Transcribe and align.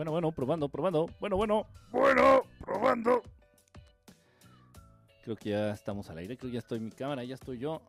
Bueno, 0.00 0.12
bueno, 0.12 0.32
probando, 0.32 0.66
probando. 0.70 1.10
Bueno, 1.20 1.36
bueno, 1.36 1.66
bueno, 1.92 2.42
probando. 2.58 3.22
Creo 5.22 5.36
que 5.36 5.50
ya 5.50 5.72
estamos 5.72 6.08
al 6.08 6.16
aire. 6.16 6.38
Creo 6.38 6.50
que 6.50 6.54
ya 6.54 6.60
estoy 6.60 6.78
en 6.78 6.86
mi 6.86 6.90
cámara, 6.90 7.22
ya 7.22 7.34
estoy 7.34 7.58
yo. 7.58 7.82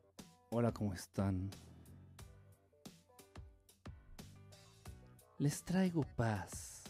Hola, 0.50 0.74
¿cómo 0.74 0.94
están? 0.94 1.50
Les 5.38 5.64
traigo 5.64 6.04
paz. 6.18 6.84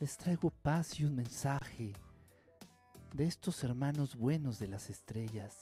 Les 0.00 0.16
traigo 0.16 0.48
paz 0.48 0.98
y 0.98 1.04
un 1.04 1.16
mensaje 1.16 1.92
de 3.12 3.26
estos 3.26 3.62
hermanos 3.64 4.16
buenos 4.16 4.58
de 4.58 4.68
las 4.68 4.88
estrellas. 4.88 5.58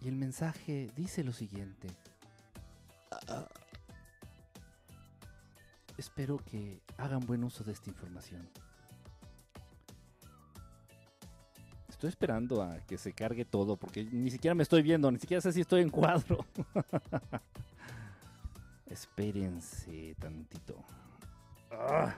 Y 0.00 0.08
el 0.08 0.16
mensaje 0.16 0.90
dice 0.96 1.22
lo 1.22 1.32
siguiente. 1.32 1.86
Espero 5.98 6.38
que 6.38 6.80
hagan 6.96 7.26
buen 7.26 7.42
uso 7.42 7.64
de 7.64 7.72
esta 7.72 7.90
información. 7.90 8.48
Estoy 11.88 12.10
esperando 12.10 12.62
a 12.62 12.78
que 12.86 12.96
se 12.96 13.12
cargue 13.12 13.44
todo 13.44 13.76
porque 13.76 14.04
ni 14.04 14.30
siquiera 14.30 14.54
me 14.54 14.62
estoy 14.62 14.82
viendo, 14.82 15.10
ni 15.10 15.18
siquiera 15.18 15.40
sé 15.40 15.52
si 15.52 15.62
estoy 15.62 15.82
en 15.82 15.90
cuadro. 15.90 16.46
Espérense 18.86 20.14
tantito. 20.20 20.84
Ah. 21.72 22.14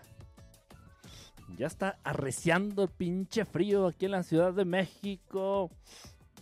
Ya 1.57 1.67
está 1.67 1.99
arreciando 2.05 2.83
el 2.83 2.91
pinche 2.91 3.47
frío 3.47 3.87
aquí 3.87 4.05
en 4.05 4.13
la 4.13 4.23
Ciudad 4.23 4.53
de 4.53 4.67
México. 4.67 5.71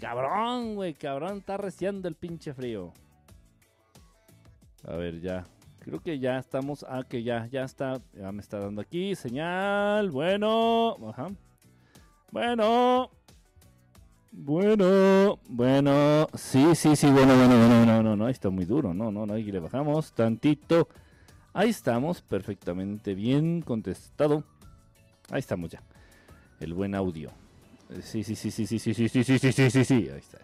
Cabrón, 0.00 0.74
güey, 0.74 0.94
cabrón, 0.94 1.38
está 1.38 1.54
arreciando 1.54 2.08
el 2.08 2.16
pinche 2.16 2.52
frío. 2.52 2.92
A 4.82 4.96
ver, 4.96 5.20
ya. 5.20 5.44
Creo 5.80 6.00
que 6.00 6.18
ya 6.18 6.38
estamos. 6.38 6.84
Ah, 6.88 7.04
que 7.08 7.22
ya, 7.22 7.46
ya 7.46 7.64
está. 7.64 8.00
Ya 8.14 8.32
me 8.32 8.40
está 8.40 8.58
dando 8.58 8.80
aquí 8.80 9.14
señal. 9.14 10.10
Bueno. 10.10 10.96
Ajá. 11.08 11.28
Bueno. 12.30 13.10
Bueno, 14.30 15.40
bueno, 15.48 16.28
sí, 16.34 16.74
sí, 16.74 16.94
sí, 16.94 17.10
bueno, 17.10 17.34
bueno, 17.34 17.56
bueno, 17.56 17.86
no, 17.86 18.02
no, 18.02 18.14
no, 18.14 18.26
ahí 18.26 18.32
está 18.32 18.50
muy 18.50 18.66
duro, 18.66 18.92
no, 18.94 19.10
no, 19.10 19.26
no, 19.26 19.34
ahí 19.34 19.50
le 19.50 19.58
bajamos 19.58 20.12
tantito. 20.12 20.88
Ahí 21.52 21.70
estamos, 21.70 22.20
perfectamente 22.22 23.14
bien 23.14 23.62
contestado. 23.62 24.44
Ahí 25.30 25.40
estamos 25.40 25.70
ya. 25.70 25.82
El 26.60 26.74
buen 26.74 26.94
audio. 26.94 27.30
Sí, 28.02 28.22
sí, 28.22 28.36
sí, 28.36 28.50
sí, 28.50 28.66
sí, 28.66 28.78
sí, 28.78 28.94
sí, 28.94 29.08
sí, 29.08 29.24
sí, 29.24 29.38
sí, 29.38 29.52
sí, 29.52 29.70
sí, 29.70 29.84
sí, 29.84 30.08
ahí 30.08 30.18
está. 30.18 30.38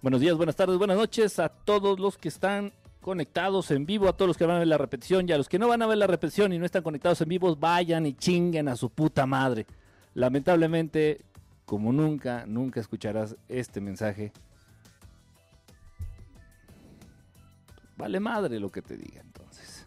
Buenos 0.00 0.20
días, 0.20 0.36
buenas 0.36 0.54
tardes, 0.54 0.78
buenas 0.78 0.96
noches 0.96 1.40
a 1.40 1.48
todos 1.48 1.98
los 1.98 2.16
que 2.16 2.28
están 2.28 2.72
conectados 3.00 3.72
en 3.72 3.84
vivo, 3.84 4.08
a 4.08 4.12
todos 4.12 4.28
los 4.28 4.36
que 4.36 4.46
van 4.46 4.54
a 4.54 4.58
ver 4.60 4.68
la 4.68 4.78
repetición 4.78 5.28
y 5.28 5.32
a 5.32 5.36
los 5.36 5.48
que 5.48 5.58
no 5.58 5.66
van 5.66 5.82
a 5.82 5.88
ver 5.88 5.98
la 5.98 6.06
repetición 6.06 6.52
y 6.52 6.58
no 6.60 6.64
están 6.64 6.84
conectados 6.84 7.20
en 7.20 7.28
vivo, 7.28 7.56
vayan 7.56 8.06
y 8.06 8.14
chinguen 8.14 8.68
a 8.68 8.76
su 8.76 8.90
puta 8.90 9.26
madre. 9.26 9.66
Lamentablemente, 10.14 11.24
como 11.64 11.92
nunca, 11.92 12.46
nunca 12.46 12.78
escucharás 12.78 13.34
este 13.48 13.80
mensaje. 13.80 14.32
Vale 17.96 18.20
madre 18.20 18.60
lo 18.60 18.70
que 18.70 18.82
te 18.82 18.96
diga 18.96 19.20
entonces. 19.20 19.84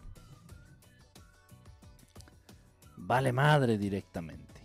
Vale 2.98 3.32
madre 3.32 3.78
directamente. 3.78 4.60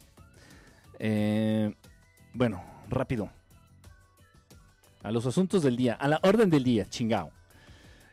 Eh, 0.99 1.73
bueno, 2.33 2.61
rápido. 2.89 3.36
A 5.08 5.11
los 5.11 5.25
asuntos 5.25 5.63
del 5.63 5.77
día, 5.77 5.94
a 5.94 6.09
la 6.09 6.19
orden 6.22 6.50
del 6.50 6.66
día, 6.66 6.86
chingao. 6.86 7.31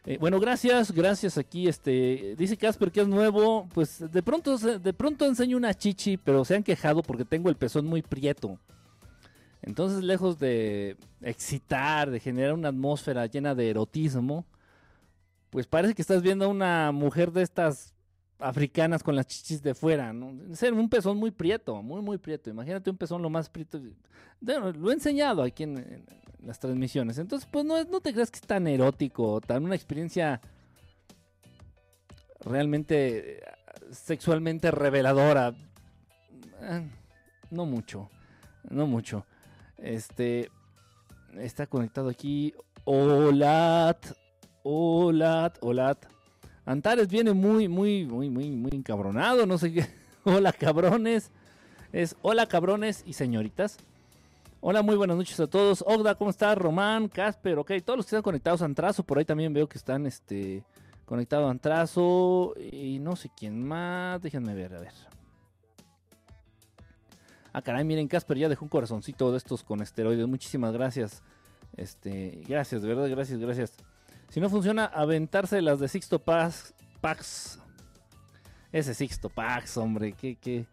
Eh, 0.07 0.17
bueno, 0.17 0.39
gracias, 0.39 0.93
gracias 0.93 1.37
aquí. 1.37 1.67
Este 1.67 2.37
dice 2.39 2.57
Casper 2.57 2.93
que 2.93 3.01
es 3.01 3.09
nuevo. 3.09 3.69
Pues 3.75 3.99
de 4.13 4.23
pronto, 4.23 4.57
de 4.57 4.93
pronto 4.93 5.27
enseño 5.27 5.57
una 5.57 5.75
chichi, 5.75 6.17
pero 6.17 6.45
se 6.45 6.55
han 6.55 6.63
quejado 6.63 7.03
porque 7.03 7.25
tengo 7.25 7.49
el 7.49 7.57
pezón 7.57 7.87
muy 7.87 8.01
prieto. 8.01 8.61
Entonces, 9.61 10.05
lejos 10.05 10.39
de 10.39 10.97
excitar, 11.21 12.13
de 12.13 12.21
generar 12.21 12.53
una 12.53 12.69
atmósfera 12.69 13.27
llena 13.27 13.57
de 13.57 13.71
erotismo, 13.71 14.47
pues 15.51 15.67
parece 15.67 15.95
que 15.95 16.03
estás 16.03 16.23
viendo 16.23 16.45
a 16.45 16.49
una 16.49 16.93
mujer 16.93 17.33
de 17.33 17.43
estas 17.43 17.93
africanas 18.39 19.03
con 19.03 19.17
las 19.17 19.27
chichis 19.27 19.65
de 19.65 19.75
fuera, 19.75 20.13
¿no? 20.13 20.33
Es 20.53 20.63
un 20.63 20.89
pezón 20.89 21.17
muy 21.17 21.33
prieto, 21.33 21.83
muy, 21.83 22.03
muy 22.03 22.19
prieto. 22.19 22.51
Imagínate 22.51 22.89
un 22.89 22.97
pezón 22.97 23.21
lo 23.21 23.31
más 23.31 23.49
prieto. 23.49 23.81
lo 24.41 24.91
he 24.91 24.95
enseñado 24.95 25.43
aquí 25.43 25.65
en, 25.65 26.05
las 26.45 26.59
transmisiones. 26.59 27.19
Entonces, 27.19 27.49
pues 27.51 27.65
no, 27.65 27.83
no 27.85 28.01
te 28.01 28.13
creas 28.13 28.31
que 28.31 28.37
es 28.37 28.47
tan 28.47 28.67
erótico, 28.67 29.41
tan 29.41 29.65
una 29.65 29.75
experiencia 29.75 30.41
realmente 32.41 33.39
eh, 33.39 33.43
sexualmente 33.91 34.71
reveladora. 34.71 35.55
Eh, 36.61 36.91
no 37.51 37.67
mucho, 37.67 38.11
no 38.69 38.87
mucho. 38.87 39.27
Este 39.79 40.51
está 41.37 41.67
conectado 41.67 42.09
aquí. 42.09 42.55
Olat, 42.85 44.07
Olat, 44.63 45.59
Olat. 45.61 46.07
Antares 46.67 47.09
viene 47.09 47.33
muy, 47.33 47.69
muy, 47.69 48.07
muy, 48.07 48.31
muy, 48.31 48.51
muy 48.51 48.71
encabronado. 48.73 49.47
No 49.47 49.59
sé 49.59 49.73
qué. 49.73 49.87
Hola, 50.25 50.53
cabrones. 50.53 51.31
Es 51.93 52.17
hola, 52.23 52.49
cabrones 52.49 53.05
y 53.07 53.13
señoritas. 53.13 53.77
Hola, 54.67 54.81
muy 54.81 54.97
buenas 54.97 55.19
noches 55.19 55.39
a 55.41 55.47
todos. 55.47 55.85
Ogda, 55.87 56.15
¿cómo 56.15 56.31
estás? 56.31 56.57
Román, 56.57 57.09
Casper, 57.09 57.59
ok. 57.59 57.71
Todos 57.85 57.99
los 57.99 58.07
que 58.07 58.17
están 58.17 58.23
conectados 58.23 58.63
a 58.63 58.65
Antrazo, 58.65 59.03
por 59.03 59.19
ahí 59.19 59.27
también 59.27 59.53
veo 59.53 59.69
que 59.69 59.77
están 59.77 60.07
este, 60.07 60.65
conectados 61.05 61.49
a 61.49 61.51
Antrazo. 61.51 62.55
Y 62.59 62.99
no 62.99 63.15
sé 63.15 63.31
quién 63.37 63.63
más. 63.63 64.23
Déjenme 64.23 64.55
ver, 64.55 64.75
a 64.75 64.81
ver. 64.81 64.93
Ah, 67.53 67.61
caray, 67.61 67.85
miren, 67.85 68.09
Casper 68.09 68.39
ya 68.39 68.49
dejó 68.49 68.65
un 68.65 68.71
corazoncito 68.71 69.31
de 69.33 69.37
estos 69.37 69.63
con 69.63 69.83
esteroides. 69.83 70.27
Muchísimas 70.27 70.73
gracias. 70.73 71.23
Este, 71.77 72.43
gracias, 72.49 72.81
de 72.81 72.89
verdad, 72.89 73.11
gracias, 73.11 73.39
gracias. 73.39 73.75
Si 74.31 74.41
no 74.41 74.49
funciona, 74.49 74.87
aventarse 74.87 75.61
las 75.61 75.79
de 75.79 75.89
Sixto 75.89 76.21
Pax. 76.21 76.73
Ese 78.73 78.95
Sixto 78.95 79.29
Pax, 79.29 79.77
hombre, 79.77 80.15
qué, 80.15 80.37
qué, 80.37 80.65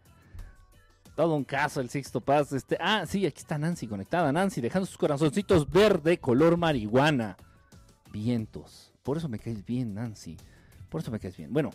todo 1.21 1.35
un 1.35 1.43
caso 1.43 1.81
el 1.81 1.89
Sixto 1.89 2.19
Paz. 2.19 2.51
Este, 2.51 2.77
ah, 2.79 3.05
sí, 3.05 3.27
aquí 3.27 3.37
está 3.37 3.55
Nancy 3.55 3.85
conectada. 3.85 4.31
Nancy 4.31 4.59
dejando 4.59 4.87
sus 4.87 4.97
corazoncitos 4.97 5.69
verde 5.69 6.17
color 6.17 6.57
marihuana. 6.57 7.37
Vientos. 8.11 8.91
Por 9.03 9.17
eso 9.17 9.29
me 9.29 9.37
caes 9.37 9.63
bien, 9.63 9.93
Nancy. 9.93 10.35
Por 10.89 11.01
eso 11.01 11.11
me 11.11 11.19
caes 11.19 11.37
bien. 11.37 11.53
Bueno, 11.53 11.69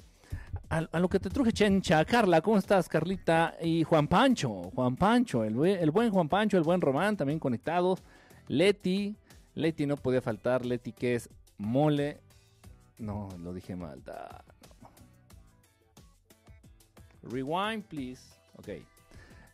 a, 0.68 0.98
lo 0.98 1.08
que 1.08 1.20
te 1.20 1.30
truje 1.30 1.52
Chencha. 1.52 2.04
Carla, 2.04 2.40
¿cómo 2.40 2.58
estás, 2.58 2.88
Carlita? 2.88 3.54
Y 3.62 3.84
Juan 3.84 4.08
Pancho. 4.08 4.72
Juan 4.74 4.96
Pancho, 4.96 5.44
el, 5.44 5.64
el 5.64 5.92
buen 5.92 6.10
Juan 6.10 6.28
Pancho, 6.28 6.58
el 6.58 6.64
buen 6.64 6.80
Román 6.80 7.16
también 7.16 7.38
conectados. 7.38 8.02
Leti. 8.48 9.16
Leti 9.54 9.86
no 9.86 9.96
podía 9.96 10.22
faltar. 10.22 10.66
Leti 10.66 10.90
que 10.90 11.14
es 11.14 11.30
mole. 11.56 12.18
No, 12.98 13.28
lo 13.38 13.54
dije 13.54 13.76
mal. 13.76 14.02
Rewind, 17.22 17.84
please. 17.84 18.24
Ok. 18.56 18.70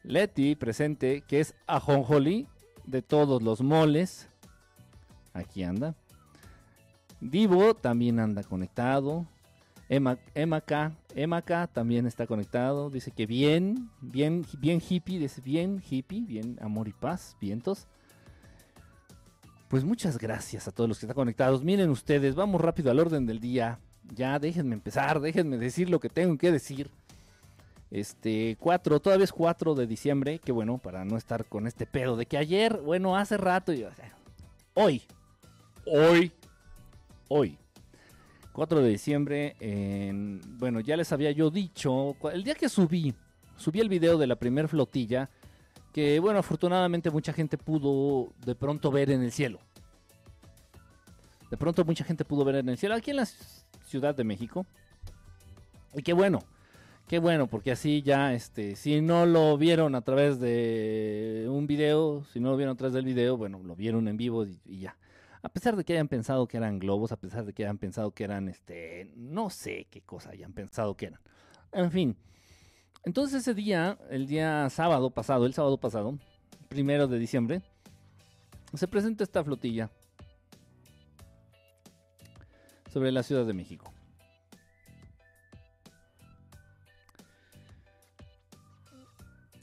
Leti 0.05 0.57
presente, 0.57 1.23
que 1.23 1.41
es 1.41 1.55
ajonjolí 1.67 2.49
de 2.87 3.03
todos 3.03 3.43
los 3.43 3.63
moles. 3.63 4.29
Aquí 5.33 5.63
anda. 5.63 5.95
Divo 7.21 7.75
también 7.75 8.19
anda 8.19 8.43
conectado. 8.43 9.27
Emma, 9.89 10.19
Emma 10.35 10.61
K, 10.61 10.93
Emma 11.15 11.43
K 11.43 11.67
también 11.67 12.07
está 12.07 12.27
conectado. 12.27 12.91
Dice 12.91 13.11
que 13.11 13.27
bien, 13.27 13.91
bien, 14.01 14.45
bien 14.59 14.81
hippie. 14.87 15.19
Dice 15.19 15.41
bien 15.41 15.83
hippie, 15.89 16.23
bien 16.23 16.59
amor 16.61 16.89
y 16.89 16.93
paz, 16.93 17.37
vientos. 17.41 17.87
Pues 19.69 19.85
muchas 19.85 20.19
gracias 20.19 20.67
a 20.69 20.73
todos 20.73 20.89
los 20.89 20.99
que 20.99 21.07
están 21.07 21.15
conectados. 21.15 21.63
Miren 21.63 21.91
ustedes, 21.91 22.35
vamos 22.35 22.61
rápido 22.61 22.91
al 22.91 22.99
orden 22.99 23.27
del 23.27 23.41
día. 23.41 23.79
Ya 24.15 24.39
déjenme 24.39 24.75
empezar, 24.75 25.21
déjenme 25.21 25.59
decir 25.59 25.89
lo 25.89 26.01
que 26.01 26.09
tengo 26.09 26.37
que 26.37 26.51
decir. 26.51 26.91
Este, 27.93 28.57
4, 28.59 29.01
todavía 29.01 29.25
es 29.25 29.33
4 29.33 29.75
de 29.75 29.87
diciembre, 29.87 30.39
que 30.39 30.51
bueno, 30.51 30.79
para 30.79 31.05
no 31.05 31.19
estar 31.19 31.45
con 31.45 31.67
este 31.67 31.85
pedo 31.85 32.17
de 32.17 32.25
que 32.25 32.39
ayer, 32.39 32.81
bueno, 32.81 33.19
hace 33.19 33.37
rato, 33.37 33.71
y, 33.75 33.87
hoy, 34.73 35.03
hoy, 35.85 36.33
hoy, 37.29 37.59
4 38.55 38.81
de 38.81 38.89
diciembre, 38.89 39.57
en, 39.61 40.41
bueno, 40.57 40.81
ya 40.81 40.97
les 40.97 41.13
había 41.13 41.33
yo 41.33 41.51
dicho, 41.51 42.17
el 42.33 42.45
día 42.45 42.55
que 42.55 42.71
subí, 42.71 43.15
subí 43.59 43.81
el 43.81 43.91
video 43.91 44.17
de 44.17 44.27
la 44.27 44.37
primer 44.37 44.69
flotilla, 44.69 45.29
que 45.93 46.19
bueno, 46.19 46.39
afortunadamente 46.39 47.11
mucha 47.11 47.35
gente 47.35 47.59
pudo 47.59 48.33
de 48.47 48.55
pronto 48.55 48.91
ver 48.91 49.11
en 49.11 49.23
el 49.23 49.33
cielo. 49.33 49.59
De 51.51 51.59
pronto 51.59 51.85
mucha 51.85 52.05
gente 52.05 52.25
pudo 52.25 52.43
ver 52.47 52.55
en 52.55 52.71
el 52.71 52.79
cielo, 52.79 52.95
aquí 52.95 53.11
en 53.11 53.17
la 53.17 53.29
Ciudad 53.85 54.15
de 54.15 54.25
México. 54.25 54.65
Y 55.93 56.03
qué 56.03 56.15
bueno, 56.15 56.39
Qué 57.13 57.19
bueno, 57.19 57.47
porque 57.47 57.73
así 57.73 58.01
ya, 58.01 58.33
este, 58.33 58.75
si 58.75 59.03
no 59.03 59.27
lo 59.27 59.59
vieron 59.59 59.95
a 59.95 60.01
través 60.01 60.41
de 60.41 61.47
un 61.47 61.67
video, 61.67 62.25
si 62.33 62.41
no 62.41 62.51
lo 62.51 62.57
vieron 62.57 62.73
a 62.73 62.77
través 62.79 62.95
del 62.95 63.05
video, 63.05 63.37
bueno, 63.37 63.61
lo 63.63 63.77
vieron 63.77 64.09
en 64.09 64.17
vivo 64.17 64.47
y, 64.47 64.79
ya. 64.79 64.97
A 65.43 65.51
pesar 65.51 65.77
de 65.77 65.85
que 65.85 65.93
hayan 65.93 66.09
pensado 66.09 66.49
que 66.49 66.57
eran 66.57 66.79
globos, 66.79 67.13
a 67.13 67.19
pesar 67.19 67.45
de 67.45 67.53
que 67.53 67.65
hayan 67.65 67.77
pensado 67.77 68.13
que 68.13 68.25
eran, 68.25 68.49
este, 68.49 69.13
no 69.15 69.51
sé 69.51 69.89
qué 69.91 70.01
cosa 70.01 70.31
hayan 70.31 70.55
pensado 70.55 70.97
que 70.97 71.09
eran. 71.09 71.21
En 71.73 71.91
fin. 71.91 72.17
Entonces 73.05 73.43
ese 73.43 73.53
día, 73.53 73.99
el 74.09 74.27
día 74.27 74.71
sábado 74.71 75.11
pasado, 75.11 75.45
el 75.45 75.53
sábado 75.53 75.77
pasado, 75.77 76.19
primero 76.69 77.09
de 77.09 77.19
diciembre, 77.19 77.61
se 78.73 78.89
presenta 78.89 79.23
esta 79.23 79.45
flotilla 79.45 79.91
sobre 82.91 83.13
la 83.13 83.23
Ciudad 83.23 83.45
de 83.45 83.53
México. 83.53 83.93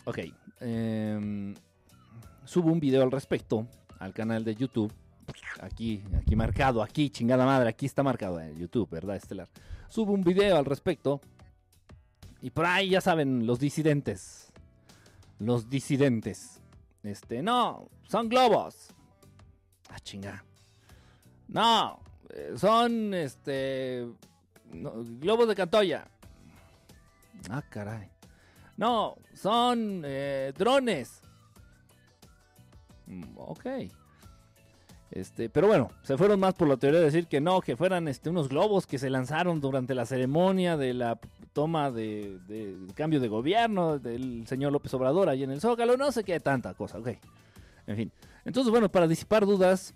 Ok. 0.09 0.19
em, 0.61 1.53
subo 2.43 2.71
un 2.71 2.79
video 2.79 3.03
al 3.03 3.11
respecto 3.11 3.67
al 3.99 4.13
canal 4.13 4.43
de 4.43 4.55
YouTube. 4.55 4.91
Aquí, 5.61 6.01
aquí 6.17 6.35
marcado, 6.35 6.81
aquí, 6.81 7.09
chingada 7.11 7.45
madre, 7.45 7.69
aquí 7.69 7.85
está 7.85 8.01
marcado 8.01 8.39
en 8.39 8.57
YouTube, 8.57 8.89
¿verdad, 8.89 9.15
Estelar? 9.15 9.47
Subo 9.87 10.13
un 10.13 10.23
video 10.23 10.57
al 10.57 10.65
respecto. 10.65 11.21
Y 12.41 12.49
por 12.49 12.65
ahí 12.65 12.89
ya 12.89 13.01
saben, 13.01 13.45
los 13.45 13.59
disidentes. 13.59 14.51
Los 15.37 15.69
disidentes. 15.69 16.59
Este, 17.03 17.43
no, 17.43 17.89
son 18.07 18.29
globos. 18.29 18.89
Ah, 19.89 19.99
chinga. 19.99 20.43
No, 21.47 21.99
eh, 22.29 22.53
son 22.57 23.13
este 23.13 24.07
no, 24.71 24.93
globos 25.19 25.47
de 25.47 25.55
Cantoya. 25.55 26.07
Ah, 27.49 27.61
caray. 27.69 28.09
No, 28.79 29.17
son 29.33 30.03
eh, 30.05 30.53
drones. 30.57 31.21
Mm, 33.07 33.37
Ok. 33.37 33.65
Este, 35.11 35.49
pero 35.49 35.67
bueno, 35.67 35.89
se 36.03 36.17
fueron 36.17 36.39
más 36.39 36.53
por 36.53 36.67
la 36.67 36.77
teoría 36.77 36.99
de 36.99 37.05
decir 37.07 37.25
que 37.25 37.41
no, 37.41 37.61
que 37.61 37.75
fueran 37.75 38.07
este, 38.07 38.29
unos 38.29 38.47
globos 38.47 38.85
que 38.85 38.99
se 38.99 39.09
lanzaron 39.09 39.59
durante 39.59 39.95
la 39.95 40.05
ceremonia 40.05 40.77
de 40.77 40.93
la 40.93 41.19
toma 41.51 41.89
de, 41.89 42.37
cambio 42.93 43.19
de 43.19 43.27
gobierno 43.27 43.97
del 43.97 44.45
señor 44.45 44.71
López 44.71 44.93
Obrador 44.93 45.27
ahí 45.27 45.43
en 45.43 45.49
el 45.49 45.61
Zócalo, 45.61 45.97
no 45.97 46.11
sé 46.11 46.23
qué 46.23 46.39
tanta 46.39 46.75
cosa, 46.75 46.99
ok. 46.99 47.09
En 47.87 47.95
fin. 47.97 48.11
Entonces, 48.45 48.69
bueno, 48.69 48.87
para 48.87 49.07
disipar 49.07 49.47
dudas, 49.47 49.95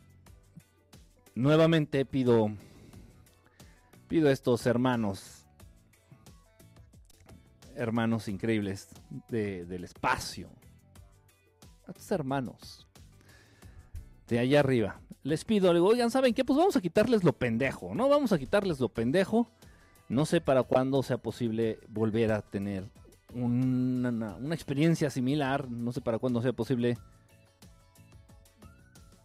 nuevamente 1.35 2.05
pido, 2.05 2.49
pido 4.07 4.29
a 4.29 4.31
estos 4.31 4.65
hermanos, 4.65 5.42
hermanos 7.75 8.27
increíbles 8.27 8.89
de- 9.29 9.65
del 9.65 9.83
espacio, 9.83 10.49
a 11.87 11.91
estos 11.91 12.11
hermanos 12.11 12.87
de 14.27 14.39
allá 14.39 14.59
arriba. 14.61 14.99
Les 15.23 15.45
pido, 15.45 15.71
oigan, 15.71 16.11
¿saben 16.11 16.33
qué? 16.33 16.43
Pues 16.45 16.57
vamos 16.57 16.75
a 16.75 16.81
quitarles 16.81 17.23
lo 17.23 17.33
pendejo, 17.33 17.93
¿no? 17.95 18.09
Vamos 18.09 18.31
a 18.33 18.37
quitarles 18.39 18.79
lo 18.79 18.89
pendejo. 18.89 19.49
No 20.09 20.25
sé 20.25 20.41
para 20.41 20.63
cuándo 20.63 21.01
sea 21.03 21.17
posible 21.17 21.79
volver 21.89 22.31
a 22.31 22.41
tener 22.41 22.89
una- 23.33 24.35
una 24.35 24.55
experiencia 24.55 25.09
similar. 25.09 25.69
No 25.69 25.91
sé 25.91 26.01
para 26.01 26.19
cuándo 26.19 26.41
sea 26.41 26.53
posible 26.53 26.97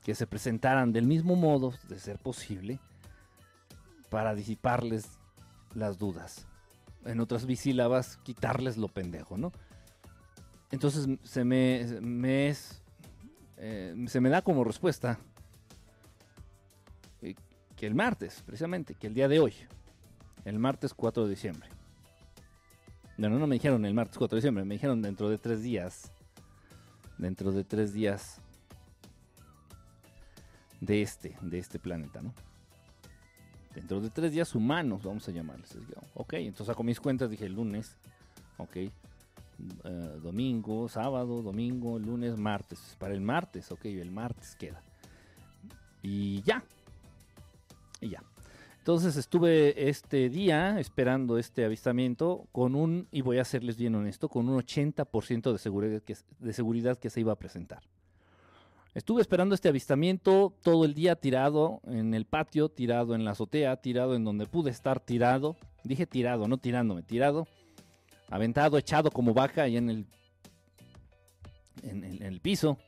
que 0.04 0.14
se 0.14 0.26
presentaran 0.26 0.92
del 0.92 1.06
mismo 1.06 1.36
modo, 1.36 1.74
de 1.88 1.98
ser 1.98 2.18
posible, 2.18 2.80
para 4.08 4.34
disiparles 4.34 5.06
las 5.74 5.98
dudas. 5.98 6.47
En 7.08 7.20
otras 7.20 7.46
bisílabas, 7.46 8.18
quitarles 8.18 8.76
lo 8.76 8.88
pendejo, 8.88 9.38
¿no? 9.38 9.52
Entonces 10.70 11.06
se 11.22 11.44
me, 11.44 11.80
es 12.48 12.82
eh, 13.56 13.94
se 14.06 14.20
me 14.20 14.28
da 14.28 14.42
como 14.42 14.62
respuesta 14.62 15.18
eh, 17.22 17.34
que 17.76 17.86
el 17.86 17.94
martes, 17.94 18.42
precisamente, 18.44 18.94
que 18.94 19.06
el 19.06 19.14
día 19.14 19.28
de 19.28 19.40
hoy, 19.40 19.54
el 20.44 20.58
martes 20.58 20.92
4 20.92 21.24
de 21.24 21.30
diciembre. 21.30 21.68
Bueno, 23.16 23.38
no 23.38 23.46
me 23.46 23.54
dijeron 23.54 23.84
el 23.86 23.94
martes 23.94 24.18
4 24.18 24.36
de 24.36 24.40
diciembre, 24.40 24.64
me 24.64 24.74
dijeron 24.74 25.00
dentro 25.00 25.30
de 25.30 25.38
tres 25.38 25.62
días. 25.62 26.12
Dentro 27.16 27.50
de 27.50 27.64
tres 27.64 27.92
días 27.92 28.40
de 30.80 31.02
este, 31.02 31.36
de 31.40 31.58
este 31.58 31.78
planeta, 31.78 32.22
¿no? 32.22 32.32
Dentro 33.78 34.00
de 34.00 34.10
tres 34.10 34.32
días 34.32 34.54
humanos, 34.54 35.02
vamos 35.04 35.28
a 35.28 35.32
llamarles. 35.32 35.78
Ok, 36.14 36.34
entonces 36.34 36.66
saco 36.66 36.82
mis 36.82 36.98
cuentas, 36.98 37.30
dije 37.30 37.46
el 37.46 37.52
lunes, 37.54 37.96
ok, 38.56 38.76
eh, 38.76 38.90
domingo, 40.20 40.88
sábado, 40.88 41.42
domingo, 41.42 41.98
lunes, 41.98 42.36
martes. 42.36 42.96
Para 42.98 43.14
el 43.14 43.20
martes, 43.20 43.70
ok, 43.70 43.84
el 43.86 44.10
martes 44.10 44.56
queda. 44.56 44.82
Y 46.02 46.42
ya. 46.42 46.64
Y 48.00 48.10
ya. 48.10 48.22
Entonces 48.78 49.16
estuve 49.16 49.88
este 49.88 50.28
día 50.28 50.80
esperando 50.80 51.38
este 51.38 51.64
avistamiento 51.64 52.48
con 52.52 52.74
un, 52.74 53.06
y 53.12 53.20
voy 53.20 53.38
a 53.38 53.44
serles 53.44 53.76
bien 53.76 53.94
honesto, 53.94 54.28
con 54.28 54.48
un 54.48 54.58
80% 54.60 55.52
de 55.52 55.58
seguridad, 55.58 56.02
de 56.38 56.52
seguridad 56.52 56.98
que 56.98 57.10
se 57.10 57.20
iba 57.20 57.32
a 57.32 57.36
presentar. 57.36 57.82
Estuve 58.94 59.20
esperando 59.20 59.54
este 59.54 59.68
avistamiento 59.68 60.54
todo 60.62 60.84
el 60.84 60.94
día 60.94 61.14
tirado 61.14 61.80
en 61.84 62.14
el 62.14 62.24
patio, 62.24 62.68
tirado 62.68 63.14
en 63.14 63.24
la 63.24 63.32
azotea, 63.32 63.76
tirado 63.76 64.16
en 64.16 64.24
donde 64.24 64.46
pude 64.46 64.70
estar 64.70 64.98
tirado. 64.98 65.56
Dije 65.84 66.06
tirado, 66.06 66.48
no 66.48 66.58
tirándome, 66.58 67.02
tirado 67.02 67.46
aventado, 68.30 68.76
echado 68.76 69.10
como 69.10 69.32
vaca 69.34 69.62
ahí 69.62 69.76
en 69.76 69.88
el, 69.90 70.06
en, 71.82 72.04
el- 72.22 72.40
piso. 72.40 72.78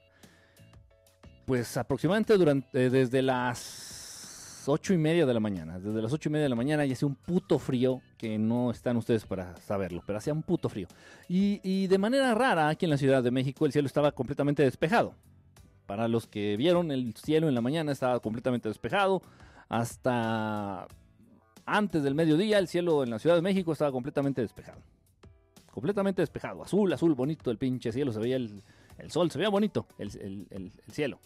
Pues 1.47 1.77
aproximadamente 1.77 2.37
durante, 2.37 2.87
eh, 2.87 2.91
desde 2.91 3.23
las 3.23 4.65
ocho 4.67 4.93
y 4.93 4.99
media 4.99 5.27
de 5.27 5.35
la 5.35 5.41
mañana. 5.41 5.79
Desde 5.79 6.03
las 6.03 6.13
ocho 6.13 6.29
y 6.29 6.33
media 6.33 6.45
de 6.45 6.51
la 6.51 6.57
mañana 6.57 6.85
y 6.87 6.93
hacía 6.93 7.09
un 7.09 7.15
puto 7.15 7.59
frío 7.59 8.01
que 8.19 8.39
no 8.39 8.71
están 8.71 8.97
ustedes 8.97 9.25
para 9.25 9.57
saberlo, 9.57 10.03
pero 10.07 10.19
hacía 10.19 10.33
un 10.33 10.43
puto 10.43 10.69
frío. 10.69 10.89
Y, 11.29 11.61
y 11.63 11.87
de 11.87 11.99
manera 11.99 12.35
rara, 12.35 12.69
aquí 12.69 12.85
en 12.87 12.91
la 12.91 12.99
Ciudad 12.99 13.23
de 13.23 13.31
México 13.31 13.65
el 13.67 13.73
cielo 13.73 13.87
estaba 13.87 14.13
completamente 14.13 14.63
despejado. 14.63 15.15
Para 15.91 16.07
los 16.07 16.29
que 16.29 16.57
vieron 16.57 16.93
el 16.93 17.15
cielo 17.17 17.49
en 17.49 17.55
la 17.57 17.61
mañana 17.61 17.91
estaba 17.91 18.21
completamente 18.21 18.69
despejado. 18.69 19.23
Hasta 19.69 20.87
antes 21.67 22.05
del 22.05 22.15
mediodía 22.15 22.59
el 22.61 22.69
cielo 22.69 23.03
en 23.03 23.11
la 23.11 23.19
Ciudad 23.19 23.35
de 23.35 23.43
México 23.43 23.73
estaba 23.73 23.91
completamente 23.91 24.41
despejado 24.41 24.81
completamente 25.73 26.23
despejado, 26.23 26.63
azul, 26.63 26.93
azul, 26.93 27.15
bonito 27.17 27.51
el 27.51 27.59
pinche 27.59 27.91
cielo, 27.91 28.13
se 28.13 28.21
veía 28.21 28.37
el, 28.37 28.63
el 28.99 29.11
sol, 29.11 29.33
se 29.33 29.39
veía 29.39 29.49
bonito 29.49 29.87
el, 29.99 30.11
el- 30.21 30.47
el- 30.51 30.73
el 30.87 30.93
cielo. 30.95 31.19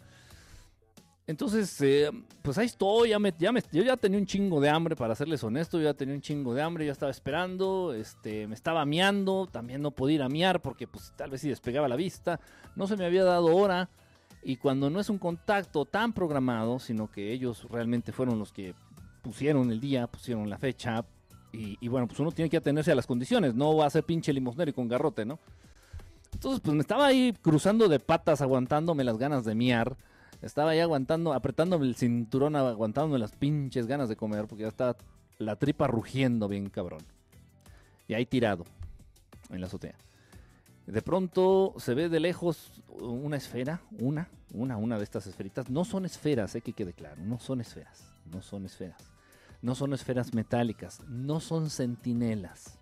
Entonces, 1.26 1.78
eh, 1.82 2.10
pues 2.42 2.56
ahí 2.58 2.66
estoy, 2.66 3.10
ya 3.10 3.18
me, 3.18 3.34
ya 3.38 3.52
me- 3.52 3.62
yo 3.72 3.82
ya 3.82 3.96
tenía 3.98 4.18
un 4.18 4.26
chingo 4.26 4.60
de 4.62 4.68
hambre, 4.70 4.96
para 4.96 5.14
serles 5.14 5.42
honesto, 5.44 5.78
yo 5.78 5.84
ya 5.84 5.94
tenía 5.94 6.14
un 6.14 6.20
chingo 6.22 6.54
de 6.54 6.60
hambre, 6.62 6.86
ya 6.86 6.92
estaba 6.92 7.10
esperando, 7.10 7.92
este, 7.94 8.46
me 8.46 8.54
estaba 8.54 8.84
miando, 8.86 9.46
también 9.46 9.80
no 9.82 9.90
podía 9.90 10.16
ir 10.16 10.22
a 10.22 10.28
miar 10.30 10.60
porque 10.62 10.86
pues 10.86 11.12
tal 11.16 11.30
vez 11.30 11.40
si 11.42 11.48
despegaba 11.50 11.86
la 11.88 11.96
vista, 11.96 12.38
no 12.76 12.86
se 12.86 12.96
me 12.96 13.06
había 13.06 13.24
dado 13.24 13.46
hora, 13.56 13.88
y 14.44 14.56
cuando 14.56 14.90
no 14.90 15.00
es 15.00 15.08
un 15.08 15.18
contacto 15.18 15.84
tan 15.84 16.12
programado, 16.12 16.78
sino 16.78 17.10
que 17.10 17.32
ellos 17.32 17.66
realmente 17.70 18.12
fueron 18.12 18.38
los 18.38 18.52
que 18.52 18.74
pusieron 19.22 19.70
el 19.70 19.80
día, 19.80 20.06
pusieron 20.06 20.50
la 20.50 20.58
fecha, 20.58 21.04
y, 21.56 21.86
bueno, 21.86 22.08
pues 22.08 22.18
uno 22.18 22.32
tiene 22.32 22.50
que 22.50 22.56
atenerse 22.56 22.90
a 22.90 22.96
las 22.96 23.06
condiciones, 23.06 23.54
no 23.54 23.76
va 23.76 23.86
a 23.86 23.90
ser 23.90 24.02
pinche 24.02 24.32
limosnero 24.32 24.70
y 24.70 24.74
con 24.74 24.88
garrote, 24.88 25.24
¿no? 25.24 25.38
Entonces, 26.32 26.60
pues 26.60 26.74
me 26.74 26.80
estaba 26.80 27.06
ahí 27.06 27.32
cruzando 27.40 27.88
de 27.88 28.00
patas, 28.00 28.42
aguantándome 28.42 29.04
las 29.04 29.18
ganas 29.18 29.44
de 29.44 29.54
miar. 29.54 29.96
Estaba 30.42 30.70
ahí 30.70 30.80
aguantando, 30.80 31.32
apretándome 31.32 31.86
el 31.86 31.94
cinturón, 31.94 32.56
aguantándome 32.56 33.20
las 33.20 33.32
pinches 33.32 33.86
ganas 33.86 34.08
de 34.08 34.16
comer, 34.16 34.46
porque 34.48 34.62
ya 34.62 34.68
estaba 34.68 34.96
la 35.38 35.54
tripa 35.54 35.86
rugiendo 35.86 36.48
bien 36.48 36.68
cabrón. 36.70 37.02
Y 38.08 38.14
ahí 38.14 38.26
tirado, 38.26 38.64
en 39.48 39.60
la 39.60 39.68
azotea. 39.68 39.94
De 40.86 41.00
pronto 41.02 41.74
se 41.78 41.94
ve 41.94 42.08
de 42.08 42.20
lejos 42.20 42.70
una 43.00 43.36
esfera, 43.36 43.80
una, 43.98 44.28
una, 44.52 44.76
una 44.76 44.98
de 44.98 45.04
estas 45.04 45.26
esferitas. 45.26 45.70
No 45.70 45.84
son 45.84 46.04
esferas, 46.04 46.54
hay 46.54 46.60
que 46.60 46.74
quede 46.74 46.92
claro, 46.92 47.22
no 47.24 47.38
son 47.38 47.60
esferas, 47.60 48.10
no 48.30 48.42
son 48.42 48.66
esferas. 48.66 49.14
No 49.62 49.74
son 49.74 49.94
esferas 49.94 50.34
metálicas, 50.34 51.00
no 51.08 51.40
son 51.40 51.70
centinelas. 51.70 52.78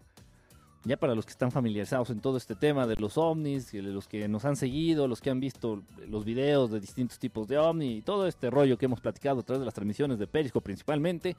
Ya 0.84 0.96
para 0.96 1.14
los 1.14 1.24
que 1.24 1.30
están 1.30 1.52
familiarizados 1.52 2.10
en 2.10 2.18
todo 2.18 2.36
este 2.36 2.56
tema 2.56 2.88
de 2.88 2.96
los 2.96 3.16
ovnis, 3.16 3.72
los 3.72 4.08
que 4.08 4.26
nos 4.26 4.44
han 4.44 4.56
seguido, 4.56 5.06
los 5.06 5.20
que 5.20 5.30
han 5.30 5.38
visto 5.38 5.80
los 6.08 6.24
videos 6.24 6.72
de 6.72 6.80
distintos 6.80 7.20
tipos 7.20 7.46
de 7.46 7.56
ovni 7.56 7.98
y 7.98 8.02
todo 8.02 8.26
este 8.26 8.50
rollo 8.50 8.76
que 8.76 8.86
hemos 8.86 9.00
platicado 9.00 9.38
a 9.38 9.42
través 9.44 9.60
de 9.60 9.64
las 9.66 9.74
transmisiones 9.74 10.18
de 10.18 10.26
Periscope 10.26 10.64
principalmente, 10.64 11.36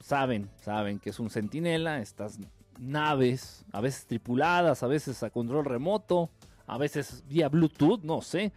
saben, 0.00 0.50
saben 0.60 0.98
que 0.98 1.08
es 1.10 1.18
un 1.18 1.30
centinela, 1.30 2.02
estas 2.02 2.38
naves, 2.78 3.64
a 3.72 3.80
veces 3.80 4.06
tripuladas, 4.06 4.82
a 4.82 4.86
veces 4.86 5.22
a 5.22 5.30
control 5.30 5.64
remoto, 5.64 6.30
a 6.66 6.78
veces 6.78 7.24
vía 7.28 7.48
Bluetooth, 7.48 8.02
no 8.02 8.22
sé, 8.22 8.52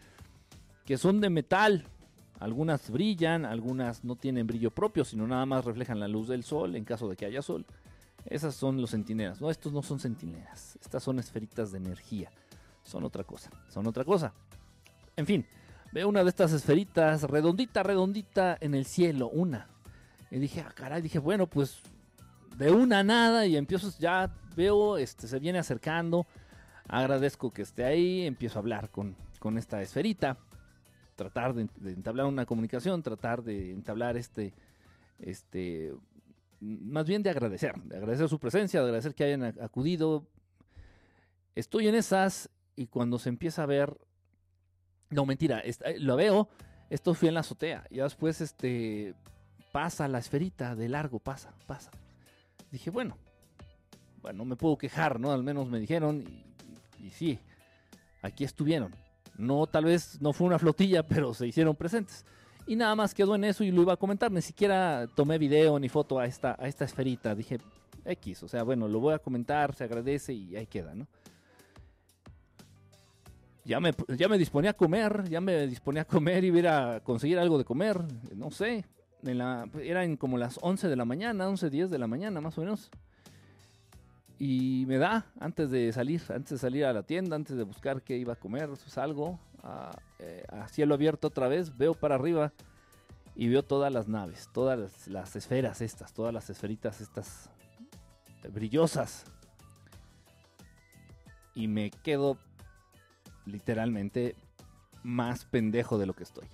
que 0.85 0.97
son 0.97 1.21
de 1.21 1.29
metal. 1.29 1.85
Algunas 2.39 2.89
brillan, 2.89 3.45
algunas 3.45 4.03
no 4.03 4.15
tienen 4.15 4.47
brillo 4.47 4.71
propio, 4.71 5.03
sino 5.03 5.27
nada 5.27 5.45
más 5.45 5.65
reflejan 5.65 5.99
la 5.99 6.07
luz 6.07 6.29
del 6.29 6.43
sol 6.43 6.75
en 6.75 6.85
caso 6.85 7.09
de 7.09 7.17
que 7.17 7.25
haya 7.25 7.41
sol. 7.41 7.65
Esas 8.25 8.55
son 8.55 8.79
los 8.79 8.91
centinelas. 8.91 9.41
No, 9.41 9.49
estos 9.49 9.73
no 9.73 9.81
son 9.81 9.99
centinelas. 9.99 10.77
Estas 10.81 11.03
son 11.03 11.19
esferitas 11.19 11.71
de 11.71 11.79
energía. 11.79 12.31
Son 12.83 13.03
otra 13.03 13.23
cosa. 13.23 13.49
Son 13.69 13.85
otra 13.87 14.05
cosa. 14.05 14.33
En 15.15 15.25
fin, 15.25 15.45
veo 15.91 16.07
una 16.07 16.23
de 16.23 16.29
estas 16.29 16.53
esferitas, 16.53 17.23
redondita, 17.23 17.83
redondita 17.83 18.57
en 18.61 18.73
el 18.73 18.85
cielo, 18.85 19.29
una. 19.29 19.67
Y 20.31 20.39
dije, 20.39 20.61
ah, 20.65 20.71
caray, 20.73 21.01
dije, 21.01 21.19
bueno, 21.19 21.47
pues 21.47 21.81
de 22.59 22.71
una 22.71 23.03
nada 23.03 23.45
y 23.45 23.55
empiezo, 23.55 23.89
ya 23.99 24.29
veo, 24.55 24.97
este, 24.97 25.27
se 25.29 25.39
viene 25.39 25.59
acercando, 25.59 26.27
agradezco 26.89 27.51
que 27.51 27.61
esté 27.61 27.85
ahí, 27.85 28.27
empiezo 28.27 28.59
a 28.59 28.61
hablar 28.61 28.89
con, 28.89 29.15
con 29.39 29.57
esta 29.57 29.81
esferita, 29.81 30.37
tratar 31.15 31.53
de, 31.53 31.69
entablar 31.89 32.25
una 32.25 32.45
comunicación, 32.45 33.01
tratar 33.01 33.43
de 33.43 33.71
entablar 33.71 34.17
este, 34.17 34.53
este, 35.19 35.93
más 36.59 37.07
bien 37.07 37.23
de 37.23 37.29
agradecer, 37.29 37.75
de 37.81 37.95
agradecer 37.95 38.27
su 38.27 38.39
presencia, 38.39 38.81
de 38.81 38.87
agradecer 38.87 39.15
que 39.15 39.23
hayan 39.23 39.43
acudido. 39.61 40.27
Estoy 41.55 41.87
en 41.87 41.95
esas 41.95 42.49
y 42.75 42.87
cuando 42.87 43.19
se 43.19 43.29
empieza 43.29 43.63
a 43.63 43.67
ver, 43.67 43.97
no 45.11 45.25
mentira, 45.25 45.63
lo 45.99 46.17
veo, 46.17 46.49
esto 46.89 47.13
fui 47.13 47.29
en 47.29 47.35
la 47.35 47.39
azotea, 47.39 47.85
y 47.89 47.99
después 47.99 48.41
este, 48.41 49.15
pasa 49.71 50.09
la 50.09 50.19
esferita 50.19 50.75
de 50.75 50.89
largo, 50.89 51.19
pasa, 51.19 51.53
pasa. 51.65 51.91
Dije, 52.71 52.89
bueno, 52.89 53.17
bueno, 54.21 54.39
no 54.39 54.45
me 54.45 54.55
puedo 54.55 54.77
quejar, 54.77 55.19
¿no? 55.19 55.31
Al 55.31 55.43
menos 55.43 55.67
me 55.69 55.79
dijeron 55.79 56.23
y, 56.99 57.05
y 57.05 57.09
sí, 57.11 57.39
aquí 58.21 58.43
estuvieron. 58.43 58.93
No, 59.37 59.67
tal 59.67 59.85
vez 59.85 60.21
no 60.21 60.33
fue 60.33 60.47
una 60.47 60.59
flotilla, 60.59 61.03
pero 61.03 61.33
se 61.33 61.47
hicieron 61.47 61.75
presentes. 61.75 62.25
Y 62.67 62.75
nada 62.75 62.95
más 62.95 63.13
quedó 63.13 63.35
en 63.35 63.45
eso 63.45 63.63
y 63.63 63.71
lo 63.71 63.81
iba 63.81 63.93
a 63.93 63.97
comentar. 63.97 64.31
Ni 64.31 64.41
siquiera 64.41 65.07
tomé 65.15 65.37
video 65.37 65.79
ni 65.79 65.89
foto 65.89 66.19
a 66.19 66.25
esta, 66.25 66.55
a 66.59 66.67
esta 66.67 66.85
esferita. 66.85 67.33
Dije, 67.33 67.57
X, 68.05 68.43
o 68.43 68.47
sea, 68.47 68.63
bueno, 68.63 68.87
lo 68.87 68.99
voy 68.99 69.13
a 69.13 69.19
comentar, 69.19 69.73
se 69.73 69.85
agradece 69.85 70.33
y 70.33 70.55
ahí 70.55 70.67
queda, 70.67 70.93
¿no? 70.93 71.07
Ya 73.65 73.79
me, 73.79 73.93
ya 74.17 74.27
me 74.27 74.37
disponía 74.37 74.71
a 74.71 74.73
comer, 74.73 75.29
ya 75.29 75.41
me 75.41 75.67
disponía 75.67 76.01
a 76.01 76.05
comer 76.05 76.43
y 76.43 76.47
ir 76.47 76.67
a 76.67 77.01
conseguir 77.01 77.39
algo 77.39 77.57
de 77.57 77.65
comer, 77.65 78.01
no 78.35 78.51
sé. 78.51 78.83
En 79.23 79.37
la, 79.37 79.67
eran 79.81 80.15
como 80.17 80.37
las 80.37 80.59
11 80.61 80.87
de 80.87 80.95
la 80.95 81.05
mañana, 81.05 81.47
11, 81.47 81.69
10 81.69 81.89
de 81.89 81.99
la 81.99 82.07
mañana 82.07 82.41
más 82.41 82.57
o 82.57 82.61
menos. 82.61 82.89
Y 84.37 84.85
me 84.87 84.97
da, 84.97 85.25
antes 85.39 85.69
de 85.69 85.91
salir, 85.91 86.21
antes 86.29 86.51
de 86.51 86.57
salir 86.57 86.85
a 86.85 86.93
la 86.93 87.03
tienda, 87.03 87.35
antes 87.35 87.57
de 87.57 87.63
buscar 87.63 88.01
qué 88.01 88.17
iba 88.17 88.33
a 88.33 88.35
comer, 88.37 88.69
salgo 88.77 89.37
a, 89.63 89.91
eh, 90.19 90.45
a 90.47 90.67
cielo 90.69 90.93
abierto 90.93 91.27
otra 91.27 91.49
vez, 91.49 91.75
veo 91.77 91.93
para 91.93 92.15
arriba 92.15 92.53
y 93.35 93.49
veo 93.49 93.63
todas 93.63 93.91
las 93.91 94.07
naves, 94.07 94.49
todas 94.53 95.07
las 95.07 95.35
esferas 95.35 95.81
estas, 95.81 96.13
todas 96.13 96.33
las 96.33 96.49
esferitas 96.49 97.01
estas 97.01 97.49
brillosas. 98.53 99.25
Y 101.53 101.67
me 101.67 101.91
quedo 101.91 102.37
literalmente 103.45 104.35
más 105.03 105.45
pendejo 105.45 105.97
de 105.97 106.05
lo 106.05 106.13
que 106.13 106.23
estoy. 106.23 106.47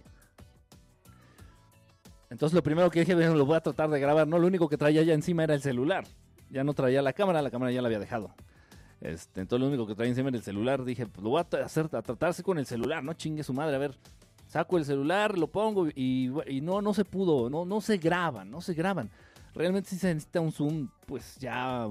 Entonces 2.29 2.53
lo 2.55 2.63
primero 2.63 2.89
que 2.89 3.01
dije, 3.01 3.15
bueno, 3.15 3.36
lo 3.36 3.46
voy 3.46 3.58
a 3.58 3.62
tratar 3.62 3.89
de 3.89 4.00
grabar, 4.00 4.27
no, 4.27 4.39
lo 4.39 4.48
único 4.48 4.67
que 4.67 4.77
traía 4.77 5.03
ya 5.03 5.13
encima 5.13 5.44
era 5.44 5.53
el 5.53 5.62
celular 5.62 6.05
ya 6.50 6.63
no 6.63 6.74
traía 6.74 7.01
la 7.01 7.13
cámara, 7.13 7.41
la 7.41 7.51
cámara 7.51 7.72
ya 7.72 7.82
la 7.82 7.88
había 7.88 8.00
dejado. 8.00 8.34
Este, 9.01 9.41
entonces 9.41 9.62
lo 9.62 9.67
único 9.67 9.86
que 9.88 9.96
traía 9.96 10.10
encima 10.10 10.29
era 10.29 10.38
el 10.38 10.44
celular. 10.44 10.84
Dije, 10.84 11.05
pues 11.05 11.24
lo 11.24 11.32
voy 11.32 11.41
a 11.41 11.63
hacer, 11.63 11.89
a 11.91 12.01
tratarse 12.01 12.44
con 12.44 12.58
el 12.58 12.65
celular, 12.65 13.03
no 13.03 13.13
chingue 13.13 13.44
su 13.44 13.53
madre, 13.53 13.75
a 13.75 13.79
ver. 13.79 13.98
Saco 14.48 14.77
el 14.77 14.86
celular, 14.86 15.38
lo 15.38 15.48
pongo 15.48 15.88
y, 15.88 16.32
no, 16.62 16.82
no 16.82 16.94
se 16.94 17.03
pudo, 17.03 17.50
no, 17.50 17.65
no 17.65 17.82
se 17.82 17.98
graban, 17.98 18.50
no 18.50 18.62
se 18.62 18.74
graban. 18.74 19.10
Realmente 19.53 19.89
sí 19.89 19.98
se 19.98 20.13
necesita 20.13 20.39
un 20.39 20.51
zoom, 20.51 20.89
pues 21.05 21.38
ya 21.38 21.88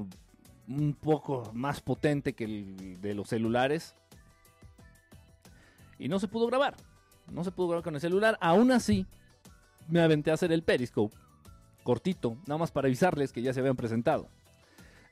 un 0.66 0.94
poco 0.94 1.50
más 1.52 1.80
potente 1.80 2.32
que 2.32 2.44
el 2.44 3.00
de 3.00 3.14
los 3.14 3.28
celulares. 3.28 3.94
Y 5.98 6.08
no 6.08 6.18
se 6.18 6.28
pudo 6.28 6.46
grabar. 6.46 6.74
No 7.30 7.44
se 7.44 7.50
pudo 7.50 7.68
grabar 7.68 7.84
con 7.84 7.94
el 7.94 8.00
celular. 8.00 8.38
Aún 8.40 8.70
así, 8.70 9.06
me 9.88 10.00
aventé 10.00 10.30
a 10.30 10.34
hacer 10.34 10.52
el 10.52 10.62
Periscope. 10.62 11.16
Cortito, 11.82 12.36
nada 12.46 12.58
más 12.58 12.70
para 12.70 12.86
avisarles 12.86 13.32
que 13.32 13.42
ya 13.42 13.52
se 13.52 13.60
habían 13.60 13.76
presentado. 13.76 14.28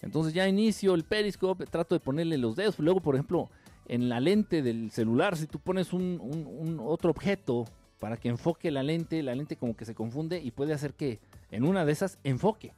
Entonces 0.03 0.35
ya 0.35 0.49
inicio 0.49 0.95
el 0.95 1.05
periscope, 1.05 1.65
trato 1.67 1.95
de 1.95 2.01
ponerle 2.01 2.37
los 2.37 2.57
dedos. 2.57 2.79
Luego, 2.81 3.01
por 3.01 3.15
ejemplo, 3.15 3.49
en 3.87 4.09
la 4.09 4.21
lente 4.21 4.61
del 4.63 4.91
celular, 4.91 5.37
si 5.37 5.47
tú 5.47 5.61
pones 5.61 5.93
un, 5.93 6.81
otro 6.85 7.11
objeto 7.11 7.67
para 8.01 8.17
que 8.17 8.29
enfoque 8.29 8.73
la 8.73 8.83
lente, 8.83 9.23
la 9.23 9.35
lente 9.35 9.57
como 9.57 9.77
que 9.77 9.85
se 9.85 9.95
confunde 9.95 10.41
y 10.41 10.51
puede 10.51 10.75
hacer 10.75 10.95
que 10.95 11.21
en 11.53 11.65
una 11.65 11.85
de 11.85 11.93
esas 11.93 12.19
enfoque. 12.25 12.73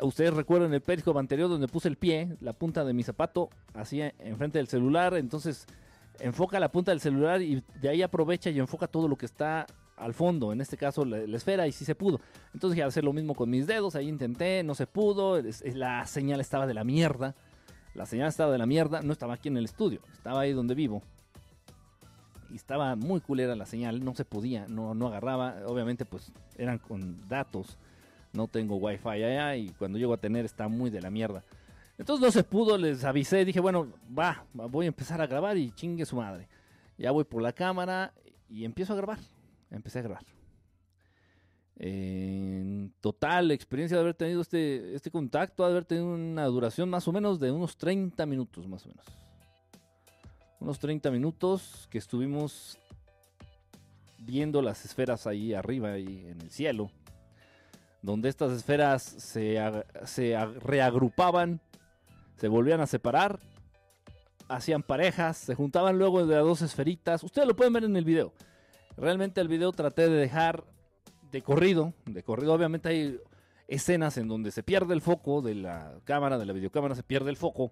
Ustedes 0.00 0.34
recuerdan 0.34 0.74
el 0.74 0.82
periscope 0.82 1.18
anterior 1.18 1.48
donde 1.48 1.68
puse 1.68 1.88
el 1.88 1.96
pie, 1.96 2.36
la 2.40 2.52
punta 2.52 2.84
de 2.84 2.92
mi 2.92 3.02
zapato, 3.02 3.48
así 3.72 4.02
enfrente 4.18 4.58
del 4.58 4.68
celular. 4.68 5.14
Entonces 5.14 5.66
enfoca 6.20 6.60
la 6.60 6.70
punta 6.70 6.90
del 6.90 7.00
celular 7.00 7.40
y 7.40 7.62
de 7.80 7.88
ahí 7.88 8.02
aprovecha 8.02 8.50
y 8.50 8.58
enfoca 8.58 8.88
todo 8.88 9.08
lo 9.08 9.16
que 9.16 9.26
está 9.26 9.66
al 9.96 10.14
fondo, 10.14 10.52
en 10.52 10.60
este 10.60 10.76
caso 10.76 11.04
la, 11.04 11.18
esfera, 11.18 11.66
y 11.66 11.72
sí 11.72 11.84
se 11.84 11.94
pudo. 11.94 12.20
Entonces 12.52 12.80
a 12.82 12.86
hacer 12.86 13.04
lo 13.04 13.12
mismo 13.12 13.34
con 13.34 13.50
mis 13.50 13.66
dedos, 13.66 13.94
ahí 13.94 14.08
intenté, 14.08 14.62
no 14.62 14.74
se 14.74 14.86
pudo, 14.86 15.40
la 15.74 16.06
señal 16.06 16.40
estaba 16.40 16.66
de 16.66 16.74
la 16.74 16.84
mierda, 16.84 17.34
la 17.94 18.06
señal 18.06 18.28
estaba 18.28 18.52
de 18.52 18.58
la 18.58 18.66
mierda, 18.66 19.02
no 19.02 19.12
estaba 19.12 19.34
aquí 19.34 19.48
en 19.48 19.56
el 19.56 19.64
estudio, 19.64 20.00
estaba 20.12 20.40
ahí 20.40 20.52
donde 20.52 20.74
vivo. 20.74 21.02
Y 22.50 22.56
estaba 22.56 22.94
muy 22.94 23.20
culera 23.20 23.56
la 23.56 23.66
señal, 23.66 24.04
no 24.04 24.14
se 24.14 24.24
podía, 24.24 24.66
no, 24.68 24.94
no 24.94 25.08
agarraba, 25.08 25.56
obviamente 25.66 26.04
pues 26.04 26.32
eran 26.56 26.78
con 26.78 27.28
datos, 27.28 27.78
no 28.32 28.48
tengo 28.48 28.76
wifi 28.76 29.08
allá 29.08 29.56
y 29.56 29.68
cuando 29.70 29.98
llego 29.98 30.12
a 30.12 30.18
tener 30.18 30.44
está 30.44 30.68
muy 30.68 30.90
de 30.90 31.00
la 31.00 31.10
mierda. 31.10 31.42
Entonces 31.96 32.24
no 32.24 32.32
se 32.32 32.42
pudo, 32.42 32.76
les 32.76 33.04
avisé, 33.04 33.44
dije, 33.44 33.60
bueno, 33.60 33.88
va, 34.16 34.44
voy 34.52 34.86
a 34.86 34.88
empezar 34.88 35.20
a 35.20 35.26
grabar 35.28 35.56
y 35.56 35.70
chingue 35.72 36.04
su 36.04 36.16
madre. 36.16 36.48
Ya 36.98 37.12
voy 37.12 37.24
por 37.24 37.42
la 37.42 37.52
cámara 37.52 38.12
y 38.48 38.64
empiezo 38.64 38.92
a 38.92 38.96
grabar 38.96 39.18
empecé 39.74 39.98
a 40.00 40.02
grabar. 40.02 40.24
En 41.76 42.94
total, 43.00 43.48
la 43.48 43.54
experiencia 43.54 43.96
de 43.96 44.02
haber 44.02 44.14
tenido 44.14 44.40
este, 44.40 44.94
este 44.94 45.10
contacto, 45.10 45.64
de 45.64 45.70
haber 45.70 45.84
tenido 45.84 46.06
una 46.06 46.44
duración 46.46 46.88
más 46.88 47.06
o 47.08 47.12
menos 47.12 47.40
de 47.40 47.50
unos 47.50 47.76
30 47.76 48.24
minutos, 48.26 48.68
más 48.68 48.86
o 48.86 48.88
menos. 48.90 49.06
Unos 50.60 50.78
30 50.78 51.10
minutos 51.10 51.88
que 51.90 51.98
estuvimos 51.98 52.78
viendo 54.18 54.62
las 54.62 54.84
esferas 54.84 55.26
ahí 55.26 55.52
arriba, 55.52 55.90
ahí 55.90 56.24
en 56.26 56.40
el 56.40 56.50
cielo, 56.50 56.90
donde 58.02 58.28
estas 58.28 58.52
esferas 58.52 59.02
se, 59.02 59.58
se 60.04 60.36
reagrupaban, 60.60 61.60
se 62.36 62.48
volvían 62.48 62.80
a 62.80 62.86
separar, 62.86 63.40
hacían 64.48 64.82
parejas, 64.82 65.36
se 65.38 65.54
juntaban 65.54 65.98
luego 65.98 66.24
de 66.26 66.36
las 66.36 66.44
dos 66.44 66.62
esferitas. 66.62 67.24
Ustedes 67.24 67.48
lo 67.48 67.56
pueden 67.56 67.72
ver 67.72 67.84
en 67.84 67.96
el 67.96 68.04
video. 68.04 68.32
Realmente 68.96 69.40
el 69.40 69.48
video 69.48 69.72
traté 69.72 70.08
de 70.08 70.16
dejar 70.16 70.64
de 71.30 71.42
corrido, 71.42 71.92
de 72.06 72.22
corrido 72.22 72.52
obviamente 72.54 72.88
hay 72.88 73.18
escenas 73.66 74.16
en 74.18 74.28
donde 74.28 74.50
se 74.50 74.62
pierde 74.62 74.94
el 74.94 75.00
foco 75.00 75.42
de 75.42 75.54
la 75.56 75.94
cámara, 76.04 76.38
de 76.38 76.46
la 76.46 76.52
videocámara, 76.52 76.94
se 76.94 77.02
pierde 77.02 77.30
el 77.30 77.36
foco 77.36 77.70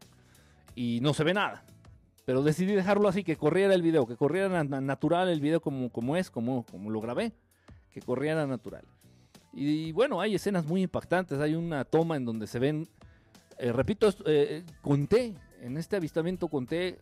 y 0.74 0.98
no 1.00 1.14
se 1.14 1.24
ve 1.24 1.34
nada. 1.34 1.64
Pero 2.24 2.42
decidí 2.42 2.72
dejarlo 2.72 3.08
así, 3.08 3.24
que 3.24 3.36
corriera 3.36 3.74
el 3.74 3.82
video, 3.82 4.06
que 4.06 4.16
corriera 4.16 4.62
natural 4.64 5.28
el 5.28 5.40
video 5.40 5.60
como, 5.60 5.90
como 5.90 6.16
es, 6.16 6.30
como, 6.30 6.64
como 6.66 6.90
lo 6.90 7.00
grabé, 7.00 7.32
que 7.90 8.00
corriera 8.00 8.46
natural. 8.46 8.84
Y, 9.52 9.92
bueno, 9.92 10.20
hay 10.20 10.34
escenas 10.34 10.64
muy 10.64 10.82
impactantes, 10.82 11.38
hay 11.40 11.54
una 11.54 11.84
toma 11.84 12.16
en 12.16 12.24
donde 12.24 12.46
se 12.46 12.58
ven, 12.58 12.88
eh, 13.58 13.72
repito, 13.72 14.08
eh, 14.24 14.64
conté, 14.80 15.34
en 15.60 15.76
este 15.76 15.96
avistamiento 15.96 16.48
conté 16.48 16.98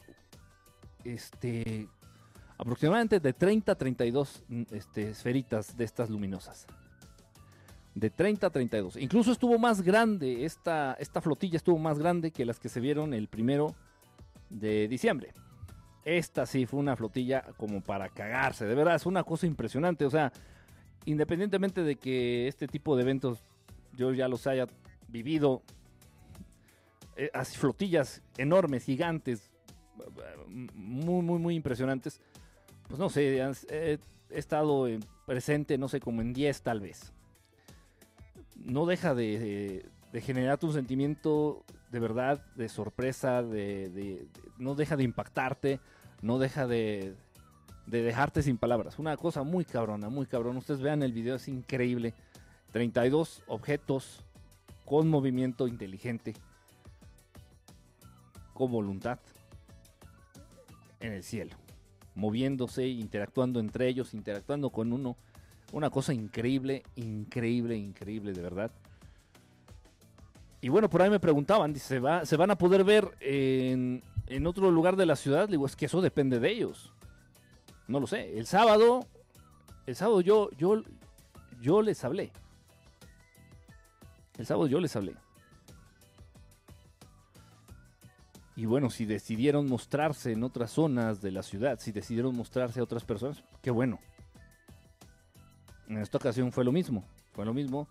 este, 1.04 1.86
aproximadamente 2.60 3.20
de 3.20 3.32
30 3.32 3.72
a 3.72 3.74
32 3.74 4.44
mm, 4.48 4.62
este, 4.72 5.10
esferitas 5.10 5.76
de 5.76 5.84
estas 5.84 6.10
luminosas. 6.10 6.66
De 7.94 8.10
30 8.10 8.46
a 8.46 8.50
32. 8.50 8.96
Incluso 8.96 9.32
estuvo 9.32 9.58
más 9.58 9.82
grande, 9.82 10.44
esta, 10.44 10.94
esta 11.00 11.20
flotilla 11.20 11.56
estuvo 11.56 11.78
más 11.78 11.98
grande 11.98 12.30
que 12.30 12.44
las 12.44 12.60
que 12.60 12.68
se 12.68 12.80
vieron 12.80 13.14
el 13.14 13.28
primero 13.28 13.74
de 14.50 14.88
diciembre. 14.88 15.32
Esta 16.04 16.46
sí 16.46 16.66
fue 16.66 16.80
una 16.80 16.96
flotilla 16.96 17.44
como 17.56 17.80
para 17.82 18.08
cagarse, 18.08 18.66
de 18.66 18.74
verdad, 18.74 18.94
es 18.94 19.06
una 19.06 19.24
cosa 19.24 19.46
impresionante. 19.46 20.04
O 20.04 20.10
sea, 20.10 20.32
independientemente 21.06 21.82
de 21.82 21.96
que 21.96 22.46
este 22.46 22.68
tipo 22.68 22.94
de 22.94 23.02
eventos 23.02 23.42
yo 23.96 24.12
ya 24.12 24.28
los 24.28 24.46
haya 24.46 24.66
vivido, 25.08 25.62
eh, 27.16 27.30
flotillas 27.44 28.22
enormes, 28.38 28.84
gigantes, 28.84 29.50
muy, 30.74 31.22
muy, 31.22 31.38
muy 31.38 31.54
impresionantes 31.54 32.20
pues 32.90 32.98
no 32.98 33.08
sé, 33.08 33.38
he, 33.68 33.98
estado 34.30 34.88
presente, 35.24 35.78
no 35.78 35.88
sé, 35.88 36.00
como 36.00 36.22
en 36.22 36.32
10 36.32 36.62
tal 36.62 36.80
vez. 36.80 37.12
No 38.56 38.84
deja 38.84 39.14
de, 39.14 39.88
de, 40.12 40.20
generarte 40.20 40.66
un 40.66 40.72
sentimiento 40.72 41.64
de 41.92 42.00
verdad, 42.00 42.44
de 42.56 42.68
sorpresa, 42.68 43.44
de, 43.44 44.26
no 44.58 44.74
deja 44.74 44.96
de 44.96 45.04
impactarte, 45.04 45.78
no 46.20 46.40
deja 46.40 46.66
de, 46.66 47.14
de 47.86 48.02
dejarte 48.02 48.42
sin 48.42 48.58
palabras. 48.58 48.98
Una 48.98 49.16
cosa 49.16 49.44
muy 49.44 49.64
cabrona, 49.64 50.08
muy 50.08 50.26
cabrona. 50.26 50.58
Ustedes 50.58 50.80
vean 50.80 51.04
el 51.04 51.12
video, 51.12 51.36
es 51.36 51.46
increíble. 51.46 52.12
32 52.72 53.44
objetos 53.46 54.24
con 54.84 55.08
movimiento 55.08 55.68
inteligente, 55.68 56.34
con 58.52 58.72
voluntad 58.72 59.20
en 60.98 61.12
el 61.12 61.22
cielo 61.22 61.56
moviéndose, 62.14 62.86
interactuando 62.86 63.60
entre 63.60 63.88
ellos, 63.88 64.14
interactuando 64.14 64.70
con 64.70 64.92
uno. 64.92 65.16
Una 65.72 65.90
cosa 65.90 66.12
increíble, 66.12 66.82
increíble, 66.96 67.76
increíble, 67.76 68.32
de 68.32 68.42
verdad. 68.42 68.70
Y 70.60 70.68
bueno, 70.68 70.90
por 70.90 71.02
ahí 71.02 71.10
me 71.10 71.20
preguntaban, 71.20 71.74
¿se, 71.76 72.00
va, 72.00 72.26
¿se 72.26 72.36
van 72.36 72.50
a 72.50 72.58
poder 72.58 72.84
ver 72.84 73.16
en, 73.20 74.02
en 74.26 74.46
otro 74.46 74.70
lugar 74.70 74.96
de 74.96 75.06
la 75.06 75.16
ciudad? 75.16 75.46
Le 75.46 75.52
digo, 75.52 75.66
es 75.66 75.76
que 75.76 75.86
eso 75.86 76.00
depende 76.00 76.38
de 76.38 76.50
ellos. 76.50 76.92
No 77.88 77.98
lo 78.00 78.06
sé. 78.06 78.38
El 78.38 78.46
sábado, 78.46 79.06
el 79.86 79.96
sábado 79.96 80.20
yo, 80.20 80.50
yo, 80.58 80.82
yo 81.60 81.82
les 81.82 82.04
hablé. 82.04 82.30
El 84.38 84.46
sábado 84.46 84.66
yo 84.66 84.80
les 84.80 84.94
hablé. 84.96 85.14
Y 88.60 88.66
bueno, 88.66 88.90
si 88.90 89.06
decidieron 89.06 89.66
mostrarse 89.70 90.32
en 90.32 90.44
otras 90.44 90.72
zonas 90.72 91.22
de 91.22 91.30
la 91.30 91.42
ciudad, 91.42 91.80
si 91.80 91.92
decidieron 91.92 92.36
mostrarse 92.36 92.78
a 92.78 92.82
otras 92.82 93.06
personas, 93.06 93.42
qué 93.62 93.70
bueno. 93.70 93.98
En 95.88 95.96
esta 95.96 96.18
ocasión 96.18 96.52
fue 96.52 96.62
lo 96.62 96.70
mismo, 96.70 97.02
fue 97.32 97.46
lo 97.46 97.54
mismo. 97.54 97.88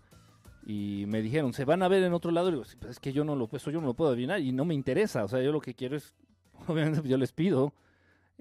Y 0.64 1.06
me 1.08 1.22
dijeron, 1.22 1.52
¿se 1.54 1.64
van 1.64 1.82
a 1.82 1.88
ver 1.88 2.04
en 2.04 2.12
otro 2.12 2.30
lado? 2.30 2.50
Y 2.50 2.52
digo, 2.52 2.62
pues 2.78 2.92
es 2.92 3.00
que 3.00 3.12
yo 3.12 3.24
no 3.24 3.34
lo, 3.34 3.48
eso 3.52 3.72
yo 3.72 3.80
no 3.80 3.88
lo 3.88 3.94
puedo 3.94 4.12
adivinar 4.12 4.38
y 4.38 4.52
no 4.52 4.64
me 4.64 4.74
interesa. 4.74 5.24
O 5.24 5.28
sea, 5.28 5.42
yo 5.42 5.50
lo 5.50 5.60
que 5.60 5.74
quiero 5.74 5.96
es, 5.96 6.14
obviamente 6.68 7.02
yo 7.08 7.16
les 7.16 7.32
pido, 7.32 7.74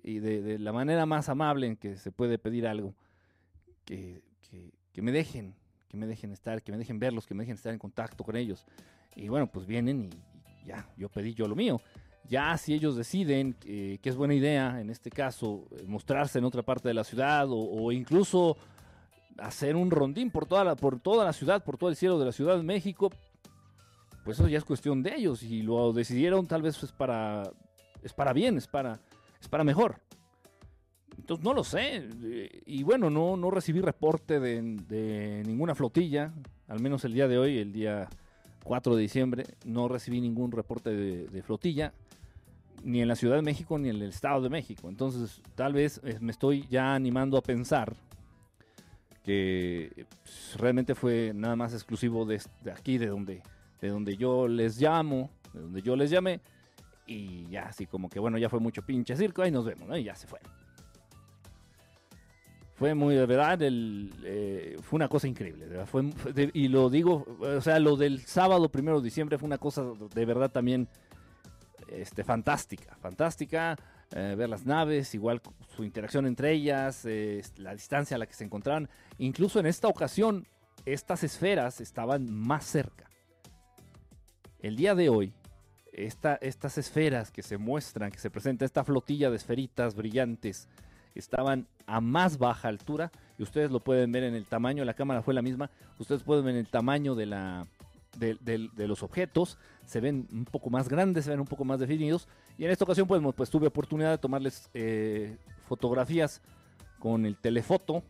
y 0.04 0.20
de, 0.20 0.60
la 0.60 0.72
manera 0.72 1.08
más 1.08 1.30
amable 1.30 1.66
en 1.66 1.78
que 1.78 1.96
se 1.96 2.12
puede 2.12 2.38
pedir 2.38 2.68
algo, 2.68 2.94
que, 3.86 4.22
que 4.94 5.02
me 5.02 5.12
dejen, 5.12 5.56
que 5.88 5.98
me 5.98 6.06
dejen 6.06 6.32
estar, 6.32 6.62
que 6.62 6.72
me 6.72 6.78
dejen 6.78 7.00
verlos, 7.00 7.26
que 7.26 7.34
me 7.34 7.42
dejen 7.42 7.56
estar 7.56 7.74
en 7.74 7.80
contacto 7.80 8.24
con 8.24 8.36
ellos. 8.36 8.68
Y 9.16 9.30
bueno, 9.30 9.48
pues 9.48 9.66
vienen 9.66 10.04
y, 10.04 10.10
ya, 10.68 10.88
yo 10.96 11.10
pedí 11.10 11.34
yo 11.34 11.48
lo 11.48 11.56
mío. 11.56 11.82
Ya 12.30 12.56
si 12.58 12.74
ellos 12.76 12.96
deciden 12.96 13.54
que 13.54 14.00
es 14.04 14.16
buena 14.16 14.36
idea, 14.36 14.80
en 14.80 14.90
este 14.90 15.10
caso, 15.10 15.66
eh, 15.72 15.84
mostrarse 15.88 16.38
en 16.38 16.46
otra 16.46 16.62
parte 16.62 16.88
de 16.88 16.94
la 16.94 17.04
ciudad 17.04 17.48
o, 17.50 17.92
incluso 17.92 18.56
hacer 19.40 19.76
un 19.76 19.90
rondín 19.90 20.30
por 20.30 20.46
toda, 20.46 20.64
la, 20.64 20.76
por 20.76 21.00
toda 21.00 21.26
la 21.26 21.34
ciudad, 21.34 21.64
por 21.64 21.78
todo 21.78 21.90
el 21.90 21.96
cielo 21.96 22.20
de 22.20 22.26
la 22.26 22.32
Ciudad 22.32 22.58
de 22.58 22.64
México, 22.64 23.10
pues 24.24 24.38
eso 24.40 24.48
ya 24.48 24.60
es 24.60 24.66
cuestión 24.66 25.02
de 25.02 25.16
ellos. 25.16 25.42
Y 25.42 25.64
lo 25.64 25.92
decidieron 25.92 26.46
tal 26.46 26.62
vez 26.62 26.84
es 26.84 26.92
para, 26.92 27.52
es 28.04 28.14
para 28.14 28.32
bien, 28.32 28.58
es 28.58 28.68
para, 28.68 29.00
es 29.42 29.48
para 29.48 29.64
mejor. 29.64 30.00
Entonces 31.18 31.44
no 31.44 31.54
lo 31.54 31.64
sé. 31.64 32.10
Y 32.66 32.84
bueno, 32.84 33.10
no, 33.10 33.38
no 33.38 33.52
recibí 33.52 33.82
reporte 33.82 34.40
de, 34.40 34.62
de, 34.88 35.44
ninguna 35.46 35.76
flotilla, 35.76 36.34
al 36.68 36.80
menos 36.80 37.04
el 37.06 37.14
día 37.14 37.28
de 37.28 37.38
hoy, 37.38 37.58
el 37.58 37.72
día 37.72 38.08
4 38.64 38.96
de 38.96 39.02
diciembre, 39.02 39.44
no 39.66 39.88
recibí 39.88 40.22
ningún 40.22 40.52
reporte 40.52 40.92
de, 40.92 41.44
flotilla, 41.44 41.94
ni 42.84 43.02
en 43.02 43.08
la 43.08 43.16
Ciudad 43.16 43.36
de 43.36 43.42
México 43.42 43.78
ni 43.78 43.90
en 43.90 43.96
el 43.98 44.10
Estado 44.10 44.42
de 44.42 44.50
México. 44.50 44.90
Entonces 44.90 45.42
tal 45.56 45.74
vez 45.74 46.00
eh, 46.04 46.18
me 46.20 46.32
estoy 46.32 46.66
ya 46.70 46.94
animando 46.94 47.38
a 47.38 47.42
pensar 47.42 47.96
que 49.24 50.06
pues, 50.24 50.56
realmente 50.58 50.96
fue 50.96 51.32
nada 51.36 51.56
más 51.56 51.74
exclusivo 51.74 52.26
de, 52.26 52.42
aquí, 52.72 52.98
de 52.98 53.08
donde, 53.08 53.44
de 53.82 53.88
donde 53.90 54.18
yo 54.18 54.48
les 54.48 54.80
llamo, 54.80 55.30
de 55.54 55.62
donde 55.62 55.82
yo 55.82 55.96
les 55.96 56.10
llamé. 56.10 56.42
Y 57.06 57.48
ya 57.50 57.64
así 57.64 57.86
como 57.86 58.10
que 58.10 58.20
bueno, 58.20 58.38
ya 58.38 58.50
fue 58.50 58.60
mucho 58.60 58.84
pinche 58.84 59.16
circo, 59.16 59.42
ahí 59.42 59.52
nos 59.52 59.66
vemos, 59.66 59.88
¿no? 59.88 59.98
Y 59.98 60.04
ya 60.04 60.16
se 60.16 60.28
fue 60.28 60.40
fue 62.80 62.96
muy 62.96 63.14
de 63.14 63.26
verdad 63.26 63.62
el, 63.62 64.10
eh, 64.24 64.78
fue 64.82 64.96
una 64.96 65.10
cosa 65.10 65.28
increíble 65.28 65.68
fue, 65.86 66.10
y 66.54 66.70
lo 66.70 66.90
digo 66.90 67.26
o 67.42 67.60
sea 67.60 67.78
lo 67.78 67.98
del 67.98 68.22
sábado 68.22 68.70
primero 68.70 69.02
de 69.02 69.04
diciembre 69.04 69.38
fue 69.38 69.48
una 69.48 69.58
cosa 69.58 69.84
de 70.16 70.26
verdad 70.26 70.50
también 70.50 70.88
este 71.92 72.24
fantástica 72.24 72.96
fantástica 73.02 73.76
eh, 74.12 74.36
ver 74.38 74.50
las 74.50 74.66
naves 74.66 75.14
igual 75.14 75.42
su 75.76 75.84
interacción 75.84 76.26
entre 76.26 76.52
ellas 76.52 77.06
eh, 77.06 77.42
la 77.58 77.74
distancia 77.74 78.16
a 78.16 78.18
la 78.18 78.26
que 78.26 78.34
se 78.34 78.44
encontraban. 78.44 78.90
Incluso 79.18 79.60
en 79.60 79.66
esta 79.66 79.88
ocasión 79.88 80.48
estas 80.86 81.24
esferas 81.24 81.82
estaban 81.82 82.32
más 82.32 82.66
cerca. 82.66 83.10
El 84.60 84.76
día 84.76 84.96
de 84.96 85.10
hoy 85.10 85.34
esta, 85.94 86.36
estas 86.36 86.78
esferas 86.78 87.32
que 87.32 87.44
se 87.44 87.58
muestran 87.58 88.12
que 88.12 88.20
se 88.20 88.30
presenta 88.30 88.66
esta 88.66 88.84
flotilla 88.84 89.30
de 89.30 89.36
esferitas 89.36 89.96
brillantes 89.96 90.68
estaban 91.16 91.68
a 91.86 92.02
más 92.02 92.38
baja 92.38 92.68
altura 92.68 93.12
y 93.38 93.44
ustedes 93.44 93.72
lo 93.72 93.80
pueden 93.80 94.12
ver 94.12 94.24
en 94.24 94.36
el 94.36 94.46
tamaño, 94.46 94.86
la 94.86 94.94
cámara 94.94 95.22
fue 95.22 95.34
la 95.34 95.42
misma, 95.42 95.70
ustedes 95.98 96.24
pueden 96.24 96.46
ver 96.46 96.54
en 96.56 96.60
el 96.60 96.68
tamaño 96.68 97.16
de, 97.16 97.26
la, 97.26 97.68
de, 98.18 98.88
los 98.88 99.04
objetos, 99.04 99.58
se 99.86 100.00
ven 100.00 100.28
un 100.32 100.46
poco 100.46 100.70
más 100.70 100.90
grandes, 100.90 101.26
se 101.26 101.32
ven 101.32 101.40
un 101.40 101.48
poco 101.48 101.66
más 101.66 101.80
definidos 101.80 102.28
y 102.58 102.66
en 102.66 102.72
esta 102.72 102.84
ocasión 102.84 103.08
pues, 103.08 103.22
pues 103.36 103.50
tuve 103.50 103.68
oportunidad 103.68 104.12
de 104.12 104.18
tomarles 104.18 104.70
eh, 104.74 105.38
fotografías 105.68 106.42
con 107.00 107.26
el 107.26 107.38
telefoto, 107.38 108.04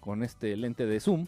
con 0.00 0.22
este 0.22 0.56
lente 0.56 0.86
de 0.86 1.00
zoom 1.00 1.26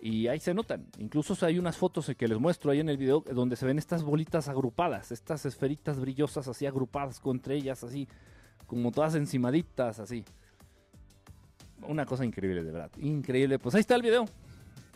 y 0.00 0.28
ahí 0.28 0.38
se 0.38 0.54
notan. 0.54 0.86
Incluso 0.98 1.34
hay 1.44 1.58
unas 1.58 1.76
fotos 1.76 2.10
que 2.16 2.28
les 2.28 2.38
muestro 2.38 2.70
ahí 2.70 2.80
en 2.80 2.88
el 2.88 2.96
video 2.96 3.24
donde 3.32 3.56
se 3.56 3.66
ven 3.66 3.78
estas 3.78 4.02
bolitas 4.02 4.48
agrupadas, 4.48 5.10
estas 5.10 5.46
esferitas 5.46 5.98
brillosas 5.98 6.48
así 6.48 6.66
agrupadas 6.66 7.20
entre 7.24 7.56
ellas, 7.56 7.82
así 7.82 8.06
como 8.66 8.92
todas 8.92 9.14
encimaditas, 9.14 9.98
así 9.98 10.24
una 11.88 12.06
cosa 12.06 12.24
increíble, 12.24 12.64
de 12.64 12.70
verdad. 12.70 12.90
Increíble. 12.98 13.58
Pues 13.58 13.74
ahí 13.74 13.80
está 13.80 13.94
el 13.94 14.02
video. 14.02 14.26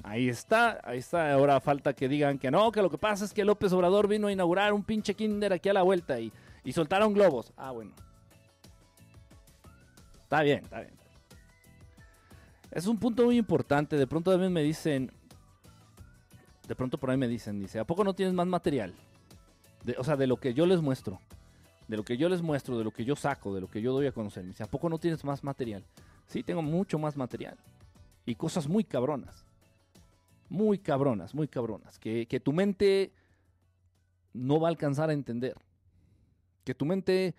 Ahí 0.03 0.29
está, 0.29 0.81
ahí 0.83 0.99
está. 0.99 1.33
Ahora 1.33 1.61
falta 1.61 1.93
que 1.93 2.09
digan 2.09 2.39
que 2.39 2.51
no, 2.51 2.73
que 2.73 2.83
lo 2.83 2.91
que 2.91 2.99
pasa 2.99 3.25
es 3.25 3.33
que 3.33 3.45
López 3.45 3.73
Obrador 3.73 4.09
vino 4.09 4.29
a 4.29 4.33
inaugurar 4.33 4.73
un 4.73 4.83
pinche 4.83 5.15
kinder 5.15 5.53
aquí 5.53 5.69
a 5.69 5.75
la 5.75 5.83
vuelta 5.83 6.19
y, 6.19 6.33
y 6.65 6.73
soltaron 6.73 7.13
globos. 7.13 7.53
Ah, 7.57 7.71
bueno. 7.71 7.93
Está 10.23 10.43
bien, 10.43 10.65
está 10.65 10.81
bien. 10.81 10.95
Es 12.71 12.87
un 12.87 12.99
punto 12.99 13.25
muy 13.25 13.37
importante. 13.37 13.97
De 13.97 14.07
pronto 14.07 14.31
también 14.31 14.53
me 14.53 14.63
dicen, 14.63 15.11
de 16.69 16.77
pronto 16.77 16.99
por 16.99 17.11
ahí 17.11 17.17
me 17.17 17.27
dicen, 17.27 17.59
dice, 17.59 17.81
¿a 17.81 17.85
poco 17.85 18.05
no 18.05 18.15
tienes 18.15 18.35
más 18.35 18.47
material? 18.47 18.95
o 19.99 20.05
sea, 20.05 20.17
de 20.17 20.27
lo 20.27 20.37
que 20.37 20.53
yo 20.55 20.67
les 20.67 20.81
muestro, 20.81 21.19
de 21.89 21.97
lo 21.97 22.05
que 22.05 22.17
yo 22.17 22.29
les 22.29 22.43
muestro, 22.43 22.79
de 22.79 22.85
lo 22.85 22.91
que 22.91 23.05
yo 23.05 23.17
saco, 23.17 23.55
de 23.55 23.61
lo 23.61 23.69
que 23.69 23.81
yo 23.83 23.93
doy 23.93 24.07
a 24.07 24.13
conocer. 24.13 24.45
Me 24.45 24.51
dice, 24.51 24.63
¿a 24.63 24.71
poco 24.71 24.89
no 24.89 24.99
tienes 24.99 25.25
más 25.25 25.43
material? 25.43 25.85
Sí, 26.27 26.43
tengo 26.43 26.63
mucho 26.63 26.99
más 26.99 27.17
material. 27.17 27.57
Y 28.25 28.37
cosas 28.37 28.69
muy 28.69 28.85
cabronas. 28.85 29.45
Muy 30.51 30.79
cabronas, 30.79 31.33
muy 31.35 31.47
cabronas. 31.47 31.99
Que, 31.99 32.43
tu 32.45 32.53
mente 32.53 33.13
no 34.35 34.61
va 34.61 34.67
a 34.67 34.71
alcanzar 34.71 35.09
a 35.09 35.13
entender. 35.13 35.57
Que 36.65 36.75
tu 36.75 36.85
mente, 36.85 37.37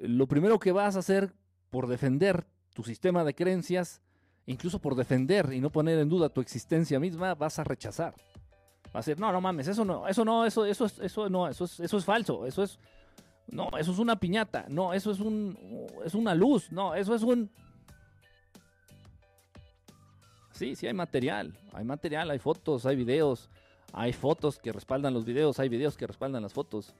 lo 0.00 0.26
primero 0.26 0.58
que 0.58 0.72
vas 0.72 0.96
a 0.96 1.00
hacer 1.00 1.34
por 1.70 1.86
defender 1.86 2.46
tu 2.72 2.82
sistema 2.82 3.22
de 3.22 3.34
creencias, 3.34 4.00
incluso 4.46 4.78
por 4.78 4.94
defender 4.94 5.52
y 5.52 5.60
no 5.60 5.70
poner 5.70 5.98
en 5.98 6.08
duda 6.08 6.30
tu 6.30 6.40
existencia 6.40 6.98
misma, 6.98 7.34
vas 7.34 7.58
a 7.58 7.64
rechazar. 7.64 8.14
Va 8.86 8.90
a 8.94 8.98
decir, 8.98 9.20
no, 9.20 9.30
no 9.30 9.40
mames, 9.40 9.68
eso 9.68 9.84
no, 9.84 10.08
eso 10.08 10.24
no, 10.24 10.46
eso, 10.46 10.64
eso, 10.64 10.86
eso 10.86 11.28
no, 11.28 11.48
eso 11.48 11.64
es, 11.66 11.80
eso 11.80 11.98
es 11.98 12.04
falso, 12.04 12.46
eso 12.46 12.62
es, 12.62 12.78
no, 13.46 13.68
eso 13.78 13.92
es 13.92 13.98
una 13.98 14.16
piñata, 14.18 14.66
no, 14.68 14.94
eso 14.94 15.10
es 15.10 15.20
un, 15.20 15.86
es 16.04 16.14
una 16.14 16.34
luz, 16.34 16.72
no, 16.72 16.94
eso 16.94 17.14
es 17.14 17.22
un, 17.22 17.50
Sí, 20.62 20.76
sí 20.76 20.86
hay 20.86 20.94
material, 20.94 21.58
hay 21.72 21.84
material, 21.84 22.30
hay 22.30 22.38
fotos, 22.38 22.86
hay 22.86 22.94
videos, 22.94 23.50
hay 23.92 24.12
fotos 24.12 24.60
que 24.60 24.70
respaldan 24.70 25.12
los 25.12 25.24
videos, 25.24 25.58
hay 25.58 25.68
videos 25.68 25.96
que 25.96 26.06
respaldan 26.06 26.40
las 26.40 26.52
fotos. 26.52 26.94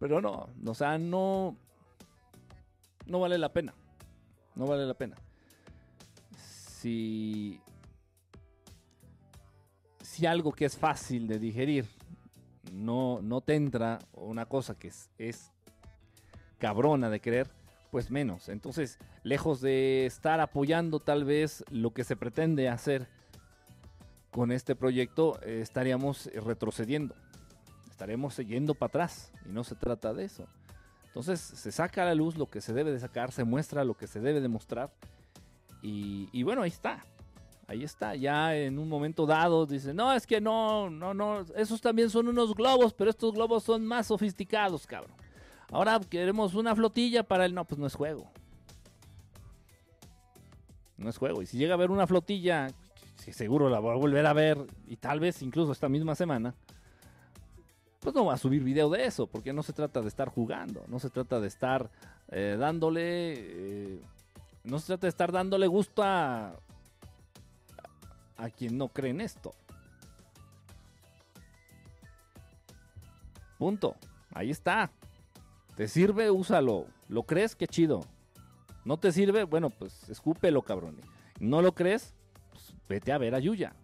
Pero 0.00 0.20
no, 0.20 0.48
o 0.66 0.74
sea, 0.74 0.98
no, 0.98 1.56
no 3.06 3.20
vale 3.20 3.38
la 3.38 3.52
pena, 3.52 3.72
no 4.56 4.66
vale 4.66 4.84
la 4.84 4.94
pena. 4.94 5.16
Si, 6.36 7.60
si 10.02 10.26
algo 10.26 10.50
que 10.50 10.64
es 10.64 10.76
fácil 10.76 11.28
de 11.28 11.38
digerir 11.38 11.86
no, 12.72 13.20
no 13.22 13.42
te 13.42 13.54
entra, 13.54 14.00
una 14.12 14.46
cosa 14.46 14.76
que 14.76 14.88
es, 14.88 15.08
es 15.18 15.52
cabrona 16.58 17.10
de 17.10 17.20
creer, 17.20 17.48
pues 17.94 18.10
menos. 18.10 18.48
Entonces, 18.48 18.98
lejos 19.22 19.60
de 19.60 20.04
estar 20.04 20.40
apoyando 20.40 20.98
tal 20.98 21.22
vez 21.24 21.62
lo 21.70 21.92
que 21.92 22.02
se 22.02 22.16
pretende 22.16 22.68
hacer 22.68 23.06
con 24.32 24.50
este 24.50 24.74
proyecto, 24.74 25.38
eh, 25.42 25.60
estaríamos 25.62 26.28
retrocediendo, 26.44 27.14
estaremos 27.88 28.36
yendo 28.38 28.74
para 28.74 28.88
atrás 28.88 29.30
y 29.46 29.50
no 29.50 29.62
se 29.62 29.76
trata 29.76 30.12
de 30.12 30.24
eso. 30.24 30.48
Entonces 31.06 31.38
se 31.38 31.70
saca 31.70 32.02
a 32.02 32.06
la 32.06 32.16
luz 32.16 32.36
lo 32.36 32.50
que 32.50 32.60
se 32.60 32.72
debe 32.72 32.90
de 32.90 32.98
sacar, 32.98 33.30
se 33.30 33.44
muestra 33.44 33.84
lo 33.84 33.94
que 33.94 34.08
se 34.08 34.18
debe 34.18 34.40
de 34.40 34.48
mostrar 34.48 34.92
y, 35.80 36.28
y 36.32 36.42
bueno, 36.42 36.62
ahí 36.62 36.70
está. 36.70 37.04
Ahí 37.68 37.84
está, 37.84 38.16
ya 38.16 38.56
en 38.56 38.80
un 38.80 38.88
momento 38.88 39.24
dado 39.24 39.66
dice, 39.66 39.94
no, 39.94 40.12
es 40.12 40.26
que 40.26 40.40
no, 40.40 40.90
no, 40.90 41.14
no, 41.14 41.42
esos 41.54 41.80
también 41.80 42.10
son 42.10 42.26
unos 42.26 42.56
globos, 42.56 42.92
pero 42.92 43.08
estos 43.08 43.32
globos 43.32 43.62
son 43.62 43.86
más 43.86 44.08
sofisticados, 44.08 44.84
cabrón. 44.84 45.14
Ahora 45.70 46.00
queremos 46.00 46.54
una 46.54 46.74
flotilla 46.74 47.22
para 47.22 47.44
el... 47.44 47.54
No, 47.54 47.64
pues 47.64 47.78
no 47.78 47.86
es 47.86 47.94
juego. 47.94 48.30
No 50.96 51.10
es 51.10 51.18
juego. 51.18 51.42
Y 51.42 51.46
si 51.46 51.58
llega 51.58 51.74
a 51.74 51.76
haber 51.76 51.90
una 51.90 52.06
flotilla, 52.06 52.68
seguro 53.32 53.68
la 53.68 53.78
voy 53.78 53.92
a 53.92 53.98
volver 53.98 54.26
a 54.26 54.32
ver, 54.32 54.58
y 54.86 54.96
tal 54.96 55.20
vez 55.20 55.42
incluso 55.42 55.72
esta 55.72 55.88
misma 55.88 56.14
semana, 56.14 56.54
pues 58.00 58.14
no 58.14 58.26
va 58.26 58.34
a 58.34 58.38
subir 58.38 58.62
video 58.62 58.90
de 58.90 59.06
eso, 59.06 59.26
porque 59.26 59.52
no 59.52 59.62
se 59.62 59.72
trata 59.72 60.02
de 60.02 60.08
estar 60.08 60.28
jugando, 60.28 60.84
no 60.88 60.98
se 60.98 61.10
trata 61.10 61.40
de 61.40 61.48
estar 61.48 61.90
eh, 62.28 62.56
dándole, 62.58 63.34
eh, 63.36 64.00
no 64.62 64.78
se 64.78 64.88
trata 64.88 65.06
de 65.06 65.08
estar 65.08 65.32
dándole 65.32 65.66
gusto 65.66 66.02
a, 66.02 66.54
a 68.36 68.50
quien 68.50 68.76
no 68.76 68.88
cree 68.88 69.10
en 69.10 69.20
esto. 69.20 69.54
Punto. 73.58 73.96
Ahí 74.34 74.50
está. 74.50 74.90
¿Te 75.76 75.88
sirve? 75.88 76.30
Úsalo. 76.30 76.86
¿Lo 77.08 77.24
crees? 77.24 77.56
Qué 77.56 77.66
chido. 77.66 78.04
¿No 78.84 78.98
te 78.98 79.12
sirve? 79.12 79.44
Bueno, 79.44 79.70
pues 79.70 80.08
escúpelo, 80.08 80.62
cabrón. 80.62 80.96
¿No 81.40 81.62
lo 81.62 81.74
crees? 81.74 82.14
Pues 82.50 82.74
vete 82.88 83.12
a 83.12 83.18
ver 83.18 83.34
a 83.34 83.40
Yuya. 83.40 83.74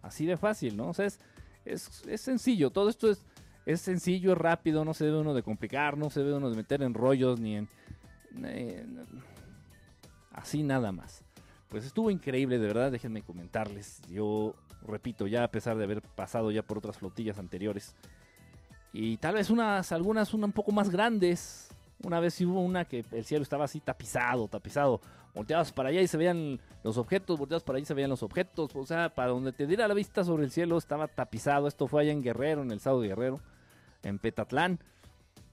Así 0.00 0.26
de 0.26 0.36
fácil, 0.36 0.76
¿no? 0.76 0.88
O 0.88 0.94
sea, 0.94 1.06
es, 1.06 1.20
es, 1.64 2.20
sencillo. 2.20 2.70
Todo 2.70 2.88
esto 2.88 3.08
es, 3.08 3.24
es 3.66 3.80
sencillo, 3.80 4.32
es 4.32 4.38
rápido. 4.38 4.84
No 4.84 4.94
se 4.94 5.04
debe 5.04 5.18
uno 5.18 5.34
de 5.34 5.42
complicar, 5.42 5.96
no 5.96 6.10
se 6.10 6.20
debe 6.20 6.34
uno 6.34 6.50
de 6.50 6.56
meter 6.56 6.82
en 6.82 6.94
rollos 6.94 7.38
ni 7.38 7.56
en... 7.56 7.68
así 10.32 10.62
nada 10.62 10.90
más. 10.90 11.22
Pues 11.68 11.84
estuvo 11.84 12.10
increíble, 12.10 12.58
de 12.58 12.66
verdad. 12.66 12.90
Déjenme 12.90 13.22
comentarles. 13.22 14.02
Yo 14.08 14.56
repito, 14.86 15.28
ya 15.28 15.44
a 15.44 15.50
pesar 15.50 15.76
de 15.76 15.84
haber 15.84 16.02
pasado 16.02 16.50
ya 16.50 16.62
por 16.62 16.78
otras 16.78 16.98
flotillas 16.98 17.38
anteriores. 17.38 17.94
Y 18.92 19.16
tal 19.16 19.34
vez 19.34 19.50
unas, 19.50 19.90
algunas 19.92 20.32
un 20.34 20.52
poco 20.52 20.72
más 20.72 20.90
grandes. 20.90 21.68
Una 22.04 22.20
vez 22.20 22.40
hubo 22.40 22.60
una 22.60 22.84
que 22.84 23.04
el 23.12 23.24
cielo 23.24 23.42
estaba 23.42 23.64
así 23.64 23.80
tapizado, 23.80 24.48
tapizado. 24.48 25.00
Volteabas 25.34 25.72
para 25.72 25.88
allá 25.88 26.02
y 26.02 26.08
se 26.08 26.16
veían 26.16 26.60
los 26.82 26.98
objetos, 26.98 27.38
volteabas 27.38 27.62
para 27.62 27.76
allá 27.76 27.84
y 27.84 27.86
se 27.86 27.94
veían 27.94 28.10
los 28.10 28.22
objetos. 28.22 28.74
O 28.74 28.86
sea, 28.86 29.14
para 29.14 29.30
donde 29.30 29.52
te 29.52 29.66
diera 29.66 29.88
la 29.88 29.94
vista 29.94 30.24
sobre 30.24 30.44
el 30.44 30.50
cielo 30.50 30.76
estaba 30.76 31.08
tapizado. 31.08 31.68
Esto 31.68 31.86
fue 31.86 32.02
allá 32.02 32.12
en 32.12 32.22
Guerrero, 32.22 32.62
en 32.62 32.70
el 32.70 32.76
estado 32.76 33.00
de 33.00 33.08
Guerrero, 33.08 33.40
en 34.02 34.18
Petatlán. 34.18 34.78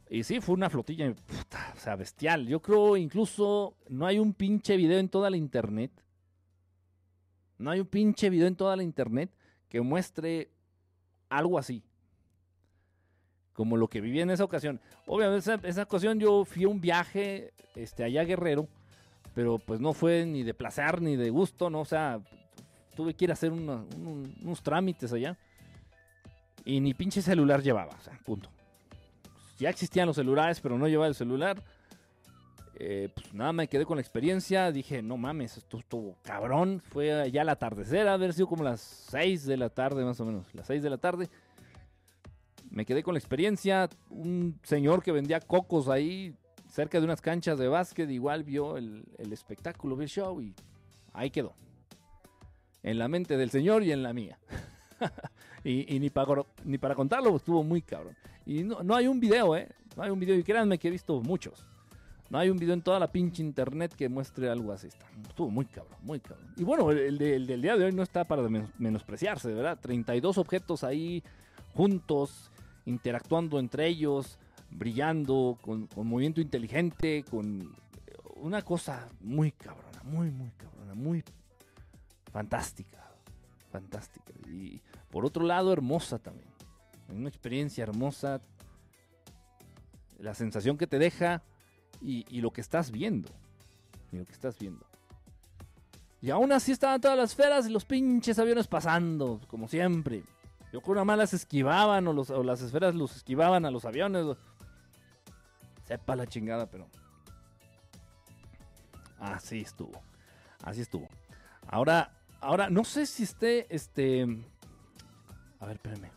Y 0.10 0.24
sí, 0.24 0.42
fue 0.42 0.56
una 0.56 0.70
flotilla, 0.70 1.10
o 1.10 1.80
sea, 1.80 1.96
bestial. 1.96 2.48
Yo 2.48 2.62
creo 2.62 2.98
incluso 2.98 3.76
no 3.90 4.06
hay 4.08 4.20
un 4.20 4.34
pinche 4.34 4.76
video 4.76 4.98
en 4.98 5.08
toda 5.08 5.30
la 5.30 5.38
internet 5.38 5.92
no 7.60 7.70
hay 7.70 7.82
un 7.82 7.86
pinche 7.86 8.30
video 8.30 8.48
en 8.48 8.56
toda 8.56 8.76
la 8.76 8.84
internet 8.84 9.30
que 9.68 9.82
muestre 9.82 10.50
algo 11.28 11.60
así. 11.60 11.84
Como 13.60 13.76
lo 13.76 13.90
que 13.90 14.00
viví 14.00 14.22
en 14.22 14.30
esa 14.30 14.46
ocasión. 14.46 14.80
Obviamente, 15.06 15.52
en 15.52 15.66
esa, 15.66 15.84
ocasión 15.84 16.18
yo 16.18 16.46
fui 16.46 16.64
a 16.64 16.70
un 16.70 16.80
viaje 16.80 17.52
este, 17.76 18.06
allá 18.06 18.22
a 18.22 18.24
Guerrero, 18.24 18.70
pero 19.36 19.60
pues 19.60 19.82
no 19.82 19.92
fue 19.92 20.26
ni 20.26 20.44
de 20.44 20.54
placer 20.54 21.02
ni 21.02 21.18
de 21.18 21.30
gusto, 21.30 21.70
¿no? 21.70 21.82
O 21.82 21.86
sea, 21.86 22.22
tuve 22.96 23.14
que 23.14 23.26
ir 23.26 23.32
a 23.32 23.34
hacer 23.34 23.52
unos 23.52 24.64
trámites 24.64 25.12
allá. 25.12 25.38
Y 26.64 26.80
ni 26.80 26.94
pinche 26.94 27.22
celular 27.22 27.62
llevaba, 27.62 27.98
o 28.00 28.02
sea, 28.02 28.18
punto. 28.24 28.50
Ya 29.58 29.70
existían 29.70 30.08
los 30.08 30.16
celulares, 30.16 30.62
pero 30.62 30.78
no 30.78 30.88
llevaba 30.88 31.10
el 31.10 31.16
celular. 31.16 31.62
Eh, 32.76 33.10
pues 33.14 33.34
nada, 33.34 33.52
me 33.52 33.68
quedé 33.68 33.86
con 33.86 33.98
la 33.98 34.02
experiencia. 34.02 34.72
Dije, 34.72 35.02
no 35.02 35.18
mames, 35.18 35.58
esto 35.58 35.80
estuvo 35.80 36.16
cabrón. 36.22 36.82
Fue 36.94 37.30
ya 37.30 37.42
al 37.42 37.50
atardecer, 37.50 38.08
haber 38.08 38.32
sido 38.32 38.48
como 38.48 38.64
las 38.64 38.80
6 38.80 39.46
de 39.46 39.58
la 39.58 39.70
tarde, 39.70 40.06
más 40.06 40.18
o 40.22 40.26
menos. 40.26 40.46
Las 40.56 40.68
6 40.68 40.82
de 40.82 40.90
la 40.90 40.98
tarde. 40.98 41.30
Me 42.70 42.86
quedé 42.86 43.04
con 43.04 43.14
la 43.14 43.20
experiencia. 43.20 43.90
Un 44.10 44.60
señor 44.64 45.04
que 45.04 45.12
vendía 45.12 45.40
cocos 45.40 45.88
ahí, 45.90 46.36
cerca 46.70 47.00
de 47.00 47.06
unas 47.06 47.22
canchas 47.22 47.58
de 47.58 47.68
básquet, 47.68 48.10
igual 48.10 48.44
vio 48.44 48.78
el, 48.78 49.06
espectáculo, 49.32 49.96
vio 49.96 50.04
el 50.04 50.10
show 50.10 50.42
y 50.42 50.54
ahí 51.14 51.32
quedó. 51.32 51.54
En 52.84 52.98
la 52.98 53.08
mente 53.08 53.38
del 53.38 53.50
señor 53.50 53.84
y 53.84 53.92
en 53.92 54.04
la 54.04 54.14
mía. 54.14 54.40
y, 55.64 56.00
ni, 56.00 56.10
para, 56.10 56.46
ni 56.64 56.78
para 56.78 56.96
contarlo, 56.96 57.36
estuvo 57.36 57.64
muy 57.64 57.82
cabrón. 57.82 58.16
Y 58.46 58.64
no, 58.64 58.84
no 58.84 58.96
hay 58.96 59.08
un 59.08 59.20
video, 59.20 59.56
¿eh? 59.56 59.68
No 59.96 60.04
hay 60.04 60.12
un 60.12 60.20
video. 60.20 60.36
Y 60.36 60.44
créanme 60.44 60.78
que 60.78 60.88
he 60.88 60.92
visto 60.92 61.22
muchos. 61.22 61.66
No 62.30 62.38
hay 62.38 62.50
un 62.50 62.58
video 62.58 62.76
en 62.76 62.82
toda 62.82 63.00
la 63.00 63.12
pinche 63.12 63.42
internet 63.42 63.94
que 63.96 64.08
muestre 64.08 64.50
algo 64.50 64.72
así. 64.72 64.88
Está, 64.88 65.08
estuvo 65.28 65.50
muy 65.50 65.66
cabrón, 65.66 65.98
muy 66.04 66.20
cabrón. 66.20 66.54
Y 66.58 66.64
bueno, 66.64 66.92
el, 66.92 67.18
del 67.18 67.62
día 67.62 67.76
de 67.76 67.86
hoy 67.86 67.92
no 67.92 68.04
está 68.04 68.24
para 68.24 68.48
menospreciarse, 68.78 69.52
¿verdad? 69.52 69.80
32 69.82 70.38
objetos 70.38 70.84
ahí 70.84 71.24
juntos, 71.74 72.52
interactuando 72.90 73.60
entre 73.60 73.88
ellos, 73.88 74.38
brillando, 74.72 75.58
con, 75.62 75.88
movimiento 75.96 76.42
inteligente, 76.42 77.24
con 77.30 77.76
una 78.36 78.62
cosa 78.62 79.10
muy 79.22 79.52
cabrona, 79.52 80.02
muy, 80.04 80.32
muy 80.32 80.52
cabrona, 80.52 80.94
muy 80.94 81.24
fantástica. 82.32 83.06
Fantástica. 83.72 84.34
Y 84.48 84.82
por 85.12 85.26
otro 85.26 85.46
lado, 85.46 85.72
hermosa 85.72 86.18
también. 86.18 86.50
Una 87.10 87.30
experiencia 87.30 87.84
hermosa. 87.84 88.42
La 90.18 90.34
sensación 90.34 90.78
que 90.78 90.88
te 90.88 91.00
deja 91.00 91.44
y, 92.02 92.42
lo 92.42 92.52
que 92.52 92.62
estás 92.62 92.92
viendo. 92.92 93.30
Y 94.12 94.18
lo 94.18 94.26
que 94.26 94.34
estás 94.34 94.58
viendo. 94.58 94.86
Y 96.22 96.32
aún 96.32 96.52
así 96.52 96.72
estaban 96.72 97.00
todas 97.00 97.18
las 97.18 97.36
feras 97.36 97.68
y 97.68 97.72
los 97.72 97.86
pinches 97.86 98.40
aviones 98.40 98.68
pasando, 98.68 99.40
como 99.48 99.68
siempre. 99.68 100.24
Yo 100.72 100.82
creo 100.82 100.96
que 100.96 101.06
nada 101.06 101.18
las 101.18 101.34
esquivaban 101.34 102.08
o, 102.08 102.14
los, 102.14 102.30
las 102.30 102.62
esferas 102.62 102.94
los 102.96 103.16
esquivaban 103.16 103.66
a 103.66 103.72
los 103.72 103.86
aviones. 103.86 104.38
Sepa 105.86 106.16
la 106.16 106.28
chingada, 106.28 106.68
pero... 106.68 106.88
Así 109.20 109.62
estuvo. 109.62 110.02
Así 110.64 110.82
estuvo. 110.82 111.08
Ahora, 111.68 112.12
ahora, 112.40 112.70
no 112.70 112.84
sé 112.84 113.06
si 113.06 113.24
esté, 113.24 113.74
este... 113.74 114.24
A 115.60 115.66
ver, 115.66 115.76
espérenme. 115.76 116.12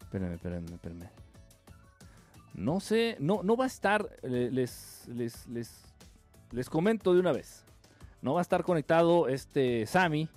Espérenme, 0.00 0.34
espérenme, 0.34 0.74
espérenme. 0.74 1.10
No 2.54 2.78
sé, 2.78 3.16
no, 3.18 3.42
no 3.42 3.56
va 3.56 3.64
a 3.64 3.66
estar, 3.66 4.08
les, 4.22 5.08
les, 5.08 5.48
les, 6.52 6.70
comento 6.70 7.12
de 7.12 7.18
una 7.18 7.32
vez. 7.32 7.64
No 8.22 8.34
va 8.34 8.40
a 8.40 8.42
estar 8.42 8.62
conectado 8.62 9.26
este 9.26 9.86
Sami, 9.86 10.28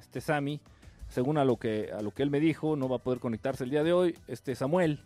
este 0.00 0.22
Sami, 0.22 0.62
según 1.08 1.38
a 1.38 1.44
lo 1.44 1.56
que 1.56 1.90
a 1.92 2.02
lo 2.02 2.10
que 2.10 2.22
él 2.22 2.30
me 2.30 2.40
dijo, 2.40 2.76
no 2.76 2.88
va 2.88 2.96
a 2.96 3.02
poder 3.02 3.20
conectarse 3.20 3.64
el 3.64 3.70
día 3.70 3.82
de 3.82 3.92
hoy. 3.92 4.18
Este 4.26 4.54
Samuel, 4.54 5.00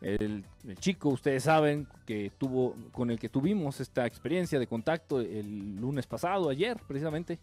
el, 0.00 0.44
chico, 0.78 1.10
ustedes 1.10 1.44
saben 1.44 1.86
que 2.06 2.32
tuvo 2.38 2.74
con 2.92 3.10
el 3.10 3.18
que 3.18 3.28
tuvimos 3.28 3.80
esta 3.80 4.06
experiencia 4.06 4.58
de 4.58 4.66
contacto 4.66 5.20
el 5.20 5.76
lunes 5.76 6.06
pasado, 6.06 6.48
ayer, 6.48 6.78
precisamente, 6.86 7.38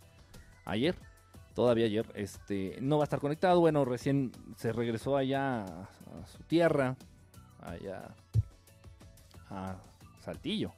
ayer, 0.65 0.95
todavía 1.53 1.85
ayer, 1.85 2.05
este, 2.15 2.77
no 2.81 2.97
va 2.97 3.03
a 3.03 3.05
estar 3.05 3.19
conectado. 3.19 3.59
Bueno, 3.59 3.85
recién 3.85 4.31
se 4.55 4.71
regresó 4.71 5.17
allá 5.17 5.63
a 5.63 6.25
su 6.25 6.43
tierra, 6.43 6.95
allá 7.61 8.15
a 9.49 9.77
Saltillo. 10.19 10.71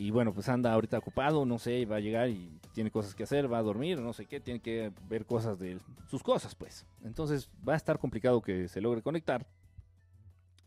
Y 0.00 0.10
bueno, 0.10 0.32
pues 0.32 0.48
anda 0.48 0.72
ahorita 0.72 0.96
ocupado, 0.96 1.44
no 1.44 1.58
sé, 1.58 1.84
va 1.84 1.96
a 1.96 2.00
llegar 2.00 2.30
y 2.30 2.58
tiene 2.72 2.90
cosas 2.90 3.14
que 3.14 3.24
hacer, 3.24 3.52
va 3.52 3.58
a 3.58 3.62
dormir, 3.62 4.00
no 4.00 4.14
sé 4.14 4.24
qué, 4.24 4.40
tiene 4.40 4.58
que 4.58 4.90
ver 5.10 5.26
cosas 5.26 5.58
de 5.58 5.78
sus 6.08 6.22
cosas, 6.22 6.54
pues. 6.54 6.86
Entonces 7.04 7.50
va 7.68 7.74
a 7.74 7.76
estar 7.76 7.98
complicado 7.98 8.40
que 8.40 8.66
se 8.68 8.80
logre 8.80 9.02
conectar. 9.02 9.46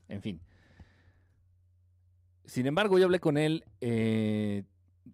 En 0.08 0.22
fin. 0.22 0.40
Sin 2.46 2.68
embargo, 2.68 3.00
yo 3.00 3.06
hablé 3.06 3.20
con 3.20 3.40
él, 3.40 3.64
eh, 3.82 4.66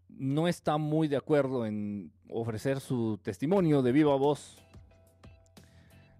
no 0.10 0.50
está 0.50 0.76
muy 0.76 1.08
de 1.08 1.16
acuerdo 1.16 1.66
en 1.66 2.12
ofrecer 2.28 2.82
su 2.82 3.22
testimonio 3.24 3.82
de 3.82 3.94
viva 3.94 4.18
voz. 4.18 4.58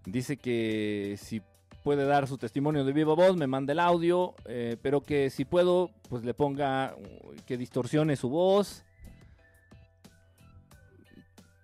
Dice 0.06 0.38
que 0.38 1.16
si 1.18 1.42
puede 1.82 2.04
dar 2.04 2.26
su 2.26 2.38
testimonio 2.38 2.84
de 2.84 2.92
viva 2.92 3.14
voz, 3.14 3.36
me 3.36 3.46
manda 3.46 3.72
el 3.72 3.80
audio, 3.80 4.34
eh, 4.46 4.76
pero 4.82 5.00
que 5.00 5.30
si 5.30 5.44
puedo, 5.44 5.90
pues 6.08 6.24
le 6.24 6.34
ponga 6.34 6.94
que 7.46 7.56
distorsione 7.56 8.16
su 8.16 8.28
voz. 8.28 8.84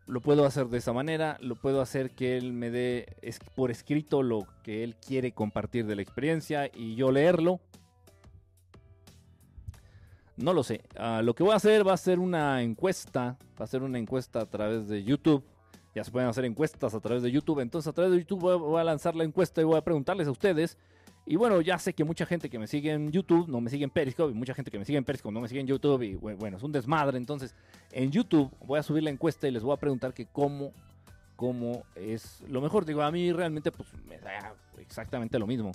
Lo 0.07 0.21
puedo 0.21 0.45
hacer 0.45 0.69
de 0.69 0.79
esa 0.79 0.93
manera, 0.93 1.37
lo 1.41 1.57
puedo 1.57 1.81
hacer 1.81 2.11
que 2.11 2.37
él 2.37 2.53
me 2.53 2.71
dé 2.71 3.17
por 3.57 3.71
escrito 3.71 4.23
lo 4.23 4.47
que 4.63 4.85
él 4.85 4.95
quiere 4.95 5.33
compartir 5.33 5.87
de 5.87 5.97
la 5.97 6.03
experiencia 6.03 6.71
y 6.73 6.95
yo 6.95 7.11
leerlo. 7.11 7.61
No 10.37 10.53
lo 10.53 10.63
sé. 10.63 10.83
Ah, 10.97 11.23
lo 11.25 11.35
que 11.35 11.43
voy 11.43 11.55
a 11.55 11.57
hacer 11.57 11.87
va 11.87 11.95
a 11.95 11.97
ser 11.97 12.21
una 12.21 12.63
encuesta, 12.63 13.37
va 13.61 13.65
a 13.65 13.69
ser 13.69 13.83
una 13.83 13.99
encuesta 13.99 14.41
a 14.41 14.47
través 14.47 14.87
de 14.87 15.03
YouTube 15.03 15.43
ya 15.97 16.05
se 16.05 16.11
pueden 16.11 16.29
hacer 16.29 16.45
encuestas 16.45 16.95
a 16.95 17.01
través 17.01 17.23
de 17.23 17.31
YouTube. 17.31 17.61
Entonces 17.61 17.89
a 17.89 17.93
través 17.95 18.13
de 18.13 18.19
YouTube 18.19 18.59
voy 18.59 18.79
a 18.79 18.85
lanzar 18.85 19.17
la 19.17 19.25
encuesta 19.25 19.63
y 19.63 19.65
voy 19.65 19.79
a 19.79 19.81
preguntarles 19.81 20.29
a 20.29 20.31
ustedes. 20.31 20.77
Y 21.25 21.37
bueno, 21.37 21.63
ya 21.63 21.79
sé 21.79 21.95
que 21.95 22.05
mucha 22.05 22.27
gente 22.27 22.51
que 22.51 22.59
me 22.59 22.67
sigue 22.67 22.93
en 22.93 23.11
YouTube 23.11 23.49
no 23.49 23.63
me 23.63 23.71
sigue 23.71 23.85
en 23.85 23.89
Periscope. 23.89 24.31
Y 24.31 24.35
mucha 24.35 24.53
gente 24.53 24.71
que 24.71 24.79
me 24.79 24.85
sigue 24.85 24.99
en 24.99 25.07
Periscope 25.07 25.33
no 25.33 25.41
me 25.41 25.49
sigue 25.49 25.63
en 25.63 25.67
YouTube. 25.67 26.03
Y 26.03 26.15
bueno, 26.17 26.59
es 26.59 26.63
un 26.63 26.71
desmadre. 26.71 27.17
Entonces 27.17 27.55
en 27.93 28.11
YouTube 28.11 28.53
voy 28.67 28.79
a 28.79 28.83
subir 28.83 29.05
la 29.05 29.09
encuesta 29.09 29.49
y 29.49 29.53
les 29.53 29.63
voy 29.63 29.73
a 29.73 29.79
preguntar 29.79 30.13
que 30.13 30.27
cómo, 30.27 30.75
cómo 31.35 31.83
es 31.95 32.43
lo 32.47 32.61
mejor. 32.61 32.85
Digo, 32.85 33.01
a 33.01 33.11
mí 33.11 33.33
realmente 33.33 33.73
pues 33.73 33.89
me 34.07 34.19
da 34.19 34.55
exactamente 34.77 35.39
lo 35.39 35.47
mismo. 35.47 35.73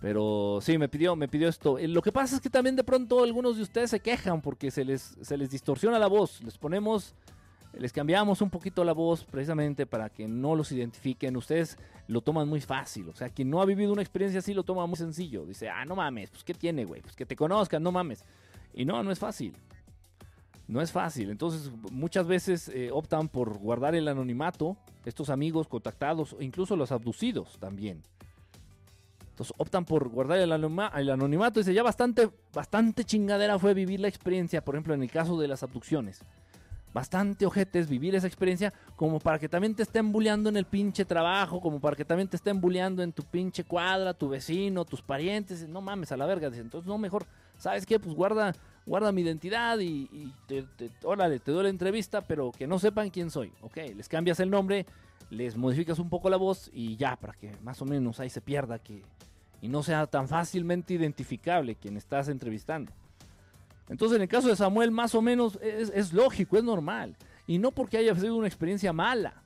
Pero 0.00 0.60
sí, 0.62 0.78
me 0.78 0.88
pidió, 0.88 1.16
me 1.16 1.26
pidió 1.26 1.48
esto. 1.48 1.76
Eh, 1.76 1.88
lo 1.88 2.02
que 2.02 2.12
pasa 2.12 2.36
es 2.36 2.40
que 2.40 2.50
también 2.50 2.76
de 2.76 2.84
pronto 2.84 3.24
algunos 3.24 3.56
de 3.56 3.64
ustedes 3.64 3.90
se 3.90 3.98
quejan 3.98 4.42
porque 4.42 4.70
se 4.70 4.84
les, 4.84 5.18
se 5.20 5.36
les 5.36 5.50
distorsiona 5.50 5.98
la 5.98 6.06
voz. 6.06 6.40
Les 6.44 6.56
ponemos 6.56 7.16
les 7.72 7.92
cambiamos 7.92 8.42
un 8.42 8.50
poquito 8.50 8.84
la 8.84 8.92
voz 8.92 9.24
precisamente 9.24 9.86
para 9.86 10.08
que 10.10 10.26
no 10.26 10.54
los 10.56 10.72
identifiquen. 10.72 11.36
Ustedes 11.36 11.78
lo 12.08 12.20
toman 12.20 12.48
muy 12.48 12.60
fácil. 12.60 13.08
O 13.08 13.14
sea, 13.14 13.28
quien 13.28 13.48
no 13.48 13.62
ha 13.62 13.66
vivido 13.66 13.92
una 13.92 14.02
experiencia 14.02 14.40
así 14.40 14.54
lo 14.54 14.64
toma 14.64 14.86
muy 14.86 14.96
sencillo. 14.96 15.46
Dice, 15.46 15.68
ah, 15.68 15.84
no 15.84 15.94
mames, 15.94 16.30
pues 16.30 16.42
¿qué 16.42 16.54
tiene, 16.54 16.84
güey? 16.84 17.00
Pues 17.00 17.14
que 17.14 17.26
te 17.26 17.36
conozcan, 17.36 17.82
no 17.82 17.92
mames. 17.92 18.24
Y 18.74 18.84
no, 18.84 19.02
no 19.02 19.12
es 19.12 19.18
fácil. 19.18 19.54
No 20.66 20.80
es 20.80 20.92
fácil. 20.92 21.30
Entonces, 21.30 21.70
muchas 21.90 22.26
veces 22.26 22.68
eh, 22.68 22.90
optan 22.92 23.28
por 23.28 23.58
guardar 23.58 23.94
el 23.94 24.08
anonimato. 24.08 24.76
Estos 25.04 25.30
amigos 25.30 25.68
contactados, 25.68 26.36
incluso 26.40 26.76
los 26.76 26.92
abducidos 26.92 27.56
también. 27.58 28.02
Entonces 29.30 29.54
optan 29.56 29.84
por 29.86 30.08
guardar 30.08 30.38
el, 30.38 30.52
el 30.52 31.10
anonimato. 31.10 31.60
Dice, 31.60 31.72
ya 31.72 31.82
bastante, 31.82 32.28
bastante 32.52 33.04
chingadera 33.04 33.58
fue 33.58 33.74
vivir 33.74 34.00
la 34.00 34.08
experiencia, 34.08 34.62
por 34.62 34.74
ejemplo, 34.74 34.92
en 34.92 35.02
el 35.02 35.10
caso 35.10 35.38
de 35.40 35.48
las 35.48 35.62
abducciones 35.62 36.22
bastante 36.92 37.46
ojetes 37.46 37.88
vivir 37.88 38.14
esa 38.14 38.26
experiencia 38.26 38.72
como 38.96 39.20
para 39.20 39.38
que 39.38 39.48
también 39.48 39.74
te 39.74 39.82
estén 39.82 40.12
bulleando 40.12 40.48
en 40.48 40.56
el 40.56 40.64
pinche 40.64 41.04
trabajo, 41.04 41.60
como 41.60 41.80
para 41.80 41.96
que 41.96 42.04
también 42.04 42.28
te 42.28 42.36
estén 42.36 42.60
bulleando 42.60 43.02
en 43.02 43.12
tu 43.12 43.22
pinche 43.22 43.64
cuadra, 43.64 44.14
tu 44.14 44.28
vecino, 44.28 44.84
tus 44.84 45.02
parientes. 45.02 45.68
No 45.68 45.80
mames, 45.80 46.12
a 46.12 46.16
la 46.16 46.26
verga. 46.26 46.48
Entonces, 46.48 46.86
no, 46.86 46.98
mejor, 46.98 47.26
¿sabes 47.58 47.86
qué? 47.86 47.98
Pues 47.98 48.14
guarda, 48.14 48.54
guarda 48.86 49.12
mi 49.12 49.22
identidad 49.22 49.78
y, 49.78 50.32
te, 50.46 50.64
órale, 51.04 51.38
te 51.38 51.52
doy 51.52 51.64
la 51.64 51.68
entrevista, 51.70 52.20
pero 52.20 52.52
que 52.52 52.66
no 52.66 52.78
sepan 52.78 53.10
quién 53.10 53.30
soy. 53.30 53.52
Ok, 53.62 53.76
les 53.96 54.08
cambias 54.08 54.40
el 54.40 54.50
nombre, 54.50 54.86
les 55.30 55.56
modificas 55.56 55.98
un 55.98 56.08
poco 56.08 56.28
la 56.28 56.36
voz 56.36 56.70
y 56.72 56.96
ya, 56.96 57.16
para 57.16 57.34
que 57.34 57.52
más 57.62 57.80
o 57.82 57.84
menos 57.84 58.20
ahí 58.20 58.30
se 58.30 58.40
pierda 58.40 58.78
que, 58.78 59.02
y 59.60 59.68
no 59.68 59.82
sea 59.82 60.06
tan 60.06 60.28
fácilmente 60.28 60.94
identificable 60.94 61.76
quien 61.76 61.96
estás 61.96 62.28
entrevistando. 62.28 62.92
Entonces, 63.90 64.16
en 64.16 64.22
el 64.22 64.28
caso 64.28 64.48
de 64.48 64.54
Samuel, 64.54 64.92
más 64.92 65.16
o 65.16 65.20
menos 65.20 65.58
es, 65.60 66.12
lógico, 66.12 66.56
es 66.56 66.62
normal. 66.62 67.16
Y 67.46 67.58
no 67.58 67.72
porque 67.72 67.98
haya 67.98 68.14
sido 68.14 68.36
una 68.36 68.46
experiencia 68.46 68.92
mala, 68.92 69.42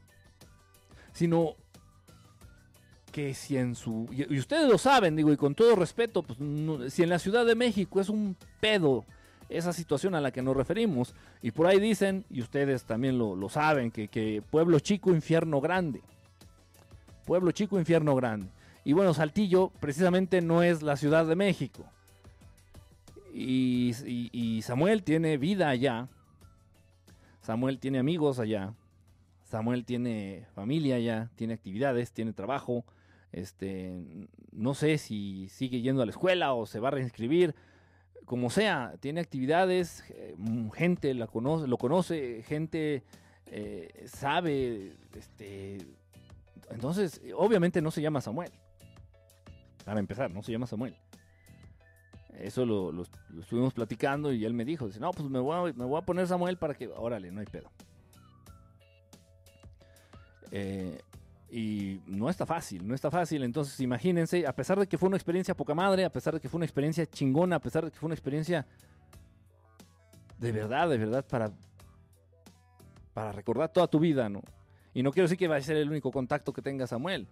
sino 1.13 1.57
que 3.11 3.33
si 3.33 3.57
en 3.57 3.75
su... 3.75 4.07
Y, 4.13 4.39
ustedes 4.39 4.69
lo 4.69 4.77
saben, 4.77 5.17
digo, 5.17 5.33
y 5.33 5.39
con 5.39 5.55
todo 5.55 5.75
respeto, 5.75 6.23
pues 6.23 6.39
si 6.93 7.03
en 7.03 7.09
la 7.09 7.19
Ciudad 7.19 7.47
de 7.47 7.55
México 7.55 8.01
es 8.01 8.11
un 8.11 8.37
pedo 8.61 9.07
esa 9.49 9.73
situación 9.73 10.15
a 10.15 10.21
la 10.21 10.31
que 10.31 10.43
nos 10.43 10.55
referimos, 10.55 11.15
y 11.41 11.51
por 11.51 11.67
ahí 11.67 11.81
dicen, 11.81 12.27
y 12.29 12.43
ustedes 12.43 12.85
también 12.85 13.17
lo, 13.17 13.35
lo 13.35 13.49
saben, 13.49 13.91
que, 13.91 14.09
que 14.09 14.43
pueblo 14.51 14.79
chico, 14.79 15.11
infierno 15.11 15.63
grande. 15.63 16.03
Pueblo 17.25 17.51
chico, 17.53 17.79
infierno 17.79 18.15
grande. 18.15 18.49
Y 18.85 18.93
bueno, 18.93 19.15
Saltillo 19.15 19.73
precisamente 19.81 20.43
no 20.43 20.63
es 20.63 20.83
la 20.83 20.97
Ciudad 20.97 21.25
de 21.25 21.35
México. 21.35 21.87
Y, 23.37 24.63
Samuel 24.63 25.03
tiene 25.03 25.37
vida 25.39 25.69
allá. 25.69 26.09
Samuel 27.41 27.81
tiene 27.81 27.99
amigos 27.99 28.39
allá. 28.39 28.75
Samuel 29.43 29.85
tiene 29.85 30.47
familia 30.55 30.97
allá, 30.97 31.31
tiene 31.35 31.55
actividades, 31.55 32.13
tiene 32.13 32.33
trabajo. 32.33 32.85
Este, 33.33 33.93
no 34.53 34.75
sé 34.75 34.99
si 34.99 35.49
sigue 35.49 35.81
yendo 35.81 36.03
a 36.03 36.07
la 36.07 36.13
escuela 36.13 36.55
o 36.55 36.65
se 36.67 36.79
va 36.79 36.89
a 36.89 36.93
reinscribir. 36.93 37.55
Como 38.25 38.49
sea, 38.51 38.95
tiene 39.01 39.21
actividades, 39.21 40.05
eh, 40.11 40.35
gente 40.75 41.13
la 41.13 41.27
conoce, 41.27 41.67
lo 41.67 41.77
conoce, 41.77 42.43
gente 42.47 43.03
eh, 43.47 44.07
sabe. 44.07 44.97
Este, 45.13 45.79
entonces, 46.71 47.21
obviamente 47.37 47.83
no 47.83 47.91
se 47.91 48.01
llama 48.01 48.21
Samuel. 48.21 48.53
Para 49.85 50.01
empezar, 50.01 50.31
no 50.31 50.43
se 50.43 50.53
llama 50.53 50.67
Samuel. 50.67 50.97
Eso 52.39 52.67
lo, 52.67 53.03
estuvimos 53.41 53.73
platicando 53.73 54.33
y 54.33 54.45
él 54.45 54.55
me 54.55 54.65
dijo, 54.65 54.87
dice, 54.87 55.01
no, 55.01 55.11
pues 55.13 55.29
me 55.29 55.39
voy, 55.39 55.71
a, 55.71 55.73
me 55.73 55.85
voy 55.85 55.99
a 55.99 56.05
poner 56.05 56.27
Samuel 56.27 56.57
para 56.57 56.75
que, 56.75 56.89
órale, 56.89 57.31
no 57.31 57.41
hay 57.41 57.47
pedo. 57.47 57.71
Eh, 60.51 61.01
y 61.51 62.01
no 62.07 62.29
está 62.29 62.47
fácil, 62.47 62.87
no 62.87 62.95
está 62.95 63.11
fácil. 63.11 63.45
Entonces, 63.45 63.79
imagínense, 63.81 64.47
a 64.47 64.53
pesar 64.53 64.79
de 64.79 64.87
que 64.87 64.99
fue 64.99 65.07
una 65.07 65.17
experiencia 65.17 65.55
poca 65.55 65.75
madre, 65.75 66.05
a 66.05 66.11
pesar 66.11 66.35
de 66.35 66.41
que 66.41 66.49
fue 66.49 66.59
una 66.59 66.67
experiencia 66.67 67.07
chingona, 67.07 67.57
a 67.57 67.61
pesar 67.61 67.85
de 67.85 67.91
que 67.91 67.97
fue 67.97 68.07
una 68.09 68.15
experiencia 68.15 68.67
de 70.39 70.53
verdad, 70.53 70.89
de 70.89 70.99
verdad, 70.99 71.25
para, 71.25 71.53
para 73.13 73.33
recordar 73.33 73.73
toda 73.73 73.87
tu 73.87 74.01
vida, 74.01 74.29
¿no? 74.29 74.43
Y 74.93 75.03
no 75.03 75.13
quiero 75.13 75.25
decir 75.25 75.39
que 75.39 75.49
va 75.49 75.57
a 75.57 75.61
ser 75.61 75.77
el 75.77 75.89
único 75.89 76.11
contacto 76.11 76.53
que 76.53 76.61
tenga 76.61 76.87
Samuel. 76.87 77.27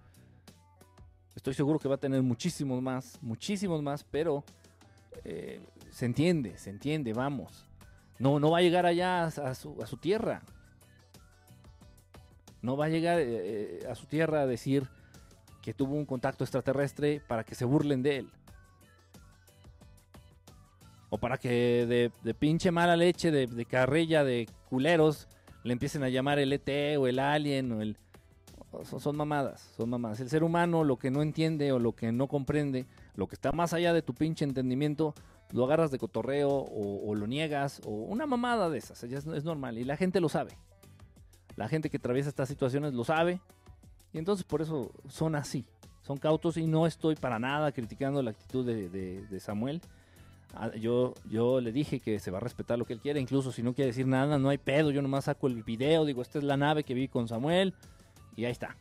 Estoy 1.34 1.54
seguro 1.54 1.78
que 1.78 1.88
va 1.88 1.96
a 1.96 1.98
tener 1.98 2.22
muchísimos 2.22 2.80
más, 2.82 3.18
muchísimos 3.22 3.82
más, 3.82 4.04
pero 4.04 4.44
eh, 5.24 5.60
se 5.90 6.06
entiende, 6.06 6.56
se 6.58 6.70
entiende, 6.70 7.12
vamos. 7.12 7.66
No, 8.18 8.38
no 8.40 8.50
va 8.50 8.58
a 8.58 8.62
llegar 8.62 8.86
allá 8.86 9.24
a, 9.24 9.54
su, 9.54 9.96
tierra. 10.00 10.42
No 12.60 12.76
va 12.76 12.86
a 12.86 12.88
llegar 12.88 13.18
eh, 13.18 13.26
eh, 13.28 13.86
a 13.90 13.94
su 13.94 14.06
tierra 14.06 14.42
a 14.42 14.46
decir 14.46 14.88
que 15.60 15.74
tuvo 15.74 15.94
un 15.94 16.06
contacto 16.06 16.44
extraterrestre 16.44 17.20
para 17.26 17.44
que 17.44 17.54
se 17.54 17.64
burlen 17.64 18.02
de 18.02 18.18
él. 18.18 18.30
O 21.10 21.18
para 21.18 21.36
que 21.36 22.10
de, 22.22 22.34
pinche 22.34 22.70
mala 22.70 22.96
leche, 22.96 23.30
de, 23.30 23.46
de, 23.46 23.64
carrilla, 23.66 24.24
de 24.24 24.48
culeros, 24.68 25.28
le 25.62 25.72
empiecen 25.74 26.02
a 26.02 26.08
llamar 26.08 26.38
el 26.38 26.52
ET 26.52 26.96
o 26.98 27.06
el 27.06 27.18
alien 27.18 27.72
o 27.72 27.82
el... 27.82 27.96
Son, 28.84 29.00
son 29.00 29.16
mamadas, 29.16 29.72
son 29.76 29.90
mamadas. 29.90 30.20
El 30.20 30.30
ser 30.30 30.42
humano 30.42 30.82
lo 30.84 30.96
que 30.96 31.10
no 31.10 31.20
entiende 31.20 31.72
o 31.72 31.78
lo 31.78 31.92
que 31.92 32.10
no 32.10 32.28
comprende 32.28 32.86
lo 33.14 33.26
que 33.26 33.34
está 33.34 33.52
más 33.52 33.72
allá 33.72 33.92
de 33.92 34.02
tu 34.02 34.14
pinche 34.14 34.44
entendimiento, 34.44 35.14
lo 35.52 35.64
agarras 35.64 35.90
de 35.90 35.98
cotorreo 35.98 36.48
o, 36.50 37.14
lo 37.14 37.26
niegas 37.26 37.80
o 37.84 37.90
una 37.90 38.26
mamada 38.26 38.70
de 38.70 38.78
esas. 38.78 39.02
Es, 39.02 39.26
es 39.26 39.44
normal 39.44 39.78
y 39.78 39.84
la 39.84 39.96
gente 39.96 40.20
lo 40.20 40.28
sabe. 40.28 40.52
La 41.56 41.68
gente 41.68 41.90
que 41.90 41.98
atraviesa 41.98 42.30
estas 42.30 42.48
situaciones 42.48 42.94
lo 42.94 43.04
sabe 43.04 43.40
y 44.12 44.18
entonces 44.18 44.44
por 44.44 44.62
eso 44.62 44.92
son 45.08 45.34
así. 45.34 45.64
Son 46.02 46.18
cautos 46.18 46.56
y 46.56 46.66
no 46.66 46.86
estoy 46.86 47.14
para 47.14 47.38
nada 47.38 47.70
criticando 47.72 48.22
la 48.22 48.30
actitud 48.30 48.66
de, 48.66 49.40
Samuel. 49.40 49.80
Ah, 50.54 50.70
yo, 50.74 51.14
yo 51.30 51.60
le 51.60 51.72
dije 51.72 52.00
que 52.00 52.18
se 52.18 52.30
va 52.30 52.38
a 52.38 52.40
respetar 52.40 52.78
lo 52.78 52.84
que 52.84 52.92
él 52.92 53.00
quiere, 53.00 53.20
incluso 53.20 53.52
si 53.52 53.62
no 53.62 53.72
quiere 53.72 53.90
decir 53.90 54.06
nada, 54.06 54.38
no 54.38 54.50
hay 54.50 54.58
pedo, 54.58 54.90
yo 54.90 55.00
nomás 55.00 55.24
saco 55.24 55.46
el 55.46 55.62
video, 55.62 56.04
digo, 56.04 56.20
esta 56.20 56.38
es 56.38 56.44
la 56.44 56.58
nave 56.58 56.84
que 56.84 56.92
vi 56.92 57.08
con 57.08 57.28
Samuel 57.28 57.74
y 58.36 58.44
ahí 58.44 58.52
está. 58.52 58.76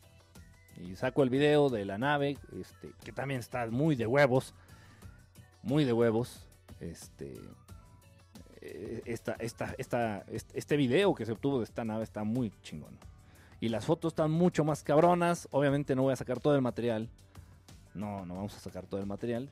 Y 0.81 0.95
saco 0.95 1.23
el 1.23 1.29
video 1.29 1.69
de 1.69 1.85
la 1.85 1.97
nave, 1.97 2.37
este, 2.59 2.91
que 3.03 3.11
también 3.11 3.39
está 3.39 3.65
muy 3.67 3.95
de 3.95 4.07
huevos. 4.07 4.53
Muy 5.63 5.85
de 5.85 5.93
huevos. 5.93 6.47
Este. 6.79 7.39
Eh, 8.61 9.01
esta, 9.05 9.33
esta, 9.39 9.73
esta, 9.77 10.25
este 10.29 10.77
video 10.77 11.15
que 11.15 11.25
se 11.25 11.31
obtuvo 11.31 11.59
de 11.59 11.63
esta 11.65 11.83
nave 11.83 12.03
está 12.03 12.23
muy 12.23 12.51
chingón. 12.61 12.97
Y 13.59 13.69
las 13.69 13.85
fotos 13.85 14.13
están 14.13 14.31
mucho 14.31 14.63
más 14.63 14.83
cabronas. 14.83 15.47
Obviamente 15.51 15.95
no 15.95 16.03
voy 16.03 16.13
a 16.13 16.15
sacar 16.15 16.39
todo 16.39 16.55
el 16.55 16.61
material. 16.61 17.09
No, 17.93 18.25
no 18.25 18.35
vamos 18.35 18.55
a 18.55 18.59
sacar 18.59 18.85
todo 18.87 18.99
el 18.99 19.05
material. 19.05 19.49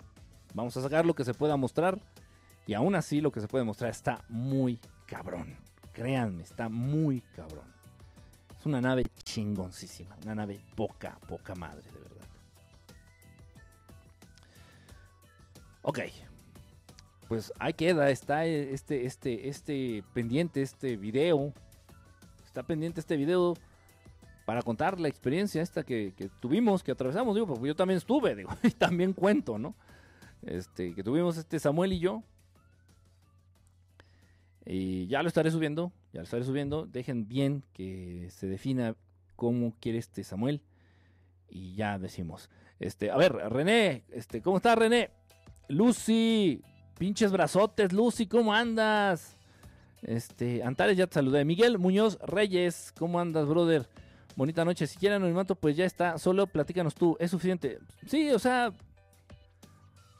Vamos 0.53 0.75
a 0.77 0.81
sacar 0.81 1.05
lo 1.05 1.13
que 1.13 1.25
se 1.25 1.33
pueda 1.33 1.57
mostrar. 1.57 1.99
Y 2.65 2.73
aún 2.73 2.95
así 2.95 3.21
lo 3.21 3.31
que 3.31 3.41
se 3.41 3.47
puede 3.47 3.63
mostrar 3.63 3.91
está 3.91 4.23
muy 4.29 4.79
cabrón. 5.05 5.57
Créanme, 5.93 6.43
está 6.43 6.69
muy 6.69 7.21
cabrón. 7.35 7.78
Es 8.59 8.65
una 8.65 8.81
nave 8.81 9.05
chingoncísima, 9.23 10.17
una 10.23 10.35
nave 10.35 10.59
poca, 10.75 11.17
poca 11.27 11.55
madre, 11.55 11.83
de 11.93 11.99
verdad. 11.99 12.27
Ok. 15.81 15.99
Pues 17.29 17.53
ahí 17.57 17.73
queda, 17.73 18.09
está 18.09 18.45
este, 18.45 19.05
este, 19.05 19.47
este 19.47 20.03
pendiente, 20.13 20.61
este 20.61 20.97
video. 20.97 21.53
Está 22.45 22.63
pendiente 22.63 22.99
este 22.99 23.15
video 23.15 23.53
para 24.45 24.61
contar 24.63 24.99
la 24.99 25.07
experiencia 25.07 25.61
esta 25.61 25.83
que, 25.83 26.11
tuvimos, 26.41 26.83
que 26.83 26.91
atravesamos, 26.91 27.35
digo, 27.35 27.45
porque 27.47 27.67
yo 27.67 27.75
también 27.75 27.97
estuve, 27.99 28.35
digo, 28.35 28.49
y 28.63 28.71
también 28.71 29.13
cuento, 29.13 29.57
¿no? 29.57 29.75
Este, 30.41 30.93
que 30.95 31.03
tuvimos 31.03 31.37
este 31.37 31.59
Samuel 31.59 31.93
y 31.93 31.99
yo. 31.99 32.23
Y 34.71 35.07
ya 35.07 35.23
lo 35.23 35.27
estaré 35.27 35.49
subiendo, 35.49 35.91
ya 36.13 36.19
lo 36.19 36.25
estaré 36.25 36.43
subiendo. 36.43 36.85
Dejen 36.85 37.27
bien 37.27 37.63
que 37.73 38.27
se 38.29 38.45
defina 38.45 38.95
cómo 39.35 39.73
quiere 39.79 39.97
este 39.97 40.23
Samuel. 40.23 40.61
Y 41.49 41.73
ya 41.73 41.97
decimos. 41.97 42.51
Este, 42.79 43.09
a 43.09 43.17
ver, 43.17 43.33
René, 43.33 44.03
este, 44.11 44.43
¿cómo 44.43 44.57
estás, 44.57 44.77
René? 44.77 45.09
Lucy, 45.69 46.61
pinches 46.99 47.31
brazotes, 47.31 47.91
Lucy, 47.93 48.27
¿cómo 48.27 48.53
andas? 48.53 49.35
Este, 50.03 50.61
Antares 50.61 50.95
ya 50.95 51.07
te 51.07 51.15
saludé. 51.15 51.43
Miguel 51.45 51.79
Muñoz 51.79 52.19
Reyes, 52.21 52.93
¿cómo 52.95 53.19
andas, 53.19 53.47
brother? 53.47 53.89
Bonita 54.35 54.63
noche. 54.63 54.85
Si 54.85 54.99
quieren 54.99 55.15
anonimato, 55.23 55.55
pues 55.55 55.75
ya 55.77 55.85
está. 55.85 56.19
Solo 56.19 56.45
platícanos 56.45 56.93
tú. 56.93 57.17
¿Es 57.19 57.31
suficiente? 57.31 57.79
Sí, 58.05 58.29
o 58.29 58.37
sea, 58.37 58.71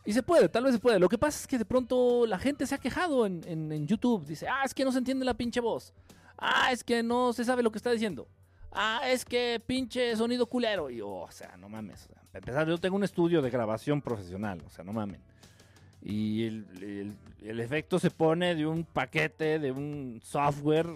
y 0.05 0.13
se 0.13 0.23
puede, 0.23 0.49
tal 0.49 0.63
vez 0.63 0.73
se 0.73 0.79
puede. 0.79 0.99
Lo 0.99 1.09
que 1.09 1.17
pasa 1.17 1.39
es 1.39 1.47
que 1.47 1.57
de 1.57 1.65
pronto 1.65 2.25
la 2.25 2.39
gente 2.39 2.65
se 2.65 2.75
ha 2.75 2.77
quejado 2.77 3.25
en, 3.25 3.87
YouTube. 3.87 4.25
Dice, 4.25 4.47
ah, 4.47 4.63
es 4.63 4.73
que 4.73 4.85
no 4.85 4.91
se 4.91 4.99
entiende 4.99 5.25
la 5.25 5.33
pinche 5.33 5.59
voz. 5.59 5.93
Ah, 6.37 6.71
es 6.71 6.83
que 6.83 7.03
no 7.03 7.33
se 7.33 7.43
sabe 7.43 7.63
lo 7.63 7.71
que 7.71 7.77
está 7.77 7.91
diciendo. 7.91 8.27
Ah, 8.71 9.01
es 9.05 9.25
que 9.25 9.61
pinche 9.65 10.15
sonido 10.15 10.45
culero. 10.47 10.89
Y 10.89 10.97
yo, 10.97 11.09
o 11.09 11.31
sea, 11.31 11.57
no 11.57 11.69
mames. 11.69 12.07
para 12.07 12.39
empezar, 12.39 12.67
yo 12.67 12.77
tengo 12.77 12.95
un 12.95 13.03
estudio 13.03 13.41
de 13.41 13.49
grabación 13.49 14.01
profesional. 14.01 14.61
O 14.65 14.69
sea, 14.69 14.83
no 14.83 14.93
mamen. 14.93 15.21
Y 16.01 16.45
el, 16.45 17.59
efecto 17.59 17.99
se 17.99 18.09
pone 18.09 18.55
de 18.55 18.65
un 18.65 18.85
paquete, 18.85 19.59
de 19.59 19.71
un 19.71 20.21
software 20.23 20.87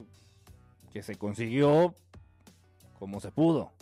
que 0.92 1.04
se 1.04 1.16
consiguió 1.16 1.94
como 2.98 3.20
se 3.20 3.32
pudo. 3.32 3.74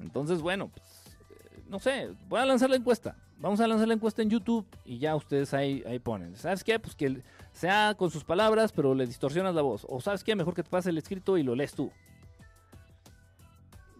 Entonces, 0.00 0.42
bueno, 0.42 0.68
pues, 0.68 1.16
eh, 1.30 1.62
no 1.68 1.78
sé, 1.78 2.10
voy 2.28 2.40
a 2.40 2.44
lanzar 2.44 2.68
la 2.68 2.76
encuesta. 2.76 3.16
Vamos 3.42 3.58
a 3.58 3.66
lanzar 3.66 3.88
la 3.88 3.94
encuesta 3.94 4.22
en 4.22 4.30
YouTube 4.30 4.64
y 4.84 4.98
ya 4.98 5.16
ustedes 5.16 5.52
ahí, 5.52 5.82
ahí 5.84 5.98
ponen. 5.98 6.36
¿Sabes 6.36 6.62
qué? 6.62 6.78
Pues 6.78 6.94
que 6.94 7.22
sea 7.52 7.92
con 7.98 8.08
sus 8.08 8.22
palabras, 8.22 8.70
pero 8.70 8.94
le 8.94 9.04
distorsionas 9.04 9.52
la 9.52 9.62
voz. 9.62 9.84
O 9.88 10.00
¿sabes 10.00 10.22
qué? 10.22 10.36
Mejor 10.36 10.54
que 10.54 10.62
te 10.62 10.70
pase 10.70 10.90
el 10.90 10.98
escrito 10.98 11.36
y 11.36 11.42
lo 11.42 11.56
lees 11.56 11.74
tú. 11.74 11.90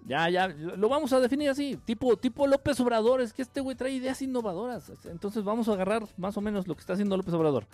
Ya, 0.06 0.30
ya, 0.30 0.46
lo 0.46 0.88
vamos 0.88 1.12
a 1.12 1.18
definir 1.18 1.50
así, 1.50 1.76
tipo, 1.84 2.16
tipo 2.16 2.46
López 2.46 2.78
Obrador, 2.80 3.20
es 3.20 3.32
que 3.32 3.42
este 3.42 3.60
güey 3.60 3.76
trae 3.76 3.90
ideas 3.90 4.22
innovadoras. 4.22 4.92
Entonces 5.06 5.42
vamos 5.42 5.68
a 5.68 5.72
agarrar 5.72 6.04
más 6.16 6.36
o 6.36 6.40
menos 6.40 6.68
lo 6.68 6.76
que 6.76 6.80
está 6.80 6.92
haciendo 6.92 7.16
López 7.16 7.34
Obrador. 7.34 7.66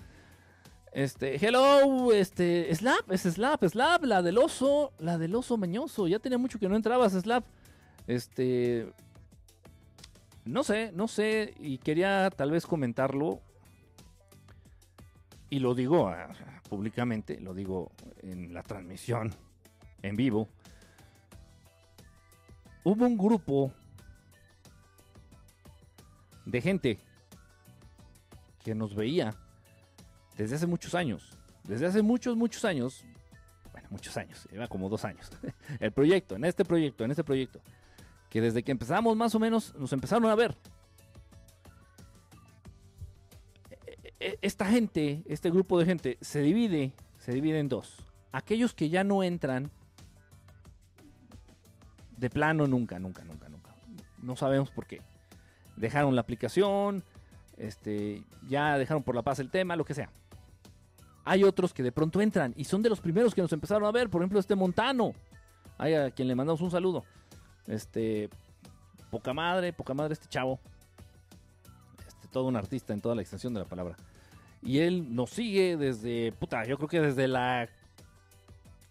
Este, 0.92 1.36
hello, 1.36 2.14
este, 2.14 2.74
Slap, 2.74 3.12
es 3.12 3.22
Slap, 3.22 3.62
Slap, 3.62 4.04
la 4.04 4.22
del 4.22 4.38
oso, 4.38 4.92
la 4.98 5.18
del 5.18 5.34
oso 5.34 5.58
mañoso. 5.58 6.08
Ya 6.08 6.18
tenía 6.18 6.38
mucho 6.38 6.58
que 6.58 6.66
no 6.66 6.76
entrabas, 6.76 7.12
Slap. 7.12 7.44
Este, 8.06 8.90
no 10.48 10.64
sé, 10.64 10.92
no 10.92 11.08
sé, 11.08 11.54
y 11.58 11.78
quería 11.78 12.30
tal 12.30 12.50
vez 12.50 12.66
comentarlo. 12.66 13.40
Y 15.50 15.60
lo 15.60 15.74
digo 15.74 16.08
ah, 16.08 16.28
públicamente, 16.68 17.40
lo 17.40 17.54
digo 17.54 17.90
en 18.22 18.52
la 18.52 18.62
transmisión 18.62 19.32
en 20.02 20.14
vivo 20.14 20.48
hubo 22.88 23.06
un 23.06 23.18
grupo 23.18 23.70
de 26.46 26.60
gente 26.60 26.98
que 28.64 28.74
nos 28.74 28.94
veía 28.94 29.34
desde 30.36 30.56
hace 30.56 30.66
muchos 30.66 30.94
años. 30.94 31.36
Desde 31.64 31.86
hace 31.86 32.00
muchos, 32.00 32.34
muchos 32.36 32.64
años. 32.64 33.04
Bueno, 33.72 33.88
muchos 33.90 34.16
años, 34.16 34.48
lleva 34.50 34.68
como 34.68 34.88
dos 34.88 35.04
años. 35.04 35.30
El 35.80 35.92
proyecto, 35.92 36.36
en 36.36 36.44
este 36.44 36.64
proyecto, 36.64 37.04
en 37.04 37.10
este 37.10 37.24
proyecto. 37.24 37.60
Que 38.28 38.40
desde 38.40 38.62
que 38.62 38.72
empezamos 38.72 39.16
más 39.16 39.34
o 39.34 39.38
menos 39.38 39.74
nos 39.76 39.92
empezaron 39.92 40.26
a 40.26 40.34
ver. 40.34 40.56
E, 43.70 44.16
e, 44.20 44.38
esta 44.42 44.66
gente, 44.66 45.22
este 45.26 45.50
grupo 45.50 45.78
de 45.78 45.86
gente, 45.86 46.18
se 46.20 46.40
divide, 46.40 46.92
se 47.18 47.32
divide 47.32 47.58
en 47.58 47.68
dos. 47.68 48.04
Aquellos 48.32 48.74
que 48.74 48.90
ya 48.90 49.04
no 49.04 49.22
entran 49.22 49.70
de 52.16 52.30
plano 52.30 52.66
nunca, 52.66 52.98
nunca, 52.98 53.24
nunca, 53.24 53.48
nunca. 53.48 53.74
No 54.20 54.36
sabemos 54.36 54.70
por 54.70 54.86
qué. 54.86 55.00
Dejaron 55.76 56.14
la 56.14 56.20
aplicación, 56.20 57.04
este, 57.56 58.24
ya 58.48 58.76
dejaron 58.76 59.02
por 59.02 59.14
la 59.14 59.22
paz 59.22 59.38
el 59.38 59.50
tema, 59.50 59.76
lo 59.76 59.84
que 59.84 59.94
sea. 59.94 60.10
Hay 61.24 61.44
otros 61.44 61.74
que 61.74 61.82
de 61.82 61.92
pronto 61.92 62.20
entran 62.20 62.54
y 62.56 62.64
son 62.64 62.82
de 62.82 62.88
los 62.88 63.00
primeros 63.00 63.34
que 63.34 63.42
nos 63.42 63.52
empezaron 63.52 63.84
a 63.84 63.92
ver. 63.92 64.08
Por 64.08 64.22
ejemplo, 64.22 64.40
este 64.40 64.54
Montano. 64.54 65.12
Hay 65.76 65.94
a 65.94 66.10
quien 66.10 66.26
le 66.26 66.34
mandamos 66.34 66.60
un 66.60 66.70
saludo. 66.70 67.04
Este, 67.68 68.28
poca 69.10 69.32
madre, 69.32 69.72
poca 69.72 69.94
madre 69.94 70.14
este 70.14 70.28
chavo. 70.28 70.58
Este, 72.06 72.28
todo 72.28 72.44
un 72.44 72.56
artista 72.56 72.92
en 72.92 73.00
toda 73.00 73.14
la 73.14 73.22
extensión 73.22 73.54
de 73.54 73.60
la 73.60 73.66
palabra. 73.66 73.96
Y 74.62 74.78
él 74.78 75.14
nos 75.14 75.30
sigue 75.30 75.76
desde, 75.76 76.32
puta, 76.32 76.64
yo 76.64 76.76
creo 76.76 76.88
que 76.88 77.00
desde 77.00 77.28
la 77.28 77.68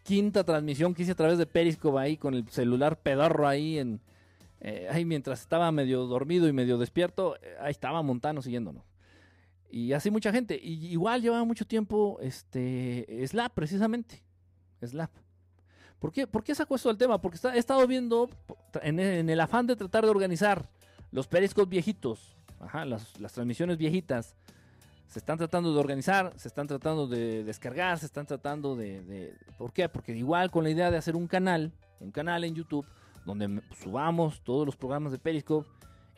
quinta 0.03 0.43
transmisión 0.43 0.93
que 0.93 1.03
hice 1.03 1.11
a 1.11 1.15
través 1.15 1.37
de 1.37 1.45
Periscope 1.45 1.99
ahí 1.99 2.15
con 2.15 2.33
el 2.33 2.47
celular 2.47 2.97
pedorro 2.97 3.47
ahí 3.47 3.77
en 3.77 3.99
eh, 4.59 4.87
ahí 4.89 5.05
mientras 5.05 5.41
estaba 5.41 5.71
medio 5.71 6.05
dormido 6.05 6.47
y 6.47 6.53
medio 6.53 6.77
despierto, 6.77 7.35
eh, 7.41 7.55
ahí 7.59 7.71
estaba 7.71 8.01
Montano 8.01 8.41
siguiéndonos. 8.41 8.83
Y 9.69 9.93
así 9.93 10.09
mucha 10.09 10.31
gente. 10.31 10.59
Y 10.61 10.87
igual 10.87 11.21
llevaba 11.21 11.43
mucho 11.43 11.65
tiempo 11.65 12.17
este 12.21 13.05
Slap, 13.27 13.53
precisamente. 13.53 14.23
Slap. 14.81 15.11
¿Por 15.99 16.11
qué, 16.11 16.27
¿Por 16.27 16.43
qué 16.43 16.53
saco 16.53 16.75
esto 16.75 16.89
del 16.89 16.97
tema? 16.97 17.19
Porque 17.19 17.39
he 17.53 17.57
estado 17.57 17.85
viendo 17.87 18.29
en, 18.81 18.99
el 18.99 19.39
afán 19.39 19.65
de 19.65 19.75
tratar 19.75 20.03
de 20.03 20.11
organizar 20.11 20.69
los 21.11 21.27
Periscopes 21.27 21.69
viejitos, 21.69 22.35
ajá, 22.59 22.85
las, 22.85 23.19
las 23.19 23.33
transmisiones 23.33 23.77
viejitas 23.77 24.35
se 25.07 25.19
están 25.19 25.37
tratando 25.37 25.73
de 25.73 25.79
organizar, 25.79 26.33
se 26.35 26.47
están 26.47 26.67
tratando 26.67 27.07
de 27.07 27.43
descargar, 27.43 27.97
se 27.97 28.05
están 28.05 28.25
tratando 28.25 28.75
de, 28.75 29.33
¿Por 29.57 29.71
qué? 29.71 29.87
Porque 29.89 30.11
igual 30.15 30.51
con 30.51 30.63
la 30.63 30.69
idea 30.69 30.91
de 30.91 30.97
hacer 30.97 31.15
un 31.15 31.27
canal, 31.27 31.71
un 31.99 32.11
canal 32.11 32.43
en 32.43 32.55
YouTube, 32.55 32.85
donde 33.25 33.61
subamos 33.81 34.41
todos 34.41 34.65
los 34.65 34.75
programas 34.75 35.11
de 35.11 35.19
Periscope 35.19 35.67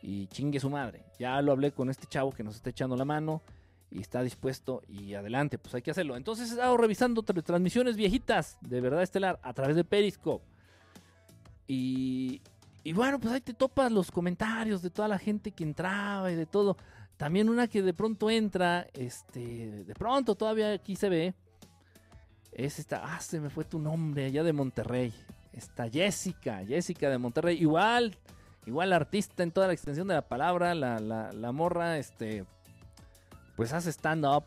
y 0.02 0.26
chingue 0.28 0.60
su 0.60 0.70
madre. 0.70 1.04
Ya 1.18 1.40
lo 1.42 1.52
hablé 1.52 1.72
con 1.72 1.88
este 1.90 2.06
chavo 2.06 2.32
que 2.32 2.42
nos 2.42 2.56
está 2.56 2.70
echando 2.70 2.96
la 2.96 3.04
mano 3.04 3.42
y 3.90 4.00
está 4.00 4.22
dispuesto 4.22 4.82
y 4.88 5.14
adelante, 5.14 5.58
pues 5.58 5.74
hay 5.74 5.82
que 5.82 5.90
hacerlo. 5.90 6.16
Entonces 6.16 6.48
he 6.48 6.52
estado 6.52 6.76
revisando 6.76 7.22
transmisiones 7.22 7.96
viejitas 7.96 8.58
de 8.60 8.80
verdad 8.80 9.02
estelar 9.02 9.40
a 9.42 9.52
través 9.52 9.76
de 9.76 9.84
Periscope. 9.84 10.44
Y, 11.66 12.40
y 12.82 12.92
bueno, 12.92 13.20
pues 13.20 13.34
ahí 13.34 13.40
te 13.40 13.54
topas 13.54 13.92
los 13.92 14.10
comentarios 14.10 14.82
de 14.82 14.90
toda 14.90 15.08
la 15.08 15.18
gente 15.18 15.52
que 15.52 15.64
entraba 15.64 16.30
y 16.30 16.36
de 16.36 16.46
todo. 16.46 16.76
También 17.16 17.48
una 17.48 17.68
que 17.68 17.82
de 17.82 17.92
pronto 17.92 18.30
entra, 18.30 18.86
este, 18.94 19.84
de 19.84 19.94
pronto 19.94 20.34
todavía 20.36 20.72
aquí 20.72 20.96
se 20.96 21.10
ve, 21.10 21.34
es 22.52 22.78
esta, 22.78 23.02
ah, 23.04 23.20
se 23.20 23.40
me 23.40 23.50
fue 23.50 23.64
tu 23.64 23.78
nombre, 23.78 24.24
allá 24.26 24.42
de 24.42 24.52
Monterrey. 24.52 25.12
Esta 25.52 25.88
Jessica, 25.90 26.64
Jessica 26.66 27.10
de 27.10 27.18
Monterrey, 27.18 27.60
igual, 27.60 28.16
igual 28.66 28.92
artista 28.92 29.42
en 29.42 29.50
toda 29.50 29.66
la 29.66 29.72
extensión 29.72 30.08
de 30.08 30.14
la 30.14 30.28
palabra, 30.28 30.74
la, 30.74 30.98
la, 30.98 31.52
morra, 31.52 31.98
este, 31.98 32.44
pues 33.60 33.74
hace 33.74 33.92
stand-up, 33.92 34.44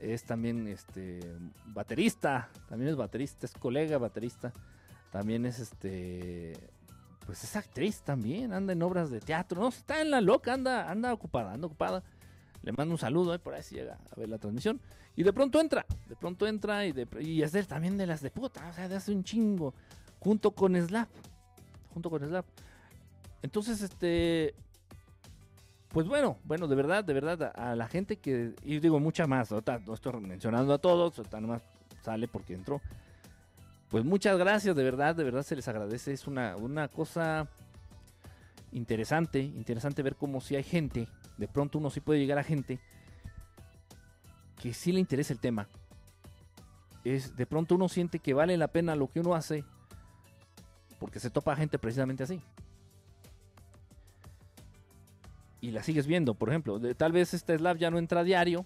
es 0.00 0.24
también, 0.24 0.66
este, 0.66 1.20
baterista, 1.66 2.48
también 2.68 2.90
es 2.90 2.96
baterista, 2.96 3.46
es 3.46 3.52
colega 3.52 3.96
baterista, 3.96 4.52
también 5.12 5.46
es, 5.46 5.60
este, 5.60 6.58
pues 7.24 7.44
es 7.44 7.54
actriz 7.54 8.00
también, 8.00 8.52
anda 8.52 8.72
en 8.72 8.82
obras 8.82 9.08
de 9.08 9.20
teatro, 9.20 9.60
no, 9.60 9.68
está 9.68 10.00
en 10.00 10.10
la 10.10 10.20
loca, 10.20 10.52
anda, 10.52 10.90
anda 10.90 11.12
ocupada, 11.12 11.52
anda 11.52 11.68
ocupada. 11.68 12.02
Le 12.64 12.72
mando 12.72 12.92
un 12.92 12.98
saludo, 12.98 13.32
eh, 13.34 13.38
por 13.38 13.54
ahí 13.54 13.62
si 13.62 13.76
llega 13.76 14.00
a 14.10 14.18
ver 14.18 14.28
la 14.28 14.38
transmisión. 14.38 14.80
Y 15.14 15.22
de 15.22 15.32
pronto 15.32 15.60
entra, 15.60 15.86
de 16.08 16.16
pronto 16.16 16.48
entra 16.48 16.84
y, 16.86 16.90
de, 16.90 17.06
y 17.20 17.42
es 17.42 17.52
de, 17.52 17.62
también 17.62 17.96
de 17.96 18.08
las 18.08 18.20
de 18.20 18.32
puta, 18.32 18.68
o 18.68 18.72
sea, 18.72 18.88
de 18.88 18.96
hace 18.96 19.12
un 19.12 19.22
chingo, 19.22 19.74
junto 20.18 20.50
con 20.50 20.74
Slap, 20.74 21.08
junto 21.94 22.10
con 22.10 22.26
Slap. 22.26 22.46
Entonces, 23.42 23.80
este, 23.80 24.56
pues 25.92 26.06
bueno, 26.06 26.38
bueno, 26.44 26.66
de 26.68 26.76
verdad, 26.76 27.04
de 27.04 27.12
verdad, 27.12 27.52
a, 27.54 27.74
la 27.74 27.88
gente 27.88 28.16
que, 28.16 28.54
y 28.64 28.78
digo 28.78 29.00
mucha 29.00 29.26
más, 29.26 29.50
no 29.50 29.94
estoy 29.94 30.20
mencionando 30.20 30.74
a 30.74 30.78
todos, 30.78 31.18
nada 31.18 31.40
más 31.40 31.62
sale 32.02 32.28
porque 32.28 32.54
entró 32.54 32.80
pues 33.90 34.04
muchas 34.04 34.38
gracias, 34.38 34.76
de 34.76 34.84
verdad, 34.84 35.16
de 35.16 35.24
verdad 35.24 35.42
se 35.42 35.56
les 35.56 35.66
agradece. 35.66 36.12
Es 36.12 36.28
una, 36.28 36.56
una 36.56 36.86
cosa 36.86 37.48
interesante, 38.70 39.40
interesante 39.40 40.02
ver 40.02 40.14
cómo 40.14 40.40
si 40.40 40.54
hay 40.54 40.62
gente, 40.62 41.08
de 41.36 41.48
pronto 41.48 41.78
uno 41.78 41.90
sí 41.90 42.00
puede 42.00 42.20
llegar 42.20 42.38
a 42.38 42.44
gente 42.44 42.78
que 44.62 44.72
sí 44.72 44.92
le 44.92 45.00
interesa 45.00 45.32
el 45.32 45.40
tema. 45.40 45.66
Es, 47.02 47.36
de 47.36 47.46
pronto 47.46 47.74
uno 47.74 47.88
siente 47.88 48.20
que 48.20 48.32
vale 48.32 48.56
la 48.56 48.68
pena 48.68 48.94
lo 48.94 49.08
que 49.08 49.20
uno 49.20 49.34
hace 49.34 49.64
porque 51.00 51.18
se 51.18 51.30
topa 51.30 51.56
gente 51.56 51.76
precisamente 51.78 52.22
así. 52.22 52.40
Y 55.60 55.72
la 55.72 55.82
sigues 55.82 56.06
viendo, 56.06 56.34
por 56.34 56.48
ejemplo, 56.48 56.80
tal 56.94 57.12
vez 57.12 57.34
este 57.34 57.56
Slav 57.58 57.76
ya 57.76 57.90
no 57.90 57.98
entra 57.98 58.20
a 58.20 58.24
diario, 58.24 58.64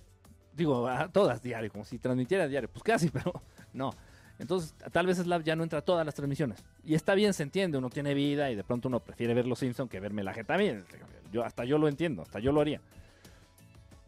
digo, 0.55 0.87
a 0.87 1.09
todas 1.09 1.43
diario, 1.43 1.71
como 1.71 1.85
si 1.85 1.99
transmitiera 1.99 2.45
a 2.45 2.49
diario, 2.49 2.69
pues 2.73 2.83
casi, 2.83 3.09
pero 3.11 3.43
no 3.73 3.93
entonces, 4.39 4.75
tal 4.93 5.07
vez 5.07 5.19
Slav 5.19 5.43
ya 5.43 5.55
no 5.55 5.63
entra 5.63 5.79
a 5.79 5.83
todas 5.83 6.05
las 6.05 6.15
transmisiones. 6.15 6.63
Y 6.85 6.95
está 6.95 7.15
bien, 7.15 7.33
se 7.35 7.43
entiende, 7.43 7.79
uno 7.79 7.89
tiene 7.89 8.15
vida 8.15 8.51
y 8.51 8.57
de 8.57 8.65
pronto 8.65 8.89
uno 8.89 9.01
prefiere 9.01 9.35
ver 9.35 9.47
los 9.47 9.59
Simpsons 9.59 9.91
que 9.91 10.01
verme 10.01 10.25
la 10.25 10.33
jeta 10.33 10.55
también. 10.55 10.85
Yo, 11.33 11.45
hasta 11.45 11.65
yo 11.65 11.79
lo 11.79 11.89
entiendo, 11.89 12.23
hasta 12.23 12.41
yo 12.41 12.53
lo 12.53 12.61
haría. 12.61 12.81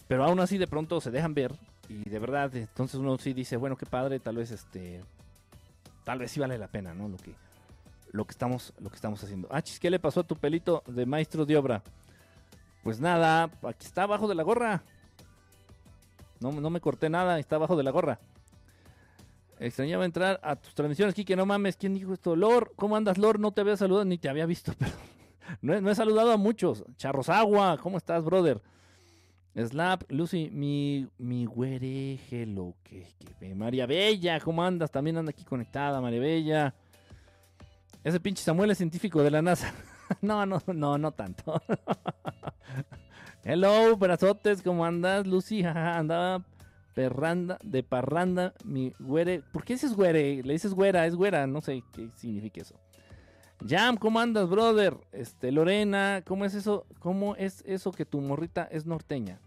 Pero 0.09 0.25
aún 0.25 0.41
así 0.41 0.59
de 0.59 0.67
pronto 0.67 1.01
se 1.01 1.11
dejan 1.11 1.35
ver 1.35 1.53
y 1.89 2.09
de 2.09 2.19
verdad, 2.19 2.55
entonces 2.55 2.99
uno 2.99 3.17
sí 3.19 3.33
dice, 3.33 3.57
bueno, 3.57 3.77
qué 3.77 3.87
padre, 3.87 4.19
tal 4.19 4.37
vez 4.37 4.51
este 4.51 5.03
tal 6.05 6.21
vez 6.21 6.31
sí 6.31 6.39
vale 6.39 6.59
la 6.59 6.69
pena, 6.69 6.95
¿no? 6.95 7.09
Lo 7.09 7.17
que 7.17 7.35
lo 8.13 8.25
que 8.25 8.33
estamos 8.33 8.73
lo 8.79 8.91
que 8.91 8.97
estamos 8.97 9.23
haciendo. 9.23 9.49
Ah, 9.51 9.63
¿qué 9.63 9.91
le 9.91 9.99
pasó 9.99 10.21
a 10.21 10.25
tu 10.25 10.37
pelito 10.37 10.83
de 10.87 11.07
maestro 11.07 11.45
de 11.45 11.57
obra? 11.57 11.83
Pues 12.87 13.01
nada, 13.01 13.51
aquí 13.65 13.85
está 13.85 14.05
abajo 14.05 14.29
de 14.29 14.37
la 14.37 14.45
gorra. 14.45 14.85
No, 16.39 16.53
no 16.53 16.71
me 16.71 16.81
corté 16.81 17.11
nada, 17.11 17.37
está 17.41 17.57
abajo 17.57 17.75
de 17.75 17.83
la 17.83 17.91
gorra. 17.91 18.21
Extrañaba 19.59 20.05
entrar 20.05 20.39
a 20.41 20.55
tus 20.55 20.73
transmisiones, 20.73 21.13
Kike, 21.13 21.35
no 21.35 21.47
mames, 21.47 21.77
¿quién 21.77 21.95
dijo 21.95 22.13
esto? 22.13 22.37
Lor, 22.37 22.75
¿cómo 22.77 22.95
andas, 22.95 23.19
Lor? 23.19 23.41
No 23.41 23.51
te 23.51 23.63
había 23.63 23.77
saludado 23.77 24.05
ni 24.05 24.19
te 24.19 24.29
había 24.29 24.47
visto, 24.47 24.73
pero 24.79 24.93
no 25.63 25.91
he, 25.91 25.95
saludado 25.97 26.31
a 26.31 26.37
muchos. 26.37 26.85
Charros 26.97 27.29
Agua, 27.29 27.77
¿cómo 27.83 27.99
estás, 27.99 28.25
brother? 28.25 28.63
Slap, 29.57 30.05
Lucy, 30.09 30.51
mi, 30.53 31.09
mi 31.19 31.45
güereje, 31.45 32.47
lo 32.47 32.77
que, 32.85 33.05
que, 33.41 33.53
María 33.57 33.87
Bella, 33.87 34.39
¿cómo 34.39 34.63
andas? 34.63 34.93
También 34.93 35.17
anda 35.17 35.31
aquí 35.31 35.43
conectada, 35.43 36.01
María 36.01 36.21
Bella. 36.21 36.75
Ese 38.05 38.21
pinche 38.21 38.45
Samuel 38.45 38.71
es 38.71 38.79
científico 38.79 39.25
de 39.25 39.33
la 39.33 39.43
NASA. 39.43 39.75
no, 40.23 40.47
no, 40.47 40.63
no, 40.67 40.99
no 40.99 41.13
tanto. 41.13 41.61
Hello, 43.45 43.97
brazotes, 43.97 44.63
¿cómo 44.63 44.85
andas? 44.85 45.27
Lucy, 45.27 45.65
andaba 45.65 46.45
perranda, 46.95 47.59
de 47.63 47.83
parranda, 47.83 48.55
mi 48.65 48.93
güere. 48.99 49.43
¿Por 49.53 49.65
qué 49.65 49.75
dices 49.75 49.95
güere? 49.95 50.43
Le 50.43 50.55
dices 50.55 50.75
güera, 50.75 51.07
es 51.07 51.15
güera, 51.15 51.47
no 51.47 51.61
sé 51.61 51.83
qué 51.93 52.11
significa 52.17 52.63
eso. 52.63 52.75
Jam, 53.67 53.97
¿cómo 53.97 54.21
andas, 54.21 54.49
brother? 54.49 54.97
Este, 55.13 55.51
Lorena, 55.51 56.23
¿cómo 56.27 56.45
es 56.45 56.55
eso? 56.55 56.87
¿Cómo 56.99 57.37
es 57.37 57.63
eso 57.67 57.91
que 57.91 58.05
tu 58.05 58.21
morrita 58.21 58.65
es 58.71 58.87
norteña? 58.87 59.41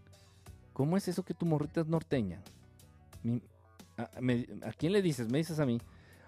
¿Cómo 0.74 0.98
es 0.98 1.08
eso 1.08 1.24
que 1.24 1.34
tu 1.34 1.46
morrita 1.46 1.82
es 1.82 1.88
norteña? 1.88 2.42
a, 3.98 4.72
quién 4.78 4.94
le 4.94 5.02
dices? 5.02 5.30
Me 5.30 5.40
dices 5.40 5.60
a 5.60 5.66
mí. 5.66 5.80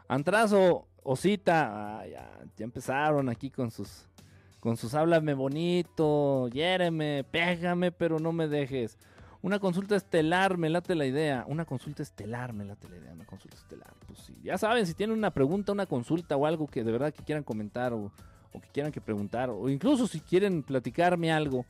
Antrazo, 0.07 0.87
Osita, 1.03 1.99
ah, 1.99 2.07
ya, 2.07 2.29
empezaron 2.59 3.29
aquí 3.29 3.49
con 3.49 3.71
sus 3.71 4.07
con 4.59 4.77
sus 4.77 4.93
háblame 4.93 5.33
bonito, 5.33 6.47
hiéreme, 6.49 7.23
pégame, 7.23 7.91
pero 7.91 8.19
no 8.19 8.31
me 8.31 8.47
dejes. 8.47 8.95
Una 9.41 9.57
consulta 9.57 9.95
estelar, 9.95 10.59
me 10.59 10.69
late 10.69 10.93
la 10.93 11.07
idea. 11.07 11.45
Una 11.47 11.65
consulta 11.65 12.03
estelar, 12.03 12.53
me 12.53 12.63
late 12.63 12.87
la 12.87 12.97
idea. 12.97 13.11
Una 13.11 13.25
consulta 13.25 13.57
estelar. 13.57 13.91
Pues 14.05 14.19
sí. 14.19 14.37
Ya 14.43 14.59
saben, 14.59 14.85
si 14.85 14.93
tienen 14.93 15.17
una 15.17 15.31
pregunta, 15.31 15.71
una 15.71 15.87
consulta 15.87 16.37
o 16.37 16.45
algo 16.45 16.67
que 16.67 16.83
de 16.83 16.91
verdad 16.91 17.11
que 17.11 17.23
quieran 17.23 17.43
comentar 17.43 17.91
o, 17.91 18.11
que 18.53 18.69
quieran 18.71 18.91
que 18.91 19.01
preguntar, 19.01 19.49
o 19.49 19.67
incluso 19.67 20.05
si 20.05 20.19
quieren 20.19 20.61
platicarme 20.61 21.31
algo, 21.31 21.65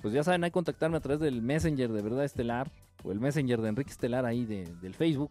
pues 0.00 0.12
ya 0.12 0.24
saben, 0.24 0.42
hay 0.42 0.50
que 0.50 0.54
contactarme 0.54 0.96
a 0.96 1.00
través 1.00 1.20
del 1.20 1.42
Messenger 1.42 1.92
de 1.92 2.02
verdad 2.02 2.24
estelar 2.24 2.72
o 3.04 3.12
el 3.12 3.20
Messenger 3.20 3.60
de 3.60 3.68
Enrique 3.68 3.90
Estelar 3.92 4.26
ahí 4.26 4.44
del 4.44 4.94
Facebook. 4.94 5.30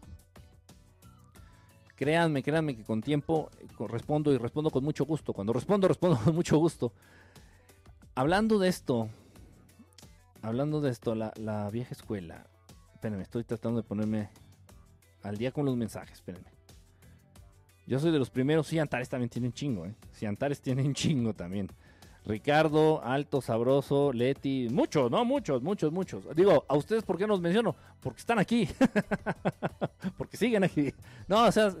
Créanme, 2.02 2.42
créanme 2.42 2.74
que 2.74 2.82
con 2.82 3.00
tiempo 3.00 3.48
eh, 3.60 3.86
respondo 3.86 4.32
y 4.32 4.36
respondo 4.36 4.70
con 4.70 4.82
mucho 4.82 5.04
gusto. 5.04 5.32
Cuando 5.32 5.52
respondo, 5.52 5.86
respondo 5.94 6.18
con 6.18 6.34
mucho 6.34 6.58
gusto. 6.58 6.92
Hablando 8.16 8.58
de 8.58 8.68
esto, 8.68 9.08
hablando 10.42 10.80
de 10.80 10.90
esto, 10.90 11.14
la, 11.14 11.70
vieja 11.70 11.92
escuela. 11.92 12.44
Espérenme, 12.94 13.22
estoy 13.22 13.44
tratando 13.44 13.80
de 13.80 13.86
ponerme 13.86 14.30
al 15.22 15.36
día 15.36 15.52
con 15.52 15.64
los 15.64 15.76
mensajes, 15.76 16.14
espérenme. 16.14 16.50
Yo 17.86 18.00
soy 18.00 18.10
de 18.10 18.18
los 18.18 18.30
primeros, 18.30 18.66
sí, 18.66 18.80
Antares 18.80 19.08
también 19.08 19.30
tiene 19.30 19.46
un 19.46 19.52
chingo, 19.52 19.86
¿eh? 19.86 19.94
Sí, 20.10 20.26
Antares 20.26 20.60
tiene 20.60 20.82
un 20.82 20.94
chingo 20.94 21.34
también. 21.34 21.68
Ricardo, 22.24 23.02
Alto, 23.02 23.40
Sabroso, 23.40 24.12
Leti, 24.12 24.68
muchos, 24.70 25.10
¿no? 25.10 25.24
Muchos, 25.24 25.62
muchos, 25.62 25.92
muchos. 25.92 26.24
Digo, 26.36 26.64
¿a 26.68 26.76
ustedes 26.76 27.02
por 27.02 27.18
qué 27.18 27.26
no 27.26 27.34
los 27.34 27.40
menciono? 27.40 27.74
Porque 28.00 28.20
están 28.20 28.38
aquí. 28.38 28.68
Porque 30.16 30.36
siguen 30.36 30.64
aquí. 30.64 30.92
No, 31.26 31.44
o 31.46 31.52
sea, 31.52 31.74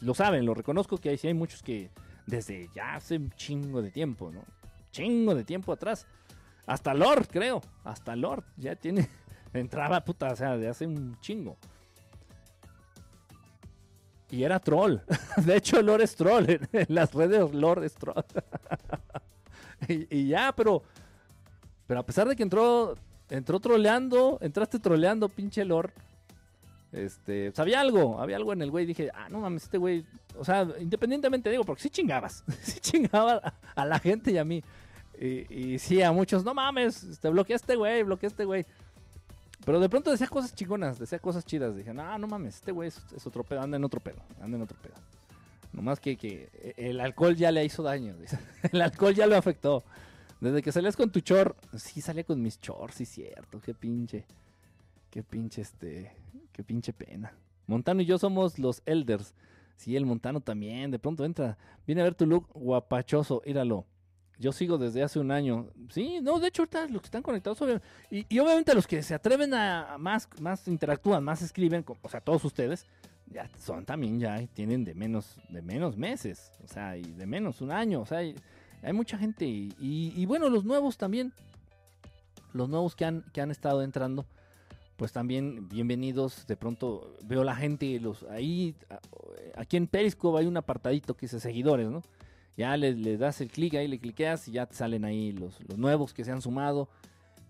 lo 0.00 0.14
saben, 0.14 0.44
lo 0.44 0.54
reconozco 0.54 0.98
que 0.98 1.10
hay, 1.10 1.18
sí 1.18 1.28
hay 1.28 1.34
muchos 1.34 1.62
que 1.62 1.90
desde 2.26 2.68
ya 2.74 2.96
hace 2.96 3.16
un 3.16 3.30
chingo 3.30 3.80
de 3.80 3.90
tiempo, 3.90 4.30
¿no? 4.30 4.42
Chingo 4.90 5.34
de 5.34 5.44
tiempo 5.44 5.72
atrás 5.72 6.06
hasta 6.66 6.94
Lord, 6.94 7.28
creo. 7.28 7.62
Hasta 7.84 8.16
Lord. 8.16 8.44
Ya 8.56 8.74
tiene. 8.76 9.08
Entraba, 9.52 10.04
puta, 10.04 10.32
o 10.32 10.36
sea, 10.36 10.56
de 10.56 10.68
hace 10.68 10.86
un 10.86 11.18
chingo. 11.20 11.56
Y 14.30 14.42
era 14.42 14.58
troll. 14.58 14.98
De 15.44 15.56
hecho, 15.56 15.80
Lord 15.82 16.02
es 16.02 16.16
troll. 16.16 16.46
En 16.72 16.86
las 16.88 17.14
redes 17.14 17.52
Lord 17.54 17.84
es 17.84 17.94
troll. 17.94 18.22
y, 19.88 20.28
ya, 20.28 20.52
pero. 20.54 20.82
Pero 21.86 22.00
a 22.00 22.06
pesar 22.06 22.28
de 22.28 22.36
que 22.36 22.42
entró. 22.42 22.96
Entró 23.28 23.60
troleando. 23.60 24.38
Entraste 24.40 24.78
troleando, 24.78 25.28
pinche 25.28 25.64
Lord. 25.64 25.92
Este. 26.92 27.50
Pues 27.50 27.60
había 27.60 27.80
algo. 27.80 28.20
Había 28.20 28.36
algo 28.36 28.52
en 28.52 28.62
el 28.62 28.70
güey. 28.70 28.86
Dije, 28.86 29.10
ah, 29.14 29.28
no 29.28 29.40
mames, 29.40 29.64
este 29.64 29.78
güey. 29.78 30.04
O 30.38 30.44
sea, 30.44 30.66
independientemente 30.80 31.50
digo, 31.50 31.64
porque 31.64 31.82
sí 31.82 31.90
chingabas. 31.90 32.44
sí 32.62 32.80
chingaba 32.80 33.54
a 33.74 33.84
la 33.84 33.98
gente 33.98 34.32
y 34.32 34.38
a 34.38 34.44
mí. 34.44 34.62
Y, 35.18 35.78
sí, 35.78 36.02
a 36.02 36.12
muchos, 36.12 36.44
no 36.44 36.52
mames, 36.52 37.18
te 37.20 37.30
bloqueé 37.30 37.56
este 37.56 37.74
güey, 37.74 38.02
bloqueé 38.02 38.26
este 38.26 38.44
güey. 38.44 38.66
Pero 39.66 39.80
de 39.80 39.88
pronto 39.88 40.12
decía 40.12 40.28
cosas 40.28 40.54
chingonas, 40.54 40.96
decía 40.96 41.18
cosas 41.18 41.44
chidas. 41.44 41.74
Dije, 41.74 41.92
no, 41.92 42.16
no 42.18 42.28
mames, 42.28 42.54
este 42.54 42.70
güey 42.70 42.86
es, 42.86 43.26
otro 43.26 43.42
pedo, 43.42 43.60
anda 43.60 43.76
en 43.76 43.82
otro 43.82 43.98
pedo, 43.98 44.22
anda 44.40 44.56
en 44.56 44.62
otro 44.62 44.78
pedo. 44.80 44.94
Nomás 45.72 45.98
que, 45.98 46.16
que 46.16 46.74
el 46.76 47.00
alcohol 47.00 47.34
ya 47.34 47.50
le 47.50 47.64
hizo 47.64 47.82
daño. 47.82 48.14
El 48.72 48.80
alcohol 48.80 49.12
ya 49.12 49.26
lo 49.26 49.36
afectó. 49.36 49.82
Desde 50.40 50.62
que 50.62 50.70
salías 50.70 50.96
con 50.96 51.10
tu 51.10 51.18
chor, 51.18 51.56
sí 51.74 52.00
salía 52.00 52.22
con 52.22 52.40
mis 52.40 52.60
chors, 52.60 52.94
sí 52.94 53.04
cierto, 53.04 53.60
qué 53.60 53.74
pinche, 53.74 54.24
qué 55.10 55.24
pinche 55.24 55.62
este, 55.62 56.12
qué 56.52 56.62
pinche 56.62 56.92
pena. 56.92 57.34
Montano 57.66 58.02
y 58.02 58.06
yo 58.06 58.18
somos 58.18 58.60
los 58.60 58.82
elders. 58.86 59.34
Sí, 59.74 59.96
el 59.96 60.06
Montano 60.06 60.40
también, 60.40 60.92
de 60.92 61.00
pronto 61.00 61.24
entra, 61.24 61.58
viene 61.86 62.02
a 62.02 62.04
ver 62.04 62.14
tu 62.14 62.24
look 62.24 62.46
guapachoso, 62.54 63.42
íralo. 63.44 63.84
Yo 64.38 64.52
sigo 64.52 64.76
desde 64.76 65.02
hace 65.02 65.18
un 65.18 65.30
año. 65.30 65.68
Sí, 65.90 66.20
no, 66.20 66.38
de 66.38 66.48
hecho, 66.48 66.62
ahorita 66.62 66.88
los 66.88 67.00
que 67.00 67.06
están 67.06 67.22
conectados, 67.22 67.58
y, 68.10 68.38
obviamente 68.38 68.74
los 68.74 68.86
que 68.86 69.02
se 69.02 69.14
atreven 69.14 69.54
a 69.54 69.96
más, 69.98 70.28
más 70.40 70.68
interactúan, 70.68 71.24
más 71.24 71.40
escriben, 71.40 71.84
o 72.02 72.08
sea, 72.08 72.20
todos 72.20 72.44
ustedes, 72.44 72.86
ya 73.32 73.48
son 73.58 73.84
también, 73.84 74.20
ya 74.20 74.46
tienen 74.48 74.84
de 74.84 74.94
menos, 74.94 75.36
de 75.48 75.62
menos 75.62 75.96
meses, 75.96 76.52
o 76.62 76.68
sea, 76.68 76.96
y 76.96 77.02
de 77.02 77.26
menos 77.26 77.60
un 77.60 77.72
año, 77.72 78.02
o 78.02 78.06
sea, 78.06 78.18
hay, 78.18 78.34
mucha 78.92 79.16
gente, 79.16 79.46
y, 79.46 79.74
y, 79.78 80.26
bueno, 80.26 80.50
los 80.50 80.64
nuevos 80.64 80.98
también, 80.98 81.32
los 82.52 82.68
nuevos 82.68 82.94
que 82.94 83.06
han, 83.06 83.24
que 83.32 83.40
han 83.40 83.50
estado 83.50 83.82
entrando, 83.82 84.26
pues 84.96 85.12
también 85.12 85.68
bienvenidos. 85.68 86.46
De 86.46 86.56
pronto 86.56 87.16
veo 87.24 87.44
la 87.44 87.54
gente, 87.54 88.00
los 88.00 88.22
ahí, 88.24 88.74
aquí 89.54 89.76
en 89.76 89.86
Periscope 89.86 90.38
hay 90.38 90.46
un 90.46 90.56
apartadito 90.56 91.14
que 91.14 91.26
dice 91.26 91.38
seguidores, 91.38 91.88
¿no? 91.90 92.02
Ya 92.56 92.76
le, 92.76 93.18
das 93.18 93.40
el 93.40 93.50
clic 93.50 93.74
ahí, 93.74 93.86
le 93.86 93.98
cliqueas 93.98 94.48
y 94.48 94.52
ya 94.52 94.66
te 94.66 94.74
salen 94.74 95.04
ahí 95.04 95.32
los, 95.32 95.58
nuevos 95.76 96.14
que 96.14 96.24
se 96.24 96.32
han 96.32 96.40
sumado. 96.40 96.88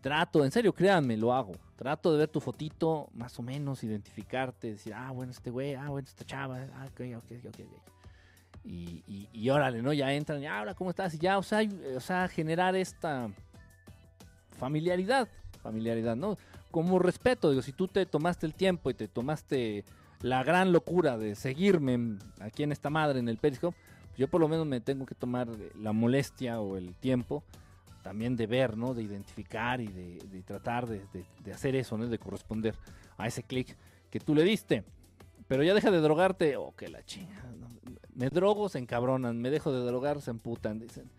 Trato, 0.01 0.45
en 0.45 0.51
serio, 0.51 0.73
créanme, 0.73 1.17
lo 1.17 1.33
hago. 1.33 1.53
Trato 1.77 2.13
de 2.13 2.19
ver 2.19 2.29
tu 2.29 2.41
fotito, 2.41 3.09
más 3.15 3.39
o 3.39 3.43
menos, 3.43 3.85
identificarte, 3.85 4.73
decir, 4.73 4.95
ah, 4.95 5.11
bueno, 5.13 5.33
este 5.33 5.51
güey, 5.51 5.75
ah, 5.75 5.89
bueno, 5.89 6.07
esta 6.07 6.25
chava, 6.25 6.67
ah, 6.75 6.87
ok, 6.91 7.01
ok, 7.19 7.47
ok, 7.49 7.59
Y, 8.65 9.03
y, 9.07 9.29
y, 9.33 9.51
órale, 9.51 9.83
¿no? 9.83 9.93
Ya 9.93 10.13
entran, 10.13 10.43
y 10.43 10.47
ahora, 10.47 10.75
¿cómo 10.75 10.91
estás? 10.91 11.15
Y 11.15 11.19
ya, 11.19 11.39
o 11.39 11.43
sea, 11.43 11.61
o 11.97 12.01
sea, 12.01 12.29
generar 12.29 12.75
esta 12.75 13.31
familiaridad, 14.59 15.29
familiaridad, 15.63 16.17
¿no? 16.17 16.37
Como 16.71 16.99
respeto, 16.99 17.51
digo, 17.51 17.63
si 17.63 17.73
tú 17.73 17.89
te 17.89 18.07
tomaste 18.07 18.47
el 18.47 18.55
tiempo 18.55 18.91
y 18.91 18.95
te 18.95 19.09
tomaste 19.09 19.85
la 20.21 20.43
gran 20.43 20.73
locura 20.73 21.17
de 21.19 21.35
seguirme 21.35 22.19
aquí 22.41 22.63
en 22.63 22.73
esta 22.73 22.91
madre, 22.91 23.19
en 23.19 23.29
el 23.29 23.39
Periscope, 23.39 23.77
yo 24.17 24.29
por 24.29 24.41
lo 24.41 24.49
menos 24.49 24.67
me 24.67 24.81
tengo 24.81 25.07
que 25.07 25.15
tomar 25.15 25.49
la 25.79 25.93
molestia 25.93 26.61
o 26.61 26.77
el 26.77 26.95
tiempo 26.95 27.45
también 28.07 28.37
de 28.37 28.47
ver, 28.47 28.77
¿no? 28.77 28.95
De 28.95 29.03
identificar 29.03 29.81
y 29.81 29.89
de, 29.89 30.43
tratar 30.45 30.87
de, 30.87 31.53
hacer 31.53 31.75
eso, 31.75 31.99
¿no? 31.99 32.07
De 32.07 32.19
corresponder 32.21 32.77
a 33.19 33.27
ese 33.27 33.43
clic 33.43 33.77
que 34.11 34.21
tú 34.21 34.33
le 34.33 34.45
diste. 34.45 34.85
Pero 35.49 35.65
ya 35.65 35.75
deja 35.75 35.91
de 35.91 36.01
drogarte. 36.01 36.57
Oh, 36.57 36.73
que 36.77 36.87
la 36.87 37.05
chinga. 37.05 37.43
Me 38.15 38.31
drogo, 38.31 38.69
se 38.69 38.79
encabronan. 38.79 39.41
Me 39.41 39.51
dejo 39.51 39.73
de 39.73 39.85
drogar, 39.85 40.21
se 40.21 40.31
emputan. 40.31 40.79
Dicen, 40.79 41.11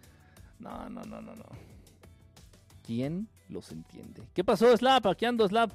no, 0.59 0.89
no, 0.89 1.01
no, 1.01 1.21
no, 1.21 1.35
no. 1.35 1.45
¿Quién 2.83 3.27
los 3.49 3.73
entiende? 3.73 4.23
¿Qué 4.33 4.45
pasó, 4.45 4.75
Slap? 4.77 5.07
Aquí 5.07 5.25
ando, 5.25 5.45
Slap. 5.45 5.73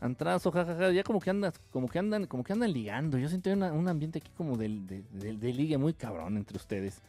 Antrazo, 0.00 0.52
jajaja, 0.52 0.92
ya 0.92 1.02
como 1.02 1.18
que 1.18 1.30
andan, 1.30 1.52
como 1.72 1.88
que 1.88 1.98
andan, 1.98 2.26
como 2.26 2.44
que 2.44 2.52
andan 2.52 2.72
ligando. 2.72 3.18
Yo 3.18 3.28
siento 3.28 3.50
un 3.50 3.88
ambiente 3.88 4.18
aquí 4.18 4.30
como 4.36 4.56
de, 4.56 4.68
de, 4.68 5.52
ligue 5.52 5.76
muy 5.76 5.92
cabrón 5.92 6.36
entre 6.36 6.56
ustedes. 6.56 7.02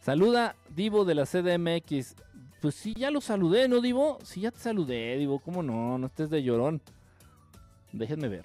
Saluda 0.00 0.54
Divo 0.74 1.04
de 1.04 1.14
la 1.14 1.24
CDMX. 1.24 2.16
Pues 2.60 2.74
sí, 2.74 2.94
ya 2.94 3.10
lo 3.10 3.20
saludé, 3.20 3.68
¿no, 3.68 3.80
Divo? 3.80 4.18
Sí, 4.24 4.42
ya 4.42 4.50
te 4.50 4.58
saludé, 4.58 5.16
Divo. 5.16 5.38
¿Cómo 5.38 5.62
no? 5.62 5.96
No 5.96 6.06
estés 6.06 6.28
de 6.28 6.42
llorón. 6.42 6.82
Déjenme 7.92 8.28
ver. 8.28 8.44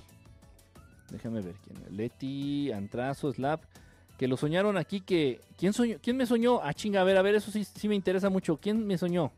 Déjenme 1.10 1.42
ver 1.42 1.56
quién. 1.64 1.98
Leti, 1.98 2.72
Antrazo, 2.72 3.34
Slap. 3.34 3.64
Que 4.18 4.28
lo 4.28 4.38
soñaron 4.38 4.78
aquí 4.78 5.02
que. 5.02 5.42
¿Quién 5.58 5.74
soñó? 5.74 5.98
¿Quién 6.02 6.16
me 6.16 6.26
soñó? 6.26 6.62
Ah, 6.64 6.74
chinga, 6.74 7.02
a 7.02 7.04
ver, 7.04 7.18
a 7.18 7.22
ver, 7.22 7.36
eso 7.36 7.52
sí, 7.52 7.66
sí 7.66 7.90
me 7.90 7.96
interesa 7.96 8.30
mucho. 8.30 8.58
¿Quién 8.58 8.86
me 8.86 8.98
soñó? 8.98 9.32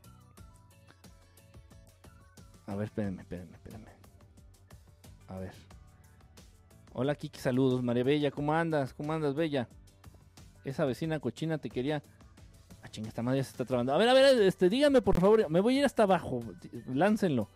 A 2.67 2.75
ver, 2.75 2.85
espérenme, 2.85 3.21
espérenme, 3.21 3.53
espérenme. 3.53 3.94
A 5.35 5.37
ver. 5.37 5.51
Hola 6.93 7.13
Kiki, 7.13 7.39
saludos. 7.41 7.83
María 7.83 8.05
Bella, 8.05 8.31
¿cómo 8.31 8.53
andas? 8.53 8.93
¿Cómo 8.93 9.11
andas, 9.11 9.35
Bella? 9.35 9.67
Esa 10.63 10.85
vecina 10.85 11.19
cochina 11.19 11.57
te 11.57 11.69
quería... 11.69 12.01
Ah, 12.81 12.87
chinga, 12.87 13.09
esta 13.09 13.21
madre 13.21 13.43
se 13.43 13.49
está 13.49 13.65
trabando. 13.65 13.93
A 13.93 13.97
ver, 13.97 14.07
a 14.07 14.13
ver, 14.13 14.41
este, 14.43 14.69
dígame 14.69 15.01
por 15.01 15.19
favor. 15.19 15.49
Me 15.49 15.59
voy 15.59 15.75
a 15.75 15.79
ir 15.79 15.85
hasta 15.85 16.03
abajo. 16.03 16.39
Láncenlo. 16.87 17.49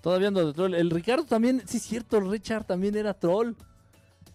Todavía 0.00 0.28
ando 0.28 0.46
de 0.46 0.54
troll. 0.54 0.72
El 0.72 0.88
Ricardo 0.88 1.24
también, 1.24 1.60
sí 1.66 1.76
es 1.76 1.82
cierto, 1.82 2.20
Richard 2.20 2.64
también 2.64 2.96
era 2.96 3.12
troll. 3.12 3.52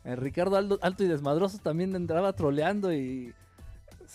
El 0.03 0.17
Ricardo 0.17 0.55
alto, 0.55 1.03
y 1.03 1.07
desmadroso 1.07 1.57
también 1.57 1.95
entraba 1.95 2.33
troleando 2.33 2.93
y... 2.93 3.33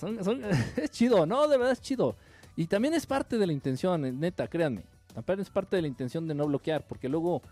Es 0.76 0.90
chido, 0.92 1.26
¿no? 1.26 1.48
De 1.48 1.56
verdad 1.56 1.72
es 1.72 1.80
chido. 1.80 2.14
Y 2.54 2.66
también 2.66 2.94
es 2.94 3.04
parte 3.04 3.36
de 3.36 3.48
la 3.48 3.52
intención, 3.52 4.20
neta, 4.20 4.46
créanme. 4.46 4.84
También 5.12 5.40
es 5.40 5.50
parte 5.50 5.74
de 5.74 5.82
la 5.82 5.88
intención 5.88 6.28
de 6.28 6.34
no 6.34 6.46
bloquear, 6.46 6.86
porque 6.86 7.08
luego 7.08 7.42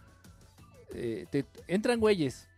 eh, 0.94 1.26
entran 1.66 2.00
güeyes. 2.00 2.48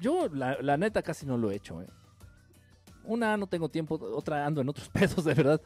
Yo, 0.00 0.28
la, 0.28 0.76
neta, 0.76 1.02
casi 1.02 1.24
no 1.26 1.36
lo 1.36 1.50
he 1.50 1.56
hecho. 1.56 1.80
Eh. 1.82 1.86
Una, 3.04 3.36
no 3.36 3.46
tengo 3.46 3.68
tiempo. 3.68 3.94
Otra, 3.94 4.44
ando 4.46 4.60
en 4.60 4.68
otros 4.68 4.88
pesos, 4.90 5.24
de 5.24 5.34
verdad. 5.34 5.60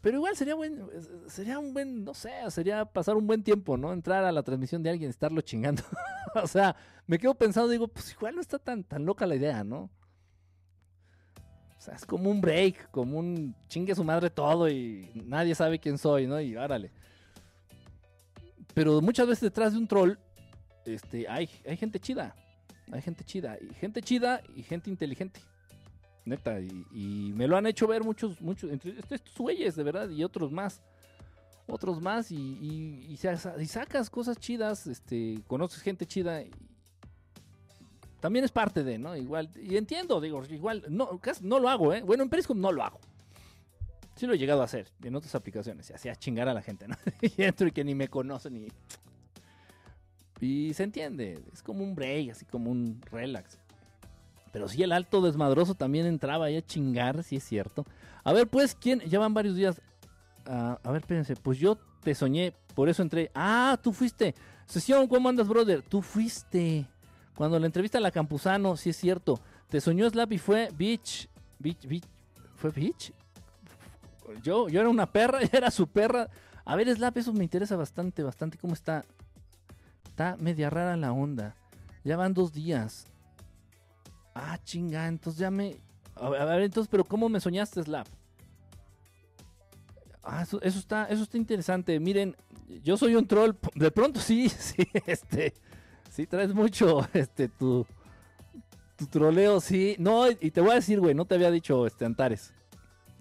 Pero 0.00 0.16
igual 0.16 0.36
sería 0.36 0.56
buen, 0.56 0.84
sería 1.28 1.60
un 1.60 1.72
buen, 1.72 2.04
no 2.04 2.12
sé, 2.12 2.32
sería 2.48 2.84
pasar 2.84 3.16
un 3.16 3.26
buen 3.26 3.44
tiempo, 3.44 3.76
¿no? 3.76 3.92
Entrar 3.92 4.24
a 4.24 4.32
la 4.32 4.42
transmisión 4.42 4.82
de 4.82 4.90
alguien 4.90 5.10
estarlo 5.10 5.40
chingando. 5.42 5.82
o 6.42 6.46
sea, 6.48 6.74
me 7.06 7.18
quedo 7.18 7.34
pensando, 7.34 7.68
digo, 7.68 7.86
pues 7.86 8.10
igual 8.12 8.34
no 8.34 8.40
está 8.40 8.58
tan, 8.58 8.82
tan 8.82 9.06
loca 9.06 9.26
la 9.26 9.36
idea, 9.36 9.62
¿no? 9.62 9.90
O 11.78 11.80
sea, 11.84 11.94
es 11.94 12.04
como 12.04 12.30
un 12.30 12.40
break, 12.40 12.90
como 12.90 13.18
un 13.18 13.54
chingue 13.68 13.94
su 13.94 14.02
madre 14.02 14.30
todo 14.30 14.68
y 14.68 15.10
nadie 15.24 15.54
sabe 15.54 15.78
quién 15.78 15.98
soy, 15.98 16.26
¿no? 16.26 16.40
Y 16.40 16.56
árale. 16.56 16.90
Pero 18.74 19.00
muchas 19.00 19.26
veces 19.26 19.42
detrás 19.42 19.72
de 19.72 19.78
un 19.78 19.86
troll, 19.86 20.14
este, 20.84 21.28
hay, 21.28 21.48
hay 21.66 21.76
gente 21.76 22.00
chida. 22.00 22.34
Hay 22.90 23.02
gente 23.02 23.24
chida. 23.24 23.58
Y 23.60 23.74
gente 23.74 24.02
chida 24.02 24.42
y 24.54 24.62
gente 24.62 24.90
inteligente. 24.90 25.40
Neta. 26.24 26.60
Y, 26.60 27.32
me 27.34 27.46
lo 27.48 27.56
han 27.56 27.66
hecho 27.66 27.86
ver 27.86 28.04
muchos, 28.04 28.40
muchos, 28.40 28.70
estos 29.10 29.36
güeyes, 29.36 29.76
de 29.76 29.82
verdad, 29.82 30.08
y 30.08 30.24
otros 30.24 30.52
más. 30.52 30.82
Otros 31.66 32.00
más. 32.00 32.30
Y, 32.30 33.06
y, 33.08 33.16
sacas 33.16 34.10
cosas 34.10 34.38
chidas, 34.38 34.86
este, 34.86 35.42
conoces 35.46 35.82
gente 35.82 36.06
chida. 36.06 36.42
también 38.20 38.44
es 38.44 38.52
parte 38.52 38.84
de, 38.84 38.98
¿no? 38.98 39.16
Igual, 39.16 39.50
y 39.60 39.76
entiendo, 39.76 40.20
digo, 40.20 40.42
igual, 40.50 40.84
no, 40.88 41.18
casi 41.18 41.44
no 41.44 41.58
lo 41.58 41.68
hago, 41.68 41.92
¿eh? 41.92 42.02
Bueno, 42.02 42.22
en 42.22 42.30
Periscope 42.30 42.60
no 42.60 42.72
lo 42.72 42.82
hago. 42.82 43.00
Sí 44.14 44.26
lo 44.26 44.34
he 44.34 44.38
llegado 44.38 44.62
a 44.62 44.64
hacer 44.64 44.88
en 45.02 45.14
otras 45.14 45.34
aplicaciones. 45.34 45.90
Y 45.90 45.94
hacía 45.94 46.14
chingar 46.16 46.48
a 46.48 46.54
la 46.54 46.62
gente, 46.62 46.86
¿no? 46.88 46.96
y 47.20 47.42
entro 47.42 47.66
y 47.66 47.72
que 47.72 47.84
ni 47.84 47.94
me 47.94 48.08
conocen 48.08 48.56
y... 48.56 48.68
Y 50.40 50.74
se 50.74 50.82
entiende. 50.82 51.38
Es 51.52 51.62
como 51.62 51.84
un 51.84 51.94
break, 51.94 52.32
así 52.32 52.44
como 52.44 52.70
un 52.70 53.00
relax. 53.10 53.58
Pero 54.52 54.68
sí, 54.68 54.82
el 54.82 54.92
alto 54.92 55.22
desmadroso 55.22 55.74
también 55.74 56.04
entraba 56.06 56.46
ahí 56.46 56.56
a 56.56 56.66
chingar, 56.66 57.22
sí 57.22 57.36
es 57.36 57.44
cierto. 57.44 57.86
A 58.24 58.32
ver, 58.32 58.48
pues, 58.48 58.74
¿quién? 58.74 59.00
Ya 59.00 59.18
van 59.18 59.34
varios 59.34 59.54
días. 59.56 59.80
Ah, 60.44 60.78
a 60.82 60.90
ver, 60.90 61.02
espérense. 61.02 61.36
Pues 61.36 61.58
yo 61.58 61.78
te 62.02 62.14
soñé, 62.14 62.52
por 62.74 62.88
eso 62.88 63.02
entré. 63.02 63.30
Ah, 63.34 63.78
tú 63.82 63.92
fuiste. 63.92 64.34
Sesión, 64.66 65.06
¿cómo 65.06 65.28
andas, 65.28 65.48
brother? 65.48 65.82
Tú 65.82 66.02
fuiste. 66.02 66.86
Cuando 67.34 67.58
la 67.58 67.66
entrevista 67.66 67.98
a 67.98 68.00
la 68.00 68.10
Campuzano, 68.10 68.76
sí 68.76 68.90
es 68.90 68.96
cierto. 68.96 69.40
Te 69.68 69.80
soñó 69.80 70.08
Slap 70.08 70.32
y 70.32 70.38
fue 70.38 70.68
Beach. 70.76 71.28
Beach, 71.58 71.86
Beach. 71.86 72.04
¿Fue 72.56 72.70
Beach? 72.70 73.12
Yo, 74.42 74.68
yo 74.68 74.80
era 74.80 74.88
una 74.88 75.10
perra, 75.10 75.40
era 75.52 75.70
su 75.70 75.86
perra. 75.86 76.28
A 76.64 76.76
ver, 76.76 76.94
Slap, 76.94 77.16
eso 77.16 77.32
me 77.32 77.44
interesa 77.44 77.76
bastante, 77.76 78.22
bastante. 78.22 78.58
¿Cómo 78.58 78.74
está? 78.74 79.04
Está 80.04 80.36
media 80.38 80.70
rara 80.70 80.96
la 80.96 81.12
onda. 81.12 81.56
Ya 82.04 82.16
van 82.16 82.34
dos 82.34 82.52
días. 82.52 83.06
Ah, 84.34 84.58
chinga, 84.64 85.08
entonces 85.08 85.40
ya 85.40 85.50
me. 85.50 85.76
A 86.16 86.28
ver, 86.28 86.62
entonces, 86.62 86.88
pero 86.90 87.04
¿cómo 87.04 87.28
me 87.28 87.40
soñaste, 87.40 87.82
Slap? 87.82 88.06
Ah, 90.22 90.42
eso, 90.42 90.60
está, 90.62 91.06
eso 91.06 91.24
está 91.24 91.36
interesante. 91.36 91.98
Miren, 91.98 92.36
yo 92.82 92.96
soy 92.96 93.14
un 93.16 93.26
troll. 93.26 93.52
De 93.74 93.90
pronto 93.90 94.20
sí, 94.20 94.48
sí, 94.58 94.86
este. 95.06 95.54
Sí, 96.10 96.26
traes 96.26 96.54
mucho, 96.54 97.08
este, 97.12 97.48
tu. 97.48 97.86
Tu 98.96 99.06
troleo, 99.06 99.60
sí. 99.60 99.96
No, 99.98 100.30
y 100.30 100.50
te 100.50 100.60
voy 100.60 100.72
a 100.72 100.74
decir, 100.74 101.00
güey, 101.00 101.14
no 101.14 101.24
te 101.24 101.34
había 101.34 101.50
dicho, 101.50 101.86
este, 101.86 102.04
Antares. 102.04 102.52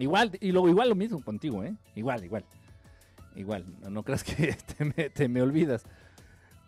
Igual, 0.02 0.36
y 0.41 0.52
luego 0.52 0.68
igual 0.68 0.89
lo 0.89 0.95
mismo 0.95 1.22
contigo, 1.22 1.64
¿eh? 1.64 1.76
Igual, 1.95 2.26
igual. 2.26 2.43
Igual, 3.36 3.66
no, 3.88 4.02
creas 4.02 4.24
que 4.24 4.58
te 5.14 5.30
me, 5.30 5.41
olvidas. 5.43 5.84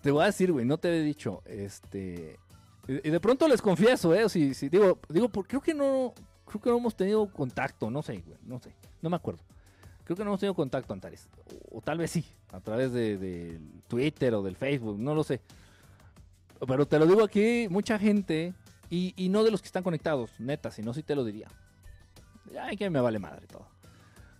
Te 0.03 0.11
voy 0.11 0.21
a 0.21 0.27
decir, 0.27 0.51
güey, 0.51 0.65
no 0.65 0.77
te 0.77 0.95
he 0.95 1.01
dicho, 1.01 1.41
este. 1.47 2.38
Y 2.88 3.09
de 3.09 3.19
pronto 3.19 3.47
les 3.47 3.59
confieso, 3.59 4.13
¿eh? 4.13 4.29
Si, 4.29 4.53
digo, 4.69 4.99
digo, 5.09 5.29
creo 5.29 5.61
que 5.61 5.73
no, 5.73 6.13
creo 6.45 6.61
que 6.61 6.69
no 6.69 6.77
hemos 6.77 6.95
tenido 6.95 7.25
contacto, 7.25 7.89
no 7.89 8.03
sé, 8.03 8.19
güey, 8.19 8.38
no 8.43 8.59
sé, 8.59 8.75
no 9.01 9.09
me 9.09 9.15
acuerdo. 9.15 9.41
Creo 10.03 10.15
que 10.15 10.23
no 10.23 10.29
hemos 10.29 10.39
tenido 10.39 10.53
contacto, 10.53 10.93
Antares. 10.93 11.27
O, 11.71 11.81
tal 11.81 11.97
vez 11.97 12.11
sí, 12.11 12.23
a 12.51 12.59
través 12.59 12.93
de, 12.93 13.59
Twitter 13.88 14.36
o 14.36 14.43
del 14.43 14.57
Facebook, 14.57 14.99
no 14.99 15.15
lo 15.15 15.23
sé. 15.23 15.41
Pero 16.67 16.86
te 16.86 16.99
lo 16.99 17.07
digo 17.07 17.23
aquí, 17.23 17.67
mucha 17.69 17.97
gente, 17.97 18.53
y, 18.91 19.27
no 19.29 19.43
de 19.43 19.49
los 19.49 19.59
que 19.59 19.65
están 19.65 19.81
conectados, 19.81 20.39
neta, 20.39 20.69
si 20.69 20.84
no, 20.84 20.93
sí 20.93 21.01
te 21.01 21.15
lo 21.15 21.23
diría. 21.23 21.47
Ay, 22.59 22.77
que 22.77 22.89
me 22.89 23.01
vale 23.01 23.19
madre 23.19 23.47
todo. 23.47 23.67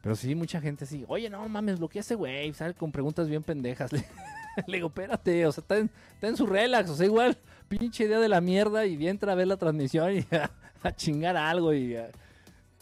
Pero 0.01 0.15
sí, 0.15 0.35
mucha 0.35 0.59
gente 0.59 0.85
sí, 0.85 1.05
oye, 1.07 1.29
no 1.29 1.47
mames, 1.47 1.79
bloquea 1.79 2.01
ese 2.01 2.15
güey, 2.15 2.53
sale 2.53 2.73
con 2.73 2.91
preguntas 2.91 3.29
bien 3.29 3.41
pendejas. 3.41 3.91
Le 4.67 4.77
digo, 4.77 4.87
espérate, 4.87 5.45
o 5.47 5.51
sea, 5.51 5.61
está 5.61 6.27
en, 6.27 6.37
su 6.37 6.45
relax, 6.45 6.89
o 6.89 6.95
sea, 6.95 7.05
igual 7.05 7.37
pinche 7.69 8.03
idea 8.03 8.19
de 8.19 8.27
la 8.29 8.41
mierda 8.41 8.85
y 8.85 9.07
entra 9.07 9.31
a 9.31 9.35
ver 9.35 9.47
la 9.47 9.57
transmisión 9.57 10.17
y 10.17 10.27
a, 10.83 10.95
chingar 10.95 11.37
algo 11.37 11.73
y, 11.73 11.97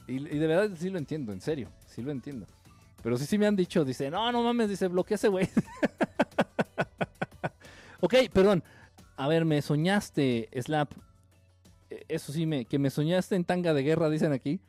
y, 0.07 0.19
de 0.19 0.47
verdad 0.47 0.71
sí 0.75 0.89
lo 0.89 0.97
entiendo, 0.97 1.31
en 1.31 1.41
serio, 1.41 1.69
sí 1.85 2.01
lo 2.01 2.11
entiendo. 2.11 2.47
Pero 3.03 3.17
sí, 3.17 3.25
sí 3.25 3.37
me 3.37 3.45
han 3.45 3.55
dicho, 3.55 3.85
dice, 3.85 4.09
no, 4.09 4.31
no 4.31 4.41
mames, 4.41 4.69
dice, 4.69 4.87
bloquea 4.87 5.15
ese 5.15 5.27
güey. 5.27 5.47
ok, 8.01 8.15
perdón. 8.33 8.63
A 9.15 9.27
ver, 9.27 9.45
me 9.45 9.61
soñaste, 9.61 10.49
Slap. 10.59 10.91
E, 11.89 12.05
eso 12.07 12.33
sí, 12.33 12.47
me, 12.47 12.65
que 12.65 12.79
me 12.79 12.89
soñaste 12.89 13.35
en 13.35 13.43
tanga 13.43 13.73
de 13.73 13.83
guerra, 13.83 14.09
dicen 14.09 14.33
aquí. 14.33 14.59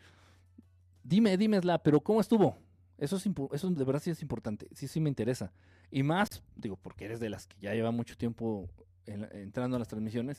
Dime, 1.04 1.36
dime, 1.36 1.60
Slap, 1.60 1.82
pero 1.82 2.00
¿cómo 2.00 2.20
estuvo? 2.20 2.56
Eso, 2.98 3.16
es 3.16 3.26
eso 3.52 3.70
de 3.70 3.84
verdad 3.84 4.00
sí 4.00 4.10
es 4.10 4.22
importante, 4.22 4.68
sí, 4.74 4.86
sí 4.86 5.00
me 5.00 5.08
interesa. 5.08 5.52
Y 5.90 6.02
más, 6.02 6.42
digo, 6.56 6.76
porque 6.76 7.04
eres 7.04 7.20
de 7.20 7.28
las 7.28 7.46
que 7.46 7.56
ya 7.60 7.74
lleva 7.74 7.90
mucho 7.90 8.16
tiempo 8.16 8.68
entrando 9.06 9.76
a 9.76 9.78
las 9.78 9.88
transmisiones. 9.88 10.38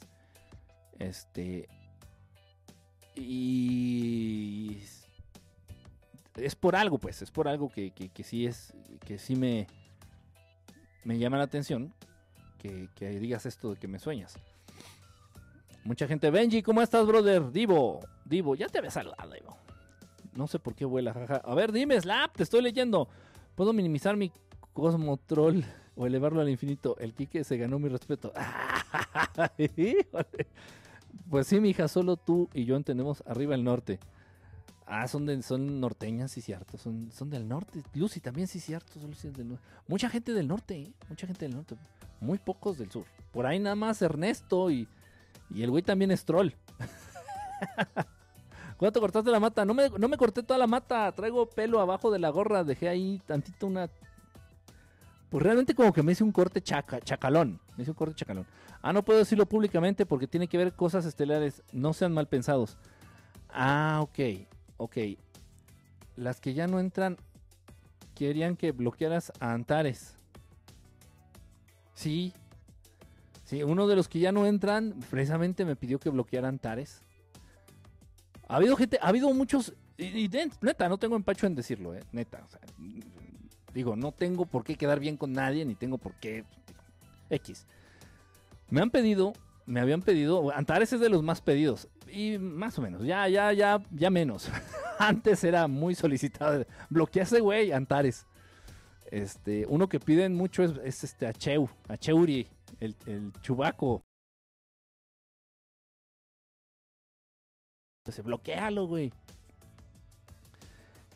Este. 0.99 1.67
Y. 3.15 4.79
Es 6.35 6.55
por 6.55 6.75
algo, 6.75 6.97
pues. 6.97 7.21
Es 7.21 7.31
por 7.31 7.47
algo 7.47 7.69
que, 7.69 7.91
que, 7.91 8.23
sí 8.23 8.45
es. 8.45 8.73
Que 9.05 9.17
sí 9.17 9.35
me. 9.35 9.67
Me 11.03 11.17
llama 11.19 11.37
la 11.37 11.43
atención. 11.43 11.93
Que, 12.57 12.89
que, 12.95 13.09
digas 13.19 13.45
esto 13.45 13.71
de 13.71 13.79
que 13.79 13.87
me 13.87 13.99
sueñas. 13.99 14.35
Mucha 15.83 16.07
gente. 16.07 16.31
Benji, 16.31 16.63
¿cómo 16.63 16.81
estás, 16.81 17.05
brother? 17.05 17.51
Divo. 17.51 17.99
Divo, 18.25 18.55
ya 18.55 18.67
te 18.67 18.77
había 18.77 18.91
saludado, 18.91 19.33
Divo. 19.33 19.62
No 20.35 20.47
sé 20.47 20.59
por 20.59 20.75
qué 20.75 20.85
vuela, 20.85 21.13
jaja. 21.13 21.37
A 21.37 21.55
ver, 21.55 21.71
dime, 21.71 21.99
Slap, 21.99 22.35
te 22.35 22.43
estoy 22.43 22.61
leyendo. 22.61 23.07
¿Puedo 23.55 23.73
minimizar 23.73 24.17
mi 24.17 24.31
Cosmo 24.73 25.17
Troll? 25.17 25.63
o 25.95 26.05
elevarlo 26.05 26.41
al 26.41 26.49
infinito. 26.49 26.97
El 26.99 27.13
Quique 27.13 27.43
se 27.43 27.57
ganó 27.57 27.79
mi 27.79 27.89
respeto. 27.89 28.33
pues 31.29 31.47
sí, 31.47 31.59
mija, 31.59 31.87
solo 31.87 32.17
tú 32.17 32.49
y 32.53 32.65
yo 32.65 32.75
entendemos 32.75 33.23
arriba 33.25 33.55
el 33.55 33.63
norte. 33.63 33.99
Ah, 34.85 35.07
son, 35.07 35.25
de, 35.25 35.41
son 35.41 35.79
norteñas, 35.79 36.31
sí, 36.31 36.41
cierto. 36.41 36.77
Son, 36.77 37.11
son 37.11 37.29
del 37.29 37.47
norte. 37.47 37.81
Lucy 37.93 38.19
también, 38.19 38.47
sí, 38.47 38.59
cierto. 38.59 38.99
Mucha 39.87 40.09
gente 40.09 40.33
del 40.33 40.47
norte, 40.47 40.81
¿eh? 40.81 40.93
Mucha 41.09 41.27
gente 41.27 41.45
del 41.45 41.55
norte. 41.55 41.75
Muy 42.19 42.37
pocos 42.37 42.77
del 42.77 42.91
sur. 42.91 43.05
Por 43.31 43.45
ahí 43.45 43.59
nada 43.59 43.75
más 43.75 44.01
Ernesto 44.01 44.71
y, 44.71 44.87
y 45.49 45.63
el 45.63 45.71
güey 45.71 45.83
también 45.83 46.11
es 46.11 46.25
troll. 46.25 46.49
¿Cuánto 48.83 48.99
cortaste 48.99 49.31
la 49.31 49.39
mata? 49.39 49.63
No 49.63 49.73
me, 49.73 49.89
no 49.91 50.09
me 50.09 50.17
corté 50.17 50.43
toda 50.43 50.57
la 50.57 50.67
mata. 50.67 51.09
Traigo 51.13 51.49
pelo 51.49 51.79
abajo 51.79 52.11
de 52.11 52.19
la 52.19 52.27
gorra. 52.27 52.65
Dejé 52.65 52.89
ahí 52.89 53.21
tantito 53.25 53.65
una 53.65 53.89
pues 55.29 55.41
realmente 55.41 55.73
como 55.73 55.93
que 55.93 56.03
me 56.03 56.11
hice 56.11 56.21
un 56.21 56.33
corte 56.33 56.59
chaca, 56.59 56.99
chacalón. 56.99 57.61
Me 57.77 57.83
hice 57.83 57.91
un 57.91 57.95
corte 57.95 58.13
chacalón. 58.13 58.45
Ah, 58.81 58.91
no 58.91 59.05
puedo 59.05 59.19
decirlo 59.19 59.45
públicamente 59.45 60.05
porque 60.05 60.27
tiene 60.27 60.49
que 60.49 60.57
ver 60.57 60.73
cosas 60.73 61.05
estelares. 61.05 61.63
No 61.71 61.93
sean 61.93 62.11
mal 62.11 62.27
pensados. 62.27 62.77
Ah, 63.47 63.99
ok. 64.01 64.19
Ok. 64.75 64.97
Las 66.17 66.41
que 66.41 66.53
ya 66.53 66.67
no 66.67 66.81
entran 66.81 67.15
querían 68.15 68.57
que 68.57 68.73
bloquearas 68.73 69.31
a 69.39 69.53
Antares. 69.53 70.17
Sí. 71.93 72.33
Sí, 73.45 73.63
uno 73.63 73.87
de 73.87 73.95
los 73.95 74.09
que 74.09 74.19
ya 74.19 74.33
no 74.33 74.45
entran 74.45 74.99
precisamente 75.09 75.63
me 75.63 75.77
pidió 75.77 75.99
que 75.99 76.09
bloqueara 76.09 76.47
a 76.47 76.49
Antares. 76.49 77.01
Ha 78.53 78.57
habido 78.57 78.75
gente, 78.75 78.99
ha 79.01 79.07
habido 79.07 79.33
muchos, 79.33 79.73
y, 79.97 80.29
neta, 80.61 80.87
no 80.87 80.99
tengo 80.99 81.15
empacho 81.15 81.47
en 81.47 81.55
decirlo, 81.55 81.95
eh, 81.95 82.03
neta. 82.11 82.45
Digo, 83.73 83.95
no 83.95 84.11
tengo 84.11 84.45
por 84.45 84.63
qué 84.63 84.75
quedar 84.75 84.99
bien 84.99 85.17
con 85.17 85.33
nadie, 85.33 85.65
ni 85.65 85.73
tengo 85.73 85.97
por 85.97 86.13
qué. 86.19 86.45
X. 87.31 87.65
Me 88.69 88.79
han 88.79 88.91
pedido, 88.91 89.33
me 89.65 89.79
habían 89.79 90.03
pedido. 90.03 90.51
Antares 90.53 90.93
es 90.93 90.99
de 90.99 91.09
los 91.09 91.23
más 91.23 91.41
pedidos. 91.41 91.87
Y 92.07 92.37
más 92.37 92.77
o 92.77 92.83
menos, 92.83 93.03
ya, 93.03 93.27
ya, 93.27 93.51
ya, 93.53 93.81
ya 93.89 94.11
menos. 94.11 94.51
Antes 94.99 95.43
era 95.43 95.67
muy 95.67 95.95
solicitado. 95.95 96.63
Bloquease, 96.91 97.39
güey, 97.39 97.71
Antares. 97.71 98.27
Este, 99.09 99.65
uno 99.67 99.89
que 99.89 99.99
piden 99.99 100.35
mucho 100.35 100.61
es, 100.61 101.03
este 101.03 101.25
Acheu, 101.25 101.67
Acheuri, 101.87 102.47
el, 102.79 102.95
el 103.07 103.33
chubaco. 103.41 104.03
Entonces, 108.03 108.25
bloquealo, 108.25 108.85
güey. 108.85 109.13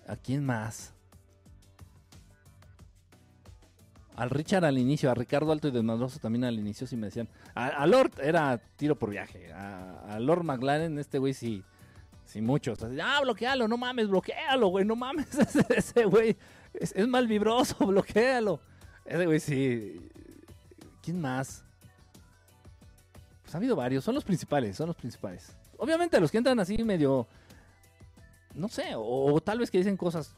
¿A 0.08 0.16
quién 0.16 0.46
más? 0.46 0.94
al 4.18 4.32
Richard 4.32 4.66
al 4.66 4.80
inicio, 4.80 5.12
a 5.12 5.14
Ricardo 5.14 5.52
Alto 5.52 5.68
y 5.68 5.72
Desmadroso 5.72 6.18
también 6.20 6.44
al 6.44 6.58
inicio 6.58 6.88
sí 6.88 6.98
me 6.98 7.06
decían. 7.06 7.30
A, 7.54 7.86
Lord 7.86 8.14
era 8.20 8.58
tiro 8.58 8.96
por 8.96 9.12
viaje. 9.12 9.54
A, 9.54 10.18
Lord 10.20 10.44
McLaren, 10.44 10.98
este 10.98 11.20
güey 11.20 11.34
sí, 11.34 11.64
Sí, 12.26 12.42
muchos. 12.42 12.80
Ah, 13.02 13.20
bloquealo, 13.22 13.68
no 13.68 13.78
mames, 13.78 14.10
bloquealo, 14.10 14.68
güey, 14.68 14.84
no 14.84 14.96
mames. 14.96 15.28
Ese 15.70 16.06
güey 16.06 16.36
es, 16.74 16.94
es 16.94 17.08
mal 17.08 17.28
vibroso, 17.28 17.76
bloquealo. 17.86 18.60
Ese 19.06 19.26
güey 19.26 19.40
sí. 19.40 20.10
¿Quién 21.02 21.22
más? 21.22 21.64
Pues 23.44 23.54
ha 23.54 23.60
habido 23.60 23.76
varios, 23.76 24.04
son 24.04 24.16
los 24.16 24.26
principales, 24.26 24.76
son 24.76 24.88
los 24.88 24.96
principales. 24.96 25.56
Obviamente 25.78 26.20
los 26.20 26.32
que 26.32 26.38
entran 26.38 26.60
así 26.60 26.84
medio, 26.84 27.28
no 28.56 28.68
sé, 28.68 28.94
o, 28.96 29.40
tal 29.42 29.60
vez 29.60 29.72
que 29.72 29.78
dicen 29.78 29.98
cosas 29.98 30.36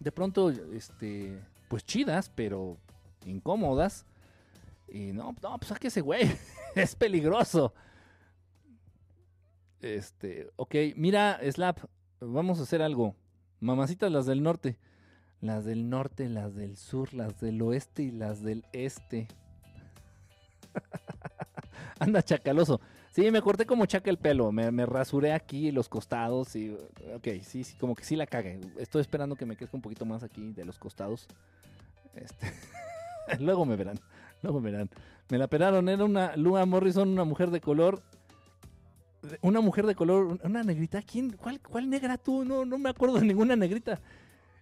de 0.00 0.10
pronto, 0.10 0.50
este, 0.50 1.38
pues 1.68 1.84
chidas, 1.84 2.30
pero 2.34 2.76
incómodas. 3.24 4.04
Y 4.88 5.12
no, 5.12 5.34
no, 5.42 5.58
pues 5.58 5.78
que 5.78 5.88
ese 5.88 6.00
güey 6.00 6.30
es 6.74 6.94
peligroso. 6.94 7.72
Este, 9.80 10.50
ok, 10.56 10.74
mira, 10.96 11.40
Slap, 11.50 11.78
vamos 12.20 12.58
a 12.60 12.62
hacer 12.62 12.82
algo. 12.82 13.16
Mamacitas 13.60 14.10
las 14.10 14.26
del 14.26 14.42
norte. 14.42 14.78
Las 15.40 15.64
del 15.64 15.88
norte, 15.88 16.28
las 16.28 16.54
del 16.54 16.76
sur, 16.76 17.14
las 17.14 17.40
del 17.40 17.60
oeste 17.62 18.04
y 18.04 18.10
las 18.12 18.42
del 18.42 18.64
este. 18.72 19.28
Anda 21.98 22.22
chacaloso. 22.22 22.80
Sí, 23.12 23.30
me 23.30 23.42
corté 23.42 23.66
como 23.66 23.84
chaca 23.84 24.08
el 24.08 24.16
pelo. 24.16 24.50
Me, 24.52 24.86
rasuré 24.86 25.34
aquí 25.34 25.70
los 25.70 25.86
costados 25.88 26.56
y. 26.56 26.70
Ok, 27.14 27.28
sí, 27.42 27.62
sí, 27.62 27.76
como 27.76 27.94
que 27.94 28.04
sí 28.04 28.16
la 28.16 28.26
cagué. 28.26 28.58
Estoy 28.78 29.02
esperando 29.02 29.36
que 29.36 29.44
me 29.44 29.54
crezca 29.54 29.76
un 29.76 29.82
poquito 29.82 30.06
más 30.06 30.22
aquí 30.22 30.54
de 30.54 30.64
los 30.64 30.78
costados. 30.78 31.26
Este. 32.14 32.54
Luego 33.38 33.66
me 33.66 33.76
verán. 33.76 34.00
Luego 34.40 34.62
me 34.62 34.70
verán. 34.70 34.88
Me 35.28 35.36
la 35.36 35.46
peraron. 35.46 35.90
Era 35.90 36.06
una 36.06 36.34
Lua 36.36 36.64
Morrison, 36.64 37.06
una 37.06 37.24
mujer 37.24 37.50
de 37.50 37.60
color. 37.60 38.02
Una 39.42 39.60
mujer 39.60 39.86
de 39.86 39.94
color, 39.94 40.40
una 40.42 40.62
negrita. 40.62 41.02
¿Quién? 41.02 41.32
¿Cuál, 41.32 41.60
cuál 41.60 41.90
negra 41.90 42.16
tú? 42.16 42.46
No, 42.46 42.64
no 42.64 42.78
me 42.78 42.88
acuerdo 42.88 43.18
de 43.18 43.26
ninguna 43.26 43.56
negrita. 43.56 44.00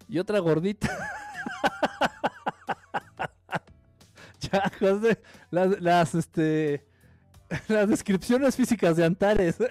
Y 0.09 0.19
otra 0.19 0.41
gordita. 0.41 0.91
Chacos 4.41 5.03
las, 5.51 5.81
las, 5.81 6.17
este, 6.17 6.90
las 7.69 7.89
descripciones 7.89 8.57
físicas 8.57 8.97
de 8.97 9.05
Antares. 9.05 9.59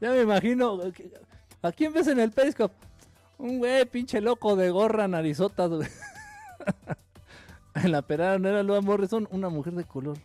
ya 0.00 0.10
me 0.10 0.22
imagino. 0.22 0.80
¿A 1.62 1.72
quién 1.72 1.92
ves 1.92 2.06
en 2.06 2.18
el 2.20 2.30
Periscope? 2.32 2.74
Un 3.38 3.58
güey 3.58 3.84
pinche 3.86 4.20
loco 4.20 4.56
de 4.56 4.70
gorra, 4.70 5.08
narizotas, 5.08 5.70
güey. 5.70 5.88
en 7.74 7.92
la 7.92 8.02
perada 8.02 8.38
no 8.38 8.48
era 8.48 8.62
Loa 8.62 8.80
Morrison, 8.80 9.28
una 9.30 9.48
mujer 9.48 9.74
de 9.74 9.84
color. 9.84 10.18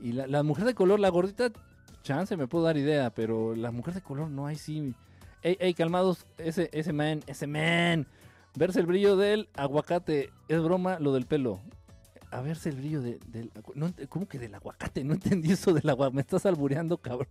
Y 0.00 0.12
la, 0.12 0.26
la, 0.26 0.42
mujer 0.42 0.64
de 0.64 0.74
color, 0.74 0.98
la 0.98 1.10
gordita, 1.10 1.52
chance 2.02 2.36
me 2.36 2.48
puedo 2.48 2.64
dar 2.64 2.76
idea, 2.76 3.10
pero 3.10 3.54
la 3.54 3.70
mujer 3.70 3.94
de 3.94 4.02
color 4.02 4.28
no 4.28 4.46
hay 4.46 4.56
sí. 4.56 4.94
Ey, 5.42 5.56
ey, 5.60 5.74
calmados, 5.74 6.26
ese, 6.38 6.68
ese 6.72 6.92
man, 6.92 7.22
ese 7.26 7.46
man. 7.46 8.06
Verse 8.54 8.80
el 8.80 8.86
brillo 8.86 9.16
del 9.16 9.48
aguacate. 9.54 10.30
Es 10.48 10.60
broma 10.62 10.98
lo 10.98 11.12
del 11.12 11.26
pelo. 11.26 11.60
A 12.32 12.40
verse 12.40 12.70
el 12.70 12.76
brillo 12.76 13.02
de, 13.02 13.18
del. 13.28 13.50
¿Cómo 14.08 14.26
que 14.26 14.38
del 14.38 14.54
aguacate? 14.54 15.04
No 15.04 15.12
entendí 15.14 15.52
eso 15.52 15.72
del 15.72 15.88
aguacate. 15.88 16.14
Me 16.14 16.22
estás 16.22 16.46
albureando, 16.46 16.96
cabrón. 16.96 17.28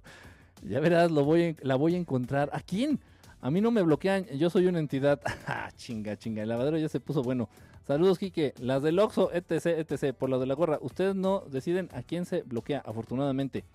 Ya 0.64 0.80
verás, 0.80 1.12
lo 1.12 1.26
voy 1.26 1.58
la 1.62 1.76
voy 1.76 1.96
a 1.96 1.98
encontrar. 1.98 2.50
¿A 2.54 2.60
quién? 2.62 3.00
A 3.42 3.50
mí 3.50 3.60
no 3.60 3.72
me 3.72 3.82
bloquean, 3.82 4.26
yo 4.38 4.50
soy 4.52 4.68
una 4.68 4.80
entidad. 4.80 5.20
Ah, 5.48 5.72
chinga, 5.76 6.16
chinga. 6.18 6.44
El 6.44 6.50
lavadero 6.50 6.78
ya 6.78 6.88
se 6.88 7.00
puso 7.00 7.24
bueno. 7.24 7.50
Saludos, 7.88 8.20
Quique. 8.20 8.54
Las 8.60 8.84
del 8.84 9.00
Oxxo, 9.00 9.34
etc, 9.34 9.66
etc. 9.66 10.16
Por 10.16 10.30
lo 10.30 10.40
de 10.40 10.46
la 10.46 10.54
gorra. 10.54 10.78
Ustedes 10.82 11.16
no 11.16 11.42
deciden 11.50 11.90
a 11.94 12.04
quién 12.04 12.26
se 12.26 12.44
bloquea, 12.44 12.84
afortunadamente. 12.86 13.66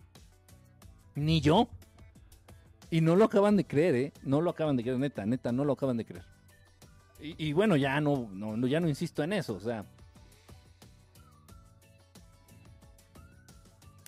Ni 1.17 1.41
yo. 1.41 1.69
Y 2.89 3.01
no 3.01 3.17
lo 3.17 3.25
acaban 3.25 3.57
de 3.57 3.65
creer, 3.65 3.95
¿eh? 3.97 4.13
No 4.23 4.41
lo 4.41 4.51
acaban 4.51 4.77
de 4.77 4.85
creer, 4.85 4.99
neta, 5.01 5.27
neta, 5.27 5.51
no 5.51 5.65
lo 5.65 5.73
acaban 5.73 5.97
de 5.97 6.05
creer. 6.05 6.25
Y, 7.21 7.49
y 7.49 7.53
bueno, 7.53 7.75
ya 7.75 8.01
no, 8.01 8.29
no, 8.33 8.65
ya 8.69 8.79
no 8.79 8.89
insisto 8.89 9.25
en 9.25 9.33
eso, 9.33 9.55
o 9.55 9.61
sea. 9.61 9.85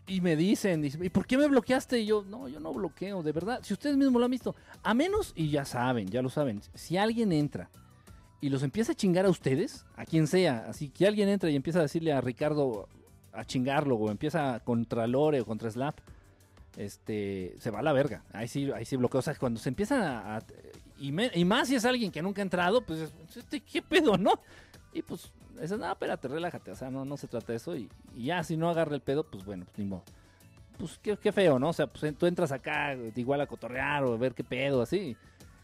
Y 0.09 0.21
me 0.21 0.37
dicen, 0.37 0.85
¿y 0.85 1.09
por 1.11 1.27
qué 1.27 1.37
me 1.37 1.47
bloqueaste? 1.47 2.01
Y 2.01 2.07
yo, 2.07 2.25
no, 2.25 2.49
yo 2.49 2.59
no 2.61 2.73
bloqueo, 2.73 3.23
de 3.23 3.31
verdad. 3.31 3.61
Si 3.63 3.75
ustedes 3.75 3.97
mismos 3.97 4.19
lo 4.19 4.25
han 4.25 4.31
visto, 4.31 4.57
a 4.83 4.95
menos, 4.95 5.33
y 5.37 5.51
ya 5.51 5.65
saben, 5.65 6.09
ya 6.09 6.23
lo 6.23 6.31
saben, 6.31 6.63
si 6.75 6.97
alguien 6.97 7.31
entra 7.31 7.69
y 8.41 8.49
los 8.49 8.63
empieza 8.63 8.93
a 8.93 8.95
chingar 8.95 9.27
a 9.27 9.31
ustedes, 9.31 9.85
a 9.97 10.07
quien 10.07 10.27
sea, 10.27 10.65
así 10.69 10.89
que 10.89 11.07
alguien 11.07 11.29
entra 11.29 11.51
y 11.51 11.57
empieza 11.57 11.81
a 11.81 11.83
decirle 11.83 12.13
a 12.13 12.21
Ricardo 12.21 12.89
a 13.33 13.45
chingarlo, 13.45 13.97
o 13.97 14.11
empieza 14.11 14.61
contra 14.61 15.07
Lore 15.07 15.41
o 15.41 15.47
contra 15.47 15.71
Slap, 15.71 15.99
este, 16.77 17.55
se 17.59 17.71
va 17.71 17.81
a 17.81 17.83
la 17.83 17.93
verga. 17.93 18.25
Ahí 18.33 18.49
sí, 18.49 18.71
ahí 18.75 18.85
sí 18.85 18.97
bloqueo. 18.97 19.21
O 19.21 19.23
sea, 19.23 19.35
cuando 19.35 19.61
se 19.61 19.69
empiezan 19.69 20.03
a. 20.03 20.41
y, 20.99 21.13
me, 21.13 21.31
y, 21.35 21.45
más 21.45 21.69
si 21.69 21.75
es 21.75 21.85
alguien 21.85 22.11
que 22.11 22.23
nunca 22.23 22.41
ha 22.41 22.45
entrado, 22.45 22.81
pues, 22.81 23.13
este, 23.37 23.61
¿qué 23.61 23.83
pedo, 23.83 24.17
no? 24.17 24.41
Y 24.93 25.03
pues, 25.03 25.31
es, 25.61 25.71
no, 25.77 25.91
espérate, 25.91 26.29
relájate. 26.29 26.71
O 26.71 26.77
sea, 26.77 26.91
no, 26.91 27.05
no 27.05 27.17
se 27.17 27.29
trata 27.29 27.53
de 27.53 27.57
eso. 27.57 27.77
Y, 27.77 27.89
ya, 28.17 28.43
si 28.43 28.57
no 28.57 28.69
agarra 28.69 28.95
el 28.95 29.01
pedo, 29.01 29.25
pues 29.25 29.45
bueno, 29.45 29.65
pues 29.65 29.79
ni 29.79 29.85
modo. 29.85 30.05
Pues 30.79 30.99
qué, 30.99 31.33
feo, 31.33 31.59
¿no? 31.59 31.71
O 31.71 31.73
sea, 31.73 31.87
pues 31.89 32.17
tú 32.17 32.27
entras 32.27 32.53
acá 32.53 32.95
igual 33.17 33.41
a 33.41 33.47
cotorrear 33.47 34.05
o 34.05 34.15
a 34.15 34.17
ver 34.17 34.35
qué 34.35 34.45
pedo, 34.45 34.83
así. 34.83 35.17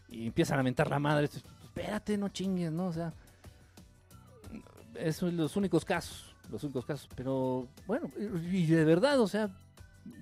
Y 0.09 0.27
empiezan 0.27 0.59
a 0.59 0.63
mentar 0.63 0.89
la 0.89 0.99
madre. 0.99 1.27
Pues, 1.27 1.43
espérate, 1.63 2.17
no 2.17 2.29
chingues, 2.29 2.71
¿no? 2.71 2.87
O 2.87 2.93
sea, 2.93 3.13
esos 4.95 5.29
son 5.29 5.37
los 5.37 5.55
únicos 5.55 5.85
casos. 5.85 6.35
Los 6.51 6.63
únicos 6.63 6.85
casos. 6.85 7.09
Pero, 7.15 7.67
bueno, 7.87 8.11
y 8.17 8.65
de 8.65 8.83
verdad, 8.83 9.19
o 9.19 9.27
sea, 9.27 9.49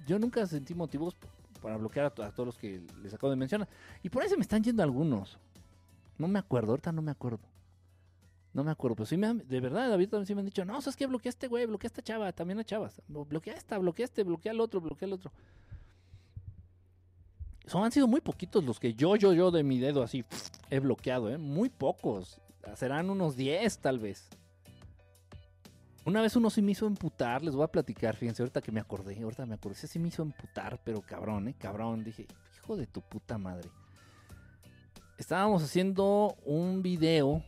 yo 0.06 0.20
nunca 0.20 0.46
sentí 0.46 0.74
motivos 0.76 1.16
para 1.62 1.78
bloquear 1.78 2.06
a, 2.06 2.26
a, 2.26 2.32
todos 2.32 2.46
los 2.46 2.58
que 2.58 2.82
les 3.02 3.14
acabo 3.14 3.32
de 3.32 3.38
mencionar. 3.38 3.68
Y 4.04 4.10
por 4.10 4.22
ahí 4.22 4.30
se 4.30 4.38
me 4.38 4.44
están 4.44 4.64
yendo 4.64 4.84
algunos. 4.84 5.40
No 6.18 6.28
me 6.28 6.38
acuerdo, 6.38 6.72
ahorita 6.72 6.92
no 6.92 7.02
me 7.02 7.12
acuerdo. 7.12 7.40
No 8.54 8.64
me 8.64 8.72
acuerdo, 8.72 8.96
pero 8.96 9.06
sí 9.08 9.18
me 9.18 9.28
han, 9.28 9.40
de 9.48 9.60
verdad, 9.60 9.90
David 9.90 10.10
también 10.10 10.28
sí 10.28 10.36
me 10.36 10.42
han 10.42 10.46
dicho, 10.46 10.64
no, 10.64 10.80
¿sabes 10.80 10.96
qué? 10.96 11.08
Bloquea 11.08 11.32
este 11.32 11.48
güey, 11.48 11.66
bloquea 11.66 11.88
a 11.88 11.90
esta 11.90 12.02
chava, 12.04 12.32
también 12.34 12.60
a 12.60 12.64
chavas. 12.64 13.02
Bloquea 13.08 13.56
a 13.56 13.58
esta, 13.58 13.78
bloquea 13.80 14.04
a 14.04 14.08
este, 14.08 14.24
bloquea 14.24 14.52
al 14.52 14.60
otro, 14.60 14.80
bloquea 14.80 15.08
al 15.08 15.14
otro. 15.14 15.32
Son, 17.66 17.84
han 17.84 17.92
sido 17.92 18.08
muy 18.08 18.22
poquitos 18.22 18.64
los 18.64 18.80
que 18.80 18.94
yo, 18.94 19.16
yo, 19.16 19.34
yo 19.34 19.50
de 19.50 19.64
mi 19.64 19.80
dedo 19.80 20.04
así 20.04 20.24
he 20.70 20.80
bloqueado, 20.80 21.30
¿eh? 21.30 21.38
Muy 21.38 21.70
pocos. 21.70 22.40
Serán 22.76 23.10
unos 23.10 23.36
10 23.36 23.80
tal 23.80 24.00
vez. 24.00 24.30
Una 26.06 26.22
vez 26.22 26.36
uno 26.36 26.50
sí 26.50 26.62
me 26.62 26.74
hizo 26.74 26.86
emputar, 26.86 27.42
les 27.42 27.56
voy 27.56 27.64
a 27.64 27.68
platicar, 27.68 28.18
fíjense, 28.18 28.42
ahorita 28.44 28.62
que 28.62 28.74
me 28.74 28.82
acordé, 28.82 29.22
ahorita 29.22 29.46
me 29.46 29.56
acordé, 29.56 29.76
sí 29.76 30.00
me 30.00 30.10
hizo 30.10 30.22
emputar, 30.22 30.78
pero 30.84 31.02
cabrón, 31.02 31.48
eh, 31.48 31.56
cabrón, 31.58 32.04
dije, 32.04 32.28
hijo 32.58 32.76
de 32.76 32.88
tu 32.88 33.02
puta 33.02 33.38
madre. 33.38 33.70
Estábamos 35.18 35.64
haciendo 35.64 36.36
un 36.44 36.82
video, 36.82 37.42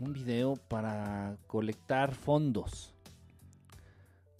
un 0.00 0.12
video 0.12 0.56
para 0.68 1.36
colectar 1.46 2.14
fondos. 2.14 2.92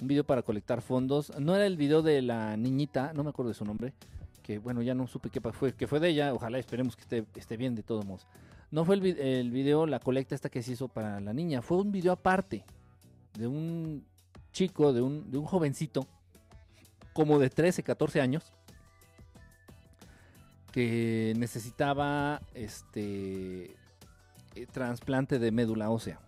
Un 0.01 0.09
video 0.09 0.25
para 0.25 0.43
colectar 0.43 0.83
fondos. 0.83 1.33
No 1.39 1.55
era 1.55 1.67
el 1.67 1.77
video 1.77 2.03
de 2.03 2.23
la 2.23 2.57
niñita, 2.57 3.13
no 3.15 3.25
me 3.25 3.31
acuerdo 3.31 3.51
de 3.51 3.55
su 3.55 3.65
nombre, 3.65 3.95
que 4.43 4.59
bueno, 4.59 4.83
ya 4.83 4.95
no 4.95 5.07
supe 5.07 5.31
qué 5.31 5.41
fue, 5.41 5.75
que 5.75 5.87
fue 5.87 6.01
de 6.01 6.09
ella, 6.09 6.35
ojalá 6.35 6.59
esperemos 6.59 6.97
que 6.97 7.25
esté, 7.35 7.57
bien 7.57 7.75
de 7.75 7.83
todos 7.83 8.05
modos. 8.05 8.27
No 8.71 8.85
fue 8.85 8.97
el, 8.97 9.07
el 9.19 9.51
video, 9.51 9.87
la 9.87 10.01
colecta 10.01 10.35
esta 10.35 10.51
que 10.51 10.63
se 10.63 10.73
hizo 10.73 10.89
para 10.89 11.21
la 11.21 11.33
niña, 11.33 11.63
fue 11.63 11.79
un 11.79 11.93
video 11.93 12.13
aparte 12.13 12.65
de 13.39 13.47
un 13.47 14.05
chico, 14.53 14.93
de 14.93 15.01
un, 15.03 15.31
de 15.31 15.39
un 15.39 15.45
jovencito, 15.45 16.07
como 17.13 17.39
de 17.39 17.49
13, 17.49 17.83
14 17.83 18.21
años, 18.21 18.53
que 20.73 21.33
necesitaba 21.39 22.43
este 22.53 23.75
trasplante 24.65 25.39
de 25.39 25.51
médula 25.53 25.91
ósea. 25.91 26.21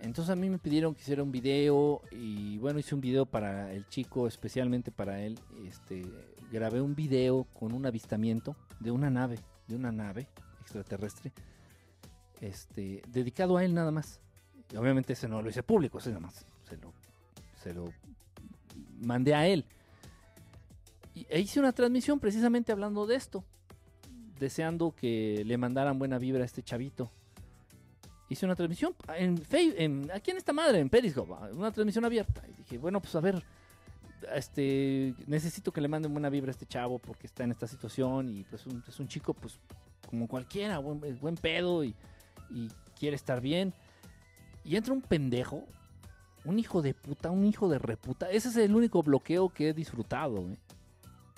Entonces 0.00 0.30
a 0.30 0.36
mí 0.36 0.48
me 0.48 0.58
pidieron 0.58 0.94
que 0.94 1.02
hiciera 1.02 1.22
un 1.22 1.32
video 1.32 2.02
y 2.10 2.58
bueno, 2.58 2.78
hice 2.78 2.94
un 2.94 3.00
video 3.00 3.26
para 3.26 3.72
el 3.72 3.88
chico, 3.88 4.26
especialmente 4.26 4.90
para 4.90 5.20
él. 5.20 5.38
Este, 5.66 6.04
grabé 6.50 6.80
un 6.80 6.94
video 6.94 7.44
con 7.58 7.72
un 7.72 7.86
avistamiento 7.86 8.56
de 8.80 8.90
una 8.90 9.10
nave, 9.10 9.38
de 9.66 9.76
una 9.76 9.92
nave 9.92 10.28
extraterrestre, 10.60 11.32
este, 12.40 13.02
dedicado 13.08 13.56
a 13.56 13.64
él 13.64 13.74
nada 13.74 13.90
más. 13.90 14.20
Y 14.72 14.76
obviamente 14.76 15.14
ese 15.14 15.28
no 15.28 15.42
lo 15.42 15.50
hice 15.50 15.62
público, 15.62 15.98
ese 15.98 16.10
nada 16.10 16.20
más 16.20 16.46
se 16.68 16.76
lo, 16.76 16.92
se 17.62 17.72
lo 17.72 17.92
mandé 19.00 19.34
a 19.34 19.46
él. 19.46 19.64
E 21.14 21.40
hice 21.40 21.58
una 21.58 21.72
transmisión 21.72 22.20
precisamente 22.20 22.70
hablando 22.70 23.06
de 23.06 23.16
esto, 23.16 23.44
deseando 24.38 24.94
que 24.94 25.42
le 25.44 25.58
mandaran 25.58 25.98
buena 25.98 26.18
vibra 26.18 26.42
a 26.42 26.46
este 26.46 26.62
chavito. 26.62 27.10
Hice 28.28 28.44
una 28.44 28.54
transmisión 28.54 28.94
en, 29.16 29.42
en 29.50 30.10
aquí 30.12 30.30
en 30.30 30.36
esta 30.36 30.52
madre, 30.52 30.80
en 30.80 30.90
Periscope, 30.90 31.32
una 31.52 31.72
transmisión 31.72 32.04
abierta. 32.04 32.42
Y 32.46 32.52
dije, 32.52 32.78
bueno, 32.78 33.00
pues 33.00 33.14
a 33.14 33.20
ver, 33.20 33.42
este, 34.34 35.14
necesito 35.26 35.72
que 35.72 35.80
le 35.80 35.88
manden 35.88 36.12
buena 36.12 36.28
vibra 36.28 36.50
a 36.50 36.52
este 36.52 36.66
chavo 36.66 36.98
porque 36.98 37.26
está 37.26 37.44
en 37.44 37.52
esta 37.52 37.66
situación 37.66 38.28
y 38.28 38.44
pues 38.44 38.66
un, 38.66 38.84
es 38.86 39.00
un 39.00 39.08
chico, 39.08 39.32
pues 39.32 39.58
como 40.08 40.28
cualquiera, 40.28 40.78
buen, 40.78 41.18
buen 41.20 41.36
pedo 41.36 41.84
y, 41.84 41.94
y 42.50 42.68
quiere 42.98 43.16
estar 43.16 43.40
bien. 43.40 43.72
Y 44.64 44.76
entra 44.76 44.92
un 44.92 45.00
pendejo, 45.00 45.64
un 46.44 46.58
hijo 46.58 46.82
de 46.82 46.94
puta, 46.94 47.30
un 47.30 47.44
hijo 47.46 47.68
de 47.68 47.78
reputa. 47.78 48.30
Ese 48.30 48.48
es 48.48 48.56
el 48.56 48.74
único 48.74 49.02
bloqueo 49.02 49.48
que 49.48 49.70
he 49.70 49.72
disfrutado. 49.72 50.44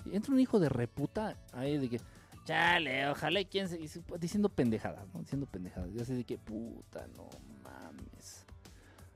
Y 0.04 0.16
entra 0.16 0.32
un 0.32 0.40
hijo 0.40 0.58
de 0.58 0.68
reputa 0.68 1.36
ahí 1.52 1.78
de 1.78 1.88
que, 1.88 2.00
chale, 2.44 3.08
ojalá 3.08 3.40
y 3.40 3.44
quién 3.46 3.68
se... 3.68 3.78
Diciendo 4.18 4.48
pendejadas, 4.48 5.06
¿no? 5.12 5.20
Diciendo 5.20 5.46
pendejadas. 5.46 5.92
Ya 5.92 6.04
sé 6.04 6.14
de 6.14 6.24
que, 6.24 6.38
puta, 6.38 7.06
no 7.16 7.28
mames. 7.62 8.46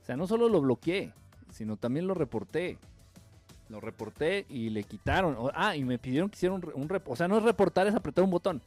O 0.03 0.05
sea, 0.05 0.17
no 0.17 0.27
solo 0.27 0.49
lo 0.49 0.61
bloqueé, 0.61 1.13
sino 1.51 1.77
también 1.77 2.07
lo 2.07 2.15
reporté. 2.15 2.79
Lo 3.69 3.81
reporté 3.81 4.45
y 4.49 4.71
le 4.71 4.85
quitaron. 4.85 5.37
Ah, 5.55 5.77
y 5.77 5.85
me 5.85 5.99
pidieron 5.99 6.29
que 6.29 6.37
hiciera 6.37 6.55
un, 6.55 6.63
un 6.75 7.01
O 7.07 7.17
sea, 7.17 7.29
no 7.29 7.39
es 7.39 7.43
reportar, 7.43 7.87
es 7.87 7.95
apretar 7.95 8.25
un 8.25 8.31
botón. 8.31 8.61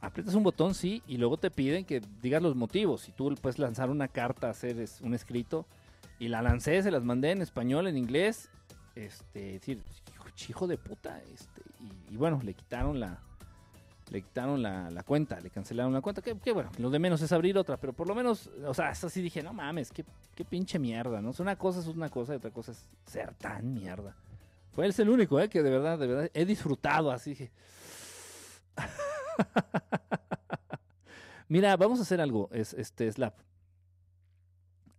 Aprietas 0.00 0.34
un 0.34 0.44
botón, 0.44 0.74
sí, 0.74 1.02
y 1.08 1.16
luego 1.16 1.38
te 1.38 1.50
piden 1.50 1.84
que 1.84 2.00
digas 2.22 2.42
los 2.42 2.54
motivos. 2.54 3.08
Y 3.08 3.12
tú 3.12 3.34
puedes 3.40 3.58
lanzar 3.58 3.90
una 3.90 4.08
carta, 4.08 4.50
hacer 4.50 4.84
un 5.02 5.14
escrito. 5.14 5.66
Y 6.18 6.28
la 6.28 6.42
lancé, 6.42 6.82
se 6.82 6.90
las 6.90 7.04
mandé 7.04 7.30
en 7.30 7.42
español, 7.42 7.86
en 7.86 7.96
inglés. 7.96 8.50
Este, 8.94 9.52
decir, 9.52 9.82
hijo 10.48 10.66
de 10.66 10.78
puta. 10.78 11.20
Este, 11.32 11.62
y 12.10 12.16
bueno, 12.16 12.40
le 12.42 12.54
quitaron 12.54 13.00
la. 13.00 13.20
Le 14.10 14.22
quitaron 14.22 14.62
la, 14.62 14.90
la 14.90 15.02
cuenta, 15.02 15.40
le 15.40 15.50
cancelaron 15.50 15.92
la 15.92 16.00
cuenta. 16.00 16.22
Que, 16.22 16.36
que 16.38 16.52
bueno, 16.52 16.70
lo 16.78 16.90
de 16.90 16.98
menos 16.98 17.20
es 17.20 17.32
abrir 17.32 17.58
otra, 17.58 17.76
pero 17.76 17.92
por 17.92 18.06
lo 18.06 18.14
menos, 18.14 18.50
o 18.66 18.74
sea, 18.74 18.90
eso 18.90 19.08
sí 19.08 19.20
dije, 19.20 19.42
no 19.42 19.52
mames, 19.52 19.92
qué, 19.92 20.04
qué 20.34 20.44
pinche 20.44 20.78
mierda, 20.78 21.20
¿no? 21.20 21.30
O 21.30 21.42
una 21.42 21.56
cosa 21.56 21.80
es 21.80 21.86
una 21.86 22.08
cosa 22.08 22.32
y 22.32 22.36
otra 22.36 22.50
cosa 22.50 22.72
es 22.72 22.88
ser 23.06 23.34
tan 23.34 23.74
mierda. 23.74 24.14
Fue 24.72 24.86
él 24.86 24.94
el 24.96 25.08
único, 25.08 25.38
¿eh? 25.40 25.48
Que 25.48 25.62
de 25.62 25.70
verdad, 25.70 25.98
de 25.98 26.06
verdad, 26.06 26.30
he 26.32 26.44
disfrutado 26.44 27.10
así. 27.10 27.50
Mira, 31.48 31.76
vamos 31.76 31.98
a 31.98 32.02
hacer 32.02 32.20
algo, 32.20 32.48
es, 32.52 32.74
este, 32.74 33.10
Slap. 33.10 33.34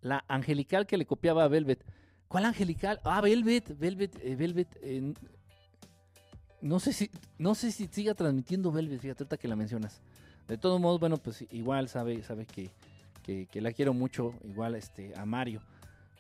La 0.02 0.24
angelical 0.28 0.86
que 0.86 0.98
le 0.98 1.06
copiaba 1.06 1.44
a 1.44 1.48
Velvet. 1.48 1.86
¿Cuál 2.28 2.46
angelical? 2.46 3.00
Ah, 3.04 3.22
Velvet, 3.22 3.78
Velvet, 3.78 4.18
eh, 4.22 4.36
Velvet. 4.36 4.78
No 6.62 6.80
sé 6.80 6.94
si, 6.94 7.10
no 7.38 7.56
sé 7.56 7.72
si 7.72 7.88
siga 7.88 8.14
transmitiendo 8.14 8.72
Velvet, 8.72 9.00
fíjate 9.00 9.24
ahorita 9.24 9.38
que 9.38 9.48
la 9.48 9.56
mencionas. 9.56 10.02
De 10.48 10.58
todos 10.58 10.80
modos, 10.80 11.00
bueno, 11.00 11.18
pues 11.18 11.46
igual 11.52 11.88
sabe, 11.90 12.24
sabe 12.24 12.46
que, 12.46 12.70
que, 13.24 13.62
la 13.62 13.72
quiero 13.72 13.94
mucho, 13.94 14.34
igual 14.44 14.76
este, 14.76 15.14
a 15.16 15.26
Mario. 15.26 15.62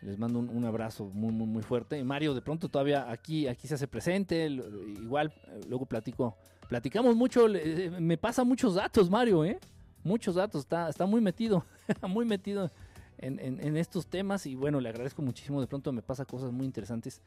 Les 0.01 0.17
mando 0.17 0.39
un, 0.39 0.63
abrazo 0.65 1.05
muy, 1.05 1.31
muy, 1.33 1.47
muy 1.47 1.63
fuerte. 1.63 2.01
Mario, 2.03 2.33
de 2.33 2.41
pronto 2.41 2.69
todavía 2.69 3.11
aquí, 3.11 3.47
aquí 3.47 3.67
se 3.67 3.73
hace 3.73 3.87
presente. 3.87 4.47
Igual, 4.47 5.33
eh, 5.47 5.61
luego 5.67 5.85
platico. 5.85 6.37
Platicamos 6.69 7.15
mucho, 7.15 7.47
eh, 7.53 7.91
me 7.99 8.17
pasa 8.17 8.43
muchos 8.45 8.75
datos, 8.75 9.09
Mario, 9.09 9.43
¿eh? 9.43 9.59
Muchos 10.03 10.35
datos, 10.35 10.61
está, 10.61 10.87
está 10.87 11.05
muy 11.05 11.19
metido, 11.19 11.65
muy 12.07 12.25
metido 12.25 12.71
en, 13.17 13.39
en- 13.39 13.59
en 13.59 13.75
estos 13.75 14.07
temas. 14.07 14.45
Y 14.45 14.55
bueno, 14.55 14.79
le 14.79 14.87
agradezco 14.89 15.21
muchísimo. 15.21 15.59
De 15.59 15.67
pronto 15.67 15.91
me 15.91 16.01
pasa 16.01 16.23
cosas 16.23 16.51
muy 16.53 16.65
interesantes. 16.65 17.21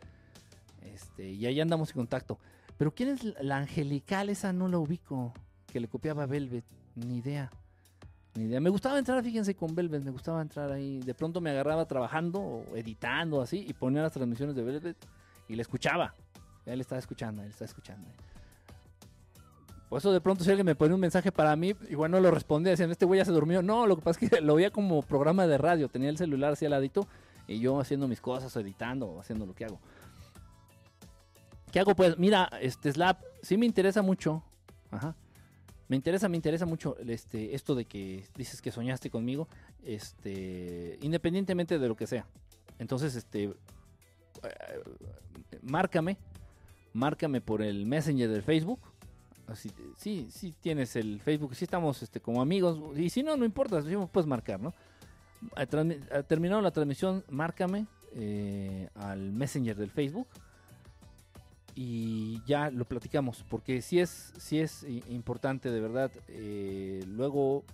Este, 0.81 1.31
y 1.31 1.45
ahí 1.47 1.61
andamos 1.61 1.91
en 1.91 1.97
contacto. 1.97 2.39
Pero 2.83 2.93
¿quién 2.97 3.11
es 3.11 3.23
la- 3.41 3.59
angelical? 3.59 4.29
Esa 4.29 4.53
no 4.53 4.67
la 4.67 4.77
ubico. 4.77 5.33
Que 5.69 5.79
le 5.79 5.87
copiaba 5.87 6.27
Velvet. 6.27 6.65
Ni 6.97 7.19
idea. 7.19 7.49
Ni 8.35 8.47
idea. 8.47 8.59
Me 8.61 8.71
gustaba 8.71 8.99
entrar, 8.99 9.23
fíjense, 9.23 9.55
con 9.55 9.73
Velvet. 9.73 10.03
Me 10.03 10.11
gustaba 10.11 10.43
entrar 10.43 10.73
ahí. 10.73 10.99
De 10.99 11.15
pronto 11.15 11.41
me 11.41 11.51
agarraba 11.51 11.85
trabajando 11.87 12.41
o 12.41 12.77
editando 12.77 13.41
así 13.41 13.65
y 13.69 13.73
ponía 13.73 14.03
las 14.03 14.11
transmisiones 14.11 14.57
de 14.57 14.65
Velvet 14.65 14.97
y 15.47 15.55
le 15.55 15.63
escuchaba. 15.63 16.13
Le 16.67 16.75
estaba 16.75 16.99
escuchando, 16.99 17.45
él 17.45 17.51
estaba 17.51 17.67
escuchando. 17.67 18.09
Por 19.89 19.99
eso 19.99 20.13
de 20.13 20.21
pronto 20.21 20.43
si 20.43 20.51
alguien 20.51 20.67
me 20.67 20.75
pone 20.75 20.93
un 20.93 21.01
mensaje 21.01 21.31
para 21.31 21.55
mí, 21.55 21.77
igual 21.89 22.11
no 22.11 22.19
lo 22.19 22.33
respondía, 22.33 22.73
decían, 22.73 22.91
este 22.91 23.05
güey 23.05 23.19
ya 23.19 23.25
se 23.25 23.31
durmió. 23.31 23.63
No, 23.63 23.87
lo 23.87 23.95
que 23.95 24.03
pasa 24.03 24.19
es 24.21 24.29
que 24.29 24.41
lo 24.41 24.57
veía 24.57 24.73
como 24.73 25.03
programa 25.03 25.47
de 25.47 25.57
radio, 25.57 25.89
tenía 25.89 26.09
el 26.09 26.17
celular 26.19 26.55
así 26.55 26.65
al 26.65 26.73
ladito 26.73 27.07
y 27.47 27.61
yo 27.61 27.79
haciendo 27.79 28.09
mis 28.09 28.21
cosas, 28.21 28.57
o 28.57 28.59
editando, 28.59 29.07
o 29.07 29.21
haciendo 29.21 29.47
lo 29.47 29.55
que 29.55 29.67
hago. 29.67 29.79
¿Qué 31.73 31.81
hago? 31.81 31.97
Pues 31.97 32.19
mira, 32.19 32.51
este 32.61 32.93
Slap, 32.93 33.23
sí 33.41 33.57
me 33.57 33.65
interesa 33.65 34.03
mucho. 34.03 34.45
Me 35.89 35.97
interesa, 35.97 36.29
me 36.29 36.37
interesa 36.37 36.67
mucho 36.67 36.97
este, 36.99 37.55
esto 37.55 37.75
de 37.75 37.87
que 37.87 38.25
dices 38.37 38.61
que 38.61 38.71
soñaste 38.71 39.09
conmigo, 39.09 39.49
este, 39.83 40.99
independientemente 41.01 41.79
de 41.79 41.89
lo 41.89 41.97
que 41.97 42.07
sea. 42.07 42.27
Entonces, 42.79 43.15
este, 43.17 43.45
eh, 43.45 43.55
márcame, 45.63 46.19
márcame 46.93 47.41
por 47.41 47.63
el 47.63 47.87
Messenger 47.87 48.29
del 48.29 48.43
Facebook. 48.43 48.81
Así, 49.47 49.71
sí, 49.97 50.29
sí 50.31 50.55
tienes 50.61 50.95
el 50.95 51.21
Facebook, 51.21 51.55
sí 51.55 51.65
estamos 51.65 52.03
este, 52.03 52.21
como 52.21 52.43
amigos. 52.43 52.79
Y 52.99 53.09
si 53.09 53.23
no, 53.23 53.35
no 53.39 53.47
importa, 53.47 53.81
sí 53.81 53.97
puedes 54.13 54.27
marcar, 54.27 54.61
¿no? 54.61 54.75
Terminado 56.29 56.61
la 56.61 56.71
transmisión, 56.71 57.25
márcame 57.31 57.87
eh, 58.15 58.91
al 58.95 59.33
Messenger 59.33 59.75
del 59.75 59.91
Facebook 59.91 60.29
y 61.75 62.43
ya 62.45 62.71
lo 62.71 62.85
platicamos, 62.85 63.45
porque 63.49 63.81
sí 63.83 64.01
es, 64.01 64.33
sí 64.39 64.61
es 64.61 64.85
importante, 65.09 65.71
de 65.71 65.81
verdad. 65.81 66.11
eh, 66.29 67.05
luego 67.07 67.65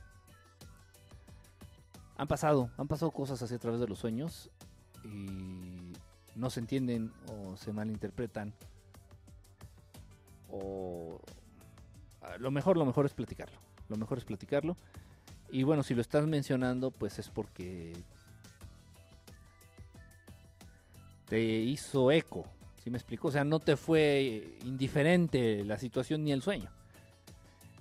han 2.16 2.26
pasado, 2.26 2.70
han 2.76 2.88
pasado 2.88 3.12
cosas 3.12 3.40
así 3.42 3.54
a 3.54 3.58
través 3.58 3.80
de 3.80 3.86
los 3.86 4.00
sueños 4.00 4.50
y 5.04 5.92
no 6.34 6.50
se 6.50 6.60
entienden 6.60 7.12
o 7.32 7.56
se 7.56 7.72
malinterpretan. 7.72 8.52
O 10.50 11.20
ah, 12.22 12.36
lo 12.38 12.50
mejor, 12.50 12.76
lo 12.76 12.84
mejor 12.84 13.06
es 13.06 13.14
platicarlo. 13.14 13.58
Lo 13.88 13.96
mejor 13.96 14.18
es 14.18 14.24
platicarlo. 14.24 14.76
Y 15.50 15.62
bueno, 15.62 15.82
si 15.82 15.94
lo 15.94 16.00
estás 16.00 16.26
mencionando, 16.26 16.90
pues 16.90 17.18
es 17.18 17.28
porque 17.28 17.92
te 21.26 21.40
hizo 21.40 22.10
eco. 22.10 22.44
¿Sí 22.88 22.90
me 22.90 22.96
explico? 22.96 23.28
O 23.28 23.30
sea, 23.30 23.44
no 23.44 23.60
te 23.60 23.76
fue 23.76 24.56
indiferente 24.64 25.62
la 25.62 25.76
situación 25.76 26.24
ni 26.24 26.32
el 26.32 26.40
sueño. 26.40 26.70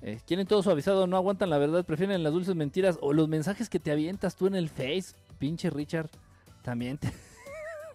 Eh, 0.02 0.20
quieren 0.28 0.46
todo 0.46 0.62
suavizado, 0.62 1.08
no 1.08 1.16
aguantan 1.16 1.50
la 1.50 1.58
verdad, 1.58 1.86
prefieren 1.86 2.22
las 2.24 2.34
dulces 2.34 2.56
mentiras 2.56 3.00
o 3.00 3.14
los 3.14 3.30
mensajes 3.30 3.70
que 3.70 3.80
te 3.80 3.90
avientas 3.90 4.36
tú 4.36 4.48
en 4.48 4.56
el 4.56 4.68
Face, 4.68 5.16
pinche 5.40 5.70
Richard, 5.70 6.10
también 6.62 7.00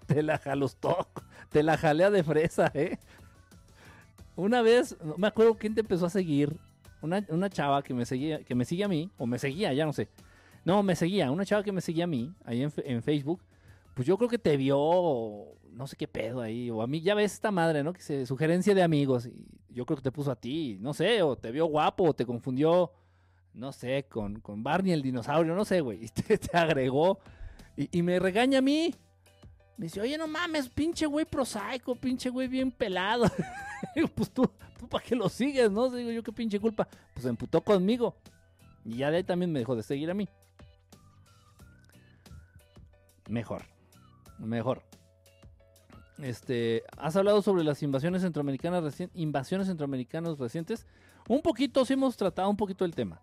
te, 0.07 0.23
la 0.23 0.39
jalostó, 0.39 1.07
te 1.51 1.63
la 1.63 1.77
jalea 1.77 2.11
de 2.11 2.25
fresa, 2.25 2.73
¿eh? 2.73 2.99
Una 4.35 4.63
vez, 4.63 4.97
no 5.05 5.19
me 5.19 5.27
acuerdo 5.27 5.59
quién 5.59 5.75
te 5.75 5.83
empezó 5.83 6.07
a 6.07 6.11
seguir, 6.11 6.57
una, 7.03 7.23
una 7.29 7.51
chava 7.51 7.83
que 7.83 7.93
me 7.93 8.07
seguía, 8.07 8.43
que 8.43 8.55
me 8.55 8.65
sigue 8.65 8.85
a 8.85 8.89
mí, 8.89 9.11
o 9.19 9.27
me 9.27 9.39
seguía, 9.39 9.75
ya 9.75 9.85
no 9.85 9.93
sé. 9.93 10.09
No, 10.65 10.83
me 10.83 10.97
seguía, 10.97 11.31
una 11.31 11.45
chava 11.45 11.63
que 11.63 11.73
me 11.73 11.83
seguía 11.83 12.05
a 12.05 12.07
mí, 12.07 12.33
ahí 12.47 12.63
en 12.63 13.03
Facebook, 13.03 13.43
pues 13.95 14.07
yo 14.07 14.17
creo 14.17 14.29
que 14.29 14.39
te 14.39 14.57
vio, 14.57 14.79
no 15.71 15.87
sé 15.87 15.97
qué 15.97 16.09
pedo 16.09 16.41
ahí, 16.41 16.71
o 16.71 16.83
a 16.83 16.87
mí, 16.87 17.01
ya 17.01 17.15
ves 17.15 17.35
esta 17.35 17.51
madre, 17.51 17.83
¿no? 17.83 17.93
Que 17.93 18.01
se, 18.01 18.27
sugerencia 18.27 18.75
de 18.75 18.83
amigos, 18.83 19.27
y 19.27 19.47
yo 19.69 19.85
creo 19.85 19.97
que 19.97 20.03
te 20.03 20.13
puso 20.13 20.31
a 20.31 20.37
ti, 20.37 20.79
no 20.81 20.95
sé, 20.95 21.23
o 21.23 21.37
te 21.37 21.51
vio 21.51 21.67
guapo, 21.67 22.05
o 22.05 22.15
te 22.15 22.25
confundió, 22.25 22.93
no 23.55 23.73
sé, 23.73 24.07
con, 24.09 24.41
con 24.41 24.63
Barney 24.63 24.93
el 24.93 25.03
dinosaurio, 25.03 25.55
no 25.55 25.65
sé, 25.65 25.81
güey, 25.81 26.05
y 26.05 26.09
te, 26.39 26.57
agregó, 26.57 27.19
y, 27.77 27.99
y 27.99 28.03
me 28.03 28.19
regaña 28.19 28.59
a 28.59 28.63
mí. 28.63 28.95
Me 29.77 29.87
dice, 29.87 30.01
oye, 30.01 30.17
no 30.19 30.29
mames, 30.29 30.69
pinche 30.69 31.07
güey 31.07 31.25
prosaico, 31.25 31.97
pinche 31.97 32.29
güey 32.29 32.47
bien 32.47 32.71
pelado. 32.71 33.25
Digo, 33.97 34.09
pues 34.09 34.31
tú, 34.31 34.49
tú 34.79 34.87
para 34.87 35.03
qué 35.03 35.17
lo 35.17 35.29
sigues, 35.29 35.71
¿no? 35.71 35.91
Digo 35.91 36.11
yo, 36.11 36.23
qué 36.23 36.31
pinche 36.31 36.61
culpa. 36.61 36.87
Pues 37.15 37.25
se 37.25 37.29
emputó 37.29 37.63
conmigo. 37.63 38.15
Y 38.85 38.99
ya 38.99 39.11
de 39.11 39.19
ahí 39.19 39.25
también 39.25 39.51
me 39.51 39.59
dejó 39.59 39.75
de 39.75 39.83
seguir 39.83 40.11
a 40.11 40.15
mí. 40.15 40.29
Mejor. 43.29 43.72
Mejor. 44.43 44.83
Este, 46.19 46.83
¿has 46.99 47.17
hablado 47.17 47.43
sobre 47.43 47.65
las 47.65 47.83
invasiones 47.83 48.23
centroamericanas 48.23 48.83
recientes, 48.83 49.19
invasiones 49.19 49.69
centroamericanas 49.69 50.39
recientes? 50.39 50.87
Un 51.29 51.43
poquito, 51.43 51.85
sí 51.85 51.93
hemos 51.95 52.17
tratado 52.17 52.51
un 52.51 52.57
poquito 52.57 52.85
el 52.85 52.95
tema. 52.95 53.21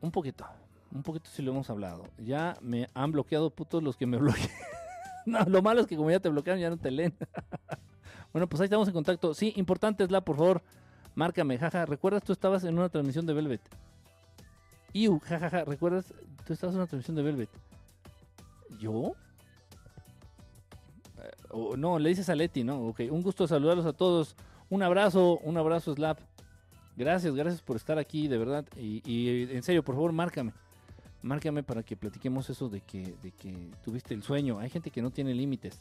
Un 0.00 0.10
poquito. 0.10 0.46
Un 0.92 1.02
poquito 1.02 1.30
sí 1.30 1.42
lo 1.42 1.52
hemos 1.52 1.68
hablado. 1.70 2.04
Ya 2.18 2.56
me 2.60 2.88
han 2.94 3.12
bloqueado 3.12 3.50
putos 3.50 3.82
los 3.82 3.96
que 3.96 4.06
me 4.06 4.16
bloquean. 4.18 4.48
no, 5.26 5.42
lo 5.44 5.62
malo 5.62 5.80
es 5.80 5.86
que 5.86 5.96
como 5.96 6.10
ya 6.10 6.20
te 6.20 6.28
bloquearon, 6.28 6.60
ya 6.60 6.70
no 6.70 6.76
te 6.76 6.90
leen. 6.90 7.14
bueno, 8.32 8.46
pues 8.46 8.60
ahí 8.60 8.66
estamos 8.66 8.88
en 8.88 8.94
contacto. 8.94 9.32
Sí, 9.32 9.54
importante 9.56 10.04
es 10.04 10.10
la, 10.10 10.20
por 10.20 10.36
favor, 10.36 10.62
márcame, 11.14 11.56
jaja. 11.58 11.86
¿Recuerdas 11.86 12.22
tú 12.22 12.32
estabas 12.32 12.62
en 12.64 12.78
una 12.78 12.90
transmisión 12.90 13.24
de 13.24 13.32
Velvet? 13.32 13.62
Iu, 14.92 15.18
jajaja, 15.18 15.64
¿recuerdas? 15.64 16.12
Tú 16.46 16.52
estabas 16.52 16.74
en 16.74 16.80
una 16.80 16.86
transmisión 16.86 17.16
de 17.16 17.22
Velvet. 17.22 17.50
¿Yo? 18.78 19.14
No, 21.76 21.98
le 21.98 22.08
dices 22.10 22.28
a 22.28 22.34
Leti, 22.34 22.64
¿no? 22.64 22.88
Ok, 22.88 23.00
un 23.10 23.22
gusto 23.22 23.46
saludarlos 23.46 23.86
a 23.86 23.92
todos. 23.92 24.36
Un 24.70 24.82
abrazo, 24.82 25.38
un 25.38 25.56
abrazo, 25.56 25.94
Slap. 25.94 26.18
Gracias, 26.96 27.34
gracias 27.34 27.62
por 27.62 27.76
estar 27.76 27.98
aquí, 27.98 28.28
de 28.28 28.38
verdad. 28.38 28.66
Y, 28.76 29.02
y, 29.04 29.54
en 29.54 29.62
serio, 29.62 29.82
por 29.82 29.94
favor, 29.94 30.12
márcame. 30.12 30.52
Márcame 31.22 31.62
para 31.62 31.82
que 31.82 31.96
platiquemos 31.96 32.48
eso 32.50 32.68
de 32.68 32.80
que, 32.80 33.14
de 33.22 33.32
que 33.32 33.70
tuviste 33.84 34.14
el 34.14 34.22
sueño. 34.22 34.58
Hay 34.58 34.70
gente 34.70 34.90
que 34.90 35.00
no 35.00 35.10
tiene 35.10 35.34
límites. 35.34 35.80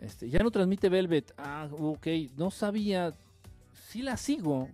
Este, 0.00 0.28
ya 0.28 0.40
no 0.40 0.50
transmite 0.50 0.88
Velvet. 0.88 1.32
Ah, 1.38 1.68
ok. 1.70 2.06
No 2.36 2.50
sabía. 2.50 3.14
Sí 3.88 4.02
la 4.02 4.16
sigo. 4.16 4.68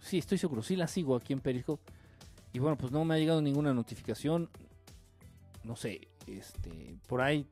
Sí, 0.00 0.18
estoy 0.18 0.38
seguro. 0.38 0.62
Sí 0.62 0.76
la 0.76 0.86
sigo 0.86 1.16
aquí 1.16 1.32
en 1.32 1.40
Periscope. 1.40 1.82
Y 2.52 2.58
bueno, 2.58 2.76
pues 2.76 2.92
no 2.92 3.04
me 3.04 3.14
ha 3.14 3.18
llegado 3.18 3.40
ninguna 3.40 3.72
notificación. 3.74 4.48
No 5.64 5.74
sé. 5.74 6.08
Este, 6.26 6.96
por 7.06 7.20
ahí 7.20 7.46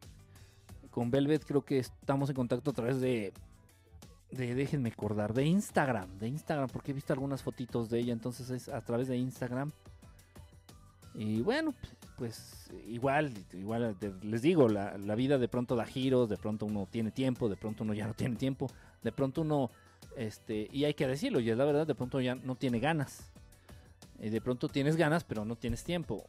con 0.90 1.10
Velvet 1.10 1.44
creo 1.44 1.64
que 1.64 1.78
estamos 1.78 2.28
en 2.30 2.36
contacto 2.36 2.70
a 2.70 2.74
través 2.74 3.00
de 3.00 3.32
déjenme 4.30 4.90
acordar, 4.90 5.34
de 5.34 5.44
Instagram, 5.44 6.18
de 6.18 6.28
Instagram, 6.28 6.68
porque 6.68 6.92
he 6.92 6.94
visto 6.94 7.12
algunas 7.12 7.42
fotitos 7.42 7.90
de 7.90 7.98
ella, 7.98 8.12
entonces 8.12 8.50
es 8.50 8.68
a 8.68 8.80
través 8.80 9.08
de 9.08 9.16
Instagram. 9.16 9.72
Y 11.14 11.40
bueno, 11.40 11.74
pues 12.16 12.70
igual, 12.86 13.32
igual 13.52 13.96
les 14.22 14.42
digo, 14.42 14.68
la, 14.68 14.96
la, 14.98 15.14
vida 15.16 15.38
de 15.38 15.48
pronto 15.48 15.74
da 15.74 15.84
giros, 15.84 16.28
de 16.28 16.36
pronto 16.36 16.66
uno 16.66 16.86
tiene 16.88 17.10
tiempo, 17.10 17.48
de 17.48 17.56
pronto 17.56 17.82
uno 17.82 17.92
ya 17.94 18.06
no 18.06 18.14
tiene 18.14 18.36
tiempo, 18.36 18.70
de 19.02 19.10
pronto 19.10 19.40
uno, 19.40 19.70
este, 20.16 20.68
y 20.70 20.84
hay 20.84 20.94
que 20.94 21.08
decirlo, 21.08 21.40
y 21.40 21.50
es 21.50 21.56
la 21.56 21.64
verdad, 21.64 21.86
de 21.86 21.96
pronto 21.96 22.20
ya 22.20 22.36
no 22.36 22.54
tiene 22.54 22.78
ganas. 22.78 23.32
Y 24.20 24.28
de 24.28 24.40
pronto 24.40 24.68
tienes 24.68 24.96
ganas, 24.96 25.24
pero 25.24 25.44
no 25.44 25.56
tienes 25.56 25.82
tiempo. 25.82 26.28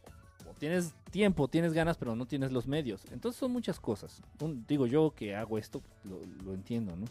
Tienes 0.58 0.94
tiempo, 1.12 1.48
tienes 1.48 1.74
ganas, 1.74 1.98
pero 1.98 2.16
no 2.16 2.26
tienes 2.26 2.52
los 2.52 2.68
medios. 2.68 3.04
Entonces 3.12 3.40
son 3.40 3.52
muchas 3.52 3.80
cosas. 3.80 4.22
digo 4.68 4.88
yo 4.88 5.14
que 5.16 5.36
hago 5.36 5.58
esto, 5.58 5.82
lo, 6.04 6.54
entiendo, 6.54 6.96
¿no? 6.96 7.06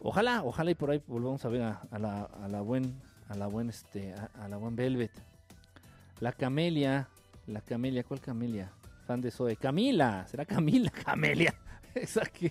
Ojalá, 0.00 0.42
ojalá 0.44 0.70
y 0.70 0.74
por 0.74 0.90
ahí 0.90 1.02
volvamos 1.06 1.44
a 1.44 1.48
ver 1.48 1.62
a, 1.62 1.98
la, 1.98 2.22
a 2.22 2.48
la 2.48 2.60
buen, 2.60 2.94
a 3.28 3.36
la 3.36 3.46
buen, 3.46 3.68
este, 3.68 4.14
a, 4.14 4.48
la 4.48 4.56
buen 4.56 4.76
Velvet. 4.76 5.12
La 6.20 6.32
Camelia, 6.32 7.08
la 7.46 7.60
Camelia, 7.60 8.04
¿cuál 8.04 8.20
Camelia? 8.20 8.70
Fan 9.06 9.20
de 9.20 9.30
Zoe. 9.30 9.56
Camila, 9.56 10.26
será 10.28 10.44
Camila, 10.44 10.90
Camelia. 11.04 11.54
Exacto. 11.94 12.46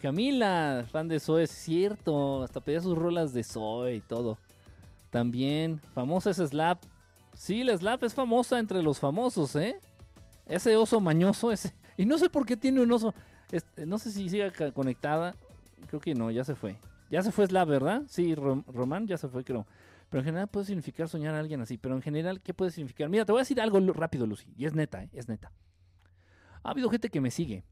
Camila, 0.00 0.86
fan 0.90 1.08
de 1.08 1.18
Zoe, 1.18 1.42
es 1.42 1.50
cierto. 1.50 2.44
Hasta 2.44 2.60
pedía 2.60 2.80
sus 2.80 2.96
rolas 2.96 3.32
de 3.32 3.42
Zoe 3.42 3.96
y 3.96 4.00
todo. 4.00 4.38
También, 5.10 5.80
famosa 5.94 6.30
es 6.30 6.36
Slap. 6.36 6.82
Sí, 7.34 7.64
la 7.64 7.76
Slap 7.76 8.04
es 8.04 8.14
famosa 8.14 8.58
entre 8.58 8.82
los 8.82 8.98
famosos, 8.98 9.54
¿eh? 9.56 9.80
Ese 10.46 10.76
oso 10.76 11.00
mañoso, 11.00 11.50
ese. 11.52 11.74
Y 11.96 12.06
no 12.06 12.18
sé 12.18 12.28
por 12.28 12.46
qué 12.46 12.56
tiene 12.56 12.80
un 12.80 12.90
oso. 12.92 13.14
Este, 13.50 13.86
no 13.86 13.98
sé 13.98 14.10
si 14.10 14.28
siga 14.28 14.50
conectada. 14.72 15.34
Creo 15.88 16.00
que 16.00 16.14
no, 16.14 16.30
ya 16.30 16.44
se 16.44 16.54
fue. 16.54 16.78
Ya 17.10 17.22
se 17.22 17.32
fue 17.32 17.46
Slav, 17.46 17.68
¿verdad? 17.68 18.02
Sí, 18.08 18.34
Román 18.34 19.06
ya 19.06 19.18
se 19.18 19.28
fue, 19.28 19.44
creo. 19.44 19.66
Pero 20.10 20.20
en 20.20 20.24
general 20.24 20.48
puede 20.48 20.66
significar 20.66 21.08
soñar 21.08 21.34
a 21.34 21.40
alguien 21.40 21.60
así. 21.60 21.78
Pero 21.78 21.94
en 21.94 22.02
general, 22.02 22.40
¿qué 22.40 22.54
puede 22.54 22.70
significar? 22.70 23.08
Mira, 23.08 23.24
te 23.24 23.32
voy 23.32 23.40
a 23.40 23.42
decir 23.42 23.60
algo 23.60 23.80
rápido, 23.92 24.26
Lucy. 24.26 24.52
Y 24.56 24.66
es 24.66 24.74
neta, 24.74 25.02
¿eh? 25.02 25.10
es 25.12 25.28
neta. 25.28 25.52
Ha 26.62 26.70
habido 26.70 26.90
gente 26.90 27.10
que 27.10 27.20
me 27.20 27.30
sigue. 27.30 27.64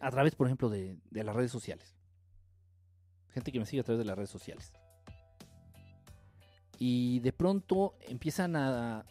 A 0.00 0.10
través, 0.10 0.34
por 0.34 0.46
ejemplo, 0.46 0.68
de 0.68 0.98
las 1.10 1.34
redes 1.34 1.50
sociales. 1.50 1.96
Gente 3.30 3.52
que 3.52 3.58
me 3.58 3.66
sigue 3.66 3.80
a 3.80 3.84
través 3.84 3.98
de 3.98 4.04
las 4.04 4.16
redes 4.16 4.30
sociales. 4.30 4.72
Y 6.78 7.20
de 7.20 7.32
pronto 7.32 7.94
empiezan 8.08 8.56
a... 8.56 9.04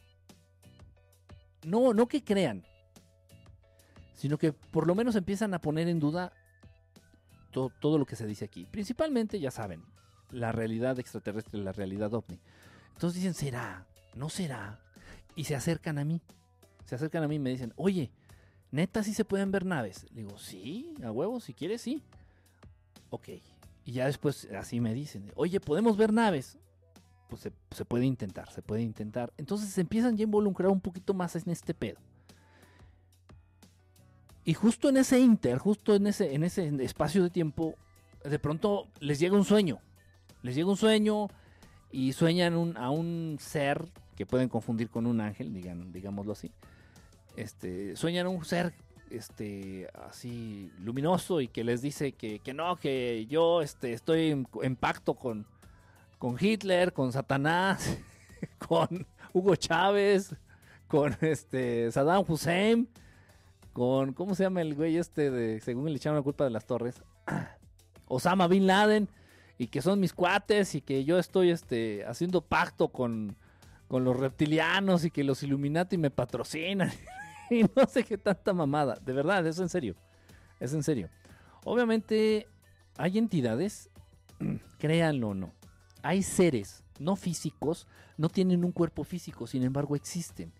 No, 1.65 1.93
no 1.93 2.07
que 2.07 2.23
crean. 2.23 2.63
Sino 4.15 4.37
que 4.37 4.53
por 4.53 4.87
lo 4.87 4.95
menos 4.95 5.15
empiezan 5.15 5.53
a 5.53 5.59
poner 5.59 5.87
en 5.87 5.99
duda 5.99 6.33
todo, 7.51 7.97
lo 7.97 8.05
que 8.05 8.15
se 8.15 8.25
dice 8.25 8.45
aquí. 8.45 8.65
Principalmente, 8.65 9.39
ya 9.39 9.51
saben, 9.51 9.83
la 10.31 10.51
realidad 10.51 10.99
extraterrestre, 10.99 11.59
la 11.59 11.71
realidad 11.71 12.13
ovni. 12.13 12.39
Entonces 12.93 13.21
dicen, 13.21 13.33
¿será? 13.33 13.85
¿No 14.15 14.29
será? 14.29 14.79
Y 15.35 15.45
se 15.45 15.55
acercan 15.55 15.99
a 15.99 16.05
mí. 16.05 16.21
Se 16.85 16.95
acercan 16.95 17.23
a 17.23 17.27
mí 17.27 17.35
y 17.35 17.39
me 17.39 17.49
dicen, 17.51 17.73
oye, 17.75 18.11
neta, 18.71 19.03
sí 19.03 19.13
se 19.13 19.25
pueden 19.25 19.51
ver 19.51 19.65
naves. 19.65 20.05
Le 20.11 20.23
digo, 20.23 20.37
sí, 20.37 20.95
a 21.03 21.11
huevo, 21.11 21.39
si 21.39 21.53
quieres, 21.53 21.81
sí. 21.81 22.03
Ok. 23.09 23.29
Y 23.85 23.91
ya 23.91 24.05
después 24.05 24.47
así 24.57 24.79
me 24.79 24.93
dicen, 24.93 25.31
oye, 25.35 25.59
¿podemos 25.59 25.97
ver 25.97 26.11
naves? 26.11 26.57
Pues 27.33 27.51
se, 27.71 27.85
puede 27.85 28.05
intentar, 28.05 28.51
se 28.51 28.61
puede 28.61 28.83
intentar. 28.83 29.33
Entonces 29.37 29.69
se 29.69 29.81
empiezan 29.81 30.15
ya 30.15 30.21
a 30.21 30.25
involucrar 30.25 30.69
un 30.69 30.79
poquito 30.79 31.15
más 31.15 31.35
en 31.35 31.49
este 31.49 31.73
pedo. 31.73 31.97
Y 34.45 34.53
justo 34.53 34.89
en 34.89 34.97
ese 34.97 35.19
inter, 35.19 35.57
justo 35.57 35.95
en 35.95 36.05
ese, 36.05 36.35
en 36.35 36.43
ese 36.43 36.67
espacio 36.83 37.23
de 37.23 37.31
tiempo, 37.31 37.73
de 38.23 38.37
pronto 38.37 38.87
les 38.99 39.17
llega 39.17 39.35
un 39.35 39.45
sueño. 39.45 39.79
Les 40.43 40.53
llega 40.53 40.69
un 40.69 40.77
sueño 40.77 41.27
y 41.91 42.13
sueñan 42.13 42.77
a 42.77 42.91
un 42.91 43.37
ser 43.39 43.91
que 44.15 44.27
pueden 44.27 44.47
confundir 44.47 44.91
con 44.91 45.07
un 45.07 45.19
ángel, 45.19 45.53
digan, 45.53 45.91
digámoslo 45.91 46.33
así. 46.33 46.51
Este, 47.35 47.95
sueñan 47.95 48.27
a 48.27 48.29
un 48.29 48.45
ser 48.45 48.75
este, 49.09 49.87
así 50.07 50.71
luminoso 50.77 51.41
y 51.41 51.47
que 51.47 51.63
les 51.63 51.81
dice 51.81 52.11
que, 52.11 52.53
no, 52.53 52.75
que 52.75 53.25
yo 53.25 53.63
este, 53.63 53.93
estoy 53.93 54.45
en, 54.61 54.75
pacto 54.75 55.15
con, 55.15 55.47
con 56.23 56.37
Hitler, 56.39 56.93
con 56.93 57.11
Satanás, 57.11 57.97
con 58.57 59.05
Hugo 59.33 59.57
Chávez, 59.57 60.33
con 60.87 61.17
este, 61.19 61.91
Saddam 61.91 62.23
Hussein 62.25 62.87
con, 63.73 64.13
¿cómo 64.13 64.33
se 64.33 64.43
llama 64.43 64.61
el 64.61 64.73
güey 64.73 64.95
este 64.95 65.29
de, 65.29 65.59
según 65.59 65.89
le 65.89 65.97
echaron 65.97 66.15
la 66.15 66.23
culpa 66.23 66.45
de 66.45 66.51
las 66.51 66.65
torres? 66.65 67.03
Osama 68.07 68.47
Bin 68.47 68.67
Laden, 68.67 69.09
y 69.57 69.67
que 69.67 69.81
son 69.81 69.99
mis 69.99 70.13
cuates, 70.13 70.75
y 70.75 70.81
que 70.81 71.03
yo 71.03 71.19
estoy 71.19 71.49
este, 71.49 72.05
haciendo 72.05 72.39
pacto 72.39 72.87
con, 72.87 73.35
con 73.89 74.05
los 74.05 74.17
reptilianos, 74.17 75.03
y 75.03 75.11
que 75.11 75.25
los 75.25 75.43
Illuminati 75.43 75.97
me 75.97 76.09
patrocinan, 76.09 76.89
y 77.51 77.63
no 77.63 77.85
sé 77.85 78.05
qué 78.05 78.17
tanta 78.17 78.53
mamada, 78.53 78.97
de 79.03 79.11
verdad, 79.11 79.45
es 79.45 79.59
en 79.59 79.67
serio, 79.67 79.97
es 80.61 80.73
en 80.73 80.83
serio. 80.83 81.09
Obviamente 81.65 82.47
hay 82.95 83.17
entidades, 83.17 83.89
créanlo 84.79 85.27
o 85.27 85.33
no, 85.33 85.53
hay 86.03 86.21
seres 86.21 86.83
no 86.99 87.15
físicos, 87.15 87.87
no 88.17 88.29
tienen 88.29 88.63
un 88.63 88.71
cuerpo 88.71 89.03
físico, 89.03 89.47
sin 89.47 89.63
embargo 89.63 89.95
existen 89.95 90.51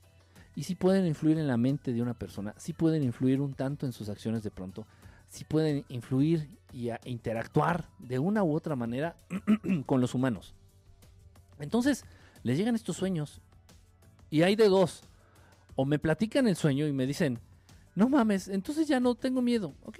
y 0.55 0.63
sí 0.63 0.75
pueden 0.75 1.05
influir 1.05 1.37
en 1.37 1.47
la 1.47 1.57
mente 1.57 1.93
de 1.93 2.01
una 2.01 2.13
persona, 2.13 2.53
sí 2.57 2.73
pueden 2.73 3.03
influir 3.03 3.41
un 3.41 3.53
tanto 3.53 3.85
en 3.85 3.93
sus 3.93 4.09
acciones 4.09 4.43
de 4.43 4.51
pronto, 4.51 4.85
sí 5.29 5.45
pueden 5.45 5.83
influir 5.89 6.47
y 6.71 6.89
interactuar 7.05 7.89
de 7.99 8.19
una 8.19 8.43
u 8.43 8.53
otra 8.53 8.75
manera 8.75 9.15
con 9.85 10.01
los 10.01 10.13
humanos. 10.13 10.53
Entonces, 11.59 12.05
les 12.43 12.57
llegan 12.57 12.75
estos 12.75 12.97
sueños 12.97 13.41
y 14.29 14.43
hay 14.43 14.55
de 14.55 14.69
dos. 14.69 15.03
O 15.75 15.85
me 15.85 15.97
platican 15.97 16.47
el 16.47 16.55
sueño 16.55 16.85
y 16.85 16.93
me 16.93 17.07
dicen, 17.07 17.39
no 17.95 18.09
mames, 18.09 18.47
entonces 18.47 18.87
ya 18.87 18.99
no 18.99 19.13
tengo 19.13 19.41
miedo. 19.41 19.75
Ok, 19.85 19.99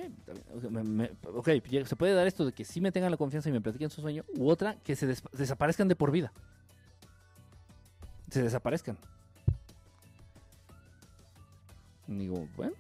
se 1.86 1.96
puede 1.96 2.14
dar 2.14 2.26
esto 2.26 2.46
de 2.46 2.52
que 2.52 2.66
sí 2.66 2.82
me 2.82 2.92
tengan 2.92 3.12
la 3.12 3.18
confianza 3.18 3.50
y 3.50 3.52
me 3.52 3.62
platiquen 3.62 3.90
su 3.90 4.02
sueño. 4.02 4.24
U 4.36 4.50
otra, 4.50 4.76
que 4.84 4.96
se 4.96 5.06
desaparezcan 5.06 5.88
de 5.88 5.96
por 5.96 6.12
vida. 6.12 6.34
Se 8.32 8.42
desaparezcan. 8.42 8.98
digo, 12.08 12.48
bueno, 12.56 12.74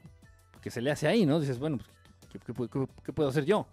que 0.61 0.71
se 0.71 0.81
le 0.81 0.91
hace 0.91 1.07
ahí, 1.07 1.25
¿no? 1.25 1.39
Dices, 1.39 1.59
bueno, 1.59 1.77
pues, 1.77 2.69
¿qué, 3.03 3.13
puedo 3.13 3.29
hacer 3.29 3.45
yo? 3.45 3.67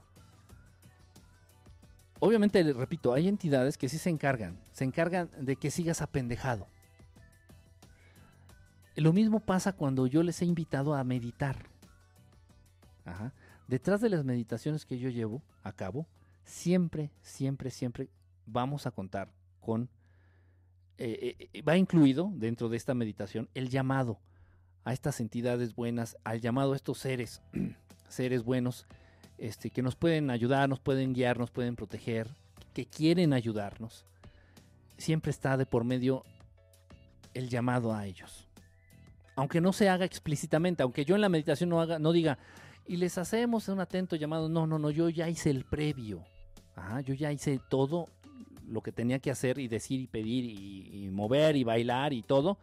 Obviamente, 2.19 2.63
repito, 2.75 3.15
hay 3.15 3.29
entidades 3.29 3.79
que 3.79 3.89
sí 3.89 3.97
se 3.97 4.11
encargan, 4.11 4.59
se 4.73 4.85
encargan 4.85 5.31
de 5.39 5.57
que 5.57 5.71
sigas 5.71 6.03
apendejado. 6.03 6.67
Lo 9.01 9.15
mismo 9.15 9.41
pasa 9.41 9.73
cuando 9.73 10.07
yo 10.07 10.23
les 10.23 10.43
he 10.43 10.45
invitado 10.45 10.95
a 10.95 11.03
meditar. 11.05 11.57
Detrás 13.67 14.03
de 14.03 14.11
las 14.11 14.27
meditaciones 14.27 14.85
que 14.85 14.99
yo 14.99 15.09
llevo 15.09 15.41
a 15.63 15.73
cabo, 15.73 16.07
siempre, 16.45 17.11
siempre, 17.23 17.71
siempre 17.71 18.11
vamos 18.45 18.87
a 18.87 18.91
contar 18.91 19.33
con, 19.59 19.89
eh, 20.99 21.37
eh, 21.39 21.49
eh, 21.51 21.63
va 21.63 21.79
incluido 21.79 22.31
dentro 22.35 22.69
de 22.69 22.77
esta 22.77 22.93
meditación 22.93 23.49
el 23.55 23.71
llamado 23.71 24.19
a 24.85 24.93
estas 24.93 25.21
entidades 25.21 25.75
buenas, 25.75 26.19
al 26.23 26.43
llamado 26.43 26.75
a 26.75 26.77
estos 26.77 26.99
seres, 26.99 27.41
seres 28.11 28.45
buenos, 28.45 28.87
este, 29.39 29.71
que 29.71 29.81
nos 29.81 29.97
pueden 29.97 30.29
ayudar, 30.29 30.69
nos 30.69 30.81
pueden 30.81 31.15
guiar, 31.15 31.39
nos 31.39 31.51
pueden 31.51 31.75
proteger, 31.75 32.29
que 32.75 32.85
quieren 32.85 33.33
ayudarnos. 33.33 34.05
Siempre 34.99 35.31
está 35.31 35.57
de 35.57 35.65
por 35.65 35.85
medio 35.85 36.23
el 37.33 37.49
llamado 37.49 37.95
a 37.95 38.05
ellos. 38.05 38.50
Aunque 39.41 39.61
no 39.61 39.73
se 39.73 39.89
haga 39.89 40.05
explícitamente, 40.05 40.83
aunque 40.83 41.05
yo 41.05 41.15
en 41.15 41.21
la 41.21 41.29
meditación 41.29 41.71
no, 41.71 41.81
haga, 41.81 41.99
no 41.99 42.13
diga, 42.13 42.39
y 42.87 42.97
les 42.97 43.19
hacemos 43.19 43.69
un 43.69 43.81
atento 43.81 44.17
llamado, 44.17 44.49
no, 44.49 44.67
no, 44.67 44.79
no, 44.79 44.91
yo 44.91 45.09
ya 45.09 45.29
hice 45.29 45.51
el 45.51 45.65
previo. 45.65 46.25
yo 47.05 47.15
ya 47.15 47.33
hice 47.33 47.61
todo 47.69 48.09
lo 48.67 48.83
que 48.83 48.93
tenía 48.93 49.19
que 49.19 49.31
hacer 49.31 49.59
y 49.59 49.69
decir 49.69 50.01
y 50.01 50.07
pedir 50.07 50.45
y 50.45 51.09
mover 51.11 51.57
y 51.57 51.65
bailar 51.65 52.13
y 52.13 52.23
todo 52.23 52.59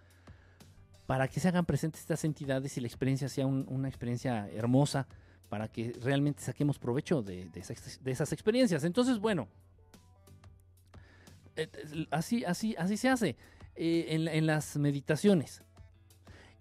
para 1.08 1.28
que 1.30 1.40
se 1.40 1.48
hagan 1.48 1.66
presentes 1.66 2.02
estas 2.02 2.24
entidades 2.26 2.78
y 2.78 2.82
la 2.82 2.88
experiencia 2.88 3.30
sea 3.30 3.48
una 3.48 3.88
experiencia 3.88 4.48
hermosa, 4.50 5.08
para 5.50 5.70
que 5.70 5.94
realmente 6.04 6.44
saquemos 6.44 6.78
provecho 6.78 7.24
de, 7.24 7.50
esas, 7.56 8.34
experiencias. 8.34 8.84
Entonces, 8.84 9.18
bueno, 9.18 9.48
eh, 11.56 11.70
así, 12.12 12.44
así, 12.44 12.76
así 12.78 12.98
se 12.98 13.08
hace 13.08 13.38
eh, 13.76 14.08
en, 14.10 14.46
las 14.46 14.76
meditaciones. 14.76 15.64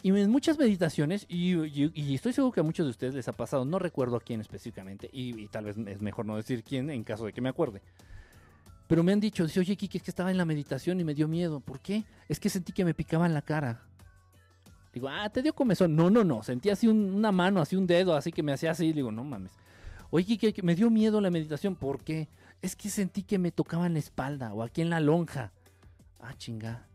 Y 0.03 0.11
en 0.11 0.31
muchas 0.31 0.59
meditaciones, 0.59 1.27
y, 1.29 2.15
estoy 2.15 2.33
seguro 2.33 2.53
que 2.53 2.61
a 2.61 2.63
muchos 2.63 2.87
de 2.87 2.91
ustedes 2.91 3.15
les 3.15 3.29
ha 3.29 3.33
pasado, 3.33 3.65
no 3.65 3.79
recuerdo 3.79 4.17
a 4.17 4.21
quién 4.21 4.41
específicamente, 4.41 5.09
y, 5.13 5.49
tal 5.49 5.65
vez 5.65 5.77
es 5.79 6.01
mejor 6.01 6.27
no 6.27 6.37
decir 6.37 6.63
quién 6.63 6.91
en 6.91 7.03
caso 7.03 7.25
de 7.25 7.33
que 7.33 7.41
me 7.41 7.49
acuerde. 7.49 7.83
Pero 8.87 9.03
me 9.03 9.13
han 9.13 9.21
dicho, 9.21 9.45
dice, 9.45 9.61
oye, 9.61 9.77
Kiki, 9.77 9.99
es 9.99 10.05
que 10.05 10.11
estaba 10.11 10.31
en 10.31 10.37
la 10.37 10.45
meditación 10.45 11.01
y 11.01 11.05
me 11.05 11.15
dio 11.15 11.27
miedo. 11.27 11.61
¿Por 11.61 11.81
qué? 11.81 12.05
Es 12.29 12.39
que 12.39 12.49
sentí 12.49 12.73
que 12.73 12.85
me 12.85 12.95
picaba 12.95 13.27
en 13.27 13.35
la 13.35 13.43
cara. 13.43 13.83
Digo, 14.93 15.09
ah, 15.09 15.29
te 15.29 15.43
dio 15.43 15.53
comezón. 15.53 15.97
No, 15.97 16.09
no, 16.09 16.23
no. 16.23 16.43
Sentí 16.43 16.71
así 16.71 16.87
una 16.87 17.33
mano, 17.33 17.61
así 17.61 17.75
un 17.75 17.87
dedo, 17.87 18.15
así 18.15 18.31
que 18.31 18.43
me 18.43 18.53
hacía 18.53 18.71
así. 18.71 18.93
Digo, 18.93 19.11
no 19.11 19.25
mames. 19.25 19.53
Oye, 20.11 20.39
que, 20.39 20.63
me 20.63 20.75
dio 20.75 20.89
miedo 20.89 21.21
la 21.21 21.31
meditación. 21.31 21.75
¿Por 21.75 22.03
qué? 22.03 22.29
Es 22.63 22.77
que 22.77 22.89
sentí 22.89 23.23
que 23.25 23.39
me 23.39 23.51
tocaba 23.51 23.87
en 23.87 23.95
la 23.95 23.99
espalda 23.99 24.55
o 24.55 24.63
aquí 24.63 24.83
en 24.83 24.91
la 24.91 25.01
lonja. 25.01 25.53
Ah, 26.21 26.35
chinga. 26.39 26.87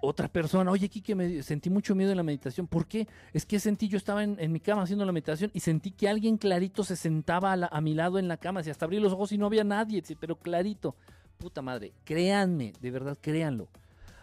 Otra 0.00 0.28
persona, 0.28 0.70
oye, 0.70 0.88
Kike, 0.88 1.14
me 1.16 1.42
sentí 1.42 1.70
mucho 1.70 1.94
miedo 1.94 2.12
en 2.12 2.16
la 2.16 2.22
meditación. 2.22 2.68
¿Por 2.68 2.86
qué? 2.86 3.08
Es 3.32 3.44
que 3.44 3.58
sentí, 3.58 3.88
yo 3.88 3.96
estaba 3.96 4.22
en, 4.22 4.52
mi 4.52 4.60
cama 4.60 4.82
haciendo 4.82 5.04
la 5.04 5.10
meditación 5.10 5.50
y 5.52 5.60
sentí 5.60 5.90
que 5.90 6.08
alguien 6.08 6.36
clarito 6.36 6.84
se 6.84 6.94
sentaba 6.94 7.52
a, 7.52 7.80
mi 7.80 7.94
lado 7.94 8.18
en 8.18 8.28
la 8.28 8.36
cama. 8.36 8.62
Si 8.62 8.70
hasta 8.70 8.84
abrí 8.84 9.00
los 9.00 9.12
ojos 9.12 9.32
y 9.32 9.38
no 9.38 9.46
había 9.46 9.64
nadie, 9.64 10.02
pero 10.20 10.36
clarito. 10.36 10.94
Puta 11.36 11.62
madre, 11.62 11.92
créanme, 12.04 12.72
de 12.80 12.90
verdad, 12.90 13.18
créanlo. 13.20 13.68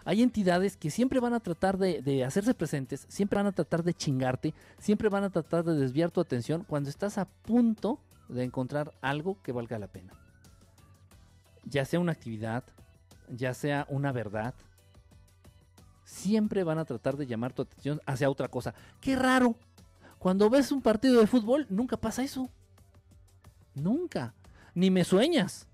Hay 0.05 0.21
entidades 0.21 0.77
que 0.77 0.91
siempre 0.91 1.19
van 1.19 1.33
a 1.33 1.39
tratar 1.39 1.77
de, 1.77 2.23
hacerse 2.23 2.53
presentes, 2.53 3.05
siempre 3.09 3.37
van 3.37 3.47
a 3.47 3.51
tratar 3.51 3.83
de 3.83 3.93
chingarte, 3.93 4.53
siempre 4.77 5.09
van 5.09 5.23
a 5.23 5.29
tratar 5.31 5.63
de 5.63 5.73
desviar 5.75 6.11
tu 6.11 6.21
atención 6.21 6.63
cuando 6.63 6.89
estás 6.89 7.17
a 7.17 7.25
punto 7.25 7.99
de 8.29 8.43
encontrar 8.43 8.93
algo 9.01 9.41
que 9.41 9.51
valga 9.51 9.79
la 9.79 9.87
pena. 9.87 10.13
Ya 11.63 11.85
sea 11.85 11.99
una 11.99 12.11
actividad, 12.11 12.63
ya 13.29 13.55
sea 13.55 13.87
una 13.89 14.11
verdad, 14.11 14.53
siempre 16.05 16.63
van 16.63 16.77
a 16.77 16.85
tratar 16.85 17.17
de 17.17 17.27
llamar 17.27 17.51
tu 17.51 17.63
atención 17.63 17.99
hacia 18.05 18.29
otra 18.29 18.47
cosa. 18.47 18.73
Qué 19.01 19.15
raro. 19.15 19.55
Cuando 20.19 20.49
ves 20.49 20.71
un 20.71 20.81
partido 20.81 21.19
de 21.19 21.27
fútbol, 21.27 21.65
nunca 21.69 21.97
pasa 21.97 22.23
eso. 22.23 22.49
Nunca. 23.73 24.33
Ni 24.73 24.89
me 24.89 25.03
sueñas. 25.03 25.67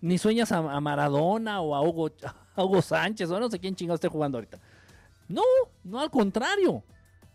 Ni 0.00 0.18
sueñas 0.18 0.52
a, 0.52 0.80
Maradona 0.80 1.60
o 1.60 1.74
a 1.74 1.82
Hugo, 1.82 2.10
Hugo 2.56 2.82
Sánchez 2.82 3.30
o 3.30 3.40
no 3.40 3.50
sé 3.50 3.58
quién 3.58 3.74
chingado 3.74 3.96
esté 3.96 4.08
jugando 4.08 4.38
ahorita. 4.38 4.60
No, 5.28 5.42
no 5.82 6.00
al 6.00 6.10
contrario. 6.10 6.84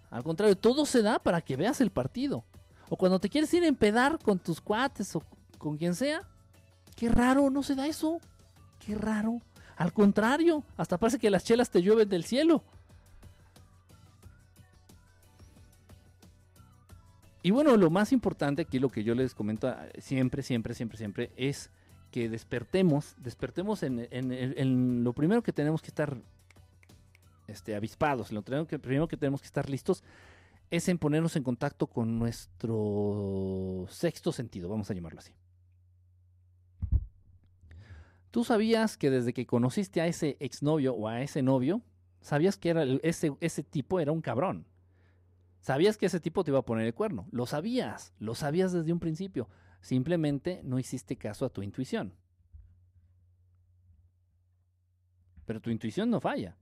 Al 0.09 0.23
contrario, 0.23 0.55
todo 0.55 0.85
se 0.85 1.01
da 1.01 1.19
para 1.19 1.41
que 1.41 1.55
veas 1.55 1.81
el 1.81 1.89
partido. 1.89 2.45
O 2.89 2.97
cuando 2.97 3.19
te 3.19 3.29
quieres 3.29 3.53
ir 3.53 3.63
a 3.63 3.67
empedar 3.67 4.19
con 4.19 4.39
tus 4.39 4.61
cuates 4.61 5.15
o 5.15 5.23
con 5.57 5.77
quien 5.77 5.95
sea. 5.95 6.21
Qué 6.95 7.09
raro, 7.09 7.49
no 7.49 7.63
se 7.63 7.75
da 7.75 7.87
eso. 7.87 8.19
Qué 8.79 8.95
raro. 8.95 9.41
Al 9.81 9.93
contrario, 9.93 10.63
hasta 10.77 10.99
parece 10.99 11.17
que 11.17 11.31
las 11.31 11.43
chelas 11.43 11.71
te 11.71 11.81
llueven 11.81 12.07
del 12.07 12.23
cielo. 12.23 12.63
Y 17.41 17.49
bueno, 17.49 17.75
lo 17.75 17.89
más 17.89 18.11
importante 18.11 18.61
aquí, 18.61 18.77
lo 18.77 18.89
que 18.89 19.03
yo 19.03 19.15
les 19.15 19.33
comento 19.33 19.69
ah, 19.69 19.87
siempre, 19.97 20.43
siempre, 20.43 20.75
siempre, 20.75 20.99
siempre, 20.99 21.31
es 21.35 21.71
que 22.11 22.29
despertemos, 22.29 23.15
despertemos 23.17 23.81
en, 23.81 25.03
lo 25.03 25.13
primero 25.13 25.41
que 25.41 25.51
tenemos 25.51 25.81
que 25.81 25.87
estar 25.87 26.15
este, 27.47 27.73
avispados, 27.73 28.31
lo 28.31 28.43
primero 28.43 28.67
que, 28.67 28.77
primero 28.77 29.07
que 29.07 29.17
tenemos 29.17 29.41
que 29.41 29.47
estar 29.47 29.67
listos 29.67 30.03
es 30.69 30.89
en 30.89 30.99
ponernos 30.99 31.35
en 31.37 31.41
contacto 31.41 31.87
con 31.87 32.19
nuestro 32.19 33.87
sexto 33.89 34.31
sentido, 34.31 34.69
vamos 34.69 34.91
a 34.91 34.93
llamarlo 34.93 35.21
así. 35.21 35.31
¿Tú 38.31 38.45
sabías 38.45 38.97
que 38.97 39.09
desde 39.09 39.33
que 39.33 39.45
conociste 39.45 39.99
a 39.99 40.07
ese 40.07 40.37
exnovio 40.39 40.93
o 40.93 41.07
a 41.09 41.21
ese 41.21 41.41
novio, 41.41 41.81
sabías 42.21 42.57
que 42.57 42.69
era 42.69 42.83
ese, 43.03 43.35
ese 43.41 43.61
tipo 43.61 43.99
era 43.99 44.13
un 44.13 44.21
cabrón? 44.21 44.65
Sabías 45.59 45.97
que 45.97 46.05
ese 46.05 46.19
tipo 46.19 46.43
te 46.43 46.51
iba 46.51 46.59
a 46.59 46.65
poner 46.65 46.87
el 46.87 46.93
cuerno. 46.93 47.27
Lo 47.31 47.45
sabías, 47.45 48.13
lo 48.19 48.33
sabías 48.33 48.71
desde 48.71 48.93
un 48.93 48.99
principio. 48.99 49.47
Simplemente 49.81 50.61
no 50.63 50.79
hiciste 50.79 51.17
caso 51.17 51.45
a 51.45 51.49
tu 51.49 51.61
intuición. 51.61 52.13
Pero 55.45 55.59
tu 55.59 55.69
intuición 55.69 56.09
no 56.09 56.21
falla. 56.21 56.55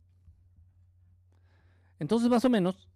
Entonces, 2.00 2.30
más 2.30 2.44
o 2.46 2.50
menos, 2.50 2.89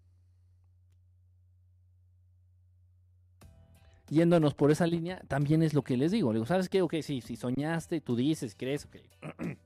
yéndonos 4.14 4.53
por 4.53 4.72
esa 4.72 4.88
línea, 4.88 5.22
también 5.28 5.64
es 5.64 5.74
lo 5.74 5.84
que 5.84 5.97
les 5.97 6.11
digo. 6.11 6.32
Le 6.32 6.38
digo, 6.38 6.45
¿sabes 6.45 6.70
qué? 6.70 6.82
Ok, 6.82 6.95
sí, 7.01 7.22
si 7.22 7.36
soñaste, 7.36 8.01
tú 8.01 8.16
dices, 8.16 8.55
crees, 8.57 8.86
ok. 8.86 8.97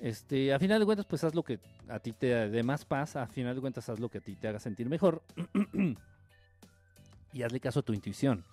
Este, 0.00 0.52
a 0.52 0.58
final 0.58 0.80
de 0.80 0.84
cuentas, 0.84 1.06
pues 1.06 1.22
haz 1.22 1.32
lo 1.32 1.44
que 1.44 1.60
a 1.86 2.00
ti 2.00 2.10
te 2.10 2.48
dé 2.48 2.64
más 2.64 2.84
paz. 2.84 3.14
A 3.14 3.28
final 3.28 3.54
de 3.54 3.60
cuentas, 3.60 3.88
haz 3.88 4.00
lo 4.00 4.08
que 4.08 4.18
a 4.18 4.20
ti 4.20 4.34
te 4.34 4.48
haga 4.48 4.58
sentir 4.58 4.88
mejor. 4.88 5.22
y 7.32 7.42
hazle 7.44 7.60
caso 7.60 7.78
a 7.78 7.82
tu 7.84 7.92
intuición 7.92 8.44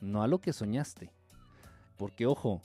no 0.00 0.22
a 0.22 0.28
lo 0.28 0.40
que 0.40 0.52
soñaste. 0.52 1.10
Porque 1.96 2.26
ojo, 2.26 2.62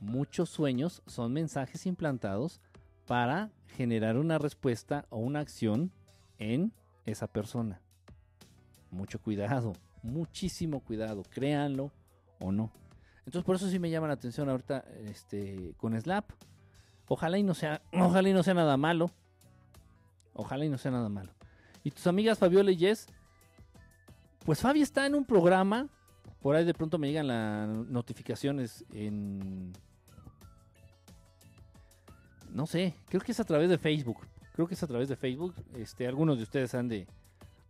muchos 0.00 0.50
sueños 0.50 1.02
son 1.06 1.32
mensajes 1.32 1.86
implantados 1.86 2.60
para 3.06 3.50
generar 3.76 4.16
una 4.16 4.38
respuesta 4.38 5.06
o 5.10 5.18
una 5.18 5.40
acción 5.40 5.92
en 6.38 6.72
esa 7.06 7.26
persona. 7.26 7.80
Mucho 8.90 9.20
cuidado, 9.20 9.74
muchísimo 10.04 10.80
cuidado, 10.80 11.22
créanlo 11.28 11.90
o 12.40 12.52
no. 12.52 12.70
Entonces 13.26 13.44
por 13.44 13.56
eso 13.56 13.68
sí 13.68 13.78
me 13.78 13.90
llama 13.90 14.06
la 14.06 14.14
atención 14.14 14.48
ahorita 14.48 14.84
este, 15.06 15.74
con 15.76 16.00
Slap. 16.00 16.30
Ojalá 17.08 17.38
y 17.38 17.42
no 17.42 17.54
sea, 17.54 17.82
ojalá 17.92 18.28
y 18.28 18.32
no 18.32 18.42
sea 18.42 18.54
nada 18.54 18.76
malo. 18.76 19.10
Ojalá 20.34 20.64
y 20.64 20.68
no 20.68 20.78
sea 20.78 20.90
nada 20.90 21.08
malo. 21.08 21.32
Y 21.82 21.90
tus 21.90 22.06
amigas 22.06 22.38
Fabiola 22.38 22.70
y 22.70 22.76
Jess, 22.76 23.06
pues 24.44 24.60
Fabi 24.60 24.82
está 24.82 25.06
en 25.06 25.14
un 25.14 25.24
programa 25.24 25.88
por 26.44 26.56
ahí 26.56 26.66
de 26.66 26.74
pronto 26.74 26.98
me 26.98 27.06
llegan 27.08 27.26
las 27.26 27.66
notificaciones 27.88 28.84
en... 28.92 29.72
No 32.50 32.66
sé, 32.66 32.96
creo 33.08 33.22
que 33.22 33.32
es 33.32 33.40
a 33.40 33.44
través 33.44 33.70
de 33.70 33.78
Facebook. 33.78 34.18
Creo 34.52 34.68
que 34.68 34.74
es 34.74 34.82
a 34.82 34.86
través 34.86 35.08
de 35.08 35.16
Facebook. 35.16 35.54
Este, 35.74 36.06
algunos 36.06 36.36
de 36.36 36.42
ustedes 36.42 36.74
han 36.74 36.86
de, 36.86 37.06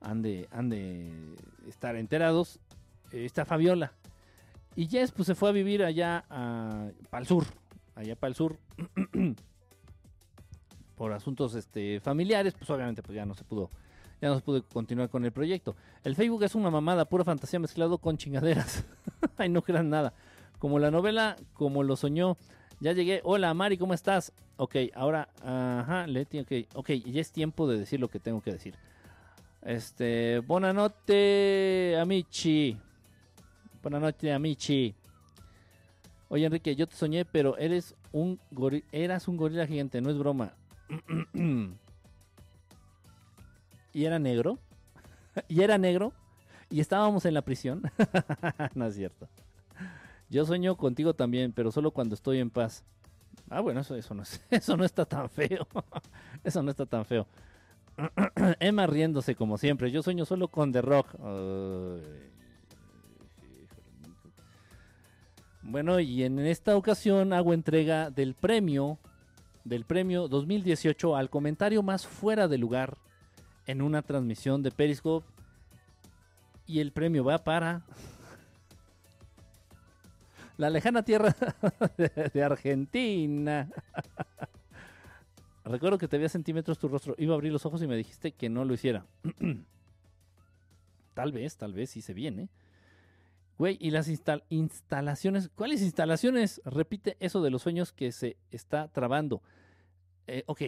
han 0.05 0.23
de, 0.23 0.49
han 0.51 0.69
de 0.69 1.11
estar 1.69 1.97
enterados. 1.97 2.61
está 3.13 3.45
Fabiola. 3.45 3.93
Y 4.77 4.87
Jess 4.87 5.13
pues 5.13 5.27
se 5.27 5.35
fue 5.35 5.49
a 5.49 5.53
vivir 5.53 5.83
allá 5.83 6.25
para 7.11 7.21
el 7.21 7.27
sur. 7.27 7.45
Allá 7.95 8.17
para 8.17 8.29
el 8.29 8.35
sur. 8.35 8.59
por 10.95 11.13
asuntos 11.13 11.55
este, 11.55 12.01
familiares, 12.01 12.55
pues 12.55 12.71
obviamente 12.71 13.03
pues 13.03 13.17
ya 13.17 13.27
no 13.27 13.35
se 13.35 13.45
pudo 13.45 13.71
ya 14.21 14.29
no 14.29 14.37
se 14.37 14.43
pudo 14.43 14.63
continuar 14.63 15.11
con 15.11 15.25
el 15.25 15.33
proyecto. 15.33 15.77
El 16.03 16.15
Facebook 16.15 16.45
es 16.45 16.55
una 16.55 16.71
mamada, 16.71 17.05
pura 17.05 17.25
fantasía 17.25 17.59
mezclado 17.59 17.99
con 17.99 18.17
chingaderas. 18.17 18.85
Ay, 19.37 19.51
no 19.51 19.61
crean 19.61 19.91
nada. 19.91 20.15
Como 20.59 20.79
la 20.79 20.91
novela, 20.91 21.37
como 21.53 21.83
lo 21.83 21.95
soñó. 21.97 22.39
Ya 22.81 22.93
llegué. 22.93 23.21
Hola, 23.25 23.53
Mari, 23.53 23.77
¿cómo 23.77 23.93
estás? 23.93 24.33
Ok, 24.57 24.77
ahora, 24.95 25.29
ajá, 25.43 26.07
Leti, 26.07 26.39
ok. 26.39 26.53
Ok, 26.75 26.91
ya 27.05 27.21
es 27.21 27.33
tiempo 27.33 27.69
de 27.69 27.79
decir 27.79 28.01
lo 28.01 28.09
que 28.09 28.19
tengo 28.19 28.41
que 28.41 28.53
decir. 28.53 28.77
Este, 29.65 30.41
buena 30.41 30.75
noche, 30.75 31.99
amici. 31.99 32.79
Buena 33.83 33.99
noche, 33.99 34.31
amici. 34.31 34.95
Oye, 36.29 36.45
Enrique, 36.45 36.77
yo 36.77 36.87
te 36.87 36.95
soñé, 36.95 37.25
pero 37.25 37.57
eres 37.57 37.95
un 38.13 38.39
eras 38.93 39.27
un 39.27 39.39
gorila 39.39 39.67
gigante, 39.67 40.03
no 40.03 40.11
es 40.11 40.19
broma. 40.19 40.53
y 43.95 44.05
era 44.05 44.19
negro. 44.19 44.59
y 45.49 45.63
era 45.63 45.79
negro. 45.79 46.13
Y 46.69 46.81
estábamos 46.81 47.25
en 47.25 47.33
la 47.33 47.41
prisión. 47.41 47.83
no 48.75 48.87
es 48.87 48.95
cierto. 48.95 49.29
Yo 50.29 50.45
sueño 50.45 50.77
contigo 50.77 51.15
también, 51.15 51.53
pero 51.53 51.73
solo 51.73 51.91
cuando 51.91 52.15
estoy 52.15 52.39
en 52.39 52.51
paz. 52.51 52.85
Ah, 53.49 53.61
bueno, 53.61 53.81
eso, 53.81 53.95
eso, 53.97 54.13
no, 54.13 54.25
eso 54.51 54.77
no 54.77 54.85
está 54.85 55.07
tan 55.07 55.31
feo. 55.31 55.67
eso 56.43 56.63
no 56.63 56.71
está 56.71 56.85
tan 56.85 57.07
feo. 57.07 57.27
Emma 58.61 58.87
riéndose 58.87 59.35
como 59.35 59.59
siempre. 59.59 59.91
Yo 59.91 60.03
sueño 60.03 60.25
solo 60.25 60.49
con 60.49 60.73
The 60.73 60.83
Rock. 60.83 61.09
bueno, 65.63 65.99
y 66.01 66.25
en 66.25 66.39
esta 66.41 66.77
ocasión 66.77 67.33
hago 67.33 67.53
entrega 67.53 68.11
del 68.11 68.35
premio 68.35 68.99
del 69.65 69.85
premio 69.85 70.29
2018 70.29 71.17
al 71.17 71.31
comentario 71.31 71.83
más 71.83 72.07
fuera 72.07 72.49
de 72.49 72.59
lugar 72.59 72.97
en 73.67 73.81
una 73.83 74.03
transmisión 74.03 74.63
de 74.63 74.71
Periscope. 74.71 75.27
Y 76.67 76.81
el 76.81 76.93
premio 76.93 77.25
va 77.25 77.39
para 77.39 77.83
la 80.57 80.71
lejana 80.71 81.03
tierra 81.03 81.35
de 82.33 82.43
Argentina. 82.43 83.69
Recuerdo 85.65 85.97
que 85.97 86.09
te 86.09 86.19
veía 86.19 86.29
centímetros 86.29 86.79
tu 86.79 86.89
rostro. 86.89 87.15
Iba 87.17 87.33
a 87.33 87.37
abrir 87.37 87.53
los 87.53 87.65
ojos 87.65 87.83
y 87.83 87.87
me 87.87 87.97
dijiste 87.97 88.33
que 88.33 88.51
no 88.51 88.65
lo 88.65 88.75
hiciera. 88.75 89.07
tal 91.15 91.33
vez, 91.33 91.57
tal 91.57 91.73
vez 91.73 91.91
sí 91.91 92.03
se 92.03 92.13
viene. 92.13 92.51
Güey, 93.57 93.79
y 93.81 93.91
las 93.91 94.09
instalaciones. 94.09 95.49
¿Cuáles 95.55 95.81
instalaciones? 95.81 96.61
Repite 96.65 97.17
eso 97.21 97.41
de 97.41 97.51
los 97.51 97.63
sueños 97.63 97.93
que 97.93 98.13
se 98.13 98.37
está 98.51 98.89
trabando. 98.89 99.43
Eh, 100.27 100.43
ok, 100.47 100.63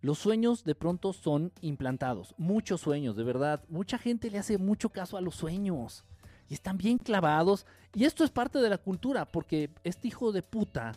los 0.00 0.18
sueños 0.18 0.64
de 0.64 0.74
pronto 0.74 1.12
son 1.12 1.52
implantados. 1.60 2.34
Muchos 2.36 2.80
sueños, 2.80 3.14
de 3.14 3.22
verdad. 3.22 3.62
Mucha 3.68 3.98
gente 3.98 4.30
le 4.30 4.38
hace 4.38 4.58
mucho 4.58 4.88
caso 4.88 5.16
a 5.16 5.20
los 5.20 5.36
sueños. 5.36 6.04
Y 6.48 6.54
están 6.54 6.78
bien 6.78 6.98
clavados. 6.98 7.64
Y 7.94 8.04
esto 8.04 8.24
es 8.24 8.30
parte 8.30 8.58
de 8.58 8.70
la 8.70 8.78
cultura, 8.78 9.24
porque 9.26 9.70
este 9.84 10.08
hijo 10.08 10.32
de 10.32 10.42
puta, 10.42 10.96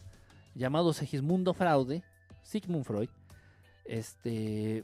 llamado 0.55 0.93
Segismundo 0.93 1.53
Fraude, 1.53 2.01
Sigmund 2.41 2.85
Freud, 2.85 3.09
este, 3.86 4.83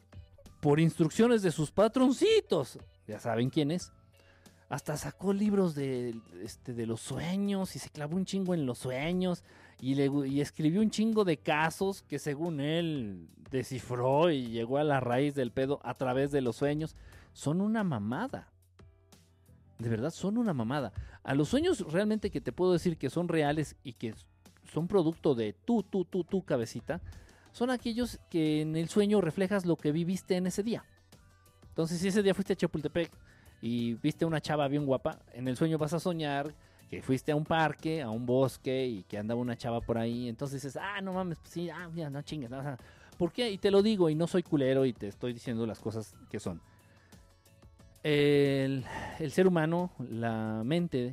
por 0.62 0.80
instrucciones 0.80 1.42
de 1.42 1.52
sus 1.52 1.72
patroncitos, 1.72 2.80
ya 3.08 3.20
saben 3.20 3.50
quiénes, 3.50 3.92
hasta 4.70 4.96
sacó 4.96 5.34
libros 5.34 5.76
de, 5.76 6.16
este, 6.42 6.74
de 6.74 6.86
los 6.86 7.02
sueños 7.02 7.76
y 7.76 7.80
se 7.80 7.90
clavó 7.90 8.16
un 8.16 8.26
chingo 8.26 8.54
en 8.54 8.66
los 8.66 8.78
sueños 8.78 9.44
y, 9.82 9.96
le, 9.96 10.06
y 10.28 10.40
escribió 10.40 10.82
un 10.82 10.92
chingo 10.92 11.26
de 11.26 11.38
casos 11.38 12.04
que 12.04 12.20
según 12.20 12.62
él 12.62 13.28
descifró 13.50 14.32
y 14.32 14.48
llegó 14.48 14.78
a 14.78 14.84
la 14.84 15.02
raíz 15.02 15.36
del 15.36 15.52
pedo 15.52 15.82
a 15.84 15.96
través 15.96 16.32
de 16.32 16.40
los 16.40 16.56
sueños. 16.56 16.96
Son 17.34 17.60
una 17.60 17.84
mamada. 17.84 18.48
De 19.78 19.90
verdad, 19.90 20.12
son 20.12 20.38
una 20.38 20.54
mamada. 20.54 20.94
A 21.24 21.36
los 21.36 21.50
sueños 21.50 21.92
realmente 21.92 22.32
que 22.32 22.40
te 22.40 22.54
puedo 22.54 22.72
decir 22.72 22.98
que 22.98 23.10
son 23.10 23.28
reales 23.28 23.76
y 23.84 23.94
que 23.94 24.14
son 24.72 24.88
producto 24.88 25.36
de 25.36 25.54
tú, 25.54 25.84
tú, 25.84 26.06
tú, 26.06 26.24
tu 26.24 26.44
cabecita, 26.44 27.02
son 27.52 27.70
aquellos 27.70 28.20
que 28.30 28.62
en 28.62 28.76
el 28.76 28.90
sueño 28.90 29.22
reflejas 29.22 29.66
lo 29.66 29.76
que 29.76 29.92
viviste 29.92 30.36
en 30.36 30.48
ese 30.48 30.64
día. 30.64 30.84
Entonces, 31.70 32.00
si 32.00 32.08
ese 32.10 32.24
día 32.24 32.34
fuiste 32.34 32.54
a 32.54 32.56
Chapultepec 32.56 33.12
y 33.62 33.94
viste 33.96 34.26
una 34.26 34.42
chava 34.42 34.68
bien 34.68 34.86
guapa, 34.86 35.20
en 35.34 35.48
el 35.48 35.56
sueño 35.56 35.78
vas 35.78 35.94
a 35.94 36.00
soñar 36.00 36.54
que 36.90 37.02
fuiste 37.02 37.32
a 37.32 37.36
un 37.38 37.46
parque, 37.46 38.02
a 38.02 38.10
un 38.10 38.26
bosque 38.26 38.86
y 38.86 39.04
que 39.04 39.18
andaba 39.18 39.40
una 39.40 39.56
chava 39.56 39.80
por 39.80 39.98
ahí. 39.98 40.28
Entonces 40.28 40.62
dices, 40.62 40.82
ah, 40.82 41.00
no 41.02 41.14
mames, 41.14 41.38
pues 41.40 41.52
sí, 41.52 41.70
ah, 41.70 41.90
ya, 41.96 42.10
no 42.10 42.22
chingues. 42.22 42.50
No, 42.50 42.62
¿Por 43.18 43.32
qué? 43.32 43.50
Y 43.50 43.58
te 43.58 43.72
lo 43.72 43.82
digo 43.82 44.10
y 44.10 44.16
no 44.16 44.28
soy 44.28 44.44
culero 44.44 44.84
y 44.86 44.92
te 44.92 45.08
estoy 45.08 45.32
diciendo 45.32 45.66
las 45.66 45.80
cosas 45.80 46.14
que 46.30 46.40
son. 46.40 46.60
El, 48.04 48.84
ser 49.30 49.48
humano, 49.48 49.92
la 50.00 50.64
mente, 50.66 51.12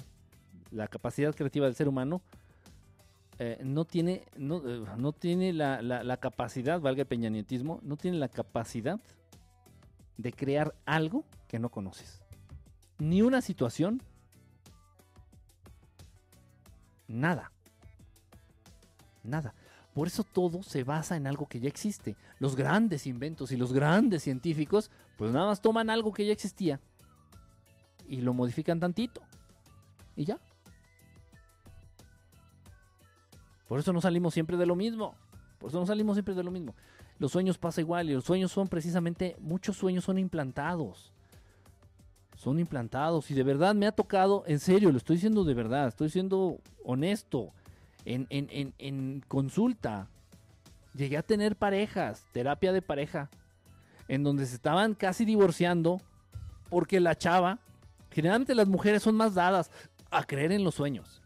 la 0.71 0.89
capacidad 0.89 1.35
creativa 1.35 1.67
del 1.67 1.75
ser 1.75 1.87
humano, 1.87 2.23
eh, 3.39 3.61
no 3.63 3.85
tiene, 3.85 4.25
no, 4.37 4.57
eh, 4.69 4.85
no 4.97 5.13
tiene 5.13 5.53
la, 5.53 5.83
la, 5.83 6.17
capacidad, 6.17 6.81
valga 6.81 7.03
el 7.03 7.09
peñanietismo, 7.09 7.81
no 7.83 7.97
tiene 7.97 8.19
la 8.19 8.29
capacidad 8.29 9.01
de 10.17 10.33
crear 10.33 10.75
algo 10.85 11.25
que 11.47 11.59
no 11.59 11.69
conoces 11.69 12.23
ni 12.99 13.23
una 13.23 13.41
situación, 13.41 14.03
nada. 17.07 17.53
Nada. 19.23 19.55
Por 19.95 20.09
eso 20.09 20.25
todo 20.25 20.63
se 20.63 20.85
basa 20.85 21.17
en 21.17 21.27
algo 21.27 21.47
que 21.49 21.61
ya 21.61 21.69
existe. 21.69 22.17
Los 22.39 22.57
grandes 22.57 23.07
inventos 23.07 23.53
y 23.53 23.57
los 23.57 23.73
grandes 23.73 24.23
científicos, 24.23 24.91
pues 25.17 25.33
nada 25.33 25.47
más 25.47 25.61
toman 25.61 25.91
algo 25.91 26.13
que 26.13 26.27
ya 26.27 26.33
existía 26.33 26.81
y 28.07 28.21
lo 28.21 28.35
modifican 28.35 28.81
tantito. 28.81 29.23
Y 30.17 30.25
ya. 30.25 30.39
Por 33.69 33.79
eso 33.79 33.93
no 33.93 34.01
salimos 34.01 34.35
siempre 34.35 34.57
de 34.57 34.67
lo 34.67 34.75
mismo. 34.75 35.15
Por 35.59 35.71
eso 35.71 35.79
no 35.79 35.87
salimos 35.87 36.17
siempre 36.17 36.35
de 36.35 36.43
lo 36.43 36.51
mismo. 36.51 36.75
Los 37.19 37.33
sueños 37.33 37.59
pasa 37.59 37.81
igual 37.81 38.11
y 38.11 38.15
los 38.15 38.25
sueños 38.25 38.51
son 38.51 38.67
precisamente, 38.67 39.37
muchos 39.39 39.77
sueños 39.77 40.05
son 40.05 40.19
implantados 40.19 41.13
son 42.39 42.61
implantados 42.61 43.31
y 43.33 43.35
de 43.35 43.43
verdad 43.43 43.75
me 43.75 43.87
ha 43.87 43.93
tocado, 43.93 44.45
en 44.47 44.61
serio, 44.61 44.93
lo 44.93 44.99
estoy 44.99 45.17
diciendo 45.17 45.43
de 45.43 45.55
verdad, 45.55 45.89
estoy 45.89 46.09
siendo 46.09 46.61
honesto, 46.85 47.53
en, 48.05 48.27
en, 48.31 49.25
consulta, 49.27 50.07
llegué 50.95 51.19
a 51.19 51.23
tener 51.23 51.57
parejas, 51.57 52.25
terapia 52.33 52.73
de 52.73 52.81
pareja, 52.81 53.29
en 54.07 54.23
donde 54.23 54.47
se 54.47 54.55
estaban 54.55 54.95
casi 54.95 55.25
divorciando 55.25 56.01
porque 56.71 57.01
la 57.01 57.19
chava, 57.19 57.59
generalmente 58.11 58.55
las 58.55 58.69
mujeres 58.69 59.03
son 59.03 59.17
más 59.17 59.35
dadas 59.35 59.71
a 60.11 60.23
creer 60.23 60.53
en 60.53 60.65
los 60.65 60.77
sueños. 60.77 61.18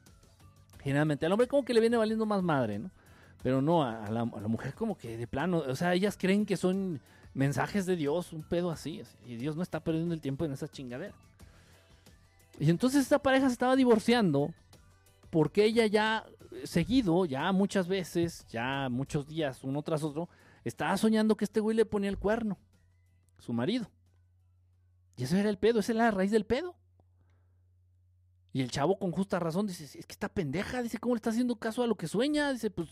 Generalmente 0.83 1.27
al 1.27 1.33
hombre 1.33 1.47
como 1.47 1.65
que 1.65 1.75
le 1.75 1.81
viene 1.81 1.97
valiendo 1.97 2.27
más 2.27 2.43
madre, 2.43 2.79
¿no? 2.79 2.91
Pero 3.43 3.61
no, 3.61 3.83
a 3.83 4.09
la, 4.11 4.25
mujer 4.25 4.75
como 4.75 4.97
que 4.97 5.17
de 5.17 5.27
plano, 5.27 5.59
o 5.67 5.75
sea, 5.75 5.95
ellas 5.95 6.17
creen 6.17 6.47
que 6.47 6.57
son 6.57 7.01
mensajes 7.35 7.87
de 7.87 7.97
Dios, 7.97 8.33
un 8.33 8.43
pedo 8.43 8.71
así, 8.71 9.03
Y 9.27 9.37
Dios 9.37 9.57
no 9.57 9.63
está 9.63 9.81
perdiendo 9.81 10.15
el 10.15 10.21
tiempo 10.21 10.45
en 10.45 10.53
esa 10.53 10.69
chingadera. 10.69 11.15
Y 12.61 12.71
entonces 12.71 13.03
esta 13.03 13.21
pareja 13.21 13.47
se 13.47 13.55
estaba 13.55 13.75
divorciando 13.75 14.55
porque 15.31 15.65
ella 15.65 15.87
ya 15.87 16.25
seguido, 16.65 17.25
ya 17.25 17.51
muchas 17.53 17.89
veces, 17.89 18.47
ya 18.49 18.89
muchos 18.91 19.27
días, 19.27 19.65
uno 19.65 19.83
tras 19.83 20.03
otro, 20.05 20.29
estaba 20.65 20.97
soñando 20.97 21.37
que 21.37 21.45
este 21.45 21.61
güey 21.61 21.77
le 21.77 21.87
ponía 21.87 22.11
el 22.11 22.19
cuerno, 22.19 22.59
su 23.39 23.53
marido. 23.53 23.91
Y 25.17 25.25
eso 25.25 25.37
era 25.37 25.49
el 25.49 25.59
pedo, 25.59 25.81
esa 25.81 25.93
era 25.93 26.05
la 26.05 26.11
raíz 26.11 26.31
del 26.31 26.45
pedo. 26.45 26.77
Y 28.53 28.61
el 28.61 28.71
chavo 28.71 28.99
con 28.99 29.13
justa 29.13 29.39
razón 29.39 29.67
dice, 29.67 29.85
es 29.85 30.07
que 30.07 30.13
está 30.13 30.29
pendeja, 30.29 30.83
dice, 30.83 30.99
¿cómo 30.99 31.15
le 31.15 31.19
está 31.19 31.31
haciendo 31.31 31.57
caso 31.57 31.83
a 31.83 31.87
lo 31.87 31.95
que 31.95 32.07
sueña? 32.07 32.53
Dice, 32.53 32.71
pues 32.71 32.89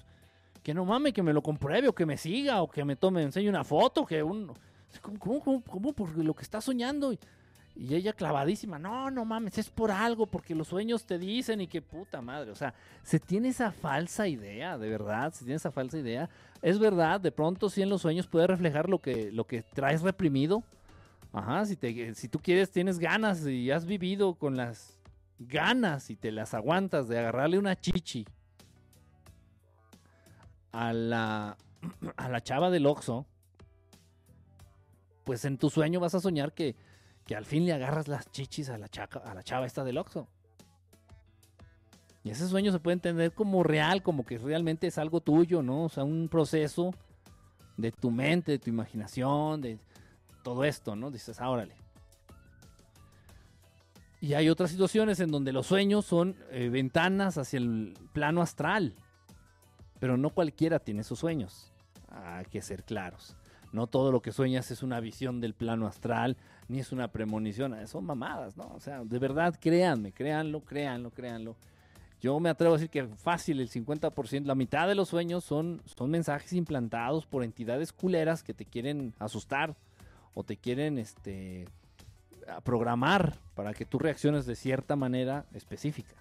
que 0.62 0.74
no 0.74 0.84
mames, 0.84 1.12
que 1.12 1.22
me 1.22 1.32
lo 1.32 1.42
compruebe 1.42 1.88
o 1.88 1.94
que 1.94 2.06
me 2.06 2.16
siga 2.16 2.62
o 2.62 2.70
que 2.70 2.84
me 2.84 2.96
tome, 2.96 3.22
enseñe 3.22 3.48
una 3.48 3.64
foto, 3.64 4.04
que 4.04 4.22
uno... 4.22 4.54
¿Cómo, 5.00 5.40
cómo, 5.40 5.62
cómo, 5.62 5.92
Por 5.92 6.16
lo 6.18 6.34
que 6.34 6.42
está 6.42 6.60
soñando. 6.60 7.12
Y, 7.12 7.18
ella 7.94 8.12
clavadísima, 8.12 8.78
no, 8.78 9.10
no 9.10 9.24
mames, 9.24 9.56
es 9.56 9.70
por 9.70 9.90
algo, 9.90 10.26
porque 10.26 10.54
los 10.54 10.68
sueños 10.68 11.06
te 11.06 11.18
dicen 11.18 11.60
y 11.60 11.66
que 11.66 11.80
puta 11.80 12.20
madre. 12.20 12.50
O 12.50 12.54
sea, 12.54 12.74
se 13.02 13.18
tiene 13.20 13.48
esa 13.48 13.70
falsa 13.70 14.26
idea, 14.26 14.76
de 14.76 14.90
verdad, 14.90 15.32
se 15.32 15.44
tiene 15.44 15.56
esa 15.56 15.70
falsa 15.70 15.96
idea. 15.96 16.28
Es 16.60 16.78
verdad, 16.78 17.20
de 17.20 17.32
pronto 17.32 17.70
sí 17.70 17.80
en 17.80 17.88
los 17.88 18.02
sueños 18.02 18.26
puede 18.26 18.48
reflejar 18.48 18.88
lo 18.88 18.98
que, 18.98 19.30
lo 19.32 19.46
que 19.46 19.62
traes 19.62 20.02
reprimido. 20.02 20.62
Ajá, 21.32 21.64
si, 21.64 21.76
te, 21.76 22.14
si 22.14 22.28
tú 22.28 22.40
quieres, 22.40 22.70
tienes 22.70 22.98
ganas 22.98 23.46
y 23.46 23.70
has 23.70 23.86
vivido 23.86 24.34
con 24.34 24.56
las 24.56 24.99
ganas 25.40 26.10
y 26.10 26.16
te 26.16 26.30
las 26.30 26.54
aguantas 26.54 27.08
de 27.08 27.18
agarrarle 27.18 27.58
una 27.58 27.80
chichi 27.80 28.26
a 30.72 30.92
la, 30.92 31.56
a 32.16 32.28
la 32.28 32.40
chava 32.42 32.70
del 32.70 32.86
Oxxo, 32.86 33.26
pues 35.24 35.44
en 35.44 35.58
tu 35.58 35.70
sueño 35.70 35.98
vas 35.98 36.14
a 36.14 36.20
soñar 36.20 36.52
que, 36.52 36.76
que 37.26 37.34
al 37.34 37.44
fin 37.44 37.64
le 37.64 37.72
agarras 37.72 38.06
las 38.06 38.30
chichis 38.30 38.68
a 38.68 38.78
la, 38.78 38.88
a 39.24 39.34
la 39.34 39.42
chava 39.42 39.66
esta 39.66 39.82
del 39.82 39.98
Oxxo. 39.98 40.28
Y 42.22 42.30
ese 42.30 42.46
sueño 42.46 42.70
se 42.70 42.80
puede 42.80 42.94
entender 42.94 43.32
como 43.32 43.62
real, 43.62 44.02
como 44.02 44.26
que 44.26 44.36
realmente 44.36 44.86
es 44.86 44.98
algo 44.98 45.22
tuyo, 45.22 45.62
¿no? 45.62 45.84
O 45.84 45.88
sea, 45.88 46.04
un 46.04 46.28
proceso 46.28 46.92
de 47.78 47.92
tu 47.92 48.10
mente, 48.10 48.52
de 48.52 48.58
tu 48.58 48.68
imaginación, 48.68 49.62
de 49.62 49.78
todo 50.42 50.64
esto, 50.64 50.94
¿no? 50.96 51.10
Dices, 51.10 51.40
ah, 51.40 51.48
órale. 51.48 51.79
Y 54.20 54.34
hay 54.34 54.50
otras 54.50 54.70
situaciones 54.70 55.18
en 55.20 55.30
donde 55.30 55.52
los 55.52 55.66
sueños 55.66 56.04
son 56.04 56.36
eh, 56.50 56.68
ventanas 56.68 57.38
hacia 57.38 57.58
el 57.58 57.94
plano 58.12 58.42
astral. 58.42 58.94
Pero 59.98 60.16
no 60.16 60.30
cualquiera 60.30 60.78
tiene 60.78 61.00
esos 61.00 61.18
sueños. 61.18 61.72
Hay 62.08 62.44
que 62.46 62.60
ser 62.60 62.84
claros. 62.84 63.36
No 63.72 63.86
todo 63.86 64.12
lo 64.12 64.20
que 64.20 64.32
sueñas 64.32 64.70
es 64.70 64.82
una 64.82 65.00
visión 65.00 65.40
del 65.40 65.54
plano 65.54 65.86
astral, 65.86 66.36
ni 66.68 66.80
es 66.80 66.92
una 66.92 67.08
premonición. 67.08 67.74
Son 67.86 68.04
mamadas, 68.04 68.56
¿no? 68.56 68.72
O 68.74 68.80
sea, 68.80 69.04
de 69.04 69.18
verdad, 69.18 69.56
créanme, 69.58 70.12
créanlo, 70.12 70.60
créanlo, 70.64 71.10
créanlo. 71.10 71.56
Yo 72.20 72.38
me 72.40 72.50
atrevo 72.50 72.74
a 72.74 72.76
decir 72.76 72.90
que 72.90 73.06
fácil, 73.06 73.60
el 73.60 73.70
50%, 73.70 74.44
la 74.44 74.54
mitad 74.54 74.86
de 74.86 74.94
los 74.94 75.08
sueños 75.08 75.44
son, 75.44 75.80
son 75.86 76.10
mensajes 76.10 76.52
implantados 76.52 77.24
por 77.24 77.42
entidades 77.44 77.92
culeras 77.92 78.42
que 78.42 78.52
te 78.52 78.66
quieren 78.66 79.14
asustar 79.18 79.76
o 80.34 80.44
te 80.44 80.56
quieren 80.56 80.98
este, 80.98 81.66
programar 82.64 83.38
para 83.54 83.72
que 83.72 83.84
tú 83.84 83.98
reacciones 83.98 84.46
de 84.46 84.56
cierta 84.56 84.96
manera 84.96 85.46
específica. 85.54 86.14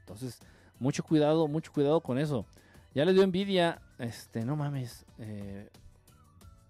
Entonces, 0.00 0.38
mucho 0.78 1.02
cuidado, 1.02 1.48
mucho 1.48 1.72
cuidado 1.72 2.00
con 2.00 2.18
eso. 2.18 2.46
Ya 2.94 3.04
le 3.04 3.12
dio 3.12 3.22
envidia. 3.22 3.80
Este, 3.98 4.44
no 4.44 4.56
mames. 4.56 5.04
Eh, 5.18 5.68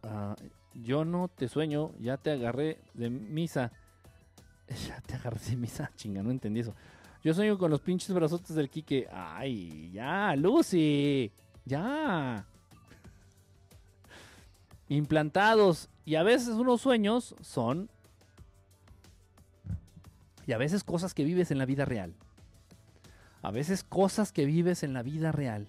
ah, 0.02 0.34
yo 0.74 1.04
no 1.04 1.28
te 1.28 1.48
sueño. 1.48 1.92
Ya 1.98 2.16
te 2.16 2.32
agarré 2.32 2.80
de 2.94 3.10
misa. 3.10 3.72
Ya 4.86 5.00
te 5.00 5.14
agarré 5.14 5.40
de 5.40 5.56
misa. 5.56 5.90
Chinga, 5.96 6.22
no 6.22 6.30
entendí 6.30 6.60
eso. 6.60 6.74
Yo 7.24 7.32
sueño 7.34 7.58
con 7.58 7.70
los 7.70 7.80
pinches 7.80 8.14
brazotes 8.14 8.54
del 8.54 8.68
Quique. 8.68 9.08
Ay, 9.10 9.90
ya, 9.92 10.36
Lucy. 10.36 11.32
Ya. 11.64 12.46
Implantados. 14.88 15.88
Y 16.04 16.16
a 16.16 16.22
veces 16.22 16.48
unos 16.54 16.80
sueños 16.80 17.34
son. 17.40 17.90
Y 20.48 20.54
a 20.54 20.58
veces 20.58 20.82
cosas 20.82 21.12
que 21.12 21.24
vives 21.24 21.50
en 21.50 21.58
la 21.58 21.66
vida 21.66 21.84
real. 21.84 22.14
A 23.42 23.50
veces 23.50 23.84
cosas 23.84 24.32
que 24.32 24.46
vives 24.46 24.82
en 24.82 24.94
la 24.94 25.02
vida 25.02 25.30
real 25.30 25.68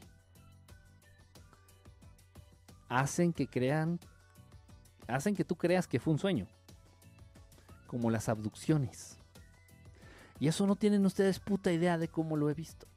hacen 2.87 3.33
que 3.33 3.45
crean, 3.47 3.99
hacen 5.09 5.35
que 5.35 5.43
tú 5.43 5.57
creas 5.57 5.85
que 5.85 5.99
fue 5.99 6.13
un 6.13 6.19
sueño, 6.19 6.47
como 7.87 8.09
las 8.09 8.29
abducciones. 8.29 9.17
Y 10.39 10.47
eso 10.47 10.65
no 10.65 10.77
tienen 10.77 11.05
ustedes 11.05 11.41
puta 11.41 11.73
idea 11.73 11.97
de 11.97 12.07
cómo 12.07 12.37
lo 12.37 12.49
he 12.49 12.53
visto. 12.53 12.87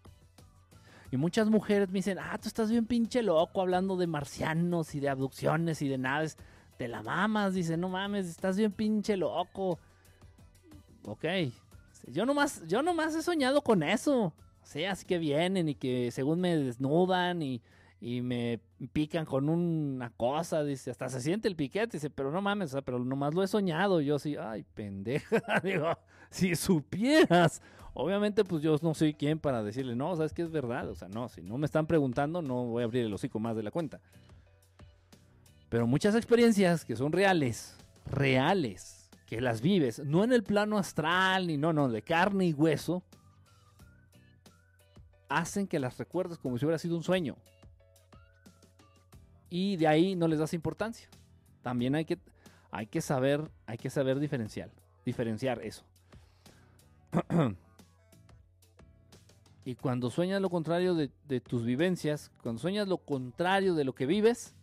Y 1.11 1.17
muchas 1.17 1.51
mujeres 1.51 1.89
me 1.89 1.95
dicen, 1.95 2.21
ah, 2.21 2.39
tú 2.41 2.47
estás 2.47 2.71
bien 2.71 2.87
pinche 2.87 3.25
loco 3.25 3.61
hablando 3.61 3.97
de 3.97 4.07
marcianos 4.07 4.95
y 4.95 5.01
de 5.01 5.09
abducciones 5.09 5.83
y 5.83 5.89
de 5.89 5.99
naves. 5.99 6.37
Te 6.79 6.87
la 6.87 7.03
mamas, 7.03 7.55
dice, 7.55 7.77
no 7.77 7.89
mames, 7.89 8.29
estás 8.29 8.57
bien 8.57 8.71
pinche 8.71 9.17
loco. 9.17 9.81
Ok, 11.05 11.25
yo 12.07 12.27
nomás, 12.27 12.63
yo 12.67 12.83
nomás 12.83 13.15
he 13.15 13.23
soñado 13.23 13.63
con 13.63 13.83
eso. 13.83 14.33
Sí, 14.63 14.85
así 14.85 15.05
que 15.05 15.19
vienen 15.19 15.69
y 15.69 15.75
que 15.75 16.11
según 16.11 16.41
me 16.41 16.57
desnudan 16.57 17.43
y, 17.43 17.63
y 18.01 18.21
me 18.21 18.61
pican 18.93 19.25
con 19.25 19.49
una 19.49 20.11
cosa, 20.11 20.65
dice, 20.65 20.91
hasta 20.91 21.09
se 21.09 21.21
siente 21.21 21.49
el 21.49 21.57
piquete, 21.57 21.97
dice, 21.97 22.11
pero 22.11 22.31
no 22.31 22.41
mames, 22.41 22.71
o 22.71 22.73
sea, 22.73 22.83
pero 22.83 22.99
nomás 22.99 23.35
lo 23.35 23.43
he 23.43 23.49
soñado. 23.49 24.01
Yo 24.01 24.19
sí, 24.19 24.37
ay, 24.37 24.65
pendeja, 24.75 25.41
digo, 25.63 25.87
si 26.31 26.57
supieras. 26.57 27.63
Obviamente, 27.95 28.45
pues 28.45 28.63
yo 28.63 28.77
no 28.83 28.95
soy 28.95 29.13
quien 29.13 29.39
para 29.39 29.63
decirle, 29.63 29.95
no, 29.95 30.17
sabes 30.17 30.33
que 30.33 30.43
es 30.43 30.51
verdad, 30.51 30.89
o 30.89 30.95
sea, 30.95 31.09
no, 31.09 31.29
si 31.29 31.43
no 31.43 31.59
me 31.59 31.67
están 31.67 31.87
preguntando, 31.87 32.41
no 32.41 32.65
voy 32.65 32.83
a 32.83 32.87
abrir 32.87 33.05
el 33.05 33.13
hocico 33.13 33.39
más 33.39 33.55
de 33.55 33.63
la 33.63 33.71
cuenta. 33.71 34.01
Pero 35.69 35.87
muchas 35.87 36.15
experiencias 36.15 36.85
que 36.85 36.97
son 36.97 37.13
reales, 37.13 37.77
reales, 38.07 39.02
que 39.33 39.41
las 39.41 39.63
vives, 39.63 39.99
no 40.05 40.25
en 40.25 40.33
el 40.35 40.43
plano 40.43 40.77
astral, 40.77 41.47
ni 41.47 41.57
no, 41.57 41.73
no, 41.73 41.89
de 41.89 42.03
carne 42.03 42.45
y 42.45 42.53
hueso, 42.53 43.03
hacen 45.31 45.67
que 45.67 45.79
las 45.79 45.97
recuerdes 45.97 46.37
como 46.37 46.59
si 46.59 46.67
hubiera 46.67 46.77
sido 46.77 46.99
un 46.99 47.03
sueño 47.03 47.39
y 49.49 49.77
de 49.77 49.89
ahí 49.89 50.17
no 50.17 50.29
les 50.29 50.39
das 50.39 50.53
importancia. 50.53 51.09
También 51.63 51.95
hay 51.95 52.05
que, 52.05 52.19
hay 52.71 52.87
que 52.87 53.01
saber, 53.01 53.51
hay 53.65 53.79
que 53.79 53.89
saber 53.89 54.21
diferenciar, 54.21 54.69
diferenciar 55.07 55.63
eso. 55.63 55.83
y 59.65 59.77
cuando 59.77 60.11
sueñas 60.11 60.43
lo 60.43 60.51
contrario 60.51 60.95
de, 60.95 61.41
tus 61.41 61.65
vivencias, 61.65 62.31
cuando 62.43 62.61
sueñas 62.61 62.87
lo 62.87 62.99
contrario 62.99 63.75
de 63.77 63.85
lo 63.85 63.95
que 63.95 64.05
vives, 64.05 64.55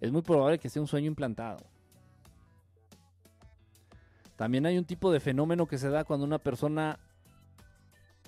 es 0.00 0.10
muy 0.10 0.22
probable 0.22 0.58
que 0.58 0.68
sea 0.68 0.82
un 0.82 0.88
sueño 0.88 1.06
implantado. 1.06 1.77
También 4.38 4.66
hay 4.66 4.78
un 4.78 4.84
tipo 4.84 5.10
de 5.10 5.18
fenómeno 5.18 5.66
que 5.66 5.78
se 5.78 5.90
da 5.90 6.04
cuando 6.04 6.24
una 6.24 6.38
persona, 6.38 7.00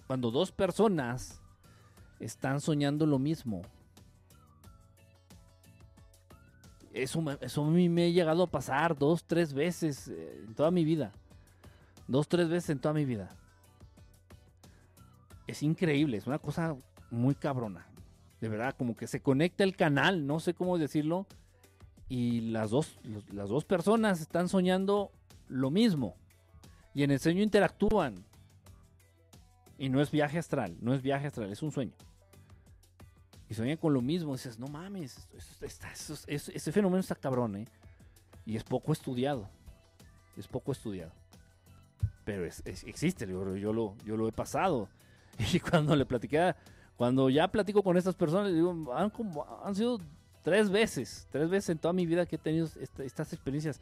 cuando 0.08 0.32
dos 0.32 0.50
personas 0.50 1.40
están 2.18 2.60
soñando 2.60 3.06
lo 3.06 3.20
mismo. 3.20 3.62
Eso, 6.92 7.20
a 7.20 7.70
mí 7.70 7.88
me 7.88 8.06
ha 8.06 8.08
llegado 8.08 8.42
a 8.42 8.46
pasar 8.48 8.98
dos, 8.98 9.22
tres 9.22 9.54
veces 9.54 10.08
eh, 10.08 10.42
en 10.48 10.52
toda 10.56 10.72
mi 10.72 10.84
vida. 10.84 11.12
Dos, 12.08 12.26
tres 12.26 12.48
veces 12.48 12.70
en 12.70 12.80
toda 12.80 12.92
mi 12.92 13.04
vida. 13.04 13.28
Es 15.46 15.62
increíble, 15.62 16.16
es 16.16 16.26
una 16.26 16.40
cosa 16.40 16.74
muy 17.12 17.36
cabrona. 17.36 17.86
De 18.40 18.48
verdad, 18.48 18.74
como 18.76 18.96
que 18.96 19.06
se 19.06 19.22
conecta 19.22 19.62
el 19.62 19.76
canal, 19.76 20.26
no 20.26 20.40
sé 20.40 20.54
cómo 20.54 20.76
decirlo. 20.76 21.28
Y 22.08 22.50
las 22.50 22.70
dos, 22.70 22.98
las 23.32 23.48
dos 23.48 23.64
personas 23.64 24.20
están 24.20 24.48
soñando 24.48 25.12
lo 25.50 25.70
mismo. 25.70 26.16
Y 26.94 27.02
en 27.02 27.10
el 27.10 27.20
sueño 27.20 27.42
interactúan. 27.42 28.24
Y 29.78 29.88
no 29.88 30.00
es 30.00 30.10
viaje 30.10 30.38
astral, 30.38 30.76
no 30.80 30.94
es 30.94 31.02
viaje 31.02 31.26
astral, 31.26 31.50
es 31.50 31.62
un 31.62 31.72
sueño 31.72 31.94
y 33.50 33.54
sueña 33.54 33.76
con 33.76 33.92
lo 33.92 34.00
mismo. 34.00 34.32
dices, 34.32 34.58
no 34.58 34.68
mames, 34.68 35.28
ese 36.28 36.72
fenómeno 36.72 37.00
está 37.00 37.16
cabrón, 37.16 37.56
¿eh? 37.56 37.66
Y 38.46 38.56
es 38.56 38.62
poco 38.62 38.92
estudiado. 38.92 39.48
Es 40.36 40.46
poco 40.46 40.70
estudiado. 40.70 41.12
Pero 42.24 42.46
existe, 42.46 43.26
yo, 43.26 43.72
lo, 43.72 43.96
yo 43.98 44.16
lo 44.16 44.28
he 44.28 44.32
pasado. 44.32 44.88
Y 45.52 45.58
cuando 45.58 45.96
le 45.96 46.04
platiqué, 46.04 46.54
cuando 46.96 47.30
ya 47.30 47.48
platico 47.48 47.82
con 47.82 47.96
estas 47.96 48.14
personas, 48.14 48.52
digo, 48.52 48.92
han 48.92 49.74
sido 49.74 49.98
tres 50.42 50.68
veces, 50.68 51.26
tres 51.30 51.48
veces 51.48 51.70
en 51.70 51.78
toda 51.78 51.94
mi 51.94 52.04
vida 52.04 52.26
que 52.26 52.36
he 52.36 52.38
tenido 52.38 52.68
estas 52.98 53.32
experiencias. 53.32 53.80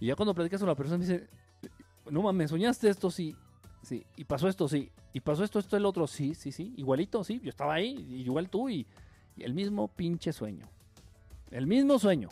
Y 0.00 0.06
ya 0.06 0.16
cuando 0.16 0.34
platicas 0.34 0.60
con 0.60 0.68
la 0.68 0.74
persona, 0.74 0.98
dice, 0.98 1.28
no 2.10 2.22
mames, 2.22 2.50
soñaste 2.50 2.88
esto, 2.88 3.10
sí, 3.10 3.36
sí, 3.82 4.04
y 4.16 4.24
pasó 4.24 4.48
esto, 4.48 4.68
sí, 4.68 4.90
y 5.12 5.20
pasó 5.20 5.44
esto, 5.44 5.58
esto, 5.58 5.76
el 5.76 5.86
otro, 5.86 6.06
sí, 6.06 6.34
sí, 6.34 6.52
sí, 6.52 6.74
igualito, 6.76 7.22
sí, 7.24 7.40
yo 7.42 7.50
estaba 7.50 7.74
ahí, 7.74 7.94
igual 8.24 8.48
tú, 8.48 8.68
y 8.68 8.86
el 9.38 9.54
mismo 9.54 9.88
pinche 9.88 10.32
sueño. 10.32 10.66
El 11.50 11.66
mismo 11.66 11.98
sueño. 11.98 12.28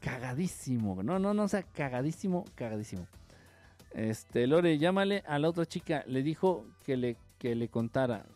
Cagadísimo. 0.00 1.02
No, 1.02 1.18
no, 1.18 1.34
no, 1.34 1.44
o 1.44 1.48
sea, 1.48 1.62
cagadísimo, 1.62 2.44
cagadísimo. 2.54 3.06
Este, 3.92 4.46
Lore, 4.46 4.78
llámale 4.78 5.22
a 5.26 5.38
la 5.38 5.48
otra 5.48 5.66
chica. 5.66 6.04
Le 6.06 6.22
dijo 6.22 6.66
que 6.84 6.96
le, 6.96 7.16
que 7.38 7.54
le 7.54 7.68
contara. 7.68 8.26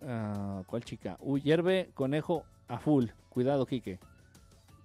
Uh, 0.00 0.64
¿Cuál 0.64 0.84
chica? 0.84 1.16
Uy, 1.20 1.40
hierve 1.42 1.90
conejo 1.94 2.44
a 2.68 2.78
full. 2.78 3.06
Cuidado, 3.28 3.66
Quique. 3.66 4.00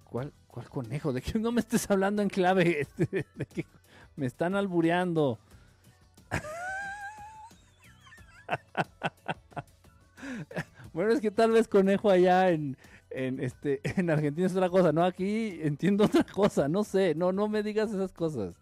¿Cuál, 0.04 0.32
¿Cuál 0.48 0.68
conejo? 0.68 1.12
¿De 1.12 1.22
qué 1.22 1.38
no 1.38 1.52
me 1.52 1.60
estés 1.60 1.90
hablando 1.90 2.22
en 2.22 2.28
clave? 2.28 2.80
Este, 2.98 3.26
¿De 3.34 3.46
qué? 3.46 3.64
Me 4.16 4.26
están 4.26 4.54
albureando. 4.56 5.38
Bueno, 10.98 11.12
es 11.12 11.20
que 11.20 11.30
tal 11.30 11.52
vez 11.52 11.68
conejo 11.68 12.10
allá 12.10 12.50
en, 12.50 12.76
este, 13.10 13.80
en 14.00 14.10
Argentina 14.10 14.48
es 14.48 14.56
otra 14.56 14.68
cosa, 14.68 14.90
¿no? 14.90 15.04
Aquí 15.04 15.60
entiendo 15.62 16.04
otra 16.06 16.24
cosa, 16.24 16.66
no 16.66 16.82
sé, 16.82 17.14
no, 17.14 17.30
no 17.30 17.46
me 17.46 17.62
digas 17.62 17.92
esas 17.92 18.12
cosas. 18.12 18.56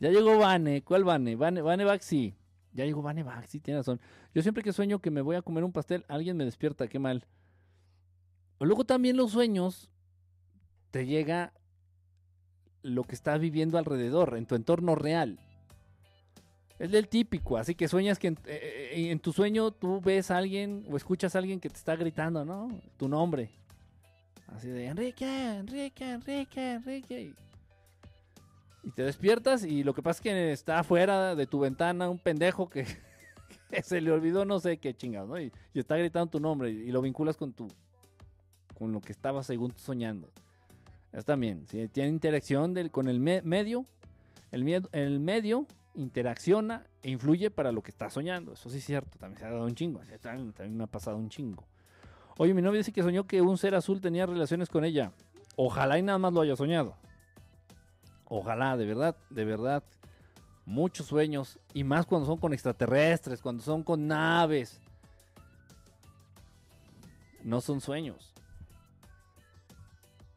Ya 0.00 0.08
llegó 0.08 0.38
Vane, 0.38 0.82
¿cuál 0.82 1.04
Vane? 1.04 1.36
Vane, 1.36 1.60
Vane 1.60 1.84
Baxi. 1.84 2.34
Ya 2.72 2.86
llegó 2.86 3.02
Vane 3.02 3.22
Baxi, 3.22 3.60
tiene 3.60 3.80
razón. 3.80 4.00
Yo 4.34 4.40
siempre 4.40 4.62
que 4.62 4.72
sueño 4.72 5.00
que 5.00 5.10
me 5.10 5.20
voy 5.20 5.36
a 5.36 5.42
comer 5.42 5.64
un 5.64 5.72
pastel, 5.72 6.06
alguien 6.08 6.38
me 6.38 6.46
despierta, 6.46 6.88
qué 6.88 6.98
mal. 6.98 7.26
Luego 8.58 8.84
también 8.84 9.18
los 9.18 9.32
sueños 9.32 9.90
te 10.90 11.06
llega 11.06 11.52
lo 12.82 13.04
que 13.04 13.14
estás 13.14 13.40
viviendo 13.40 13.78
alrededor, 13.78 14.36
en 14.36 14.46
tu 14.46 14.54
entorno 14.54 14.94
real. 14.94 15.38
Es 16.78 16.90
del 16.90 17.08
típico, 17.08 17.56
así 17.56 17.74
que 17.74 17.88
sueñas 17.88 18.18
que 18.18 18.28
eh, 18.28 18.36
eh, 18.46 19.10
en, 19.10 19.18
tu 19.18 19.32
sueño 19.32 19.70
tú 19.70 20.00
ves 20.00 20.30
a 20.30 20.36
alguien 20.36 20.84
o 20.90 20.96
escuchas 20.96 21.34
a 21.34 21.38
alguien 21.38 21.58
que 21.58 21.70
te 21.70 21.76
está 21.76 21.96
gritando, 21.96 22.44
¿no? 22.44 22.68
Tu 22.98 23.08
nombre. 23.08 23.50
Así 24.48 24.68
de 24.68 24.86
Enrique, 24.86 25.26
Enrique, 25.26 26.10
Enrique, 26.10 26.72
Enrique. 26.72 27.34
Y 28.84 28.90
te 28.90 29.02
despiertas 29.02 29.64
y 29.64 29.82
lo 29.82 29.94
que 29.94 30.02
pasa 30.02 30.18
es 30.18 30.22
que 30.22 30.52
está 30.52 30.78
afuera 30.78 31.34
de 31.34 31.46
tu 31.46 31.60
ventana 31.60 32.10
un 32.10 32.18
pendejo 32.18 32.68
que, 32.68 32.86
se 33.82 34.00
le 34.00 34.12
olvidó 34.12 34.44
no 34.44 34.60
sé 34.60 34.76
qué 34.76 34.94
chingado, 34.94 35.26
¿no? 35.26 35.40
Y, 35.40 35.50
está 35.74 35.96
gritando 35.96 36.26
tu 36.28 36.40
nombre 36.40 36.70
y, 36.70 36.92
lo 36.92 37.00
vinculas 37.00 37.36
con 37.36 37.52
tu 37.52 37.68
con 38.78 38.92
lo 38.92 39.00
que 39.00 39.12
estabas 39.12 39.46
según 39.46 39.72
soñando. 39.76 40.30
También, 41.24 41.66
si 41.66 41.88
tiene 41.88 42.10
interacción 42.10 42.74
con 42.90 43.08
el 43.08 43.20
medio, 43.20 43.86
el, 44.52 44.86
el 44.92 45.20
medio 45.20 45.66
interacciona 45.94 46.86
e 47.02 47.10
influye 47.10 47.50
para 47.50 47.72
lo 47.72 47.82
que 47.82 47.90
está 47.90 48.10
soñando. 48.10 48.52
Eso 48.52 48.68
sí 48.68 48.78
es 48.78 48.84
cierto, 48.84 49.18
también 49.18 49.38
se 49.38 49.46
ha 49.46 49.50
dado 49.50 49.64
un 49.64 49.74
chingo. 49.74 50.00
También, 50.20 50.76
me 50.76 50.84
ha 50.84 50.86
pasado 50.86 51.16
un 51.16 51.28
chingo. 51.28 51.64
Oye, 52.38 52.52
mi 52.52 52.62
novia 52.62 52.78
dice 52.78 52.92
que 52.92 53.02
soñó 53.02 53.26
que 53.26 53.40
un 53.40 53.56
ser 53.56 53.74
azul 53.74 54.00
tenía 54.00 54.26
relaciones 54.26 54.68
con 54.68 54.84
ella. 54.84 55.12
Ojalá 55.56 55.98
y 55.98 56.02
nada 56.02 56.18
más 56.18 56.34
lo 56.34 56.42
haya 56.42 56.54
soñado. 56.54 56.96
Ojalá, 58.26 58.76
de 58.76 58.84
verdad, 58.84 59.16
de 59.30 59.44
verdad. 59.44 59.82
Muchos 60.66 61.06
sueños. 61.06 61.58
Y 61.72 61.82
más 61.84 62.04
cuando 62.04 62.26
son 62.26 62.36
con 62.38 62.52
extraterrestres, 62.52 63.40
cuando 63.40 63.62
son 63.62 63.82
con 63.82 64.06
naves. 64.06 64.80
No 67.42 67.62
son 67.62 67.80
sueños. 67.80 68.35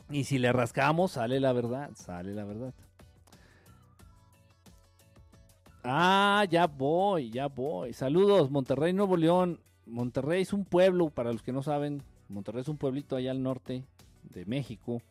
Y 0.09 0.23
si 0.23 0.39
le 0.39 0.51
rascamos, 0.51 1.11
sale 1.11 1.39
la 1.39 1.53
verdad, 1.53 1.91
sale 1.95 2.33
la 2.33 2.43
verdad. 2.43 2.73
Ah, 5.83 6.45
ya 6.49 6.67
voy, 6.67 7.29
ya 7.29 7.47
voy. 7.47 7.93
Saludos, 7.93 8.49
Monterrey, 8.49 8.91
Nuevo 8.91 9.15
León. 9.17 9.59
Monterrey 9.85 10.41
es 10.41 10.53
un 10.53 10.65
pueblo, 10.65 11.09
para 11.09 11.31
los 11.31 11.43
que 11.43 11.51
no 11.51 11.61
saben. 11.61 12.03
Monterrey 12.27 12.61
es 12.61 12.67
un 12.67 12.77
pueblito 12.77 13.15
allá 13.15 13.31
al 13.31 13.41
norte 13.41 13.85
de 14.23 14.45
México. 14.45 15.01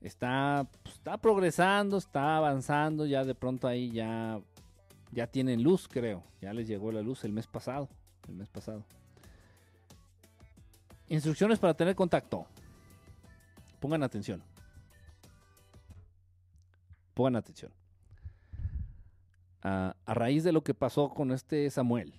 Está, 0.00 0.66
pues, 0.82 0.96
está 0.96 1.18
progresando, 1.18 1.98
está 1.98 2.36
avanzando. 2.36 3.06
Ya 3.06 3.24
de 3.24 3.34
pronto 3.34 3.68
ahí 3.68 3.90
ya, 3.90 4.40
ya 5.12 5.26
tienen 5.26 5.62
luz, 5.62 5.88
creo. 5.88 6.24
Ya 6.40 6.52
les 6.52 6.66
llegó 6.66 6.90
la 6.90 7.02
luz 7.02 7.24
el 7.24 7.32
mes 7.32 7.46
pasado. 7.46 7.88
El 8.28 8.34
mes 8.34 8.48
pasado. 8.48 8.84
Instrucciones 11.08 11.58
para 11.58 11.74
tener 11.74 11.94
contacto. 11.94 12.46
Pongan 13.80 14.02
atención. 14.02 14.42
Pongan 17.14 17.36
atención 17.36 17.72
a, 19.62 19.94
raíz 20.06 20.44
de 20.44 20.52
lo 20.52 20.62
que 20.62 20.74
pasó 20.74 21.10
con 21.10 21.32
este 21.32 21.70
Samuel, 21.70 22.14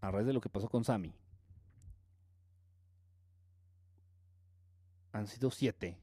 a 0.00 0.10
raíz 0.10 0.26
de 0.26 0.32
lo 0.32 0.40
que 0.40 0.48
pasó 0.48 0.68
con 0.68 0.84
Sammy, 0.84 1.14
han 5.12 5.26
sido 5.26 5.50
siete. 5.50 5.98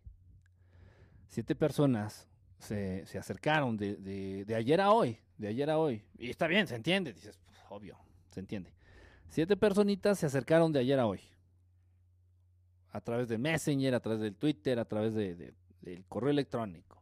Siete 1.27 1.55
personas 1.55 2.27
se, 2.59 3.05
acercaron 3.17 3.77
de, 3.77 4.45
ayer 4.55 4.81
a 4.81 4.91
hoy, 4.91 5.17
de 5.37 5.47
ayer 5.47 5.69
a 5.69 5.77
hoy. 5.77 6.03
Y 6.17 6.29
está 6.29 6.47
bien, 6.47 6.67
se 6.67 6.75
entiende, 6.75 7.13
dices, 7.13 7.37
pues, 7.45 7.57
obvio, 7.69 7.97
se 8.29 8.39
entiende. 8.39 8.73
Siete 9.29 9.55
personitas 9.55 10.19
se 10.19 10.25
acercaron 10.25 10.71
de 10.71 10.79
ayer 10.79 10.99
a 10.99 11.05
hoy. 11.05 11.21
A 12.91 13.01
través 13.01 13.29
de 13.29 13.37
Messenger, 13.37 13.95
a 13.95 13.99
través 13.99 14.21
del 14.21 14.35
Twitter, 14.35 14.79
a 14.79 14.85
través 14.85 15.13
de, 15.13 15.53
del 15.81 16.05
correo 16.05 16.29
electrónico. 16.29 17.01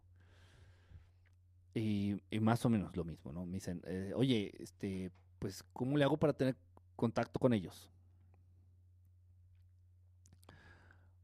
Y, 1.73 2.21
más 2.41 2.65
o 2.65 2.69
menos 2.69 2.95
lo 2.95 3.03
mismo, 3.03 3.31
¿no? 3.31 3.45
Me 3.45 3.53
dicen, 3.53 3.81
eh, 3.85 4.11
oye, 4.15 4.51
este, 4.59 5.11
pues, 5.39 5.63
¿cómo 5.73 5.97
le 5.97 6.03
hago 6.03 6.17
para 6.17 6.33
tener 6.33 6.55
contacto 6.95 7.39
con 7.39 7.53
ellos? 7.53 7.89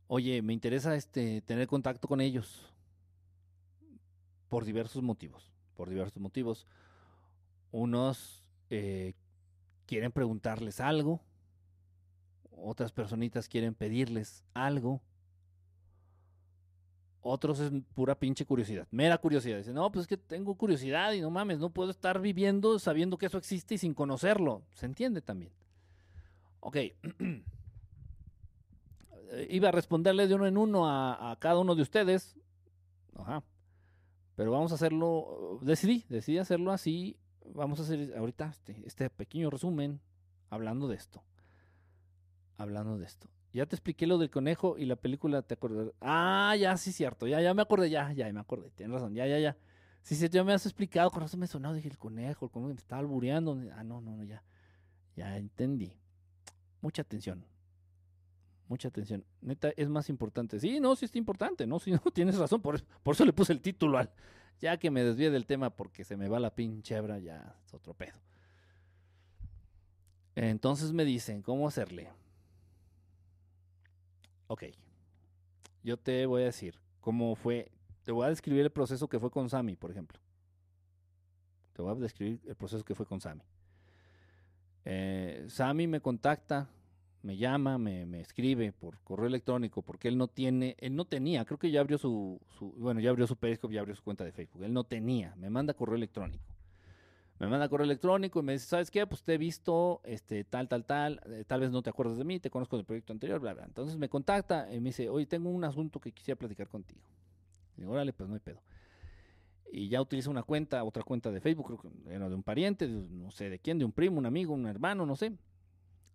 oye, 0.08 0.42
me 0.42 0.54
interesa 0.54 0.96
este, 0.96 1.42
tener 1.42 1.68
contacto 1.68 2.08
con 2.08 2.22
ellos 2.22 2.66
por 4.50 4.66
diversos 4.66 5.04
motivos, 5.04 5.52
por 5.76 5.90
diversos 5.90 6.22
motivos. 6.22 6.66
Unos 7.72 8.44
eh, 8.70 9.14
quieren 9.86 10.12
preguntarles 10.12 10.80
algo, 10.80 11.22
otras 12.58 12.92
personitas 12.92 13.48
quieren 13.48 13.76
pedirles 13.76 14.44
algo, 14.54 15.02
otros 17.28 17.60
es 17.60 17.72
pura 17.96 18.14
pinche 18.14 18.46
curiosidad, 18.46 18.88
mera 18.92 19.18
curiosidad. 19.18 19.58
Dicen, 19.58 19.74
no, 19.74 19.92
pues 19.92 20.04
es 20.04 20.08
que 20.08 20.16
tengo 20.16 20.56
curiosidad 20.56 21.12
y 21.14 21.22
no 21.22 21.32
mames, 21.32 21.58
no 21.58 21.72
puedo 21.72 21.90
estar 21.90 22.22
viviendo 22.22 22.78
sabiendo 22.78 23.18
que 23.18 23.26
eso 23.26 23.40
existe 23.40 23.74
y 23.74 23.78
sin 23.80 23.96
conocerlo. 23.96 24.62
Se 24.76 24.86
entiende 24.86 25.22
también. 25.22 25.52
Ok. 26.60 26.78
Iba 29.50 29.70
a 29.70 29.72
responderle 29.72 30.28
de 30.28 30.36
uno 30.36 30.46
en 30.46 30.56
uno 30.56 30.88
a, 30.88 31.36
cada 31.40 31.60
uno 31.60 31.74
de 31.74 31.82
ustedes. 31.82 32.38
Ajá. 33.16 33.44
Pero 34.36 34.52
vamos 34.52 34.72
a 34.72 34.76
hacerlo, 34.76 35.58
decidí, 35.64 36.06
decidí 36.10 36.38
hacerlo 36.38 36.72
así. 36.72 37.18
Vamos 37.56 37.80
a 37.80 37.84
hacer 37.84 38.16
ahorita 38.16 38.50
este, 38.50 38.84
este 38.86 39.10
pequeño 39.10 39.50
resumen 39.50 40.00
hablando 40.52 40.88
de 40.88 40.96
esto. 40.96 41.24
Hablando 42.58 42.98
de 42.98 43.06
esto. 43.06 43.30
Ya 43.54 43.66
te 43.66 43.76
expliqué 43.76 44.06
lo 44.06 44.18
del 44.18 44.30
conejo 44.30 44.78
y 44.78 44.86
la 44.86 44.96
película, 44.96 45.42
¿te 45.42 45.54
acuerdas? 45.54 45.92
Ah, 46.02 46.56
ya, 46.60 46.76
sí, 46.78 46.92
cierto. 46.92 47.26
Ya, 47.26 47.42
ya 47.42 47.54
me 47.54 47.62
acordé, 47.62 47.90
ya, 47.90 48.12
ya 48.12 48.32
me 48.34 48.40
acordé. 48.40 48.70
Tienes 48.72 48.94
razón, 48.94 49.14
ya, 49.14 49.26
ya, 49.28 49.40
ya. 49.40 49.58
Sí, 50.02 50.16
sí, 50.16 50.28
ya 50.30 50.44
me 50.44 50.54
has 50.54 50.66
explicado, 50.66 51.10
con 51.10 51.22
razón 51.22 51.40
me 51.40 51.48
sonó, 51.48 51.74
dije 51.74 51.88
el 51.88 51.98
conejo, 51.98 52.46
el 52.46 52.52
conejo 52.52 52.74
me 52.74 52.76
estaba 52.76 53.00
albureando. 53.00 53.58
Ah, 53.74 53.84
no, 53.84 54.02
no, 54.02 54.18
no, 54.18 54.24
ya. 54.24 54.44
Ya 55.16 55.38
entendí. 55.38 55.94
Mucha 56.82 57.02
atención. 57.02 57.46
Mucha 58.68 58.90
atención. 58.90 59.24
Neta, 59.42 59.72
es 59.78 59.90
más 59.90 60.10
importante. 60.10 60.60
Sí, 60.60 60.80
no, 60.80 60.96
sí 60.96 61.06
está 61.06 61.18
importante, 61.18 61.66
¿no? 61.66 61.80
Sí, 61.86 61.92
no, 61.92 62.00
tienes 62.14 62.38
razón. 62.38 62.62
Por, 62.62 62.84
por 62.84 63.16
eso 63.16 63.26
le 63.26 63.34
puse 63.34 63.54
el 63.54 63.62
título 63.62 63.98
al. 63.98 64.12
Ya 64.60 64.78
que 64.78 64.92
me 64.92 65.04
desvíe 65.04 65.30
del 65.30 65.46
tema 65.46 65.70
porque 65.70 66.04
se 66.04 66.18
me 66.18 66.30
va 66.30 66.40
la 66.40 66.54
pinche 66.54 66.96
hebra, 66.96 67.20
ya 67.20 67.58
es 67.66 67.74
otro 67.74 67.94
pedo. 67.94 68.20
Entonces 70.36 70.92
me 70.92 71.06
dicen, 71.06 71.42
¿cómo 71.42 71.68
hacerle? 71.68 72.10
Ok. 74.48 74.64
Yo 75.84 75.98
te 75.98 76.26
voy 76.26 76.44
a 76.44 76.46
decir 76.46 76.80
cómo 77.00 77.36
fue. 77.36 77.72
Te 78.04 78.12
voy 78.12 78.26
a 78.26 78.30
describir 78.30 78.62
el 78.62 78.72
proceso 78.72 79.08
que 79.08 79.20
fue 79.20 79.32
con 79.32 79.50
Sammy, 79.50 79.76
por 79.76 79.92
ejemplo. 79.92 80.20
Te 81.74 81.82
voy 81.82 81.92
a 81.92 81.96
describir 81.96 82.40
el 82.46 82.56
proceso 82.56 82.84
que 82.84 82.96
fue 82.96 83.06
con 83.06 83.20
Sammy. 83.20 83.44
Eh, 84.86 85.46
Sammy 85.50 85.88
me 85.88 86.00
contacta, 86.00 86.70
me 87.24 87.38
llama, 87.38 87.78
me, 87.78 88.22
escribe 88.22 88.72
por 88.72 89.00
correo 89.02 89.26
electrónico, 89.26 89.82
porque 89.82 90.08
él 90.08 90.18
no 90.18 90.28
tiene, 90.28 90.76
él 90.80 90.96
no 90.96 91.06
tenía, 91.06 91.44
creo 91.44 91.58
que 91.58 91.72
ya 91.72 91.82
abrió 91.82 91.98
su, 91.98 92.40
su, 92.58 92.72
bueno, 92.74 93.00
ya 93.00 93.10
abrió 93.10 93.26
su 93.26 93.36
Periscope, 93.36 93.74
ya 93.74 93.82
abrió 93.82 93.96
su 93.96 94.04
cuenta 94.04 94.24
de 94.24 94.32
Facebook. 94.32 94.64
Él 94.64 94.74
no 94.74 94.84
tenía, 94.84 95.36
me 95.38 95.50
manda 95.50 95.74
correo 95.74 95.96
electrónico 95.96 96.55
me 97.40 97.48
manda 97.48 97.68
correo 97.68 97.86
electrónico 97.86 98.40
y 98.40 98.44
me 98.44 98.54
dice, 98.54 98.66
¿sabes 98.66 98.90
qué? 98.90 99.06
Pues 99.06 99.22
te 99.24 99.34
he 99.34 99.38
visto, 99.38 100.02
este, 100.06 100.46
tal, 100.46 100.70
tal, 100.70 100.86
tal, 100.86 101.22
eh, 101.26 101.44
tal 101.46 101.60
vez 101.60 101.72
no 101.72 101.82
te 101.82 101.90
acuerdas 101.90 102.18
de 102.18 102.24
mí, 102.24 102.40
te 102.40 102.50
conozco 102.50 102.78
del 102.78 102.86
proyecto 102.86 103.12
anterior, 103.12 103.40
bla, 103.40 103.54
bla. 103.54 103.66
Entonces 103.66 103.98
me 103.98 104.08
contacta 104.08 104.74
y 104.74 104.80
me 104.80 104.90
dice, 104.90 105.10
oye, 105.10 105.26
tengo 105.26 105.50
un 105.50 105.64
asunto 105.66 106.00
que 106.00 106.14
quisiera 106.14 106.38
platicar 106.38 106.70
contigo. 106.70 107.02
Y 107.76 107.82
digo, 107.82 107.92
órale, 107.92 108.14
pues 108.14 108.30
no 108.30 108.36
hay 108.36 108.42
pedo. 108.42 108.62
Y 109.70 109.90
ya 109.90 110.02
utiliza 110.02 110.30
una 110.30 110.44
cuenta, 110.44 110.82
otra 110.86 111.04
cuenta 111.04 111.30
de 111.32 111.42
Facebook, 111.42 111.66
creo 111.68 111.80
que 111.80 112.14
era 112.14 112.30
de 112.30 112.36
un 112.36 112.44
pariente, 112.44 112.88
no 112.88 113.32
sé 113.32 113.50
de 113.50 113.60
quién, 113.60 113.80
de 113.80 113.84
un 113.84 113.92
primo, 113.92 114.18
un 114.18 114.26
amigo, 114.26 114.54
un 114.54 114.68
hermano, 114.68 115.06
no 115.06 115.18
sé. 115.18 115.34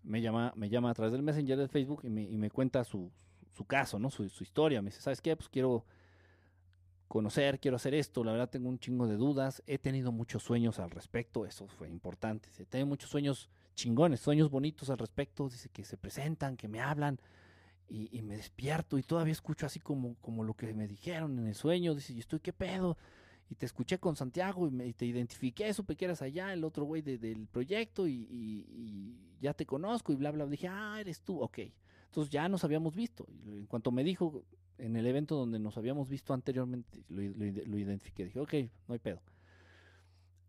Me 0.02 0.22
llama, 0.22 0.54
me 0.56 0.70
llama 0.70 0.90
a 0.90 0.94
través 0.94 1.12
del 1.12 1.22
Messenger 1.22 1.58
de 1.58 1.68
Facebook 1.68 2.00
y 2.04 2.08
me, 2.08 2.22
y 2.22 2.38
me 2.38 2.50
cuenta 2.50 2.82
su, 2.84 3.10
su 3.52 3.66
caso, 3.66 3.98
¿no? 3.98 4.08
Su, 4.08 4.26
su 4.30 4.42
historia. 4.42 4.80
Me 4.80 4.88
dice, 4.88 5.02
¿sabes 5.02 5.20
qué? 5.20 5.36
Pues 5.36 5.50
quiero 5.50 5.84
conocer, 7.10 7.58
quiero 7.58 7.76
hacer 7.76 7.92
esto, 7.92 8.22
la 8.22 8.30
verdad 8.30 8.48
tengo 8.48 8.68
un 8.68 8.78
chingo 8.78 9.08
de 9.08 9.16
dudas, 9.16 9.64
he 9.66 9.78
tenido 9.78 10.12
muchos 10.12 10.44
sueños 10.44 10.78
al 10.78 10.92
respecto, 10.92 11.44
eso 11.44 11.66
fue 11.66 11.88
importante, 11.88 12.48
tengo 12.66 12.86
muchos 12.86 13.10
sueños 13.10 13.50
chingones, 13.74 14.20
sueños 14.20 14.48
bonitos 14.48 14.90
al 14.90 14.98
respecto, 14.98 15.48
dice 15.48 15.68
que 15.70 15.84
se 15.84 15.96
presentan, 15.96 16.56
que 16.56 16.68
me 16.68 16.80
hablan 16.80 17.20
y, 17.88 18.22
me 18.22 18.36
despierto 18.36 18.96
y 18.96 19.02
todavía 19.02 19.32
escucho 19.32 19.66
así 19.66 19.80
como, 19.80 20.14
como 20.20 20.44
lo 20.44 20.54
que 20.54 20.72
me 20.72 20.86
dijeron 20.86 21.36
en 21.40 21.48
el 21.48 21.56
sueño, 21.56 21.96
dice, 21.96 22.12
y 22.12 22.20
estoy 22.20 22.38
qué 22.38 22.52
pedo, 22.52 22.96
y 23.48 23.56
te 23.56 23.66
escuché 23.66 23.98
con 23.98 24.14
Santiago 24.14 24.68
y, 24.68 24.70
me, 24.70 24.92
te 24.92 25.04
identifiqué, 25.04 25.74
supe 25.74 25.96
que 25.96 26.04
eras 26.04 26.22
allá, 26.22 26.52
el 26.52 26.62
otro 26.62 26.84
güey 26.84 27.02
del 27.02 27.48
proyecto 27.48 28.06
y, 28.06 28.28
y, 28.30 29.16
ya 29.40 29.52
te 29.52 29.66
conozco 29.66 30.12
y 30.12 30.14
bla, 30.14 30.30
bla, 30.30 30.46
dije, 30.46 30.68
ah, 30.68 30.98
eres 31.00 31.22
tú, 31.22 31.40
ok. 31.40 31.58
Entonces 32.04 32.30
ya 32.30 32.48
nos 32.48 32.62
habíamos 32.62 32.94
visto. 32.94 33.26
Y 33.28 33.58
en 33.58 33.66
cuanto 33.66 33.90
me 33.90 34.04
dijo, 34.04 34.44
en 34.80 34.96
el 34.96 35.06
evento 35.06 35.36
donde 35.36 35.58
nos 35.58 35.76
habíamos 35.76 36.08
visto 36.08 36.32
anteriormente, 36.32 37.04
lo, 37.08 37.22
identifiqué. 37.78 38.24
Dije, 38.24 38.40
ok, 38.40 38.54
no 38.88 38.94
hay 38.94 38.98
pedo. 38.98 39.22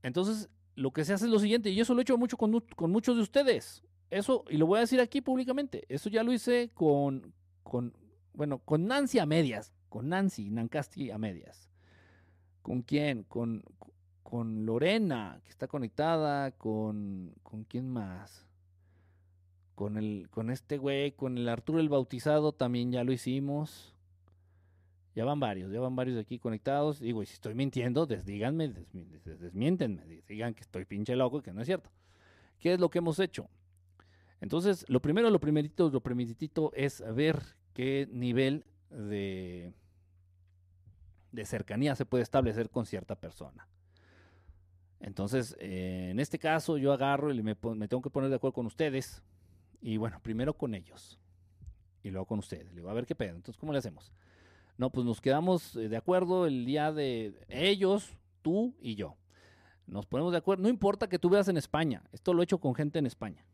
Entonces, 0.04 0.50
lo 0.76 0.92
que 0.92 1.06
se 1.06 1.14
hace 1.14 1.26
es 1.26 1.32
lo 1.32 1.40
siguiente, 1.40 1.70
y 1.70 1.80
eso 1.80 1.94
lo 1.94 2.02
he 2.02 2.04
hecho 2.04 2.18
mucho 2.18 2.38
con, 2.38 2.52
muchos 2.92 3.16
de 3.16 3.22
ustedes. 3.22 3.84
Eso, 4.10 4.44
y 4.50 4.58
lo 4.58 4.66
voy 4.66 4.78
a 4.78 4.82
decir 4.82 5.00
aquí 5.00 5.22
públicamente, 5.22 5.86
eso 5.88 6.10
ya 6.10 6.24
lo 6.24 6.34
hice 6.34 6.72
con, 6.74 7.34
con 7.64 7.94
bueno, 8.34 8.60
con 8.60 8.86
Nancy 8.86 9.20
a 9.20 9.26
medias, 9.26 9.74
con 9.90 10.10
Nancy 10.10 10.50
Nancasti 10.50 11.12
a 11.12 11.18
medias. 11.18 11.70
¿Con 12.62 12.82
quién? 12.82 13.24
Con, 13.24 13.64
con 14.24 14.66
Lorena, 14.66 15.40
que 15.44 15.50
está 15.50 15.68
conectada, 15.68 16.52
con, 16.52 17.34
con 17.44 17.64
quién 17.64 17.90
más 17.90 18.52
con 19.82 19.98
el 19.98 20.28
con 20.30 20.52
este 20.52 20.78
güey, 20.78 21.14
con 21.14 21.40
el 21.40 21.50
Arturo 21.50 21.80
el 21.80 21.90
Bautizado 21.90 22.52
también 22.52 22.92
ya 22.92 23.04
lo 23.04 23.14
hicimos. 23.14 23.96
Ya 25.14 25.26
van 25.26 25.40
varios, 25.40 25.72
ya 25.72 25.80
van 25.80 25.96
varios 25.96 26.16
de 26.16 26.22
aquí 26.22 26.40
conectados. 26.40 27.00
Digo, 27.00 27.22
y 27.22 27.26
si 27.26 27.34
estoy 27.34 27.54
mintiendo, 27.54 28.06
díganme, 28.06 28.74
desmiéntenme, 29.26 30.24
digan 30.28 30.54
que 30.54 30.62
estoy 30.62 30.86
pinche 30.86 31.16
loco 31.16 31.40
y 31.40 31.42
que 31.42 31.54
no 31.54 31.62
es 31.62 31.68
cierto. 31.68 31.90
¿Qué 32.60 32.74
es 32.74 32.80
lo 32.80 32.90
que 32.90 33.00
hemos 33.00 33.20
hecho? 33.20 33.50
Entonces, 34.40 34.86
lo 34.88 35.02
primero, 35.02 35.30
lo 35.30 35.40
primerito, 35.40 35.90
lo 35.90 36.02
primeritito 36.02 36.72
es 36.74 37.04
ver 37.14 37.42
qué 37.74 38.08
nivel 38.12 38.66
de, 38.90 39.74
de 41.32 41.46
cercanía 41.46 41.96
se 41.96 42.06
puede 42.06 42.24
establecer 42.24 42.70
con 42.70 42.86
cierta 42.86 43.16
persona. 43.16 43.68
Entonces, 45.00 45.56
eh, 45.60 46.10
en 46.12 46.20
este 46.20 46.38
caso, 46.38 46.78
yo 46.78 46.94
agarro 46.94 47.34
y 47.34 47.42
me, 47.42 47.56
me, 47.76 47.88
tengo 47.88 48.02
que 48.02 48.10
poner 48.10 48.30
de 48.30 48.36
acuerdo 48.36 48.54
con 48.54 48.66
ustedes. 48.68 49.24
Y 49.82 49.98
bueno, 49.98 50.20
primero 50.22 50.54
con 50.54 50.76
ellos. 50.76 51.20
Y 52.04 52.12
luego 52.12 52.26
con 52.26 52.40
ustedes. 52.40 52.68
Le 52.68 52.76
digo, 52.76 52.90
a 52.90 52.94
ver 52.94 53.06
qué 53.06 53.16
pedo. 53.16 53.36
Entonces, 53.36 53.60
¿cómo 53.60 53.72
le 53.72 53.80
hacemos? 53.80 54.12
No, 54.78 54.90
pues 54.90 55.06
nos 55.06 55.22
quedamos 55.22 55.76
eh, 55.76 55.90
de 55.90 55.98
acuerdo 55.98 56.48
el 56.48 56.66
día 56.66 56.92
de 56.92 57.46
ellos, 57.50 58.18
tú 58.42 58.76
y 58.82 58.96
yo. 58.96 59.18
Nos 59.88 60.06
ponemos 60.06 60.32
de 60.32 60.38
acuerdo. 60.38 60.64
No 60.64 60.70
importa 60.70 61.08
que 61.10 61.20
tú 61.20 61.30
veas 61.30 61.48
en 61.48 61.58
España. 61.58 62.04
Esto 62.12 62.34
lo 62.34 62.42
he 62.42 62.46
hecho 62.46 62.60
con 62.60 62.74
gente 62.74 63.00
en 63.00 63.06
España. 63.06 63.46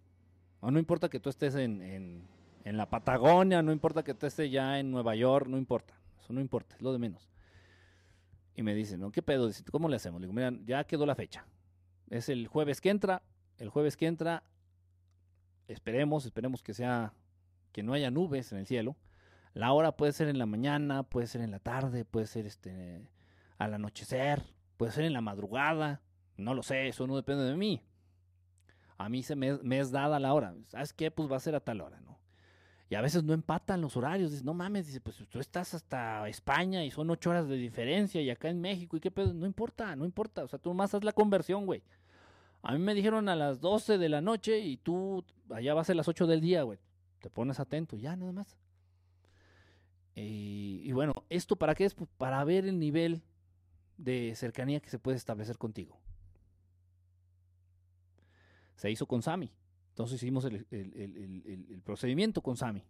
O 0.59 0.71
no 0.71 0.79
importa 0.79 1.09
que 1.09 1.19
tú 1.19 1.29
estés 1.29 1.55
en, 1.55 1.81
en, 1.81 2.77
la 2.77 2.89
Patagonia, 2.89 3.61
no 3.61 3.71
importa 3.71 4.03
que 4.03 4.13
tú 4.13 4.25
estés 4.25 4.51
ya 4.51 4.79
en 4.79 4.91
Nueva 4.91 5.15
York, 5.15 5.47
no 5.47 5.57
importa. 5.57 5.93
Eso 6.19 6.33
no 6.33 6.41
importa, 6.41 6.75
es 6.75 6.81
lo 6.81 6.91
de 6.91 6.99
menos. 6.99 7.29
Y 8.55 8.63
me 8.63 8.75
dicen, 8.75 8.99
¿no? 8.99 9.11
¿Qué 9.11 9.21
pedo? 9.21 9.49
¿Cómo 9.71 9.87
le 9.87 9.95
hacemos? 9.95 10.19
Le 10.19 10.27
digo, 10.27 10.33
mira, 10.33 10.51
ya 10.65 10.83
quedó 10.83 11.05
la 11.05 11.15
fecha. 11.15 11.45
Es 12.09 12.29
el 12.29 12.47
jueves 12.47 12.81
que 12.81 12.89
entra. 12.89 13.21
El 13.57 13.69
jueves 13.69 13.97
que 13.97 14.05
entra, 14.05 14.43
esperemos, 15.67 16.25
esperemos 16.25 16.61
que 16.61 16.75
sea, 16.75 17.13
que 17.71 17.81
no 17.81 17.93
haya 17.93 18.11
nubes 18.11 18.51
en 18.51 18.59
el 18.59 18.67
cielo. 18.67 18.95
La 19.57 19.73
hora 19.73 19.91
puede 19.91 20.11
ser 20.11 20.27
en 20.27 20.37
la 20.37 20.45
mañana, 20.45 21.01
puede 21.01 21.25
ser 21.25 21.41
en 21.41 21.49
la 21.49 21.57
tarde, 21.57 22.05
puede 22.05 22.27
ser 22.27 22.45
este 22.45 23.09
al 23.57 23.73
anochecer, 23.73 24.43
puede 24.77 24.91
ser 24.91 25.05
en 25.05 25.13
la 25.13 25.21
madrugada, 25.21 26.03
no 26.37 26.53
lo 26.53 26.61
sé, 26.61 26.89
eso 26.89 27.07
no 27.07 27.15
depende 27.15 27.43
de 27.43 27.55
mí. 27.55 27.81
A 28.99 29.09
mí 29.09 29.23
se 29.23 29.35
me, 29.35 29.57
es 29.79 29.91
dada 29.91 30.19
la 30.19 30.35
hora. 30.35 30.53
¿Sabes 30.67 30.93
qué? 30.93 31.09
Pues 31.09 31.31
va 31.31 31.37
a 31.37 31.39
ser 31.39 31.55
a 31.55 31.59
tal 31.59 31.81
hora, 31.81 31.99
¿no? 32.01 32.19
Y 32.87 32.93
a 32.93 33.01
veces 33.01 33.23
no 33.23 33.33
empatan 33.33 33.81
los 33.81 33.97
horarios. 33.97 34.29
Dice, 34.29 34.43
no 34.43 34.53
mames, 34.53 34.85
dice, 34.85 35.01
pues 35.01 35.17
tú 35.27 35.39
estás 35.39 35.73
hasta 35.73 36.29
España 36.29 36.85
y 36.85 36.91
son 36.91 37.09
ocho 37.09 37.31
horas 37.31 37.47
de 37.47 37.57
diferencia 37.57 38.21
y 38.21 38.29
acá 38.29 38.49
en 38.49 38.61
México 38.61 38.95
y 38.95 38.99
qué 38.99 39.09
pedo. 39.09 39.33
No 39.33 39.47
importa, 39.47 39.95
no 39.95 40.05
importa. 40.05 40.43
O 40.43 40.47
sea, 40.47 40.59
tú 40.59 40.71
más 40.75 40.93
haz 40.93 41.03
la 41.03 41.13
conversión, 41.13 41.65
güey. 41.65 41.81
A 42.61 42.73
mí 42.73 42.79
me 42.79 42.93
dijeron 42.93 43.27
a 43.27 43.35
las 43.35 43.59
12 43.59 43.97
de 43.97 44.09
la 44.09 44.21
noche 44.21 44.59
y 44.59 44.77
tú 44.77 45.25
allá 45.49 45.73
va 45.73 45.81
a 45.81 45.93
las 45.95 46.07
8 46.07 46.27
del 46.27 46.41
día, 46.41 46.61
güey. 46.61 46.77
Te 47.21 47.31
pones 47.31 47.59
atento, 47.59 47.97
ya 47.97 48.15
nada 48.15 48.31
más. 48.31 48.55
Y, 50.19 50.91
bueno, 50.93 51.13
¿esto 51.29 51.55
para 51.55 51.75
qué 51.75 51.85
es? 51.85 51.93
Pues 51.93 52.09
para 52.17 52.43
ver 52.43 52.65
el 52.65 52.79
nivel 52.79 53.21
de 53.97 54.33
cercanía 54.35 54.79
que 54.79 54.89
se 54.89 54.97
puede 54.97 55.15
establecer 55.15 55.59
contigo. 55.59 55.99
Se 58.75 58.89
hizo 58.89 59.05
con 59.05 59.21
Sami. 59.21 59.51
Entonces 59.89 60.15
hicimos 60.15 60.45
el, 60.45 61.81
procedimiento 61.85 62.41
con 62.41 62.57
Sami. 62.57 62.83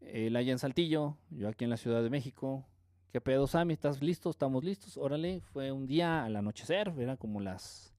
Él 0.00 0.34
allá 0.34 0.50
en 0.50 0.58
Saltillo, 0.58 1.16
yo 1.30 1.48
aquí 1.48 1.62
en 1.62 1.70
la 1.70 1.76
Ciudad 1.76 2.02
de 2.02 2.10
México. 2.10 2.66
¿Qué 3.12 3.20
pedo, 3.20 3.46
Sami? 3.46 3.72
¿Estás 3.72 4.02
listo? 4.02 4.28
¿Estamos 4.28 4.64
listos? 4.64 4.96
Órale, 4.96 5.40
fue 5.40 5.70
un 5.70 5.86
día 5.86 6.24
al 6.24 6.34
anochecer, 6.34 6.92
era 6.98 7.16
como 7.16 7.40
las 7.40 7.94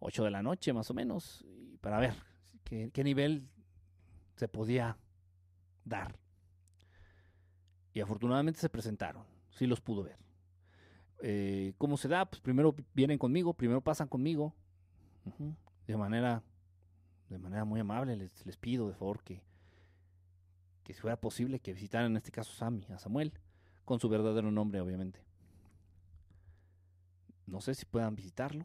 8 0.00 0.24
de 0.24 0.30
la 0.30 0.42
noche 0.42 0.72
más 0.72 0.90
o 0.90 0.94
menos, 0.94 1.44
para 1.82 2.00
ver 2.00 2.14
qué 2.64 3.04
nivel 3.04 3.46
se 4.36 4.48
podía 4.48 4.96
dar. 5.84 6.18
Y 7.98 8.00
afortunadamente 8.00 8.60
se 8.60 8.68
presentaron, 8.68 9.24
sí 9.50 9.66
los 9.66 9.80
pudo 9.80 10.04
ver. 10.04 10.16
Eh, 11.20 11.74
¿Cómo 11.78 11.96
se 11.96 12.06
da? 12.06 12.30
Pues 12.30 12.40
primero 12.40 12.72
vienen 12.94 13.18
conmigo, 13.18 13.54
primero 13.54 13.80
pasan 13.80 14.06
conmigo, 14.06 14.54
de 15.84 15.96
manera 15.96 16.44
de 17.28 17.38
manera 17.40 17.64
muy 17.64 17.80
amable 17.80 18.14
les, 18.14 18.46
les 18.46 18.56
pido 18.56 18.86
de 18.86 18.94
favor 18.94 19.24
que, 19.24 19.42
que 20.84 20.94
si 20.94 21.00
fuera 21.00 21.20
posible 21.20 21.58
que 21.58 21.72
visitaran 21.72 22.12
en 22.12 22.18
este 22.18 22.30
caso 22.30 22.52
Sammy, 22.52 22.86
a 22.88 23.00
Samuel, 23.00 23.32
con 23.84 23.98
su 23.98 24.08
verdadero 24.08 24.52
nombre 24.52 24.80
obviamente. 24.80 25.20
No 27.46 27.60
sé 27.60 27.74
si 27.74 27.84
puedan 27.84 28.14
visitarlo. 28.14 28.64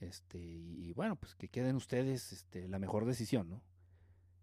Este, 0.00 0.38
y, 0.38 0.92
bueno, 0.94 1.14
pues 1.14 1.36
que 1.36 1.46
queden 1.46 1.76
ustedes 1.76 2.32
este, 2.32 2.66
la 2.66 2.80
mejor 2.80 3.04
decisión, 3.04 3.48
¿no? 3.48 3.62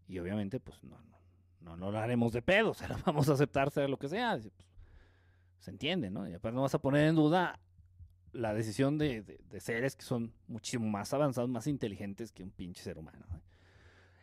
Y 0.07 0.19
obviamente, 0.19 0.61
pues 0.61 0.81
no, 0.85 1.01
no, 1.01 1.19
no, 1.61 1.75
no 1.75 1.91
lo 1.91 1.99
haremos 1.99 2.33
de 2.33 2.41
pedo, 2.41 2.71
o 2.71 2.73
sea, 2.73 2.97
vamos 3.05 3.29
a 3.29 3.33
aceptar 3.33 3.71
sea 3.71 3.87
lo 3.87 3.97
que 3.97 4.09
sea. 4.09 4.37
Pues, 4.37 4.53
se 5.59 5.71
entiende, 5.71 6.09
¿no? 6.09 6.27
Y 6.27 6.33
aparte 6.33 6.55
no 6.55 6.61
vas 6.61 6.75
a 6.75 6.79
poner 6.79 7.07
en 7.07 7.15
duda 7.15 7.59
la 8.31 8.53
decisión 8.53 8.97
de, 8.97 9.39
seres 9.59 9.95
que 9.95 10.03
son 10.03 10.33
muchísimo 10.47 10.87
más 10.87 11.13
avanzados, 11.13 11.49
más 11.49 11.67
inteligentes 11.67 12.31
que 12.31 12.43
un 12.43 12.51
pinche 12.51 12.81
ser 12.81 12.97
humano. 12.97 13.25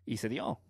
Y 0.04 0.16
se 0.16 0.28
dio. 0.28 0.60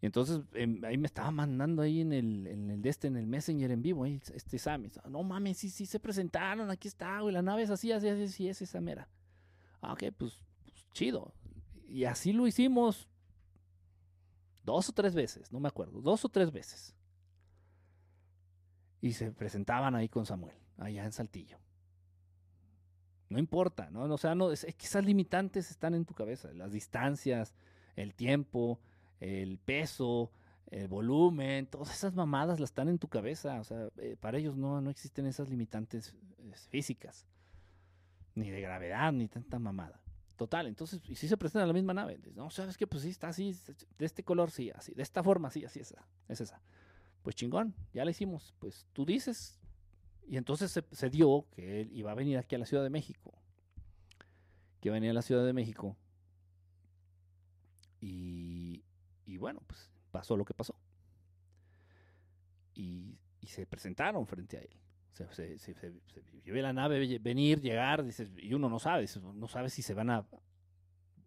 Y 0.00 0.06
entonces 0.06 0.40
em, 0.54 0.84
ahí 0.84 0.98
me 0.98 1.06
estaba 1.06 1.30
mandando 1.30 1.82
ahí 1.82 2.00
en 2.00 2.12
el, 2.12 2.46
en 2.48 2.70
el 2.70 2.84
este, 2.84 3.06
en 3.06 3.16
el 3.16 3.26
Messenger 3.26 3.70
en 3.70 3.82
vivo, 3.82 4.02
ahí, 4.02 4.20
este 4.34 4.58
Sammy. 4.58 4.88
No 5.08 5.22
mames, 5.22 5.58
sí, 5.58 5.70
sí 5.70 5.86
se 5.86 6.00
presentaron, 6.00 6.70
aquí 6.70 6.88
está, 6.88 7.20
güey, 7.20 7.32
la 7.32 7.42
nave 7.42 7.62
es 7.62 7.70
así, 7.70 7.92
así, 7.92 8.08
así, 8.08 8.24
así, 8.24 8.48
es 8.48 8.62
esa 8.62 8.80
mera. 8.80 9.08
Ah, 9.80 9.92
ok, 9.92 10.04
pues, 10.16 10.40
pues 10.64 10.86
chido. 10.92 11.32
Y 11.86 12.04
así 12.04 12.32
lo 12.32 12.46
hicimos 12.48 13.08
dos 14.64 14.88
o 14.88 14.92
tres 14.92 15.14
veces, 15.14 15.52
no 15.52 15.60
me 15.60 15.68
acuerdo, 15.68 16.00
dos 16.00 16.24
o 16.24 16.28
tres 16.28 16.50
veces. 16.50 16.94
Y 19.00 19.12
se 19.12 19.32
presentaban 19.32 19.94
ahí 19.94 20.08
con 20.08 20.26
Samuel, 20.26 20.56
allá 20.78 21.04
en 21.04 21.12
Saltillo. 21.12 21.58
No 23.28 23.38
importa, 23.38 23.90
¿no? 23.90 24.02
O 24.04 24.18
sea, 24.18 24.34
no, 24.34 24.52
es, 24.52 24.64
que 24.64 24.86
esas 24.86 25.04
limitantes 25.04 25.70
están 25.70 25.94
en 25.94 26.04
tu 26.04 26.14
cabeza, 26.14 26.52
las 26.52 26.72
distancias, 26.72 27.54
el 27.96 28.14
tiempo, 28.14 28.78
el 29.20 29.58
peso, 29.58 30.30
el 30.70 30.88
volumen, 30.88 31.66
todas 31.66 31.94
esas 31.94 32.14
mamadas 32.14 32.60
las 32.60 32.70
están 32.70 32.88
en 32.88 32.98
tu 32.98 33.08
cabeza. 33.08 33.60
O 33.60 33.64
sea, 33.64 33.88
eh, 33.98 34.16
para 34.20 34.38
ellos 34.38 34.56
no, 34.56 34.80
no 34.80 34.90
existen 34.90 35.26
esas 35.26 35.48
limitantes 35.48 36.14
físicas, 36.68 37.26
ni 38.34 38.50
de 38.50 38.60
gravedad, 38.60 39.12
ni 39.12 39.28
tanta 39.28 39.58
mamada. 39.58 40.02
Total, 40.36 40.66
entonces, 40.66 41.00
y 41.08 41.14
si 41.14 41.28
se 41.28 41.36
presentan 41.36 41.64
a 41.64 41.66
la 41.66 41.72
misma 41.72 41.94
nave, 41.94 42.18
no, 42.34 42.50
sabes 42.50 42.76
que 42.76 42.86
pues 42.86 43.02
sí, 43.02 43.10
está 43.10 43.28
así, 43.28 43.56
de 43.98 44.06
este 44.06 44.24
color, 44.24 44.50
sí, 44.50 44.70
así, 44.70 44.94
de 44.94 45.02
esta 45.02 45.22
forma, 45.22 45.50
sí, 45.50 45.64
así, 45.64 45.80
esa, 45.80 46.06
es 46.28 46.40
esa. 46.40 46.60
Pues 47.22 47.36
chingón, 47.36 47.74
ya 47.92 48.04
la 48.04 48.10
hicimos. 48.10 48.54
Pues 48.58 48.86
tú 48.92 49.04
dices, 49.04 49.60
y 50.26 50.36
entonces 50.36 50.82
se, 50.90 51.10
dio 51.10 51.46
que 51.50 51.82
él 51.82 51.90
iba 51.92 52.10
a 52.10 52.14
venir 52.14 52.38
aquí 52.38 52.54
a 52.54 52.58
la 52.58 52.66
Ciudad 52.66 52.82
de 52.82 52.90
México. 52.90 53.32
Que 54.80 54.90
venía 54.90 55.10
a 55.10 55.14
la 55.14 55.22
Ciudad 55.22 55.44
de 55.44 55.52
México. 55.52 55.96
Y, 58.00 58.82
bueno, 59.38 59.62
pues 59.66 59.90
pasó 60.10 60.36
lo 60.36 60.44
que 60.44 60.54
pasó. 60.54 60.74
Y 62.74 63.18
se 63.44 63.66
presentaron 63.66 64.26
frente 64.26 64.56
a 64.56 64.60
él. 64.60 64.80
Se, 65.12 65.58
se, 65.58 65.92
la 66.46 66.72
nave 66.72 67.18
venir, 67.18 67.60
llegar, 67.60 68.02
dices, 68.02 68.32
y 68.38 68.54
uno 68.54 68.68
no 68.68 68.78
sabe, 68.78 69.06
no 69.34 69.46
sabe 69.46 69.68
si 69.68 69.82
se 69.82 69.94
van 69.94 70.10
a... 70.10 70.26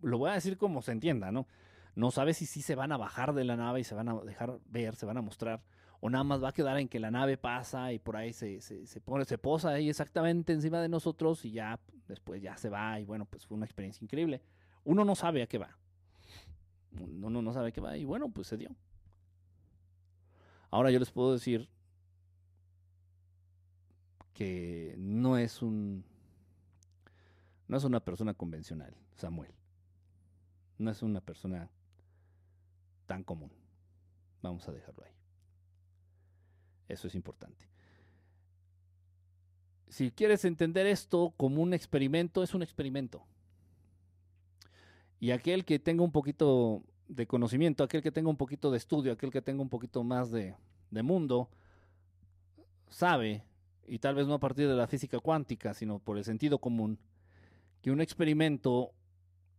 Lo 0.01 0.17
voy 0.17 0.31
a 0.31 0.33
decir 0.33 0.57
como 0.57 0.81
se 0.81 0.91
entienda, 0.91 1.31
¿no? 1.31 1.47
No 1.95 2.11
sabe 2.11 2.33
si 2.33 2.45
sí 2.45 2.61
se 2.61 2.75
van 2.75 2.91
a 2.91 2.97
bajar 2.97 3.33
de 3.33 3.43
la 3.43 3.55
nave 3.55 3.79
y 3.79 3.83
se 3.83 3.95
van 3.95 4.09
a 4.09 4.15
dejar 4.21 4.59
ver, 4.65 4.95
se 4.95 5.05
van 5.05 5.17
a 5.17 5.21
mostrar 5.21 5.61
o 6.05 6.09
nada 6.09 6.23
más 6.23 6.43
va 6.43 6.49
a 6.49 6.53
quedar 6.53 6.77
en 6.77 6.87
que 6.87 6.99
la 6.99 7.09
nave 7.09 7.35
pasa 7.35 7.91
y 7.91 7.97
por 7.97 8.15
ahí 8.15 8.31
se, 8.31 8.61
se, 8.61 9.01
pone, 9.01 9.25
se 9.25 9.39
posa 9.39 9.69
ahí 9.69 9.89
exactamente 9.89 10.53
encima 10.53 10.79
de 10.79 10.87
nosotros 10.87 11.43
y 11.45 11.51
ya 11.51 11.79
después 12.07 12.43
ya 12.43 12.55
se 12.57 12.69
va 12.69 12.99
y 12.99 13.05
bueno, 13.05 13.25
pues 13.25 13.47
fue 13.47 13.57
una 13.57 13.65
experiencia 13.65 14.03
increíble. 14.03 14.41
Uno 14.83 15.03
no 15.03 15.15
sabe 15.15 15.41
a 15.41 15.47
qué 15.47 15.57
va. 15.57 15.75
Uno 16.99 17.41
no 17.41 17.51
sabe 17.53 17.69
a 17.69 17.71
qué 17.71 17.81
va 17.81 17.97
y 17.97 18.05
bueno, 18.05 18.29
pues 18.29 18.45
se 18.45 18.57
dio. 18.57 18.69
Ahora 20.69 20.91
yo 20.91 20.99
les 20.99 21.09
puedo 21.09 21.33
decir 21.33 21.69
que 24.35 24.93
no 24.99 25.39
es 25.39 25.63
un 25.63 26.05
no 27.67 27.77
es 27.77 27.83
una 27.83 27.99
persona 27.99 28.35
convencional, 28.35 28.95
Samuel. 29.15 29.51
No 30.77 30.91
es 30.91 31.01
una 31.01 31.21
persona 31.21 31.71
tan 33.07 33.23
común. 33.23 33.51
Vamos 34.43 34.67
a 34.67 34.71
dejarlo 34.71 35.03
ahí. 35.03 35.13
Eso 36.87 37.07
es 37.07 37.15
importante. 37.15 37.67
Si 39.87 40.11
quieres 40.11 40.45
entender 40.45 40.85
esto 40.85 41.33
como 41.37 41.63
un 41.63 41.73
experimento, 41.73 42.43
es 42.43 42.53
un 42.53 42.61
experimento. 42.61 43.25
Y 45.19 45.31
aquel 45.31 45.65
que 45.65 45.79
tenga 45.79 46.03
un 46.03 46.11
poquito 46.11 46.83
de 47.07 47.25
conocimiento, 47.25 47.83
aquel 47.83 48.01
que 48.01 48.11
tenga 48.11 48.29
un 48.29 48.37
poquito 48.37 48.69
de 48.69 48.77
estudio, 48.77 49.11
aquel 49.11 49.31
que 49.31 49.41
tenga 49.41 49.61
un 49.61 49.69
poquito 49.69 50.03
más 50.03 50.29
de, 50.31 50.55
mundo, 50.91 51.49
sabe, 52.89 53.43
y 53.87 53.99
tal 53.99 54.15
vez 54.15 54.27
no 54.27 54.35
a 54.35 54.39
partir 54.39 54.67
de 54.67 54.75
la 54.75 54.87
física 54.87 55.19
cuántica, 55.19 55.73
sino 55.73 55.99
por 55.99 56.17
el 56.17 56.23
sentido 56.23 56.59
común, 56.59 56.99
que 57.81 57.91
un 57.91 58.01
experimento, 58.01 58.93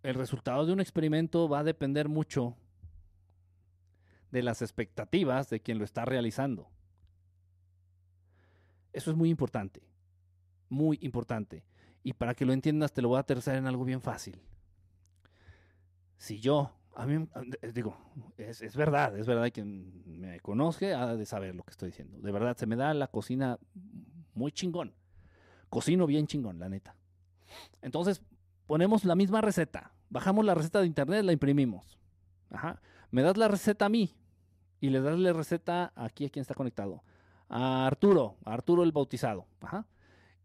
el 0.03 0.15
resultado 0.15 0.67
de 0.67 0.73
un 0.73 0.81
experimento 0.81 1.49
va 1.49 1.61
a 1.61 1.65
depender 1.65 2.09
mucho 2.09 2.57
de 4.31 4.43
las 4.43 4.63
expectativas 4.63 5.49
de 5.49 5.61
quien 5.61 5.79
lo 5.79 5.85
está 5.85 6.05
realizando. 6.05 6.69
Eso 8.93 9.11
es 9.11 9.17
muy 9.17 9.31
importante, 9.31 9.83
muy 10.69 10.99
importante. 11.03 11.65
Y 12.03 12.15
para 12.15 12.35
que 12.35 12.45
lo 12.45 12.53
entiendas, 12.53 12.93
te 12.93 13.03
lo 13.03 13.09
voy 13.09 13.19
a 13.19 13.21
aterrizar 13.21 13.57
en 13.57 13.67
algo 13.67 13.85
bien 13.85 14.01
fácil. 14.01 14.41
Si 16.19 16.41
yo, 16.41 16.73
a 16.95 17.07
mí, 17.07 17.29
digo, 17.75 17.97
es, 18.39 18.77
verdad, 18.77 19.19
es 19.19 19.27
verdad 19.27 19.51
que 19.51 19.65
me 19.65 20.41
conozca, 20.41 21.03
ha 21.03 21.17
de 21.17 21.27
saber 21.27 21.55
lo 21.55 21.63
que 21.63 21.73
estoy 21.73 21.91
diciendo. 21.91 22.19
De 22.19 22.33
verdad, 22.33 22.57
se 22.57 22.67
me 22.67 22.77
da 22.77 22.95
la 22.95 23.09
cocina 23.09 23.59
muy 24.37 24.53
chingón. 24.53 24.95
Cocino 25.69 26.07
bien 26.07 26.27
chingón, 26.27 26.59
la 26.59 26.69
neta. 26.69 26.95
Entonces, 27.83 28.23
ponemos 28.67 29.05
la 29.05 29.15
misma 29.15 29.41
receta. 29.41 29.93
Bajamos 30.09 30.45
la 30.45 30.55
receta 30.55 30.81
de 30.81 30.87
internet, 30.87 31.25
la 31.25 31.33
imprimimos. 31.33 31.99
Me 33.11 33.23
das 33.23 33.37
la 33.37 33.49
receta 33.49 33.87
a 33.87 33.89
mí 33.89 34.15
y 34.81 34.91
le 34.91 35.01
das 35.01 35.19
la 35.19 35.33
receta 35.33 35.93
aquí 35.97 36.27
a 36.27 36.31
quien 36.31 36.43
está 36.43 36.55
conectado 36.55 37.03
a 37.49 37.87
Arturo, 37.87 38.37
a 38.45 38.55
Arturo 38.55 38.83
el 38.83 38.93
bautizado. 38.93 39.47
Ajá. 39.61 39.87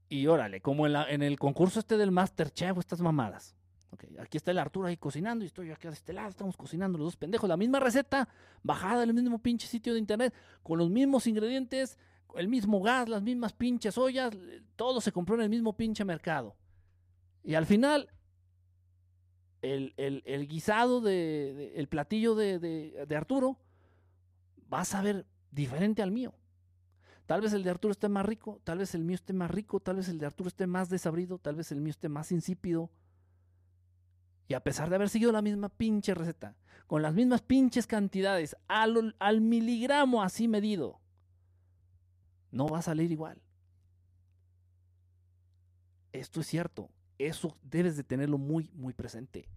Y 0.10 0.28
órale, 0.28 0.62
como 0.62 0.88
en, 0.88 1.22
el 1.22 1.40
concurso 1.40 1.80
este 1.80 1.98
del 1.98 2.12
Masterchef, 2.12 2.78
estas 2.78 3.02
mamadas. 3.02 3.56
Okay, 3.92 4.18
aquí 4.20 4.38
está 4.38 4.52
el 4.52 4.58
Arturo 4.58 4.88
ahí 4.88 4.98
cocinando 4.98 5.44
y 5.44 5.48
estoy 5.48 5.72
aquí 5.72 5.88
de 5.88 5.94
este 5.94 6.14
lado, 6.14 6.30
estamos 6.30 6.56
cocinando 6.56 6.98
los 6.98 7.08
dos 7.08 7.18
pendejos, 7.18 7.48
la 7.50 7.58
misma 7.58 7.80
receta, 7.80 8.30
bajada 8.64 9.02
del 9.02 9.14
mismo 9.14 9.40
pinche 9.40 9.68
sitio 9.68 9.94
de 9.94 10.00
internet, 10.00 10.34
con 10.64 10.80
los 10.80 10.90
mismos 10.90 11.28
ingredientes, 11.28 11.98
el 12.36 12.48
mismo 12.48 12.82
gas, 12.82 13.10
las 13.10 13.22
mismas 13.22 13.54
pinches 13.54 13.98
ollas, 13.98 14.36
todo 14.76 15.02
se 15.02 15.12
compró 15.12 15.36
en 15.36 15.42
el 15.42 15.50
mismo 15.50 15.76
pinche 15.76 16.06
mercado. 16.06 16.56
Y 17.44 17.56
al 17.56 17.66
final, 17.66 18.10
el, 19.62 19.94
el, 19.98 20.48
guisado, 20.48 21.02
de, 21.02 21.74
el 21.76 21.88
platillo 21.88 22.36
de, 22.36 22.60
de, 22.60 23.06
de 23.08 23.16
Arturo, 23.16 23.58
va 24.72 24.82
a 24.82 24.86
saber 24.86 25.26
diferente 25.52 26.02
al 26.02 26.12
mío. 26.12 26.34
Tal 27.26 27.42
vez 27.42 27.54
el 27.54 27.64
de 27.64 27.70
Arturo 27.70 27.92
esté 27.92 28.10
más 28.10 28.26
rico, 28.26 28.60
tal 28.64 28.80
vez 28.80 28.94
el 28.96 29.04
mío 29.04 29.16
esté 29.16 29.34
más 29.34 29.50
rico, 29.50 29.80
tal 29.80 29.98
vez 29.98 30.10
el 30.10 30.20
de 30.20 30.26
Arturo 30.26 30.48
esté 30.48 30.68
más 30.68 30.90
desabrido, 30.90 31.38
tal 31.38 31.56
vez 31.56 31.72
el 31.72 31.82
mío 31.82 31.92
esté 31.92 32.10
más 32.10 32.32
insípido. 32.32 32.90
Y 34.48 34.54
a 34.54 34.60
pesar 34.60 34.90
de 34.90 34.96
haber 34.96 35.10
seguido 35.10 35.32
la 35.32 35.42
misma 35.42 35.70
pinche 35.70 36.14
receta, 36.14 36.58
con 36.88 37.02
las 37.02 37.14
mismas 37.14 37.42
pinches 37.42 37.88
cantidades, 37.88 38.58
al, 38.68 39.16
al 39.18 39.40
miligramo 39.40 40.22
así 40.22 40.50
medido, 40.50 41.01
no 42.52 42.68
va 42.68 42.80
a 42.80 42.84
salir 42.84 43.12
igual. 43.12 43.42
Esto 46.12 46.42
es 46.42 46.48
cierto, 46.48 46.90
eso 47.18 47.56
debes 47.64 47.96
de 47.96 48.04
tenerlo 48.04 48.38
muy, 48.38 48.70
muy 48.74 48.94
presente. 48.94 49.48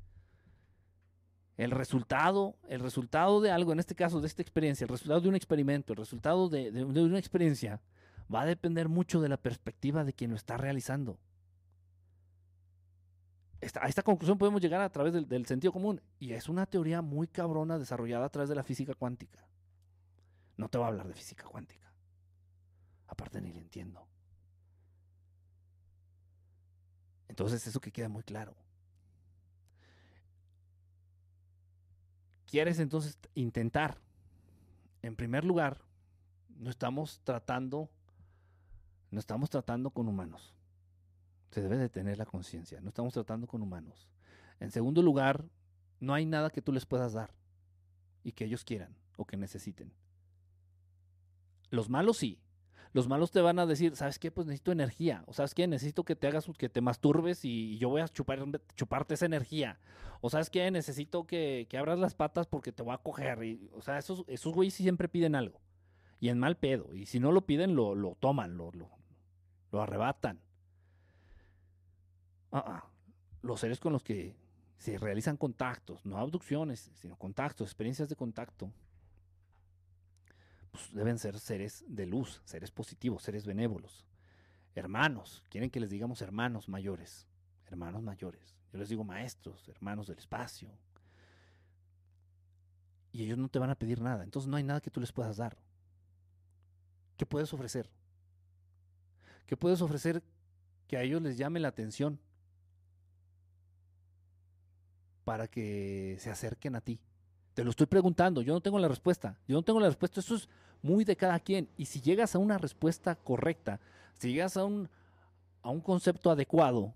El 1.56 1.70
resultado, 1.70 2.56
el 2.68 2.80
resultado 2.80 3.40
de 3.40 3.50
algo, 3.50 3.72
en 3.72 3.78
este 3.78 3.94
caso 3.94 4.20
de 4.20 4.26
esta 4.26 4.42
experiencia, 4.42 4.84
el 4.84 4.88
resultado 4.88 5.20
de 5.20 5.28
un 5.28 5.36
experimento, 5.36 5.92
el 5.92 5.98
resultado 5.98 6.48
de, 6.48 6.70
una 6.84 7.18
experiencia, 7.18 7.80
va 8.32 8.42
a 8.42 8.46
depender 8.46 8.88
mucho 8.88 9.20
de 9.20 9.28
la 9.28 9.36
perspectiva 9.36 10.04
de 10.04 10.12
quien 10.12 10.30
lo 10.30 10.36
está 10.36 10.56
realizando. 10.56 11.18
a 13.80 13.88
esta 13.88 14.02
conclusión 14.02 14.36
podemos 14.36 14.60
llegar 14.60 14.80
a 14.80 14.90
través 14.90 15.12
del, 15.12 15.28
del, 15.28 15.46
sentido 15.46 15.72
común. 15.72 16.00
Y 16.18 16.32
es 16.32 16.48
una 16.48 16.66
teoría 16.66 17.02
muy 17.02 17.28
cabrona 17.28 17.78
desarrollada 17.78 18.26
a 18.26 18.30
través 18.30 18.48
de 18.48 18.56
la 18.56 18.64
física 18.64 18.94
cuántica. 18.94 19.46
No 20.56 20.68
te 20.68 20.78
voy 20.78 20.86
a 20.86 20.88
hablar 20.88 21.06
de 21.06 21.14
física 21.14 21.44
cuántica. 21.44 21.83
Aparte 23.14 23.40
ni 23.40 23.52
le 23.52 23.60
entiendo. 23.60 24.06
Entonces 27.28 27.66
eso 27.66 27.80
que 27.80 27.90
queda 27.90 28.08
muy 28.08 28.22
claro. 28.22 28.54
quieres 32.54 32.78
entonces 32.78 33.18
intentar 33.34 33.98
en 35.02 35.16
primer 35.16 35.44
lugar, 35.44 35.80
no 36.56 36.70
estamos 36.70 37.20
tratando, 37.24 37.90
no 39.10 39.18
estamos 39.18 39.50
tratando 39.50 39.90
con 39.90 40.06
humanos. 40.06 40.54
Se 41.50 41.60
debe 41.62 41.76
de 41.76 41.88
tener 41.88 42.16
la 42.16 42.26
conciencia, 42.26 42.80
no 42.80 42.90
estamos 42.90 43.12
tratando 43.12 43.48
con 43.48 43.60
humanos. 43.60 44.08
En 44.60 44.70
segundo 44.70 45.02
lugar, 45.02 45.44
no 45.98 46.14
hay 46.14 46.26
nada 46.26 46.50
que 46.50 46.62
tú 46.62 46.70
les 46.70 46.86
puedas 46.86 47.12
dar 47.12 47.34
y 48.22 48.30
que 48.30 48.44
ellos 48.44 48.62
quieran 48.62 48.94
o 49.16 49.26
que 49.26 49.36
necesiten. 49.36 49.92
Los 51.70 51.90
malos 51.90 52.18
sí. 52.18 52.38
Los 52.94 53.08
malos 53.08 53.32
te 53.32 53.40
van 53.40 53.58
a 53.58 53.66
decir, 53.66 53.96
¿sabes 53.96 54.20
qué? 54.20 54.30
Pues 54.30 54.46
necesito 54.46 54.70
energía. 54.70 55.24
O 55.26 55.32
¿sabes 55.32 55.52
qué? 55.52 55.66
Necesito 55.66 56.04
que 56.04 56.14
te 56.14 56.28
hagas, 56.28 56.46
que 56.56 56.68
te 56.68 56.80
masturbes 56.80 57.44
y 57.44 57.76
yo 57.78 57.88
voy 57.88 58.00
a 58.00 58.06
chupar, 58.06 58.38
chuparte 58.76 59.14
esa 59.14 59.26
energía. 59.26 59.80
O 60.20 60.30
¿sabes 60.30 60.48
qué? 60.48 60.70
Necesito 60.70 61.26
que, 61.26 61.66
abras 61.76 61.98
las 61.98 62.14
patas 62.14 62.46
porque 62.46 62.70
te 62.70 62.84
voy 62.84 62.94
a 62.94 62.98
coger. 62.98 63.58
O 63.72 63.82
sea, 63.82 63.98
esos, 63.98 64.24
esos 64.28 64.54
güeyes 64.54 64.74
siempre 64.74 65.08
piden 65.08 65.34
algo. 65.34 65.60
Y 66.20 66.28
en 66.28 66.38
mal 66.38 66.56
pedo. 66.56 66.94
Y 66.94 67.06
si 67.06 67.18
no 67.18 67.32
lo 67.32 67.44
piden, 67.44 67.74
lo, 67.74 68.16
toman, 68.20 68.56
lo, 68.56 68.70
arrebatan. 69.72 70.40
Ah. 72.52 72.88
Los 73.42 73.58
seres 73.58 73.80
con 73.80 73.92
los 73.92 74.04
que 74.04 74.36
se 74.78 74.98
realizan 74.98 75.36
contactos, 75.36 76.06
no 76.06 76.16
abducciones, 76.18 76.92
sino 76.94 77.16
contactos, 77.16 77.66
experiencias 77.66 78.08
de 78.08 78.14
contacto, 78.14 78.70
pues 80.74 80.92
deben 80.92 81.20
ser 81.20 81.38
seres 81.38 81.84
de 81.86 82.04
luz, 82.04 82.42
seres 82.44 82.72
positivos, 82.72 83.22
seres 83.22 83.46
benévolos. 83.46 84.04
Hermanos, 84.74 85.44
quieren 85.48 85.70
que 85.70 85.78
les 85.78 85.88
digamos 85.88 86.20
hermanos 86.20 86.68
mayores, 86.68 87.28
hermanos 87.66 88.02
mayores. 88.02 88.56
Yo 88.72 88.80
les 88.80 88.88
digo 88.88 89.04
maestros, 89.04 89.68
hermanos 89.68 90.08
del 90.08 90.18
espacio. 90.18 90.68
Y 93.12 93.22
ellos 93.22 93.38
no 93.38 93.48
te 93.48 93.60
van 93.60 93.70
a 93.70 93.76
pedir 93.76 94.00
nada, 94.00 94.24
entonces 94.24 94.48
no 94.48 94.56
hay 94.56 94.64
nada 94.64 94.80
que 94.80 94.90
tú 94.90 94.98
les 94.98 95.12
puedas 95.12 95.36
dar. 95.36 95.56
¿Qué 97.16 97.24
puedes 97.24 97.54
ofrecer? 97.54 97.88
¿Qué 99.46 99.56
puedes 99.56 99.80
ofrecer 99.80 100.24
que 100.88 100.96
a 100.96 101.02
ellos 101.02 101.22
les 101.22 101.38
llame 101.38 101.60
la 101.60 101.68
atención 101.68 102.18
para 105.22 105.46
que 105.46 106.16
se 106.18 106.32
acerquen 106.32 106.74
a 106.74 106.80
ti? 106.80 106.98
Te 107.54 107.62
lo 107.62 107.70
estoy 107.70 107.86
preguntando, 107.86 108.42
yo 108.42 108.52
no 108.52 108.60
tengo 108.60 108.80
la 108.80 108.88
respuesta. 108.88 109.38
Yo 109.46 109.54
no 109.54 109.62
tengo 109.62 109.78
la 109.78 109.86
respuesta. 109.86 110.18
Eso 110.18 110.34
es 110.34 110.48
muy 110.84 111.04
de 111.04 111.16
cada 111.16 111.40
quien. 111.40 111.68
Y 111.78 111.86
si 111.86 112.00
llegas 112.00 112.34
a 112.34 112.38
una 112.38 112.58
respuesta 112.58 113.16
correcta, 113.16 113.80
si 114.18 114.32
llegas 114.32 114.56
a 114.58 114.64
un, 114.64 114.88
a 115.62 115.70
un 115.70 115.80
concepto 115.80 116.30
adecuado, 116.30 116.94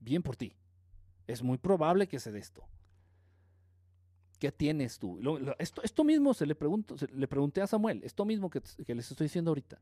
bien 0.00 0.22
por 0.22 0.36
ti. 0.36 0.54
Es 1.26 1.42
muy 1.42 1.58
probable 1.58 2.08
que 2.08 2.18
se 2.18 2.32
dé 2.32 2.38
esto. 2.38 2.64
¿Qué 4.38 4.50
tienes 4.50 4.98
tú? 4.98 5.20
esto, 5.58 5.82
esto, 5.82 6.02
mismo 6.02 6.32
se 6.32 6.46
le, 6.46 6.54
pregunto, 6.54 6.96
le 7.12 7.28
pregunté 7.28 7.60
a 7.60 7.66
Samuel, 7.66 8.02
esto 8.02 8.24
mismo 8.24 8.48
que, 8.48 8.62
que 8.86 8.94
les 8.94 9.10
estoy 9.10 9.26
diciendo 9.26 9.50
ahorita. 9.50 9.78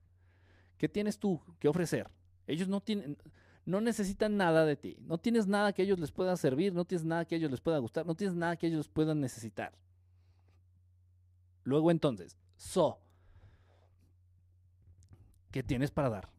¿Qué 0.78 0.88
tienes 0.88 1.18
tú 1.18 1.40
que 1.60 1.68
ofrecer? 1.68 2.10
Ellos 2.48 2.66
no 2.66 2.80
tienen, 2.80 3.16
no 3.66 3.80
necesitan 3.80 4.36
nada 4.36 4.64
de 4.64 4.74
ti. 4.74 4.96
No 5.02 5.18
tienes 5.18 5.46
nada 5.46 5.72
que 5.72 5.82
ellos 5.82 6.00
les 6.00 6.10
pueda 6.10 6.36
servir, 6.36 6.74
no 6.74 6.84
tienes 6.84 7.04
nada 7.04 7.24
que 7.24 7.36
ellos 7.36 7.52
les 7.52 7.60
pueda 7.60 7.78
gustar, 7.78 8.04
no 8.04 8.16
tienes 8.16 8.34
nada 8.34 8.56
que 8.56 8.66
ellos 8.66 8.88
puedan 8.88 9.20
necesitar. 9.20 9.72
Luego 11.66 11.90
entonces, 11.90 12.38
so, 12.56 12.98
¿qué 15.50 15.62
tienes 15.62 15.90
para 15.90 16.08
dar? 16.08 16.30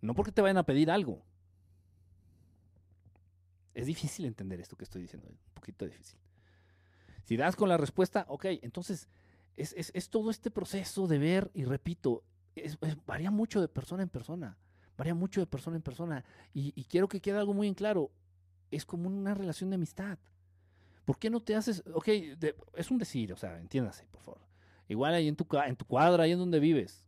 No 0.00 0.14
porque 0.14 0.32
te 0.32 0.42
vayan 0.42 0.58
a 0.58 0.66
pedir 0.66 0.90
algo. 0.90 1.24
Es 3.74 3.86
difícil 3.86 4.26
entender 4.26 4.60
esto 4.60 4.76
que 4.76 4.84
estoy 4.84 5.02
diciendo, 5.02 5.28
un 5.28 5.38
poquito 5.54 5.86
difícil. 5.86 6.18
Si 7.24 7.36
das 7.36 7.56
con 7.56 7.68
la 7.68 7.76
respuesta, 7.76 8.26
ok, 8.28 8.46
entonces 8.62 9.08
es, 9.56 10.10
todo 10.10 10.30
este 10.30 10.50
proceso 10.50 11.06
de 11.06 11.18
ver, 11.18 11.50
y 11.54 11.64
repito, 11.64 12.24
varía 13.06 13.30
mucho 13.30 13.60
de 13.60 13.68
persona 13.68 14.02
en 14.02 14.08
persona 14.08 14.58
varía 14.96 15.14
mucho 15.14 15.40
de 15.40 15.46
persona 15.46 15.76
en 15.76 15.82
persona. 15.82 16.24
Y, 16.52 16.84
quiero 16.84 17.08
que 17.08 17.20
quede 17.20 17.38
algo 17.38 17.54
muy 17.54 17.68
en 17.68 17.74
claro. 17.74 18.10
Es 18.70 18.84
como 18.84 19.08
una 19.08 19.34
relación 19.34 19.70
de 19.70 19.76
amistad. 19.76 20.18
¿Por 21.04 21.18
qué 21.18 21.30
no 21.30 21.40
te 21.40 21.54
haces? 21.54 21.82
Ok, 21.94 22.08
es 22.74 22.90
un 22.90 22.98
decir, 22.98 23.32
o 23.32 23.36
sea, 23.36 23.58
entiéndase, 23.58 24.06
por 24.10 24.22
favor. 24.22 24.51
Igual 24.92 25.14
ahí 25.14 25.28
en 25.28 25.36
tu, 25.36 25.46
en 25.66 25.76
tu 25.76 25.84
cuadra, 25.84 26.24
ahí 26.24 26.32
en 26.32 26.38
donde 26.38 26.60
vives. 26.60 27.04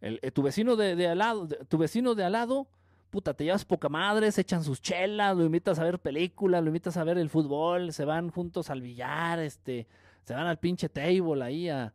El, 0.00 0.18
eh, 0.22 0.30
tu 0.30 0.42
vecino 0.42 0.76
de, 0.76 1.08
al 1.08 1.18
lado, 1.18 1.48
tu 1.48 1.78
vecino 1.78 2.14
de 2.14 2.24
al 2.24 2.32
lado, 2.32 2.68
puta, 3.10 3.34
te 3.34 3.44
llevas 3.44 3.64
poca 3.64 3.88
madre, 3.88 4.30
se 4.32 4.42
echan 4.42 4.64
sus 4.64 4.80
chelas, 4.80 5.36
lo 5.36 5.44
invitas 5.44 5.78
a 5.78 5.84
ver 5.84 5.98
películas, 5.98 6.62
lo 6.62 6.68
invitas 6.68 6.96
a 6.96 7.04
ver 7.04 7.18
el 7.18 7.30
fútbol, 7.30 7.92
se 7.92 8.04
van 8.04 8.30
juntos 8.30 8.70
al 8.70 8.82
billar, 8.82 9.38
este, 9.38 9.86
se 10.24 10.34
van 10.34 10.46
al 10.46 10.58
pinche 10.58 10.88
table 10.88 11.42
ahí 11.42 11.68
a, 11.68 11.92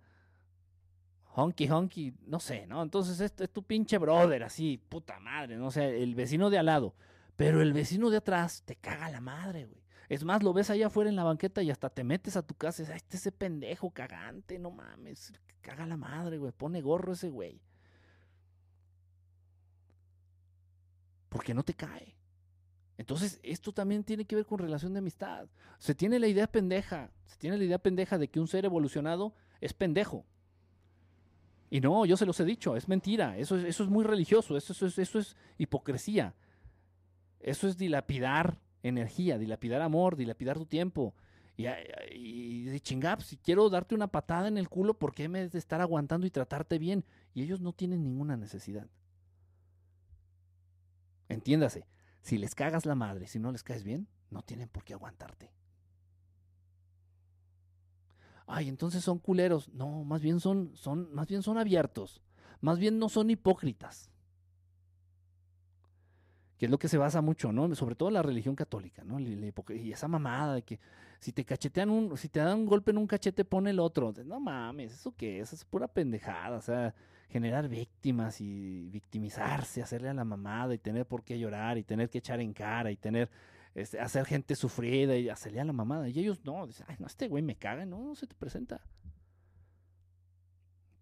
honky 1.35 1.67
honky, 1.67 2.13
no 2.27 2.39
sé, 2.39 2.65
¿no? 2.67 2.81
Entonces 2.81 3.19
esto 3.19 3.43
es 3.43 3.49
tu 3.49 3.63
pinche 3.63 3.97
brother, 3.97 4.43
así, 4.43 4.77
puta 4.77 5.19
madre, 5.19 5.57
no 5.57 5.69
sé, 5.69 6.01
el 6.01 6.15
vecino 6.15 6.49
de 6.49 6.57
al 6.57 6.67
lado. 6.67 6.95
Pero 7.35 7.61
el 7.61 7.73
vecino 7.73 8.09
de 8.09 8.17
atrás 8.17 8.63
te 8.65 8.77
caga 8.77 9.09
la 9.09 9.19
madre, 9.19 9.65
güey. 9.65 9.84
Es 10.09 10.23
más, 10.23 10.43
lo 10.43 10.53
ves 10.53 10.69
allá 10.69 10.87
afuera 10.87 11.09
en 11.09 11.15
la 11.15 11.23
banqueta 11.23 11.63
y 11.63 11.71
hasta 11.71 11.89
te 11.89 12.03
metes 12.03 12.35
a 12.37 12.45
tu 12.45 12.53
casa 12.53 12.81
y 12.81 12.85
dices, 12.85 13.01
este 13.01 13.17
ese 13.17 13.31
pendejo 13.31 13.89
cagante, 13.91 14.59
no 14.59 14.71
mames, 14.71 15.33
caga 15.61 15.85
la 15.85 15.97
madre, 15.97 16.37
güey, 16.37 16.51
pone 16.51 16.81
gorro 16.81 17.13
ese 17.13 17.29
güey. 17.29 17.59
Porque 21.29 21.53
no 21.53 21.63
te 21.63 21.73
cae. 21.73 22.15
Entonces, 22.97 23.39
esto 23.43 23.73
también 23.73 24.03
tiene 24.03 24.25
que 24.25 24.35
ver 24.35 24.45
con 24.45 24.59
relación 24.59 24.93
de 24.93 24.99
amistad. 24.99 25.49
Se 25.79 25.95
tiene 25.95 26.19
la 26.19 26.27
idea 26.27 26.47
pendeja, 26.47 27.11
se 27.25 27.37
tiene 27.37 27.57
la 27.57 27.63
idea 27.65 27.77
pendeja 27.79 28.17
de 28.17 28.29
que 28.29 28.39
un 28.39 28.47
ser 28.47 28.63
evolucionado 28.63 29.33
es 29.59 29.73
pendejo. 29.73 30.25
Y 31.69 31.81
no, 31.81 32.05
yo 32.05 32.15
se 32.15 32.25
los 32.25 32.39
he 32.39 32.45
dicho, 32.45 32.75
es 32.75 32.87
mentira, 32.87 33.37
eso, 33.37 33.57
eso 33.57 33.83
es 33.83 33.89
muy 33.89 34.05
religioso, 34.05 34.55
eso, 34.55 34.85
eso 34.85 35.19
es 35.19 35.35
hipocresía. 35.57 36.35
Eso 37.41 37.67
es 37.67 37.77
dilapidar 37.77 38.59
energía, 38.87 39.37
dilapidar 39.37 39.81
amor, 39.81 40.15
dilapidar 40.15 40.57
tu 40.57 40.65
tiempo. 40.65 41.13
Y, 41.57 41.67
y, 42.13 42.79
chingap, 42.81 43.21
si 43.21 43.37
quiero 43.37 43.69
darte 43.69 43.95
una 43.95 44.07
patada 44.07 44.47
en 44.47 44.57
el 44.57 44.67
culo, 44.69 44.93
¿por 44.93 45.13
qué 45.13 45.29
me 45.29 45.47
de 45.47 45.57
estar 45.57 45.81
aguantando 45.81 46.27
y 46.27 46.31
tratarte 46.31 46.77
bien? 46.79 47.05
Y 47.33 47.43
ellos 47.43 47.61
no 47.61 47.73
tienen 47.73 48.03
ninguna 48.03 48.35
necesidad. 48.35 48.87
Entiéndase, 51.29 51.87
si 52.21 52.37
les 52.37 52.55
cagas 52.55 52.85
la 52.85 52.95
madre, 52.95 53.27
si 53.27 53.39
no 53.39 53.51
les 53.51 53.63
caes 53.63 53.83
bien, 53.83 54.07
no 54.29 54.41
tienen 54.41 54.67
por 54.67 54.83
qué 54.83 54.93
aguantarte 54.93 55.55
ay, 58.47 58.69
entonces 58.69 59.03
son 59.03 59.19
culeros. 59.19 59.69
No, 59.73 60.03
más 60.03 60.21
bien 60.21 60.39
son, 60.39 60.71
son, 60.75 61.13
más 61.13 61.27
bien 61.27 61.43
son 61.43 61.57
abiertos. 61.57 62.21
Más 62.61 62.79
bien 62.79 62.99
no 62.99 63.09
son 63.09 63.29
hipócritas. 63.29 64.11
Que 66.57 66.65
es 66.65 66.71
lo 66.71 66.77
que 66.77 66.87
se 66.87 66.97
basa 66.97 67.21
mucho, 67.21 67.51
¿no? 67.51 67.73
Sobre 67.75 67.95
todo 67.95 68.09
la 68.09 68.21
religión 68.21 68.55
católica, 68.55 69.03
¿no? 69.03 69.19
Y 69.19 69.91
esa 69.91 70.07
mamada 70.07 70.55
de 70.55 70.61
que 70.61 70.79
si 71.19 71.31
te 71.31 71.43
cachetean 71.43 71.89
un, 71.89 72.17
si 72.17 72.29
te 72.29 72.39
dan 72.39 72.59
un 72.59 72.65
golpe 72.65 72.91
en 72.91 72.97
un 72.97 73.07
cachete, 73.07 73.43
pone 73.43 73.71
el 73.71 73.79
otro. 73.79 74.13
No 74.25 74.39
mames, 74.39 74.93
¿eso 74.93 75.13
qué 75.17 75.39
es? 75.39 75.53
Es 75.53 75.65
pura 75.65 75.87
pendejada. 75.87 76.57
O 76.57 76.61
sea, 76.61 76.93
generar 77.29 77.67
víctimas 77.67 78.39
y 78.41 78.89
victimizarse, 78.89 79.81
hacerle 79.81 80.09
a 80.09 80.13
la 80.13 80.23
mamada 80.23 80.73
y 80.73 80.77
tener 80.77 81.05
por 81.05 81.23
qué 81.23 81.37
llorar 81.37 81.77
y 81.77 81.83
tener 81.83 82.09
que 82.09 82.19
echar 82.19 82.39
en 82.39 82.53
cara 82.53 82.91
y 82.91 82.95
tener 82.95 83.29
este, 83.73 83.99
hacer 83.99 84.25
gente 84.25 84.55
sufrida 84.55 85.17
y 85.17 85.29
hacerle 85.29 85.59
a 85.59 85.65
la 85.65 85.73
mamada. 85.73 86.07
Y 86.07 86.17
ellos 86.17 86.39
no, 86.45 86.65
dicen, 86.65 86.85
ay, 86.89 86.95
no, 86.99 87.07
este 87.07 87.27
güey 87.27 87.43
me 87.43 87.55
caga, 87.55 87.85
no, 87.85 88.03
no 88.03 88.15
se 88.15 88.25
te 88.25 88.35
presenta. 88.35 88.81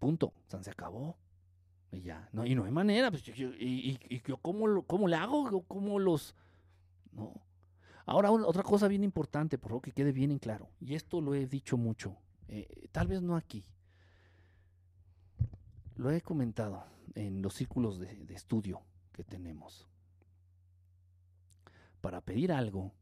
Punto, 0.00 0.32
o 0.52 0.62
se 0.62 0.70
acabó. 0.70 1.16
Y 1.94 2.02
ya, 2.02 2.28
no, 2.32 2.44
y 2.44 2.54
no 2.54 2.64
hay 2.64 2.72
manera, 2.72 3.10
pues, 3.10 3.26
y, 3.28 3.44
y, 3.44 3.98
y, 4.08 4.22
yo 4.26 4.36
cómo, 4.38 4.82
cómo 4.84 5.06
le 5.06 5.16
hago, 5.16 5.62
cómo 5.62 5.98
los... 5.98 6.34
No. 7.12 7.32
Ahora, 8.04 8.30
otra 8.32 8.62
cosa 8.62 8.88
bien 8.88 9.04
importante, 9.04 9.58
por 9.58 9.70
favor, 9.70 9.82
que 9.82 9.92
quede 9.92 10.12
bien 10.12 10.30
en 10.30 10.38
claro, 10.38 10.68
y 10.80 10.94
esto 10.94 11.20
lo 11.20 11.34
he 11.34 11.46
dicho 11.46 11.76
mucho, 11.76 12.16
eh, 12.48 12.88
tal 12.90 13.06
vez 13.06 13.22
no 13.22 13.36
aquí, 13.36 13.64
lo 15.94 16.10
he 16.10 16.20
comentado 16.20 16.84
en 17.14 17.40
los 17.40 17.54
círculos 17.54 18.00
de 18.00 18.34
estudio 18.34 18.82
que 19.12 19.22
tenemos 19.22 19.86
para 22.04 22.20
pedir 22.20 22.52
algo, 22.52 22.92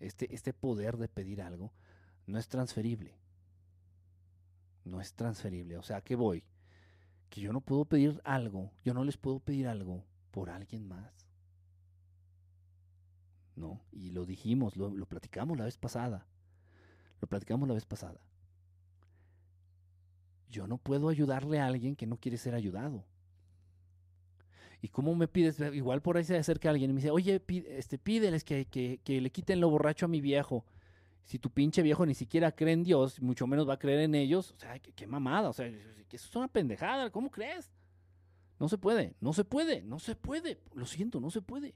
este, 0.00 0.34
este 0.34 0.52
poder 0.52 0.96
de 0.96 1.06
pedir 1.06 1.40
algo, 1.42 1.72
no 2.26 2.40
es 2.40 2.48
transferible. 2.48 3.14
No 4.84 5.00
es 5.00 5.14
transferible. 5.14 5.76
O 5.76 5.82
sea, 5.84 6.00
que 6.00 6.16
voy? 6.16 6.42
Que 7.30 7.40
yo 7.40 7.52
no 7.52 7.60
puedo 7.60 7.84
pedir 7.84 8.20
algo, 8.24 8.72
yo 8.84 8.92
no 8.92 9.04
les 9.04 9.16
puedo 9.16 9.38
pedir 9.38 9.68
algo 9.68 10.04
por 10.30 10.50
alguien 10.50 10.86
más. 10.86 11.26
¿No? 13.56 13.80
Y 13.92 14.10
lo 14.10 14.26
dijimos, 14.26 14.76
lo, 14.76 15.06
platicamos 15.06 15.56
la 15.56 15.64
vez 15.64 15.78
pasada. 15.78 16.26
Lo 17.20 17.28
platicamos 17.28 17.68
la 17.68 17.74
vez 17.74 17.86
pasada. 17.86 18.20
Yo 20.48 20.66
no 20.66 20.78
puedo 20.78 21.08
ayudarle 21.08 21.60
a 21.60 21.66
alguien 21.66 21.94
que 21.94 22.06
no 22.06 22.16
quiere 22.16 22.36
ser 22.36 22.54
ayudado. 22.54 23.04
¿Y 24.82 24.88
cómo 24.88 25.14
me 25.14 25.28
pides? 25.28 25.60
Igual 25.60 26.00
por 26.00 26.16
ahí 26.16 26.24
se 26.24 26.36
acerca 26.36 26.70
alguien 26.70 26.90
y 26.90 26.94
me 26.94 27.00
dice, 27.00 27.10
oye, 27.10 27.42
este, 27.68 27.98
pídeles 27.98 28.42
que, 28.42 28.64
que, 28.64 29.00
que 29.04 29.20
le 29.20 29.30
quiten 29.30 29.60
lo 29.60 29.70
borracho 29.70 30.06
a 30.06 30.08
mi 30.08 30.20
viejo. 30.20 30.64
Si 31.24 31.38
tu 31.38 31.50
pinche 31.50 31.82
viejo 31.82 32.04
ni 32.06 32.14
siquiera 32.14 32.52
cree 32.52 32.72
en 32.72 32.82
Dios, 32.82 33.20
mucho 33.20 33.46
menos 33.46 33.68
va 33.68 33.74
a 33.74 33.78
creer 33.78 34.00
en 34.00 34.14
ellos, 34.14 34.52
o 34.52 34.58
sea, 34.58 34.78
qué, 34.78 35.06
mamada, 35.06 35.50
o 35.50 35.52
sea, 35.52 35.66
eso 35.66 35.80
es 36.10 36.36
una 36.36 36.48
pendejada, 36.48 37.10
¿cómo 37.10 37.30
crees? 37.30 37.70
No 38.58 38.68
se 38.68 38.78
puede, 38.78 39.14
no 39.20 39.32
se 39.32 39.44
puede, 39.44 39.82
no 39.82 39.98
se 39.98 40.16
puede, 40.16 40.60
lo 40.74 40.86
siento, 40.86 41.20
no 41.20 41.30
se 41.30 41.40
puede. 41.40 41.74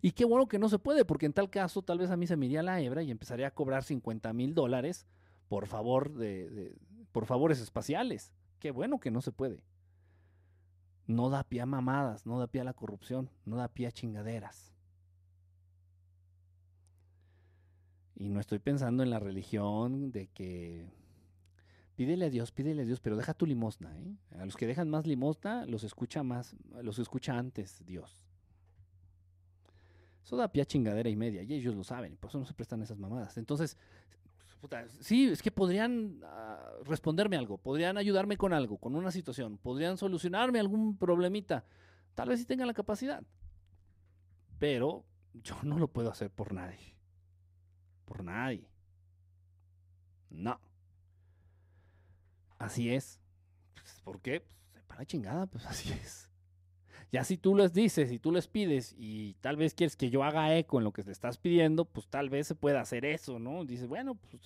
Y 0.00 0.12
qué 0.12 0.24
bueno 0.24 0.48
que 0.48 0.58
no 0.58 0.68
se 0.68 0.78
puede, 0.80 1.04
porque 1.04 1.26
en 1.26 1.32
tal 1.32 1.48
caso 1.48 1.80
tal 1.82 1.98
vez 1.98 2.10
a 2.10 2.16
mí 2.16 2.26
se 2.26 2.36
me 2.36 2.46
iría 2.46 2.62
la 2.62 2.80
hebra 2.80 3.02
y 3.02 3.10
empezaría 3.10 3.46
a 3.46 3.54
cobrar 3.54 3.84
50 3.84 4.32
mil 4.32 4.52
dólares 4.52 5.06
por 5.52 5.66
favor 5.66 6.14
de, 6.14 6.74
por 7.12 7.26
favores 7.26 7.60
espaciales. 7.60 8.32
Qué 8.58 8.70
bueno 8.70 8.98
que 8.98 9.10
no 9.10 9.20
se 9.20 9.32
puede. 9.32 9.62
No 11.06 11.28
da 11.28 11.44
pie 11.44 11.60
a 11.60 11.66
mamadas, 11.66 12.24
no 12.24 12.38
da 12.38 12.46
pie 12.46 12.62
a 12.62 12.64
la 12.64 12.72
corrupción, 12.72 13.28
no 13.44 13.56
da 13.56 13.68
pie 13.68 13.86
a 13.86 13.92
chingaderas. 13.92 14.72
Y 18.16 18.28
no 18.28 18.40
estoy 18.40 18.58
pensando 18.58 19.02
en 19.02 19.10
la 19.10 19.18
religión 19.18 20.12
de 20.12 20.28
que 20.28 20.86
pídele 21.94 22.26
a 22.26 22.30
Dios, 22.30 22.52
pídele 22.52 22.82
a 22.82 22.84
Dios, 22.84 23.00
pero 23.00 23.16
deja 23.16 23.34
tu 23.34 23.46
limosna, 23.46 23.96
¿eh? 23.98 24.16
A 24.38 24.44
los 24.44 24.56
que 24.56 24.66
dejan 24.66 24.90
más 24.90 25.06
limosna 25.06 25.66
los 25.66 25.84
escucha 25.84 26.22
más, 26.22 26.56
los 26.82 26.98
escucha 26.98 27.38
antes 27.38 27.84
Dios. 27.84 28.18
Eso 30.24 30.36
da 30.36 30.48
pie 30.48 30.62
a 30.62 30.66
chingadera 30.66 31.08
y 31.08 31.16
media, 31.16 31.42
y 31.42 31.52
ellos 31.52 31.74
lo 31.74 31.84
saben, 31.84 32.16
por 32.16 32.28
eso 32.30 32.38
no 32.38 32.44
se 32.44 32.54
prestan 32.54 32.82
esas 32.82 32.98
mamadas. 32.98 33.36
Entonces, 33.38 33.76
sí, 35.00 35.26
es 35.26 35.42
que 35.42 35.50
podrían 35.50 36.20
ah, 36.24 36.72
responderme 36.84 37.36
algo, 37.36 37.58
podrían 37.58 37.98
ayudarme 37.98 38.36
con 38.36 38.52
algo, 38.52 38.78
con 38.78 38.94
una 38.94 39.10
situación, 39.10 39.58
podrían 39.58 39.96
solucionarme 39.96 40.60
algún 40.60 40.96
problemita. 40.96 41.64
Tal 42.14 42.28
vez 42.28 42.40
sí 42.40 42.46
tengan 42.46 42.68
la 42.68 42.74
capacidad, 42.74 43.22
pero 44.58 45.04
yo 45.34 45.56
no 45.62 45.78
lo 45.78 45.88
puedo 45.88 46.10
hacer 46.10 46.30
por 46.30 46.52
nadie. 46.52 46.91
Por 48.12 48.24
nadie. 48.24 48.68
No. 50.28 50.60
Así 52.58 52.92
es. 52.92 53.18
Pues, 53.74 54.02
¿Por 54.04 54.20
qué? 54.20 54.40
Pues, 54.40 54.70
se 54.74 54.82
para 54.82 55.06
chingada, 55.06 55.46
pues 55.46 55.64
así 55.72 55.90
es. 55.92 56.28
Ya 57.10 57.24
si 57.24 57.38
tú 57.38 57.56
les 57.56 57.72
dices 57.72 58.12
y 58.12 58.18
tú 58.18 58.30
les 58.30 58.48
pides 58.48 58.94
y 58.98 59.32
tal 59.40 59.56
vez 59.56 59.72
quieres 59.72 59.96
que 59.96 60.10
yo 60.10 60.24
haga 60.24 60.54
eco 60.54 60.76
en 60.76 60.84
lo 60.84 60.92
que 60.92 61.02
te 61.02 61.10
estás 61.10 61.38
pidiendo, 61.38 61.86
pues 61.86 62.06
tal 62.06 62.28
vez 62.28 62.46
se 62.46 62.54
pueda 62.54 62.82
hacer 62.82 63.06
eso, 63.06 63.38
¿no? 63.38 63.64
Dices, 63.64 63.88
bueno, 63.88 64.14
pues 64.14 64.42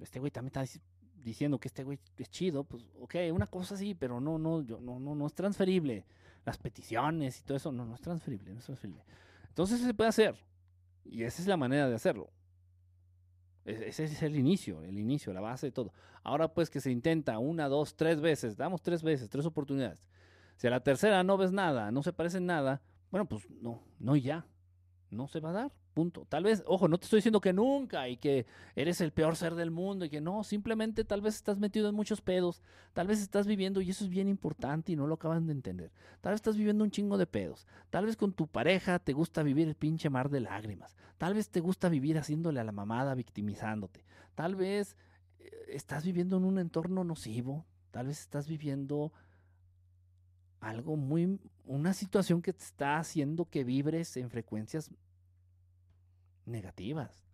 este 0.00 0.18
güey 0.18 0.30
también 0.30 0.48
está 0.56 0.80
diciendo 1.22 1.58
que 1.60 1.68
este 1.68 1.84
güey 1.84 1.98
es 2.16 2.30
chido, 2.30 2.64
pues 2.64 2.86
ok, 2.98 3.16
una 3.30 3.46
cosa 3.46 3.74
así, 3.74 3.94
pero 3.94 4.22
no, 4.22 4.38
no, 4.38 4.62
yo, 4.62 4.80
no, 4.80 4.98
no, 4.98 5.14
no 5.14 5.26
es 5.26 5.34
transferible. 5.34 6.06
Las 6.46 6.56
peticiones 6.56 7.40
y 7.40 7.42
todo 7.42 7.58
eso, 7.58 7.72
no, 7.72 7.84
no 7.84 7.94
es 7.94 8.00
transferible, 8.00 8.54
no 8.54 8.60
es 8.60 8.64
transferible. 8.64 9.04
Entonces 9.50 9.82
se 9.82 9.92
puede 9.92 10.08
hacer. 10.08 10.34
Y 11.04 11.22
esa 11.24 11.42
es 11.42 11.48
la 11.48 11.58
manera 11.58 11.88
de 11.88 11.94
hacerlo. 11.94 12.30
Ese 13.64 14.04
es 14.04 14.22
el 14.22 14.36
inicio, 14.36 14.82
el 14.82 14.98
inicio, 14.98 15.32
la 15.32 15.40
base 15.40 15.68
de 15.68 15.72
todo. 15.72 15.92
Ahora 16.22 16.52
pues 16.52 16.68
que 16.68 16.80
se 16.80 16.90
intenta 16.90 17.38
una, 17.38 17.68
dos, 17.68 17.96
tres 17.96 18.20
veces, 18.20 18.56
damos 18.56 18.82
tres 18.82 19.02
veces, 19.02 19.28
tres 19.30 19.46
oportunidades. 19.46 19.98
Si 20.56 20.66
a 20.66 20.70
la 20.70 20.80
tercera 20.80 21.22
no 21.24 21.36
ves 21.36 21.52
nada, 21.52 21.90
no 21.90 22.02
se 22.02 22.12
parece 22.12 22.40
nada, 22.40 22.82
bueno, 23.10 23.26
pues 23.26 23.48
no, 23.50 23.82
no 23.98 24.16
ya. 24.16 24.46
No 25.10 25.28
se 25.28 25.40
va 25.40 25.50
a 25.50 25.52
dar, 25.52 25.72
punto. 25.94 26.26
Tal 26.28 26.44
vez, 26.44 26.62
ojo, 26.66 26.88
no 26.88 26.98
te 26.98 27.04
estoy 27.04 27.18
diciendo 27.18 27.40
que 27.40 27.54
nunca 27.54 28.08
y 28.08 28.18
que 28.18 28.44
eres 28.76 29.00
el 29.00 29.12
peor 29.12 29.36
ser 29.36 29.54
del 29.54 29.70
mundo 29.70 30.04
y 30.04 30.10
que 30.10 30.20
no, 30.20 30.44
simplemente 30.44 31.04
tal 31.04 31.22
vez 31.22 31.36
estás 31.36 31.58
metido 31.58 31.88
en 31.88 31.94
muchos 31.94 32.20
pedos, 32.20 32.60
tal 32.92 33.06
vez 33.06 33.22
estás 33.22 33.46
viviendo, 33.46 33.80
y 33.80 33.90
eso 33.90 34.04
es 34.04 34.10
bien 34.10 34.28
importante 34.28 34.92
y 34.92 34.96
no 34.96 35.06
lo 35.06 35.14
acaban 35.14 35.46
de 35.46 35.52
entender, 35.52 35.92
tal 36.20 36.32
vez 36.32 36.38
estás 36.38 36.56
viviendo 36.56 36.84
un 36.84 36.90
chingo 36.90 37.16
de 37.16 37.26
pedos, 37.26 37.66
tal 37.88 38.04
vez 38.04 38.16
con 38.16 38.34
tu 38.34 38.46
pareja 38.46 38.98
te 38.98 39.14
gusta 39.14 39.42
vivir 39.42 39.68
el 39.68 39.76
pinche 39.76 40.10
mar 40.10 40.28
de 40.28 40.40
lágrimas, 40.40 40.96
tal 41.16 41.32
vez 41.32 41.48
te 41.48 41.60
gusta 41.60 41.88
vivir 41.88 42.18
haciéndole 42.18 42.60
a 42.60 42.64
la 42.64 42.72
mamada, 42.72 43.14
victimizándote, 43.14 44.04
tal 44.34 44.56
vez 44.56 44.96
eh, 45.38 45.50
estás 45.68 46.04
viviendo 46.04 46.36
en 46.36 46.44
un 46.44 46.58
entorno 46.58 47.04
nocivo, 47.04 47.64
tal 47.92 48.08
vez 48.08 48.20
estás 48.20 48.48
viviendo 48.48 49.12
algo 50.60 50.96
muy, 50.96 51.38
una 51.66 51.92
situación 51.92 52.42
que 52.42 52.52
te 52.52 52.64
está 52.64 52.98
haciendo 52.98 53.44
que 53.44 53.64
vibres 53.64 54.16
en 54.16 54.30
frecuencias 54.30 54.90
negativas. 56.46 57.24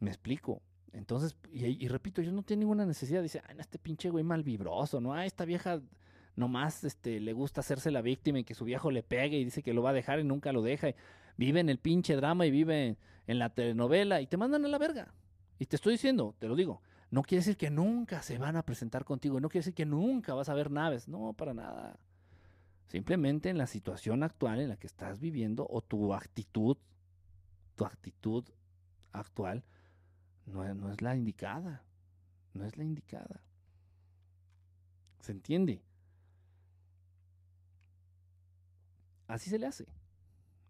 Me 0.00 0.10
explico. 0.10 0.62
Entonces, 0.92 1.36
y, 1.52 1.88
repito, 1.88 2.22
yo 2.22 2.32
no 2.32 2.42
tengo 2.42 2.60
ninguna 2.60 2.86
necesidad. 2.86 3.22
Dice, 3.22 3.42
ah, 3.44 3.54
este 3.58 3.78
pinche 3.78 4.10
güey 4.10 4.24
mal 4.24 4.42
vibroso, 4.42 5.00
¿no? 5.00 5.12
Ah, 5.12 5.26
esta 5.26 5.44
vieja 5.44 5.80
nomás 6.36 6.84
este, 6.84 7.20
le 7.20 7.32
gusta 7.32 7.60
hacerse 7.60 7.90
la 7.90 8.02
víctima 8.02 8.38
y 8.38 8.44
que 8.44 8.54
su 8.54 8.64
viejo 8.64 8.90
le 8.90 9.02
pegue 9.02 9.38
y 9.38 9.44
dice 9.44 9.62
que 9.62 9.72
lo 9.72 9.82
va 9.82 9.90
a 9.90 9.94
dejar 9.94 10.20
y 10.20 10.24
nunca 10.24 10.52
lo 10.52 10.62
deja. 10.62 10.88
vive 11.36 11.60
en 11.60 11.68
el 11.68 11.78
pinche 11.78 12.16
drama 12.16 12.46
y 12.46 12.50
vive 12.50 12.96
en 13.26 13.38
la 13.38 13.50
telenovela 13.50 14.20
y 14.20 14.26
te 14.26 14.36
mandan 14.36 14.64
a 14.64 14.68
la 14.68 14.78
verga. 14.78 15.12
Y 15.58 15.66
te 15.66 15.76
estoy 15.76 15.92
diciendo, 15.92 16.34
te 16.38 16.48
lo 16.48 16.56
digo, 16.56 16.82
no 17.10 17.22
quiere 17.22 17.40
decir 17.40 17.56
que 17.56 17.70
nunca 17.70 18.22
se 18.22 18.38
van 18.38 18.56
a 18.56 18.62
presentar 18.62 19.04
contigo, 19.04 19.40
no 19.40 19.48
quiere 19.48 19.62
decir 19.62 19.74
que 19.74 19.86
nunca 19.86 20.34
vas 20.34 20.48
a 20.48 20.54
ver 20.54 20.70
naves, 20.70 21.08
no, 21.08 21.32
para 21.32 21.54
nada. 21.54 21.98
Simplemente 22.86 23.50
en 23.50 23.58
la 23.58 23.66
situación 23.66 24.22
actual 24.22 24.60
en 24.60 24.68
la 24.68 24.76
que 24.76 24.86
estás 24.86 25.18
viviendo 25.18 25.66
o 25.68 25.82
tu 25.82 26.14
actitud, 26.14 26.76
tu 27.74 27.84
actitud 27.84 28.44
actual 29.12 29.64
no 30.46 30.92
es, 30.92 31.02
la 31.02 31.16
indicada, 31.16 31.82
no 32.54 32.64
es 32.64 32.76
la 32.76 32.84
indicada. 32.84 33.42
¿Se 35.20 35.32
entiende? 35.32 35.82
Así 39.26 39.50
se 39.50 39.58
le 39.58 39.66
hace. 39.66 39.86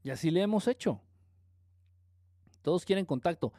Y 0.02 0.10
así 0.10 0.30
le 0.30 0.40
hemos 0.40 0.66
hecho. 0.66 1.02
Todos 2.62 2.86
quieren 2.86 3.04
contacto. 3.04 3.52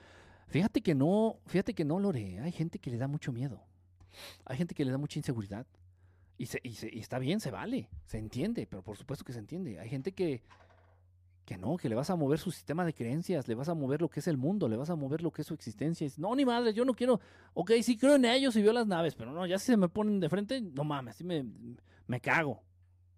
Fíjate 0.48 0.82
que 0.82 0.96
no, 0.96 1.40
fíjate 1.46 1.76
que 1.76 1.86
no, 1.86 2.00
Lore. 2.00 2.40
Hay 2.40 2.52
gente 2.52 2.80
que 2.80 2.90
le 2.90 2.98
da 2.98 3.08
mucho 3.08 3.32
miedo. 3.32 3.62
Hay 4.46 4.58
gente 4.58 4.74
que 4.74 4.84
le 4.84 4.92
da 4.92 4.98
mucha 4.98 5.20
inseguridad. 5.20 5.68
Y, 6.38 6.46
se, 6.46 6.60
y, 6.64 7.00
está 7.00 7.18
bien, 7.18 7.40
se 7.40 7.50
vale, 7.50 7.90
se 8.06 8.20
entiende, 8.20 8.68
pero 8.68 8.84
por 8.84 8.96
supuesto 8.96 9.26
que 9.26 9.34
se 9.34 9.40
entiende. 9.40 9.80
Hay 9.80 9.90
gente 9.90 10.12
que, 10.12 10.44
que 11.46 11.58
no, 11.58 11.78
que 11.78 11.90
le 11.90 11.96
vas 11.96 12.10
a 12.12 12.16
mover 12.16 12.38
su 12.38 12.52
sistema 12.52 12.86
de 12.86 12.94
creencias, 12.94 13.48
le 13.48 13.56
vas 13.56 13.70
a 13.70 13.74
mover 13.74 14.02
lo 14.02 14.10
que 14.10 14.20
es 14.20 14.28
el 14.28 14.38
mundo, 14.38 14.68
le 14.68 14.78
vas 14.78 14.90
a 14.92 14.96
mover 14.96 15.24
lo 15.24 15.32
que 15.32 15.42
es 15.42 15.48
su 15.48 15.56
existencia. 15.56 16.08
No, 16.18 16.36
ni 16.36 16.46
madre, 16.46 16.74
yo 16.74 16.86
no 16.86 16.94
quiero. 16.94 17.20
Ok, 17.54 17.72
sí 17.82 17.98
creo 17.98 18.16
en 18.16 18.26
ellos 18.26 18.56
y 18.56 18.62
veo 18.62 18.74
las 18.74 18.86
naves, 18.86 19.16
pero 19.16 19.32
no, 19.32 19.48
ya 19.48 19.58
si 19.58 19.68
se 19.68 19.78
me 19.78 19.90
ponen 19.90 20.20
de 20.20 20.30
frente, 20.30 20.62
no 20.62 20.84
mames, 20.84 21.16
así 21.16 21.24
me, 21.24 21.44
me 22.06 22.22
cago. 22.22 22.62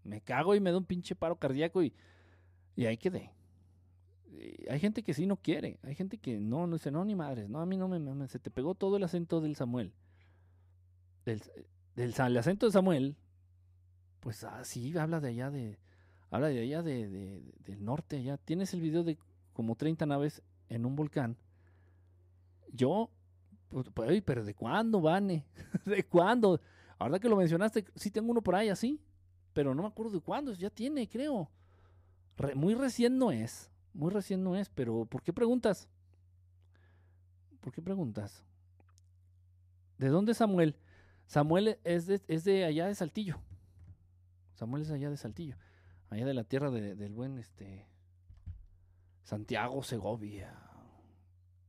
Me 0.03 0.21
cago 0.21 0.55
y 0.55 0.61
me 0.61 0.71
da 0.71 0.77
un 0.77 0.85
pinche 0.85 1.13
paro 1.13 1.35
cardíaco 1.37 1.83
y, 1.83 1.93
y 2.75 2.85
ahí 2.85 2.97
quedé. 2.97 3.31
Hay 4.69 4.79
gente 4.79 5.03
que 5.03 5.13
sí 5.13 5.25
no 5.25 5.35
quiere, 5.35 5.77
hay 5.83 5.95
gente 5.95 6.17
que 6.17 6.39
no, 6.39 6.67
no 6.67 6.77
dice, 6.77 6.91
no, 6.91 7.03
ni 7.03 7.15
madres, 7.15 7.49
no, 7.49 7.59
a 7.59 7.65
mí 7.65 7.75
no 7.75 7.89
me, 7.89 8.27
se 8.29 8.39
te 8.39 8.49
pegó 8.49 8.75
todo 8.75 8.95
el 8.95 9.03
acento 9.03 9.41
del 9.41 9.57
Samuel. 9.57 9.91
Del 11.99 12.13
el 12.17 12.37
acento 12.37 12.65
de 12.65 12.71
Samuel, 12.71 13.17
pues 14.21 14.45
así 14.45 14.97
habla 14.97 15.19
de 15.19 15.27
allá 15.27 15.51
de, 15.51 15.77
habla 16.31 16.47
de 16.47 16.61
allá 16.61 16.81
de, 16.81 17.43
del 17.65 17.83
norte, 17.83 18.15
allá. 18.15 18.37
Tienes 18.37 18.73
el 18.73 18.79
video 18.79 19.03
de 19.03 19.17
como 19.51 19.75
30 19.75 20.05
naves 20.05 20.41
en 20.69 20.85
un 20.85 20.95
volcán. 20.95 21.35
Yo, 22.71 23.09
pues, 23.67 23.89
pues 23.93 24.21
pero 24.21 24.45
¿de 24.45 24.53
cuándo, 24.53 25.01
Vane? 25.01 25.45
¿De 25.85 26.05
cuándo? 26.05 26.61
Ahora 26.97 27.19
que 27.19 27.27
lo 27.27 27.35
mencionaste, 27.35 27.85
sí 27.95 28.11
tengo 28.11 28.31
uno 28.31 28.41
por 28.41 28.55
ahí 28.55 28.69
así, 28.69 29.01
pero 29.51 29.75
no 29.75 29.81
me 29.81 29.89
acuerdo 29.89 30.13
de 30.13 30.21
cuándo, 30.21 30.53
ya 30.53 30.69
tiene, 30.69 31.05
creo. 31.09 31.49
muy 32.55 32.75
recién 32.75 33.17
no 33.17 33.29
es. 33.33 33.69
Muy 33.93 34.09
recién 34.11 34.41
no 34.41 34.55
es, 34.55 34.69
pero 34.69 35.05
¿por 35.05 35.21
qué 35.21 35.33
preguntas? 35.33 35.89
¿Por 37.59 37.73
qué 37.73 37.81
preguntas? 37.81 38.45
¿De 39.97 40.07
dónde 40.07 40.33
Samuel? 40.33 40.77
Samuel 41.29 41.77
es 41.83 42.07
de, 42.07 42.19
es 42.27 42.43
de 42.43 42.65
allá 42.65 42.87
de 42.87 42.95
Saltillo. 42.95 43.39
Samuel 44.55 44.81
es 44.81 44.89
allá 44.89 45.11
de 45.11 45.15
Saltillo. 45.15 45.57
Allá 46.09 46.25
de 46.25 46.33
la 46.33 46.43
tierra 46.43 46.71
del 46.71 47.13
buen 47.13 47.37
este 47.37 47.87
Santiago 49.21 49.83
Segovia. 49.83 50.59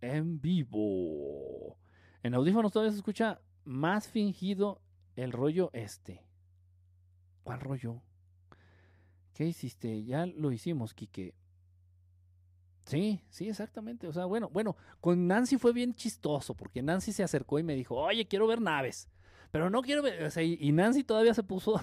En 0.01 0.41
vivo. 0.41 1.77
En 2.23 2.33
audífonos 2.33 2.73
todavía 2.73 2.91
se 2.91 2.97
escucha 2.97 3.43
más 3.65 4.09
fingido 4.09 4.81
el 5.15 5.31
rollo 5.31 5.69
este. 5.75 6.25
¿Cuál 7.43 7.61
rollo? 7.61 8.01
¿Qué 9.35 9.45
hiciste? 9.45 10.05
Ya 10.05 10.25
lo 10.25 10.53
hicimos, 10.53 10.95
Quique. 10.95 11.35
Sí, 12.87 13.21
sí, 13.29 13.51
exactamente. 13.51 14.07
O 14.07 14.13
sea, 14.15 14.25
bueno, 14.25 14.49
bueno, 14.49 14.75
con 15.03 15.27
Nancy 15.27 15.59
fue 15.59 15.75
bien 15.75 15.95
chistoso, 15.95 16.55
porque 16.55 16.81
Nancy 16.81 17.13
se 17.13 17.23
acercó 17.23 17.59
y 17.59 17.63
me 17.63 17.75
dijo, 17.75 17.97
oye, 17.97 18.27
quiero 18.27 18.47
ver 18.47 18.63
naves, 18.63 19.07
pero 19.51 19.71
no 19.71 19.83
quiero 19.83 20.03
ver, 20.03 20.23
o 20.25 20.31
sea, 20.31 20.43
y 20.43 20.73
Nancy 20.73 21.05
todavía 21.05 21.35
se 21.35 21.43
puso, 21.43 21.81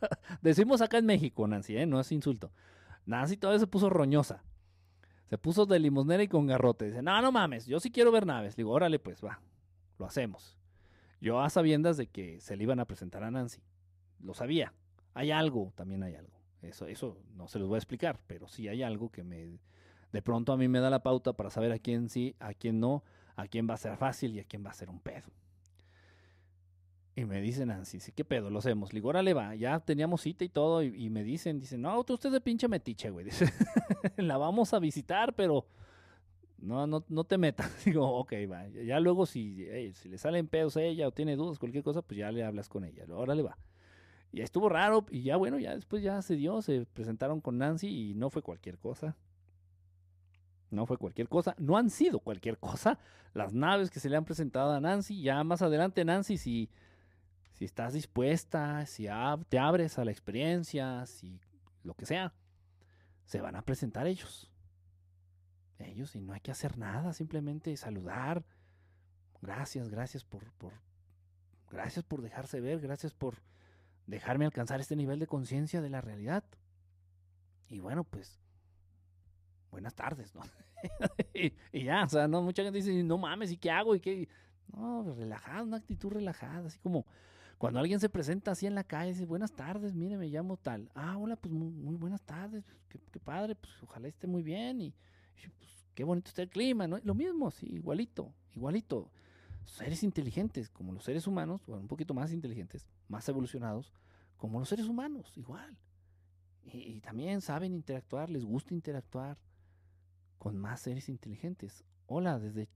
decimos 0.42 0.80
acá 0.80 0.98
en 0.98 1.06
México, 1.06 1.46
Nancy, 1.46 1.76
¿eh? 1.76 1.86
no 1.86 2.00
es 2.00 2.10
insulto, 2.12 2.52
Nancy 3.06 3.36
todavía 3.36 3.60
se 3.60 3.66
puso 3.66 3.90
roñosa, 3.90 4.42
se 5.28 5.38
puso 5.38 5.66
de 5.66 5.78
limonera 5.78 6.22
y 6.22 6.28
con 6.28 6.46
garrote, 6.46 6.86
dice, 6.86 7.02
no, 7.02 7.20
no 7.22 7.32
mames, 7.32 7.66
yo 7.66 7.80
sí 7.80 7.90
quiero 7.90 8.12
ver 8.12 8.26
naves, 8.26 8.56
digo, 8.56 8.70
órale, 8.70 8.98
pues 8.98 9.24
va, 9.24 9.40
lo 9.98 10.06
hacemos. 10.06 10.58
Yo 11.20 11.40
a 11.40 11.50
sabiendas 11.50 11.96
de 11.96 12.08
que 12.08 12.40
se 12.40 12.56
le 12.56 12.64
iban 12.64 12.80
a 12.80 12.84
presentar 12.84 13.22
a 13.22 13.30
Nancy, 13.30 13.62
lo 14.20 14.34
sabía, 14.34 14.74
hay 15.14 15.30
algo, 15.30 15.72
también 15.76 16.02
hay 16.02 16.16
algo, 16.16 16.40
eso, 16.62 16.86
eso 16.86 17.18
no 17.34 17.46
se 17.48 17.58
los 17.58 17.68
voy 17.68 17.76
a 17.76 17.78
explicar, 17.78 18.18
pero 18.26 18.48
sí 18.48 18.68
hay 18.68 18.82
algo 18.82 19.10
que 19.10 19.22
me 19.22 19.58
de 20.12 20.22
pronto 20.22 20.52
a 20.52 20.56
mí 20.56 20.68
me 20.68 20.80
da 20.80 20.90
la 20.90 21.02
pauta 21.02 21.32
para 21.32 21.50
saber 21.50 21.72
a 21.72 21.78
quién 21.78 22.08
sí, 22.08 22.36
a 22.38 22.52
quién 22.54 22.80
no, 22.80 23.02
a 23.34 23.48
quién 23.48 23.68
va 23.68 23.74
a 23.74 23.78
ser 23.78 23.96
fácil 23.96 24.36
y 24.36 24.40
a 24.40 24.44
quién 24.44 24.64
va 24.64 24.70
a 24.70 24.74
ser 24.74 24.90
un 24.90 25.00
pedo. 25.00 25.26
Y 27.14 27.26
me 27.26 27.42
dicen 27.42 27.68
Nancy, 27.68 28.00
sí, 28.00 28.12
¿qué 28.12 28.24
pedo? 28.24 28.48
Lo 28.48 28.60
hacemos. 28.60 28.92
Le 28.94 29.34
va, 29.34 29.54
ya 29.54 29.80
teníamos 29.80 30.22
cita 30.22 30.44
y 30.44 30.48
todo. 30.48 30.82
Y, 30.82 31.10
me 31.10 31.22
dicen, 31.22 31.58
dicen, 31.60 31.82
no, 31.82 32.02
tú 32.04 32.14
usted 32.14 32.32
de 32.32 32.40
pinche 32.40 32.68
metiche, 32.68 33.10
güey. 33.10 33.26
La 34.16 34.38
vamos 34.38 34.72
a 34.72 34.78
visitar, 34.78 35.34
pero 35.34 35.66
no, 36.58 36.86
no, 36.86 37.04
no 37.08 37.24
te 37.24 37.36
metas. 37.36 37.70
Digo, 37.84 38.08
ok, 38.18 38.32
va. 38.50 38.66
Ya 38.68 38.98
luego 38.98 39.26
si, 39.26 39.66
si 39.92 40.08
le 40.08 40.16
salen 40.16 40.48
pedos 40.48 40.78
a 40.78 40.82
ella 40.82 41.06
o 41.06 41.12
tiene 41.12 41.36
dudas, 41.36 41.58
cualquier 41.58 41.84
cosa, 41.84 42.00
pues 42.00 42.16
ya 42.16 42.32
le 42.32 42.44
hablas 42.44 42.70
con 42.70 42.84
ella. 42.84 43.04
Órale, 43.10 43.42
va. 43.42 43.58
Y 44.32 44.40
estuvo 44.40 44.70
raro. 44.70 45.04
Y 45.10 45.22
ya, 45.22 45.36
bueno, 45.36 45.58
ya 45.58 45.74
después 45.74 46.02
ya 46.02 46.22
se 46.22 46.36
dio. 46.36 46.62
Se 46.62 46.86
presentaron 46.86 47.42
con 47.42 47.58
Nancy 47.58 47.88
y 47.88 48.14
no 48.14 48.30
fue 48.30 48.40
cualquier 48.40 48.78
cosa. 48.78 49.16
No 50.70 50.86
fue 50.86 50.96
cualquier 50.96 51.28
cosa. 51.28 51.54
No 51.58 51.76
han 51.76 51.90
sido 51.90 52.20
cualquier 52.20 52.56
cosa. 52.56 52.98
Las 53.34 53.52
naves 53.52 53.90
que 53.90 54.00
se 54.00 54.08
le 54.08 54.16
han 54.16 54.24
presentado 54.24 54.72
a 54.72 54.80
Nancy. 54.80 55.20
Ya 55.20 55.44
más 55.44 55.60
adelante, 55.60 56.06
Nancy, 56.06 56.38
si 56.38 56.70
si 57.62 57.66
estás 57.66 57.92
dispuesta, 57.92 58.84
si 58.86 59.06
te 59.48 59.56
abres 59.60 59.96
a 59.96 60.04
la 60.04 60.10
experiencia, 60.10 61.06
si 61.06 61.38
lo 61.84 61.94
que 61.94 62.06
sea, 62.06 62.34
se 63.24 63.40
van 63.40 63.54
a 63.54 63.62
presentar 63.62 64.08
ellos. 64.08 64.50
Ellos, 65.78 66.16
y 66.16 66.20
no 66.20 66.32
hay 66.32 66.40
que 66.40 66.50
hacer 66.50 66.76
nada, 66.76 67.12
simplemente 67.12 67.76
saludar. 67.76 68.44
Gracias, 69.42 69.90
gracias 69.90 70.24
por, 70.24 70.42
por 70.54 70.72
gracias 71.70 72.04
por 72.04 72.20
dejarse 72.20 72.60
ver, 72.60 72.80
gracias 72.80 73.14
por 73.14 73.36
dejarme 74.08 74.44
alcanzar 74.44 74.80
este 74.80 74.96
nivel 74.96 75.20
de 75.20 75.28
conciencia 75.28 75.80
de 75.80 75.90
la 75.90 76.00
realidad. 76.00 76.42
Y 77.68 77.78
bueno, 77.78 78.02
pues, 78.02 78.40
buenas 79.70 79.94
tardes, 79.94 80.34
¿no? 80.34 80.40
y, 81.32 81.54
y, 81.70 81.84
ya, 81.84 82.02
o 82.02 82.08
sea, 82.08 82.26
no, 82.26 82.42
mucha 82.42 82.64
gente 82.64 82.78
dice, 82.78 83.04
no 83.04 83.18
mames, 83.18 83.52
¿y 83.52 83.56
qué 83.56 83.70
hago? 83.70 83.94
¿Y 83.94 84.00
qué? 84.00 84.28
No, 84.66 85.14
relajada, 85.14 85.62
una 85.62 85.76
actitud 85.76 86.10
relajada, 86.10 86.66
así 86.66 86.80
como, 86.80 87.06
cuando 87.62 87.78
alguien 87.78 88.00
se 88.00 88.08
presenta 88.08 88.50
así 88.50 88.66
en 88.66 88.74
la 88.74 88.82
calle, 88.82 89.12
dice, 89.12 89.24
buenas 89.24 89.52
tardes, 89.52 89.94
mire, 89.94 90.16
me 90.16 90.26
llamo 90.26 90.56
tal. 90.56 90.90
Ah, 90.96 91.16
hola, 91.16 91.36
pues 91.36 91.54
muy, 91.54 91.94
buenas 91.94 92.20
tardes, 92.20 92.64
qué, 92.88 93.20
padre, 93.20 93.54
pues 93.54 93.72
ojalá 93.84 94.08
esté 94.08 94.26
muy 94.26 94.42
bien 94.42 94.80
y, 94.80 94.92
pues, 95.60 95.86
qué 95.94 96.02
bonito 96.02 96.26
está 96.26 96.42
el 96.42 96.50
clima, 96.50 96.88
¿no? 96.88 96.98
Lo 97.04 97.14
mismo, 97.14 97.52
sí, 97.52 97.66
igualito, 97.66 98.34
igualito. 98.56 99.12
Seres 99.64 100.02
inteligentes, 100.02 100.70
como 100.70 100.92
los 100.92 101.04
seres 101.04 101.28
humanos, 101.28 101.64
bueno, 101.64 101.82
un 101.82 101.86
poquito 101.86 102.14
más 102.14 102.32
inteligentes, 102.32 102.84
más 103.06 103.28
evolucionados, 103.28 103.92
como 104.38 104.58
los 104.58 104.68
seres 104.68 104.86
humanos, 104.86 105.32
igual. 105.36 105.78
Y, 106.64 106.78
y 106.78 107.00
también 107.00 107.40
saben 107.40 107.74
interactuar, 107.74 108.28
les 108.28 108.44
gusta 108.44 108.74
interactuar 108.74 109.38
con 110.36 110.58
más 110.58 110.80
seres 110.80 111.08
inteligentes. 111.08 111.84
Hola, 112.06 112.40
desde 112.40 112.68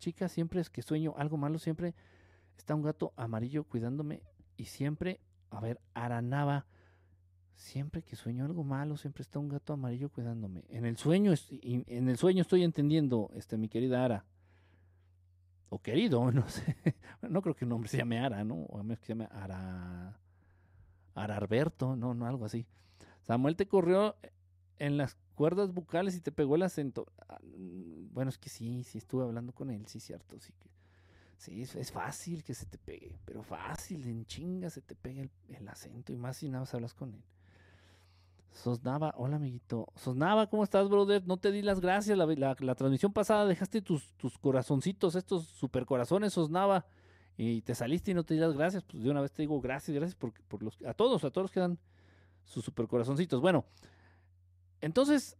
chica 0.00 0.28
siempre 0.28 0.60
es 0.60 0.70
que 0.70 0.82
sueño 0.82 1.14
algo 1.16 1.36
malo, 1.36 1.60
siempre 1.60 1.94
está 2.56 2.74
un 2.74 2.82
gato 2.82 3.12
amarillo 3.16 3.64
cuidándome 3.64 4.22
y 4.56 4.66
siempre, 4.66 5.20
a 5.50 5.60
ver, 5.60 5.80
Aranaba, 5.94 6.66
siempre 7.54 8.02
que 8.02 8.16
sueño 8.16 8.44
algo 8.44 8.64
malo, 8.64 8.96
siempre 8.96 9.22
está 9.22 9.38
un 9.38 9.48
gato 9.48 9.72
amarillo 9.72 10.10
cuidándome. 10.10 10.64
En 10.68 10.84
el 10.84 10.96
sueño, 10.96 11.32
en 11.60 12.08
el 12.08 12.16
sueño 12.16 12.42
estoy 12.42 12.62
entendiendo, 12.64 13.30
este, 13.34 13.56
mi 13.56 13.68
querida 13.68 14.04
Ara. 14.04 14.24
O 15.68 15.80
querido, 15.80 16.30
no 16.32 16.48
sé. 16.48 16.76
No 17.22 17.42
creo 17.42 17.54
que 17.54 17.64
un 17.64 17.70
nombre 17.70 17.88
se 17.88 17.98
llame 17.98 18.18
Ara, 18.18 18.44
¿no? 18.44 18.54
O 18.54 18.78
a 18.78 18.82
menos 18.82 19.00
que 19.00 19.06
se 19.06 19.12
llame 19.12 19.28
Ara. 19.30 20.18
Ararberto, 21.14 21.96
no, 21.96 22.12
no, 22.12 22.26
algo 22.26 22.44
así. 22.44 22.66
Samuel 23.22 23.56
te 23.56 23.66
corrió 23.66 24.16
en 24.78 24.96
las 24.96 25.16
cuerdas 25.34 25.72
bucales 25.72 26.16
y 26.16 26.20
te 26.20 26.32
pegó 26.32 26.56
el 26.56 26.62
acento. 26.62 27.06
Ah, 27.28 27.38
bueno, 28.10 28.30
es 28.30 28.38
que 28.38 28.48
sí, 28.48 28.82
sí 28.84 28.98
estuve 28.98 29.22
hablando 29.22 29.52
con 29.52 29.70
él, 29.70 29.86
sí, 29.86 30.00
cierto, 30.00 30.38
sí 30.40 30.52
que 30.58 30.73
Sí, 31.44 31.60
es, 31.60 31.92
fácil 31.92 32.42
que 32.42 32.54
se 32.54 32.64
te 32.64 32.78
pegue, 32.78 33.18
pero 33.26 33.42
fácil, 33.42 34.08
en 34.08 34.24
chinga 34.24 34.70
se 34.70 34.80
te 34.80 34.94
pega 34.94 35.20
el, 35.20 35.68
acento 35.68 36.10
y 36.10 36.16
más 36.16 36.38
si 36.38 36.48
nada 36.48 36.60
más 36.60 36.72
hablas 36.72 36.94
con 36.94 37.12
él. 37.12 37.22
Sosnava, 38.50 39.12
hola 39.18 39.36
amiguito. 39.36 39.86
Sosnava, 39.94 40.48
¿cómo 40.48 40.64
estás, 40.64 40.88
brother? 40.88 41.26
No 41.26 41.36
te 41.36 41.52
di 41.52 41.60
las 41.60 41.80
gracias. 41.80 42.16
La, 42.16 42.74
transmisión 42.74 43.12
pasada 43.12 43.44
dejaste 43.44 43.82
tus, 43.82 44.14
tus 44.14 44.38
corazoncitos, 44.38 45.16
estos 45.16 45.44
super 45.44 45.84
corazones, 45.84 46.32
Sosnava, 46.32 46.86
y 47.36 47.60
te 47.60 47.74
saliste 47.74 48.12
y 48.12 48.14
no 48.14 48.24
te 48.24 48.32
di 48.32 48.40
las 48.40 48.54
gracias. 48.54 48.82
Pues 48.82 49.02
de 49.02 49.10
una 49.10 49.20
vez 49.20 49.30
te 49.30 49.42
digo 49.42 49.60
gracias, 49.60 49.94
gracias 49.94 50.14
por, 50.14 50.32
por 50.44 50.62
los, 50.62 50.80
a 50.86 50.94
todos, 50.94 51.24
a 51.24 51.30
todos 51.30 51.44
los 51.44 51.52
que 51.52 51.60
dan 51.60 51.78
sus 52.46 52.64
super 52.64 52.88
corazoncitos. 52.88 53.42
Bueno, 53.42 53.66
entonces, 54.80 55.36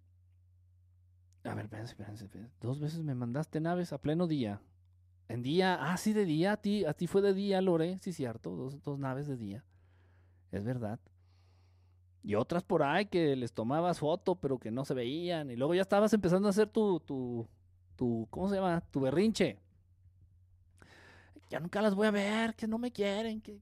a 1.45 1.55
ver, 1.55 1.65
espérense, 1.65 1.93
espérense, 1.93 2.25
espérense. 2.27 2.55
Dos 2.61 2.79
veces 2.79 3.03
me 3.03 3.15
mandaste 3.15 3.59
naves 3.59 3.95
a 3.95 4.03
pleno 4.03 4.27
día. 4.27 4.61
En 5.29 5.43
día, 5.43 5.79
ah, 5.81 5.97
sí, 5.97 6.13
de 6.13 6.25
día, 6.25 6.53
a 6.53 6.57
ti, 6.59 6.85
a 6.85 6.93
ti 6.93 7.07
fue 7.07 7.23
de 7.23 7.33
día, 7.33 7.61
Lore, 7.61 7.99
sí, 8.01 8.13
cierto, 8.13 8.51
dos, 8.51 8.83
dos 8.83 8.99
naves 8.99 9.27
de 9.27 9.37
día. 9.37 9.65
Es 10.53 10.65
verdad. 10.65 11.01
Y 12.23 12.37
otras 12.37 12.63
por 12.63 12.83
ahí 12.83 13.07
que 13.07 13.35
les 13.37 13.53
tomabas 13.53 13.99
foto, 13.99 14.37
pero 14.37 14.59
que 14.59 14.71
no 14.71 14.85
se 14.85 14.95
veían. 14.95 15.51
Y 15.51 15.57
luego 15.57 15.75
ya 15.75 15.83
estabas 15.83 16.13
empezando 16.13 16.49
a 16.49 16.51
hacer 16.51 16.69
tu, 16.69 17.01
tu, 17.01 17.47
tu, 17.97 18.27
¿cómo 18.31 18.49
se 18.49 18.57
llama? 18.57 18.83
Tu 18.91 19.01
berrinche. 19.01 19.59
Ya 21.51 21.61
nunca 21.61 21.83
las 21.83 21.95
voy 21.95 22.07
a 22.07 22.11
ver, 22.11 22.55
que 22.55 22.67
no 22.67 22.79
me 22.79 22.91
quieren, 22.91 23.41
que 23.41 23.61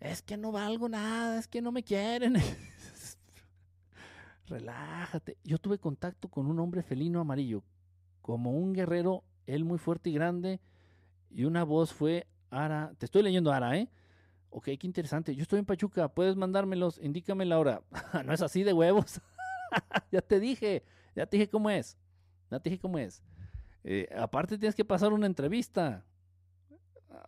es 0.00 0.22
que 0.22 0.38
no 0.38 0.50
valgo 0.50 0.88
nada, 0.88 1.38
es 1.38 1.46
que 1.46 1.60
no 1.60 1.72
me 1.72 1.82
quieren. 1.82 2.36
Relájate. 4.46 5.36
Yo 5.44 5.58
tuve 5.58 5.78
contacto 5.78 6.28
con 6.28 6.46
un 6.46 6.58
hombre 6.58 6.82
felino 6.82 7.20
amarillo, 7.20 7.62
como 8.22 8.52
un 8.52 8.72
guerrero, 8.72 9.24
él 9.46 9.64
muy 9.64 9.78
fuerte 9.78 10.08
y 10.08 10.14
grande, 10.14 10.58
y 11.30 11.44
una 11.44 11.64
voz 11.64 11.92
fue 11.92 12.26
Ara. 12.50 12.92
Te 12.98 13.06
estoy 13.06 13.22
leyendo 13.22 13.52
Ara, 13.52 13.76
¿eh? 13.76 13.88
Ok, 14.50 14.64
qué 14.64 14.86
interesante. 14.86 15.34
Yo 15.34 15.42
estoy 15.42 15.60
en 15.60 15.64
Pachuca. 15.64 16.08
Puedes 16.08 16.36
mandármelos. 16.36 16.98
Indícame 16.98 17.44
la 17.44 17.58
hora. 17.58 17.82
no 18.24 18.32
es 18.32 18.42
así 18.42 18.64
de 18.64 18.72
huevos. 18.72 19.20
ya 20.12 20.20
te 20.20 20.40
dije. 20.40 20.82
Ya 21.14 21.26
te 21.26 21.36
dije 21.36 21.48
cómo 21.48 21.70
es. 21.70 21.96
Ya 22.50 22.58
te 22.58 22.70
dije 22.70 22.80
cómo 22.80 22.98
es. 22.98 23.22
Eh, 23.84 24.08
aparte 24.16 24.58
tienes 24.58 24.74
que 24.74 24.84
pasar 24.84 25.12
una 25.12 25.26
entrevista. 25.26 26.04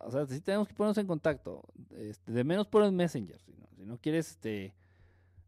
O 0.01 0.11
sea, 0.11 0.25
sí 0.25 0.41
tenemos 0.41 0.67
que 0.67 0.73
ponernos 0.73 0.97
en 0.97 1.07
contacto. 1.07 1.63
Este, 1.91 2.31
de 2.31 2.43
menos 2.43 2.67
por 2.67 2.83
el 2.83 2.91
Messenger. 2.91 3.39
Si 3.75 3.85
no, 3.85 3.97
quieres, 3.97 4.31
este, 4.31 4.73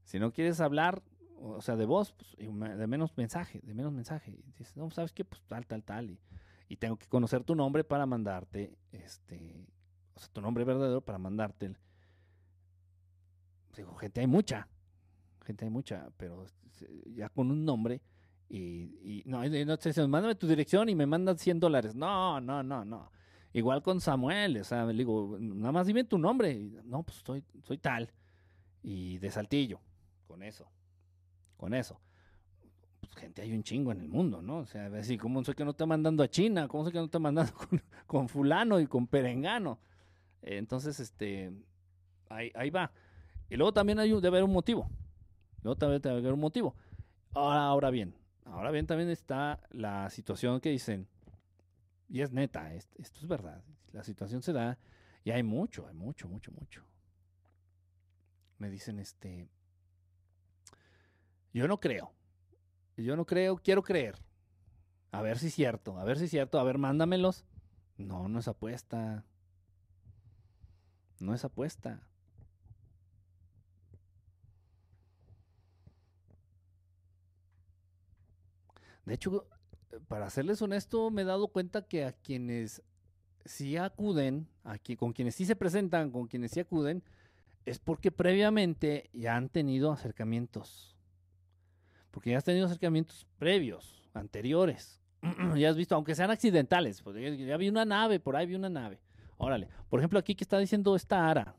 si 0.03 0.19
no 0.19 0.31
quieres 0.31 0.59
hablar, 0.61 1.03
o 1.39 1.61
sea, 1.61 1.75
de 1.75 1.85
voz, 1.85 2.13
pues, 2.13 2.35
de 2.37 2.87
menos 2.87 3.17
mensaje, 3.17 3.61
de 3.63 3.73
menos 3.73 3.91
mensaje. 3.91 4.31
Y 4.31 4.41
dices, 4.43 4.75
no, 4.75 4.89
¿sabes 4.91 5.11
qué? 5.11 5.25
Pues 5.25 5.41
tal, 5.47 5.65
tal, 5.65 5.83
tal. 5.83 6.17
Y 6.67 6.77
tengo 6.77 6.97
que 6.97 7.07
conocer 7.07 7.43
tu 7.43 7.55
nombre 7.55 7.83
para 7.83 8.05
mandarte, 8.05 8.77
este, 8.91 9.67
o 10.13 10.19
sea, 10.19 10.29
tu 10.29 10.41
nombre 10.41 10.63
verdadero 10.63 11.01
para 11.01 11.17
mandarte. 11.17 11.75
Digo, 13.75 13.95
gente 13.95 14.21
hay 14.21 14.27
mucha, 14.27 14.67
gente 15.43 15.65
hay 15.65 15.71
mucha, 15.71 16.09
pero 16.17 16.45
ya 17.05 17.29
con 17.29 17.51
un 17.51 17.65
nombre 17.65 18.01
y, 18.49 19.23
no, 19.25 19.43
no 19.43 19.77
te 19.77 20.07
mándame 20.07 20.35
tu 20.35 20.47
dirección 20.47 20.89
y 20.89 20.95
me 20.95 21.05
mandan 21.05 21.37
100 21.37 21.59
dólares. 21.59 21.95
No, 21.95 22.39
no, 22.39 22.63
no, 22.63 22.85
no. 22.85 23.11
Igual 23.53 23.81
con 23.81 24.01
Samuel, 24.01 24.57
o 24.57 24.63
sea, 24.63 24.85
le 24.85 24.93
digo, 24.93 25.37
nada 25.39 25.71
más 25.71 25.87
dime 25.87 26.03
tu 26.03 26.17
nombre. 26.17 26.59
No, 26.83 27.03
pues 27.03 27.21
soy, 27.25 27.43
soy 27.63 27.77
tal. 27.77 28.11
Y 28.83 29.17
de 29.17 29.31
Saltillo, 29.31 29.79
con 30.27 30.43
eso, 30.43 30.69
con 31.57 31.73
eso. 31.73 31.99
Pues, 33.11 33.21
gente 33.21 33.41
hay 33.41 33.53
un 33.53 33.63
chingo 33.63 33.91
en 33.91 34.01
el 34.01 34.07
mundo, 34.07 34.41
¿no? 34.41 34.59
O 34.59 34.65
sea, 34.65 34.87
así, 34.97 35.17
¿cómo 35.17 35.43
sé 35.43 35.53
que 35.53 35.63
no 35.63 35.71
está 35.71 35.85
mandando 35.85 36.23
a 36.23 36.27
China? 36.27 36.67
¿Cómo 36.67 36.85
sé 36.85 36.91
que 36.91 36.97
no 36.97 37.05
está 37.05 37.19
mandando 37.19 37.53
con, 38.07 38.29
fulano 38.29 38.79
y 38.79 38.87
con 38.87 39.07
perengano? 39.07 39.79
entonces, 40.41 40.99
este, 40.99 41.51
ahí, 42.29 42.51
ahí, 42.53 42.69
va. 42.69 42.91
Y 43.49 43.55
luego 43.55 43.73
también 43.73 43.97
hay, 43.97 44.09
debe 44.11 44.27
haber 44.27 44.43
un 44.43 44.53
motivo. 44.53 44.87
Luego 45.63 45.75
también 45.75 46.01
debe 46.01 46.19
haber 46.19 46.33
un 46.33 46.39
motivo. 46.39 46.75
Ahora, 47.33 47.65
ahora 47.65 47.89
bien, 47.89 48.15
ahora 48.45 48.69
bien 48.69 48.85
también 48.85 49.09
está 49.09 49.59
la 49.71 50.09
situación 50.11 50.61
que 50.61 50.69
dicen, 50.69 51.07
y 52.07 52.21
es 52.21 52.31
neta, 52.31 52.73
esto 52.73 53.19
es 53.19 53.27
verdad, 53.27 53.63
la 53.91 54.03
situación 54.03 54.41
se 54.41 54.53
da 54.53 54.77
y 55.23 55.31
hay 55.31 55.41
mucho, 55.41 55.87
hay 55.87 55.95
mucho, 55.95 56.27
mucho, 56.27 56.51
mucho. 56.51 56.85
Me 58.59 58.69
dicen, 58.69 58.99
este, 58.99 59.49
yo 61.51 61.67
no 61.67 61.79
creo, 61.79 62.11
yo 63.03 63.15
no 63.15 63.25
creo, 63.25 63.57
quiero 63.57 63.83
creer. 63.83 64.15
A 65.11 65.21
ver 65.21 65.39
si 65.39 65.47
es 65.47 65.55
cierto, 65.55 65.97
a 65.97 66.03
ver 66.03 66.17
si 66.17 66.25
es 66.25 66.31
cierto, 66.31 66.59
a 66.59 66.63
ver, 66.63 66.77
mándamelos. 66.77 67.45
No, 67.97 68.27
no 68.27 68.39
es 68.39 68.47
apuesta. 68.47 69.23
No 71.19 71.33
es 71.33 71.45
apuesta. 71.45 72.01
De 79.05 79.13
hecho, 79.13 79.47
para 80.07 80.29
serles 80.29 80.61
honesto, 80.61 81.11
me 81.11 81.21
he 81.21 81.25
dado 81.25 81.47
cuenta 81.47 81.87
que 81.87 82.05
a 82.05 82.11
quienes 82.11 82.81
sí 83.45 83.77
acuden, 83.77 84.47
a 84.63 84.77
con 84.97 85.13
quienes 85.13 85.35
sí 85.35 85.45
se 85.45 85.55
presentan, 85.55 86.11
con 86.11 86.27
quienes 86.27 86.51
sí 86.51 86.59
acuden, 86.59 87.03
es 87.65 87.79
porque 87.79 88.11
previamente 88.11 89.09
ya 89.13 89.35
han 89.35 89.49
tenido 89.49 89.91
acercamientos 89.91 90.94
porque 92.15 92.29
ya 92.29 92.37
has 92.37 92.45
tenido 92.45 92.65
acercamientos 92.65 93.27
previos, 93.37 94.09
anteriores. 94.13 95.01
ya 95.57 95.69
has 95.69 95.75
visto, 95.75 95.95
aunque 95.95 96.15
sean 96.15 96.31
accidentales, 96.31 97.01
pues, 97.01 97.17
ya, 97.37 97.57
vi 97.57 97.67
una 97.67 97.83
nave, 97.83 98.21
por 98.21 98.37
ahí 98.37 98.45
vi 98.45 98.55
una 98.55 98.69
nave. 98.69 99.01
Órale, 99.35 99.67
por 99.89 99.99
ejemplo, 99.99 100.17
aquí 100.17 100.33
que 100.33 100.45
está 100.45 100.57
diciendo 100.57 100.95
esta 100.95 101.29
Ara, 101.29 101.57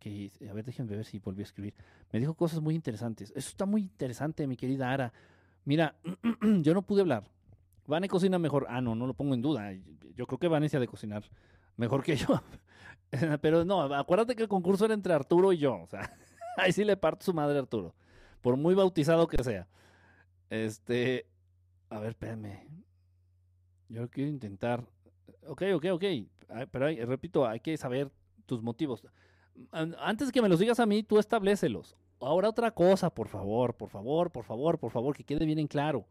que, 0.00 0.32
a 0.50 0.52
ver, 0.54 0.64
déjenme 0.64 0.96
ver 0.96 1.04
si 1.04 1.20
volví 1.20 1.42
a 1.42 1.44
escribir. 1.44 1.74
Me 2.10 2.18
dijo 2.18 2.34
cosas 2.34 2.60
muy 2.60 2.74
interesantes. 2.74 3.30
Eso 3.36 3.50
está 3.50 3.64
muy 3.64 3.82
interesante, 3.82 4.44
mi 4.48 4.56
querida 4.56 4.90
Ara. 4.90 5.12
Mira, 5.64 5.94
yo 6.62 6.74
no 6.74 6.82
pude 6.82 7.02
hablar. 7.02 7.22
Vane 7.86 8.08
cocina 8.08 8.40
mejor. 8.40 8.66
Ah, 8.68 8.80
no, 8.80 8.96
no 8.96 9.06
lo 9.06 9.14
pongo 9.14 9.34
en 9.34 9.40
duda. 9.42 9.72
Yo 10.16 10.26
creo 10.26 10.40
que 10.40 10.48
Vanessa 10.48 10.80
de 10.80 10.88
cocinar 10.88 11.22
mejor 11.76 12.02
que 12.02 12.16
yo. 12.16 12.42
Pero 13.40 13.64
no, 13.64 13.82
acuérdate 13.82 14.34
que 14.34 14.42
el 14.42 14.48
concurso 14.48 14.84
era 14.84 14.94
entre 14.94 15.14
Arturo 15.14 15.52
y 15.52 15.58
yo. 15.58 15.80
O 15.80 15.86
sea, 15.86 16.10
ahí 16.56 16.72
sí 16.72 16.82
le 16.82 16.96
parto 16.96 17.24
su 17.24 17.32
madre 17.32 17.56
a 17.56 17.60
Arturo. 17.60 17.94
Por 18.40 18.56
muy 18.56 18.74
bautizado 18.74 19.28
que 19.28 19.44
sea. 19.44 19.68
Este. 20.52 21.26
A 21.88 21.98
ver, 21.98 22.10
espérame. 22.10 22.68
Yo 23.88 24.10
quiero 24.10 24.28
intentar. 24.28 24.84
Ok, 25.46 25.62
ok, 25.74 25.86
ok. 25.92 26.04
Pero 26.70 27.06
repito, 27.06 27.46
hay 27.46 27.60
que 27.60 27.74
saber 27.78 28.10
tus 28.44 28.62
motivos. 28.62 29.02
Antes 29.70 30.30
que 30.30 30.42
me 30.42 30.50
los 30.50 30.58
digas 30.58 30.78
a 30.78 30.84
mí, 30.84 31.02
tú 31.02 31.18
establecelos. 31.18 31.96
Ahora 32.20 32.50
otra 32.50 32.70
cosa, 32.70 33.08
por 33.08 33.28
favor, 33.28 33.74
por 33.74 33.88
favor, 33.88 34.30
por 34.30 34.44
favor, 34.44 34.78
por 34.78 34.90
favor, 34.90 35.16
que 35.16 35.24
quede 35.24 35.46
bien 35.46 35.58
en 35.58 35.66
claro. 35.68 36.06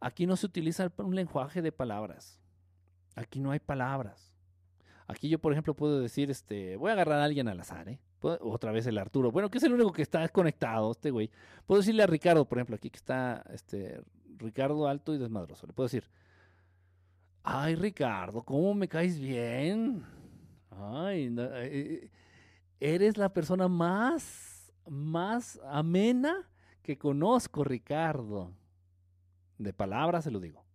Aquí 0.00 0.26
no 0.26 0.36
se 0.36 0.46
utiliza 0.46 0.90
un 0.96 1.14
lenguaje 1.14 1.60
de 1.60 1.70
palabras. 1.70 2.40
Aquí 3.14 3.40
no 3.40 3.50
hay 3.50 3.58
palabras. 3.60 4.32
Aquí 5.06 5.28
yo, 5.28 5.38
por 5.38 5.52
ejemplo, 5.52 5.74
puedo 5.74 6.00
decir, 6.00 6.30
este, 6.30 6.76
voy 6.76 6.90
a 6.90 6.94
agarrar 6.94 7.20
a 7.20 7.24
alguien 7.24 7.46
al 7.48 7.60
azar, 7.60 7.90
¿eh? 7.90 8.00
Otra 8.40 8.72
vez 8.72 8.86
el 8.86 8.98
Arturo. 8.98 9.30
Bueno, 9.30 9.50
que 9.50 9.58
es 9.58 9.64
el 9.64 9.72
único 9.72 9.92
que 9.92 10.02
está 10.02 10.28
conectado, 10.28 10.92
este 10.92 11.10
güey. 11.10 11.30
Puedo 11.66 11.80
decirle 11.80 12.02
a 12.02 12.06
Ricardo, 12.06 12.44
por 12.44 12.58
ejemplo, 12.58 12.76
aquí 12.76 12.90
que 12.90 12.96
está, 12.96 13.44
este, 13.52 14.00
Ricardo 14.38 14.88
alto 14.88 15.14
y 15.14 15.18
desmadroso. 15.18 15.66
Le 15.66 15.72
puedo 15.72 15.86
decir, 15.86 16.04
ay, 17.42 17.74
Ricardo, 17.74 18.42
¿cómo 18.42 18.74
me 18.74 18.88
caes 18.88 19.18
bien? 19.18 20.04
Ay, 20.70 21.34
eh, 21.38 21.40
eh, 21.62 22.10
eres 22.80 23.16
la 23.16 23.32
persona 23.32 23.68
más, 23.68 24.72
más 24.88 25.60
amena 25.64 26.48
que 26.82 26.98
conozco, 26.98 27.64
Ricardo. 27.64 28.52
De 29.58 29.72
palabras 29.72 30.24
se 30.24 30.30
lo 30.30 30.40
digo. 30.40 30.66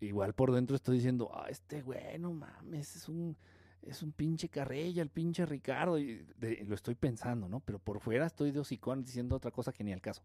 Igual 0.00 0.32
por 0.32 0.52
dentro 0.52 0.76
estoy 0.76 0.96
diciendo, 0.96 1.30
ah, 1.34 1.46
este 1.50 1.82
güey, 1.82 2.18
no 2.18 2.32
mames, 2.32 2.96
es 2.96 3.08
un, 3.08 3.36
es 3.82 4.02
un 4.02 4.12
pinche 4.12 4.48
carrella, 4.48 5.02
el 5.02 5.10
pinche 5.10 5.46
Ricardo. 5.46 5.98
Y 5.98 6.26
lo 6.66 6.74
estoy 6.74 6.94
pensando, 6.94 7.48
¿no? 7.48 7.60
Pero 7.60 7.78
por 7.78 8.00
fuera 8.00 8.26
estoy 8.26 8.50
de 8.50 8.60
hocicón 8.60 9.04
diciendo 9.04 9.36
otra 9.36 9.50
cosa 9.50 9.72
que 9.72 9.84
ni 9.84 9.92
al 9.92 10.00
caso. 10.00 10.22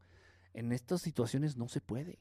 En 0.53 0.72
estas 0.72 1.02
situaciones 1.02 1.57
no 1.57 1.68
se 1.68 1.82
puede. 1.82 2.19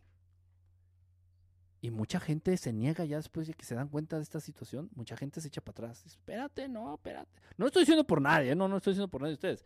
Y 1.80 1.90
mucha 1.90 2.18
gente 2.18 2.56
se 2.56 2.72
niega 2.72 3.04
ya 3.04 3.18
después 3.18 3.46
de 3.46 3.52
que 3.52 3.66
se 3.66 3.74
dan 3.74 3.88
cuenta 3.88 4.16
de 4.16 4.22
esta 4.22 4.40
situación. 4.40 4.88
Mucha 4.94 5.16
gente 5.16 5.40
se 5.40 5.48
echa 5.48 5.60
para 5.60 5.72
atrás. 5.72 6.06
Espérate, 6.06 6.66
no, 6.66 6.94
espérate. 6.94 7.30
No 7.58 7.66
estoy 7.66 7.82
diciendo 7.82 8.04
por 8.04 8.22
nadie, 8.22 8.54
no, 8.54 8.68
no 8.68 8.78
estoy 8.78 8.92
diciendo 8.92 9.10
por 9.10 9.20
nadie 9.20 9.32
de 9.32 9.34
ustedes. 9.34 9.64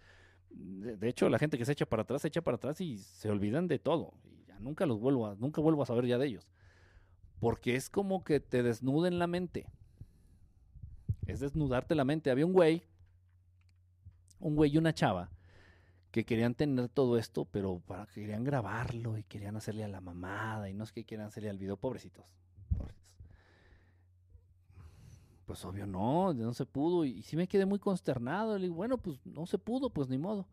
De, 0.51 1.09
hecho, 1.09 1.29
la 1.29 1.39
gente 1.39 1.59
que 1.59 1.65
se 1.65 1.73
echa 1.73 1.87
para 1.87 2.03
atrás, 2.03 2.23
se 2.23 2.29
echa 2.29 2.43
para 2.43 2.57
atrás 2.57 2.81
y 2.81 2.99
se 2.99 3.31
olvidan 3.31 3.69
de 3.69 3.79
todo. 3.79 4.15
Nunca 4.59 4.85
los 4.85 4.99
vuelvo 4.99 5.29
a, 5.29 5.37
nunca 5.37 5.61
vuelvo 5.61 5.83
a 5.83 5.87
saber 5.87 6.07
ya 6.07 6.19
de 6.19 6.27
ellos. 6.27 6.49
Porque 7.39 7.77
es 7.77 7.89
como 7.89 8.25
que 8.25 8.41
te 8.41 8.65
desnuden 8.65 9.21
la 9.21 9.29
mente. 9.29 9.67
Es 11.29 11.41
desnudarte 11.41 11.95
la 11.95 12.05
mente. 12.05 12.31
Había 12.31 12.47
un 12.47 12.53
güey, 12.53 12.83
un 14.41 14.57
güey 14.57 14.75
y 14.75 14.79
una 14.79 14.95
chava 14.95 15.31
que 16.11 16.25
querían 16.25 16.55
tener 16.55 16.89
todo 16.89 17.19
esto, 17.19 17.45
pero 17.45 17.81
para 17.87 18.07
querían 18.07 18.45
grabarlo 18.45 19.19
y 19.19 19.25
querían 19.25 19.55
hacerle 19.55 19.85
a 19.85 19.89
la 19.89 20.01
mamada 20.01 20.71
y 20.71 20.75
no 20.75 20.85
es 20.85 20.91
que 20.91 21.05
quieran 21.05 21.27
hacerle 21.27 21.51
al 21.51 21.59
video, 21.59 21.77
pobrecitos. 21.77 22.25
Pues 25.45 25.65
obvio 25.67 25.87
no, 25.87 26.33
no 26.33 26.55
se 26.55 26.65
pudo 26.65 27.05
y, 27.05 27.23
sí 27.23 27.37
me 27.37 27.47
quedé 27.47 27.67
muy 27.67 27.79
consternado. 27.79 28.57
Le 28.57 28.65
digo, 28.65 28.75
bueno, 28.75 28.97
pues 28.97 29.21
no 29.27 29.47
se 29.47 29.59
pudo, 29.59 29.91
pues 29.91 30.09
ni 30.09 30.17
modo. 30.17 30.47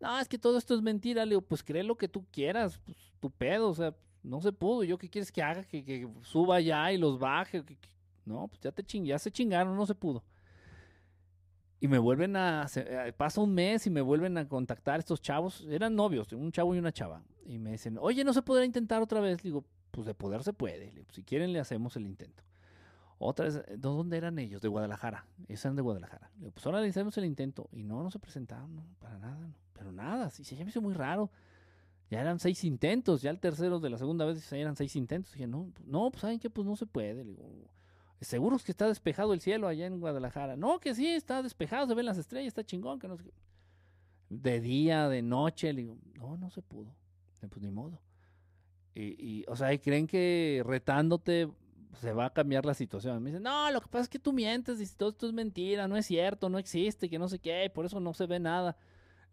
No, 0.00 0.18
es 0.18 0.28
que 0.28 0.38
todo 0.38 0.56
esto 0.56 0.74
es 0.74 0.80
mentira. 0.80 1.24
Le 1.26 1.30
digo, 1.30 1.42
pues 1.42 1.62
cree 1.62 1.82
lo 1.82 1.96
que 1.96 2.08
tú 2.08 2.24
quieras, 2.30 2.78
pues 2.78 2.96
tu 3.20 3.30
pedo, 3.30 3.68
o 3.68 3.74
sea, 3.74 3.94
no 4.22 4.40
se 4.40 4.52
pudo. 4.52 4.84
¿Yo 4.84 4.96
qué 4.96 5.08
quieres 5.10 5.30
que 5.30 5.42
haga? 5.42 5.64
Que, 5.64 6.08
suba 6.22 6.60
ya 6.60 6.90
y 6.92 6.98
los 6.98 7.18
baje. 7.18 7.62
No, 8.24 8.48
pues 8.48 8.60
ya 8.60 8.72
te 8.72 8.82
ching, 8.82 9.04
ya 9.04 9.18
se 9.18 9.30
chingaron, 9.30 9.76
no 9.76 9.86
se 9.86 9.94
pudo. 9.94 10.24
Y 11.80 11.88
me 11.88 11.98
vuelven 11.98 12.34
a. 12.36 12.66
Eh, 12.76 13.12
pasa 13.14 13.40
un 13.42 13.52
mes 13.52 13.86
y 13.86 13.90
me 13.90 14.00
vuelven 14.00 14.38
a 14.38 14.48
contactar 14.48 15.00
estos 15.00 15.20
chavos. 15.20 15.66
Eran 15.68 15.94
novios, 15.94 16.32
un 16.32 16.50
chavo 16.50 16.74
y 16.74 16.78
una 16.78 16.92
chava. 16.92 17.22
Y 17.44 17.58
me 17.58 17.72
dicen, 17.72 17.98
oye, 18.00 18.24
¿no 18.24 18.32
se 18.32 18.40
podrá 18.40 18.64
intentar 18.64 19.02
otra 19.02 19.20
vez? 19.20 19.42
digo, 19.42 19.64
pues 19.90 20.06
de 20.06 20.14
poder 20.14 20.42
se 20.42 20.54
puede. 20.54 20.94
Si 21.10 21.22
quieren, 21.22 21.52
le 21.52 21.60
hacemos 21.60 21.96
el 21.96 22.06
intento. 22.06 22.42
Otra 23.18 23.44
vez, 23.44 23.54
¿de 23.66 23.76
dónde 23.76 24.16
eran 24.16 24.38
ellos? 24.38 24.62
De 24.62 24.68
Guadalajara. 24.68 25.26
Ellos 25.46 25.64
eran 25.64 25.76
de 25.76 25.82
Guadalajara. 25.82 26.30
digo, 26.36 26.52
pues 26.52 26.64
ahora 26.64 26.80
le 26.80 26.88
hacemos 26.88 27.18
el 27.18 27.26
intento. 27.26 27.68
Y 27.70 27.82
no, 27.82 28.02
no 28.02 28.10
se 28.10 28.18
presentaron, 28.18 28.74
no, 28.74 28.86
para 28.98 29.18
nada. 29.18 29.54
Pero 29.74 29.92
nada, 29.92 30.30
sí, 30.30 30.42
se 30.42 30.56
me 30.64 30.70
hizo 30.70 30.80
muy 30.80 30.94
raro. 30.94 31.30
Ya 32.10 32.20
eran 32.20 32.38
seis 32.38 32.64
intentos, 32.64 33.22
ya 33.22 33.30
el 33.30 33.40
tercero 33.40 33.80
de 33.80 33.90
la 33.90 33.98
segunda 33.98 34.24
vez 34.24 34.48
ya 34.48 34.56
eran 34.56 34.76
seis 34.76 34.94
intentos. 34.96 35.32
dije, 35.32 35.46
no, 35.46 35.70
no, 35.84 36.10
pues 36.10 36.22
saben 36.22 36.38
que 36.38 36.50
pues 36.50 36.66
no 36.66 36.76
se 36.76 36.86
puede. 36.86 37.24
digo, 37.24 37.46
¿Seguros 38.24 38.64
que 38.64 38.72
está 38.72 38.88
despejado 38.88 39.32
el 39.32 39.40
cielo 39.40 39.68
allá 39.68 39.86
en 39.86 40.00
Guadalajara? 40.00 40.56
No, 40.56 40.80
que 40.80 40.94
sí, 40.94 41.08
está 41.08 41.42
despejado, 41.42 41.86
se 41.86 41.94
ven 41.94 42.06
las 42.06 42.18
estrellas, 42.18 42.48
está 42.48 42.64
chingón, 42.64 42.98
que 42.98 43.08
no 43.08 43.16
De 44.28 44.60
día, 44.60 45.08
de 45.08 45.22
noche, 45.22 45.72
le 45.72 45.82
digo, 45.82 45.98
no, 46.14 46.36
no 46.36 46.50
se 46.50 46.62
pudo. 46.62 46.94
Pues 47.48 47.62
ni 47.62 47.70
modo. 47.70 48.00
Y, 48.94 49.44
o 49.48 49.56
sea, 49.56 49.72
y 49.72 49.78
creen 49.78 50.06
que 50.06 50.62
retándote 50.64 51.50
se 52.00 52.12
va 52.12 52.26
a 52.26 52.32
cambiar 52.32 52.64
la 52.64 52.74
situación. 52.74 53.22
Me 53.22 53.30
dicen, 53.30 53.42
no, 53.42 53.70
lo 53.70 53.80
que 53.80 53.88
pasa 53.88 54.04
es 54.04 54.08
que 54.08 54.18
tú 54.18 54.32
mientes, 54.32 54.80
y 54.80 54.96
todo 54.96 55.10
esto 55.10 55.26
es 55.26 55.32
mentira, 55.32 55.88
no 55.88 55.96
es 55.96 56.06
cierto, 56.06 56.48
no 56.48 56.58
existe, 56.58 57.08
que 57.08 57.18
no 57.18 57.28
sé 57.28 57.38
qué, 57.38 57.70
por 57.74 57.86
eso 57.86 58.00
no 58.00 58.12
se 58.14 58.26
ve 58.26 58.38
nada. 58.38 58.76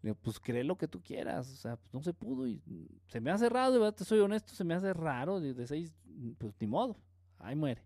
Le 0.02 0.10
digo, 0.10 0.18
pues 0.20 0.40
cree 0.40 0.64
lo 0.64 0.76
que 0.76 0.88
tú 0.88 1.00
quieras, 1.00 1.48
o 1.50 1.56
sea, 1.56 1.76
pues 1.76 1.94
no 1.94 2.02
se 2.02 2.12
pudo 2.12 2.48
y 2.48 2.60
se 3.06 3.20
me 3.20 3.30
hace 3.30 3.48
raro, 3.48 3.92
te 3.92 4.04
soy 4.04 4.18
honesto, 4.18 4.52
se 4.52 4.64
me 4.64 4.74
hace 4.74 4.92
raro, 4.92 5.40
de 5.40 5.66
seis, 5.66 5.92
pues 6.38 6.54
ni 6.58 6.66
modo, 6.66 6.96
ahí 7.38 7.54
muere. 7.54 7.84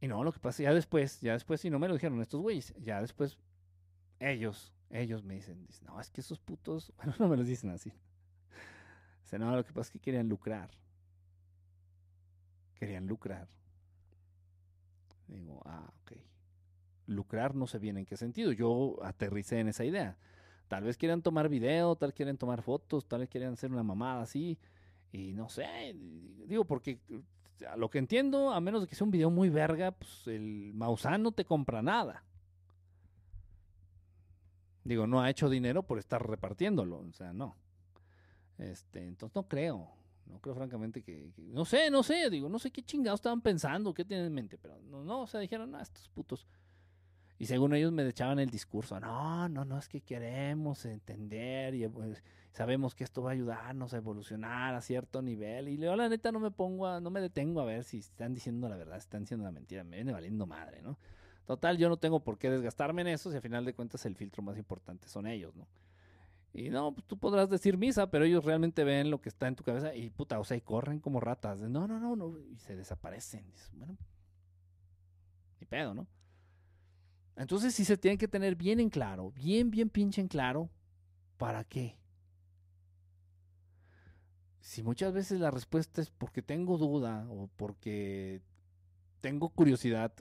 Y 0.00 0.08
no, 0.08 0.22
lo 0.22 0.32
que 0.32 0.38
pasa, 0.38 0.62
ya 0.62 0.74
después, 0.74 1.20
ya 1.20 1.32
después, 1.32 1.60
si 1.60 1.70
no 1.70 1.78
me 1.78 1.88
lo 1.88 1.94
dijeron 1.94 2.20
estos 2.20 2.40
güeyes, 2.40 2.74
ya 2.78 3.00
después, 3.00 3.38
ellos, 4.20 4.72
ellos 4.90 5.24
me 5.24 5.34
dicen, 5.34 5.66
dicen, 5.66 5.86
no, 5.86 6.00
es 6.00 6.10
que 6.10 6.20
esos 6.20 6.38
putos, 6.38 6.92
bueno, 6.98 7.14
no 7.18 7.28
me 7.28 7.36
lo 7.36 7.44
dicen 7.44 7.70
así. 7.70 7.92
Dicen, 9.22 9.40
no, 9.40 9.54
lo 9.54 9.64
que 9.64 9.72
pasa 9.72 9.88
es 9.88 9.90
que 9.90 10.00
querían 10.00 10.28
lucrar. 10.28 10.70
Querían 12.74 13.06
lucrar. 13.06 13.48
Digo, 15.26 15.62
ah, 15.64 15.90
ok. 16.02 16.12
Lucrar 17.06 17.54
no 17.54 17.66
sé 17.66 17.78
bien 17.78 17.96
en 17.96 18.04
qué 18.04 18.16
sentido. 18.16 18.52
Yo 18.52 18.98
aterricé 19.02 19.58
en 19.60 19.68
esa 19.68 19.84
idea. 19.84 20.16
Tal 20.68 20.84
vez 20.84 20.96
quieran 20.96 21.22
tomar 21.22 21.48
video, 21.48 21.96
tal 21.96 22.12
quieren 22.12 22.36
tomar 22.36 22.62
fotos, 22.62 23.06
tal 23.06 23.20
vez 23.20 23.28
quieran 23.28 23.54
hacer 23.54 23.70
una 23.70 23.82
mamada 23.82 24.22
así. 24.22 24.58
Y 25.12 25.32
no 25.32 25.48
sé, 25.48 25.94
digo, 26.46 26.64
porque 26.64 27.00
a 27.70 27.76
lo 27.76 27.90
que 27.90 27.98
entiendo, 27.98 28.52
a 28.52 28.60
menos 28.60 28.82
de 28.82 28.88
que 28.88 28.94
sea 28.94 29.04
un 29.04 29.10
video 29.10 29.30
muy 29.30 29.48
verga, 29.48 29.92
pues 29.92 30.26
el 30.26 30.72
Maussan 30.74 31.22
no 31.22 31.32
te 31.32 31.44
compra 31.44 31.82
nada. 31.82 32.24
Digo, 34.84 35.06
no 35.06 35.20
ha 35.20 35.30
hecho 35.30 35.48
dinero 35.48 35.82
por 35.82 35.98
estar 35.98 36.24
repartiéndolo, 36.26 36.98
o 36.98 37.12
sea, 37.12 37.32
no. 37.32 37.56
Este, 38.58 39.04
entonces 39.04 39.34
no 39.34 39.48
creo, 39.48 39.90
no 40.26 40.40
creo 40.40 40.54
francamente 40.54 41.02
que, 41.02 41.30
no 41.38 41.64
sé, 41.64 41.90
no 41.90 42.02
sé, 42.02 42.30
digo, 42.30 42.48
no 42.48 42.58
sé 42.58 42.70
qué 42.70 42.82
chingados 42.82 43.18
estaban 43.18 43.40
pensando, 43.40 43.92
qué 43.92 44.04
tienen 44.04 44.26
en 44.26 44.34
mente, 44.34 44.58
pero 44.58 44.78
no, 44.82 45.04
no, 45.04 45.22
o 45.22 45.26
sea, 45.26 45.40
dijeron, 45.40 45.74
ah, 45.74 45.82
estos 45.82 46.08
putos 46.08 46.46
y 47.38 47.46
según 47.46 47.74
ellos 47.74 47.92
me 47.92 48.06
echaban 48.08 48.38
el 48.38 48.48
discurso, 48.48 48.98
no, 48.98 49.48
no, 49.48 49.64
no, 49.64 49.78
es 49.78 49.88
que 49.88 50.00
queremos 50.00 50.84
entender 50.86 51.74
y 51.74 51.86
pues, 51.88 52.22
sabemos 52.52 52.94
que 52.94 53.04
esto 53.04 53.22
va 53.22 53.30
a 53.30 53.32
ayudarnos 53.34 53.92
a 53.92 53.98
evolucionar 53.98 54.74
a 54.74 54.80
cierto 54.80 55.20
nivel. 55.20 55.68
Y 55.68 55.76
yo 55.76 55.94
la 55.96 56.08
neta 56.08 56.32
no 56.32 56.40
me 56.40 56.50
pongo 56.50 56.86
a, 56.86 57.00
no 57.00 57.10
me 57.10 57.20
detengo 57.20 57.60
a 57.60 57.66
ver 57.66 57.84
si 57.84 57.98
están 57.98 58.32
diciendo 58.32 58.68
la 58.68 58.76
verdad, 58.76 58.94
si 58.94 59.00
están 59.00 59.22
diciendo 59.22 59.44
la 59.44 59.52
mentira, 59.52 59.84
me 59.84 59.96
viene 59.96 60.12
valiendo 60.12 60.46
madre, 60.46 60.80
¿no? 60.80 60.98
Total, 61.44 61.76
yo 61.76 61.88
no 61.90 61.98
tengo 61.98 62.20
por 62.20 62.38
qué 62.38 62.50
desgastarme 62.50 63.02
en 63.02 63.08
eso 63.08 63.30
si 63.30 63.36
al 63.36 63.42
final 63.42 63.64
de 63.64 63.74
cuentas 63.74 64.04
el 64.06 64.16
filtro 64.16 64.42
más 64.42 64.56
importante 64.56 65.06
son 65.06 65.26
ellos, 65.26 65.54
¿no? 65.54 65.68
Y 66.54 66.70
no, 66.70 66.94
pues 66.94 67.06
tú 67.06 67.18
podrás 67.18 67.50
decir 67.50 67.76
misa, 67.76 68.10
pero 68.10 68.24
ellos 68.24 68.42
realmente 68.42 68.82
ven 68.82 69.10
lo 69.10 69.20
que 69.20 69.28
está 69.28 69.46
en 69.46 69.56
tu 69.56 69.62
cabeza 69.62 69.94
y 69.94 70.08
puta, 70.08 70.40
o 70.40 70.44
sea, 70.44 70.56
y 70.56 70.62
corren 70.62 71.00
como 71.00 71.20
ratas. 71.20 71.60
no, 71.60 71.86
no, 71.86 72.00
no, 72.00 72.16
no, 72.16 72.38
y 72.38 72.56
se 72.56 72.74
desaparecen. 72.74 73.44
bueno, 73.74 73.98
ni 75.60 75.66
pedo, 75.66 75.92
¿no? 75.92 76.06
Entonces 77.36 77.74
sí 77.74 77.84
se 77.84 77.98
tienen 77.98 78.18
que 78.18 78.28
tener 78.28 78.56
bien 78.56 78.80
en 78.80 78.88
claro, 78.88 79.30
bien, 79.32 79.70
bien 79.70 79.90
pinche 79.90 80.20
en 80.20 80.28
claro, 80.28 80.70
¿para 81.36 81.64
qué? 81.64 81.98
Si 84.60 84.82
muchas 84.82 85.12
veces 85.12 85.38
la 85.38 85.50
respuesta 85.50 86.00
es 86.00 86.10
porque 86.10 86.42
tengo 86.42 86.78
duda 86.78 87.26
o 87.28 87.48
porque 87.56 88.40
tengo 89.20 89.50
curiosidad, 89.50 90.12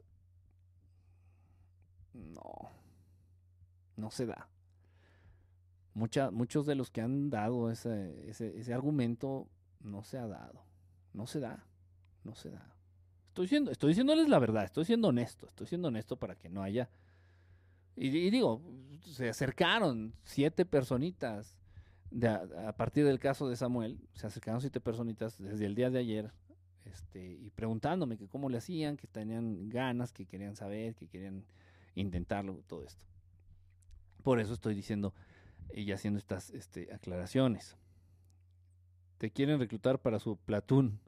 no, 2.13 2.69
no 3.95 4.11
se 4.11 4.25
da. 4.25 4.49
muchos 5.93 6.65
de 6.65 6.75
los 6.75 6.91
que 6.91 7.01
han 7.01 7.29
dado 7.29 7.71
ese, 7.71 8.29
ese, 8.29 8.59
ese 8.59 8.73
argumento 8.73 9.47
no 9.79 10.03
se 10.03 10.17
ha 10.17 10.27
dado. 10.27 10.63
No 11.13 11.27
se 11.27 11.39
da. 11.39 11.65
No 12.23 12.35
se 12.35 12.51
da. 12.51 12.75
Estoy, 13.29 13.45
diciendo, 13.45 13.71
estoy 13.71 13.89
diciéndoles 13.89 14.29
la 14.29 14.39
verdad, 14.39 14.63
estoy 14.63 14.85
siendo 14.85 15.09
honesto, 15.09 15.47
estoy 15.47 15.67
siendo 15.67 15.87
honesto 15.89 16.17
para 16.17 16.35
que 16.35 16.49
no 16.49 16.61
haya... 16.61 16.89
Y, 17.95 18.07
y 18.07 18.29
digo, 18.29 18.61
se 19.01 19.29
acercaron 19.29 20.13
siete 20.23 20.65
personitas 20.65 21.57
a, 22.23 22.73
partir 22.73 23.05
del 23.05 23.19
caso 23.19 23.49
de 23.49 23.55
Samuel, 23.55 23.99
se 24.13 24.27
acercaron 24.27 24.61
siete 24.61 24.79
personitas 24.79 25.37
desde 25.37 25.65
el 25.65 25.75
día 25.75 25.89
de 25.89 25.99
ayer 25.99 26.31
este, 26.85 27.19
y 27.19 27.49
preguntándome 27.49 28.17
que 28.17 28.27
cómo 28.27 28.49
le 28.49 28.57
hacían, 28.57 28.95
que 28.95 29.07
tenían 29.07 29.69
ganas, 29.69 30.13
que 30.13 30.25
querían 30.25 30.55
saber, 30.55 30.95
que 30.95 31.07
querían 31.07 31.43
intentarlo, 31.95 32.61
todo 32.67 32.83
esto. 32.83 33.03
Por 34.23 34.39
eso 34.39 34.53
estoy 34.53 34.75
diciendo 34.75 35.13
y 35.73 35.91
haciendo 35.91 36.19
estas 36.19 36.51
este, 36.51 36.93
aclaraciones. 36.93 37.75
Te 39.17 39.31
quieren 39.31 39.59
reclutar 39.59 39.99
para 39.99 40.19
su 40.19 40.37
platoon. 40.37 40.99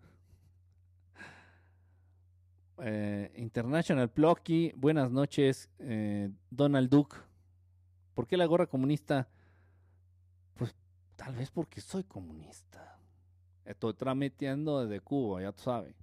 Eh, 2.80 3.32
International 3.38 4.10
Plucky, 4.10 4.72
buenas 4.76 5.12
noches. 5.12 5.70
Eh, 5.80 6.30
Donald 6.50 6.90
Duke, 6.90 7.18
¿por 8.14 8.28
qué 8.28 8.38
la 8.38 8.46
gorra 8.46 8.68
comunista? 8.68 9.28
Pues 10.56 10.76
tal 11.16 11.36
vez 11.36 11.50
porque 11.50 11.82
soy 11.82 12.04
comunista. 12.04 13.00
Estoy 13.66 13.94
tramiteando 13.96 14.86
desde 14.86 15.02
Cuba, 15.02 15.42
ya 15.42 15.52
tú 15.52 15.64
sabes. 15.64 15.96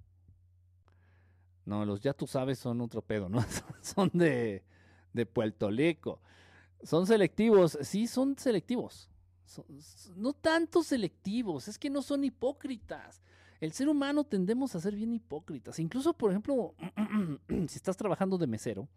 No, 1.65 1.85
los 1.85 2.01
ya 2.01 2.13
tú 2.13 2.27
sabes 2.27 2.59
son 2.59 2.81
otro 2.81 3.01
pedo, 3.01 3.29
¿no? 3.29 3.43
son 3.81 4.09
de, 4.13 4.63
de 5.13 5.25
Puerto 5.25 5.69
Rico. 5.69 6.19
Son 6.83 7.07
selectivos, 7.07 7.77
sí, 7.81 8.05
son 8.05 8.37
selectivos. 8.37 9.09
No 10.15 10.33
tanto 10.33 10.83
selectivos, 10.83 11.67
es 11.67 11.79
que 11.79 11.89
no 11.89 12.01
son 12.01 12.23
hipócritas. 12.23 13.21
El 13.59 13.71
ser 13.71 13.87
humano 13.89 14.23
tendemos 14.23 14.75
a 14.75 14.79
ser 14.79 14.95
bien 14.95 15.13
hipócritas. 15.13 15.79
Incluso, 15.79 16.13
por 16.13 16.31
ejemplo, 16.31 16.75
si 17.47 17.75
estás 17.75 17.97
trabajando 17.97 18.37
de 18.37 18.47
mesero 18.47 18.87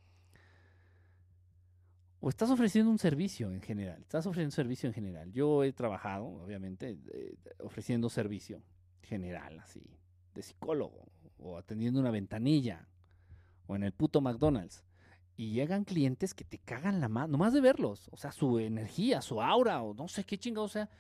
o 2.21 2.29
estás 2.29 2.51
ofreciendo 2.51 2.91
un 2.91 2.99
servicio 2.99 3.53
en 3.53 3.63
general, 3.63 4.01
estás 4.01 4.27
ofreciendo 4.27 4.49
un 4.49 4.57
servicio 4.57 4.89
en 4.89 4.95
general. 4.95 5.33
Yo 5.33 5.63
he 5.63 5.73
trabajado, 5.73 6.27
obviamente, 6.27 6.99
eh, 7.13 7.37
ofreciendo 7.61 8.11
servicio 8.11 8.63
general, 9.03 9.59
así, 9.61 9.83
de 10.35 10.43
psicólogo 10.43 11.07
o 11.39 11.57
atendiendo 11.57 12.01
una 12.01 12.11
ventanilla 12.11 12.89
o 13.67 13.77
en 13.77 13.85
el 13.85 13.93
puto 13.93 14.21
McDonald's 14.21 14.85
y 15.37 15.53
llegan 15.53 15.85
clientes 15.85 16.35
que 16.35 16.45
te 16.45 16.59
cagan 16.59 17.01
la 17.01 17.09
mano, 17.09 17.29
nomás 17.29 17.53
de 17.53 17.61
verlos, 17.61 18.09
o 18.11 18.17
sea, 18.17 18.33
su 18.33 18.59
energía, 18.59 19.23
su 19.23 19.41
aura, 19.41 19.81
o 19.83 19.95
no 19.95 20.09
sé 20.09 20.25
qué 20.25 20.37
chingado 20.37 20.67
sea, 20.67 20.91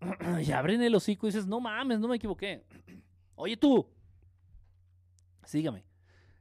y 0.46 0.52
abren 0.52 0.82
el 0.82 0.94
hocico 0.94 1.26
y 1.26 1.30
dices, 1.30 1.46
no 1.46 1.60
mames, 1.60 1.98
no 1.98 2.08
me 2.08 2.16
equivoqué. 2.16 2.62
Oye 3.36 3.56
tú, 3.56 3.86
sígame, 5.44 5.84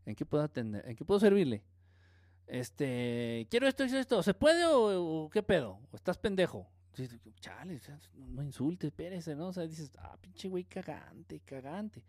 ¿en 0.06 0.16
qué 0.16 0.26
puedo 0.26 0.44
atender? 0.44 0.88
¿En 0.88 0.96
qué 0.96 1.06
puedo 1.06 1.20
servirle? 1.20 1.64
Este, 2.48 3.48
quiero 3.50 3.68
esto, 3.68 3.84
esto, 3.84 3.98
esto, 3.98 4.24
¿se 4.24 4.34
puede 4.34 4.66
o, 4.66 5.26
o 5.26 5.30
qué 5.30 5.44
pedo? 5.44 5.80
¿O 5.92 5.96
estás 5.96 6.18
pendejo? 6.18 6.68
Chale, 7.42 7.80
no, 8.16 8.42
insultes, 8.42 8.88
espérese, 8.88 9.36
¿no? 9.36 9.48
O 9.48 9.54
sea, 9.54 9.68
dices, 9.68 9.92
ah, 9.98 10.18
pinche 10.22 10.48
güey, 10.48 10.64
cagante, 10.64 11.42
cagante. 11.42 12.02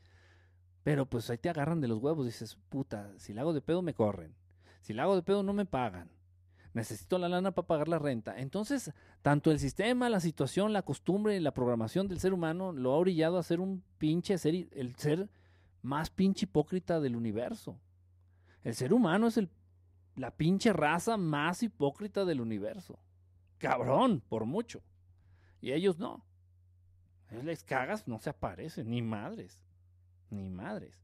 Pero 0.84 1.06
pues 1.06 1.28
ahí 1.30 1.38
te 1.38 1.48
agarran 1.48 1.80
de 1.80 1.88
los 1.88 1.98
huevos, 1.98 2.24
dices, 2.24 2.56
puta, 2.68 3.12
si 3.18 3.32
le 3.32 3.40
hago 3.40 3.52
de 3.52 3.60
pedo 3.60 3.82
me 3.82 3.94
corren. 3.94 4.34
Si 4.82 4.92
la 4.92 5.02
hago 5.02 5.16
de 5.16 5.22
pedo 5.22 5.42
no 5.42 5.52
me 5.52 5.66
pagan. 5.66 6.08
Necesito 6.76 7.16
la 7.16 7.30
lana 7.30 7.52
para 7.52 7.66
pagar 7.66 7.88
la 7.88 7.98
renta. 7.98 8.38
Entonces, 8.38 8.92
tanto 9.22 9.50
el 9.50 9.58
sistema, 9.58 10.10
la 10.10 10.20
situación, 10.20 10.74
la 10.74 10.82
costumbre 10.82 11.34
y 11.34 11.40
la 11.40 11.54
programación 11.54 12.06
del 12.06 12.20
ser 12.20 12.34
humano 12.34 12.70
lo 12.70 12.92
ha 12.92 12.98
orillado 12.98 13.38
a 13.38 13.42
ser 13.42 13.60
un 13.60 13.82
pinche 13.96 14.36
ser, 14.36 14.68
el 14.72 14.94
ser 14.96 15.30
más 15.80 16.10
pinche 16.10 16.44
hipócrita 16.44 17.00
del 17.00 17.16
universo. 17.16 17.80
El 18.62 18.74
ser 18.74 18.92
humano 18.92 19.28
es 19.28 19.38
el, 19.38 19.48
la 20.16 20.36
pinche 20.36 20.70
raza 20.74 21.16
más 21.16 21.62
hipócrita 21.62 22.26
del 22.26 22.42
universo. 22.42 22.98
Cabrón, 23.56 24.22
por 24.28 24.44
mucho. 24.44 24.82
Y 25.62 25.72
ellos 25.72 25.98
no. 25.98 26.26
Ellos 27.30 27.44
les 27.44 27.64
cagas, 27.64 28.06
no 28.06 28.18
se 28.18 28.28
aparecen, 28.28 28.90
ni 28.90 29.00
madres. 29.00 29.62
Ni 30.28 30.50
madres. 30.50 30.94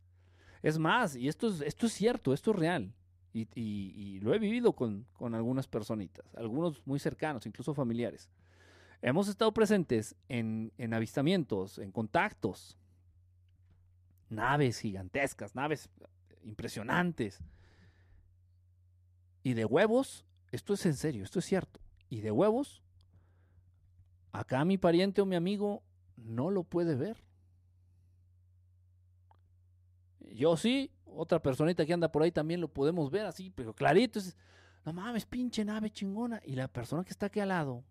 Es 0.60 0.78
más, 0.78 1.16
y 1.16 1.28
esto 1.28 1.48
es, 1.48 1.62
esto 1.62 1.86
es 1.86 1.94
cierto, 1.94 2.34
esto 2.34 2.50
es 2.50 2.58
real. 2.58 2.92
Y, 3.32 3.48
y, 3.54 3.92
y, 3.96 4.20
lo 4.20 4.34
he 4.34 4.38
vivido 4.38 4.74
con, 4.74 5.06
con, 5.14 5.34
algunas 5.34 5.66
personitas, 5.66 6.26
algunos 6.36 6.86
muy 6.86 6.98
cercanos, 6.98 7.46
incluso 7.46 7.72
familiares. 7.72 8.28
Hemos 9.00 9.26
estado 9.28 9.52
presentes 9.52 10.14
en, 10.28 10.70
en, 10.76 10.92
avistamientos, 10.92 11.78
en 11.78 11.90
contactos, 11.92 12.76
naves 14.28 14.80
gigantescas, 14.80 15.54
naves 15.54 15.88
impresionantes. 16.42 17.40
Y 19.42 19.54
de 19.54 19.64
huevos, 19.64 20.24
esto 20.50 20.74
es 20.74 20.84
en 20.86 20.94
serio, 20.94 21.24
esto 21.24 21.38
es 21.38 21.46
cierto. 21.46 21.80
Y 22.10 22.20
de 22.20 22.30
huevos, 22.30 22.82
acá 24.32 24.64
mi 24.64 24.78
pariente 24.78 25.20
o 25.20 25.26
mi 25.26 25.36
amigo 25.36 25.82
no 26.16 26.50
lo 26.50 26.64
puede 26.64 26.94
ver. 26.94 27.16
Yo 30.20 30.56
sí, 30.56 30.90
otra 31.16 31.40
personita 31.40 31.84
que 31.84 31.93
anda 31.93 32.10
por 32.10 32.22
ahí 32.22 32.32
también 32.32 32.60
lo 32.60 32.68
podemos 32.68 33.10
ver 33.10 33.26
así, 33.26 33.51
pero 33.51 33.74
clarito. 33.74 34.18
Es, 34.18 34.36
no 34.84 34.93
mames, 34.93 35.26
pinche 35.26 35.64
nave 35.64 35.90
chingona. 35.90 36.40
Y 36.44 36.55
la 36.55 36.68
persona 36.68 37.05
que 37.05 37.10
está 37.10 37.26
aquí 37.26 37.40
al 37.40 37.48
lado, 37.48 37.84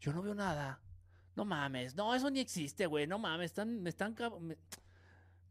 yo 0.00 0.12
no 0.12 0.22
veo 0.22 0.34
nada. 0.34 0.80
No 1.34 1.44
mames, 1.44 1.94
no, 1.94 2.14
eso 2.14 2.30
ni 2.30 2.40
existe, 2.40 2.86
güey. 2.86 3.06
No 3.06 3.18
mames, 3.18 3.46
están, 3.46 3.82
me 3.82 3.90
están. 3.90 4.14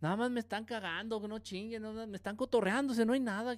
Nada 0.02 0.16
más 0.16 0.32
me 0.32 0.40
están 0.40 0.66
cagando, 0.66 1.22
que 1.22 1.28
no 1.28 1.40
chinguen, 1.40 1.82
no, 1.82 2.08
me 2.08 2.16
están 2.16 2.36
cotorreándose, 2.36 3.06
no 3.06 3.14
hay 3.14 3.20
nada. 3.20 3.56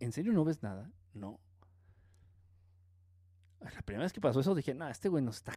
¿En 0.00 0.12
serio 0.12 0.32
no 0.32 0.44
ves 0.44 0.62
nada? 0.62 0.90
No. 1.14 1.40
La 3.60 3.82
primera 3.82 4.04
vez 4.04 4.12
que 4.12 4.20
pasó 4.20 4.40
eso 4.40 4.54
dije, 4.54 4.74
no, 4.74 4.88
este 4.88 5.08
güey 5.08 5.22
no 5.22 5.30
está. 5.30 5.54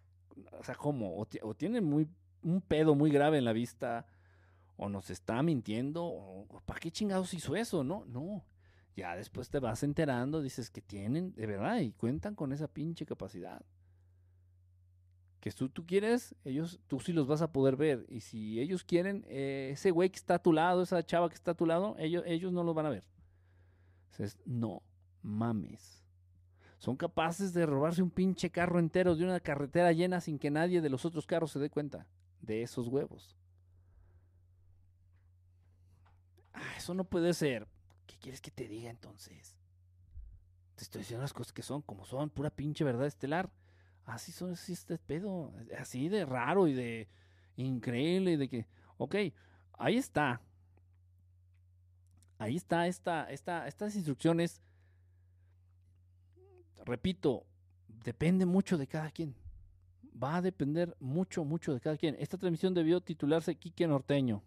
O 0.58 0.64
sea, 0.64 0.76
¿cómo? 0.76 1.18
O, 1.18 1.28
o 1.44 1.54
tiene 1.56 1.82
muy, 1.82 2.08
un 2.42 2.62
pedo 2.62 2.96
muy 2.96 3.12
grave 3.12 3.38
en 3.38 3.46
la 3.46 3.54
vista 3.54 4.06
o 4.80 4.88
nos 4.88 5.10
está 5.10 5.44
mintiendo, 5.44 6.06
o, 6.06 6.48
¿para 6.66 6.80
qué 6.80 6.90
chingados 6.90 7.34
hizo 7.34 7.56
eso? 7.56 7.84
No, 7.84 8.06
no. 8.06 8.46
Ya 8.96 9.16
después 9.16 9.50
te 9.50 9.60
vas 9.60 9.84
enterando, 9.84 10.42
dices 10.42 10.70
que 10.70 10.82
tienen, 10.82 11.34
de 11.36 11.46
verdad, 11.48 11.80
y 11.80 11.92
cuentan 11.92 12.34
con 12.34 12.54
esa 12.54 12.70
pinche 12.70 13.06
capacidad. 13.06 13.62
Que 15.42 15.52
tú, 15.52 15.68
tú 15.68 15.86
quieres, 15.86 16.34
ellos, 16.46 16.80
tú 16.88 17.02
sí 17.02 17.12
los 17.12 17.28
vas 17.28 17.42
a 17.42 17.52
poder 17.52 17.76
ver. 17.76 18.06
Y 18.08 18.22
si 18.22 18.60
ellos 18.62 18.86
quieren, 18.86 19.26
eh, 19.28 19.72
ese 19.74 19.92
güey 19.92 20.10
que 20.10 20.18
está 20.18 20.36
a 20.36 20.42
tu 20.42 20.54
lado, 20.54 20.82
esa 20.82 21.06
chava 21.06 21.28
que 21.28 21.36
está 21.36 21.52
a 21.52 21.56
tu 21.56 21.66
lado, 21.66 21.96
ellos, 22.00 22.24
ellos 22.26 22.54
no 22.54 22.64
lo 22.64 22.74
van 22.74 22.86
a 22.86 22.90
ver. 22.90 23.04
Entonces, 24.12 24.40
no 24.46 24.82
mames. 25.22 26.06
Son 26.78 26.96
capaces 26.96 27.52
de 27.54 27.66
robarse 27.66 28.02
un 28.02 28.12
pinche 28.12 28.50
carro 28.50 28.80
entero 28.80 29.14
de 29.18 29.26
una 29.26 29.42
carretera 29.42 29.92
llena 29.92 30.22
sin 30.22 30.40
que 30.40 30.50
nadie 30.50 30.80
de 30.80 30.90
los 30.90 31.04
otros 31.04 31.28
carros 31.28 31.52
se 31.52 31.60
dé 31.60 31.70
cuenta 31.70 32.08
de 32.42 32.62
esos 32.62 32.88
huevos. 32.88 33.36
Ah, 36.54 36.69
eso 36.80 36.94
no 36.94 37.04
puede 37.04 37.34
ser. 37.34 37.68
¿Qué 38.08 38.16
quieres 38.18 38.42
que 38.42 38.52
te 38.52 38.68
diga 38.68 38.90
entonces? 38.90 39.56
Te 40.76 40.84
estoy 40.84 41.00
diciendo 41.00 41.22
las 41.22 41.34
cosas 41.34 41.52
que 41.52 41.62
son, 41.62 41.82
como 41.82 42.06
son, 42.06 42.30
pura 42.30 42.50
pinche 42.50 42.86
verdad 42.86 43.06
estelar. 43.06 43.52
Así 44.06 44.32
son, 44.32 44.54
así 44.54 44.74
este 44.74 44.98
pedo, 44.98 45.54
así 45.78 46.08
de 46.08 46.26
raro 46.26 46.68
y 46.68 46.74
de 46.74 47.10
increíble 47.58 48.32
y 48.32 48.38
de 48.38 48.50
que, 48.50 48.66
ok, 48.98 49.16
ahí 49.74 49.98
está. 49.98 50.42
Ahí 52.38 52.56
está 52.56 52.88
esta, 52.88 53.30
esta, 53.30 53.68
estas 53.68 53.96
instrucciones. 53.96 54.62
Repito, 56.86 57.46
depende 57.90 58.46
mucho 58.46 58.78
de 58.78 58.88
cada 58.88 59.12
quien. 59.12 59.36
Va 60.22 60.38
a 60.38 60.42
depender 60.42 60.96
mucho, 61.02 61.44
mucho 61.44 61.74
de 61.74 61.82
cada 61.82 61.98
quien. 61.98 62.16
Esta 62.20 62.38
transmisión 62.38 62.74
debió 62.74 63.02
titularse 63.02 63.56
Quique 63.56 63.86
Norteño. 63.86 64.44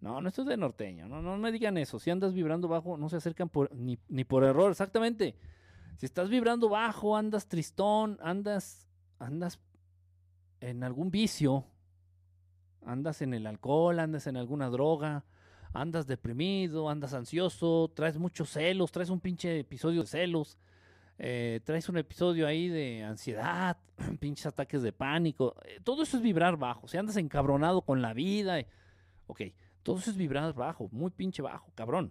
No, 0.00 0.20
no 0.20 0.28
esto 0.28 0.42
es 0.42 0.48
de 0.48 0.56
norteño. 0.56 1.08
No, 1.08 1.22
no 1.22 1.36
me 1.38 1.50
digan 1.50 1.78
eso. 1.78 1.98
Si 1.98 2.10
andas 2.10 2.34
vibrando 2.34 2.68
bajo, 2.68 2.96
no 2.96 3.08
se 3.08 3.16
acercan 3.16 3.48
por, 3.48 3.74
ni, 3.74 3.96
por 4.24 4.44
error. 4.44 4.70
Exactamente. 4.70 5.36
Si 5.96 6.06
estás 6.06 6.28
vibrando 6.28 6.68
bajo, 6.68 7.16
andas 7.16 7.48
tristón, 7.48 8.18
andas, 8.20 8.86
andas 9.18 9.60
en 10.60 10.82
algún 10.84 11.10
vicio, 11.10 11.64
andas 12.84 13.22
en 13.22 13.32
el 13.34 13.46
alcohol, 13.46 13.98
andas 13.98 14.26
en 14.26 14.36
alguna 14.36 14.68
droga, 14.68 15.24
andas 15.72 16.06
deprimido, 16.06 16.88
andas 16.88 17.14
ansioso, 17.14 17.90
traes 17.94 18.18
muchos 18.18 18.50
celos, 18.50 18.92
traes 18.92 19.10
un 19.10 19.20
pinche 19.20 19.60
episodio 19.60 20.02
de 20.02 20.06
celos, 20.06 20.58
eh, 21.18 21.60
traes 21.64 21.88
un 21.88 21.96
episodio 21.96 22.46
ahí 22.46 22.68
de 22.68 23.04
ansiedad, 23.04 23.76
pinches 24.20 24.46
ataques 24.46 24.82
de 24.82 24.92
pánico. 24.92 25.54
Eh, 25.64 25.80
todo 25.82 26.02
eso 26.02 26.16
es 26.16 26.22
vibrar 26.22 26.56
bajo. 26.56 26.88
Si 26.88 26.96
andas 26.96 27.16
encabronado 27.16 27.82
con 27.82 28.02
la 28.02 28.12
vida, 28.12 28.58
eh, 28.58 28.66
ok. 29.26 29.42
Todo 29.84 29.98
eso 29.98 30.10
es 30.10 30.16
vibrar 30.16 30.52
bajo, 30.54 30.88
muy 30.90 31.10
pinche 31.10 31.42
bajo, 31.42 31.70
cabrón, 31.74 32.10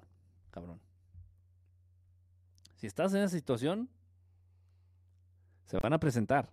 cabrón. 0.52 0.80
Si 2.76 2.88
estás 2.88 3.14
en 3.14 3.24
esa 3.24 3.36
situación, 3.36 3.90
Se 5.66 5.80
van 5.80 5.94
a 5.94 6.00
presentar. 6.00 6.52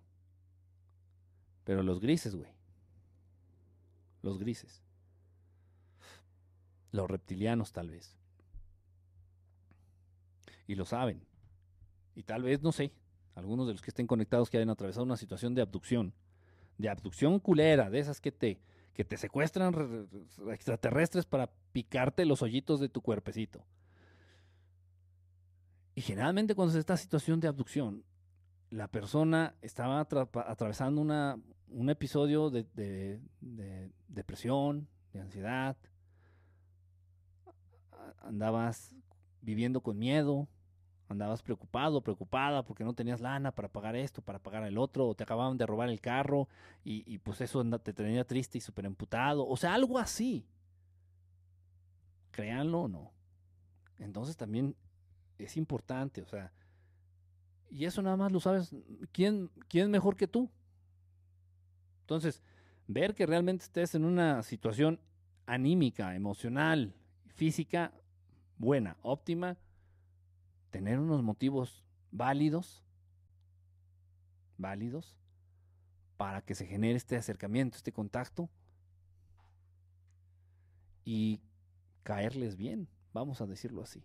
Pero 1.65 1.83
los 1.83 2.01
grises, 2.01 2.35
güey. 2.35 2.51
Los 4.23 4.39
grises. 4.39 4.83
Los 6.91 7.11
reptilianos 7.11 7.73
tal 7.73 7.91
vez. 7.91 8.17
Y 10.67 10.75
lo 10.77 10.87
saben. 10.87 11.27
Y 12.15 12.23
tal 12.23 12.45
vez, 12.45 12.63
no 12.63 12.73
sé, 12.73 12.95
algunos 13.35 13.67
de 13.67 13.75
los 13.75 13.83
que 13.83 13.91
estén 13.91 14.07
conectados 14.07 14.49
que 14.49 14.57
hayan 14.57 14.71
atravesado 14.71 15.05
una 15.05 15.17
situación 15.17 15.55
de 15.55 15.63
abducción. 15.63 16.15
De 16.79 16.89
abducción 16.89 17.41
culera, 17.41 17.91
de 17.91 17.99
esas 17.99 18.21
que 18.21 18.33
te, 18.33 18.61
que 18.95 19.05
te 19.05 19.17
secuestran 19.17 20.09
extraterrestres 20.51 21.25
para 21.27 21.51
picarte 21.73 22.25
los 22.25 22.43
hoyitos 22.43 22.81
de 22.81 22.89
tu 22.89 23.01
cuerpecito. 23.01 23.65
Y 25.95 26.03
generalmente 26.03 26.55
cuando 26.55 26.73
se 26.73 26.79
esta 26.79 26.97
situación 26.97 27.41
de 27.41 27.49
abducción, 27.49 28.05
la 28.71 28.89
persona 28.89 29.55
estaba 29.63 30.01
atravesando 30.01 31.01
una, 31.01 31.39
un 31.69 31.91
episodio 31.91 32.51
de, 32.51 32.65
de, 33.41 33.91
depresión, 34.09 34.89
de 35.13 35.21
ansiedad, 35.21 35.77
andabas 38.21 38.95
viviendo 39.43 39.81
con 39.81 39.99
miedo, 39.99 40.49
andabas 41.13 41.43
preocupado, 41.43 42.03
preocupada 42.03 42.65
porque 42.65 42.85
no 42.85 42.95
tenías 42.95 43.21
lana 43.21 43.53
para 43.53 43.69
pagar 43.69 43.97
esto, 43.97 44.23
para 44.23 44.39
pagar 44.39 44.65
el 44.65 44.79
otro, 44.79 45.09
o 45.09 45.15
te 45.15 45.25
acababan 45.25 45.59
de 45.59 45.67
robar 45.67 45.89
el 45.89 46.01
carro 46.01 46.49
y, 46.85 47.03
y 47.13 47.19
pues 47.19 47.41
eso 47.41 47.65
te 47.81 47.93
tenía 47.93 48.25
triste 48.25 48.59
y 48.59 48.61
súper 48.61 48.87
emputado, 48.87 49.47
o 49.47 49.57
sea, 49.57 49.75
algo 49.75 49.99
así. 49.99 50.47
Créanlo 52.31 52.83
o 52.83 52.89
no. 52.89 53.13
Entonces 53.99 54.37
también 54.37 54.75
es 55.39 55.57
importante, 55.57 56.23
o 56.23 56.27
sea, 56.27 56.53
y 57.71 57.85
eso 57.85 58.03
nada 58.03 58.17
más 58.17 58.33
lo 58.33 58.41
sabes, 58.41 58.75
¿quién, 59.13 59.51
quién 59.69 59.91
mejor 59.91 60.17
que 60.17 60.27
tú? 60.27 60.51
Entonces, 62.03 62.43
ver 62.89 63.15
que 63.15 63.27
realmente 63.27 63.65
estés 63.65 63.95
en 63.95 64.05
una 64.05 64.43
situación 64.43 64.99
anímica, 65.47 66.17
emocional, 66.17 66.93
física, 67.29 67.93
buena, 68.59 68.97
óptima, 69.03 69.57
tener 70.71 70.99
unos 70.99 71.23
motivos 71.23 71.85
válidos, 72.11 72.83
válidos, 74.57 75.17
para 76.17 76.43
que 76.43 76.55
se 76.55 76.67
genere 76.67 76.97
este 76.97 77.17
acercamiento, 77.17 77.77
este 77.77 77.93
contacto 77.93 78.51
y 81.05 81.41
caerles 82.03 82.57
bien, 82.57 82.89
vamos 83.13 83.41
a 83.41 83.47
decirlo 83.47 83.83
así. 83.83 84.05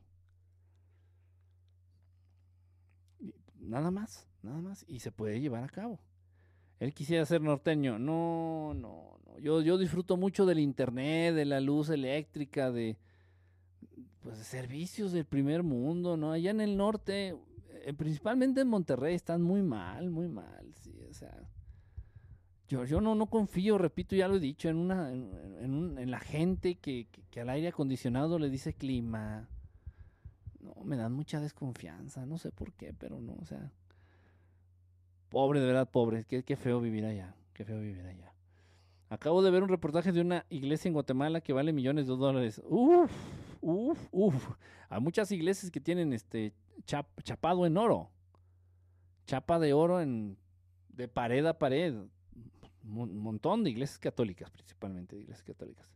Nada 3.59 3.91
más, 3.91 4.27
nada 4.43 4.61
más, 4.61 4.85
y 4.87 4.99
se 4.99 5.11
puede 5.11 5.41
llevar 5.41 5.63
a 5.63 5.69
cabo. 5.69 5.99
Él 6.79 6.93
quisiera 6.93 7.25
ser 7.25 7.41
norteño. 7.41 7.97
No, 7.99 8.73
no, 8.75 9.17
no. 9.25 9.39
Yo, 9.39 9.61
yo 9.61 9.77
disfruto 9.77 10.17
mucho 10.17 10.45
del 10.45 10.59
internet, 10.59 11.33
de 11.33 11.45
la 11.45 11.59
luz 11.59 11.89
eléctrica, 11.89 12.71
de, 12.71 12.97
pues, 14.25 14.39
servicios 14.39 15.11
del 15.11 15.23
primer 15.23 15.61
mundo, 15.61 16.17
¿no? 16.17 16.31
Allá 16.31 16.49
en 16.49 16.59
el 16.59 16.75
norte, 16.75 17.37
eh, 17.69 17.93
principalmente 17.93 18.61
en 18.61 18.67
Monterrey, 18.67 19.13
están 19.13 19.43
muy 19.43 19.61
mal, 19.61 20.09
muy 20.09 20.27
mal, 20.27 20.73
sí, 20.81 20.99
o 21.07 21.13
sea. 21.13 21.47
Yo, 22.67 22.85
yo 22.85 23.01
no, 23.01 23.13
no 23.13 23.27
confío, 23.27 23.77
repito, 23.77 24.15
ya 24.15 24.27
lo 24.27 24.37
he 24.37 24.39
dicho, 24.39 24.67
en, 24.67 24.77
una, 24.77 25.13
en, 25.13 25.95
en, 25.99 26.09
la 26.09 26.19
gente 26.19 26.73
que, 26.73 27.07
que, 27.29 27.39
al 27.39 27.49
aire 27.49 27.67
acondicionado 27.67 28.39
le 28.39 28.49
dice 28.49 28.73
clima. 28.73 29.47
No, 30.59 30.73
me 30.83 30.97
dan 30.97 31.13
mucha 31.13 31.39
desconfianza, 31.39 32.25
no 32.25 32.39
sé 32.39 32.51
por 32.51 32.73
qué, 32.73 32.93
pero 32.97 33.21
no, 33.21 33.35
o 33.39 33.45
sea. 33.45 33.71
Pobre, 35.29 35.59
de 35.59 35.67
verdad, 35.67 35.87
pobre, 35.87 36.23
qué, 36.23 36.41
qué 36.41 36.55
feo 36.55 36.81
vivir 36.81 37.05
allá, 37.05 37.35
qué 37.53 37.63
feo 37.63 37.79
vivir 37.79 38.07
allá. 38.07 38.33
Acabo 39.09 39.43
de 39.43 39.51
ver 39.51 39.61
un 39.61 39.69
reportaje 39.69 40.11
de 40.11 40.21
una 40.21 40.47
iglesia 40.49 40.89
en 40.89 40.93
Guatemala 40.93 41.41
que 41.41 41.53
vale 41.53 41.71
millones 41.73 42.07
de 42.07 42.15
dólares. 42.15 42.59
Uf, 42.65 43.11
uf, 43.65 44.07
uf. 44.11 44.51
Hay 44.89 45.01
muchas 45.01 45.31
iglesias 45.31 45.71
que 45.71 45.79
tienen 45.81 46.13
este 46.13 46.53
chapado 46.85 47.65
en 47.65 47.77
oro. 47.77 48.11
Chapa 49.25 49.59
de 49.59 49.73
oro 49.73 50.01
en, 50.01 50.37
de 50.89 51.07
pared 51.07 51.45
a 51.45 51.57
pared. 51.57 51.95
Un 52.83 53.17
montón 53.17 53.63
de 53.63 53.71
iglesias 53.71 53.97
católicas, 53.97 54.51
principalmente 54.51 55.15
de 55.15 55.23
iglesias 55.23 55.43
católicas. 55.43 55.91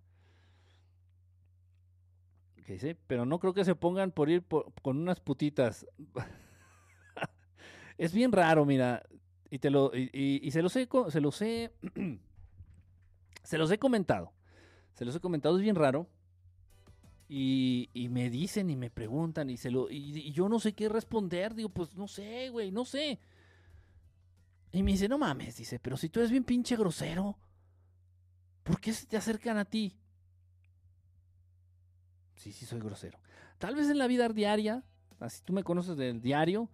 ¿Qué 2.66 2.74
dice? 2.74 2.98
Pero 3.08 3.26
no 3.26 3.40
creo 3.40 3.54
que 3.54 3.66
se 3.66 3.76
pongan 3.76 4.12
por 4.12 4.30
ir 4.30 4.44
con 4.82 4.98
unas 4.98 5.20
putitas. 5.20 5.86
es 7.98 8.14
bien 8.14 8.32
raro, 8.32 8.66
mira. 8.66 9.04
Y 9.52 9.60
te 9.60 9.70
lo, 9.70 9.92
y, 9.94 10.50
se 10.52 10.62
los 10.62 10.76
he, 10.76 10.88
se 11.10 11.22
los 11.22 11.42
he 11.42 11.72
Se 13.44 13.58
los 13.58 13.72
he 13.72 13.80
comentado. 13.80 14.32
Se 14.94 15.06
los 15.06 15.16
he 15.16 15.20
comentado, 15.20 15.58
es 15.58 15.64
bien 15.64 15.76
raro. 15.76 16.08
Y, 17.32 18.08
me 18.10 18.32
dicen 18.32 18.72
y 18.72 18.76
me 18.76 18.90
preguntan 18.90 19.52
y, 19.52 19.58
se 19.58 19.70
lo, 19.70 19.90
y, 19.90 20.32
yo 20.32 20.50
no 20.50 20.60
sé 20.60 20.74
qué 20.74 20.90
responder. 20.90 21.54
Digo, 21.54 21.70
pues 21.70 21.96
no 21.96 22.08
sé, 22.08 22.50
güey, 22.50 22.72
no 22.72 22.86
sé. 22.86 23.20
Y 24.72 24.82
me 24.82 24.92
dice, 24.92 25.08
no 25.08 25.20
mames, 25.20 25.58
dice, 25.58 25.80
pero 25.80 25.96
si 25.96 26.10
tú 26.10 26.20
eres 26.20 26.32
bien 26.32 26.44
pinche 26.44 26.76
grosero, 26.76 27.38
¿por 28.64 28.80
qué 28.82 28.94
se 28.94 29.06
te 29.06 29.18
acercan 29.18 29.58
a 29.58 29.66
ti? 29.66 29.96
Sí, 32.36 32.52
sí, 32.52 32.66
soy 32.66 32.80
grosero. 32.80 33.20
Tal 33.60 33.76
vez 33.76 33.90
en 33.90 33.98
la 33.98 34.08
vida 34.08 34.28
diaria, 34.30 34.84
así 35.20 35.42
tú 35.44 35.54
me 35.54 35.64
conoces 35.64 35.98
del 35.98 36.22
diario, 36.22 36.70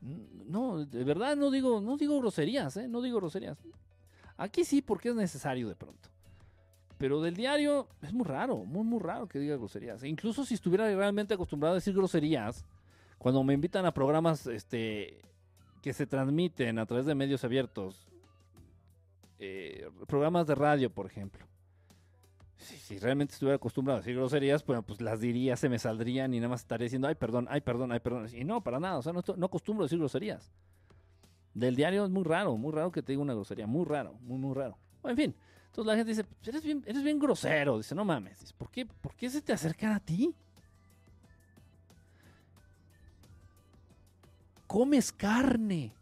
no, 0.00 0.84
de 0.84 1.04
verdad 1.04 1.36
no 1.36 1.50
digo, 1.50 1.80
no 1.80 1.96
digo 1.96 2.18
groserías, 2.20 2.76
¿eh? 2.76 2.88
No 2.88 3.02
digo 3.02 3.18
groserías. 3.18 3.58
Aquí 4.36 4.64
sí, 4.64 4.80
porque 4.80 5.08
es 5.08 5.14
necesario 5.14 5.68
de 5.68 5.74
pronto. 5.74 6.08
Pero 6.98 7.20
del 7.20 7.36
diario 7.36 7.88
es 8.02 8.12
muy 8.12 8.26
raro, 8.26 8.64
muy, 8.64 8.84
muy 8.84 9.00
raro 9.00 9.28
que 9.28 9.38
diga 9.38 9.56
groserías. 9.56 10.02
E 10.02 10.08
incluso 10.08 10.44
si 10.44 10.54
estuviera 10.54 10.84
realmente 10.94 11.34
acostumbrado 11.34 11.74
a 11.74 11.76
decir 11.76 11.94
groserías, 11.94 12.64
cuando 13.18 13.42
me 13.44 13.54
invitan 13.54 13.86
a 13.86 13.94
programas 13.94 14.46
este, 14.46 15.20
que 15.80 15.92
se 15.92 16.06
transmiten 16.06 16.78
a 16.78 16.86
través 16.86 17.06
de 17.06 17.14
medios 17.14 17.44
abiertos, 17.44 18.08
eh, 19.38 19.88
programas 20.08 20.46
de 20.48 20.54
radio, 20.56 20.90
por 20.90 21.06
ejemplo. 21.06 21.46
Si, 22.56 22.98
realmente 22.98 23.34
estuviera 23.34 23.54
acostumbrado 23.54 23.98
a 23.98 24.00
decir 24.00 24.16
groserías, 24.16 24.64
pues, 24.64 25.00
las 25.00 25.20
diría, 25.20 25.56
se 25.56 25.68
me 25.68 25.78
saldrían 25.78 26.34
y 26.34 26.38
nada 26.38 26.48
más 26.48 26.62
estaría 26.62 26.86
diciendo, 26.86 27.06
ay, 27.06 27.14
perdón, 27.14 27.46
ay, 27.48 27.60
perdón, 27.60 27.92
ay, 27.92 28.00
perdón. 28.00 28.26
Y 28.34 28.42
no, 28.42 28.62
para 28.64 28.80
nada, 28.80 28.98
o 28.98 29.02
sea, 29.02 29.12
no, 29.12 29.22
no 29.36 29.46
acostumbro 29.46 29.84
a 29.84 29.86
decir 29.86 29.98
groserías. 29.98 30.50
Del 31.54 31.76
diario 31.76 32.04
es 32.04 32.10
muy 32.10 32.24
raro, 32.24 32.56
muy 32.56 32.72
raro 32.72 32.90
que 32.90 33.02
te 33.02 33.12
diga 33.12 33.22
una 33.22 33.34
grosería, 33.34 33.68
muy 33.68 33.84
raro, 33.84 34.14
muy, 34.22 34.38
muy 34.38 34.54
raro. 34.54 34.76
en 35.04 35.16
fin, 35.16 35.36
entonces 35.68 35.86
la 35.86 35.96
gente 35.96 36.10
dice, 36.10 36.24
pues, 36.24 36.48
eres 36.48 36.62
bien, 36.62 36.82
eres 36.86 37.02
bien 37.02 37.18
grosero. 37.18 37.76
Dice, 37.76 37.94
no 37.94 38.04
mames. 38.04 38.40
Dice, 38.40 38.54
¿por 38.56 38.70
qué, 38.70 38.86
¿por 38.86 39.14
qué 39.14 39.30
se 39.30 39.40
te 39.40 39.52
acercan 39.52 39.92
a 39.92 40.00
ti? 40.00 40.34
Comes 44.66 45.12
carne. 45.12 45.92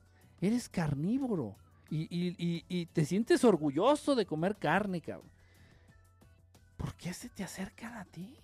Eres 0.40 0.68
carnívoro. 0.68 1.56
Y, 1.88 2.86
te 2.86 3.04
sientes 3.04 3.44
orgulloso 3.44 4.14
de 4.14 4.26
comer 4.26 4.56
carne, 4.56 5.00
cabrón. 5.00 5.30
¿Por 6.76 6.94
qué 6.94 7.12
se 7.12 7.28
te 7.28 7.44
acercan 7.44 7.94
a 7.94 8.04
ti? 8.04 8.36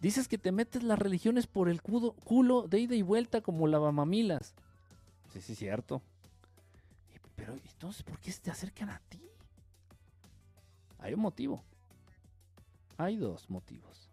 Dices 0.00 0.28
que 0.28 0.38
te 0.38 0.52
metes 0.52 0.82
las 0.82 0.98
religiones 0.98 1.46
por 1.46 1.68
el 1.68 1.82
culo, 1.82 2.12
culo 2.24 2.68
de 2.68 2.80
ida 2.80 2.94
y 2.94 3.02
vuelta 3.02 3.40
como 3.40 3.66
lavamamilas. 3.66 4.54
Sí, 5.32 5.40
sí, 5.40 5.54
cierto. 5.54 6.02
Pero 7.36 7.54
entonces, 7.54 8.02
¿por 8.02 8.18
qué 8.18 8.32
se 8.32 8.40
te 8.40 8.50
acercan 8.50 8.90
a 8.90 9.00
ti? 9.08 9.29
Hay 11.00 11.14
un 11.14 11.20
motivo. 11.20 11.62
Hay 12.96 13.16
dos 13.16 13.48
motivos. 13.48 14.10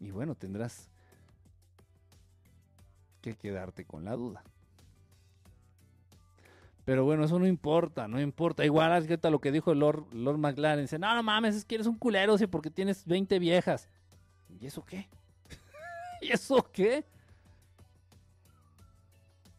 Y 0.00 0.10
bueno, 0.10 0.34
tendrás 0.34 0.88
que 3.20 3.36
quedarte 3.36 3.84
con 3.84 4.04
la 4.04 4.12
duda. 4.12 4.42
Pero 6.84 7.04
bueno, 7.04 7.24
eso 7.24 7.38
no 7.38 7.46
importa, 7.46 8.08
no 8.08 8.18
importa. 8.18 8.64
Igual, 8.64 9.04
es 9.04 9.22
lo 9.24 9.40
que 9.40 9.52
dijo 9.52 9.74
Lord, 9.74 10.06
Lord 10.14 10.38
McLaren. 10.38 10.84
Dice, 10.84 10.98
no, 10.98 11.14
no 11.14 11.22
mames, 11.22 11.54
es 11.54 11.64
que 11.64 11.74
eres 11.74 11.86
un 11.86 11.96
culero, 11.98 12.38
¿sí? 12.38 12.46
porque 12.46 12.70
tienes 12.70 13.04
20 13.04 13.38
viejas. 13.38 13.88
¿Y 14.58 14.64
eso 14.64 14.82
qué? 14.82 15.06
¿Y 16.22 16.32
eso 16.32 16.66
qué? 16.72 17.04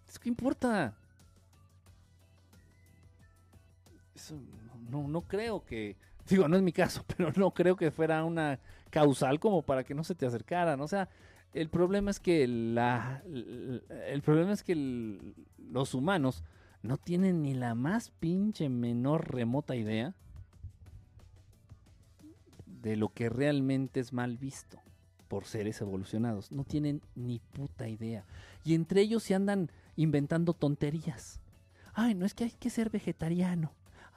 ¿Es 0.07 0.18
que 0.18 0.27
importa? 0.27 0.95
Eso 4.15 4.35
no, 4.90 5.07
no 5.07 5.22
creo 5.22 5.64
que, 5.64 5.95
digo, 6.28 6.48
no 6.48 6.56
es 6.57 6.64
mi 6.64 6.72
caso, 6.72 7.03
pero 7.18 7.32
no 7.36 7.52
creo 7.52 7.76
que 7.76 7.91
fuera 7.91 8.24
una 8.24 8.60
causal 8.90 9.40
como 9.40 9.61
para 9.61 9.84
que 9.84 9.94
no 9.94 10.03
se 10.03 10.16
te 10.16 10.26
acercaran. 10.26 10.82
O 10.82 10.88
sea, 10.88 11.10
el 11.53 11.70
problema 11.70 12.11
es 12.11 12.20
que 12.20 12.48
la, 12.48 13.24
el 13.26 14.22
problema 14.24 14.52
es 14.53 14.64
que 14.64 15.34
los 15.72 15.94
humanos 15.94 16.44
no 16.82 16.98
tienen 16.98 17.41
ni 17.41 17.53
la 17.53 17.76
más 17.76 18.11
pinche 18.11 18.70
menor 18.70 19.34
remota 19.34 19.76
idea 19.76 20.14
de 22.66 22.95
lo 22.95 23.10
que 23.10 23.30
realmente 23.30 23.99
es 23.99 24.14
mal 24.14 24.38
visto. 24.38 24.80
por 25.28 25.45
seres 25.45 25.80
evolucionados. 25.82 26.52
No 26.52 26.64
tienen 26.64 27.02
ni 27.14 27.40
puta 27.40 27.88
idea. 27.88 28.26
Y 28.64 28.74
entre 28.74 29.02
ellos 29.02 29.22
se 29.22 29.36
andan 29.36 29.70
inventando 29.95 30.53
tonterías. 30.53 31.40
Ay, 31.94 32.16
no 32.16 32.26
es 32.26 32.34
que 32.34 32.45
hay 32.45 32.52
que 32.52 32.72
ser 32.72 32.90
vegetariano. 32.90 33.72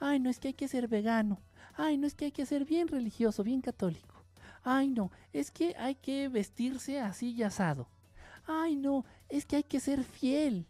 Ay, 0.05 0.19
no 0.19 0.29
es 0.29 0.37
que 0.37 0.49
hay 0.49 0.53
que 0.53 0.67
ser 0.67 0.89
vegano. 0.89 1.39
Ay, 1.75 1.97
no 1.97 2.05
es 2.05 2.13
que 2.13 2.25
hay 2.25 2.33
que 2.33 2.45
ser 2.45 2.65
bien 2.65 2.89
religioso, 2.89 3.41
bien 3.41 3.61
católico. 3.61 4.25
Ay, 4.61 4.89
no, 4.89 5.11
es 5.31 5.49
que 5.49 5.77
hay 5.77 5.95
que 5.95 6.27
vestirse 6.27 6.99
así 6.99 7.31
y 7.31 7.41
asado. 7.41 7.87
Ay, 8.45 8.75
no, 8.75 9.05
es 9.29 9.45
que 9.45 9.55
hay 9.55 9.63
que 9.63 9.79
ser 9.79 10.03
fiel. 10.03 10.67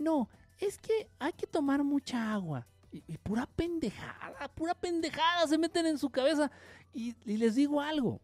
No, 0.00 0.28
es 0.58 0.78
que 0.78 1.08
hay 1.20 1.32
que 1.34 1.46
tomar 1.46 1.84
mucha 1.84 2.32
agua. 2.32 2.66
Y, 2.90 3.02
pura 3.18 3.46
pendejada, 3.46 4.48
pura 4.48 4.74
pendejada 4.74 5.46
se 5.46 5.58
meten 5.58 5.86
en 5.86 5.96
su 5.96 6.10
cabeza. 6.10 6.50
Y, 6.92 7.14
y 7.24 7.36
les 7.36 7.54
digo 7.54 7.80
algo, 7.80 8.20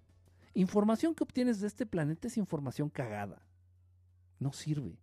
información 0.54 1.14
que 1.14 1.22
obtienes 1.22 1.60
de 1.60 1.68
este 1.68 1.86
planeta 1.86 2.26
es 2.26 2.36
información 2.36 2.90
cagada. 2.90 3.40
No 4.40 4.52
sirve. 4.52 4.98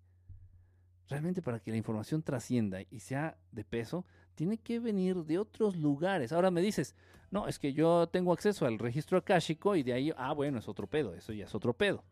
Realmente 1.07 1.41
para 1.41 1.61
que 1.61 1.71
la 1.71 1.77
información 1.77 2.21
trascienda 2.21 2.81
y 2.81 2.99
sea 2.99 3.37
de 3.53 3.63
peso, 3.63 4.05
tiene 4.39 4.57
que 4.57 4.79
venir 4.79 5.17
de 5.25 5.37
otros 5.37 5.75
lugares. 5.75 6.31
Ahora 6.31 6.49
me 6.49 6.61
dices, 6.61 6.95
no, 7.29 7.49
es 7.49 7.59
que 7.59 7.73
yo 7.73 8.07
tengo 8.07 8.31
acceso 8.31 8.65
al 8.65 8.79
registro 8.79 9.17
akáshico 9.17 9.75
y 9.75 9.83
de 9.83 9.91
ahí, 9.91 10.13
ah, 10.15 10.31
bueno, 10.31 10.59
es 10.59 10.69
otro 10.69 10.87
pedo, 10.87 11.13
eso 11.13 11.33
ya 11.33 11.43
es 11.43 11.53
otro 11.53 11.73
pedo. 11.73 12.05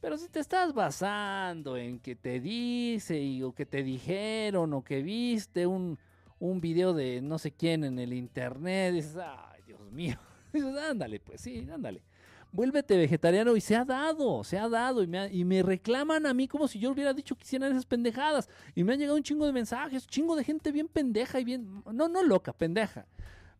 Pero 0.00 0.16
si 0.16 0.28
te 0.28 0.38
estás 0.38 0.72
basando 0.72 1.76
en 1.76 1.98
que 1.98 2.14
te 2.14 2.38
dice 2.38 3.42
o 3.42 3.52
que 3.52 3.66
te 3.66 3.82
dijeron 3.82 4.72
o 4.72 4.84
que 4.84 5.02
viste 5.02 5.66
un, 5.66 5.98
un 6.38 6.60
video 6.60 6.94
de 6.94 7.20
no 7.20 7.36
sé 7.40 7.50
quién 7.50 7.82
en 7.82 7.98
el 7.98 8.12
internet, 8.12 8.94
dices, 8.94 9.16
ay, 9.16 9.60
Dios 9.66 9.90
mío. 9.90 10.18
Dices, 10.52 10.76
ándale, 10.76 11.18
pues 11.18 11.40
sí, 11.40 11.68
ándale. 11.68 12.00
Vuélvete 12.50 12.96
vegetariano 12.96 13.56
y 13.56 13.60
se 13.60 13.76
ha 13.76 13.84
dado, 13.84 14.42
se 14.42 14.58
ha 14.58 14.68
dado. 14.68 15.02
Y 15.02 15.06
me, 15.06 15.32
y 15.32 15.44
me 15.44 15.62
reclaman 15.62 16.26
a 16.26 16.32
mí 16.32 16.48
como 16.48 16.66
si 16.66 16.78
yo 16.78 16.90
hubiera 16.90 17.12
dicho 17.12 17.36
que 17.36 17.42
hicieran 17.42 17.72
esas 17.72 17.86
pendejadas. 17.86 18.48
Y 18.74 18.84
me 18.84 18.94
han 18.94 18.98
llegado 18.98 19.16
un 19.16 19.22
chingo 19.22 19.46
de 19.46 19.52
mensajes, 19.52 20.06
chingo 20.06 20.34
de 20.34 20.44
gente 20.44 20.72
bien 20.72 20.88
pendeja 20.88 21.40
y 21.40 21.44
bien, 21.44 21.82
no, 21.92 22.08
no 22.08 22.22
loca, 22.22 22.52
pendeja. 22.52 23.06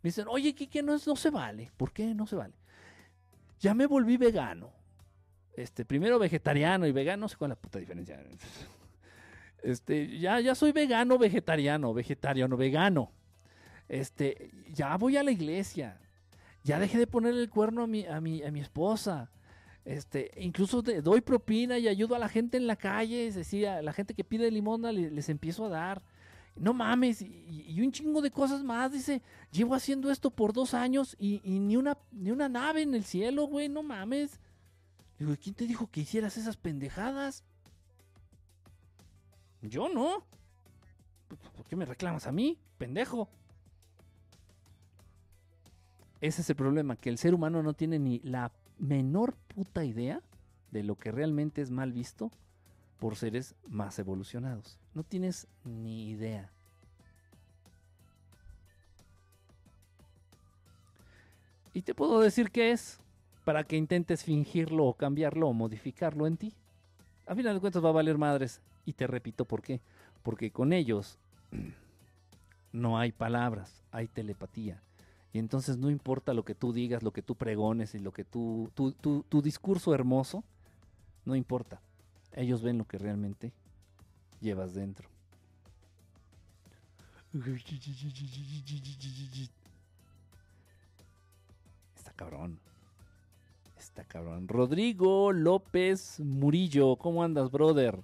Me 0.02 0.08
dicen, 0.08 0.26
oye, 0.28 0.54
Kike, 0.54 0.82
no, 0.82 0.96
no 1.04 1.16
se 1.16 1.30
vale. 1.30 1.70
¿Por 1.76 1.92
qué 1.92 2.14
no 2.14 2.26
se 2.26 2.36
vale? 2.36 2.54
Ya 3.60 3.74
me 3.74 3.86
volví 3.86 4.16
vegano. 4.16 4.72
Este, 5.54 5.84
primero 5.84 6.18
vegetariano 6.18 6.86
y 6.86 6.92
vegano, 6.92 7.22
no 7.22 7.28
sé 7.28 7.36
cuál 7.36 7.50
es 7.50 7.56
la 7.56 7.60
puta 7.60 7.78
diferencia. 7.78 8.22
Este, 9.60 10.20
ya, 10.20 10.38
ya 10.38 10.54
soy 10.54 10.70
vegano, 10.70 11.18
vegetariano, 11.18 11.92
vegetariano, 11.92 12.56
vegano. 12.56 13.10
Este, 13.88 14.52
ya 14.72 14.96
voy 14.96 15.16
a 15.16 15.24
la 15.24 15.32
iglesia. 15.32 15.98
Ya 16.64 16.78
dejé 16.78 16.98
de 16.98 17.06
poner 17.06 17.34
el 17.34 17.48
cuerno 17.48 17.82
a 17.82 17.86
mi, 17.86 18.06
a 18.06 18.20
mi, 18.20 18.42
a 18.42 18.50
mi 18.50 18.60
esposa. 18.60 19.30
Este, 19.88 20.30
incluso 20.36 20.82
doy 20.82 21.22
propina 21.22 21.78
y 21.78 21.88
ayudo 21.88 22.14
a 22.14 22.18
la 22.18 22.28
gente 22.28 22.58
en 22.58 22.66
la 22.66 22.76
calle, 22.76 23.26
es 23.26 23.34
decir, 23.34 23.66
a 23.66 23.80
la 23.80 23.94
gente 23.94 24.12
que 24.12 24.22
pide 24.22 24.50
limona 24.50 24.92
les, 24.92 25.30
empiezo 25.30 25.64
a 25.64 25.70
dar. 25.70 26.02
No 26.56 26.74
mames, 26.74 27.22
y, 27.22 27.80
un 27.80 27.90
chingo 27.90 28.20
de 28.20 28.30
cosas 28.30 28.62
más. 28.62 28.92
Dice, 28.92 29.22
llevo 29.50 29.74
haciendo 29.74 30.10
esto 30.10 30.30
por 30.30 30.52
dos 30.52 30.74
años 30.74 31.16
y, 31.18 31.40
ni, 31.42 31.78
una, 31.78 31.96
ni 32.12 32.30
una 32.30 32.50
nave 32.50 32.82
en 32.82 32.94
el 32.94 33.04
cielo, 33.04 33.46
güey, 33.46 33.70
no 33.70 33.82
mames. 33.82 34.38
Digo, 35.18 35.34
¿quién 35.42 35.54
te 35.54 35.66
dijo 35.66 35.90
que 35.90 36.00
hicieras 36.00 36.36
esas 36.36 36.58
pendejadas? 36.58 37.42
Yo 39.62 39.88
no. 39.88 40.22
¿Por 41.56 41.66
qué 41.66 41.76
me 41.76 41.86
reclamas 41.86 42.26
a 42.26 42.32
mí, 42.32 42.58
pendejo? 42.76 43.30
Ese 46.20 46.42
es 46.42 46.50
el 46.50 46.56
problema, 46.56 46.96
que 46.96 47.10
el 47.10 47.18
ser 47.18 47.34
humano 47.34 47.62
no 47.62 47.74
tiene 47.74 47.98
ni 47.98 48.18
la 48.20 48.50
menor 48.78 49.34
puta 49.54 49.84
idea 49.84 50.20
de 50.70 50.82
lo 50.82 50.96
que 50.96 51.12
realmente 51.12 51.62
es 51.62 51.70
mal 51.70 51.92
visto 51.92 52.30
por 52.98 53.16
seres 53.16 53.54
más 53.68 53.98
evolucionados. 53.98 54.78
No 54.94 55.04
tienes 55.04 55.46
ni 55.64 56.10
idea. 56.10 56.50
Y 61.72 61.82
te 61.82 61.94
puedo 61.94 62.20
decir 62.20 62.50
qué 62.50 62.72
es 62.72 62.98
para 63.44 63.62
que 63.62 63.76
intentes 63.76 64.24
fingirlo 64.24 64.84
o 64.86 64.94
cambiarlo 64.94 65.48
o 65.48 65.52
modificarlo 65.52 66.26
en 66.26 66.36
ti. 66.36 66.52
A 67.26 67.34
final 67.36 67.54
de 67.54 67.60
cuentas 67.60 67.84
va 67.84 67.90
a 67.90 67.92
valer 67.92 68.18
madres. 68.18 68.60
Y 68.84 68.94
te 68.94 69.06
repito 69.06 69.44
por 69.44 69.62
qué. 69.62 69.80
Porque 70.22 70.50
con 70.50 70.72
ellos 70.72 71.18
no 72.72 72.98
hay 72.98 73.12
palabras, 73.12 73.84
hay 73.92 74.08
telepatía. 74.08 74.82
Y 75.32 75.38
entonces 75.38 75.76
no 75.76 75.90
importa 75.90 76.32
lo 76.32 76.44
que 76.44 76.54
tú 76.54 76.72
digas, 76.72 77.02
lo 77.02 77.12
que 77.12 77.22
tú 77.22 77.34
pregones 77.34 77.94
y 77.94 77.98
lo 77.98 78.12
que 78.12 78.24
tú, 78.24 78.70
tu, 78.74 78.92
tu 78.92 79.42
discurso 79.42 79.94
hermoso, 79.94 80.42
no 81.24 81.36
importa. 81.36 81.80
Ellos 82.32 82.62
ven 82.62 82.78
lo 82.78 82.86
que 82.86 82.98
realmente 82.98 83.52
llevas 84.40 84.74
dentro. 84.74 85.08
Está 91.94 92.12
cabrón. 92.12 92.58
Está 93.78 94.04
cabrón. 94.04 94.48
Rodrigo 94.48 95.32
López 95.32 96.20
Murillo, 96.20 96.96
¿cómo 96.96 97.22
andas, 97.22 97.50
brother? 97.50 98.00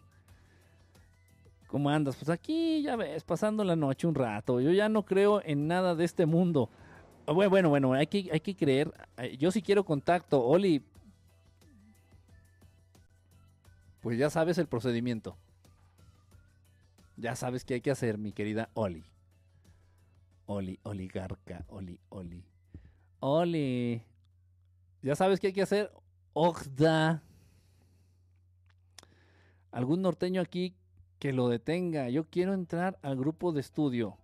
¿Cómo 1.66 1.90
andas? 1.90 2.16
Pues 2.16 2.28
aquí 2.28 2.82
ya 2.82 2.96
ves, 2.96 3.24
pasando 3.24 3.64
la 3.64 3.74
noche 3.74 4.06
un 4.06 4.14
rato. 4.14 4.60
Yo 4.60 4.70
ya 4.70 4.88
no 4.88 5.04
creo 5.04 5.42
en 5.44 5.66
nada 5.66 5.94
de 5.94 6.04
este 6.04 6.26
mundo. 6.26 6.68
Ah, 7.26 7.32
bueno, 7.32 7.68
bueno, 7.68 7.92
hay 7.94 8.06
que, 8.06 8.28
hay 8.30 8.40
que 8.40 8.54
creer. 8.54 8.92
Eh, 9.16 9.36
yo 9.38 9.50
sí 9.50 9.62
quiero 9.62 9.84
contacto. 9.84 10.42
Oli, 10.44 10.82
pues 14.00 14.18
ya 14.18 14.28
sabes 14.28 14.58
el 14.58 14.66
procedimiento. 14.66 15.36
Ya 17.16 17.36
sabes 17.36 17.64
qué 17.64 17.74
hay 17.74 17.80
que 17.80 17.90
hacer, 17.90 18.18
mi 18.18 18.32
querida 18.32 18.68
Oli. 18.74 19.04
Oli, 20.46 20.78
oligarca, 20.82 21.64
Oli, 21.68 21.98
Oli. 22.10 22.44
Oli. 23.20 24.02
Ya 25.00 25.16
sabes 25.16 25.40
qué 25.40 25.46
hay 25.46 25.52
que 25.54 25.62
hacer. 25.62 25.90
Ogda. 26.34 27.22
Algún 29.70 30.02
norteño 30.02 30.42
aquí 30.42 30.74
que 31.18 31.32
lo 31.32 31.48
detenga. 31.48 32.10
Yo 32.10 32.24
quiero 32.24 32.52
entrar 32.52 32.98
al 33.00 33.16
grupo 33.16 33.52
de 33.52 33.60
estudio. 33.60 34.18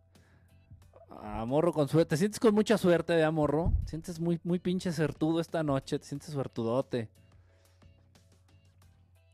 Amorro 1.11 1.73
con 1.73 1.89
suerte. 1.89 2.11
Te 2.11 2.17
sientes 2.17 2.41
con 2.41 2.55
mucha 2.55 2.79
suerte, 2.79 3.13
de 3.13 3.25
Amorro. 3.25 3.73
Te 3.85 3.91
sientes 3.91 4.21
muy, 4.21 4.41
muy 4.45 4.59
pinche 4.59 4.93
certudo 4.93 5.41
esta 5.41 5.63
noche. 5.63 5.99
Te 5.99 6.07
sientes 6.07 6.31
suertudote. 6.31 7.09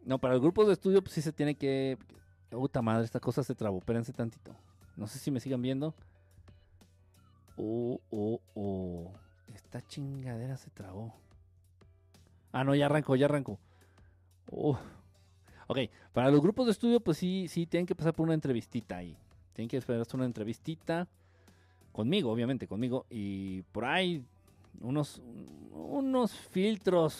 No, 0.04 0.18
para 0.18 0.34
el 0.34 0.40
grupo 0.40 0.64
de 0.64 0.72
estudio, 0.72 1.02
pues 1.02 1.14
sí 1.14 1.22
se 1.22 1.32
tiene 1.32 1.54
que. 1.54 1.98
Puta 2.50 2.80
madre, 2.80 3.04
esta 3.04 3.20
cosa 3.20 3.42
se 3.42 3.54
trabó. 3.54 3.78
Espérense 3.78 4.12
tantito. 4.12 4.54
No 4.96 5.06
sé 5.06 5.18
si 5.18 5.30
me 5.30 5.40
sigan 5.40 5.60
viendo. 5.60 5.94
Oh, 7.56 8.00
oh, 8.10 8.40
oh. 8.54 9.12
Esta 9.54 9.82
chingadera 9.82 10.56
se 10.56 10.70
trabó. 10.70 11.14
Ah, 12.52 12.64
no, 12.64 12.74
ya 12.74 12.86
arrancó, 12.86 13.16
ya 13.16 13.26
arrancó. 13.26 13.58
Oh. 14.50 14.78
Ok, 15.66 15.78
para 16.12 16.30
los 16.30 16.40
grupos 16.40 16.66
de 16.66 16.72
estudio, 16.72 17.00
pues 17.00 17.18
sí, 17.18 17.48
sí, 17.48 17.66
tienen 17.66 17.86
que 17.86 17.94
pasar 17.94 18.14
por 18.14 18.24
una 18.24 18.34
entrevistita 18.34 18.96
ahí. 18.96 19.18
Tienen 19.52 19.68
que 19.68 19.76
esperar 19.76 20.00
hasta 20.00 20.16
una 20.16 20.26
entrevistita. 20.26 21.08
Conmigo, 21.96 22.30
obviamente, 22.30 22.68
conmigo. 22.68 23.06
Y 23.08 23.62
por 23.72 23.86
ahí 23.86 24.22
unos, 24.82 25.22
unos 25.72 26.30
filtros, 26.30 27.18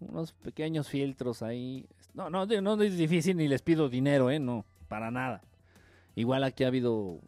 unos 0.00 0.32
pequeños 0.32 0.88
filtros 0.88 1.42
ahí. 1.42 1.84
No, 2.14 2.30
no, 2.30 2.46
no 2.46 2.82
es 2.82 2.96
difícil 2.96 3.36
ni 3.36 3.48
les 3.48 3.60
pido 3.60 3.90
dinero, 3.90 4.30
¿eh? 4.30 4.38
No, 4.38 4.64
para 4.88 5.10
nada. 5.10 5.42
Igual 6.14 6.42
aquí 6.42 6.64
ha 6.64 6.68
habido, 6.68 7.20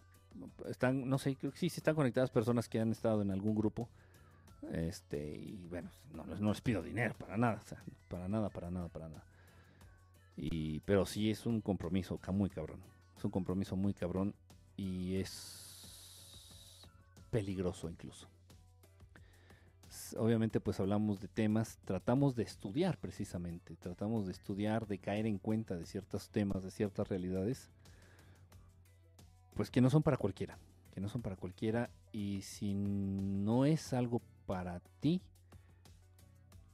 están, 0.71 1.07
no 1.07 1.19
sé, 1.19 1.37
creo 1.37 1.53
que 1.53 1.59
sí, 1.59 1.69
sí 1.69 1.81
están 1.81 1.97
conectadas 1.97 2.31
personas 2.31 2.67
que 2.67 2.81
han 2.81 2.93
estado 2.93 3.21
en 3.21 3.31
algún 3.31 3.55
grupo. 3.55 3.91
Este, 4.73 5.37
y 5.37 5.67
bueno, 5.69 5.91
no, 6.15 6.25
no 6.25 6.49
les 6.49 6.63
pido 6.63 6.81
dinero, 6.81 7.15
para 7.19 7.37
nada, 7.37 7.61
para 8.09 8.27
nada, 8.27 8.49
para 8.49 8.71
nada, 8.71 8.89
para 8.89 9.11
nada. 9.11 9.25
Y, 10.35 10.81
pero 10.81 11.05
sí 11.05 11.31
es 11.31 11.45
un 11.45 11.61
compromiso 11.61 12.19
muy 12.33 12.49
cabrón. 12.49 12.81
Es 13.19 13.23
un 13.23 13.31
compromiso 13.31 13.77
muy 13.77 13.93
cabrón 13.93 14.33
y 14.79 15.17
es 15.17 15.66
peligroso 17.31 17.89
incluso. 17.89 18.29
Obviamente 20.19 20.61
pues 20.61 20.79
hablamos 20.81 21.21
de 21.21 21.29
temas, 21.29 21.79
tratamos 21.85 22.37
de 22.37 22.43
estudiar 22.43 22.99
precisamente, 22.99 23.77
tratamos 23.77 24.27
de 24.27 24.33
estudiar, 24.33 24.87
de 24.87 24.99
caer 24.99 25.27
en 25.27 25.39
cuenta 25.39 25.77
de 25.77 25.87
ciertos 25.87 26.29
temas, 26.29 26.63
de 26.63 26.71
ciertas 26.71 27.09
realidades, 27.09 27.71
pues 29.55 29.71
que 29.71 29.81
no 29.81 29.89
son 29.89 30.03
para 30.03 30.17
cualquiera, 30.17 30.59
que 30.95 31.01
no 31.01 31.09
son 31.09 31.23
para 31.23 31.37
cualquiera 31.37 31.91
y 32.13 32.43
si 32.43 32.75
no 32.75 33.65
es 33.65 33.93
algo 33.93 34.21
para 34.47 34.81
ti, 35.01 35.21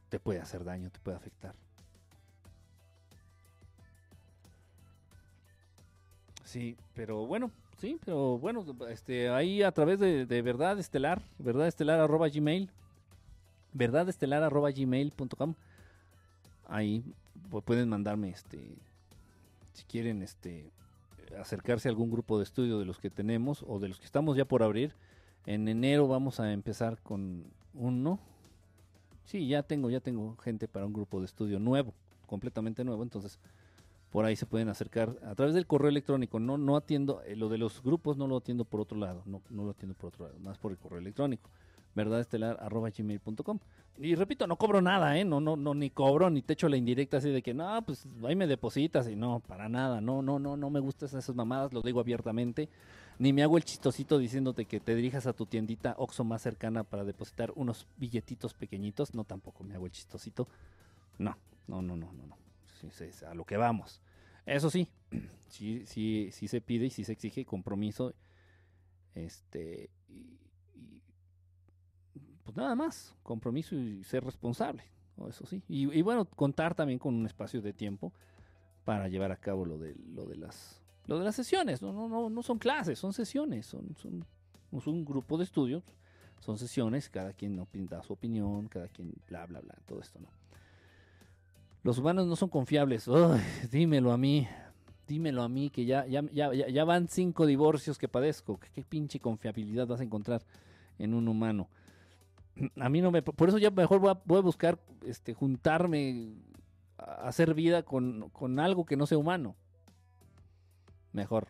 te 0.08 0.18
puede 0.18 0.40
hacer 0.40 0.64
daño, 0.64 0.90
te 0.90 0.98
puede 0.98 1.16
afectar. 1.16 1.54
Sí, 6.44 6.76
pero 6.94 7.24
bueno, 7.26 7.50
Sí, 7.78 7.98
pero 8.04 8.38
bueno, 8.38 8.64
este, 8.88 9.28
ahí 9.28 9.62
a 9.62 9.72
través 9.72 9.98
de, 9.98 10.42
Verdad 10.42 10.78
Estelar, 10.78 11.20
Verdad 11.38 11.66
Estelar 11.66 12.00
arroba 12.00 12.28
gmail, 12.28 12.70
Verdad 13.72 14.08
Estelar 14.08 14.42
arroba 14.42 14.70
gmail.com. 14.70 15.54
ahí 16.68 17.04
pueden 17.64 17.88
mandarme 17.88 18.30
este 18.30 18.58
si 19.72 19.84
quieren 19.84 20.22
este 20.22 20.70
acercarse 21.38 21.88
a 21.88 21.90
algún 21.90 22.10
grupo 22.10 22.38
de 22.38 22.44
estudio 22.44 22.78
de 22.78 22.84
los 22.84 22.98
que 22.98 23.10
tenemos 23.10 23.64
o 23.66 23.78
de 23.78 23.88
los 23.88 23.98
que 23.98 24.04
estamos 24.04 24.36
ya 24.36 24.44
por 24.44 24.62
abrir. 24.62 24.94
En 25.46 25.66
enero 25.66 26.06
vamos 26.06 26.40
a 26.40 26.52
empezar 26.52 27.00
con 27.02 27.44
uno. 27.74 28.20
Sí, 29.24 29.48
ya 29.48 29.62
tengo, 29.62 29.90
ya 29.90 30.00
tengo 30.00 30.36
gente 30.36 30.68
para 30.68 30.86
un 30.86 30.92
grupo 30.92 31.20
de 31.20 31.26
estudio 31.26 31.58
nuevo, 31.58 31.94
completamente 32.26 32.84
nuevo. 32.84 33.02
Entonces, 33.02 33.38
por 34.12 34.24
ahí 34.26 34.36
se 34.36 34.46
pueden 34.46 34.68
acercar 34.68 35.16
a 35.24 35.34
través 35.34 35.54
del 35.54 35.66
correo 35.66 35.88
electrónico. 35.88 36.38
No, 36.38 36.58
no 36.58 36.76
atiendo, 36.76 37.22
eh, 37.22 37.34
lo 37.34 37.48
de 37.48 37.58
los 37.58 37.82
grupos 37.82 38.16
no 38.16 38.28
lo 38.28 38.36
atiendo 38.36 38.64
por 38.64 38.80
otro 38.80 38.98
lado, 38.98 39.22
no, 39.26 39.42
no 39.50 39.64
lo 39.64 39.70
atiendo 39.70 39.94
por 39.94 40.08
otro 40.08 40.26
lado, 40.26 40.38
más 40.38 40.58
por 40.58 40.70
el 40.70 40.78
correo 40.78 41.00
electrónico 41.00 41.50
verdadestelar.gmail.com. 41.94 43.58
Y 43.98 44.14
repito, 44.14 44.46
no 44.46 44.56
cobro 44.56 44.80
nada, 44.80 45.18
¿eh? 45.18 45.24
No, 45.24 45.40
no, 45.40 45.56
no, 45.56 45.74
ni 45.74 45.90
cobro, 45.90 46.30
ni 46.30 46.42
te 46.42 46.54
echo 46.54 46.68
la 46.68 46.76
indirecta 46.76 47.18
así 47.18 47.30
de 47.30 47.42
que, 47.42 47.52
no, 47.52 47.82
pues 47.82 48.06
ahí 48.24 48.34
me 48.34 48.46
depositas 48.46 49.08
y 49.08 49.16
no, 49.16 49.40
para 49.40 49.68
nada, 49.68 50.00
no, 50.00 50.22
no, 50.22 50.38
no, 50.38 50.56
no 50.56 50.70
me 50.70 50.80
gustan 50.80 51.08
esas 51.08 51.34
mamadas, 51.34 51.72
lo 51.72 51.82
digo 51.82 52.00
abiertamente. 52.00 52.68
Ni 53.18 53.32
me 53.32 53.42
hago 53.42 53.58
el 53.58 53.64
chistosito 53.64 54.18
diciéndote 54.18 54.64
que 54.64 54.80
te 54.80 54.94
dirijas 54.94 55.26
a 55.26 55.34
tu 55.34 55.44
tiendita 55.44 55.94
Oxxo 55.98 56.24
más 56.24 56.40
cercana 56.40 56.82
para 56.82 57.04
depositar 57.04 57.52
unos 57.54 57.86
billetitos 57.98 58.54
pequeñitos, 58.54 59.14
no, 59.14 59.24
tampoco 59.24 59.62
me 59.62 59.74
hago 59.74 59.86
el 59.86 59.92
chistosito. 59.92 60.48
No, 61.18 61.36
no, 61.68 61.82
no, 61.82 61.96
no, 61.96 62.12
no, 62.12 62.26
no. 62.26 62.41
A 63.26 63.34
lo 63.34 63.44
que 63.44 63.56
vamos. 63.56 64.00
Eso 64.46 64.70
sí, 64.70 64.88
sí, 65.48 65.84
sí, 65.86 66.30
sí 66.32 66.48
se 66.48 66.60
pide 66.60 66.86
y 66.86 66.90
sí 66.90 67.04
se 67.04 67.12
exige 67.12 67.44
compromiso, 67.44 68.14
este, 69.14 69.90
y, 70.08 70.38
pues 72.42 72.56
nada 72.56 72.74
más, 72.74 73.14
compromiso 73.22 73.76
y 73.76 74.02
ser 74.04 74.24
responsable, 74.24 74.84
eso 75.28 75.46
sí. 75.46 75.62
Y, 75.68 76.02
bueno, 76.02 76.24
contar 76.24 76.74
también 76.74 76.98
con 76.98 77.14
un 77.14 77.26
espacio 77.26 77.62
de 77.62 77.72
tiempo 77.72 78.12
para 78.84 79.08
llevar 79.08 79.30
a 79.30 79.36
cabo 79.36 79.64
lo 79.64 79.78
de, 79.78 79.94
lo 80.12 80.26
de 80.26 80.36
las 80.36 80.80
lo 81.06 81.18
de 81.18 81.24
las 81.24 81.34
sesiones, 81.34 81.82
no, 81.82 81.92
no, 81.92 82.08
no, 82.08 82.30
no 82.30 82.42
son 82.44 82.58
clases, 82.58 82.96
son 82.96 83.12
sesiones, 83.12 83.66
son, 83.66 83.96
son, 83.96 84.24
un 84.70 85.04
grupo 85.04 85.36
de 85.36 85.42
estudios, 85.42 85.82
son 86.38 86.58
sesiones, 86.58 87.10
cada 87.10 87.32
quien 87.32 87.66
da 87.88 88.04
su 88.04 88.12
opinión, 88.12 88.68
cada 88.68 88.86
quien 88.86 89.12
bla, 89.26 89.44
bla, 89.46 89.60
bla, 89.60 89.74
todo 89.84 90.00
esto, 90.00 90.20
¿no? 90.20 90.28
Los 91.82 91.98
humanos 91.98 92.26
no 92.26 92.36
son 92.36 92.48
confiables, 92.48 93.08
dímelo 93.70 94.12
a 94.12 94.18
mí, 94.18 94.46
dímelo 95.08 95.42
a 95.42 95.48
mí, 95.48 95.70
que 95.70 95.84
ya, 95.84 96.06
ya, 96.06 96.22
ya, 96.32 96.52
ya 96.52 96.84
van 96.84 97.08
cinco 97.08 97.44
divorcios 97.44 97.98
que 97.98 98.08
padezco, 98.08 98.60
¿Qué, 98.72 98.82
pinche 98.82 99.18
confiabilidad 99.18 99.86
vas 99.86 100.00
a 100.00 100.04
encontrar 100.04 100.42
en 100.98 101.14
un 101.14 101.26
humano? 101.28 101.68
a 102.80 102.88
mí 102.88 103.00
no 103.00 103.10
me... 103.10 103.22
Por 103.22 103.48
eso 103.48 103.58
ya 103.58 103.70
mejor 103.70 103.98
voy 103.98 104.38
a, 104.38 104.42
buscar 104.42 104.78
este, 105.06 105.34
juntarme, 105.34 106.34
hacer 106.98 107.54
vida 107.54 107.82
con, 107.82 108.30
algo 108.58 108.84
que 108.84 108.96
no 108.96 109.06
sea 109.06 109.18
humano. 109.18 109.56
Mejor. 111.12 111.48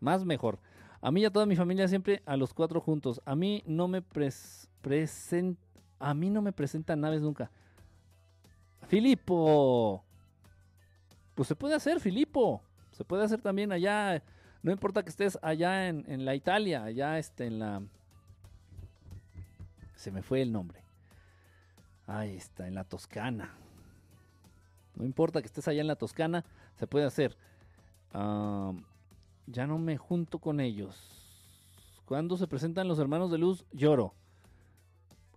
Más 0.00 0.24
mejor. 0.24 0.58
A 1.00 1.10
mí 1.10 1.22
y 1.22 1.24
a 1.24 1.32
toda 1.32 1.46
mi 1.46 1.56
familia 1.56 1.88
siempre 1.88 2.22
a 2.26 2.36
los 2.36 2.54
cuatro 2.54 2.80
juntos. 2.80 3.20
A 3.24 3.34
mí 3.34 3.62
no 3.66 3.88
me 3.88 4.02
a 5.98 6.14
mí 6.14 6.30
no 6.30 6.42
me 6.42 6.52
presentan 6.52 7.00
naves 7.00 7.22
nunca. 7.22 7.50
Filipo. 8.92 10.04
Pues 11.34 11.48
se 11.48 11.56
puede 11.56 11.74
hacer, 11.74 11.98
Filipo. 11.98 12.62
Se 12.90 13.06
puede 13.06 13.24
hacer 13.24 13.40
también 13.40 13.72
allá. 13.72 14.22
No 14.62 14.70
importa 14.70 15.02
que 15.02 15.08
estés 15.08 15.38
allá 15.40 15.88
en, 15.88 16.04
en 16.08 16.26
la 16.26 16.34
Italia, 16.34 16.84
allá 16.84 17.18
este, 17.18 17.46
en 17.46 17.58
la 17.58 17.82
se 19.94 20.10
me 20.10 20.22
fue 20.22 20.42
el 20.42 20.52
nombre. 20.52 20.84
Ahí 22.06 22.36
está, 22.36 22.68
en 22.68 22.74
la 22.74 22.84
Toscana. 22.84 23.54
No 24.94 25.06
importa 25.06 25.40
que 25.40 25.46
estés 25.46 25.68
allá 25.68 25.80
en 25.80 25.86
la 25.86 25.96
Toscana, 25.96 26.44
se 26.74 26.86
puede 26.86 27.06
hacer. 27.06 27.34
ya 28.12 29.66
no 29.66 29.78
me 29.78 29.96
junto 29.96 30.38
con 30.38 30.60
ellos. 30.60 31.00
Cuando 32.04 32.36
se 32.36 32.46
presentan 32.46 32.88
los 32.88 32.98
hermanos 32.98 33.30
de 33.30 33.38
luz, 33.38 33.64
lloro. 33.72 34.12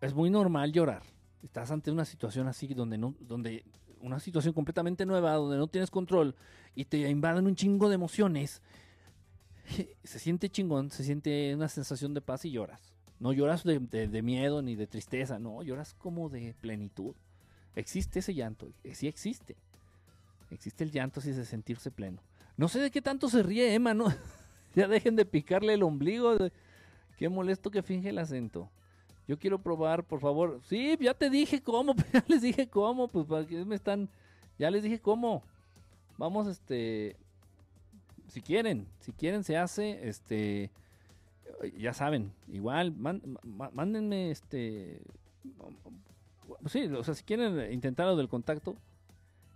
Es 0.01 0.13
muy 0.13 0.29
normal 0.29 0.73
llorar. 0.73 1.14
Estás 1.45 1.69
ante 1.69 1.91
una 1.91 2.05
situación 2.05 2.47
así 2.47 2.73
donde 2.73 2.97
no, 2.97 3.13
donde 3.19 3.63
una 4.01 4.19
situación 4.19 4.53
completamente 4.53 5.05
nueva, 5.05 5.33
donde 5.33 5.57
no 5.57 5.67
tienes 5.67 5.91
control 5.91 6.35
y 6.73 6.85
te 6.85 7.07
invaden 7.07 7.45
un 7.45 7.55
chingo 7.55 7.87
de 7.87 7.95
emociones. 7.95 8.63
Se 10.03 10.17
siente 10.17 10.49
chingón, 10.49 10.89
se 10.91 11.03
siente 11.03 11.53
una 11.55 11.69
sensación 11.69 12.13
de 12.13 12.21
paz 12.21 12.45
y 12.45 12.51
lloras. 12.51 12.93
No 13.19 13.31
lloras 13.31 13.63
de, 13.63 14.21
miedo 14.21 14.61
ni 14.61 14.75
de 14.75 14.87
tristeza, 14.87 15.39
no, 15.39 15.63
lloras 15.63 15.93
como 15.93 16.29
de 16.29 16.53
plenitud. 16.59 17.15
Existe 17.75 18.19
ese 18.19 18.33
llanto, 18.33 18.71
sí 18.93 19.07
existe. 19.07 19.55
Existe 20.51 20.83
el 20.83 20.91
llanto 20.91 21.19
así 21.19 21.31
de 21.31 21.45
sentirse 21.45 21.91
pleno. 21.91 22.21
No 22.57 22.67
sé 22.67 22.79
de 22.79 22.91
qué 22.91 23.01
tanto 23.01 23.29
se 23.29 23.41
ríe 23.41 23.73
Emma, 23.73 23.93
¿no? 23.93 24.07
ya 24.75 24.87
dejen 24.87 25.15
de 25.15 25.25
picarle 25.25 25.73
el 25.73 25.83
ombligo. 25.83 26.37
Qué 27.17 27.29
molesto 27.29 27.71
que 27.71 27.83
finge 27.83 28.09
el 28.09 28.17
acento. 28.17 28.69
Yo 29.27 29.39
quiero 29.39 29.59
probar, 29.59 30.03
por 30.03 30.19
favor. 30.19 30.61
Sí, 30.65 30.97
ya 30.99 31.13
te 31.13 31.29
dije 31.29 31.61
cómo, 31.61 31.95
ya 32.13 32.23
les 32.27 32.41
dije 32.41 32.67
cómo, 32.67 33.07
pues 33.07 33.25
para 33.25 33.45
que 33.45 33.65
me 33.65 33.75
están. 33.75 34.09
Ya 34.57 34.69
les 34.71 34.83
dije 34.83 34.99
cómo. 34.99 35.43
Vamos, 36.17 36.47
este. 36.47 37.15
Si 38.27 38.41
quieren, 38.41 38.87
si 38.99 39.11
quieren 39.11 39.43
se 39.43 39.57
hace, 39.57 40.07
este 40.07 40.71
ya 41.77 41.93
saben, 41.93 42.31
igual, 42.47 42.93
mándenme 42.93 44.31
este. 44.31 45.01
Sí, 46.67 46.85
o 46.85 47.03
sea, 47.03 47.13
si 47.13 47.23
quieren 47.23 47.71
intentar 47.71 48.05
lo 48.05 48.15
del 48.15 48.29
contacto, 48.29 48.75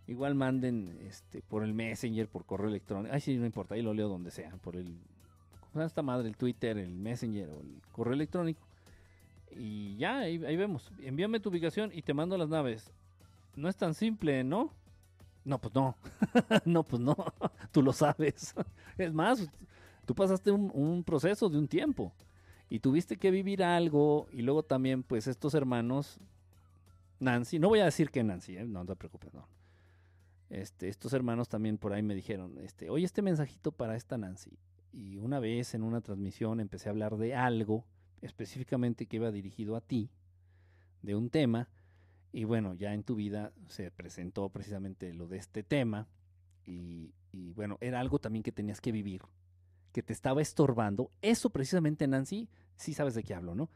igual 0.07 0.35
manden 0.35 0.97
este 1.07 1.41
por 1.41 1.63
el 1.63 1.73
Messenger, 1.73 2.27
por 2.27 2.45
correo 2.45 2.69
electrónico. 2.69 3.13
Ay, 3.13 3.21
sí, 3.21 3.37
no 3.37 3.45
importa, 3.45 3.75
ahí 3.75 3.81
lo 3.81 3.93
leo 3.93 4.07
donde 4.07 4.31
sea, 4.31 4.51
por 4.57 4.75
el. 4.75 4.95
¿Cómo 5.71 5.85
esta 5.85 6.01
madre? 6.01 6.27
El 6.27 6.37
Twitter, 6.37 6.77
el 6.77 6.95
Messenger 6.95 7.49
o 7.49 7.61
el 7.61 7.81
correo 7.91 8.13
electrónico. 8.13 8.61
Y 9.51 9.97
ya, 9.97 10.19
ahí, 10.19 10.43
ahí 10.45 10.55
vemos. 10.55 10.91
Envíame 11.01 11.39
tu 11.39 11.49
ubicación 11.49 11.91
y 11.93 12.01
te 12.01 12.13
mando 12.13 12.37
las 12.37 12.49
naves. 12.49 12.91
No 13.55 13.67
es 13.67 13.75
tan 13.75 13.93
simple, 13.93 14.43
¿no? 14.43 14.73
No, 15.43 15.59
pues 15.59 15.73
no. 15.73 15.95
no, 16.65 16.83
pues 16.83 17.01
no. 17.01 17.15
Tú 17.71 17.81
lo 17.81 17.93
sabes. 17.93 18.53
es 18.97 19.13
más, 19.13 19.49
Tú 20.09 20.15
pasaste 20.15 20.49
un, 20.49 21.03
proceso 21.03 21.49
de 21.49 21.59
un 21.59 21.67
tiempo 21.67 22.11
y 22.67 22.79
tuviste 22.79 23.17
que 23.17 23.29
vivir 23.29 23.61
algo 23.61 24.27
y 24.31 24.41
luego 24.41 24.63
también 24.63 25.03
pues 25.03 25.27
estos 25.27 25.53
hermanos, 25.53 26.19
Nancy, 27.19 27.59
no 27.59 27.69
voy 27.69 27.81
a 27.81 27.85
decir 27.85 28.09
que 28.09 28.23
Nancy, 28.23 28.57
¿eh? 28.57 28.65
no 28.65 28.83
te 28.87 28.95
preocupes, 28.95 29.31
no. 29.35 29.47
Este, 30.49 30.87
estos 30.87 31.13
hermanos 31.13 31.47
también 31.47 31.77
por 31.77 31.93
ahí 31.93 32.01
me 32.01 32.15
dijeron, 32.15 32.57
este, 32.57 32.89
oye, 32.89 33.05
este 33.05 33.21
mensajito 33.21 33.71
para 33.71 33.95
esta 33.95 34.17
Nancy. 34.17 34.57
Y 34.91 35.17
una 35.17 35.39
vez 35.39 35.75
en 35.75 35.83
una 35.83 36.01
transmisión 36.01 36.59
empecé 36.59 36.89
a 36.89 36.91
hablar 36.91 37.15
de 37.17 37.35
algo 37.35 37.85
específicamente 38.21 39.05
que 39.05 39.17
iba 39.17 39.31
dirigido 39.31 39.75
a 39.75 39.81
ti, 39.81 40.09
de 41.01 41.15
un 41.15 41.29
tema, 41.29 41.69
y 42.31 42.43
bueno, 42.43 42.73
ya 42.75 42.93
en 42.93 43.03
tu 43.03 43.15
vida 43.15 43.53
se 43.67 43.91
presentó 43.91 44.49
precisamente 44.49 45.13
lo 45.13 45.27
de 45.27 45.37
este 45.37 45.63
tema, 45.63 46.07
y, 46.65 47.11
bueno, 47.55 47.77
era 47.81 47.99
algo 47.99 48.19
también 48.19 48.43
que 48.43 48.51
tenías 48.51 48.79
que 48.79 48.91
vivir, 48.91 49.23
que 49.91 50.03
te 50.03 50.13
estaba 50.13 50.41
estorbando, 50.41 51.11
eso 51.21 51.49
precisamente, 51.49 52.07
Nancy, 52.07 52.47
sí 52.75 52.93
sabes 52.93 53.15
de 53.15 53.23
qué 53.23 53.33
hablo, 53.33 53.55
¿no? 53.55 53.69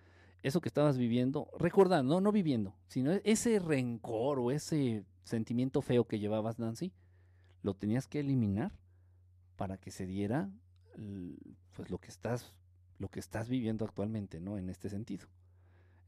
Eso 0.44 0.62
que 0.62 0.70
estabas 0.70 0.98
viviendo, 0.98 1.50
recordando, 1.58 2.16
no, 2.16 2.22
no 2.22 2.32
viviendo, 2.32 2.76
sino 2.88 3.12
ese 3.24 3.60
rencor 3.60 4.40
o 4.40 4.52
ese 4.52 5.06
sentimiento 5.24 5.82
feo 5.82 6.06
que 6.06 6.20
llevabas, 6.20 6.60
Nancy, 6.60 6.92
lo 7.64 7.74
tenías 7.74 8.08
que 8.08 8.20
eliminar 8.20 8.78
para 9.56 9.78
que 9.78 9.90
se 9.90 10.06
diera 10.06 10.52
pues 11.72 11.90
lo 11.90 11.98
que 11.98 12.10
estás 12.10 12.54
lo 13.00 13.10
que 13.10 13.20
estás 13.20 13.50
viviendo 13.50 13.86
actualmente, 13.86 14.40
¿no? 14.40 14.58
En 14.58 14.70
este 14.70 14.90
sentido. 14.90 15.28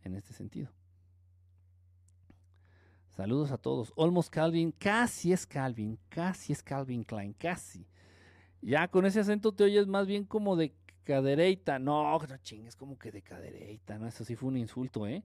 En 0.03 0.15
este 0.15 0.33
sentido. 0.33 0.69
Saludos 3.09 3.51
a 3.51 3.57
todos. 3.57 3.93
Almost 3.97 4.29
Calvin, 4.29 4.71
casi 4.71 5.31
es 5.31 5.47
Calvin, 5.47 5.97
casi 6.09 6.53
es 6.53 6.61
Calvin 6.61 7.03
Klein, 7.03 7.33
casi. 7.33 7.87
Ya 8.61 8.87
con 8.87 9.05
ese 9.05 9.21
acento 9.21 9.53
te 9.53 9.63
oyes 9.63 9.87
más 9.87 10.05
bien 10.05 10.25
como 10.25 10.55
de 10.55 10.73
cadereita. 11.03 11.79
No, 11.79 12.17
no 12.17 12.37
chingues, 12.37 12.75
como 12.75 12.97
que 12.97 13.11
de 13.11 13.21
cadereita, 13.21 13.97
¿no? 13.97 14.07
Eso 14.07 14.25
sí 14.25 14.35
fue 14.35 14.49
un 14.49 14.57
insulto, 14.57 15.07
¿eh? 15.07 15.23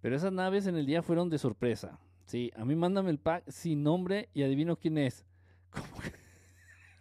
Pero 0.00 0.16
esas 0.16 0.32
naves 0.32 0.66
en 0.66 0.76
el 0.76 0.86
día 0.86 1.02
fueron 1.02 1.30
de 1.30 1.38
sorpresa. 1.38 1.98
Sí, 2.26 2.52
a 2.54 2.64
mí 2.64 2.76
mándame 2.76 3.10
el 3.10 3.18
pack 3.18 3.50
sin 3.50 3.82
nombre 3.82 4.28
y 4.34 4.42
adivino 4.42 4.76
quién 4.76 4.98
es. 4.98 5.24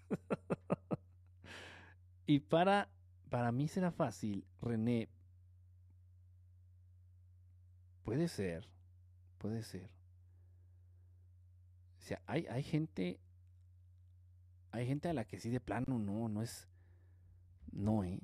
y 2.26 2.40
para, 2.40 2.90
para 3.30 3.52
mí 3.52 3.68
será 3.68 3.92
fácil, 3.92 4.46
René. 4.62 5.10
Puede 8.04 8.28
ser, 8.28 8.68
puede 9.38 9.62
ser. 9.64 9.90
O 12.00 12.02
sea, 12.02 12.22
hay, 12.26 12.46
hay 12.48 12.64
gente 12.64 13.20
hay 14.72 14.86
gente 14.86 15.10
a 15.10 15.14
la 15.14 15.26
que 15.26 15.40
sí 15.40 15.50
de 15.50 15.60
plano 15.60 15.98
no, 15.98 16.30
no 16.30 16.42
es, 16.42 16.68
no, 17.72 18.04
¿eh? 18.04 18.20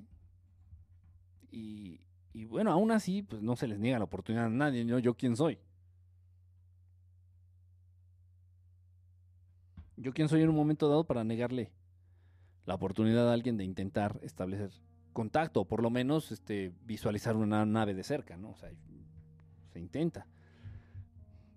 Y, 1.50 2.00
y 2.32 2.44
bueno, 2.44 2.70
aún 2.70 2.90
así, 2.90 3.22
pues 3.22 3.42
no 3.42 3.56
se 3.56 3.66
les 3.66 3.78
niega 3.78 3.98
la 3.98 4.04
oportunidad 4.04 4.46
a 4.46 4.50
nadie, 4.50 4.84
¿no? 4.84 4.98
Yo 4.98 5.14
quién 5.14 5.36
soy. 5.36 5.58
Yo 9.96 10.12
quién 10.12 10.28
soy 10.28 10.42
en 10.42 10.50
un 10.50 10.56
momento 10.56 10.88
dado 10.88 11.04
para 11.04 11.24
negarle 11.24 11.72
la 12.66 12.74
oportunidad 12.74 13.28
a 13.30 13.32
alguien 13.32 13.56
de 13.56 13.64
intentar 13.64 14.20
establecer 14.22 14.70
contacto, 15.16 15.62
o 15.62 15.64
por 15.64 15.82
lo 15.82 15.88
menos 15.88 16.30
este, 16.30 16.74
visualizar 16.84 17.36
una 17.36 17.64
nave 17.64 17.94
de 17.94 18.02
cerca, 18.02 18.36
¿no? 18.36 18.50
O 18.50 18.56
sea, 18.56 18.70
se 19.72 19.80
intenta. 19.80 20.26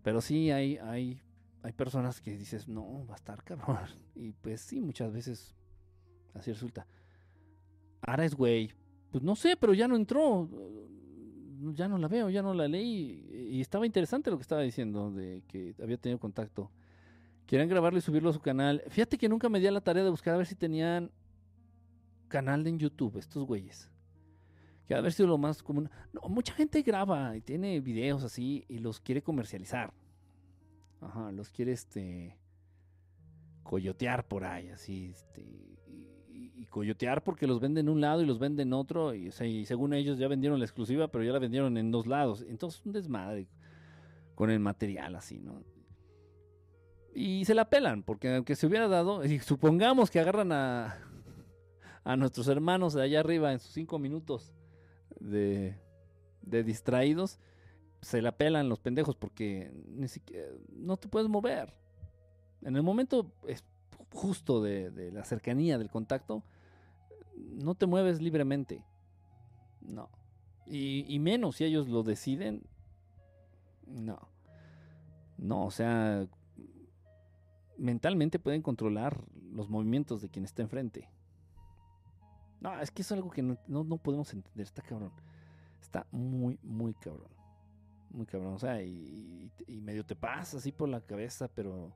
Pero 0.02 0.22
sí 0.22 0.49
hay, 0.49 0.77
hay, 0.77 1.22
hay 1.61 1.73
personas 1.73 2.22
que 2.22 2.38
dices, 2.38 2.69
no, 2.69 3.06
va 3.06 3.15
a 3.15 3.18
estar 3.18 3.44
cabrón. 3.44 3.77
Y 4.15 4.31
pues 4.31 4.61
sí, 4.61 4.80
muchas 4.80 5.11
veces 5.11 5.56
así 6.34 6.53
resulta. 6.53 6.88
Ahora 8.02 8.23
es 8.23 8.34
güey. 8.34 8.72
Pues 9.11 9.26
no 9.26 9.36
sé, 9.36 9.57
pero 9.57 9.73
ya 9.73 9.90
no 9.90 9.98
entró. 9.98 10.49
Ya 11.73 11.90
no 11.90 11.98
la 11.98 12.07
veo, 12.07 12.30
ya 12.30 12.41
no 12.41 12.53
la 12.53 12.65
leí. 12.65 13.27
Y 13.52 13.60
estaba 13.60 13.86
interesante 13.86 14.31
lo 14.31 14.38
que 14.38 14.44
estaba 14.44 14.61
diciendo, 14.61 15.11
de 15.11 15.44
que 15.49 15.76
había 15.84 15.98
tenido 15.98 16.18
contacto. 16.18 16.72
Quieren 17.45 17.68
grabarlo 17.68 17.99
y 17.99 18.02
subirlo 18.02 18.30
a 18.30 18.34
su 18.34 18.40
canal. 18.40 18.84
Fíjate 18.88 19.18
que 19.18 19.27
nunca 19.27 19.49
me 19.49 19.60
di 19.60 19.68
a 19.68 19.72
la 19.72 19.81
tarea 19.81 20.06
de 20.06 20.11
buscar 20.11 20.36
a 20.36 20.38
ver 20.38 20.45
si 20.45 20.56
tenían 20.56 21.11
canal 22.30 22.65
en 22.68 22.80
YouTube, 22.80 23.18
estos 23.18 23.45
güeyes. 23.45 23.91
Que 24.88 24.95
haber 24.95 25.11
sido 25.11 25.27
lo 25.27 25.38
más 25.38 25.61
común. 25.61 25.89
No, 26.14 26.22
mucha 26.30 26.53
gente 26.53 26.81
graba 26.81 27.35
y 27.35 27.41
tiene 27.41 27.80
videos 27.81 28.23
así 28.23 28.65
y 28.69 28.80
los 28.80 28.99
quiere 29.01 29.22
comercializar. 29.22 29.93
Ajá, 31.01 31.31
los 31.31 31.49
quiere 31.49 31.73
este 31.73 32.38
coyotear 33.64 34.27
por 34.27 34.45
ahí, 34.45 34.69
así, 34.69 35.10
este, 35.11 35.43
y, 36.27 36.65
coyotear 36.72 37.23
porque 37.23 37.45
los 37.45 37.60
venden 37.60 37.85
en 37.85 37.93
un 37.93 38.01
lado 38.01 38.22
y 38.22 38.26
los 38.26 38.39
venden 38.39 38.69
en 38.69 38.73
otro, 38.73 39.14
y, 39.14 39.27
y, 39.27 39.65
según 39.65 39.93
ellos 39.93 40.18
ya 40.18 40.27
vendieron 40.27 40.57
la 40.57 40.65
exclusiva, 40.65 41.07
pero 41.07 41.23
ya 41.23 41.31
la 41.31 41.39
vendieron 41.39 41.77
en 41.77 41.91
dos 41.91 42.07
lados. 42.07 42.43
Entonces 42.47 42.84
un 42.85 42.93
desmadre 42.93 43.47
con 44.34 44.49
el 44.49 44.60
material 44.60 45.15
así, 45.15 45.39
¿no? 45.39 45.64
Y 47.14 47.45
se 47.45 47.53
la 47.53 47.69
pelan, 47.69 48.03
porque 48.03 48.35
aunque 48.35 48.56
se 48.56 48.65
hubiera 48.65 48.88
dado, 48.88 49.23
y 49.23 49.39
supongamos 49.39 50.10
que 50.10 50.19
agarran 50.19 50.51
a, 50.51 50.97
a 52.03 52.15
nuestros 52.15 52.47
hermanos 52.47 52.93
de 52.93 53.03
allá 53.03 53.19
arriba 53.19 53.51
en 53.51 53.59
sus 53.59 53.71
cinco 53.71 53.99
minutos 53.99 54.53
de, 55.19 55.77
de 56.41 56.63
distraídos, 56.63 57.39
se 58.01 58.21
la 58.21 58.31
pelan 58.31 58.69
los 58.69 58.80
pendejos 58.80 59.15
porque 59.15 59.71
ni 59.88 60.07
siquiera, 60.07 60.47
no 60.73 60.97
te 60.97 61.07
puedes 61.07 61.30
mover. 61.30 61.73
En 62.61 62.76
el 62.76 62.84
momento 62.84 63.31
justo 64.11 64.61
de, 64.61 65.11
la 65.11 65.23
cercanía 65.23 65.77
del 65.77 65.89
contacto, 65.89 66.43
no 67.35 67.76
te 67.76 67.85
mueves 67.85 68.21
libremente. 68.21 68.84
No. 69.81 70.09
Y, 70.65 71.05
y, 71.07 71.19
menos 71.19 71.57
si 71.57 71.65
ellos 71.65 71.88
lo 71.88 72.03
deciden. 72.03 72.63
No. 73.85 74.19
No, 75.38 75.65
o 75.65 75.71
sea, 75.71 76.27
mentalmente 77.77 78.39
pueden 78.39 78.61
controlar 78.61 79.23
los 79.51 79.69
movimientos 79.69 80.21
de 80.21 80.30
quien 80.30 80.45
está 80.45 80.61
enfrente. 80.61 81.09
No, 82.61 82.80
es 82.80 82.91
que 82.91 83.02
es 83.02 83.11
algo 83.11 83.30
que 83.30 83.41
no, 83.41 83.57
no, 83.68 83.98
podemos 83.98 84.34
entender. 84.34 84.65
Está 84.65 84.81
cabrón. 84.81 85.11
Está 85.81 86.06
muy, 86.11 86.60
muy 86.61 86.94
cabrón. 86.94 87.30
Muy 88.11 88.26
cabrón. 88.26 88.53
O 88.53 88.60
sea, 88.60 88.81
y, 88.81 89.52
medio 89.68 90.06
te 90.06 90.15
pasa 90.15 90.57
así 90.57 90.72
por 90.72 90.90
la 90.90 91.02
cabeza, 91.02 91.48
pero. 91.48 91.94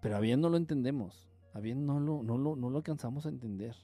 Pero 0.00 0.16
a 0.16 0.20
bien 0.20 0.40
no 0.40 0.48
lo 0.48 0.56
entendemos. 0.56 1.30
A 1.52 1.60
bien 1.60 1.86
no 1.86 2.00
lo, 2.00 2.22
no 2.22 2.36
lo, 2.36 2.56
no 2.56 2.68
lo 2.68 2.78
alcanzamos 2.78 3.26
a 3.26 3.28
entender. 3.28 3.76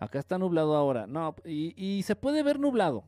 Acá 0.00 0.18
está 0.18 0.38
nublado 0.38 0.74
ahora. 0.74 1.06
No, 1.06 1.36
y, 1.44 1.74
y 1.76 2.02
se 2.02 2.16
puede 2.16 2.42
ver 2.42 2.58
nublado. 2.58 3.04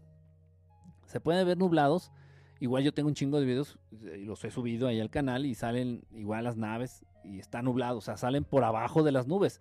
Se 1.07 1.21
puede 1.21 1.43
ver 1.45 1.57
nublados. 1.57 2.13
Igual 2.61 2.85
yo 2.85 2.95
tengo 2.95 3.09
un 3.09 3.15
chingo 3.15 3.41
de 3.41 3.47
videos 3.47 3.79
y 3.91 4.25
los 4.25 4.45
he 4.45 4.51
subido 4.51 4.87
ahí 4.87 5.01
al 5.01 5.11
canal 5.11 5.47
y 5.47 5.55
salen 5.55 6.05
igual 6.13 6.45
las 6.45 6.57
naves 6.57 7.05
y 7.25 7.39
está 7.39 7.61
nublado, 7.61 7.99
o 7.99 8.01
sea, 8.01 8.17
salen 8.17 8.45
por 8.45 8.63
abajo 8.63 9.03
de 9.03 9.11
las 9.13 9.27
nubes 9.27 9.61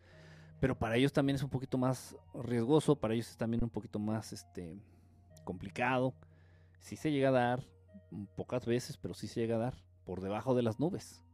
pero 0.61 0.77
para 0.77 0.95
ellos 0.95 1.11
también 1.11 1.35
es 1.37 1.43
un 1.43 1.49
poquito 1.49 1.79
más 1.79 2.15
riesgoso, 2.35 2.95
para 2.95 3.15
ellos 3.15 3.31
es 3.31 3.35
también 3.35 3.63
un 3.63 3.69
poquito 3.71 3.97
más 3.97 4.31
este, 4.31 4.79
complicado. 5.43 6.13
Sí 6.79 6.95
se 6.95 7.11
llega 7.11 7.29
a 7.29 7.31
dar, 7.31 7.67
mm, 8.11 8.25
pocas 8.35 8.67
veces, 8.67 8.95
pero 8.95 9.15
sí 9.15 9.27
se 9.27 9.39
llega 9.39 9.55
a 9.55 9.59
dar 9.59 9.73
por 10.05 10.21
debajo 10.21 10.53
de 10.53 10.61
las 10.61 10.79
nubes. 10.79 11.25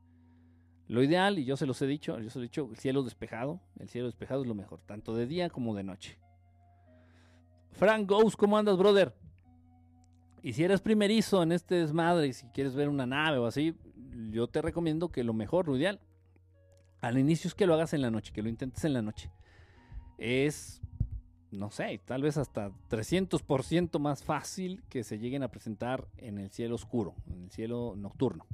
Lo 0.88 1.04
ideal, 1.04 1.38
y 1.40 1.44
yo 1.44 1.58
se 1.58 1.66
los 1.66 1.82
he 1.82 1.88
dicho, 1.88 2.18
yo 2.22 2.30
se 2.30 2.40
lo 2.40 2.44
he 2.44 2.48
dicho, 2.48 2.70
el 2.72 2.78
cielo 2.78 3.04
despejado, 3.04 3.60
el 3.78 3.90
cielo 3.90 4.08
despejado 4.08 4.44
es 4.44 4.48
lo 4.48 4.56
mejor, 4.56 4.80
tanto 4.86 5.14
de 5.14 5.28
día 5.28 5.49
como 5.49 5.76
de 5.76 5.84
noche. 5.84 6.18
Frank 7.72 8.08
Ghost, 8.08 8.38
¿cómo 8.38 8.58
andas, 8.58 8.78
brother? 8.78 9.14
Y 10.41 10.54
si 10.54 10.64
eres 10.64 10.80
primerizo 10.80 11.44
en 11.44 11.52
este 11.52 11.76
desmadre 11.76 12.28
y 12.28 12.34
si 12.34 12.48
quieres 12.48 12.76
ver 12.76 12.88
una 12.88 13.06
nave 13.06 13.40
o 13.40 13.45
así, 13.45 13.76
yo 14.32 14.48
te 14.48 14.62
recomiendo 14.62 15.10
que 15.10 15.26
lo 15.26 15.34
mejor, 15.34 15.68
lo 15.68 15.76
ideal, 15.76 15.99
al 17.02 17.18
inicio 17.18 17.48
es 17.48 17.56
que 17.56 17.65
lo 17.65 17.74
hagas 17.74 17.94
en 17.94 18.02
la 18.02 18.11
noche, 18.11 18.34
que 18.34 18.41
lo 18.41 18.49
intentes 18.49 18.84
en 18.84 18.94
la 18.94 19.02
noche. 19.02 19.30
Es, 20.18 20.82
no 21.52 21.69
sé, 21.69 22.02
tal 22.06 22.24
vez 22.24 22.38
hasta 22.38 22.72
300% 22.90 23.99
más 23.99 24.24
fácil 24.24 24.84
que 24.90 25.03
se 25.03 25.19
lleguen 25.19 25.44
a 25.44 25.49
presentar 25.49 26.07
en 26.18 26.40
el 26.40 26.49
cielo 26.49 26.76
oscuro, 26.76 27.15
en 27.28 27.44
el 27.44 27.52
cielo 27.52 27.94
nocturno. 27.95 28.45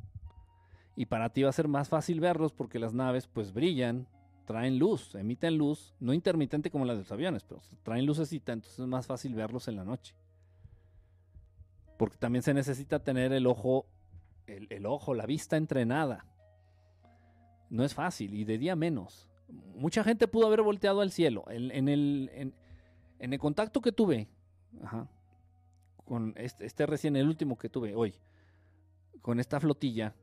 Y 0.95 1.05
para 1.05 1.29
ti 1.29 1.43
va 1.43 1.49
a 1.49 1.53
ser 1.53 1.67
más 1.67 1.89
fácil 1.89 2.19
verlos 2.19 2.51
porque 2.51 2.79
las 2.79 2.93
naves 2.93 3.27
pues 3.27 3.53
brillan, 3.53 4.07
traen 4.45 4.77
luz, 4.77 5.15
emiten 5.15 5.57
luz, 5.57 5.95
no 5.99 6.13
intermitente 6.13 6.69
como 6.69 6.85
las 6.85 6.97
de 6.97 7.03
los 7.03 7.11
aviones, 7.11 7.43
pero 7.43 7.61
traen 7.81 8.05
lucecita, 8.05 8.51
entonces 8.51 8.79
es 8.79 8.87
más 8.87 9.07
fácil 9.07 9.33
verlos 9.33 9.67
en 9.69 9.77
la 9.77 9.85
noche. 9.85 10.15
Porque 11.97 12.17
también 12.17 12.43
se 12.43 12.53
necesita 12.53 12.99
tener 12.99 13.31
el 13.31 13.47
ojo, 13.47 13.87
el, 14.45 14.67
el 14.69 14.85
ojo, 14.85 15.13
la 15.13 15.25
vista 15.25 15.55
entrenada 15.55 16.32
no 17.73 17.83
es 17.83 17.95
fácil 17.95 18.35
y 18.35 18.43
de 18.43 18.59
día 18.59 18.75
menos. 18.75 19.27
Mucha 19.75 20.03
gente 20.03 20.27
pudo 20.27 20.45
haber 20.45 20.61
volteado 20.61 21.01
al 21.01 21.11
cielo. 21.11 21.43
En, 21.49 21.89
el, 21.89 23.39
contacto 23.39 23.81
que 23.81 23.91
tuve, 23.91 24.29
con 26.05 26.35
este, 26.37 26.65
este, 26.65 26.85
recién, 26.85 27.15
el 27.15 27.27
último 27.27 27.57
que 27.57 27.69
tuve 27.69 27.95
hoy, 27.95 28.13
con 29.23 29.39
esta 29.39 29.59
flotilla, 29.59 30.13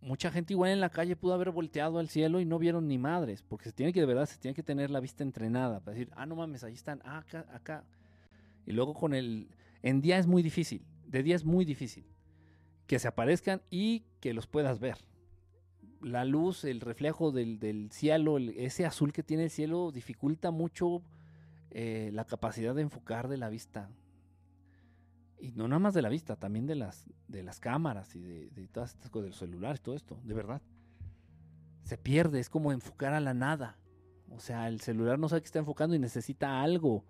mucha 0.00 0.32
gente 0.32 0.52
igual 0.52 0.72
en 0.72 0.80
la 0.80 0.90
calle 0.90 1.14
pudo 1.14 1.32
haber 1.32 1.52
volteado 1.52 2.00
al 2.00 2.08
cielo 2.08 2.40
y 2.40 2.44
no 2.44 2.58
vieron 2.58 2.88
ni 2.88 2.98
madres, 2.98 3.44
porque 3.44 3.66
se 3.66 3.72
tiene 3.72 3.92
que, 3.92 4.00
de 4.00 4.06
verdad, 4.06 4.26
se 4.26 4.38
tiene 4.38 4.56
que 4.56 4.64
tener 4.64 4.90
la 4.90 4.98
vista 4.98 5.22
entrenada 5.22 5.78
para 5.78 5.96
decir, 5.96 6.12
ah, 6.16 6.26
no 6.26 6.34
mames, 6.34 6.64
ahí 6.64 6.74
están, 6.74 7.00
ah, 7.04 7.18
acá, 7.18 7.46
acá. 7.52 7.84
Y 8.66 8.72
luego 8.72 8.94
con 8.94 9.14
el, 9.14 9.48
en 9.80 10.00
día 10.00 10.18
es 10.18 10.26
muy 10.26 10.42
difícil, 10.42 10.84
de 11.06 11.22
día 11.22 11.36
es 11.36 11.44
muy 11.44 11.64
difícil 11.64 12.04
que 12.88 12.98
se 12.98 13.06
aparezcan 13.06 13.62
y 13.70 14.06
que 14.18 14.34
los 14.34 14.48
puedas 14.48 14.80
ver 14.80 14.98
la 16.06 16.24
luz, 16.24 16.64
el 16.64 16.80
reflejo 16.80 17.32
del, 17.32 17.88
cielo, 17.90 18.38
ese 18.38 18.86
azul 18.86 19.12
que 19.12 19.24
tiene 19.24 19.44
el 19.44 19.50
cielo 19.50 19.90
dificulta 19.90 20.52
mucho 20.52 21.02
eh, 21.70 22.10
la 22.12 22.24
capacidad 22.24 22.74
de 22.76 22.82
enfocar 22.82 23.26
de 23.26 23.36
la 23.36 23.48
vista. 23.48 23.90
Y 25.40 25.50
no 25.52 25.66
nada 25.66 25.80
más 25.80 25.94
de 25.94 26.02
la 26.02 26.08
vista, 26.08 26.36
también 26.36 26.66
de 26.66 26.76
las, 26.76 27.06
de 27.26 27.42
las 27.42 27.58
cámaras 27.58 28.14
y 28.14 28.20
de, 28.20 28.68
todas 28.68 28.94
estas 28.94 29.10
cosas, 29.10 29.24
del 29.24 29.34
celular 29.34 29.78
todo 29.80 29.96
esto, 29.96 30.16
de 30.22 30.34
verdad. 30.34 30.62
Se 31.82 31.98
pierde, 31.98 32.38
es 32.38 32.50
como 32.50 32.72
enfocar 32.72 33.12
a 33.12 33.20
la 33.20 33.34
nada. 33.34 33.76
O 34.30 34.38
sea, 34.38 34.68
el 34.68 34.80
celular 34.80 35.18
no 35.18 35.28
sabe 35.28 35.42
que 35.42 35.46
está 35.46 35.58
enfocando 35.58 35.96
y 35.96 35.98
necesita 35.98 36.62
algo 36.62 37.04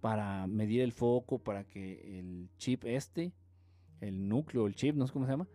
para 0.00 0.48
medir 0.48 0.80
el 0.80 0.92
foco, 0.92 1.38
para 1.38 1.64
que 1.64 2.18
el 2.18 2.50
chip 2.58 2.84
este, 2.84 3.32
el 4.00 4.28
núcleo, 4.28 4.66
el 4.66 4.74
chip, 4.74 4.96
no 4.96 5.06
sé 5.06 5.12
cómo 5.12 5.24
se 5.24 5.30
llama, 5.30 5.48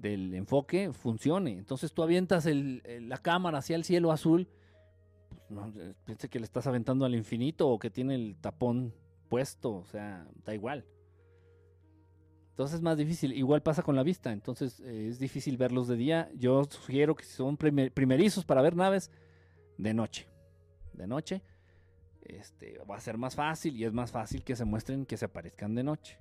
del 0.00 0.34
enfoque 0.34 0.92
funcione. 0.92 1.52
Entonces 1.52 1.92
tú 1.92 2.02
avientas 2.02 2.46
la 2.46 3.18
cámara 3.18 3.58
hacia 3.58 3.76
el 3.76 3.84
cielo 3.84 4.12
azul, 4.12 4.48
pues 5.48 5.96
piensa 6.04 6.28
que 6.28 6.38
le 6.38 6.44
estás 6.44 6.66
aventando 6.66 7.04
al 7.04 7.14
infinito 7.14 7.68
o 7.68 7.78
que 7.78 7.90
tiene 7.90 8.14
el 8.14 8.36
tapón 8.40 8.94
puesto, 9.28 9.76
o 9.76 9.84
sea, 9.84 10.26
da 10.44 10.54
igual. 10.54 10.84
Entonces 12.50 12.76
es 12.76 12.82
más 12.82 12.96
difícil. 12.96 13.32
Igual 13.32 13.62
pasa 13.62 13.82
con 13.82 13.96
la 13.96 14.02
vista, 14.02 14.32
entonces 14.32 14.80
eh, 14.80 15.08
es 15.08 15.18
difícil 15.18 15.56
verlos 15.56 15.88
de 15.88 15.96
día. 15.96 16.30
Yo 16.36 16.64
sugiero 16.64 17.14
que 17.14 17.24
si 17.24 17.32
son 17.32 17.56
primerizos 17.56 18.44
para 18.44 18.62
ver 18.62 18.76
naves, 18.76 19.10
de 19.78 19.94
noche. 19.94 20.26
De 20.92 21.06
noche 21.06 21.42
este, 22.22 22.78
va 22.78 22.96
a 22.96 23.00
ser 23.00 23.18
más 23.18 23.34
fácil 23.34 23.76
y 23.76 23.84
es 23.84 23.92
más 23.92 24.10
fácil 24.10 24.42
que 24.42 24.56
se 24.56 24.64
muestren, 24.64 25.06
que 25.06 25.16
se 25.16 25.24
aparezcan 25.24 25.74
de 25.74 25.82
noche. 25.82 26.18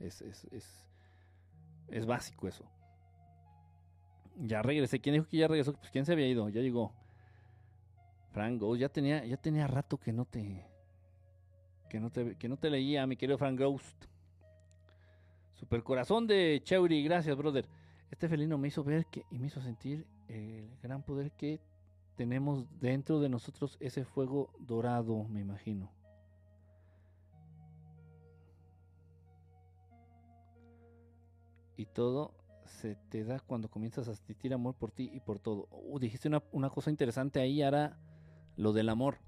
es 0.00 2.06
básico 2.06 2.48
eso. 2.48 2.64
Ya 4.36 4.62
regresé. 4.62 5.00
¿Quién 5.00 5.14
dijo 5.14 5.26
que 5.26 5.36
ya 5.36 5.48
regresó? 5.48 5.72
Pues 5.74 5.90
quién 5.90 6.04
se 6.04 6.12
había 6.12 6.28
ido. 6.28 6.48
Ya 6.48 6.60
llegó. 6.60 6.92
Frank 8.30 8.60
Ghost. 8.60 8.80
Ya 8.80 8.88
tenía, 8.88 9.24
ya 9.24 9.36
tenía 9.36 9.66
rato 9.66 9.98
que 9.98 10.12
no 10.12 10.24
te. 10.24 10.66
Que 11.88 12.00
no 12.00 12.10
te, 12.10 12.36
que 12.36 12.48
no 12.48 12.56
te 12.56 12.70
leía, 12.70 13.06
mi 13.06 13.16
querido 13.16 13.38
Frank 13.38 13.58
Ghost. 13.58 14.06
Super 15.54 15.82
corazón 15.82 16.26
de 16.26 16.60
Cheuri. 16.64 17.04
Gracias, 17.04 17.36
brother. 17.36 17.68
Este 18.10 18.28
felino 18.28 18.58
me 18.58 18.68
hizo 18.68 18.82
ver 18.82 19.06
que, 19.06 19.24
y 19.30 19.38
me 19.38 19.46
hizo 19.46 19.60
sentir 19.60 20.06
el 20.28 20.68
gran 20.82 21.02
poder 21.02 21.32
que 21.32 21.60
tenemos 22.16 22.66
dentro 22.80 23.20
de 23.20 23.28
nosotros 23.28 23.76
ese 23.80 24.04
fuego 24.04 24.52
dorado, 24.60 25.24
me 25.24 25.40
imagino. 25.40 25.90
y 31.82 31.86
todo 31.86 32.34
te 32.94 33.24
da 33.24 33.40
cuando 33.40 33.68
comienzas 33.70 34.08
a 34.08 34.14
sentir 34.14 34.52
amor 34.52 34.74
por 34.74 34.90
ti 34.90 35.10
y 35.12 35.20
por 35.20 35.38
todo. 35.38 35.68
Uh, 35.70 35.98
dijiste 35.98 36.28
una, 36.28 36.42
una 36.52 36.70
cosa 36.70 36.90
interesante 36.90 37.40
ahí, 37.40 37.62
ahora 37.62 37.98
lo 38.56 38.72
del 38.72 38.88
amor. 38.88 39.18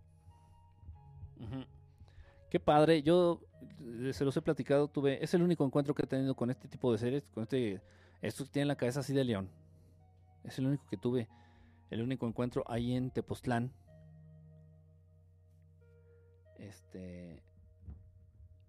Qué 2.51 2.61
padre, 2.61 3.03
yo 3.03 3.41
eh, 3.81 4.13
se 4.13 4.25
los 4.25 4.37
he 4.37 4.43
platicado, 4.43 4.89
tuve, 4.89 5.23
es 5.23 5.35
el 5.35 5.43
único 5.43 5.65
encuentro 5.65 5.95
que 5.95 6.03
he 6.03 6.07
tenido 6.07 6.35
con 6.35 6.51
este 6.51 6.69
tipo 6.69 6.93
de 6.93 6.99
seres, 6.99 7.29
con 7.35 7.43
este, 7.43 7.83
estos 8.23 8.47
que 8.47 8.53
tienen 8.53 8.69
la 8.69 8.77
cabeza 8.77 9.01
así 9.01 9.13
de 9.13 9.25
león. 9.25 9.51
Es 10.45 10.59
el 10.59 10.67
único 10.67 10.87
que 10.87 10.97
tuve, 10.97 11.29
el 11.91 12.03
único 12.03 12.27
encuentro 12.27 12.65
ahí 12.69 12.95
en 12.95 13.11
Tepoztlán. 13.11 13.73
Este, 16.57 17.43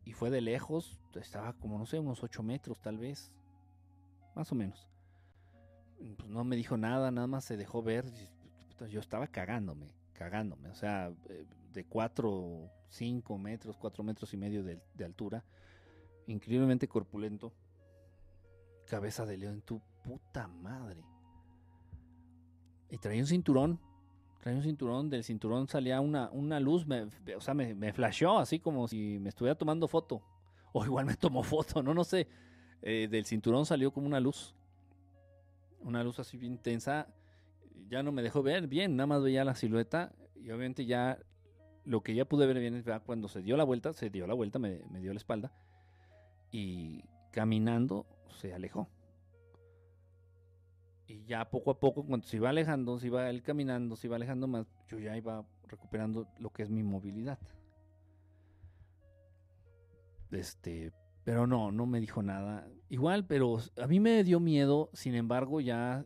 y 0.03 0.13
fue 0.13 0.29
de 0.29 0.41
lejos, 0.41 0.99
estaba 1.15 1.53
como, 1.53 1.77
no 1.77 1.85
sé, 1.85 1.99
unos 1.99 2.23
8 2.23 2.43
metros 2.43 2.79
tal 2.79 2.97
vez, 2.97 3.31
más 4.35 4.51
o 4.51 4.55
menos. 4.55 4.87
Pues 6.17 6.29
no 6.29 6.43
me 6.43 6.55
dijo 6.55 6.77
nada, 6.77 7.11
nada 7.11 7.27
más 7.27 7.45
se 7.45 7.57
dejó 7.57 7.81
ver. 7.81 8.05
Yo 8.89 8.99
estaba 8.99 9.27
cagándome, 9.27 9.93
cagándome. 10.13 10.69
O 10.69 10.75
sea, 10.75 11.11
eh, 11.29 11.45
de 11.71 11.85
4, 11.85 12.69
5 12.89 13.37
metros, 13.37 13.77
4 13.77 14.03
metros 14.03 14.33
y 14.33 14.37
medio 14.37 14.63
de, 14.63 14.79
de 14.93 15.05
altura. 15.05 15.43
Increíblemente 16.27 16.87
corpulento. 16.87 17.53
Cabeza 18.87 19.25
de 19.25 19.37
león, 19.37 19.61
tu 19.61 19.81
puta 20.03 20.47
madre. 20.47 21.03
Y 22.89 22.97
traía 22.97 23.21
un 23.21 23.27
cinturón. 23.27 23.79
Traía 24.41 24.57
un 24.57 24.63
cinturón. 24.63 25.09
Del 25.09 25.23
cinturón 25.23 25.67
salía 25.67 26.01
una, 26.01 26.29
una 26.31 26.59
luz. 26.59 26.85
me- 26.85 27.03
o 27.35 27.41
sea, 27.41 27.53
me, 27.53 27.73
me 27.73 27.93
flasheó 27.93 28.37
así 28.37 28.59
como 28.59 28.87
si 28.87 29.17
me 29.19 29.29
estuviera 29.29 29.57
tomando 29.57 29.87
foto. 29.87 30.21
O 30.73 30.83
igual 30.85 31.05
me 31.05 31.15
tomó 31.15 31.41
foto, 31.43 31.81
no, 31.81 31.93
no 31.93 32.03
sé. 32.03 32.27
Eh, 32.81 33.07
del 33.09 33.25
cinturón 33.25 33.65
salió 33.65 33.91
como 33.91 34.07
una 34.07 34.19
luz. 34.19 34.55
Una 35.81 36.03
luz 36.03 36.19
así 36.19 36.37
intensa. 36.43 37.07
Ya 37.87 38.03
no 38.03 38.11
me 38.11 38.23
dejó 38.23 38.41
ver 38.41 38.67
bien, 38.67 38.95
nada 38.95 39.07
más 39.07 39.23
veía 39.23 39.43
la 39.43 39.55
silueta. 39.55 40.13
Y 40.35 40.49
obviamente 40.49 40.85
ya 40.85 41.19
lo 41.83 42.01
que 42.01 42.15
ya 42.15 42.25
pude 42.25 42.47
ver 42.47 42.59
bien 42.59 42.75
es 42.75 42.85
cuando 43.05 43.27
se 43.27 43.41
dio 43.41 43.57
la 43.57 43.63
vuelta, 43.63 43.93
se 43.93 44.09
dio 44.09 44.27
la 44.27 44.33
vuelta, 44.33 44.59
me, 44.59 44.81
me 44.89 44.99
dio 44.99 45.13
la 45.13 45.17
espalda. 45.17 45.51
Y 46.51 47.03
caminando 47.31 48.05
se 48.35 48.53
alejó. 48.53 48.89
Y 51.07 51.25
ya 51.25 51.49
poco 51.49 51.71
a 51.71 51.79
poco, 51.79 52.03
cuando 52.03 52.25
se 52.25 52.37
iba 52.37 52.49
alejando, 52.49 52.97
se 52.99 53.07
iba 53.07 53.29
él 53.29 53.43
caminando, 53.43 53.95
se 53.95 54.07
iba 54.07 54.15
alejando 54.15 54.47
más, 54.47 54.65
yo 54.87 54.97
ya 54.97 55.15
iba 55.15 55.45
recuperando 55.67 56.27
lo 56.39 56.49
que 56.51 56.63
es 56.63 56.69
mi 56.69 56.81
movilidad. 56.81 57.37
Este, 60.31 60.91
pero 61.25 61.47
no, 61.47 61.73
no 61.73 61.85
me 61.85 61.99
dijo 61.99 62.23
nada. 62.23 62.69
Igual, 62.89 63.25
pero 63.25 63.57
a 63.81 63.87
mí 63.87 63.99
me 63.99 64.23
dio 64.23 64.39
miedo, 64.39 64.89
sin 64.93 65.15
embargo, 65.15 65.59
ya 65.59 66.05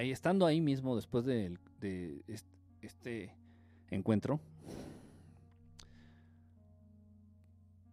estando 0.00 0.46
ahí 0.46 0.60
mismo 0.60 0.96
después 0.96 1.24
de, 1.24 1.58
de 1.80 2.22
est- 2.26 2.46
este 2.82 3.34
encuentro, 3.90 4.40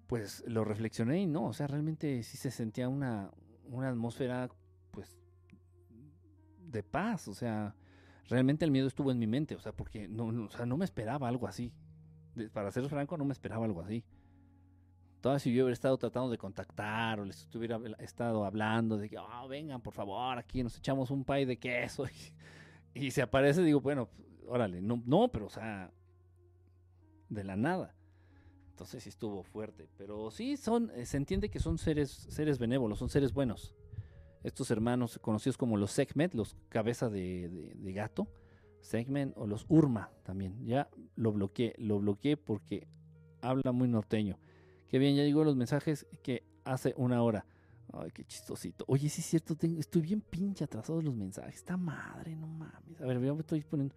pues 0.07 0.43
lo 0.47 0.63
reflexioné 0.63 1.21
y 1.21 1.27
no, 1.27 1.45
o 1.45 1.53
sea, 1.53 1.67
realmente 1.67 2.21
sí 2.23 2.37
se 2.37 2.51
sentía 2.51 2.87
una, 2.89 3.31
una 3.69 3.89
atmósfera, 3.89 4.49
pues, 4.91 5.17
de 6.69 6.83
paz, 6.83 7.27
o 7.27 7.33
sea, 7.33 7.75
realmente 8.29 8.65
el 8.65 8.71
miedo 8.71 8.87
estuvo 8.87 9.11
en 9.11 9.19
mi 9.19 9.27
mente, 9.27 9.55
o 9.55 9.59
sea, 9.59 9.71
porque 9.73 10.07
no, 10.07 10.31
no, 10.31 10.45
o 10.45 10.49
sea, 10.49 10.65
no 10.65 10.77
me 10.77 10.85
esperaba 10.85 11.27
algo 11.27 11.47
así. 11.47 11.71
Para 12.51 12.71
ser 12.71 12.87
franco, 12.89 13.17
no 13.17 13.25
me 13.25 13.33
esperaba 13.33 13.65
algo 13.65 13.81
así. 13.81 14.03
Todavía 15.23 15.39
si 15.39 15.53
yo 15.53 15.63
hubiera 15.63 15.71
estado 15.71 15.97
tratando 15.97 16.29
de 16.29 16.37
contactar 16.37 17.21
o 17.21 17.23
les 17.23 17.39
estuviera 17.43 17.79
estado 17.99 18.43
hablando 18.43 18.97
de 18.97 19.07
que, 19.07 19.15
"Ah, 19.17 19.45
vengan, 19.47 19.79
por 19.79 19.93
favor, 19.93 20.37
aquí 20.37 20.61
nos 20.61 20.77
echamos 20.77 21.11
un 21.11 21.23
pay 21.23 21.45
de 21.45 21.57
queso. 21.57 22.03
Y, 22.93 23.09
se 23.09 23.21
aparece, 23.23 23.63
digo, 23.63 23.79
bueno, 23.79 24.09
órale, 24.47 24.81
no, 24.81 25.01
no, 25.05 25.31
pero 25.31 25.47
o 25.47 25.49
sea, 25.49 25.91
de 27.29 27.43
la 27.43 27.55
nada. 27.55 27.95
Entonces 28.69 29.01
sí 29.01 29.09
estuvo 29.09 29.43
fuerte. 29.43 29.87
Pero 29.97 30.29
sí, 30.29 30.57
son, 30.57 30.91
eh, 30.93 31.05
se 31.05 31.17
entiende 31.17 31.49
que 31.49 31.59
son 31.59 31.77
seres, 31.77 32.11
seres 32.11 32.59
benévolos, 32.59 32.99
son 32.99 33.09
seres 33.09 33.33
buenos. 33.33 33.73
Estos 34.43 34.69
hermanos 34.71 35.17
conocidos 35.19 35.57
como 35.57 35.77
los 35.77 35.91
Segmet, 35.91 36.35
los 36.35 36.55
cabeza 36.69 37.09
de 37.09 37.71
gato, 37.95 38.27
Segment 38.81 39.33
o 39.37 39.47
los 39.47 39.65
Urma 39.69 40.11
también. 40.23 40.63
Ya 40.65 40.89
lo 41.15 41.31
bloqueé, 41.31 41.73
lo 41.77 41.99
bloqueé 41.99 42.35
porque 42.35 42.87
habla 43.41 43.71
muy 43.71 43.87
norteño. 43.87 44.37
Qué 44.93 44.99
bien, 44.99 45.15
ya 45.15 45.23
llegó 45.23 45.43
los 45.43 45.55
mensajes 45.55 46.05
que 46.21 46.43
hace 46.65 46.93
una 46.97 47.23
hora. 47.23 47.47
Ay, 47.93 48.11
qué 48.13 48.23
chistosito. 48.25 48.85
Oye, 48.87 49.09
sí 49.09 49.21
es 49.21 49.25
cierto, 49.25 49.57
estoy 49.79 50.03
bien 50.03 50.21
pinche 50.21 50.65
atrasado 50.65 50.99
de 50.99 51.05
los 51.05 51.15
mensajes. 51.15 51.55
Esta 51.55 51.77
madre, 51.77 52.35
no 52.35 52.45
mames. 52.45 53.01
A 53.01 53.05
ver, 53.07 53.19
ya 53.19 53.33
me 53.33 53.39
estoy 53.39 53.61
poniendo 53.61 53.95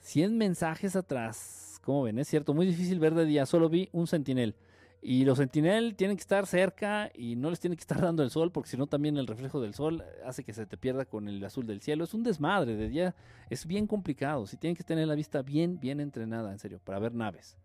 100 0.00 0.38
mensajes 0.38 0.96
atrás. 0.96 1.78
¿Cómo 1.82 2.04
ven? 2.04 2.18
Es 2.18 2.26
cierto, 2.26 2.54
muy 2.54 2.64
difícil 2.64 2.98
ver 2.98 3.14
de 3.14 3.26
día. 3.26 3.44
Solo 3.44 3.68
vi 3.68 3.90
un 3.92 4.06
sentinel. 4.06 4.56
Y 5.02 5.26
los 5.26 5.36
sentinel 5.36 5.94
tienen 5.94 6.16
que 6.16 6.22
estar 6.22 6.46
cerca 6.46 7.10
y 7.12 7.36
no 7.36 7.50
les 7.50 7.60
tiene 7.60 7.76
que 7.76 7.82
estar 7.82 8.00
dando 8.00 8.22
el 8.22 8.30
sol, 8.30 8.50
porque 8.52 8.70
si 8.70 8.78
no 8.78 8.86
también 8.86 9.18
el 9.18 9.26
reflejo 9.26 9.60
del 9.60 9.74
sol 9.74 10.02
hace 10.24 10.42
que 10.42 10.54
se 10.54 10.64
te 10.64 10.78
pierda 10.78 11.04
con 11.04 11.28
el 11.28 11.44
azul 11.44 11.66
del 11.66 11.82
cielo. 11.82 12.04
Es 12.04 12.14
un 12.14 12.22
desmadre 12.22 12.76
de 12.76 12.88
día. 12.88 13.14
Es 13.50 13.66
bien 13.66 13.86
complicado. 13.86 14.46
Si 14.46 14.56
tienen 14.56 14.74
que 14.74 14.84
tener 14.84 15.06
la 15.06 15.14
vista 15.14 15.42
bien, 15.42 15.78
bien 15.78 16.00
entrenada, 16.00 16.50
en 16.50 16.58
serio, 16.58 16.80
para 16.82 16.98
ver 16.98 17.14
naves. 17.14 17.58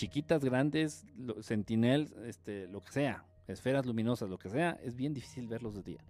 Chiquitas, 0.00 0.42
grandes, 0.42 1.04
lo- 1.18 1.42
sentinel, 1.42 2.10
este, 2.24 2.66
lo 2.68 2.80
que 2.80 2.90
sea, 2.90 3.26
esferas 3.48 3.84
luminosas, 3.84 4.30
lo 4.30 4.38
que 4.38 4.48
sea, 4.48 4.78
es 4.82 4.96
bien 4.96 5.12
difícil 5.12 5.46
verlos 5.46 5.74
de 5.74 5.82
día. 5.82 6.00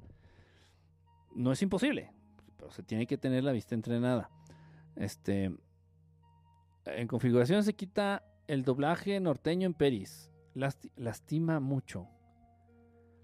No 1.35 1.51
es 1.51 1.61
imposible, 1.61 2.13
pero 2.57 2.71
se 2.71 2.85
tiene 2.85 3.09
que 3.09 3.19
tener 3.19 3.43
la 3.43 3.51
vista 3.51 3.75
entrenada. 3.75 4.31
Este, 4.95 5.51
en 6.87 7.09
configuración 7.09 7.65
se 7.65 7.75
quita 7.75 8.23
el 8.47 8.63
doblaje 8.63 9.19
norteño 9.19 9.67
en 9.67 9.75
Peris. 9.75 10.31
Lasti- 10.55 10.93
lastima 10.95 11.59
mucho. 11.59 12.07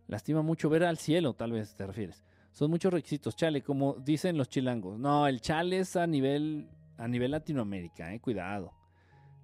Lastima 0.08 0.42
mucho 0.42 0.68
ver 0.68 0.82
al 0.82 0.98
cielo, 0.98 1.34
tal 1.34 1.52
vez 1.52 1.76
te 1.76 1.86
refieres. 1.86 2.24
Son 2.50 2.70
muchos 2.72 2.92
requisitos, 2.92 3.36
chale, 3.36 3.62
como 3.62 3.94
dicen 3.94 4.36
los 4.36 4.48
chilangos. 4.48 4.98
No, 4.98 5.28
el 5.28 5.40
chale 5.40 5.78
es 5.78 5.94
a 5.94 6.08
nivel, 6.08 6.68
a 6.96 7.06
nivel 7.06 7.30
Latinoamérica, 7.30 8.12
eh, 8.12 8.18
cuidado. 8.20 8.72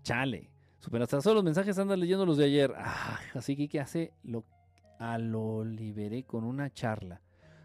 Chale. 0.03 0.51
Super 0.83 1.01
atrasados 1.01 1.37
los 1.37 1.45
mensajes, 1.45 1.79
andas 1.79 1.97
leyendo 1.97 2.27
los 2.27 2.37
de 2.37 2.47
ayer. 2.47 2.75
Ah, 2.77 3.21
así 3.35 3.55
que, 3.55 3.69
¿qué 3.69 3.79
hace? 3.79 4.13
Lo, 4.25 4.45
a 4.99 5.17
lo 5.17 5.65
liberé 5.65 6.25
con 6.25 6.43
una 6.43 6.73
charla. 6.73 7.21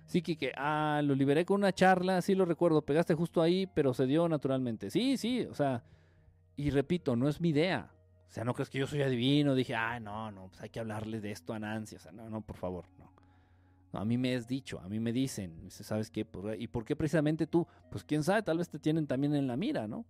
Sí, 0.05 0.21
que 0.21 0.51
ah, 0.55 1.01
lo 1.03 1.15
liberé 1.15 1.43
con 1.43 1.55
una 1.55 1.73
charla, 1.73 2.21
sí 2.21 2.35
lo 2.35 2.45
recuerdo, 2.45 2.83
pegaste 2.83 3.15
justo 3.15 3.41
ahí, 3.41 3.65
pero 3.65 3.95
se 3.95 4.05
dio 4.05 4.29
naturalmente. 4.29 4.91
Sí, 4.91 5.17
sí, 5.17 5.41
o 5.49 5.55
sea, 5.55 5.83
y 6.55 6.69
repito, 6.69 7.15
no 7.15 7.27
es 7.27 7.41
mi 7.41 7.49
idea. 7.49 7.89
O 8.29 8.31
sea, 8.31 8.43
no 8.43 8.53
crees 8.53 8.69
que 8.69 8.77
yo 8.77 8.85
soy 8.85 9.01
adivino, 9.01 9.55
dije, 9.55 9.73
ah, 9.73 9.99
no, 9.99 10.31
no, 10.31 10.49
pues 10.49 10.61
hay 10.61 10.69
que 10.69 10.79
hablarle 10.79 11.19
de 11.19 11.31
esto 11.31 11.53
a 11.53 11.59
Nancy. 11.59 11.95
O 11.95 11.99
sea, 11.99 12.11
no, 12.11 12.29
no, 12.29 12.41
por 12.41 12.57
favor, 12.57 12.85
no. 12.99 13.11
A 13.99 14.05
mí 14.05 14.19
me 14.19 14.35
es 14.35 14.47
dicho, 14.47 14.79
a 14.79 14.87
mí 14.87 14.99
me 14.99 15.11
dicen, 15.11 15.59
dice, 15.63 15.83
¿sabes 15.83 16.11
qué? 16.11 16.23
¿Y 16.59 16.67
por 16.67 16.85
qué 16.85 16.95
precisamente 16.95 17.47
tú? 17.47 17.65
Pues 17.89 18.03
quién 18.03 18.21
sabe, 18.21 18.43
tal 18.43 18.59
vez 18.59 18.69
te 18.69 18.77
tienen 18.77 19.07
también 19.07 19.33
en 19.33 19.47
la 19.47 19.57
mira, 19.57 19.87
¿no? 19.87 20.05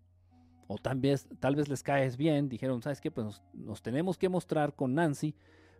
O 0.67 0.77
tal 0.77 0.99
vez, 0.99 1.27
tal 1.39 1.55
vez 1.55 1.69
les 1.69 1.81
caes 1.83 2.17
bien, 2.17 2.49
dijeron, 2.49 2.81
¿sabes 2.81 2.99
qué? 2.99 3.09
Pues 3.09 3.25
nos, 3.25 3.43
nos 3.53 3.81
tenemos 3.81 4.17
que 4.17 4.29
mostrar 4.29 4.75
con 4.75 4.95
Nancy, 4.95 5.35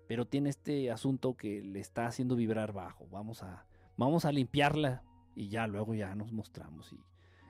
pero 0.07 0.25
tiene 0.25 0.49
este 0.49 0.89
asunto 0.91 1.35
que 1.35 1.61
le 1.61 1.79
está 1.79 2.07
haciendo 2.07 2.35
vibrar 2.35 2.71
bajo. 2.71 3.07
Vamos 3.11 3.43
a, 3.43 3.65
vamos 3.97 4.25
a 4.25 4.31
limpiarla 4.31 5.03
y 5.35 5.49
ya 5.49 5.67
luego 5.67 5.93
ya 5.93 6.15
nos 6.15 6.31
mostramos. 6.31 6.93
Y, 6.93 6.99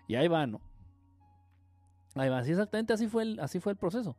y 0.08 0.16
ahí 0.16 0.28
va, 0.28 0.48
¿no? 0.48 0.62
Ahí 2.16 2.30
va, 2.30 2.44
sí, 2.44 2.52
exactamente 2.52 2.94
así 2.94 3.08
fue 3.08 3.24
el, 3.24 3.40
así 3.40 3.60
fue 3.60 3.72
el 3.72 3.78
proceso. 3.78 4.18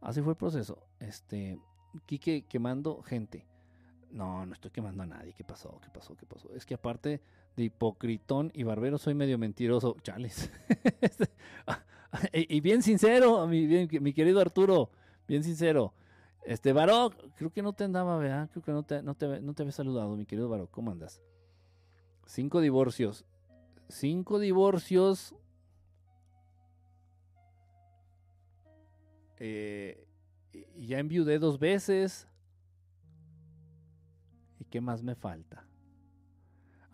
Así 0.00 0.22
fue 0.22 0.32
el 0.32 0.36
proceso. 0.36 0.86
Este, 1.00 1.58
Quique 2.04 2.46
quemando 2.46 3.02
gente. 3.02 3.46
No, 4.10 4.46
no 4.46 4.54
estoy 4.54 4.70
quemando 4.70 5.02
a 5.02 5.06
nadie. 5.06 5.32
¿Qué 5.34 5.44
pasó? 5.44 5.78
¿Qué 5.82 5.90
pasó? 5.90 6.16
¿Qué 6.16 6.26
pasó? 6.26 6.52
Es 6.54 6.64
que 6.64 6.74
aparte 6.74 7.22
de 7.56 7.64
hipocritón 7.64 8.50
y 8.54 8.62
barbero 8.62 8.98
soy 8.98 9.14
medio 9.14 9.38
mentiroso. 9.38 9.96
Chales. 10.02 10.50
y, 12.32 12.60
bien 12.60 12.82
sincero, 12.82 13.46
mi, 13.46 13.66
bien- 13.66 13.88
mi 14.00 14.12
querido 14.12 14.40
Arturo. 14.40 14.90
Bien 15.28 15.42
sincero. 15.42 15.92
Este, 16.44 16.72
Baró, 16.72 17.10
creo 17.36 17.50
que 17.50 17.62
no 17.62 17.72
te 17.72 17.84
andaba, 17.84 18.16
¿verdad? 18.18 18.48
Creo 18.52 18.62
que 18.62 18.72
no 18.72 18.82
te, 18.84 19.02
no 19.02 19.14
te, 19.14 19.40
no 19.40 19.54
te 19.54 19.62
había 19.62 19.72
saludado, 19.72 20.16
mi 20.16 20.26
querido 20.26 20.48
Baró. 20.48 20.68
¿Cómo 20.68 20.90
andas? 20.92 21.20
Cinco 22.26 22.60
divorcios. 22.60 23.24
Cinco 23.88 24.38
divorcios. 24.38 25.34
Eh, 29.38 30.06
ya 30.76 30.98
enviudé 30.98 31.38
dos 31.38 31.58
veces. 31.58 32.28
¿Y 34.58 34.64
qué 34.64 34.80
más 34.80 35.02
me 35.02 35.14
falta? 35.14 35.64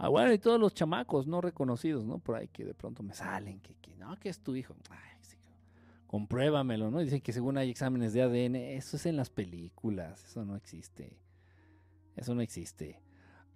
Ah, 0.02 0.08
bueno, 0.08 0.32
y 0.32 0.38
todos 0.38 0.58
los 0.58 0.74
chamacos 0.74 1.28
no 1.28 1.40
reconocidos, 1.40 2.04
¿no? 2.04 2.18
Por 2.18 2.34
ahí 2.34 2.48
que 2.48 2.64
de 2.64 2.74
pronto 2.74 3.04
me 3.04 3.14
salen, 3.14 3.60
que, 3.60 3.76
que 3.76 3.94
no, 3.94 4.18
que 4.18 4.30
es 4.30 4.40
tu 4.40 4.56
hijo. 4.56 4.74
Ay, 4.90 4.98
sí, 5.20 5.36
compruébamelo, 6.08 6.90
¿no? 6.90 6.98
Dicen 6.98 7.20
que 7.20 7.32
según 7.32 7.56
hay 7.56 7.70
exámenes 7.70 8.12
de 8.12 8.22
ADN, 8.22 8.56
eso 8.56 8.96
es 8.96 9.06
en 9.06 9.16
las 9.16 9.30
películas, 9.30 10.24
eso 10.24 10.44
no 10.44 10.56
existe. 10.56 11.20
Eso 12.16 12.34
no 12.34 12.40
existe. 12.40 13.00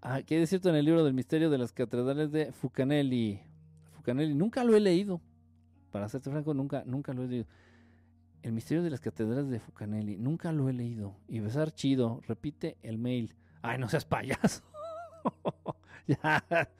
Ah, 0.01 0.23
¿Qué 0.23 0.41
es 0.41 0.49
cierto 0.49 0.69
en 0.69 0.77
el 0.77 0.85
libro 0.85 1.03
del 1.03 1.15
misterio 1.15 1.51
de 1.51 1.59
las 1.59 1.73
catedrales 1.73 2.31
de 2.31 2.53
Fucanelli? 2.53 3.41
Fucanelli, 3.95 4.33
nunca 4.33 4.63
lo 4.63 4.77
he 4.77 4.81
leído. 4.81 5.21
Para 5.91 6.09
serte 6.09 6.31
franco, 6.31 6.55
nunca, 6.55 6.85
nunca 6.87 7.13
lo 7.13 7.25
he 7.25 7.27
leído. 7.27 7.47
El 8.43 8.53
misterio 8.53 8.85
de 8.85 8.91
las 8.91 9.01
catedrales 9.01 9.51
de 9.51 9.59
Fucanelli, 9.59 10.17
nunca 10.17 10.53
lo 10.53 10.69
he 10.69 10.73
leído. 10.73 11.17
Y 11.27 11.41
besar 11.41 11.73
chido, 11.73 12.21
repite 12.29 12.77
el 12.83 12.99
mail. 12.99 13.35
Ay, 13.63 13.79
no 13.79 13.89
seas 13.89 14.05
payaso. 14.05 14.63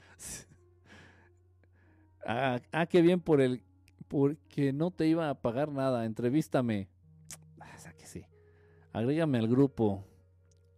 Ah, 2.29 2.59
ah, 2.73 2.85
qué 2.87 3.01
bien 3.01 3.21
por 3.21 3.39
el 3.39 3.63
porque 4.09 4.73
no 4.73 4.91
te 4.91 5.07
iba 5.07 5.29
a 5.29 5.41
pagar 5.41 5.71
nada. 5.71 6.05
Entrevístame. 6.05 6.89
Ah, 7.59 7.93
que 7.97 8.05
sí. 8.05 8.25
Agrégame 8.91 9.37
al 9.37 9.47
grupo. 9.47 10.03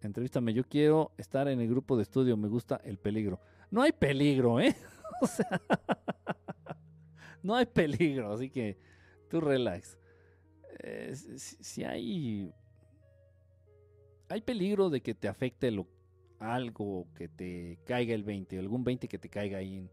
Entrevístame. 0.01 0.53
Yo 0.53 0.63
quiero 0.63 1.11
estar 1.17 1.47
en 1.47 1.59
el 1.59 1.67
grupo 1.67 1.97
de 1.97 2.03
estudio. 2.03 2.37
Me 2.37 2.47
gusta 2.47 2.79
el 2.83 2.97
peligro. 2.97 3.39
No 3.71 3.81
hay 3.81 3.91
peligro, 3.91 4.59
¿eh? 4.59 4.75
o 5.21 5.27
sea, 5.27 5.61
no 7.41 7.55
hay 7.55 7.65
peligro. 7.65 8.31
Así 8.31 8.49
que 8.49 8.77
tú 9.29 9.41
relax. 9.41 9.97
Eh, 10.79 11.15
si, 11.15 11.83
hay. 11.83 12.53
Hay 14.29 14.41
peligro 14.41 14.89
de 14.89 15.01
que 15.01 15.15
te 15.15 15.27
afecte 15.27 15.71
lo, 15.71 15.87
algo, 16.39 17.07
que 17.15 17.27
te 17.27 17.79
caiga 17.85 18.13
el 18.13 18.23
20, 18.23 18.59
algún 18.59 18.83
20 18.83 19.07
que 19.07 19.19
te 19.19 19.29
caiga 19.29 19.57
ahí 19.57 19.77
en, 19.77 19.91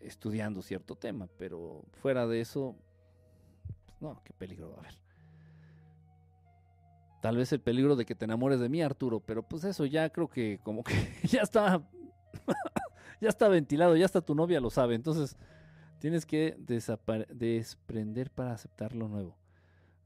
estudiando 0.00 0.62
cierto 0.62 0.96
tema, 0.96 1.28
pero 1.38 1.84
fuera 1.92 2.26
de 2.26 2.40
eso, 2.40 2.76
pues, 3.86 4.00
no, 4.00 4.22
qué 4.24 4.32
peligro 4.32 4.70
va 4.70 4.76
a 4.76 4.80
haber. 4.80 4.98
Tal 7.22 7.36
vez 7.38 7.52
el 7.52 7.60
peligro 7.60 7.96
de 7.96 8.04
que 8.04 8.14
te 8.14 8.26
enamores 8.26 8.60
de 8.60 8.68
mí, 8.68 8.82
Arturo, 8.82 9.20
pero 9.20 9.42
pues 9.42 9.64
eso 9.64 9.86
ya 9.86 10.10
creo 10.10 10.28
que 10.28 10.60
como 10.62 10.84
que 10.84 10.94
ya 11.24 11.40
está, 11.40 11.82
ya 13.20 13.28
está 13.28 13.48
ventilado, 13.48 13.96
ya 13.96 14.04
está 14.04 14.20
tu 14.20 14.34
novia 14.34 14.60
lo 14.60 14.68
sabe, 14.68 14.94
entonces 14.94 15.36
tienes 16.00 16.26
que 16.26 16.54
desprender 17.30 18.30
para 18.30 18.52
aceptar 18.52 18.94
lo 18.94 19.08
nuevo. 19.08 19.38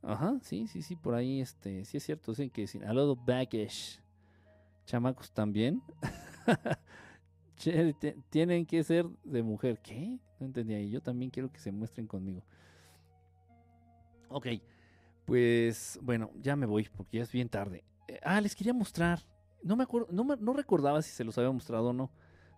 Ajá, 0.03 0.39
sí, 0.43 0.69
sí, 0.69 0.83
sí, 0.83 0.95
por 0.95 1.15
ahí, 1.15 1.41
este, 1.41 1.85
sí 1.85 1.97
es 1.97 2.05
cierto, 2.05 2.31
dicen 2.31 2.51
que 2.51 2.69
sin 2.69 2.85
a 2.85 2.93
lot 2.93 3.19
baggage, 3.27 4.01
chamacos 4.89 5.31
también. 5.31 5.83
tienen 8.31 8.67
que 8.67 8.83
ser 8.83 9.07
de 9.23 9.43
mujer. 9.43 9.81
¿Qué? 9.81 10.19
No 10.41 10.47
entendía. 10.47 10.81
Y 10.81 10.91
yo 10.91 11.01
también 11.01 11.31
quiero 11.31 11.53
que 11.53 11.61
se 11.61 11.71
muestren 11.71 12.07
conmigo. 12.07 12.43
Ok, 14.31 14.47
pues 15.25 15.99
bueno, 16.03 16.31
ya 16.41 16.57
me 16.57 16.67
voy 16.67 16.89
porque 16.95 17.19
ya 17.19 17.23
es 17.23 17.33
bien 17.33 17.49
tarde. 17.49 17.85
Eh, 18.09 18.19
ah, 18.23 18.41
les 18.41 18.57
quería 18.57 18.75
mostrar. 18.75 19.21
No 19.63 19.77
me 19.77 19.85
acuerdo, 19.85 20.09
no, 20.11 20.25
no 20.25 20.53
recordaba 20.53 21.03
si 21.03 21.11
se 21.11 21.25
los 21.25 21.37
había 21.39 21.51
mostrado 21.51 21.89
o 21.89 21.93
no. 21.93 22.11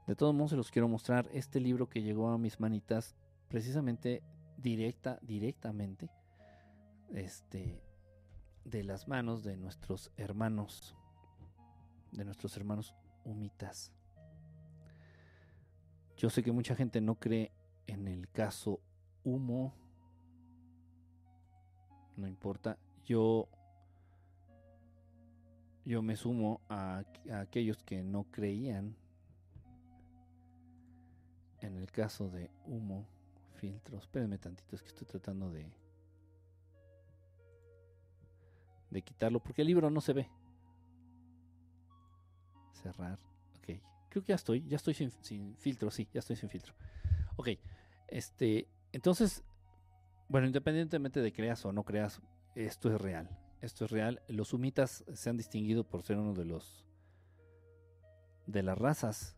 De 0.07 0.15
todos 0.15 0.35
modos 0.35 0.51
se 0.51 0.57
los 0.57 0.71
quiero 0.71 0.89
mostrar. 0.89 1.29
Este 1.33 1.61
libro 1.61 1.89
que 1.89 2.03
llegó 2.03 2.29
a 2.29 2.39
mis 2.39 2.61
manitas, 2.61 3.17
precisamente 3.49 4.23
directa, 4.57 5.19
directamente, 5.23 6.11
este, 7.13 7.83
de 8.65 8.85
las 8.85 9.09
manos 9.09 9.43
de 9.43 9.57
nuestros 9.57 10.11
hermanos, 10.17 10.97
de 12.13 12.25
nuestros 12.25 12.57
hermanos 12.57 12.95
humitas. 13.25 13.93
Yo 16.17 16.29
sé 16.31 16.43
que 16.43 16.53
mucha 16.53 16.75
gente 16.75 17.01
no 17.01 17.15
cree 17.19 17.51
en 17.87 18.07
el 18.09 18.29
caso 18.29 18.81
humo. 19.25 19.75
No 22.17 22.27
importa. 22.27 22.79
Yo, 23.05 23.49
yo 25.85 26.03
me 26.03 26.17
sumo 26.17 26.61
a, 26.69 27.05
aquellos 27.33 27.83
que 27.83 28.03
no 28.03 28.25
creían 28.31 28.95
en 31.61 31.77
el 31.77 31.91
caso 31.91 32.29
de 32.29 32.51
humo 32.67 33.07
filtros. 33.55 34.03
Espérenme 34.03 34.39
tantito, 34.39 34.77
es 34.77 34.83
que 34.83 34.89
estoy 34.89 35.07
tratando 35.07 35.51
de 35.51 35.71
de 38.91 39.03
quitarlo 39.03 39.41
porque 39.41 39.63
el 39.63 39.69
libro 39.69 39.91
no 39.91 40.01
se 40.01 40.13
ve. 40.13 40.29
Cerrar. 42.83 43.19
Ok. 43.59 43.81
Creo 44.09 44.25
que 44.25 44.31
ya 44.31 44.35
estoy, 44.35 44.67
ya 44.67 44.77
estoy 44.77 44.95
sin, 44.95 45.57
filtro, 45.57 45.91
sí, 45.91 46.09
ya 46.13 46.21
estoy 46.21 46.37
sin 46.37 46.49
filtro. 46.49 46.75
Ok, 47.37 47.51
este, 48.09 48.69
entonces, 48.93 49.45
bueno, 50.29 50.47
independientemente 50.47 51.21
de 51.21 51.33
creas 51.33 51.65
o 51.65 51.73
no 51.73 51.85
creas, 51.85 52.21
esto 52.55 52.93
es 52.93 53.01
real. 53.01 53.31
Esto 53.61 53.85
es 53.85 53.91
real. 53.91 54.23
Los 54.29 54.49
sumitas 54.49 55.05
se 55.13 55.31
han 55.31 55.37
distinguido 55.37 55.85
por 55.85 56.03
ser 56.03 56.17
uno 56.17 56.35
de 56.35 56.45
los 56.45 56.87
de 58.47 58.63
las 58.63 58.77
razas 58.77 59.37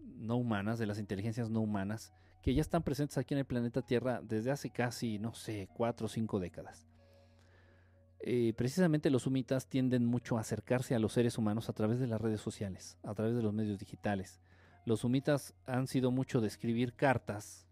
no 0.00 0.36
humanas, 0.36 0.78
de 0.78 0.86
las 0.86 0.98
inteligencias 0.98 1.50
no 1.50 1.60
humanas, 1.60 2.12
que 2.42 2.54
ya 2.54 2.60
están 2.60 2.82
presentes 2.82 3.18
aquí 3.18 3.34
en 3.34 3.38
el 3.38 3.44
planeta 3.44 3.82
Tierra 3.82 4.20
desde 4.22 4.50
hace 4.50 4.70
casi, 4.70 5.18
no 5.18 5.32
sé, 5.34 5.68
cuatro 5.72 6.06
o 6.06 6.08
cinco 6.08 6.40
décadas. 6.40 6.88
Eh, 8.24 8.54
precisamente 8.56 9.10
los 9.10 9.22
sumitas 9.22 9.66
tienden 9.66 10.06
mucho 10.06 10.38
a 10.38 10.42
acercarse 10.42 10.94
a 10.94 11.00
los 11.00 11.12
seres 11.12 11.38
humanos 11.38 11.68
a 11.68 11.72
través 11.72 11.98
de 11.98 12.06
las 12.06 12.20
redes 12.20 12.40
sociales, 12.40 12.96
a 13.02 13.14
través 13.14 13.34
de 13.34 13.42
los 13.42 13.52
medios 13.52 13.80
digitales. 13.80 14.40
Los 14.84 15.00
sumitas 15.00 15.54
han 15.66 15.88
sido 15.88 16.12
mucho 16.12 16.40
de 16.40 16.46
escribir 16.46 16.94
cartas 16.94 17.66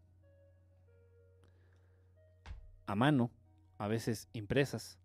a 2.87 2.97
mano, 2.97 3.31
a 3.79 3.87
veces 3.87 4.29
impresas, 4.33 4.99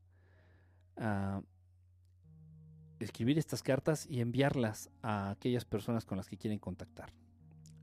escribir 3.00 3.38
estas 3.38 3.62
cartas 3.62 4.08
y 4.08 4.22
enviarlas 4.22 4.90
a 5.04 5.30
aquellas 5.30 5.66
personas 5.66 6.06
con 6.06 6.18
las 6.18 6.28
que 6.28 6.38
quieren 6.38 6.58
contactar. 6.58 7.14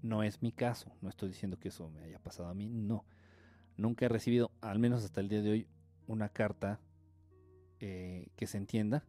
No 0.02 0.24
es 0.24 0.42
mi 0.42 0.50
caso, 0.50 0.90
no 1.00 1.08
estoy 1.08 1.28
diciendo 1.28 1.60
que 1.60 1.68
eso 1.68 1.88
me 1.90 2.02
haya 2.02 2.18
pasado 2.18 2.48
a 2.48 2.54
mí, 2.54 2.68
no. 2.68 3.04
Nunca 3.76 4.06
he 4.06 4.08
recibido, 4.08 4.50
al 4.60 4.80
menos 4.80 5.04
hasta 5.04 5.20
el 5.20 5.28
día 5.28 5.42
de 5.42 5.50
hoy, 5.50 5.68
una 6.08 6.28
carta 6.28 6.80
eh, 7.84 8.28
que 8.36 8.46
se 8.46 8.58
entienda 8.58 9.04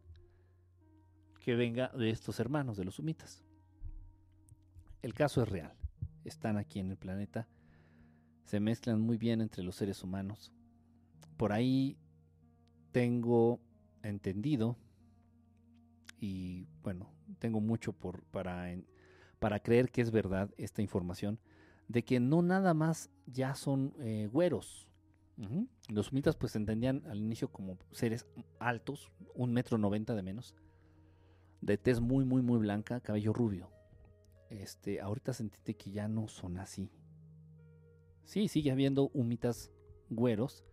que 1.38 1.54
venga 1.54 1.90
de 1.90 2.10
estos 2.10 2.40
hermanos, 2.40 2.76
de 2.76 2.84
los 2.84 2.96
sumitas. 2.96 3.44
El 5.00 5.14
caso 5.14 5.44
es 5.44 5.48
real. 5.48 5.76
Están 6.24 6.56
aquí 6.56 6.80
en 6.80 6.90
el 6.90 6.96
planeta. 6.96 7.46
Se 8.42 8.58
mezclan 8.58 9.00
muy 9.00 9.16
bien 9.16 9.40
entre 9.40 9.62
los 9.62 9.76
seres 9.76 10.02
humanos. 10.02 10.52
Por 11.36 11.52
ahí 11.52 11.96
tengo 12.90 13.60
entendido 14.02 14.76
y 16.18 16.66
bueno, 16.82 17.12
tengo 17.38 17.60
mucho 17.60 17.92
por, 17.92 18.24
para, 18.24 18.74
para 19.38 19.60
creer 19.60 19.92
que 19.92 20.00
es 20.00 20.10
verdad 20.10 20.52
esta 20.56 20.82
información 20.82 21.38
de 21.86 22.04
que 22.04 22.18
no 22.18 22.42
nada 22.42 22.74
más 22.74 23.08
ya 23.26 23.54
son 23.54 23.94
eh, 24.00 24.28
güeros, 24.32 24.88
los 25.88 26.06
sumitas 26.06 26.36
pues 26.36 26.52
se 26.52 26.58
entendían 26.58 27.04
al 27.06 27.18
inicio 27.18 27.50
como 27.50 27.78
seres 27.90 28.26
altos, 28.58 29.10
un 29.34 29.52
metro 29.52 29.78
noventa 29.78 30.14
de 30.14 30.22
menos, 30.22 30.54
de 31.60 31.78
tez 31.78 32.00
muy, 32.00 32.24
muy, 32.24 32.42
muy 32.42 32.58
blanca, 32.58 33.00
cabello 33.00 33.32
rubio. 33.32 33.70
Este, 34.50 35.00
ahorita 35.00 35.32
se 35.32 35.44
entiende 35.44 35.74
que 35.74 35.90
ya 35.90 36.06
no 36.08 36.28
son 36.28 36.58
así. 36.58 36.90
Sí, 38.24 38.48
sigue 38.48 38.70
habiendo 38.70 39.10
humitas 39.12 39.70
güeros, 40.08 40.64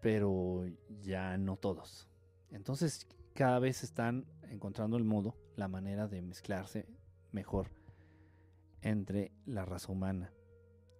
pero 0.00 0.64
ya 1.02 1.36
no 1.38 1.56
todos. 1.56 2.08
Entonces 2.50 3.06
cada 3.34 3.58
vez 3.58 3.84
están 3.84 4.26
encontrando 4.50 4.96
el 4.96 5.04
modo, 5.04 5.36
la 5.56 5.68
manera 5.68 6.08
de 6.08 6.22
mezclarse 6.22 6.86
mejor 7.32 7.70
entre 8.80 9.32
la 9.44 9.64
raza 9.64 9.92
humana. 9.92 10.32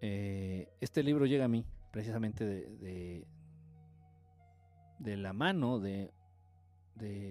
Eh, 0.01 0.69
este 0.81 1.03
libro 1.03 1.27
llega 1.27 1.47
a 1.47 1.49
mí 1.49 1.65
precisamente 1.91 2.45
de, 2.45 3.27
de, 4.99 5.17
la 5.17 5.33
mano 5.33 5.81
de, 5.81 6.13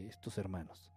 estos 0.10 0.38
hermanos. 0.38 0.92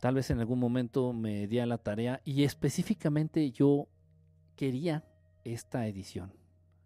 Tal 0.00 0.14
vez 0.14 0.30
en 0.30 0.40
algún 0.40 0.58
momento 0.58 1.12
me 1.12 1.46
di 1.46 1.60
a 1.60 1.66
la 1.66 1.78
tarea 1.78 2.20
y 2.24 2.44
específicamente 2.44 3.50
yo 3.52 3.88
quería 4.56 5.04
esta 5.44 5.86
edición. 5.86 6.32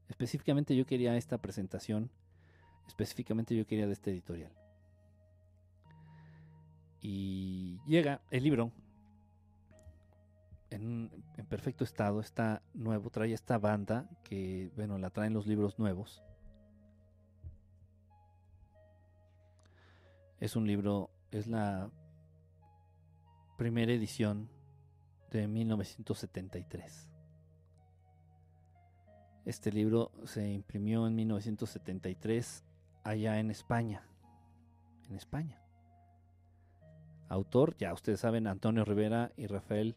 Específicamente 0.09 0.77
yo 0.77 0.87
quería 0.87 1.17
esta 1.17 1.39
presentación. 1.39 2.11
Específicamente 2.87 3.57
yo 3.57 3.67
quería 3.67 3.87
de 3.87 3.93
este 3.93 4.11
editorial. 4.11 4.53
Y 7.01 7.81
llega 7.87 8.21
el 8.31 8.45
libro 8.45 8.73
en, 10.71 11.11
perfecto 11.49 11.85
estado, 11.85 12.21
está 12.21 12.63
nuevo, 12.75 13.11
trae 13.11 13.33
esta 13.33 13.59
banda 13.59 14.09
que, 14.25 14.71
bueno, 14.77 14.99
la 14.99 15.11
traen 15.11 15.35
los 15.35 15.47
libros 15.47 15.79
nuevos. 15.79 16.23
Es 20.41 20.57
un 20.57 20.67
libro, 20.67 21.11
es 21.31 21.47
la 21.47 21.91
primera 23.57 23.93
edición 23.93 24.51
de 25.31 25.49
1973. 25.49 27.09
Este 29.45 29.71
libro 29.71 30.11
se 30.25 30.51
imprimió 30.51 31.07
en 31.07 31.15
1973 31.15 32.65
allá 33.05 33.39
en 33.39 33.51
España, 33.51 34.03
en 35.09 35.15
España. 35.15 35.63
Autor, 37.29 37.77
ya 37.77 37.93
ustedes 37.93 38.21
saben, 38.21 38.47
Antonio 38.47 38.85
Rivera 38.85 39.33
y 39.37 39.47
Rafael 39.47 39.97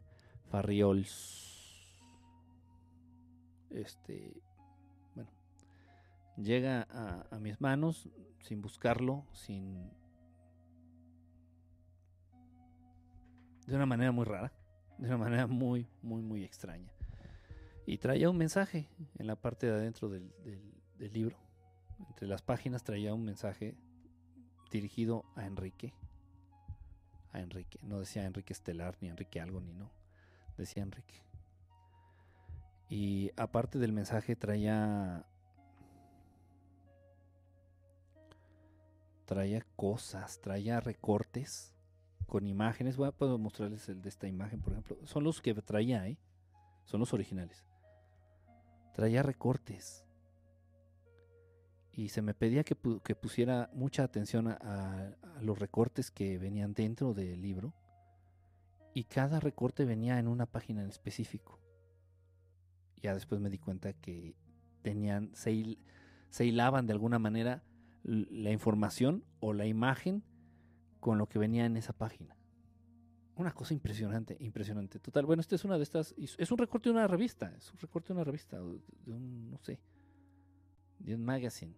Farriols. 0.50 1.48
Este, 3.70 4.42
bueno, 5.14 5.30
llega 6.38 6.88
a, 6.90 7.40
mis 7.40 7.62
manos 7.62 8.10
sin 8.42 8.62
buscarlo, 8.62 9.26
sin... 9.34 9.92
De 13.68 13.76
una 13.76 13.86
manera 13.86 14.12
muy 14.12 14.26
rara, 14.26 14.52
de 14.98 15.06
una 15.06 15.18
manera 15.18 15.46
muy, 15.46 15.88
muy, 16.02 16.24
muy 16.24 16.44
extraña. 16.44 16.92
Y 17.86 18.00
traía 18.00 18.30
un 18.30 18.38
mensaje 18.38 18.90
en 19.20 19.28
la 19.28 19.36
parte 19.36 19.68
de 19.68 19.74
adentro 19.74 20.10
del, 20.10 20.32
del 20.98 21.14
libro. 21.14 21.38
Entre 22.08 22.28
las 22.28 22.42
páginas 22.42 22.84
traía 22.84 23.14
un 23.14 23.24
mensaje 23.24 23.76
dirigido 24.72 25.24
a 25.36 25.46
Enrique. 25.46 25.94
A 27.32 27.42
Enrique. 27.42 27.80
No 27.84 28.00
decía 28.00 28.26
Enrique 28.26 28.54
Estelar, 28.54 28.98
ni 29.02 29.10
Enrique 29.10 29.40
algo, 29.40 29.62
ni 29.62 29.74
no. 29.74 29.99
Decía 30.60 30.84
Enrique. 30.84 31.24
Y 32.90 33.32
aparte 33.38 33.80
del 33.80 33.94
mensaje 33.94 34.36
traía. 34.36 35.26
Traía 39.26 39.66
cosas, 39.78 40.42
traía 40.42 40.82
recortes 40.82 41.74
con 42.28 42.46
imágenes. 42.46 42.98
Voy 42.98 43.08
a 43.08 43.38
mostrarles 43.38 43.88
el 43.88 44.02
de 44.02 44.10
esta 44.10 44.28
imagen, 44.28 44.60
por 44.60 44.74
ejemplo. 44.74 44.98
Son 45.06 45.24
los 45.24 45.42
que 45.42 45.54
traía, 45.54 46.06
¿eh? 46.08 46.18
Son 46.84 47.00
los 47.00 47.14
originales. 47.14 47.66
Traía 48.94 49.24
recortes 49.24 50.04
y 51.94 52.10
se 52.10 52.22
me 52.22 52.34
pedía 52.34 52.64
que, 52.64 52.76
pusiera 52.76 53.70
mucha 53.74 54.04
atención 54.04 54.48
a, 54.50 55.16
los 55.42 55.58
recortes 55.58 56.12
que 56.12 56.38
venían 56.38 56.74
dentro 56.74 57.14
del 57.14 57.42
libro 57.42 57.74
y 58.94 59.06
cada 59.06 59.40
recorte 59.40 59.86
venía 59.86 60.20
en 60.20 60.28
una 60.28 60.46
página 60.46 60.82
en 60.82 60.90
específico. 60.90 61.60
Ya 63.02 63.14
después 63.14 63.40
me 63.40 63.50
di 63.50 63.58
cuenta 63.58 63.94
que 63.94 64.36
tenían, 64.82 65.34
se, 65.34 65.78
se 66.30 66.46
hilaban 66.46 66.88
de 66.88 66.94
alguna 66.94 67.20
manera 67.20 67.64
la 68.04 68.52
información 68.52 69.24
o 69.40 69.54
la 69.54 69.66
imagen 69.66 70.24
con 71.00 71.18
lo 71.18 71.28
que 71.28 71.40
venía 71.40 71.66
en 71.66 71.78
esa 71.78 71.94
página. 71.94 72.36
Una 73.36 73.54
cosa 73.54 73.74
impresionante, 73.74 74.36
impresionante. 74.42 75.00
Total, 75.00 75.26
bueno, 75.26 75.40
esta 75.40 75.56
es 75.56 75.64
una 75.64 75.78
de 75.78 75.84
estas, 75.84 76.14
es 76.18 76.52
un 76.52 76.58
recorte 76.58 76.90
de 76.90 76.96
una 76.96 77.08
revista, 77.08 77.54
es 77.56 77.72
un 77.72 77.80
recorte 77.80 78.10
de 78.10 78.14
una 78.14 78.26
revista, 78.26 78.58
de 78.58 79.14
un, 79.14 79.50
no 79.50 79.58
sé, 79.60 79.80
de 81.00 81.16
un 81.16 81.24
magazine. 81.24 81.74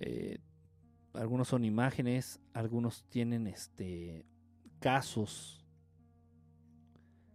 Eh, 0.00 0.38
algunos 1.14 1.48
son 1.48 1.64
imágenes, 1.64 2.40
algunos 2.52 3.04
tienen 3.08 3.46
este 3.46 4.26
casos, 4.80 5.64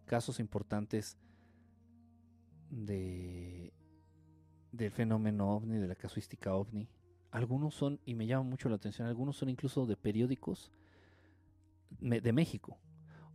casos 0.05 0.39
importantes 0.39 1.17
de 2.69 3.73
del 4.73 4.91
fenómeno 4.91 5.55
ovni, 5.55 5.77
de 5.77 5.88
la 5.88 5.95
casuística 5.95 6.53
ovni. 6.55 6.89
Algunos 7.31 7.75
son, 7.75 7.99
y 8.05 8.15
me 8.15 8.25
llama 8.25 8.43
mucho 8.43 8.69
la 8.69 8.75
atención, 8.75 9.07
algunos 9.07 9.38
son 9.38 9.49
incluso 9.49 9.85
de 9.85 9.95
periódicos 9.95 10.72
de 11.99 12.33
México. 12.33 12.77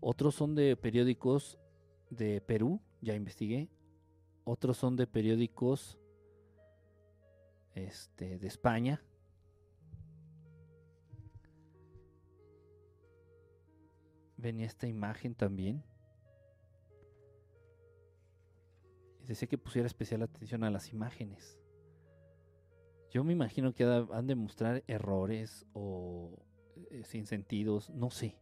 Otros 0.00 0.34
son 0.34 0.54
de 0.54 0.76
periódicos 0.76 1.58
de 2.10 2.40
Perú, 2.40 2.80
ya 3.00 3.14
investigué. 3.14 3.68
Otros 4.44 4.76
son 4.76 4.96
de 4.96 5.06
periódicos 5.06 5.98
este, 7.74 8.38
de 8.38 8.46
España. 8.46 9.00
Venía 14.38 14.66
esta 14.66 14.86
imagen 14.86 15.34
también. 15.34 15.84
Decía 19.26 19.46
que 19.46 19.58
pusiera 19.58 19.86
especial 19.86 20.22
atención 20.22 20.64
a 20.64 20.70
las 20.70 20.90
imágenes. 20.92 21.58
Yo 23.10 23.24
me 23.24 23.32
imagino 23.32 23.74
que 23.74 23.84
han 23.84 24.26
de 24.26 24.34
mostrar 24.34 24.82
errores 24.86 25.66
o 25.74 26.38
eh, 26.90 27.02
sin 27.04 27.26
sentidos, 27.26 27.90
no 27.90 28.10
sé. 28.10 28.38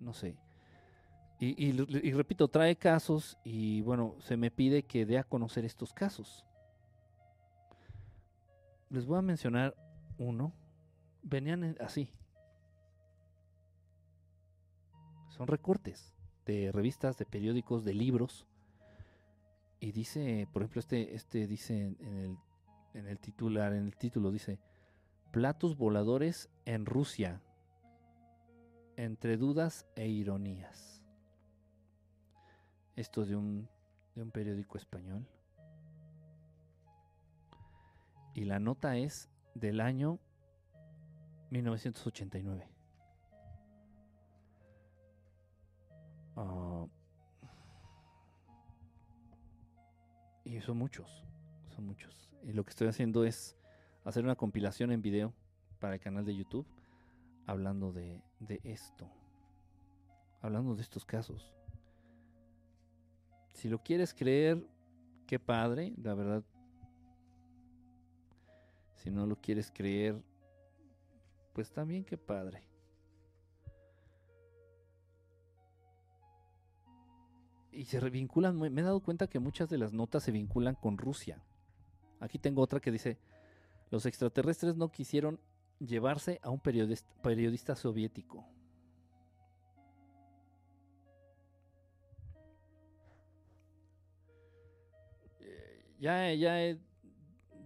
No 0.00 0.12
sé. 0.12 0.36
Y, 1.40 1.68
y, 1.68 2.12
repito, 2.12 2.48
trae 2.48 2.74
casos 2.74 3.38
y 3.44 3.80
bueno, 3.82 4.16
se 4.18 4.36
me 4.36 4.50
pide 4.50 4.82
que 4.82 5.06
dé 5.06 5.18
a 5.18 5.24
conocer 5.24 5.64
estos 5.64 5.92
casos. 5.92 6.44
Les 8.90 9.06
voy 9.06 9.18
a 9.18 9.22
mencionar 9.22 9.76
uno. 10.18 10.52
Venían 11.22 11.76
así, 11.80 12.10
son 15.38 15.46
recortes 15.46 16.12
de 16.46 16.72
revistas, 16.72 17.16
de 17.16 17.24
periódicos, 17.24 17.84
de 17.84 17.94
libros. 17.94 18.44
Y 19.78 19.92
dice, 19.92 20.48
por 20.52 20.62
ejemplo, 20.62 20.80
este, 20.80 21.14
este 21.14 21.46
dice 21.46 21.94
en 22.00 22.16
el, 22.18 22.36
en 22.94 23.06
el 23.06 23.20
titular, 23.20 23.72
en 23.72 23.84
el 23.84 23.96
título 23.96 24.32
dice, 24.32 24.58
platos 25.30 25.76
voladores 25.76 26.50
en 26.64 26.86
Rusia, 26.86 27.40
entre 28.96 29.36
dudas 29.36 29.86
e 29.94 30.08
ironías. 30.08 31.04
Esto 32.96 33.24
de 33.24 33.36
un, 33.36 33.68
de 34.16 34.22
un 34.22 34.32
periódico 34.32 34.76
español. 34.76 35.24
Y 38.34 38.44
la 38.44 38.58
nota 38.58 38.96
es 38.96 39.30
del 39.54 39.80
año 39.80 40.18
1989. 41.50 42.77
Uh, 46.38 46.88
y 50.44 50.60
son 50.60 50.78
muchos, 50.78 51.24
son 51.74 51.86
muchos. 51.86 52.30
Y 52.44 52.52
lo 52.52 52.64
que 52.64 52.70
estoy 52.70 52.86
haciendo 52.86 53.24
es 53.24 53.56
hacer 54.04 54.22
una 54.22 54.36
compilación 54.36 54.92
en 54.92 55.02
video 55.02 55.34
para 55.80 55.94
el 55.94 56.00
canal 56.00 56.24
de 56.24 56.36
YouTube 56.36 56.66
hablando 57.46 57.92
de, 57.92 58.22
de 58.38 58.60
esto, 58.62 59.10
hablando 60.40 60.76
de 60.76 60.82
estos 60.82 61.04
casos. 61.04 61.52
Si 63.54 63.68
lo 63.68 63.82
quieres 63.82 64.14
creer, 64.14 64.64
qué 65.26 65.40
padre, 65.40 65.92
la 66.00 66.14
verdad. 66.14 66.44
Si 68.94 69.10
no 69.10 69.26
lo 69.26 69.40
quieres 69.40 69.72
creer, 69.72 70.22
pues 71.52 71.72
también 71.72 72.04
qué 72.04 72.16
padre. 72.16 72.67
Y 77.78 77.84
se 77.84 78.00
vinculan, 78.10 78.58
me 78.58 78.80
he 78.80 78.84
dado 78.84 78.98
cuenta 78.98 79.28
que 79.28 79.38
muchas 79.38 79.68
de 79.68 79.78
las 79.78 79.92
notas 79.92 80.24
se 80.24 80.32
vinculan 80.32 80.74
con 80.74 80.98
Rusia. 80.98 81.40
Aquí 82.18 82.36
tengo 82.36 82.60
otra 82.60 82.80
que 82.80 82.90
dice, 82.90 83.18
los 83.92 84.04
extraterrestres 84.04 84.74
no 84.74 84.90
quisieron 84.90 85.38
llevarse 85.78 86.40
a 86.42 86.50
un 86.50 86.58
periodista, 86.58 87.76
soviético. 87.76 88.44
Eh, 95.38 95.94
ya, 96.00 96.34
ya 96.34 96.60
he 96.60 96.80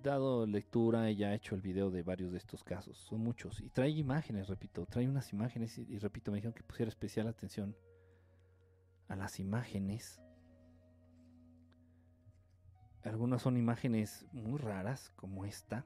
dado 0.02 0.44
lectura 0.47 1.10
y 1.10 1.16
ya 1.16 1.32
he 1.32 1.36
hecho 1.36 1.55
el 1.55 1.62
video 1.62 1.91
de 1.91 2.02
varios 2.02 2.32
de 2.32 2.36
estos 2.36 2.62
casos. 2.62 2.99
Son 2.99 3.18
muchos. 3.18 3.62
Y 3.62 3.70
trae 3.70 3.89
imágenes, 3.89 4.49
repito. 4.49 4.84
Trae 4.84 5.08
unas 5.08 5.32
imágenes 5.32 5.78
y 5.78 5.97
repito, 5.97 6.31
me 6.31 6.36
dijeron 6.36 6.52
que 6.52 6.62
pusiera 6.62 6.91
especial 6.91 7.28
atención 7.28 7.74
a 9.12 9.16
las 9.16 9.39
imágenes. 9.39 10.23
Algunas 13.05 13.42
son 13.42 13.58
imágenes 13.58 14.26
muy 14.32 14.58
raras, 14.58 15.10
como 15.16 15.44
esta. 15.44 15.84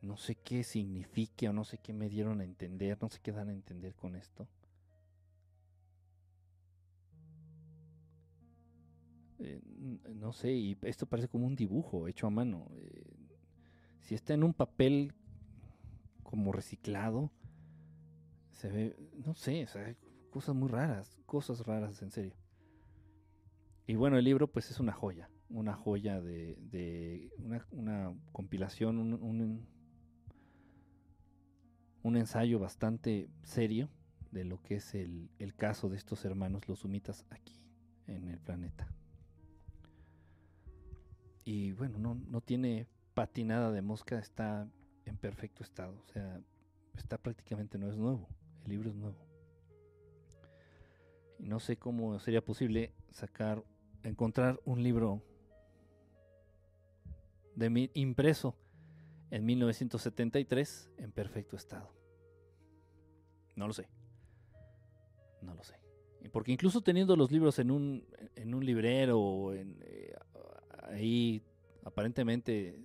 No 0.00 0.16
sé 0.16 0.36
qué 0.36 0.62
signifique 0.62 1.48
o 1.48 1.52
no 1.52 1.64
sé 1.64 1.78
qué 1.78 1.92
me 1.92 2.08
dieron 2.08 2.40
a 2.40 2.44
entender, 2.44 2.96
no 3.02 3.08
sé 3.08 3.18
qué 3.20 3.32
dan 3.32 3.48
a 3.48 3.52
entender 3.52 3.96
con 3.96 4.14
esto. 4.14 4.48
Eh, 9.40 9.60
no 10.14 10.32
sé, 10.32 10.52
y 10.52 10.78
esto 10.82 11.06
parece 11.06 11.28
como 11.28 11.48
un 11.48 11.56
dibujo 11.56 12.06
hecho 12.06 12.28
a 12.28 12.30
mano. 12.30 12.68
Eh, 12.76 13.16
si 14.02 14.14
está 14.14 14.34
en 14.34 14.44
un 14.44 14.54
papel 14.54 15.12
como 16.22 16.52
reciclado, 16.52 17.32
se 18.52 18.68
ve, 18.68 18.96
no 19.24 19.34
sé, 19.34 19.64
o 19.64 19.68
sea, 19.68 19.96
cosas 20.38 20.54
muy 20.54 20.68
raras, 20.68 21.18
cosas 21.26 21.66
raras 21.66 22.00
en 22.00 22.12
serio. 22.12 22.36
Y 23.88 23.96
bueno, 23.96 24.18
el 24.18 24.24
libro 24.24 24.46
pues 24.46 24.70
es 24.70 24.78
una 24.78 24.92
joya, 24.92 25.28
una 25.50 25.74
joya 25.74 26.20
de, 26.20 27.28
una, 27.72 28.14
compilación, 28.30 28.98
un, 28.98 29.66
un, 32.04 32.16
ensayo 32.16 32.60
bastante 32.60 33.28
serio 33.42 33.88
de 34.30 34.44
lo 34.44 34.62
que 34.62 34.76
es 34.76 34.94
el, 34.94 35.28
el 35.40 35.56
caso 35.56 35.88
de 35.88 35.96
estos 35.96 36.24
hermanos 36.24 36.68
los 36.68 36.78
sumitas 36.78 37.26
aquí 37.30 37.60
en 38.06 38.28
el 38.28 38.38
planeta. 38.38 38.86
Y 41.44 41.72
bueno, 41.72 41.98
no, 41.98 42.14
no 42.14 42.40
tiene 42.42 42.86
patinada 43.14 43.72
de 43.72 43.82
mosca 43.82 44.20
está 44.20 44.70
en 45.04 45.16
perfecto 45.16 45.64
estado. 45.64 45.98
O 45.98 46.12
sea, 46.12 46.40
está 46.94 47.18
prácticamente 47.18 47.76
no 47.76 47.90
es 47.90 47.96
nuevo. 47.96 48.28
El 48.62 48.70
libro 48.70 48.90
es 48.90 48.94
nuevo. 48.94 49.27
Y 51.38 51.48
no 51.48 51.60
sé 51.60 51.76
cómo 51.76 52.18
sería 52.18 52.44
posible 52.44 52.92
sacar, 53.10 53.64
encontrar 54.02 54.60
un 54.64 54.82
libro 54.82 55.22
de 57.54 57.70
mi, 57.70 57.90
impreso 57.94 58.56
en 59.30 59.44
1973 59.44 60.90
en 60.98 61.12
perfecto 61.12 61.56
estado. 61.56 61.92
No 63.56 63.66
lo 63.66 63.72
sé. 63.72 63.88
No 65.42 65.54
lo 65.54 65.62
sé. 65.62 65.74
Porque 66.32 66.52
incluso 66.52 66.80
teniendo 66.80 67.16
los 67.16 67.30
libros 67.30 67.58
en 67.58 67.70
un, 67.70 68.04
en 68.34 68.54
un 68.54 68.64
librero 68.64 69.20
o 69.20 69.52
en, 69.52 69.78
eh, 69.82 70.14
ahí 70.84 71.42
aparentemente 71.84 72.78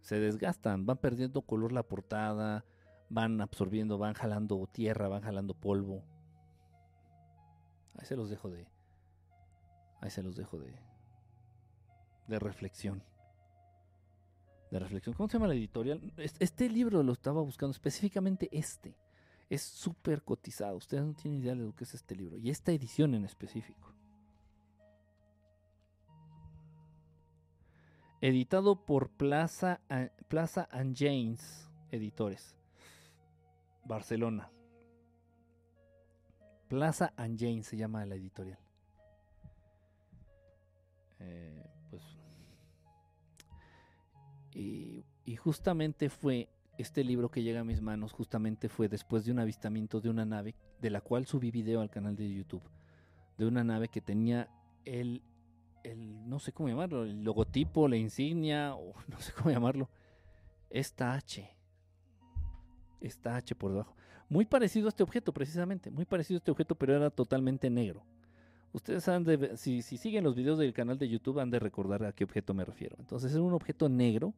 se 0.00 0.18
desgastan, 0.18 0.86
van 0.86 0.98
perdiendo 0.98 1.42
color 1.42 1.72
la 1.72 1.82
portada, 1.82 2.64
van 3.08 3.40
absorbiendo, 3.40 3.98
van 3.98 4.14
jalando 4.14 4.68
tierra, 4.72 5.08
van 5.08 5.22
jalando 5.22 5.54
polvo. 5.54 6.04
Ahí 7.96 8.06
se 8.06 8.16
los 8.16 8.30
dejo 8.30 8.50
de. 8.50 8.66
Ahí 10.00 10.10
se 10.10 10.22
los 10.22 10.36
dejo 10.36 10.58
de. 10.58 10.74
De 12.26 12.38
reflexión. 12.38 13.02
De 14.70 14.78
reflexión. 14.78 15.14
¿Cómo 15.14 15.28
se 15.28 15.34
llama 15.34 15.48
la 15.48 15.54
editorial? 15.54 16.12
Este 16.16 16.68
libro 16.68 17.02
lo 17.02 17.12
estaba 17.12 17.42
buscando, 17.42 17.72
específicamente 17.72 18.48
este. 18.52 18.96
Es 19.50 19.62
súper 19.62 20.22
cotizado. 20.22 20.76
Ustedes 20.76 21.04
no 21.04 21.12
tienen 21.12 21.40
idea 21.40 21.54
de 21.54 21.62
lo 21.62 21.74
que 21.74 21.84
es 21.84 21.94
este 21.94 22.16
libro. 22.16 22.38
Y 22.38 22.50
esta 22.50 22.72
edición 22.72 23.14
en 23.14 23.24
específico. 23.24 23.92
Editado 28.22 28.86
por 28.86 29.10
Plaza, 29.10 29.80
Plaza 30.28 30.68
and 30.70 30.96
James 30.96 31.68
Editores. 31.90 32.56
Barcelona. 33.84 34.50
Plaza 36.72 37.12
and 37.18 37.38
James 37.38 37.66
se 37.66 37.76
llama 37.76 38.06
la 38.06 38.14
editorial. 38.14 38.58
Eh, 41.18 41.66
pues, 41.90 42.02
y, 44.54 45.04
y 45.26 45.36
justamente 45.36 46.08
fue 46.08 46.48
este 46.78 47.04
libro 47.04 47.30
que 47.30 47.42
llega 47.42 47.60
a 47.60 47.64
mis 47.64 47.82
manos 47.82 48.14
justamente 48.14 48.70
fue 48.70 48.88
después 48.88 49.26
de 49.26 49.32
un 49.32 49.40
avistamiento 49.40 50.00
de 50.00 50.08
una 50.08 50.24
nave, 50.24 50.54
de 50.80 50.88
la 50.88 51.02
cual 51.02 51.26
subí 51.26 51.50
video 51.50 51.82
al 51.82 51.90
canal 51.90 52.16
de 52.16 52.32
YouTube, 52.32 52.62
de 53.36 53.44
una 53.44 53.62
nave 53.62 53.88
que 53.88 54.00
tenía 54.00 54.48
el, 54.86 55.20
el 55.84 56.26
no 56.26 56.38
sé 56.38 56.54
cómo 56.54 56.70
llamarlo, 56.70 57.04
el 57.04 57.22
logotipo, 57.22 57.86
la 57.86 57.98
insignia, 57.98 58.76
o 58.76 58.94
no 59.08 59.20
sé 59.20 59.34
cómo 59.34 59.50
llamarlo, 59.50 59.90
esta 60.70 61.12
H, 61.12 61.54
esta 63.02 63.36
H 63.36 63.54
por 63.56 63.72
debajo. 63.72 63.94
Muy 64.32 64.46
parecido 64.46 64.86
a 64.86 64.88
este 64.88 65.02
objeto, 65.02 65.30
precisamente, 65.30 65.90
muy 65.90 66.06
parecido 66.06 66.36
a 66.36 66.40
este 66.40 66.50
objeto, 66.50 66.74
pero 66.74 66.96
era 66.96 67.10
totalmente 67.10 67.68
negro. 67.68 68.02
Ustedes 68.72 69.06
han 69.06 69.24
de, 69.24 69.58
si, 69.58 69.82
si 69.82 69.98
siguen 69.98 70.24
los 70.24 70.34
videos 70.34 70.58
del 70.58 70.72
canal 70.72 70.96
de 70.96 71.06
YouTube, 71.06 71.38
han 71.38 71.50
de 71.50 71.58
recordar 71.58 72.02
a 72.02 72.12
qué 72.14 72.24
objeto 72.24 72.54
me 72.54 72.64
refiero. 72.64 72.96
Entonces 72.98 73.32
es 73.32 73.36
un 73.36 73.52
objeto 73.52 73.90
negro, 73.90 74.32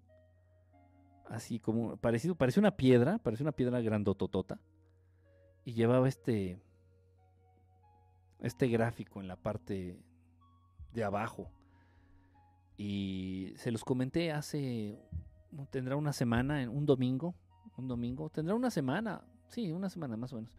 así 1.29 1.61
como 1.61 1.97
parecido, 1.97 2.35
parece 2.35 2.59
una 2.59 2.73
piedra, 2.77 3.19
parece 3.19 3.45
una 3.45 3.53
piedra 3.53 3.81
grandototota 3.81 4.59
y 5.65 5.75
llevaba 5.75 6.09
este 6.09 6.59
este 8.41 8.67
gráfico 8.67 9.21
en 9.21 9.29
la 9.29 9.37
parte 9.37 9.97
de 10.93 11.05
abajo. 11.05 11.53
Y 12.77 13.53
se 13.59 13.71
los 13.71 13.85
comenté 13.85 14.33
hace 14.33 14.99
tendrá 15.71 15.95
una 15.95 16.13
semana, 16.13 16.69
un 16.69 16.85
domingo, 16.85 17.37
un 17.77 17.87
domingo, 17.87 18.29
tendrá 18.29 18.57
una 18.57 18.73
semana, 18.73 19.23
sí, 19.49 19.73
una 19.73 19.89
semana 19.91 20.17
más 20.17 20.33
o 20.33 20.37
menos. 20.37 20.57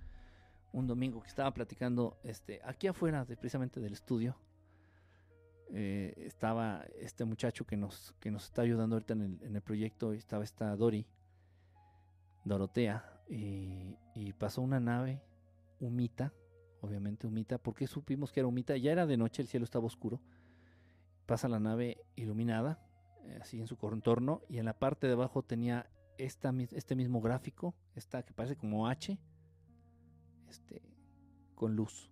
Un 0.72 0.88
domingo 0.88 1.22
que 1.22 1.30
estaba 1.30 1.54
platicando 1.54 2.18
este 2.24 2.60
aquí 2.64 2.88
afuera 2.88 3.24
de, 3.24 3.38
precisamente 3.38 3.80
del 3.80 3.94
estudio 3.94 4.36
eh, 5.74 6.14
estaba 6.18 6.86
este 7.00 7.26
muchacho 7.26 7.66
que 7.66 7.76
nos, 7.76 8.14
que 8.20 8.30
nos 8.30 8.46
está 8.46 8.62
ayudando 8.62 8.96
ahorita 8.96 9.14
en 9.14 9.22
el, 9.22 9.44
en 9.44 9.56
el 9.56 9.62
proyecto, 9.62 10.14
estaba 10.14 10.44
esta 10.44 10.76
Dori, 10.76 11.08
Dorotea, 12.44 13.16
y, 13.28 13.98
pasó 14.38 14.62
una 14.62 14.80
nave, 14.80 15.22
humita, 15.80 16.34
obviamente 16.82 17.26
humita, 17.26 17.58
porque 17.58 17.88
supimos 17.88 18.32
que 18.32 18.42
era 18.42 18.48
humita, 18.48 18.78
ya 18.78 18.92
era 18.92 19.06
de 19.06 19.18
noche, 19.18 19.42
el 19.42 19.48
cielo 19.48 19.64
estaba 19.64 19.86
oscuro, 19.86 20.22
pasa 21.26 21.48
la 21.48 21.60
nave 21.60 22.04
iluminada, 22.16 22.80
eh, 23.24 23.40
así 23.42 23.60
en 23.60 23.68
su 23.68 23.78
contorno, 23.78 24.42
y 24.48 24.60
en 24.60 24.66
la 24.66 24.78
parte 24.78 25.08
de 25.08 25.14
abajo 25.14 25.42
tenía 25.42 25.90
esta, 26.18 26.53
este 26.72 26.95
mismo 26.95 27.22
gráfico, 27.22 27.76
esta 27.95 28.24
que 28.24 28.34
parece 28.34 28.56
como 28.56 28.88
H, 28.88 29.18
este, 30.50 30.82
con 31.56 31.76
luz. 31.76 32.10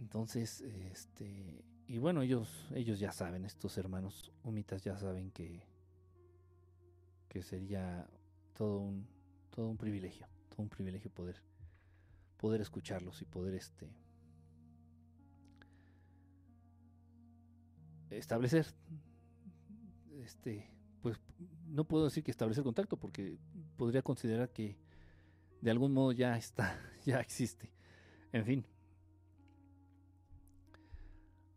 Entonces, 0.00 0.60
este, 0.60 1.64
y 1.86 1.98
bueno, 1.98 2.22
ellos, 2.22 2.66
ellos 2.74 2.98
ya 2.98 3.12
saben, 3.12 3.44
estos 3.44 3.76
hermanos 3.78 4.32
humitas 4.42 4.82
ya 4.82 4.98
saben 4.98 5.30
que, 5.30 5.62
que 7.28 7.42
sería 7.42 8.08
todo 8.54 8.78
un, 8.78 9.06
todo 9.50 9.68
un 9.68 9.76
privilegio, 9.76 10.26
todo 10.48 10.62
un 10.62 10.68
privilegio 10.68 11.10
poder, 11.10 11.42
poder 12.36 12.60
escucharlos 12.60 13.22
y 13.22 13.24
poder 13.24 13.54
este, 13.54 13.88
establecer, 18.10 18.66
este, 20.22 20.70
pues 21.02 21.20
no 21.66 21.84
puedo 21.84 22.04
decir 22.04 22.22
que 22.22 22.30
establecer 22.30 22.64
contacto 22.64 22.96
porque 22.96 23.38
podría 23.76 24.02
considerar 24.02 24.50
que 24.50 24.76
de 25.60 25.70
algún 25.70 25.92
modo 25.92 26.12
ya 26.12 26.36
está, 26.36 26.78
ya 27.04 27.20
existe. 27.20 27.70
En 28.32 28.44
fin, 28.44 28.66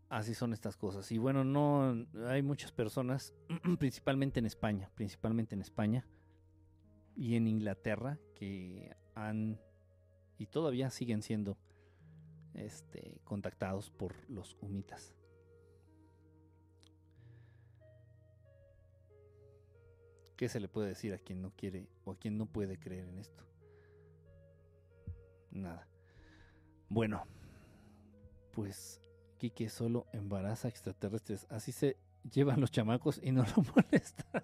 así 0.09 0.33
son 0.33 0.53
estas 0.53 0.77
cosas. 0.77 1.11
Y 1.11 1.17
bueno, 1.17 1.43
no 1.43 2.05
hay 2.27 2.41
muchas 2.41 2.71
personas, 2.71 3.33
principalmente 3.79 4.39
en 4.39 4.45
España, 4.45 4.89
principalmente 4.95 5.55
en 5.55 5.61
España 5.61 6.05
y 7.15 7.35
en 7.35 7.47
Inglaterra, 7.47 8.17
que 8.35 8.95
han 9.15 9.59
y 10.37 10.47
todavía 10.47 10.89
siguen 10.89 11.21
siendo 11.21 11.57
este, 12.53 13.21
contactados 13.23 13.89
por 13.91 14.29
los 14.29 14.57
humitas. 14.61 15.15
¿Qué 20.35 20.49
se 20.49 20.59
le 20.59 20.67
puede 20.67 20.89
decir 20.89 21.13
a 21.13 21.19
quien 21.19 21.41
no 21.41 21.51
quiere 21.51 21.87
o 22.05 22.11
a 22.11 22.17
quien 22.17 22.37
no 22.37 22.45
puede 22.45 22.77
creer 22.79 23.07
en 23.07 23.19
esto? 23.19 23.43
Nada. 25.51 25.87
Bueno, 26.89 27.23
pues 28.51 28.99
que 29.49 29.69
solo 29.69 30.07
embaraza 30.13 30.67
extraterrestres. 30.67 31.45
Así 31.49 31.71
se 31.71 31.97
llevan 32.31 32.61
los 32.61 32.71
chamacos 32.71 33.19
y 33.21 33.31
no 33.31 33.43
lo 33.43 33.63
molesta. 33.75 34.43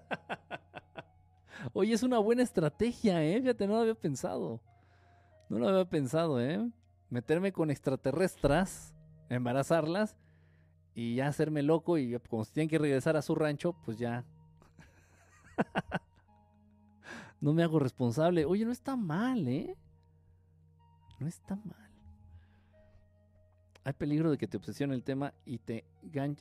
Oye, 1.72 1.92
es 1.94 2.02
una 2.02 2.18
buena 2.18 2.42
estrategia, 2.42 3.22
¿eh? 3.22 3.40
Fíjate, 3.40 3.66
no 3.66 3.74
lo 3.74 3.80
había 3.80 3.94
pensado. 3.94 4.60
No 5.48 5.58
lo 5.58 5.68
había 5.68 5.84
pensado, 5.84 6.40
¿eh? 6.40 6.70
Meterme 7.08 7.52
con 7.52 7.70
extraterrestres, 7.70 8.94
embarazarlas 9.28 10.16
y 10.94 11.16
ya 11.16 11.28
hacerme 11.28 11.62
loco 11.62 11.98
y 11.98 12.18
como 12.28 12.44
si 12.44 12.52
tienen 12.52 12.68
que 12.68 12.78
regresar 12.78 13.16
a 13.16 13.22
su 13.22 13.34
rancho, 13.34 13.74
pues 13.84 13.98
ya. 13.98 14.24
no 17.40 17.52
me 17.52 17.62
hago 17.62 17.78
responsable. 17.78 18.44
Oye, 18.44 18.64
no 18.64 18.72
está 18.72 18.96
mal, 18.96 19.46
¿eh? 19.48 19.76
No 21.18 21.26
está 21.26 21.56
mal 21.56 21.90
hay 23.84 23.92
peligro 23.94 24.30
de 24.30 24.38
que 24.38 24.46
te 24.46 24.56
obsesione 24.56 24.94
el 24.94 25.02
tema 25.02 25.34
y 25.44 25.58
te 25.58 25.84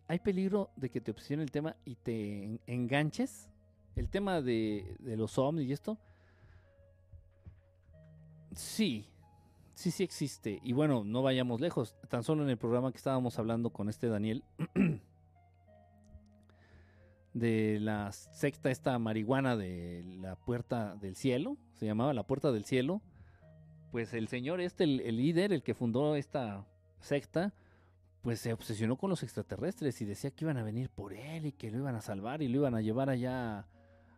hay 0.08 0.20
peligro 0.20 0.72
de 0.76 0.90
que 0.90 1.02
te 1.02 1.12
obsesione 1.12 1.44
el 1.44 1.52
tema 1.52 1.76
y 1.86 1.96
te 1.96 2.60
enganches. 2.68 3.50
El 3.96 4.10
tema 4.10 4.42
de, 4.42 4.96
los 5.00 5.38
ovnis 5.38 5.68
y 5.68 5.74
esto. 5.74 5.98
Sí, 8.54 9.10
sí, 9.74 9.92
sí 9.92 10.04
existe. 10.04 10.60
Y 10.64 10.74
bueno, 10.74 11.04
no 11.04 11.22
vayamos 11.22 11.60
lejos. 11.60 11.96
Tan 12.08 12.24
solo 12.24 12.44
en 12.44 12.50
el 12.50 12.58
programa 12.58 12.92
que 12.92 12.98
estábamos 12.98 13.40
hablando 13.40 13.72
con 13.72 13.90
este 13.90 14.08
Daniel. 14.08 14.44
de 17.34 17.80
la 17.80 18.12
secta 18.12 18.72
esta 18.72 18.98
marihuana 19.00 19.56
de 19.56 20.04
la 20.22 20.36
puerta 20.36 20.96
del 20.96 21.16
cielo. 21.16 21.58
Se 21.74 21.86
llamaba 21.86 22.14
la 22.14 22.24
puerta 22.24 22.52
del 22.52 22.66
cielo. 22.66 23.02
Pues 23.92 24.14
el 24.14 24.28
señor 24.28 24.62
este, 24.62 24.84
el 24.84 25.18
líder, 25.18 25.52
el 25.52 25.64
que 25.64 25.74
fundó 25.74 26.16
esta 26.16 26.66
secta, 27.00 27.54
pues 28.22 28.40
se 28.40 28.54
obsesionó 28.54 28.98
con 28.98 29.10
los 29.10 29.24
extraterrestres 29.24 30.02
y 30.02 30.06
decía 30.06 30.32
que 30.32 30.46
iban 30.46 30.58
a 30.58 30.64
venir 30.64 30.90
por 30.90 31.14
él 31.14 31.46
y 31.46 31.52
que 31.52 31.72
lo 31.72 31.80
iban 31.80 31.96
a 31.96 32.02
salvar 32.02 32.42
y 32.42 32.48
lo 32.48 32.58
iban 32.58 32.76
a 32.76 32.82
llevar 32.82 33.10
allá 33.10 33.68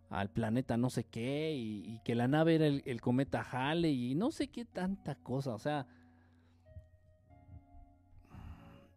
al 0.09 0.29
planeta 0.29 0.75
no 0.75 0.89
sé 0.89 1.05
qué 1.05 1.53
y, 1.55 1.99
que 2.03 2.15
la 2.15 2.27
nave 2.27 2.55
era 2.55 2.67
el, 2.67 3.01
cometa 3.01 3.41
Halley 3.41 4.11
y 4.11 4.15
no 4.15 4.31
sé 4.31 4.49
qué 4.49 4.65
tanta 4.65 5.15
cosa, 5.15 5.53
o 5.53 5.59
sea, 5.59 5.87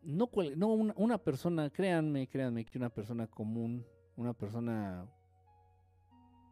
no, 0.02 0.28
no 0.56 0.68
una, 0.68 1.18
persona, 1.18 1.70
créanme, 1.70 2.26
créanme 2.26 2.64
que 2.64 2.78
una 2.78 2.90
persona 2.90 3.28
común, 3.28 3.86
una 4.16 4.32
persona 4.32 5.06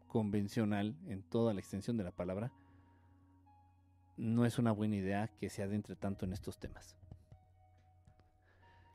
convencional 0.09 0.97
en 1.07 1.23
toda 1.23 1.55
la 1.55 1.61
extensión 1.61 1.97
de 1.97 2.05
la 2.05 2.11
palabra, 2.11 2.53
no 4.17 4.45
es 4.45 4.59
una 4.59 4.73
buena 4.73 4.97
idea 4.97 5.29
que 5.39 5.49
se 5.49 5.63
adentre 5.63 5.97
tanto 5.97 6.25
en 6.25 6.33
estos 6.33 6.59
temas. 6.59 6.97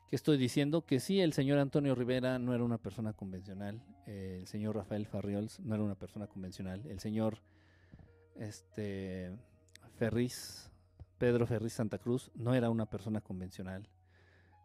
¿Qué 0.08 0.16
estoy 0.16 0.38
diciendo? 0.38 0.86
Que 0.86 1.00
sí, 1.00 1.20
el 1.20 1.32
señor 1.32 1.58
Antonio 1.58 1.94
Rivera 1.94 2.38
no 2.38 2.54
era 2.54 2.64
una 2.64 2.78
persona 2.78 3.12
convencional, 3.12 3.82
el 4.06 4.46
señor 4.46 4.76
Rafael 4.76 5.06
Farriols 5.06 5.60
no 5.60 5.74
era 5.74 5.84
una 5.84 5.96
persona 5.96 6.26
convencional, 6.26 6.86
el 6.86 6.98
señor 6.98 7.42
este, 8.36 9.36
Ferriz, 9.96 10.70
Pedro 11.18 11.46
Ferriz 11.46 11.74
Santa 11.74 11.98
Cruz 11.98 12.30
no 12.34 12.54
era 12.54 12.70
una 12.70 12.86
persona 12.86 13.20
convencional, 13.20 13.88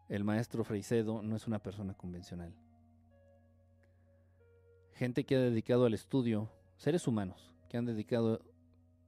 el 0.08 0.24
maestro 0.24 0.64
Freicedo 0.64 1.20
no 1.22 1.36
es 1.36 1.46
una 1.46 1.58
persona 1.58 1.94
convencional. 1.94 2.54
Gente 4.94 5.24
que 5.24 5.34
ha 5.34 5.40
dedicado 5.40 5.86
al 5.86 5.94
estudio, 5.94 6.50
seres 6.76 7.08
humanos 7.08 7.52
que 7.68 7.76
han 7.76 7.84
dedicado 7.84 8.40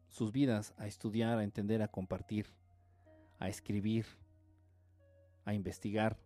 sus 0.09 0.33
vidas 0.33 0.75
a 0.79 0.89
estudiar, 0.89 1.39
a 1.39 1.45
entender, 1.45 1.81
a 1.81 1.89
compartir, 1.89 2.47
a 3.39 3.49
escribir, 3.49 4.07
a 5.45 5.55
investigar, 5.55 6.19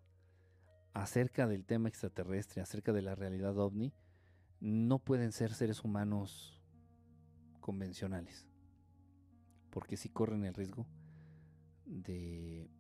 acerca 0.95 1.47
del 1.47 1.67
tema 1.67 1.91
extraterrestre, 1.91 2.63
acerca 2.63 2.95
de 2.95 3.03
la 3.03 3.15
realidad 3.15 3.59
ovni, 3.59 3.93
no 4.61 4.99
pueden 4.99 5.31
ser 5.31 5.53
seres 5.53 5.85
humanos 5.85 6.59
convencionales. 7.61 8.47
Porque 9.71 9.99
si 9.99 10.09
corren 10.09 10.47
el 10.47 10.55
riesgo 10.55 10.87
de 11.85 12.71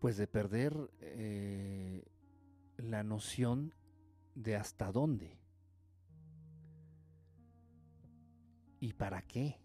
pues 0.00 0.16
de 0.16 0.26
perder 0.26 0.74
eh, 1.00 2.02
la 2.78 3.04
noción 3.04 3.74
de 4.34 4.56
hasta 4.56 4.90
dónde 4.90 5.38
y 8.80 8.94
para 8.94 9.22
qué. 9.22 9.60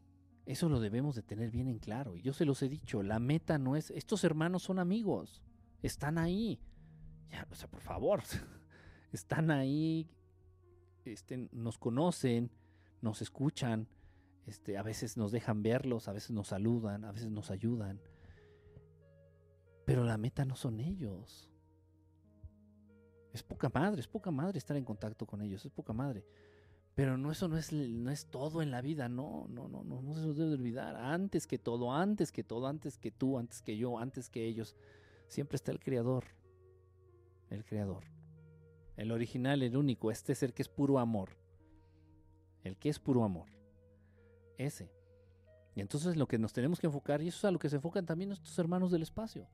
Eso 0.46 0.70
lo 0.70 0.80
debemos 0.80 1.16
de 1.16 1.24
tener 1.24 1.50
bien 1.50 1.68
en 1.68 1.80
claro. 1.80 2.16
Y 2.18 2.22
yo 2.22 2.34
se 2.34 2.46
los 2.46 2.62
he 2.62 2.70
dicho, 2.70 3.02
la 3.02 3.18
meta 3.18 3.58
no 3.58 3.76
es, 3.76 3.90
estos 3.92 4.24
hermanos 4.24 4.62
son 4.62 4.78
amigos, 4.78 5.42
están 5.82 6.18
ahí. 6.20 6.60
Ya, 7.32 7.48
o 7.50 7.56
sea, 7.56 7.70
por 7.70 7.82
favor, 7.82 8.22
están 9.14 9.50
ahí, 9.50 10.08
este, 11.06 11.50
nos 11.54 11.78
conocen, 11.78 12.52
nos 13.02 13.22
escuchan, 13.22 13.88
este, 14.46 14.78
a 14.78 14.84
veces 14.84 15.16
nos 15.16 15.32
dejan 15.32 15.64
verlos, 15.64 16.10
a 16.10 16.14
veces 16.14 16.32
nos 16.32 16.50
saludan, 16.50 17.06
a 17.06 17.12
veces 17.14 17.32
nos 17.32 17.50
ayudan. 17.50 18.02
Pero 19.86 20.04
la 20.04 20.18
meta 20.18 20.44
no 20.46 20.56
son 20.56 20.80
ellos. 20.80 21.52
Es 23.32 23.44
poca 23.44 23.70
madre, 23.74 24.02
es 24.02 24.08
poca 24.08 24.32
madre 24.32 24.58
estar 24.58 24.76
en 24.78 24.86
contacto 24.86 25.26
con 25.26 25.42
ellos, 25.42 25.66
es 25.66 25.72
poca 25.72 25.94
madre. 25.94 26.26
Pero 26.96 27.18
no, 27.18 27.32
eso 27.32 27.50
no 27.50 27.58
es, 27.58 27.74
no 27.74 28.10
es 28.10 28.28
todo 28.28 28.62
en 28.62 28.72
la 28.72 28.82
vida, 28.82 29.10
no, 29.10 29.48
no, 29.50 29.68
no, 29.68 29.84
no, 29.84 30.02
no 30.02 30.14
se 30.14 30.22
nos 30.22 30.38
debe 30.38 30.54
olvidar. 30.54 30.96
Antes 30.96 31.46
que 31.46 31.60
todo, 31.60 31.94
antes 31.94 32.32
que 32.32 32.44
todo, 32.44 32.68
antes 32.68 32.98
que 32.98 33.12
tú, 33.12 33.38
antes 33.38 33.62
que 33.62 33.76
yo, 33.76 34.00
antes 34.00 34.30
que 34.30 34.46
ellos, 34.46 34.78
siempre 35.28 35.58
está 35.58 35.72
el 35.72 35.82
Creador. 35.82 36.24
El 37.50 37.66
Creador. 37.66 38.06
El 38.96 39.12
original, 39.12 39.62
el 39.62 39.76
único, 39.76 40.10
este 40.10 40.34
ser 40.34 40.54
que 40.54 40.62
es 40.62 40.70
puro 40.70 40.98
amor. 40.98 41.32
El 42.64 42.78
que 42.78 42.88
es 42.88 42.98
puro 42.98 43.26
amor. 43.26 43.50
Ese. 44.58 44.90
Y 45.76 45.82
entonces 45.82 46.16
lo 46.16 46.28
que 46.28 46.40
nos 46.40 46.54
tenemos 46.54 46.80
que 46.80 46.88
enfocar, 46.88 47.22
y 47.22 47.28
eso 47.28 47.40
es 47.40 47.46
a 47.46 47.52
lo 47.52 47.60
que 47.60 47.70
se 47.70 47.76
enfocan 47.76 48.06
también 48.06 48.30
nuestros 48.30 48.58
hermanos 48.58 48.92
del 48.92 49.04
espacio. 49.04 49.50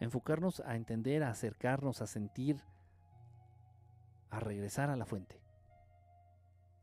Enfocarnos 0.00 0.60
a 0.60 0.76
entender, 0.76 1.22
a 1.22 1.30
acercarnos, 1.30 2.02
a 2.02 2.06
sentir, 2.06 2.62
a 4.30 4.40
regresar 4.40 4.90
a 4.90 4.96
la 4.96 5.06
fuente 5.06 5.46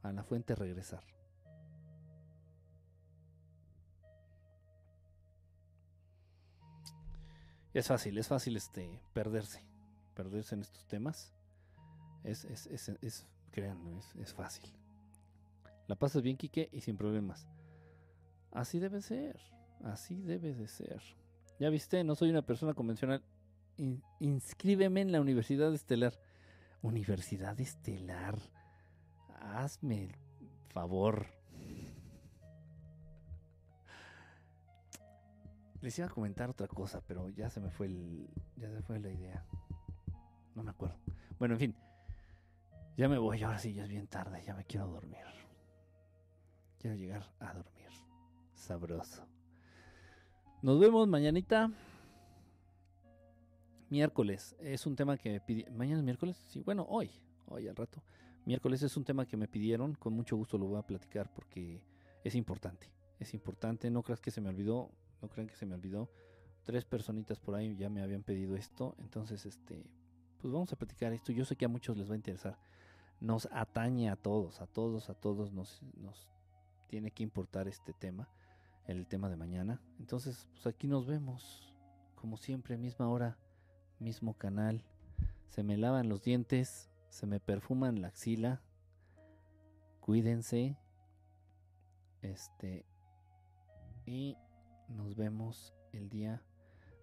a 0.04 0.12
la 0.12 0.24
fuente 0.24 0.54
regresar. 0.54 1.04
Es 7.74 7.88
fácil, 7.88 8.18
es 8.20 8.28
fácil 8.28 8.56
este, 8.56 9.02
perderse, 9.14 9.66
perderse 10.14 10.54
en 10.54 10.62
estos 10.62 10.86
temas. 10.86 11.34
Es, 12.24 12.46
es, 12.46 12.68
es, 12.68 12.90
es 13.02 13.26
créanlo, 13.52 13.98
es, 13.98 14.16
es 14.18 14.34
fácil. 14.34 14.72
La 15.88 15.96
pasas 15.96 16.22
bien, 16.22 16.38
Quique, 16.38 16.70
y 16.72 16.82
sin 16.82 16.98
problemas. 16.98 17.48
Así 18.52 18.80
debe 18.80 19.02
ser, 19.02 19.40
así 19.84 20.22
debe 20.22 20.54
de 20.54 20.68
ser. 20.68 21.02
Ya 21.64 21.70
viste, 21.70 22.04
no 22.04 22.14
soy 22.14 22.30
una 22.30 22.42
persona 22.42 22.74
convencional. 22.74 23.24
inscríbeme 24.20 25.00
en 25.00 25.14
la 25.14 25.22
Universidad 25.22 25.74
Estelar. 25.74 26.20
Universidad 26.82 27.58
Estelar 27.58 28.38
hazme 29.40 30.04
el 30.04 30.16
favor. 30.74 31.26
Les 35.80 35.98
iba 35.98 36.08
a 36.08 36.10
comentar 36.10 36.50
otra 36.50 36.68
cosa, 36.68 37.00
pero 37.08 37.30
ya 37.30 37.50
se 37.50 37.62
me 37.62 37.72
fue 37.72 37.86
el, 37.86 38.28
ya 38.58 38.70
se 38.70 38.82
fue 38.82 39.00
la 39.00 39.12
idea. 39.12 39.46
No 40.56 40.64
me 40.64 40.72
acuerdo. 40.72 40.98
Bueno, 41.40 41.54
en 41.54 41.60
fin. 41.62 41.76
Ya 42.98 43.08
me 43.08 43.18
voy, 43.18 43.42
ahora 43.42 43.58
sí, 43.58 43.74
ya 43.74 43.84
es 43.84 43.90
bien 43.90 44.08
tarde, 44.08 44.44
ya 44.46 44.54
me 44.54 44.66
quiero 44.66 44.88
dormir. 44.88 45.24
Quiero 46.78 46.98
llegar 46.98 47.24
a 47.40 47.54
dormir. 47.54 47.88
Sabroso. 48.54 49.33
Nos 50.64 50.80
vemos 50.80 51.10
mañanita. 51.10 51.70
Miércoles. 53.90 54.56
Es 54.62 54.86
un 54.86 54.96
tema 54.96 55.18
que 55.18 55.30
me 55.30 55.42
pidi... 55.42 55.66
¿Mañana 55.66 55.98
es 55.98 56.06
miércoles? 56.06 56.42
Sí, 56.48 56.62
bueno, 56.62 56.86
hoy. 56.88 57.12
Hoy 57.48 57.68
al 57.68 57.76
rato. 57.76 58.02
Miércoles 58.46 58.82
es 58.82 58.96
un 58.96 59.04
tema 59.04 59.26
que 59.26 59.36
me 59.36 59.50
pidieron, 59.50 59.94
con 59.96 60.14
mucho 60.14 60.38
gusto 60.38 60.58
lo 60.58 60.68
voy 60.68 60.80
a 60.80 60.88
platicar 60.88 61.30
porque 61.34 61.84
es 62.24 62.36
importante. 62.36 62.90
Es 63.20 63.34
importante, 63.34 63.92
no 63.92 64.04
creas 64.04 64.22
que 64.22 64.32
se 64.32 64.40
me 64.40 64.48
olvidó, 64.48 64.90
no 65.22 65.28
crean 65.28 65.50
que 65.50 65.56
se 65.58 65.66
me 65.66 65.76
olvidó. 65.76 66.10
Tres 66.64 66.86
personitas 66.86 67.42
por 67.42 67.56
ahí 67.56 67.76
ya 67.76 67.90
me 67.90 68.02
habían 68.02 68.24
pedido 68.24 68.56
esto, 68.56 68.96
entonces 69.00 69.46
este, 69.46 69.86
pues 70.38 70.54
vamos 70.54 70.72
a 70.72 70.78
platicar 70.78 71.12
esto. 71.12 71.34
Yo 71.34 71.44
sé 71.44 71.58
que 71.58 71.66
a 71.66 71.68
muchos 71.68 71.98
les 71.98 72.10
va 72.10 72.14
a 72.14 72.16
interesar. 72.16 72.58
Nos 73.20 73.50
atañe 73.52 74.10
a 74.10 74.16
todos, 74.16 74.62
a 74.62 74.68
todos, 74.68 75.10
a 75.10 75.14
todos 75.14 75.52
nos, 75.52 75.82
nos 75.98 76.30
tiene 76.88 77.12
que 77.12 77.24
importar 77.24 77.68
este 77.68 77.92
tema, 77.92 78.30
el 78.86 79.08
tema 79.08 79.30
de 79.30 79.38
mañana. 79.38 79.82
Entonces, 80.00 80.48
pues 80.52 80.68
aquí 80.68 80.88
nos 80.88 81.06
vemos, 81.08 81.74
como 82.16 82.38
siempre, 82.38 82.78
misma 82.78 83.10
hora, 83.10 83.38
mismo 84.00 84.38
canal. 84.38 84.84
Se 85.48 85.64
me 85.64 85.78
lavan 85.78 86.10
los 86.10 86.24
dientes, 86.24 86.90
se 87.10 87.28
me 87.28 87.40
perfuman 87.40 88.02
la 88.02 88.10
axila. 88.10 88.62
Cuídense. 90.00 90.78
Este. 92.22 92.86
Y 94.06 94.38
nos 94.90 95.16
vemos 95.16 95.74
el 95.92 96.10
día 96.10 96.44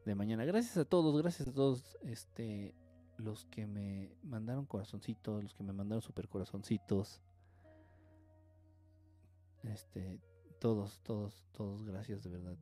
de 0.04 0.14
mañana. 0.14 0.44
Gracias 0.44 0.76
a 0.76 0.84
todos, 0.84 1.20
gracias 1.20 1.48
a 1.48 1.52
todos 1.52 1.96
este 2.02 2.74
los 3.16 3.44
que 3.46 3.66
me 3.66 4.16
mandaron 4.22 4.66
corazoncitos, 4.66 5.42
los 5.42 5.54
que 5.54 5.62
me 5.62 5.72
mandaron 5.72 6.02
super 6.02 6.28
corazoncitos. 6.28 7.20
Este, 9.62 10.18
todos, 10.60 11.00
todos, 11.02 11.42
todos, 11.50 11.84
gracias 11.84 12.22
de 12.22 12.30
verdad. 12.30 12.56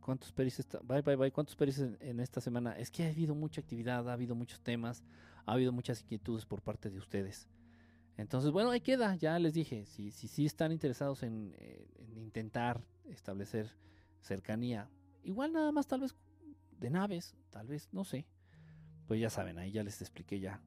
¿Cuántos 0.00 0.32
peris 0.32 0.58
está? 0.60 0.78
Bye, 0.78 1.02
bye, 1.02 1.16
bye. 1.16 1.32
¿Cuántos 1.32 1.56
peris 1.56 1.80
en, 1.80 2.20
esta 2.20 2.40
semana? 2.40 2.72
Es 2.78 2.90
que 2.90 3.04
ha 3.04 3.08
habido 3.08 3.34
mucha 3.34 3.60
actividad, 3.60 4.08
ha 4.08 4.12
habido 4.12 4.34
muchos 4.34 4.60
temas 4.60 5.02
ha 5.46 5.52
habido 5.52 5.72
muchas 5.72 6.02
inquietudes 6.02 6.44
por 6.44 6.60
parte 6.60 6.90
de 6.90 6.98
ustedes. 6.98 7.48
Entonces, 8.16 8.50
bueno, 8.50 8.70
ahí 8.70 8.80
queda, 8.80 9.14
ya 9.14 9.38
les 9.38 9.54
dije, 9.54 9.86
si 9.86 10.10
sí 10.10 10.28
si, 10.28 10.46
están 10.46 10.72
interesados 10.72 11.22
en, 11.22 11.54
eh, 11.58 11.86
en, 11.98 12.18
intentar 12.18 12.82
establecer 13.04 13.70
cercanía, 14.20 14.90
igual 15.22 15.52
nada 15.52 15.70
más 15.70 15.86
tal 15.86 16.00
vez 16.00 16.16
de 16.78 16.90
naves, 16.90 17.36
tal 17.50 17.68
vez, 17.68 17.88
no 17.92 18.04
sé, 18.04 18.26
pues 19.06 19.20
ya 19.20 19.30
saben, 19.30 19.58
ahí 19.58 19.70
ya 19.70 19.84
les 19.84 20.00
expliqué 20.00 20.40
ya 20.40 20.60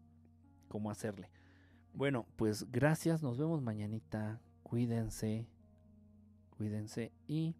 cómo 0.69 0.91
hacerle. 0.91 1.29
Bueno, 1.93 2.25
pues 2.35 2.71
gracias, 2.71 3.21
nos 3.21 3.37
vemos 3.37 3.61
mañanita, 3.61 4.39
cuídense, 4.63 5.49
cuídense 6.59 7.11
y... 7.25 7.55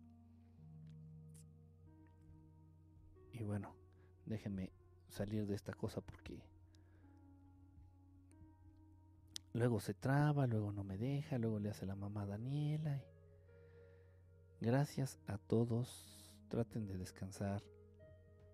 Y 3.31 3.43
bueno, 3.43 3.73
déjenme 4.25 4.73
salir 5.07 5.47
de 5.47 5.55
esta 5.55 5.73
cosa 5.73 6.01
porque 6.01 6.43
Luego 9.53 9.79
se 9.79 9.93
traba, 9.93 10.45
luego 10.45 10.71
no 10.71 10.83
me 10.83 10.97
deja, 10.97 11.37
luego 11.37 11.59
le 11.59 11.69
hace 11.69 11.85
la 11.85 11.95
mamá 11.95 12.23
a 12.23 12.27
Daniela. 12.27 13.03
Gracias 14.61 15.17
a 15.27 15.37
todos. 15.37 16.05
Traten 16.49 16.85
de 16.85 16.97
descansar. 16.97 17.63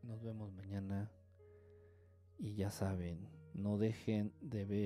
Nos 0.04 0.22
vemos 0.24 0.54
mañana. 0.54 1.12
Y 2.38 2.56
ya 2.56 2.70
saben, 2.70 3.28
no 3.54 3.78
dejen 3.78 4.34
de 4.40 4.66
ver. 4.66 4.76